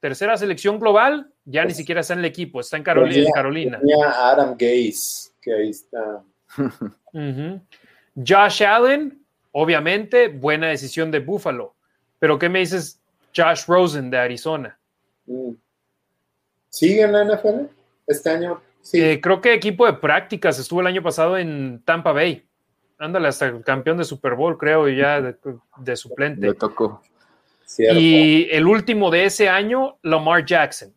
tercera 0.00 0.38
selección 0.38 0.78
global, 0.78 1.30
ya 1.44 1.64
ni 1.64 1.74
siquiera 1.74 2.00
está 2.00 2.14
en 2.14 2.20
el 2.20 2.26
equipo, 2.26 2.60
está 2.60 2.76
en 2.76 2.84
Carolina. 2.84 3.28
Carolina. 3.34 3.80
Adam 4.16 4.52
Gaze, 4.52 5.32
que 5.42 5.52
ahí 5.52 5.70
está. 5.70 6.22
Josh 8.16 8.62
Allen, 8.62 9.20
obviamente, 9.50 10.28
buena 10.28 10.68
decisión 10.68 11.10
de 11.10 11.18
Buffalo. 11.18 11.74
Pero 12.20 12.38
¿qué 12.38 12.48
me 12.48 12.60
dices 12.60 13.00
Josh 13.36 13.66
Rosen 13.66 14.08
de 14.08 14.18
Arizona? 14.18 14.78
Mm. 15.26 15.50
¿Sigue 16.68 17.02
en 17.02 17.12
la 17.12 17.24
NFL? 17.24 17.66
Este 18.06 18.30
año. 18.30 18.60
Sí. 18.80 19.02
Eh, 19.02 19.20
creo 19.20 19.40
que 19.40 19.54
equipo 19.54 19.86
de 19.86 19.94
prácticas 19.94 20.58
estuvo 20.58 20.80
el 20.80 20.86
año 20.86 21.02
pasado 21.02 21.38
en 21.38 21.82
Tampa 21.84 22.12
Bay. 22.12 22.46
Ándale, 22.98 23.28
hasta 23.28 23.46
el 23.46 23.62
campeón 23.62 23.98
de 23.98 24.04
Super 24.04 24.34
Bowl, 24.34 24.56
creo, 24.56 24.88
y 24.88 24.96
ya 24.96 25.20
de, 25.20 25.96
suplente. 25.96 26.46
Le 26.46 26.54
tocó. 26.54 27.02
Y 27.78 28.48
el 28.50 28.66
último 28.66 29.10
de 29.10 29.24
ese 29.24 29.48
año, 29.48 29.98
Lamar 30.02 30.44
Jackson. 30.44 30.94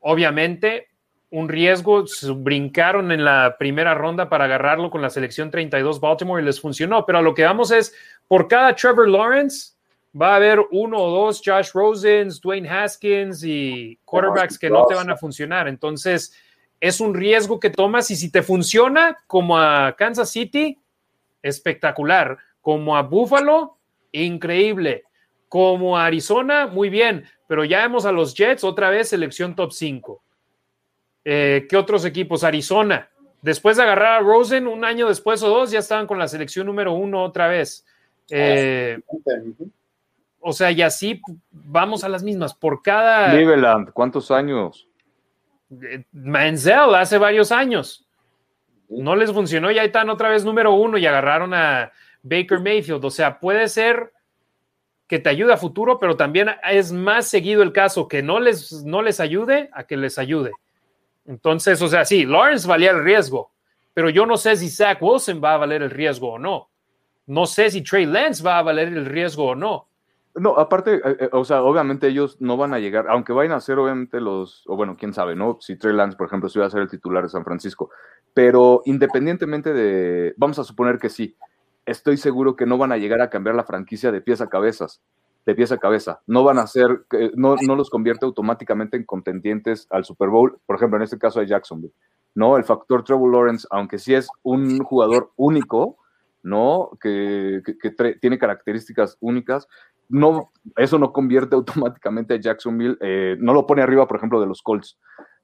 Obviamente, 0.00 0.88
un 1.30 1.48
riesgo, 1.48 2.04
brincaron 2.36 3.12
en 3.12 3.24
la 3.24 3.56
primera 3.58 3.94
ronda 3.94 4.28
para 4.28 4.44
agarrarlo 4.44 4.90
con 4.90 5.02
la 5.02 5.10
selección 5.10 5.50
32 5.50 6.00
Baltimore 6.00 6.42
y 6.42 6.44
les 6.44 6.60
funcionó, 6.60 7.04
pero 7.06 7.18
a 7.18 7.22
lo 7.22 7.34
que 7.34 7.44
vamos 7.44 7.70
es, 7.70 7.94
por 8.26 8.48
cada 8.48 8.74
Trevor 8.74 9.08
Lawrence, 9.08 9.72
va 10.20 10.32
a 10.32 10.36
haber 10.36 10.60
uno 10.70 10.98
o 10.98 11.10
dos 11.10 11.42
Josh 11.44 11.70
Rosens, 11.72 12.40
Dwayne 12.40 12.68
Haskins 12.68 13.42
y 13.44 13.98
quarterbacks 14.04 14.58
que 14.58 14.70
no 14.70 14.86
te 14.86 14.94
van 14.94 15.10
a 15.10 15.16
funcionar. 15.16 15.68
Entonces, 15.68 16.34
es 16.80 17.00
un 17.00 17.14
riesgo 17.14 17.58
que 17.58 17.70
tomas 17.70 18.10
y 18.10 18.16
si 18.16 18.30
te 18.30 18.42
funciona 18.42 19.16
como 19.26 19.58
a 19.58 19.94
Kansas 19.96 20.30
City, 20.30 20.78
espectacular. 21.42 22.38
Como 22.60 22.96
a 22.96 23.02
Buffalo, 23.02 23.76
increíble. 24.12 25.04
Como 25.48 25.96
a 25.96 26.06
Arizona, 26.06 26.66
muy 26.66 26.88
bien. 26.90 27.24
Pero 27.46 27.64
ya 27.64 27.80
vemos 27.82 28.04
a 28.04 28.12
los 28.12 28.34
Jets 28.34 28.64
otra 28.64 28.90
vez 28.90 29.08
selección 29.08 29.56
top 29.56 29.72
5. 29.72 30.22
Eh, 31.24 31.66
¿Qué 31.68 31.76
otros 31.76 32.04
equipos? 32.04 32.44
Arizona. 32.44 33.08
Después 33.40 33.76
de 33.76 33.84
agarrar 33.84 34.20
a 34.20 34.20
Rosen, 34.20 34.66
un 34.66 34.84
año 34.84 35.08
después 35.08 35.42
o 35.42 35.48
dos, 35.48 35.70
ya 35.70 35.78
estaban 35.78 36.06
con 36.06 36.18
la 36.18 36.28
selección 36.28 36.66
número 36.66 36.92
uno 36.92 37.22
otra 37.22 37.48
vez. 37.48 37.86
Eh, 38.30 38.98
o 40.40 40.52
sea, 40.52 40.70
y 40.70 40.82
así 40.82 41.20
vamos 41.50 42.04
a 42.04 42.08
las 42.08 42.22
mismas. 42.22 42.54
Por 42.54 42.82
cada. 42.82 43.30
Cleveland, 43.30 43.92
¿cuántos 43.92 44.30
años? 44.30 44.88
Manziel 46.12 46.94
hace 46.94 47.18
varios 47.18 47.52
años. 47.52 48.06
No 48.88 49.16
les 49.16 49.32
funcionó, 49.32 49.70
ya 49.70 49.84
están 49.84 50.08
otra 50.08 50.30
vez 50.30 50.44
número 50.44 50.72
uno 50.72 50.96
y 50.96 51.06
agarraron 51.06 51.52
a 51.52 51.92
Baker 52.22 52.60
Mayfield. 52.60 53.04
O 53.04 53.10
sea, 53.10 53.38
puede 53.38 53.68
ser 53.68 54.12
que 55.06 55.18
te 55.18 55.30
ayude 55.30 55.52
a 55.52 55.56
futuro, 55.56 55.98
pero 55.98 56.16
también 56.16 56.50
es 56.70 56.92
más 56.92 57.26
seguido 57.26 57.62
el 57.62 57.72
caso 57.72 58.08
que 58.08 58.22
no 58.22 58.40
les, 58.40 58.84
no 58.84 59.02
les 59.02 59.20
ayude 59.20 59.70
a 59.72 59.84
que 59.84 59.96
les 59.96 60.18
ayude. 60.18 60.52
Entonces, 61.26 61.80
o 61.82 61.88
sea, 61.88 62.04
sí, 62.04 62.24
Lawrence 62.24 62.68
valía 62.68 62.90
el 62.90 63.02
riesgo, 63.02 63.50
pero 63.94 64.10
yo 64.10 64.26
no 64.26 64.36
sé 64.36 64.56
si 64.56 64.70
Zach 64.70 64.98
Wilson 65.00 65.40
va 65.42 65.54
a 65.54 65.58
valer 65.58 65.82
el 65.82 65.90
riesgo 65.90 66.32
o 66.32 66.38
no. 66.38 66.68
No 67.26 67.44
sé 67.46 67.70
si 67.70 67.82
Trey 67.82 68.06
Lance 68.06 68.42
va 68.42 68.58
a 68.58 68.62
valer 68.62 68.88
el 68.88 69.04
riesgo 69.04 69.48
o 69.48 69.54
no. 69.54 69.87
No, 70.40 70.58
aparte, 70.58 70.96
eh, 70.96 71.16
eh, 71.20 71.28
o 71.32 71.44
sea, 71.44 71.62
obviamente 71.62 72.08
ellos 72.08 72.36
no 72.40 72.56
van 72.56 72.74
a 72.74 72.78
llegar, 72.78 73.06
aunque 73.08 73.32
vayan 73.32 73.52
a 73.52 73.60
ser 73.60 73.78
obviamente 73.78 74.20
los, 74.20 74.64
o 74.66 74.76
bueno, 74.76 74.96
quién 74.98 75.12
sabe, 75.12 75.34
¿no? 75.34 75.58
Si 75.60 75.76
Trey 75.76 75.94
Lance, 75.94 76.16
por 76.16 76.26
ejemplo, 76.26 76.48
si 76.48 76.58
va 76.58 76.66
a 76.66 76.70
ser 76.70 76.82
el 76.82 76.88
titular 76.88 77.22
de 77.22 77.28
San 77.28 77.44
Francisco, 77.44 77.90
pero 78.34 78.82
independientemente 78.84 79.72
de, 79.72 80.34
vamos 80.36 80.58
a 80.58 80.64
suponer 80.64 80.98
que 80.98 81.08
sí, 81.08 81.36
estoy 81.86 82.16
seguro 82.16 82.56
que 82.56 82.66
no 82.66 82.78
van 82.78 82.92
a 82.92 82.98
llegar 82.98 83.20
a 83.20 83.30
cambiar 83.30 83.56
la 83.56 83.64
franquicia 83.64 84.12
de 84.12 84.20
pies 84.20 84.40
a 84.40 84.48
cabezas, 84.48 85.00
de 85.46 85.54
pies 85.54 85.72
a 85.72 85.78
cabeza. 85.78 86.20
No 86.26 86.44
van 86.44 86.58
a 86.58 86.66
ser, 86.66 87.04
no, 87.34 87.56
no 87.60 87.74
los 87.74 87.90
convierte 87.90 88.26
automáticamente 88.26 88.96
en 88.96 89.04
contendientes 89.04 89.86
al 89.90 90.04
Super 90.04 90.28
Bowl, 90.28 90.58
por 90.66 90.76
ejemplo, 90.76 90.98
en 90.98 91.04
este 91.04 91.18
caso 91.18 91.40
de 91.40 91.46
Jacksonville, 91.46 91.94
¿no? 92.34 92.56
El 92.56 92.64
factor 92.64 93.02
Trevor 93.04 93.32
Lawrence, 93.32 93.66
aunque 93.70 93.98
sí 93.98 94.14
es 94.14 94.28
un 94.42 94.78
jugador 94.80 95.32
único, 95.36 95.96
¿no? 96.42 96.90
Que, 97.00 97.62
que, 97.64 98.14
tiene 98.20 98.38
características 98.38 99.16
únicas, 99.20 99.68
no, 100.08 100.52
eso 100.76 100.98
no 100.98 101.12
convierte 101.12 101.54
automáticamente 101.56 102.34
a 102.34 102.40
Jacksonville, 102.40 102.96
eh, 103.00 103.36
no 103.38 103.52
lo 103.52 103.66
pone 103.66 103.82
arriba, 103.82 104.06
por 104.06 104.16
ejemplo, 104.16 104.40
de 104.40 104.46
los 104.46 104.62
Colts, 104.62 104.98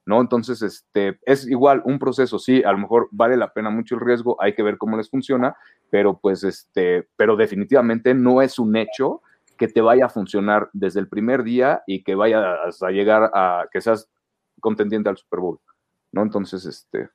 ¿no? 0.07 0.21
Entonces, 0.21 0.63
este, 0.63 1.19
es 1.25 1.47
igual 1.47 1.83
un 1.85 1.99
proceso, 1.99 2.39
sí, 2.39 2.63
a 2.65 2.73
lo 2.73 2.79
mejor 2.79 3.09
vale 3.11 3.37
la 3.37 3.53
pena 3.53 3.71
mucho 3.71 3.95
el 3.95 4.01
riesgo, 4.01 4.37
hay 4.41 4.55
que 4.55 4.63
ver 4.63 4.79
cómo 4.79 4.97
les 4.97 5.11
funciona, 5.11 5.57
pero 5.91 6.19
pues, 6.19 6.45
este, 6.45 7.09
pero 7.17 7.37
definitivamente 7.37 8.15
no 8.15 8.43
es 8.43 8.59
un 8.59 8.77
hecho 8.77 9.23
que 9.57 9.69
te 9.69 9.81
vaya 9.81 10.07
a 10.07 10.11
funcionar 10.11 10.69
desde 10.73 11.01
el 11.01 11.09
primer 11.09 11.45
día 11.45 11.83
y 11.87 12.03
que 12.03 12.15
vaya 12.15 12.43
a 12.55 12.91
llegar 12.91 13.31
a 13.33 13.67
que 13.71 13.81
seas 13.81 14.11
contendiente 14.61 15.09
al 15.09 15.17
Super 15.17 15.41
Bowl, 15.41 15.61
¿no? 16.13 16.23
Entonces, 16.23 16.65
este. 16.67 17.09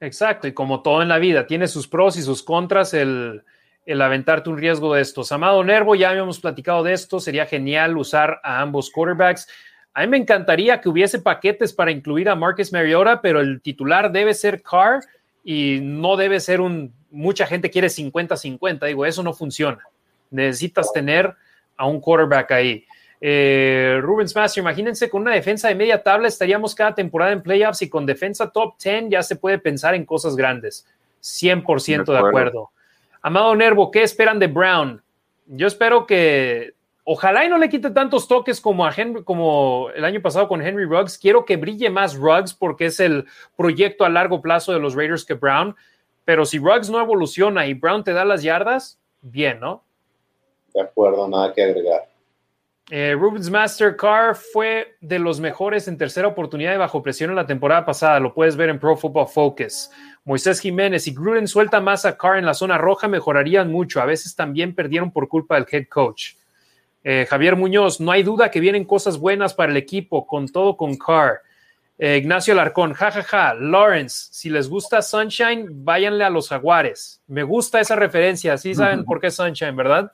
Exacto, 0.00 0.48
y 0.48 0.52
como 0.52 0.82
todo 0.82 1.00
en 1.02 1.08
la 1.08 1.18
vida, 1.18 1.46
tiene 1.46 1.68
sus 1.68 1.86
pros 1.86 2.16
y 2.16 2.22
sus 2.22 2.42
contras 2.42 2.92
el, 2.92 3.44
el 3.84 4.00
aventarte 4.00 4.50
un 4.50 4.58
riesgo 4.58 4.94
de 4.94 5.02
estos. 5.02 5.32
Amado 5.32 5.62
Nervo, 5.64 5.94
ya 5.94 6.10
habíamos 6.10 6.40
platicado 6.40 6.82
de 6.82 6.92
esto, 6.92 7.20
sería 7.20 7.46
genial 7.46 7.96
usar 7.96 8.40
a 8.42 8.60
ambos 8.60 8.90
quarterbacks. 8.90 9.48
A 9.94 10.02
mí 10.02 10.06
me 10.08 10.16
encantaría 10.16 10.80
que 10.80 10.88
hubiese 10.88 11.18
paquetes 11.18 11.72
para 11.72 11.90
incluir 11.90 12.28
a 12.28 12.34
Marcus 12.34 12.72
Mariota, 12.72 13.20
pero 13.20 13.40
el 13.40 13.60
titular 13.60 14.10
debe 14.10 14.34
ser 14.34 14.62
Carr 14.62 15.02
y 15.44 15.80
no 15.82 16.16
debe 16.16 16.40
ser 16.40 16.60
un. 16.60 16.92
Mucha 17.10 17.46
gente 17.46 17.70
quiere 17.70 17.88
50-50. 17.88 18.86
Digo, 18.86 19.04
eso 19.04 19.22
no 19.22 19.34
funciona. 19.34 19.80
Necesitas 20.30 20.92
tener 20.92 21.34
a 21.76 21.86
un 21.86 22.00
quarterback 22.00 22.52
ahí. 22.52 22.86
Eh, 23.20 23.98
Rubens 24.00 24.34
Master, 24.34 24.62
imagínense 24.62 25.08
con 25.08 25.22
una 25.22 25.32
defensa 25.32 25.68
de 25.68 25.76
media 25.76 26.02
tabla 26.02 26.26
estaríamos 26.26 26.74
cada 26.74 26.92
temporada 26.92 27.30
en 27.30 27.40
playoffs 27.40 27.82
y 27.82 27.88
con 27.88 28.04
defensa 28.04 28.50
top 28.50 28.74
10 28.82 29.10
ya 29.10 29.22
se 29.22 29.36
puede 29.36 29.58
pensar 29.58 29.94
en 29.94 30.04
cosas 30.04 30.34
grandes. 30.34 30.86
100% 31.22 32.04
de 32.04 32.18
acuerdo. 32.18 32.71
Amado 33.22 33.54
Nervo, 33.54 33.92
¿qué 33.92 34.02
esperan 34.02 34.40
de 34.40 34.48
Brown? 34.48 35.00
Yo 35.46 35.68
espero 35.68 36.06
que 36.06 36.74
ojalá 37.04 37.44
y 37.44 37.48
no 37.48 37.56
le 37.56 37.68
quite 37.68 37.90
tantos 37.90 38.26
toques 38.26 38.60
como, 38.60 38.84
a 38.84 38.92
Henry, 38.94 39.22
como 39.22 39.90
el 39.94 40.04
año 40.04 40.20
pasado 40.20 40.48
con 40.48 40.60
Henry 40.60 40.84
Ruggs. 40.84 41.18
Quiero 41.18 41.44
que 41.44 41.56
brille 41.56 41.88
más 41.88 42.16
Ruggs 42.16 42.52
porque 42.52 42.86
es 42.86 42.98
el 42.98 43.26
proyecto 43.56 44.04
a 44.04 44.08
largo 44.08 44.42
plazo 44.42 44.72
de 44.72 44.80
los 44.80 44.96
Raiders 44.96 45.24
que 45.24 45.34
Brown. 45.34 45.76
Pero 46.24 46.44
si 46.44 46.58
Ruggs 46.58 46.90
no 46.90 47.00
evoluciona 47.00 47.66
y 47.66 47.74
Brown 47.74 48.02
te 48.02 48.12
da 48.12 48.24
las 48.24 48.42
yardas, 48.42 48.98
bien, 49.20 49.60
¿no? 49.60 49.84
De 50.74 50.80
acuerdo, 50.80 51.28
nada 51.28 51.52
que 51.52 51.62
agregar. 51.62 52.11
Eh, 52.90 53.14
Rubens 53.18 53.48
Mastercard 53.48 54.34
fue 54.34 54.96
de 55.00 55.18
los 55.18 55.40
mejores 55.40 55.86
en 55.86 55.96
tercera 55.96 56.28
oportunidad 56.28 56.72
de 56.72 56.78
bajo 56.78 57.02
presión 57.02 57.30
en 57.30 57.36
la 57.36 57.46
temporada 57.46 57.84
pasada. 57.84 58.20
Lo 58.20 58.34
puedes 58.34 58.56
ver 58.56 58.70
en 58.70 58.78
Pro 58.78 58.96
Football 58.96 59.28
Focus. 59.28 59.90
Moisés 60.24 60.60
Jiménez 60.60 61.06
y 61.06 61.14
Gruden 61.14 61.46
suelta 61.46 61.80
más 61.80 62.04
a 62.04 62.16
Carr 62.16 62.38
en 62.38 62.46
la 62.46 62.54
zona 62.54 62.78
roja, 62.78 63.08
mejorarían 63.08 63.70
mucho. 63.70 64.00
A 64.00 64.06
veces 64.06 64.34
también 64.34 64.74
perdieron 64.74 65.10
por 65.12 65.28
culpa 65.28 65.54
del 65.54 65.66
head 65.70 65.86
coach. 65.88 66.34
Eh, 67.04 67.26
Javier 67.28 67.56
Muñoz, 67.56 68.00
no 68.00 68.12
hay 68.12 68.22
duda 68.22 68.50
que 68.50 68.60
vienen 68.60 68.84
cosas 68.84 69.18
buenas 69.18 69.54
para 69.54 69.70
el 69.70 69.76
equipo, 69.76 70.26
con 70.26 70.48
todo 70.48 70.76
con 70.76 70.96
Carr. 70.96 71.40
Eh, 71.98 72.16
Ignacio 72.16 72.54
Larcón, 72.54 72.94
jajaja, 72.94 73.22
ja, 73.22 73.48
ja. 73.48 73.54
Lawrence, 73.54 74.28
si 74.32 74.50
les 74.50 74.68
gusta 74.68 75.02
Sunshine, 75.02 75.66
váyanle 75.70 76.24
a 76.24 76.30
los 76.30 76.48
Jaguares. 76.48 77.22
Me 77.26 77.42
gusta 77.42 77.80
esa 77.80 77.96
referencia, 77.96 78.58
sí 78.58 78.74
saben 78.74 79.04
por 79.04 79.20
qué 79.20 79.30
Sunshine, 79.30 79.76
¿verdad? 79.76 80.12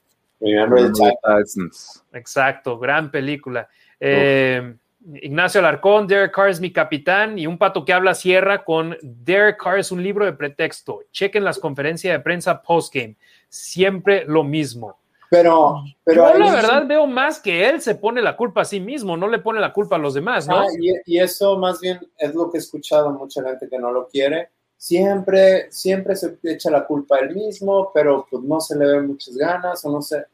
Exacto, 2.12 2.78
gran 2.78 3.10
película. 3.10 3.68
Eh, 3.99 4.75
Ignacio 5.15 5.60
Alarcón, 5.60 6.07
Derek 6.07 6.33
Carr 6.33 6.50
es 6.50 6.60
mi 6.60 6.73
capitán 6.73 7.39
y 7.39 7.47
un 7.47 7.57
pato 7.57 7.84
que 7.84 7.92
habla 7.92 8.15
Sierra 8.15 8.65
con 8.65 8.97
Derek 9.02 9.62
Carr 9.62 9.78
es 9.78 9.92
un 9.92 10.02
libro 10.02 10.25
de 10.25 10.33
pretexto. 10.33 11.02
Chequen 11.12 11.44
las 11.44 11.58
conferencias 11.58 12.12
de 12.12 12.20
prensa 12.20 12.62
postgame. 12.62 13.17
Siempre 13.49 14.25
lo 14.26 14.44
mismo. 14.44 14.99
Pero, 15.31 15.84
pero 16.05 16.33
yo 16.33 16.39
la 16.39 16.55
verdad 16.55 16.86
veo 16.86 17.07
más 17.07 17.39
que 17.39 17.68
él 17.68 17.83
se 17.83 17.94
pone 17.94 18.23
la 18.23 18.34
culpa 18.34 18.62
a 18.62 18.65
sí 18.65 18.81
mismo, 18.81 19.15
no 19.15 19.28
le 19.28 19.39
pone 19.39 19.60
la 19.60 19.75
culpa 19.75 19.97
a 19.97 19.99
los 19.99 20.15
demás, 20.15 20.49
¿no? 20.49 20.60
Ah, 20.60 20.67
y, 20.81 20.91
y, 21.05 21.18
eso 21.20 21.58
más 21.58 21.81
bien 21.81 22.00
es 22.17 22.34
lo 22.34 22.50
que 22.50 22.57
he 22.57 22.60
escuchado 22.60 23.10
mucha 23.10 23.42
gente 23.42 23.68
que 23.68 23.78
no 23.78 23.92
lo 23.92 24.08
quiere. 24.08 24.49
Siempre, 24.79 25.71
siempre 25.71 26.17
se 26.17 26.39
echa 26.45 26.71
la 26.71 26.87
culpa 26.87 27.17
a 27.17 27.19
él 27.19 27.35
mismo, 27.35 27.91
pero 27.93 28.27
pues 28.31 28.43
no 28.43 28.61
se 28.61 28.79
le 28.79 28.87
ven 28.87 29.09
muchas 29.09 29.37
ganas 29.37 29.85
o 29.85 29.93
no 29.93 30.01
sé. 30.01 30.25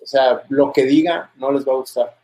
O 0.00 0.06
sea, 0.06 0.42
lo 0.48 0.72
que 0.72 0.84
diga 0.84 1.30
no 1.36 1.52
les 1.52 1.66
va 1.66 1.72
a 1.72 1.76
gustar 1.76 2.16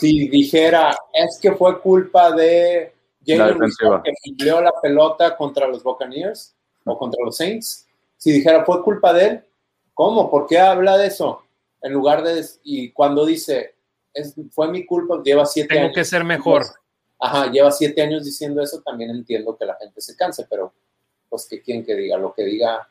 si 0.00 0.28
dijera, 0.28 0.96
es 1.12 1.38
que 1.40 1.52
fue 1.52 1.78
culpa 1.82 2.32
de 2.32 2.94
Jalen 3.26 3.58
que 3.58 4.12
empleó 4.24 4.62
la 4.62 4.72
pelota 4.80 5.36
contra 5.36 5.68
los 5.68 5.82
Buccaneers 5.82 6.54
o 6.86 6.96
contra 6.96 7.22
los 7.22 7.36
Saints, 7.36 7.86
si 8.16 8.32
dijera, 8.32 8.64
fue 8.64 8.82
culpa 8.82 9.12
de 9.12 9.26
él, 9.26 9.44
¿cómo? 9.92 10.30
¿Por 10.30 10.46
qué 10.46 10.58
habla 10.58 10.96
de 10.96 11.08
eso? 11.08 11.42
En 11.82 11.92
lugar 11.92 12.22
de, 12.22 12.42
y 12.64 12.92
cuando 12.92 13.26
dice, 13.26 13.74
es, 14.14 14.34
fue 14.52 14.68
mi 14.68 14.86
culpa, 14.86 15.20
lleva 15.22 15.44
siete 15.44 15.74
años. 15.74 15.88
Tengo 15.88 15.94
que 15.94 16.04
ser 16.06 16.24
mejor. 16.24 16.64
Ajá, 17.20 17.50
lleva 17.50 17.70
siete 17.70 18.02
años 18.02 18.24
diciendo 18.24 18.62
eso, 18.62 18.80
también 18.82 19.10
entiendo 19.10 19.56
que 19.56 19.66
la 19.66 19.76
gente 19.76 20.00
se 20.00 20.16
canse, 20.16 20.46
pero 20.48 20.72
pues 21.28 21.46
que 21.48 21.62
quien 21.62 21.84
que 21.84 21.94
diga, 21.94 22.16
lo 22.16 22.32
que 22.32 22.44
diga 22.44 22.88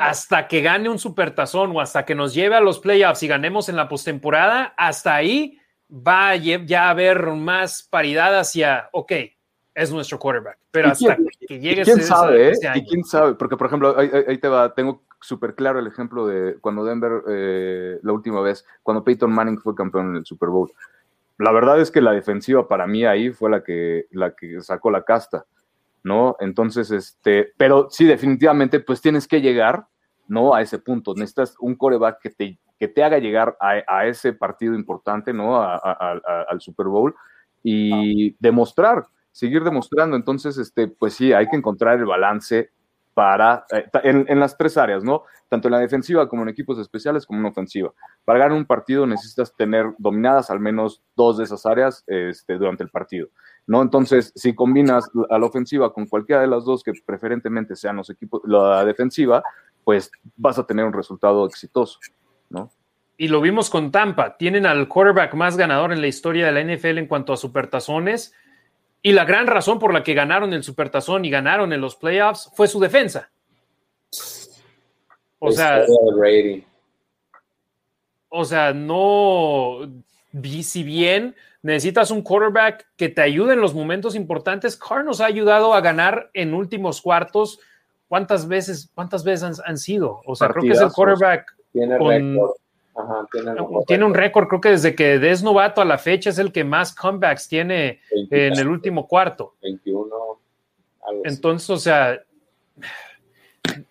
hasta 0.00 0.48
que 0.48 0.60
gane 0.60 0.88
un 0.88 0.98
supertazón 0.98 1.76
o 1.76 1.80
hasta 1.80 2.04
que 2.04 2.14
nos 2.14 2.34
lleve 2.34 2.56
a 2.56 2.60
los 2.60 2.80
playoffs 2.80 3.22
y 3.22 3.28
ganemos 3.28 3.68
en 3.68 3.76
la 3.76 3.88
postemporada, 3.88 4.74
hasta 4.76 5.14
ahí 5.14 5.58
va 5.90 6.34
ya 6.36 6.86
a 6.86 6.90
haber 6.90 7.28
más 7.28 7.82
paridad 7.82 8.38
hacia, 8.38 8.88
ok, 8.92 9.12
es 9.74 9.92
nuestro 9.92 10.18
quarterback. 10.18 10.58
Pero 10.70 10.88
hasta 10.88 11.16
que 11.46 11.60
llegue 11.60 11.82
quién 11.82 12.02
sabe, 12.02 12.50
eh? 12.50 12.54
Y 12.74 12.86
quién 12.86 13.04
sabe, 13.04 13.34
porque 13.34 13.56
por 13.56 13.66
ejemplo, 13.66 13.96
ahí, 13.96 14.38
te 14.38 14.48
va, 14.48 14.74
tengo 14.74 15.02
súper 15.20 15.54
claro 15.54 15.78
el 15.78 15.86
ejemplo 15.86 16.26
de 16.26 16.58
cuando 16.60 16.84
Denver, 16.84 17.22
eh, 17.28 17.98
la 18.02 18.12
última 18.12 18.40
vez, 18.40 18.64
cuando 18.82 19.04
Peyton 19.04 19.32
Manning 19.32 19.58
fue 19.58 19.74
campeón 19.74 20.10
en 20.10 20.16
el 20.16 20.26
Super 20.26 20.48
Bowl. 20.48 20.72
La 21.42 21.52
verdad 21.52 21.80
es 21.80 21.90
que 21.90 22.00
la 22.00 22.12
defensiva 22.12 22.68
para 22.68 22.86
mí 22.86 23.04
ahí 23.04 23.30
fue 23.30 23.50
la 23.50 23.62
que, 23.62 24.06
la 24.10 24.34
que 24.34 24.60
sacó 24.60 24.90
la 24.90 25.04
casta, 25.04 25.44
¿no? 26.02 26.36
Entonces, 26.40 26.90
este, 26.90 27.52
pero 27.56 27.88
sí, 27.90 28.04
definitivamente, 28.04 28.80
pues 28.80 29.00
tienes 29.00 29.28
que 29.28 29.40
llegar, 29.40 29.86
¿no? 30.28 30.54
A 30.54 30.62
ese 30.62 30.78
punto. 30.78 31.14
Necesitas 31.14 31.56
un 31.60 31.74
coreback 31.74 32.20
que 32.20 32.30
te 32.30 32.58
que 32.82 32.88
te 32.88 33.04
haga 33.04 33.18
llegar 33.18 33.56
a, 33.60 34.08
ese 34.08 34.32
partido 34.32 34.74
importante, 34.74 35.32
¿no? 35.32 35.62
al 35.62 36.60
Super 36.60 36.86
Bowl 36.86 37.14
y 37.62 38.34
demostrar, 38.40 39.04
seguir 39.30 39.62
demostrando. 39.62 40.16
Entonces, 40.16 40.58
este, 40.58 40.88
pues 40.88 41.14
sí, 41.14 41.32
hay 41.32 41.46
que 41.46 41.54
encontrar 41.54 42.00
el 42.00 42.06
balance 42.06 42.72
para, 43.14 43.66
eh, 43.70 43.84
en, 44.02 44.40
las 44.40 44.56
tres 44.56 44.76
áreas, 44.76 45.04
¿no? 45.04 45.24
Tanto 45.48 45.68
en 45.68 45.72
la 45.72 45.78
defensiva 45.78 46.28
como 46.28 46.42
en 46.42 46.48
equipos 46.48 46.78
especiales 46.78 47.26
como 47.26 47.40
en 47.40 47.46
ofensiva. 47.46 47.92
Para 48.24 48.38
ganar 48.38 48.56
un 48.56 48.64
partido 48.64 49.06
necesitas 49.06 49.54
tener 49.54 49.86
dominadas 49.98 50.50
al 50.50 50.60
menos 50.60 51.02
dos 51.14 51.38
de 51.38 51.44
esas 51.44 51.66
áreas 51.66 52.04
este, 52.06 52.56
durante 52.56 52.84
el 52.84 52.90
partido, 52.90 53.28
¿no? 53.66 53.82
Entonces, 53.82 54.32
si 54.34 54.54
combinas 54.54 55.10
a 55.30 55.38
la 55.38 55.46
ofensiva 55.46 55.92
con 55.92 56.06
cualquiera 56.06 56.40
de 56.42 56.48
las 56.48 56.64
dos, 56.64 56.82
que 56.82 56.92
preferentemente 57.04 57.76
sean 57.76 57.96
los 57.96 58.08
equipos, 58.10 58.40
la 58.44 58.84
defensiva, 58.84 59.42
pues 59.84 60.10
vas 60.36 60.58
a 60.58 60.66
tener 60.66 60.84
un 60.84 60.92
resultado 60.92 61.46
exitoso. 61.46 61.98
Y 63.16 63.28
lo 63.28 63.40
vimos 63.40 63.70
con 63.70 63.92
Tampa. 63.92 64.36
Tienen 64.36 64.66
al 64.66 64.88
quarterback 64.88 65.34
más 65.34 65.56
ganador 65.56 65.92
en 65.92 66.00
la 66.00 66.06
historia 66.06 66.46
de 66.46 66.52
la 66.52 66.74
NFL 66.74 66.98
en 66.98 67.06
cuanto 67.06 67.32
a 67.32 67.36
supertazones. 67.36 68.34
Y 69.02 69.12
la 69.12 69.24
gran 69.24 69.46
razón 69.46 69.78
por 69.78 69.92
la 69.92 70.04
que 70.04 70.14
ganaron 70.14 70.52
el 70.52 70.62
supertazón 70.62 71.24
y 71.24 71.30
ganaron 71.30 71.72
en 71.72 71.80
los 71.80 71.96
playoffs 71.96 72.50
fue 72.54 72.68
su 72.68 72.78
defensa. 72.78 73.30
O 75.40 75.50
sea, 75.50 75.84
o 78.28 78.44
sea, 78.44 78.72
no, 78.72 79.80
si 80.62 80.82
bien 80.84 81.34
necesitas 81.62 82.10
un 82.10 82.22
quarterback 82.22 82.86
que 82.96 83.08
te 83.08 83.22
ayude 83.22 83.54
en 83.54 83.60
los 83.60 83.74
momentos 83.74 84.14
importantes, 84.14 84.76
Carr 84.76 85.04
nos 85.04 85.20
ha 85.20 85.26
ayudado 85.26 85.74
a 85.74 85.80
ganar 85.80 86.30
en 86.32 86.54
últimos 86.54 87.02
cuartos. 87.02 87.58
¿Cuántas 88.06 88.46
veces, 88.46 88.90
cuántas 88.94 89.24
veces 89.24 89.60
han, 89.64 89.78
sido? 89.78 90.20
O 90.26 90.36
sea, 90.36 90.48
creo 90.48 90.62
que 90.62 90.70
es 90.70 90.80
el 90.80 90.92
quarterback 90.92 91.56
tiene 91.72 91.98
récord. 91.98 92.52
Ajá, 92.94 93.26
tiene, 93.32 93.54
tiene 93.86 94.04
un 94.04 94.14
récord, 94.14 94.48
creo 94.48 94.60
que 94.60 94.68
desde 94.70 94.94
que 94.94 95.14
es 95.30 95.42
novato 95.42 95.80
a 95.80 95.84
la 95.84 95.96
fecha 95.96 96.30
es 96.30 96.38
el 96.38 96.52
que 96.52 96.62
más 96.62 96.94
comebacks 96.94 97.48
tiene 97.48 98.00
en 98.30 98.58
el 98.58 98.68
último 98.68 99.08
cuarto. 99.08 99.54
21. 99.62 100.40
Entonces, 101.24 101.70
o 101.70 101.78
sea, 101.78 102.22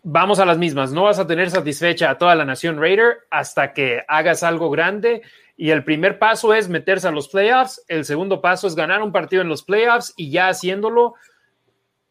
vamos 0.04 0.40
a 0.40 0.46
las 0.46 0.58
mismas. 0.58 0.92
No 0.92 1.04
vas 1.04 1.20
a 1.20 1.28
tener 1.28 1.50
satisfecha 1.50 2.10
a 2.10 2.18
toda 2.18 2.36
la 2.36 2.46
nación 2.46 2.80
Raider 2.80 3.20
hasta 3.30 3.74
que 3.74 4.04
hagas 4.08 4.44
algo 4.44 4.70
grande. 4.70 5.22
Y 5.58 5.70
el 5.72 5.84
primer 5.84 6.18
paso 6.18 6.54
es 6.54 6.70
meterse 6.70 7.08
a 7.08 7.12
los 7.12 7.28
playoffs. 7.28 7.84
El 7.88 8.06
segundo 8.06 8.42
paso 8.42 8.68
es 8.68 8.76
ganar 8.76 9.02
un 9.02 9.12
partido 9.12 9.42
en 9.42 9.50
los 9.50 9.64
playoffs 9.64 10.14
y 10.16 10.32
ya 10.32 10.50
haciéndolo, 10.50 11.16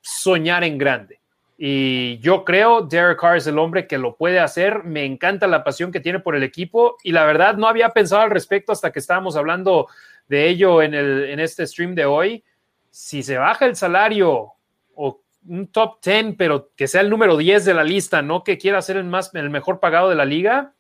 soñar 0.01 0.65
en 0.65 0.79
grande. 0.79 1.20
Y 1.63 2.19
yo 2.21 2.47
creo 2.47 2.81
Derek 2.81 3.21
Carr 3.21 3.37
es 3.37 3.47
el 3.47 3.59
hombre 3.59 3.87
que 3.87 3.99
lo 3.99 4.17
puede 4.17 4.41
hacer. 4.41 4.83
Me 4.85 5.05
encanta 5.05 5.47
la 5.47 5.63
pasión 5.63 5.93
que 5.93 6.01
tiene 6.01 6.19
por 6.19 6.35
el 6.35 6.43
equipo. 6.43 6.97
Y 7.03 7.13
la 7.13 7.27
verdad, 7.27 7.59
no 7.59 7.69
había 7.69 7.91
pensado 7.91 8.23
al 8.23 8.31
respecto 8.31 8.73
hasta 8.73 8.91
que 8.91 8.99
estábamos 8.99 9.37
hablando 9.37 9.87
de 10.27 10.49
ello 10.49 10.81
en, 10.81 10.95
el, 10.95 11.25
en 11.25 11.39
este 11.39 11.67
stream 11.67 11.95
de 11.95 12.07
hoy. 12.07 12.43
Si 12.89 13.23
se 13.23 13.37
baja 13.37 13.67
el 13.67 13.77
salario 13.77 14.53
o 14.95 15.21
un 15.47 15.67
top 15.67 15.99
10, 16.03 16.37
pero 16.39 16.71
que 16.75 16.89
sea 16.89 17.03
el 17.03 17.11
número 17.11 17.37
10 17.37 17.67
de 17.67 17.75
la 17.75 17.85
lista, 17.85 18.23
no 18.23 18.43
que 18.43 18.57
quiera 18.57 18.81
ser 18.81 18.97
el, 18.97 19.05
más, 19.05 19.35
el 19.35 19.51
mejor 19.51 19.81
pagado 19.81 20.09
de 20.09 20.17
la 20.17 20.25
liga, 20.25 20.73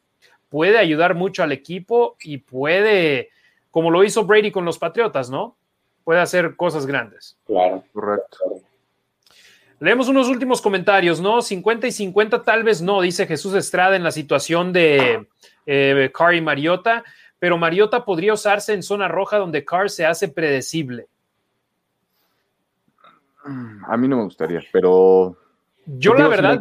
puede 0.49 0.79
ayudar 0.79 1.15
mucho 1.15 1.43
al 1.43 1.53
equipo 1.53 2.17
y 2.23 2.39
puede, 2.39 3.29
como 3.71 3.91
lo 3.91 4.03
hizo 4.03 4.25
Brady 4.25 4.51
con 4.51 4.65
los 4.65 4.79
Patriotas, 4.79 5.29
¿no? 5.29 5.59
Puede 6.05 6.21
hacer 6.21 6.57
cosas 6.57 6.87
grandes. 6.87 7.37
Claro, 7.45 7.85
correcto. 7.93 8.63
Leemos 9.81 10.09
unos 10.09 10.29
últimos 10.29 10.61
comentarios, 10.61 11.21
¿no? 11.21 11.41
50 11.41 11.87
y 11.87 11.93
50 11.93 12.43
tal 12.43 12.63
vez 12.63 12.83
no, 12.83 13.01
dice 13.01 13.27
Jesús 13.27 13.55
Estrada 13.55 13.97
en 13.97 14.05
la 14.05 14.11
situación 14.11 14.75
de 14.75 15.27
eh, 15.65 16.11
Carr 16.15 16.35
y 16.35 16.43
Mariota, 16.43 17.03
pero 17.39 17.57
Mariota 17.57 18.05
podría 18.05 18.35
usarse 18.35 18.75
en 18.75 18.83
zona 18.83 19.09
roja 19.09 19.39
donde 19.39 19.65
Carr 19.65 19.89
se 19.89 20.05
hace 20.05 20.29
predecible. 20.29 21.09
A 23.43 23.97
mí 23.97 24.07
no 24.07 24.19
me 24.19 24.25
gustaría, 24.25 24.63
pero... 24.71 25.35
Yo 25.87 26.13
la 26.15 26.29
verdad... 26.29 26.61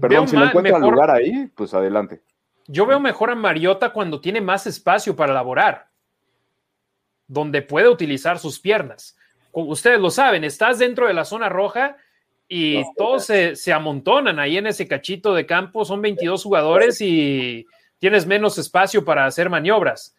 Perdón, 0.00 0.28
si 0.28 0.36
no 0.36 0.44
encuentran 0.44 0.82
lugar 0.82 1.10
ahí, 1.10 1.50
pues 1.54 1.72
adelante. 1.72 2.20
Yo 2.66 2.84
veo 2.84 3.00
mejor 3.00 3.30
a 3.30 3.34
Mariota 3.34 3.90
cuando 3.92 4.20
tiene 4.20 4.40
más 4.40 4.66
espacio 4.66 5.16
para 5.16 5.32
elaborar, 5.32 5.88
donde 7.26 7.62
puede 7.62 7.88
utilizar 7.88 8.38
sus 8.38 8.58
piernas. 8.58 9.16
Ustedes 9.64 9.98
lo 9.98 10.10
saben, 10.10 10.44
estás 10.44 10.78
dentro 10.78 11.06
de 11.06 11.14
la 11.14 11.24
zona 11.24 11.48
roja 11.48 11.96
y 12.46 12.82
todos 12.94 13.24
se, 13.24 13.56
se, 13.56 13.72
amontonan 13.72 14.38
ahí 14.38 14.58
en 14.58 14.66
ese 14.66 14.86
cachito 14.86 15.34
de 15.34 15.46
campo. 15.46 15.84
Son 15.86 16.02
22 16.02 16.42
jugadores 16.42 17.00
y 17.00 17.66
tienes 17.98 18.26
menos 18.26 18.58
espacio 18.58 19.02
para 19.02 19.24
hacer 19.24 19.48
maniobras. 19.48 20.14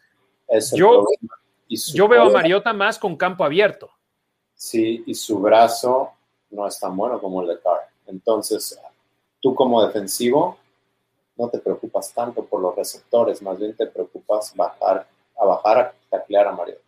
Yo, 0.73 1.05
yo 1.69 2.07
veo 2.07 2.23
a 2.23 2.29
Mariota 2.31 2.73
más 2.73 2.97
con 2.97 3.15
campo 3.15 3.43
abierto. 3.43 3.91
Sí, 4.55 5.03
y 5.05 5.13
su 5.13 5.39
brazo 5.39 6.13
no 6.49 6.67
es 6.67 6.79
tan 6.79 6.97
bueno 6.97 7.19
como 7.19 7.43
el 7.43 7.49
de 7.49 7.59
Carr. 7.59 7.81
Entonces, 8.07 8.79
tú 9.39 9.53
como 9.53 9.85
defensivo 9.85 10.57
no 11.35 11.47
te 11.49 11.59
preocupas 11.59 12.11
tanto 12.11 12.43
por 12.43 12.59
los 12.59 12.75
receptores, 12.75 13.41
más 13.43 13.59
bien 13.59 13.75
te 13.75 13.85
preocupas 13.85 14.55
bajar, 14.55 15.07
a 15.39 15.45
bajar 15.45 15.77
a 15.77 15.93
taclear 16.09 16.47
a 16.47 16.51
Mariota. 16.53 16.86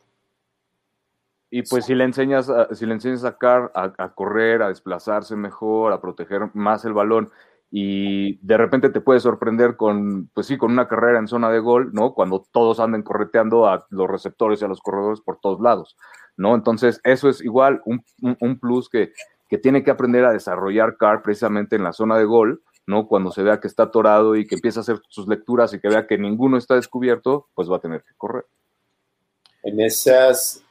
Y 1.51 1.63
pues 1.63 1.85
si 1.85 1.95
le 1.95 2.03
enseñas 2.03 2.49
a, 2.49 2.73
si 2.75 2.85
le 2.85 2.93
enseñas 2.93 3.25
a 3.25 3.37
Carr 3.37 3.71
a, 3.73 4.13
correr, 4.13 4.61
a 4.61 4.67
desplazarse 4.67 5.35
mejor, 5.35 5.93
a 5.93 6.01
proteger 6.01 6.49
más 6.53 6.85
el 6.85 6.93
balón 6.93 7.31
y 7.71 8.37
de 8.45 8.57
repente 8.57 8.89
te 8.89 9.01
puede 9.01 9.19
sorprender 9.19 9.75
con, 9.75 10.27
pues 10.33 10.47
sí, 10.47 10.57
con 10.57 10.71
una 10.71 10.87
carrera 10.87 11.19
en 11.19 11.27
zona 11.27 11.49
de 11.49 11.59
gol, 11.59 11.91
¿no? 11.93 12.13
Cuando 12.13 12.45
todos 12.51 12.79
anden 12.79 13.03
correteando 13.03 13.67
a 13.67 13.85
los 13.89 14.07
receptores 14.07 14.61
y 14.61 14.65
a 14.65 14.67
los 14.67 14.81
corredores 14.81 15.21
por 15.21 15.39
todos 15.39 15.59
lados, 15.59 15.95
¿no? 16.37 16.55
Entonces 16.55 16.99
eso 17.03 17.29
es 17.29 17.41
igual 17.41 17.81
un, 17.85 18.03
un, 18.21 18.59
plus 18.59 18.89
que, 18.89 19.13
que 19.49 19.57
tiene 19.57 19.83
que 19.83 19.91
aprender 19.91 20.25
a 20.25 20.33
desarrollar 20.33 20.97
Carr 20.97 21.21
precisamente 21.23 21.75
en 21.75 21.83
la 21.83 21.93
zona 21.93 22.17
de 22.17 22.25
gol, 22.25 22.61
¿no? 22.87 23.07
Cuando 23.07 23.31
se 23.31 23.43
vea 23.43 23.59
que 23.59 23.67
está 23.67 23.83
atorado 23.83 24.35
y 24.35 24.47
que 24.47 24.55
empieza 24.55 24.79
a 24.79 24.81
hacer 24.81 24.99
sus 25.09 25.27
lecturas 25.27 25.73
y 25.73 25.79
que 25.79 25.89
vea 25.89 26.07
que 26.07 26.17
ninguno 26.17 26.57
está 26.57 26.75
descubierto, 26.75 27.47
pues 27.53 27.69
va 27.69 27.77
a 27.77 27.81
tener 27.81 28.03
que 28.03 28.15
correr. 28.17 28.45
En 29.61 29.79
esas 29.79 30.63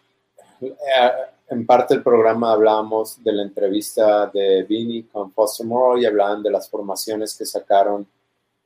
en 0.61 1.67
parte 1.67 1.95
del 1.95 2.03
programa 2.03 2.53
hablábamos 2.53 3.23
de 3.23 3.33
la 3.33 3.43
entrevista 3.43 4.27
de 4.27 4.65
Vini 4.65 5.05
con 5.05 5.33
Foster 5.33 5.67
Moore 5.67 6.03
y 6.03 6.07
hablaban 6.07 6.43
de 6.43 6.51
las 6.51 6.69
formaciones 6.69 7.37
que 7.37 7.47
sacaron 7.47 8.07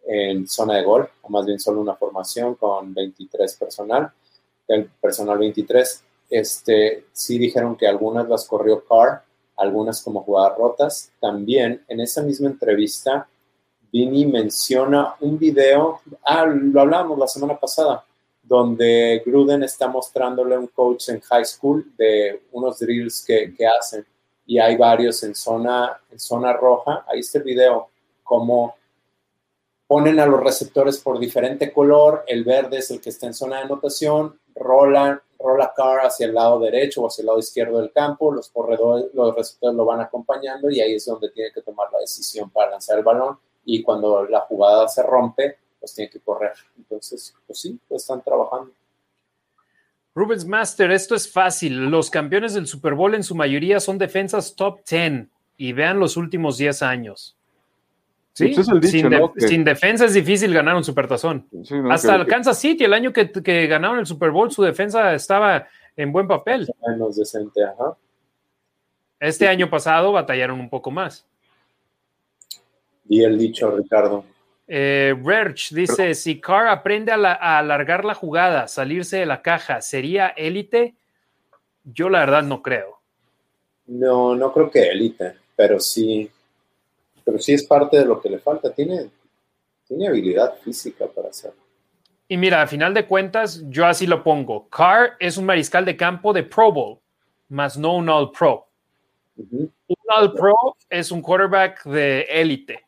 en 0.05 0.49
zona 0.49 0.77
de 0.77 0.83
gol, 0.83 1.09
o 1.23 1.29
más 1.29 1.47
bien 1.47 1.61
solo 1.61 1.81
una 1.81 1.95
formación 1.95 2.55
con 2.57 2.93
23 2.93 3.55
personal, 3.57 4.11
el 4.69 4.91
personal 5.01 5.39
23. 5.39 6.05
Este, 6.31 7.07
sí 7.13 7.39
dijeron 7.39 7.77
que 7.77 7.87
algunas 7.87 8.29
las 8.29 8.47
corrió 8.47 8.85
Carr, 8.85 9.23
algunas 9.57 10.03
como 10.03 10.23
jugadas 10.23 10.59
rotas. 10.59 11.13
También 11.21 11.85
en 11.87 12.01
esa 12.01 12.23
misma 12.23 12.49
entrevista, 12.49 13.29
Vini 13.93 14.27
menciona 14.27 15.15
un 15.21 15.39
video, 15.39 16.01
ah, 16.25 16.47
lo 16.47 16.81
hablábamos 16.81 17.19
la 17.19 17.29
semana 17.29 17.59
pasada, 17.59 18.05
donde 18.43 19.23
Gruden 19.25 19.63
está 19.63 19.89
mostrándole 19.89 20.59
un 20.59 20.67
coach 20.67 21.09
en 21.09 21.21
high 21.21 21.45
school 21.45 21.93
de 21.97 22.43
unos 22.53 22.79
drills 22.79 23.25
que, 23.25 23.55
que, 23.55 23.67
hacen. 23.67 24.05
Y 24.47 24.59
hay 24.59 24.77
varios 24.77 25.23
en 25.23 25.35
zona, 25.35 26.01
en 26.11 26.19
zona 26.19 26.53
roja. 26.53 27.05
Ahí 27.09 27.21
está 27.21 27.39
el 27.39 27.45
video, 27.45 27.89
como 28.23 28.75
ponen 29.93 30.19
a 30.21 30.27
los 30.27 30.41
receptores 30.41 30.99
por 30.99 31.19
diferente 31.19 31.71
color, 31.71 32.25
el 32.27 32.45
verde 32.45 32.79
es 32.79 32.91
el 32.91 32.99
que 32.99 33.11
está 33.11 33.27
en 33.27 33.35
zona 33.35 33.59
de 33.59 33.65
anotación, 33.65 34.39
rolan, 34.55 35.21
rola 35.39 35.73
car 35.77 36.07
hacia 36.07 36.25
el 36.25 36.33
lado 36.33 36.59
derecho 36.61 37.03
o 37.03 37.09
hacia 37.09 37.21
el 37.21 37.27
lado 37.27 37.39
izquierdo 37.39 37.79
del 37.79 37.93
campo, 37.93 38.33
los 38.33 38.49
corredores, 38.49 39.07
los 39.13 39.35
receptores 39.35 39.77
lo 39.77 39.85
van 39.85 40.01
acompañando 40.01 40.71
y 40.71 40.81
ahí 40.81 40.95
es 40.95 41.05
donde 41.05 41.31
tiene 41.31 41.53
que 41.53 41.61
tomar 41.61 41.89
la 41.93 41.99
decisión 41.99 42.49
para 42.49 42.71
lanzar 42.71 42.97
el 42.97 43.05
balón. 43.05 43.39
Y 43.67 43.83
cuando 43.83 44.25
la 44.25 44.41
jugada 44.41 44.89
se 44.89 45.03
rompe, 45.03 45.59
pues 45.83 45.97
tiene 45.97 46.09
que 46.09 46.21
correr. 46.21 46.53
Entonces, 46.79 47.35
pues 47.45 47.61
sí, 47.61 47.77
pues 47.89 48.03
están 48.03 48.23
trabajando. 48.23 48.71
Rubens 50.15 50.45
Master, 50.45 50.93
esto 50.93 51.17
es 51.17 51.31
fácil. 51.31 51.91
Los 51.91 52.09
campeones 52.09 52.55
del 52.55 52.69
Super 52.69 52.95
Bowl 52.95 53.17
en 53.17 53.25
su 53.25 53.35
mayoría 53.35 53.81
son 53.81 53.99
defensas 53.99 54.55
top 54.55 54.81
10 54.89 55.27
y 55.57 55.73
vean 55.73 55.99
los 55.99 56.17
últimos 56.17 56.57
10 56.57 56.83
años. 56.83 57.37
Sí, 58.33 58.55
pues 58.55 58.69
sin, 59.49 59.65
defensa 59.65 60.05
es 60.05 60.15
difícil 60.15 60.55
ganar 60.55 60.77
un 60.77 60.85
supertazón. 60.85 61.49
Hasta 61.91 62.15
el 62.15 62.27
Kansas 62.27 62.59
City, 62.59 62.85
el 62.85 62.95
año 62.95 63.13
que, 63.13 63.31
que, 63.31 63.67
ganaron 63.67 63.99
el 63.99 64.07
Super 64.07 64.31
Bowl, 64.31 64.53
su 64.53 64.63
defensa 64.63 65.13
estaba 65.15 65.67
en 65.97 66.13
buen 66.13 66.29
papel. 66.29 66.73
Menos 66.87 67.17
decente, 67.17 67.63
ajá. 67.65 67.97
Este 69.19 69.49
año 69.49 69.69
pasado 69.69 70.13
batallaron 70.13 70.61
un 70.61 70.71
poco 70.71 70.93
más. 70.93 71.27
Y 73.09 73.25
el 73.25 73.37
dicho, 73.37 73.71
Ricardo. 73.77 74.25
Eh, 74.75 75.15
dice, 75.73 76.15
si 76.15 76.41
Carr 76.41 76.69
aprende 76.69 77.13
a, 77.13 77.59
alargar 77.59 78.07
la 78.07 78.15
jugada, 78.15 78.69
salirse 78.69 79.19
de 79.19 79.27
la 79.27 79.43
caja, 79.43 79.83
¿sería 79.83 80.29
élite? 80.29 80.95
Yo 81.85 82.09
la 82.09 82.21
verdad 82.21 82.43
no 82.43 82.63
creo. 82.63 82.99
No, 83.87 84.35
no 84.35 84.51
creo 84.51 84.71
que 84.71 84.89
élite, 84.89 85.35
pero 85.55 85.79
sí, 85.79 86.31
pero 87.23 87.39
sí 87.39 87.53
es 87.53 87.67
parte 87.67 87.99
de 87.99 88.07
lo 88.07 88.19
que 88.19 88.31
le 88.31 88.39
falta. 88.39 88.73
Tiene, 88.73 89.11
tiene 89.87 90.09
habilidad 90.09 90.55
física 90.65 91.07
para 91.07 91.29
hacerlo. 91.29 91.61
Y 92.27 92.39
mira, 92.39 92.63
a 92.63 92.67
final 92.67 92.95
de 92.95 93.07
cuentas, 93.07 93.63
yo 93.69 93.85
así 93.85 94.07
lo 94.07 94.25
pongo. 94.25 94.71
Carr 94.71 95.17
es 95.21 95.37
un 95.37 95.45
mariscal 95.45 95.85
de 95.85 95.99
campo 95.99 96.33
de 96.33 96.45
Pro 96.45 96.73
Bowl, 96.73 96.99
más 97.51 97.77
no 97.77 97.97
un 97.97 98.09
All 98.09 98.33
Pro. 98.33 98.67
Un 99.37 99.71
All 100.09 100.33
Pro 100.33 100.57
es 100.89 101.11
un 101.13 101.21
quarterback 101.21 101.85
de 101.85 102.23
élite 102.23 102.87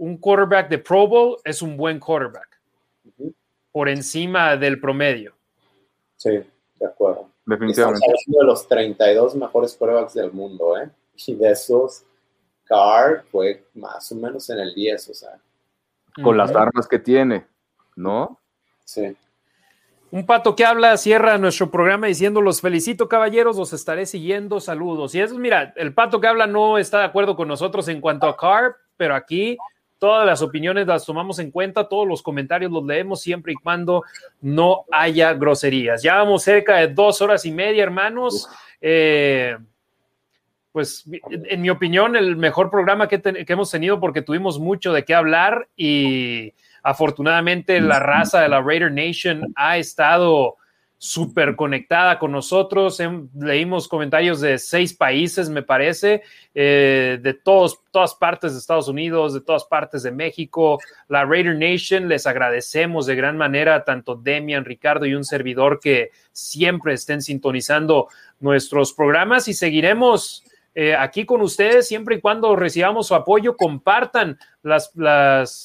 un 0.00 0.16
quarterback 0.16 0.70
de 0.70 0.78
Pro 0.78 1.06
Bowl 1.06 1.36
es 1.44 1.60
un 1.60 1.76
buen 1.76 2.00
quarterback. 2.00 2.58
Por 3.70 3.88
encima 3.88 4.56
del 4.56 4.80
promedio. 4.80 5.34
Sí, 6.16 6.30
de 6.30 6.86
acuerdo. 6.86 7.28
Definitivamente. 7.44 8.06
Estamos 8.06 8.24
uno 8.26 8.38
de 8.38 8.46
los 8.46 8.66
32 8.66 9.34
mejores 9.34 9.76
quarterbacks 9.76 10.14
del 10.14 10.32
mundo, 10.32 10.78
¿eh? 10.78 10.90
Y 11.26 11.34
de 11.34 11.50
esos, 11.50 12.04
Carr 12.64 13.24
fue 13.30 13.66
más 13.74 14.10
o 14.10 14.14
menos 14.14 14.48
en 14.48 14.60
el 14.60 14.74
10, 14.74 15.10
o 15.10 15.14
sea. 15.14 15.38
Con 16.22 16.38
las 16.38 16.50
armas 16.54 16.88
que 16.88 16.98
tiene, 16.98 17.46
¿no? 17.94 18.40
Sí. 18.86 19.14
Un 20.10 20.24
pato 20.24 20.56
que 20.56 20.64
habla 20.64 20.96
cierra 20.96 21.36
nuestro 21.36 21.70
programa 21.70 22.06
diciendo 22.06 22.40
los 22.40 22.62
felicito 22.62 23.06
caballeros, 23.06 23.58
los 23.58 23.74
estaré 23.74 24.06
siguiendo, 24.06 24.60
saludos. 24.60 25.14
Y 25.14 25.20
eso, 25.20 25.38
mira, 25.38 25.74
el 25.76 25.92
pato 25.92 26.22
que 26.22 26.26
habla 26.26 26.46
no 26.46 26.78
está 26.78 27.00
de 27.00 27.04
acuerdo 27.04 27.36
con 27.36 27.48
nosotros 27.48 27.86
en 27.88 28.00
cuanto 28.00 28.26
a 28.26 28.36
Carr, 28.36 28.76
pero 28.96 29.14
aquí 29.14 29.58
Todas 30.00 30.26
las 30.26 30.40
opiniones 30.40 30.86
las 30.86 31.04
tomamos 31.04 31.38
en 31.40 31.50
cuenta, 31.50 31.86
todos 31.86 32.08
los 32.08 32.22
comentarios 32.22 32.72
los 32.72 32.82
leemos 32.84 33.20
siempre 33.20 33.52
y 33.52 33.56
cuando 33.56 34.02
no 34.40 34.86
haya 34.90 35.34
groserías. 35.34 36.02
Ya 36.02 36.16
vamos 36.16 36.42
cerca 36.42 36.76
de 36.76 36.88
dos 36.88 37.20
horas 37.20 37.44
y 37.44 37.52
media, 37.52 37.82
hermanos. 37.82 38.48
Eh, 38.80 39.58
pues 40.72 41.04
en 41.30 41.60
mi 41.60 41.68
opinión, 41.68 42.16
el 42.16 42.36
mejor 42.36 42.70
programa 42.70 43.08
que, 43.08 43.20
que, 43.20 43.52
hemos 43.52 43.70
tenido 43.70 44.00
porque 44.00 44.22
tuvimos 44.22 44.58
mucho 44.58 44.92
de 44.94 45.04
qué 45.04 45.14
hablar 45.14 45.68
y 45.76 46.54
afortunadamente 46.82 47.78
la 47.80 47.98
raza 47.98 48.40
de 48.40 48.48
la 48.48 48.62
Raider 48.62 48.90
Nation 48.90 49.52
ha 49.54 49.76
estado 49.76 50.56
súper 51.02 51.56
conectada 51.56 52.18
con 52.18 52.30
nosotros. 52.30 53.00
leímos 53.34 53.88
comentarios 53.88 54.42
de 54.42 54.58
seis 54.58 54.92
países, 54.92 55.48
me 55.48 55.62
parece, 55.62 56.22
eh, 56.54 57.18
de 57.22 57.32
todos, 57.32 57.80
todas 57.90 58.14
partes 58.14 58.52
de 58.52 58.58
Estados 58.58 58.86
Unidos, 58.86 59.32
de 59.32 59.40
todas 59.40 59.64
partes 59.64 60.02
de 60.02 60.10
México. 60.10 60.78
La 61.08 61.24
Raider 61.24 61.56
Nation, 61.56 62.06
les 62.06 62.26
agradecemos 62.26 63.06
de 63.06 63.16
gran 63.16 63.38
manera, 63.38 63.82
tanto 63.82 64.14
Demian, 64.14 64.66
Ricardo 64.66 65.06
y 65.06 65.14
un 65.14 65.24
servidor 65.24 65.80
que 65.80 66.10
siempre 66.32 66.92
estén 66.92 67.22
sintonizando 67.22 68.08
nuestros 68.38 68.92
programas 68.92 69.48
y 69.48 69.54
seguiremos 69.54 70.44
eh, 70.72 70.94
aquí 70.94 71.26
con 71.26 71.40
ustedes 71.40 71.88
siempre 71.88 72.16
y 72.16 72.20
cuando 72.20 72.54
recibamos 72.54 73.08
su 73.08 73.14
apoyo. 73.14 73.56
Compartan 73.56 74.38
las, 74.62 74.92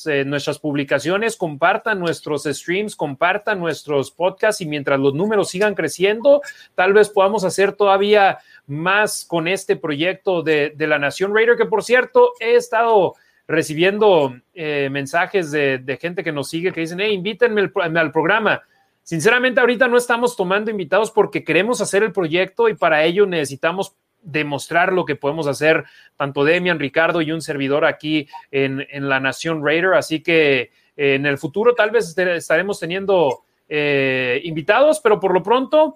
eh, 0.08 0.24
nuestras 0.26 0.58
publicaciones, 0.58 1.38
compartan 1.38 2.00
nuestros 2.00 2.44
streams, 2.44 2.96
compartan 2.96 3.60
nuestros 3.60 4.10
podcasts 4.10 4.62
y 4.62 4.66
mientras 4.66 5.00
los 5.00 5.14
números 5.14 5.50
sigan 5.50 5.76
creciendo, 5.76 6.42
tal 6.74 6.94
vez 6.94 7.10
podamos 7.10 7.44
hacer 7.44 7.74
todavía 7.74 8.40
más 8.66 9.26
con 9.26 9.48
este 9.48 9.76
proyecto 9.76 10.42
de, 10.42 10.74
la 10.80 10.98
Nación 10.98 11.36
Raider, 11.36 11.56
que 11.56 11.66
por 11.66 11.84
cierto 11.84 12.32
he 12.40 12.56
estado 12.56 13.14
recibiendo 13.48 14.36
eh, 14.56 14.90
mensajes 14.92 15.52
de, 15.52 15.78
de, 15.78 15.98
gente 15.98 16.24
que 16.24 16.32
nos 16.32 16.50
sigue 16.50 16.72
que 16.72 16.82
dicen, 16.82 17.00
hey, 17.00 17.14
invítenme 17.14 17.70
al 17.76 18.12
programa. 18.12 18.64
Sinceramente, 19.04 19.60
ahorita 19.60 19.88
no 19.88 19.98
estamos 19.98 20.36
tomando 20.36 20.72
invitados 20.72 21.12
porque 21.12 21.44
queremos 21.44 21.80
hacer 21.80 22.02
el 22.02 22.12
proyecto 22.12 22.70
y 22.70 22.74
para 22.74 23.04
ello 23.04 23.28
necesitamos 23.28 23.96
demostrar 24.26 24.92
lo 24.92 25.06
que 25.06 25.16
podemos 25.16 25.48
hacer 25.48 25.86
tanto 26.18 26.44
Demian, 26.44 26.80
Ricardo 26.80 27.22
y 27.22 27.32
un 27.32 27.42
servidor 27.42 27.86
aquí 27.86 28.28
en, 28.52 28.86
la 29.08 29.20
Nación 29.20 29.64
Raider. 29.64 29.94
Así 29.94 30.22
que 30.22 30.72
eh, 30.98 31.16
en 31.16 31.26
el 31.26 31.38
futuro 31.38 31.74
tal 31.74 31.92
vez 31.92 32.18
estaremos 32.18 32.80
teniendo 32.80 33.44
eh, 33.70 34.42
invitados, 34.44 35.00
pero 35.00 35.20
por 35.20 35.34
lo 35.34 35.42
pronto 35.42 35.96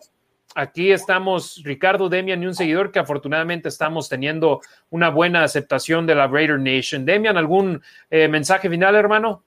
aquí 0.55 0.91
estamos 0.91 1.61
Ricardo, 1.63 2.09
Demian 2.09 2.41
y 2.41 2.45
un 2.45 2.55
seguidor 2.55 2.91
que 2.91 2.99
afortunadamente 2.99 3.69
estamos 3.69 4.09
teniendo 4.09 4.61
una 4.89 5.09
buena 5.09 5.43
aceptación 5.43 6.05
de 6.05 6.15
la 6.15 6.27
Raider 6.27 6.59
Nation. 6.59 7.05
Demian, 7.05 7.37
¿algún 7.37 7.81
eh, 8.09 8.27
mensaje 8.27 8.69
final, 8.69 8.95
hermano? 8.95 9.43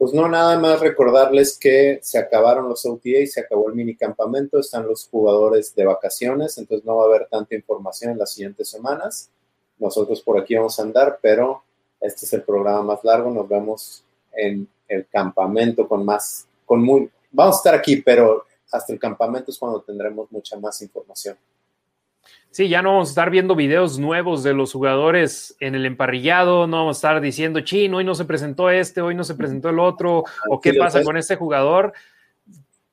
Pues 0.00 0.14
no, 0.14 0.26
nada 0.30 0.58
más 0.58 0.80
recordarles 0.80 1.58
que 1.58 1.98
se 2.00 2.18
acabaron 2.18 2.70
los 2.70 2.86
OTA, 2.86 3.26
se 3.26 3.40
acabó 3.40 3.68
el 3.68 3.74
minicampamento, 3.74 4.58
están 4.58 4.86
los 4.86 5.06
jugadores 5.06 5.74
de 5.74 5.84
vacaciones, 5.84 6.56
entonces 6.56 6.86
no 6.86 6.96
va 6.96 7.02
a 7.02 7.06
haber 7.06 7.28
tanta 7.28 7.54
información 7.54 8.12
en 8.12 8.18
las 8.18 8.32
siguientes 8.32 8.70
semanas. 8.70 9.28
Nosotros 9.78 10.22
por 10.22 10.40
aquí 10.40 10.54
vamos 10.54 10.80
a 10.80 10.84
andar, 10.84 11.18
pero 11.20 11.64
este 12.00 12.24
es 12.24 12.32
el 12.32 12.44
programa 12.44 12.82
más 12.82 13.04
largo. 13.04 13.30
Nos 13.30 13.46
vemos 13.46 14.02
en 14.32 14.66
el 14.88 15.06
campamento 15.06 15.86
con 15.86 16.02
más, 16.02 16.46
con 16.64 16.82
muy, 16.82 17.10
vamos 17.30 17.56
a 17.56 17.58
estar 17.58 17.74
aquí, 17.74 17.96
pero 17.96 18.46
hasta 18.72 18.94
el 18.94 18.98
campamento 18.98 19.50
es 19.50 19.58
cuando 19.58 19.82
tendremos 19.82 20.32
mucha 20.32 20.58
más 20.58 20.80
información. 20.80 21.36
Sí, 22.50 22.68
ya 22.68 22.82
no 22.82 22.90
vamos 22.92 23.08
a 23.08 23.12
estar 23.12 23.30
viendo 23.30 23.54
videos 23.54 24.00
nuevos 24.00 24.42
de 24.42 24.54
los 24.54 24.72
jugadores 24.72 25.54
en 25.60 25.76
el 25.76 25.86
emparrillado, 25.86 26.66
no 26.66 26.78
vamos 26.78 26.96
a 26.96 26.98
estar 26.98 27.20
diciendo, 27.20 27.60
chino, 27.60 27.98
hoy 27.98 28.04
no 28.04 28.16
se 28.16 28.24
presentó 28.24 28.70
este, 28.70 29.00
hoy 29.00 29.14
no 29.14 29.22
se 29.22 29.36
presentó 29.36 29.68
el 29.68 29.78
otro, 29.78 30.24
o 30.48 30.60
qué 30.60 30.74
pasa 30.74 31.04
con 31.04 31.16
este 31.16 31.36
jugador. 31.36 31.92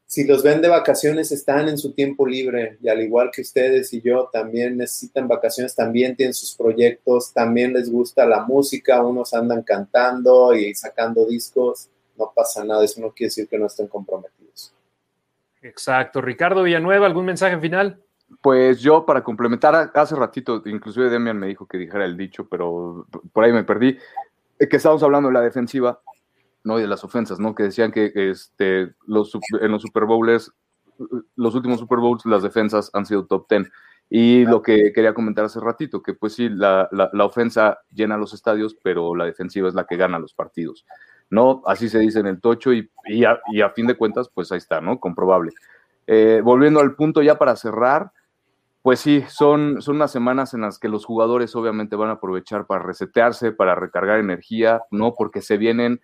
Si 0.06 0.26
los 0.26 0.44
ven 0.44 0.62
de 0.62 0.70
vacaciones, 0.70 1.32
están 1.32 1.68
en 1.68 1.78
su 1.78 1.92
tiempo 1.92 2.26
libre 2.28 2.78
y 2.82 2.88
al 2.88 3.02
igual 3.02 3.32
que 3.34 3.42
ustedes 3.42 3.92
y 3.94 4.02
yo, 4.02 4.30
también 4.32 4.78
necesitan 4.78 5.28
vacaciones, 5.28 5.76
también 5.76 6.16
tienen 6.16 6.36
sus 6.36 6.56
proyectos, 6.56 7.34
también 7.34 7.74
les 7.74 7.92
gusta 7.92 8.28
la 8.28 8.46
música, 8.46 9.04
unos 9.04 9.34
andan 9.34 9.64
cantando 9.64 10.56
y 10.56 10.74
sacando 10.76 11.26
discos, 11.26 11.90
no 12.16 12.32
pasa 12.34 12.64
nada, 12.64 12.86
eso 12.86 13.02
no 13.02 13.12
quiere 13.12 13.28
decir 13.30 13.48
que 13.48 13.58
no 13.58 13.66
estén 13.66 13.88
comprometidos. 13.88 14.72
Exacto. 15.62 16.22
Ricardo 16.22 16.64
Villanueva, 16.64 17.08
¿algún 17.08 17.26
mensaje 17.26 17.60
final? 17.60 18.00
Pues 18.42 18.82
yo, 18.82 19.06
para 19.06 19.24
complementar, 19.24 19.92
hace 19.94 20.16
ratito, 20.16 20.62
inclusive 20.66 21.10
Demian 21.10 21.38
me 21.40 21.48
dijo 21.48 21.66
que 21.66 21.78
dijera 21.78 22.06
el 22.06 22.18
dicho, 22.18 22.48
pero 22.50 23.08
por 23.32 23.44
ahí 23.44 23.54
me 23.54 23.64
perdí, 23.64 23.98
eh, 24.60 24.68
que 24.68 24.78
estábamos 24.78 25.04
hablando 25.04 25.30
de 25.30 25.34
la 25.34 25.42
defensiva, 25.42 26.02
¿no? 26.64 26.78
Y 26.78 26.82
de 26.82 26.88
las 26.88 27.04
ofensas, 27.04 27.40
¿no? 27.40 27.56
Que 27.56 27.64
decían 27.64 27.92
que 27.92 28.12
este, 28.14 28.94
los, 29.06 29.32
en 29.62 29.72
los 29.72 29.82
Super 29.82 30.06
Bowls, 30.06 30.54
los 31.36 31.56
últimos 31.56 31.80
Super 31.80 32.00
Bowls, 32.00 32.26
las 32.26 32.44
defensas 32.44 32.90
han 32.94 33.06
sido 33.06 33.26
top 33.26 33.48
10. 33.50 33.70
Y 34.10 34.46
lo 34.46 34.62
que 34.62 34.94
quería 34.94 35.14
comentar 35.14 35.46
hace 35.46 35.60
ratito, 35.60 36.02
que 36.02 36.14
pues 36.14 36.34
sí, 36.34 36.48
la, 36.50 36.88
la, 36.92 37.26
ofensa 37.26 37.80
llena 37.92 38.18
los 38.18 38.34
estadios, 38.34 38.78
pero 38.82 39.16
la 39.16 39.26
defensiva 39.26 39.68
es 39.68 39.74
la 39.74 39.86
que 39.86 39.98
gana 39.98 40.18
los 40.18 40.34
partidos, 40.34 40.86
¿no? 41.30 41.62
Así 41.66 41.90
se 41.90 42.00
dice 42.00 42.20
en 42.20 42.28
el 42.28 42.40
tocho 42.40 42.72
y, 42.72 42.90
y, 43.06 43.26
a, 43.26 43.40
fin 43.76 43.86
de 43.86 43.98
cuentas, 43.98 44.30
pues 44.34 44.50
ahí 44.52 44.60
está, 44.60 44.80
¿no? 44.80 45.00
Comprobable. 45.00 45.52
Eh, 46.06 46.40
volviendo 46.42 46.80
al 46.80 46.96
punto 46.96 47.22
ya 47.22 47.38
para 47.38 47.58
cerrar, 47.58 48.14
pues 48.88 49.02
sí, 49.02 49.22
son, 49.28 49.82
son 49.82 49.98
unas 49.98 50.14
semanas 50.14 50.54
en 50.54 50.62
las 50.62 50.80
que 50.80 50.88
los 50.88 51.04
jugadores 51.04 51.54
obviamente 51.58 51.98
van 51.98 52.08
a 52.08 52.14
aprovechar 52.14 52.68
para 52.68 52.84
resetearse, 52.84 53.52
para 53.52 53.76
recargar 53.76 54.18
energía, 54.18 54.82
¿no? 54.92 55.14
Porque 55.14 55.42
se 55.42 55.58
vienen 55.58 56.00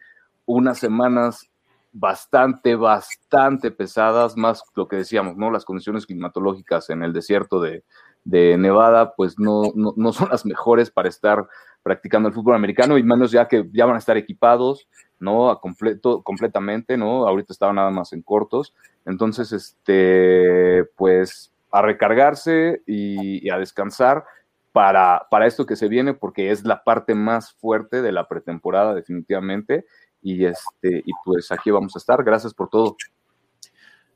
unas 0.45 0.79
semanas 0.79 1.49
bastante, 1.93 2.75
bastante 2.75 3.71
pesadas, 3.71 4.35
más 4.35 4.65
lo 4.75 4.89
que 4.89 4.97
decíamos, 4.97 5.37
¿no? 5.37 5.49
Las 5.49 5.63
condiciones 5.63 6.05
climatológicas 6.05 6.89
en 6.89 7.03
el 7.03 7.13
desierto 7.13 7.61
de, 7.61 7.85
Nevada, 8.25 9.13
pues 9.15 9.39
no, 9.39 9.71
no, 9.75 10.11
son 10.11 10.27
las 10.27 10.45
mejores 10.45 10.91
para 10.91 11.07
estar 11.07 11.47
practicando 11.83 12.27
el 12.27 12.35
fútbol 12.35 12.55
americano, 12.55 12.97
y 12.97 13.03
menos 13.03 13.31
ya 13.31 13.47
que 13.47 13.65
ya 13.71 13.85
van 13.85 13.95
a 13.95 13.99
estar 13.99 14.17
equipados, 14.17 14.89
¿no? 15.21 15.49
A 15.49 15.61
completo, 15.61 16.21
completamente, 16.21 16.97
¿no? 16.97 17.29
Ahorita 17.29 17.53
estaban 17.53 17.77
nada 17.77 17.91
más 17.91 18.11
en 18.11 18.23
cortos. 18.23 18.75
Entonces, 19.05 19.53
este, 19.53 20.83
pues 20.97 21.52
a 21.73 21.81
recargarse 21.81 22.83
y, 22.85 23.49
a 23.49 23.57
descansar 23.57 24.23
para, 24.71 25.27
para 25.29 25.47
esto 25.47 25.65
que 25.65 25.75
se 25.75 25.87
viene, 25.87 26.13
porque 26.13 26.51
es 26.51 26.63
la 26.63 26.83
parte 26.83 27.15
más 27.15 27.53
fuerte 27.53 28.03
de 28.03 28.11
la 28.11 28.27
pretemporada, 28.27 28.93
definitivamente. 28.93 29.85
Y, 30.21 30.45
este, 30.45 31.01
y 31.03 31.11
pues 31.25 31.51
aquí 31.51 31.71
vamos 31.71 31.95
a 31.95 31.99
estar. 31.99 32.23
Gracias 32.23 32.53
por 32.53 32.69
todo. 32.69 32.95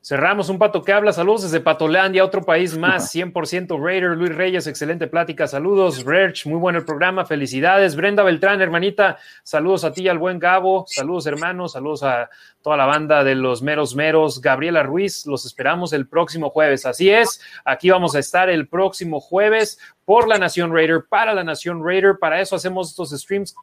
Cerramos 0.01 0.47
un 0.47 0.57
pato 0.57 0.83
que 0.83 0.93
habla. 0.93 1.11
Saludos 1.11 1.43
desde 1.43 1.59
Patolandia, 1.59 2.23
otro 2.23 2.41
país 2.43 2.77
más, 2.77 3.13
100% 3.13 3.77
Raider. 3.77 4.11
Luis 4.11 4.33
Reyes, 4.33 4.65
excelente 4.65 5.07
plática. 5.07 5.47
Saludos, 5.47 6.05
Rerch, 6.05 6.45
muy 6.45 6.57
bueno 6.57 6.79
el 6.79 6.85
programa. 6.85 7.25
Felicidades. 7.25 7.95
Brenda 7.95 8.23
Beltrán, 8.23 8.61
hermanita, 8.61 9.17
saludos 9.43 9.83
a 9.83 9.91
ti 9.91 10.03
y 10.03 10.07
al 10.07 10.17
buen 10.17 10.39
Gabo. 10.39 10.85
Saludos, 10.87 11.25
hermanos. 11.25 11.73
Saludos 11.73 12.03
a 12.03 12.29
toda 12.61 12.77
la 12.77 12.85
banda 12.85 13.23
de 13.23 13.35
los 13.35 13.61
meros 13.61 13.95
meros. 13.95 14.39
Gabriela 14.39 14.83
Ruiz, 14.83 15.25
los 15.25 15.45
esperamos 15.45 15.91
el 15.91 16.07
próximo 16.07 16.51
jueves. 16.51 16.85
Así 16.85 17.09
es, 17.09 17.41
aquí 17.65 17.89
vamos 17.89 18.15
a 18.15 18.19
estar 18.19 18.49
el 18.49 18.67
próximo 18.67 19.19
jueves 19.19 19.77
por 20.05 20.27
la 20.27 20.37
Nación 20.37 20.73
Raider, 20.73 21.03
para 21.09 21.33
la 21.33 21.43
Nación 21.43 21.83
Raider. 21.83 22.17
Para 22.19 22.39
eso 22.39 22.55
hacemos 22.55 22.89
estos 22.89 23.09
streams. 23.09 23.55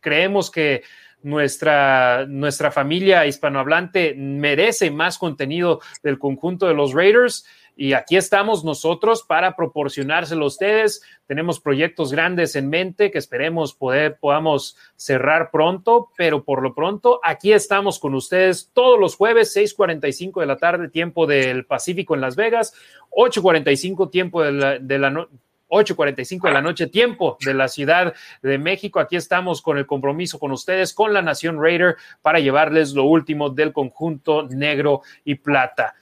Creemos 0.00 0.50
que 0.50 0.82
nuestra, 1.22 2.26
nuestra 2.26 2.70
familia 2.70 3.26
hispanohablante 3.26 4.14
merece 4.14 4.90
más 4.90 5.18
contenido 5.18 5.80
del 6.02 6.18
conjunto 6.18 6.66
de 6.66 6.74
los 6.74 6.92
Raiders. 6.92 7.44
Y 7.80 7.92
aquí 7.92 8.16
estamos 8.16 8.64
nosotros 8.64 9.22
para 9.22 9.54
proporcionárselo 9.54 10.44
a 10.44 10.48
ustedes. 10.48 11.00
Tenemos 11.26 11.60
proyectos 11.60 12.10
grandes 12.10 12.56
en 12.56 12.68
mente 12.68 13.12
que 13.12 13.18
esperemos 13.18 13.72
poder, 13.72 14.18
podamos 14.18 14.76
cerrar 14.96 15.52
pronto, 15.52 16.10
pero 16.16 16.42
por 16.42 16.60
lo 16.60 16.74
pronto 16.74 17.20
aquí 17.22 17.52
estamos 17.52 18.00
con 18.00 18.14
ustedes 18.14 18.70
todos 18.72 18.98
los 18.98 19.14
jueves, 19.14 19.56
6:45 19.56 20.40
de 20.40 20.46
la 20.46 20.56
tarde, 20.56 20.88
tiempo 20.88 21.28
del 21.28 21.66
Pacífico 21.66 22.16
en 22.16 22.20
Las 22.20 22.34
Vegas, 22.34 22.74
8:45 23.10 24.10
tiempo 24.10 24.42
de 24.42 24.52
la, 24.52 24.78
de 24.80 24.98
la, 24.98 25.28
8:45 25.68 26.48
de 26.48 26.54
la 26.54 26.62
noche, 26.62 26.86
tiempo 26.86 27.36
de 27.44 27.54
la 27.54 27.68
Ciudad 27.68 28.14
de 28.42 28.58
México. 28.58 29.00
Aquí 29.00 29.16
estamos 29.16 29.62
con 29.62 29.78
el 29.78 29.86
compromiso 29.86 30.38
con 30.38 30.52
ustedes, 30.52 30.92
con 30.92 31.12
la 31.12 31.22
Nación 31.22 31.62
Raider, 31.62 31.96
para 32.22 32.40
llevarles 32.40 32.92
lo 32.92 33.04
último 33.04 33.50
del 33.50 33.72
conjunto 33.72 34.48
negro 34.48 35.02
y 35.24 35.36
plata. 35.36 35.94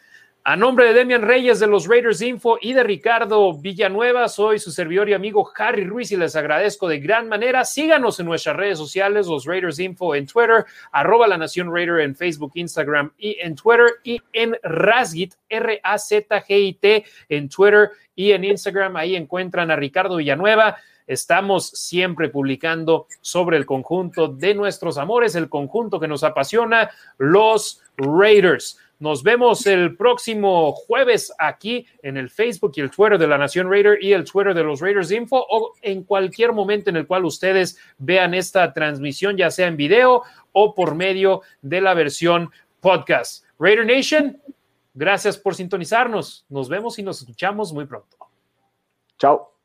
A 0.49 0.55
nombre 0.55 0.85
de 0.85 0.93
Demian 0.93 1.23
Reyes 1.23 1.59
de 1.59 1.67
los 1.67 1.89
Raiders 1.89 2.23
Info 2.23 2.57
y 2.61 2.73
de 2.73 2.85
Ricardo 2.85 3.53
Villanueva, 3.53 4.29
soy 4.29 4.61
su 4.61 4.71
servidor 4.71 5.09
y 5.09 5.13
amigo 5.13 5.51
Harry 5.57 5.83
Ruiz 5.83 6.13
y 6.13 6.17
les 6.17 6.37
agradezco 6.37 6.87
de 6.87 7.01
gran 7.01 7.29
manera. 7.29 7.65
Síganos 7.65 8.21
en 8.21 8.27
nuestras 8.27 8.55
redes 8.55 8.79
sociales, 8.79 9.27
los 9.27 9.45
Raiders 9.45 9.81
Info 9.81 10.15
en 10.15 10.25
Twitter, 10.25 10.65
arroba 10.93 11.27
la 11.27 11.37
Nación 11.37 11.75
Raider 11.75 11.99
en 11.99 12.15
Facebook, 12.15 12.53
Instagram 12.55 13.11
y 13.19 13.37
en 13.41 13.57
Twitter 13.57 13.87
y 14.05 14.23
en 14.33 14.57
Razgit, 14.63 15.35
R-A-Z-G-I-T 15.49 17.05
en 17.29 17.49
Twitter 17.49 17.91
y 18.15 18.31
en 18.31 18.45
Instagram. 18.45 18.95
Ahí 18.95 19.17
encuentran 19.17 19.73
a 19.73 19.75
Ricardo 19.75 20.15
Villanueva. 20.15 20.77
Estamos 21.09 21.71
siempre 21.71 22.29
publicando 22.29 23.09
sobre 23.21 23.57
el 23.57 23.67
conjunto 23.67 24.29
de 24.29 24.55
nuestros 24.55 24.97
amores, 24.97 25.35
el 25.35 25.49
conjunto 25.49 25.99
que 25.99 26.07
nos 26.07 26.23
apasiona, 26.23 26.89
los 27.19 27.83
Raiders. 27.97 28.79
Nos 28.99 29.23
vemos 29.23 29.67
el 29.67 29.97
próximo 29.97 30.73
jueves 30.73 31.33
aquí 31.39 31.87
en 32.03 32.17
el 32.17 32.31
Facebook 32.31 32.73
y 32.77 32.81
el 32.81 32.91
Twitter 32.91 33.19
de 33.19 33.27
la 33.27 33.37
Nación 33.37 33.71
Raider 33.71 34.03
y 34.03 34.13
el 34.13 34.25
Twitter 34.25 34.55
de 34.55 34.65
los 34.65 34.81
Raiders 34.81 35.11
Info 35.11 35.45
o 35.49 35.75
en 35.83 36.03
cualquier 36.03 36.53
momento 36.53 36.89
en 36.89 36.97
el 36.97 37.07
cual 37.07 37.27
ustedes 37.27 37.79
vean 37.99 38.33
esta 38.33 38.73
transmisión, 38.73 39.37
ya 39.37 39.51
sea 39.51 39.67
en 39.67 39.77
video 39.77 40.23
o 40.53 40.75
por 40.75 40.95
medio 40.95 41.43
de 41.61 41.81
la 41.83 41.93
versión 41.93 42.51
podcast. 42.81 43.45
Raider 43.59 43.87
Nation, 43.87 44.41
gracias 44.95 45.37
por 45.37 45.55
sintonizarnos. 45.55 46.47
Nos 46.49 46.69
vemos 46.69 46.99
y 46.99 47.03
nos 47.03 47.21
escuchamos 47.21 47.73
muy 47.73 47.85
pronto. 47.85 48.17
Chao. 49.19 49.56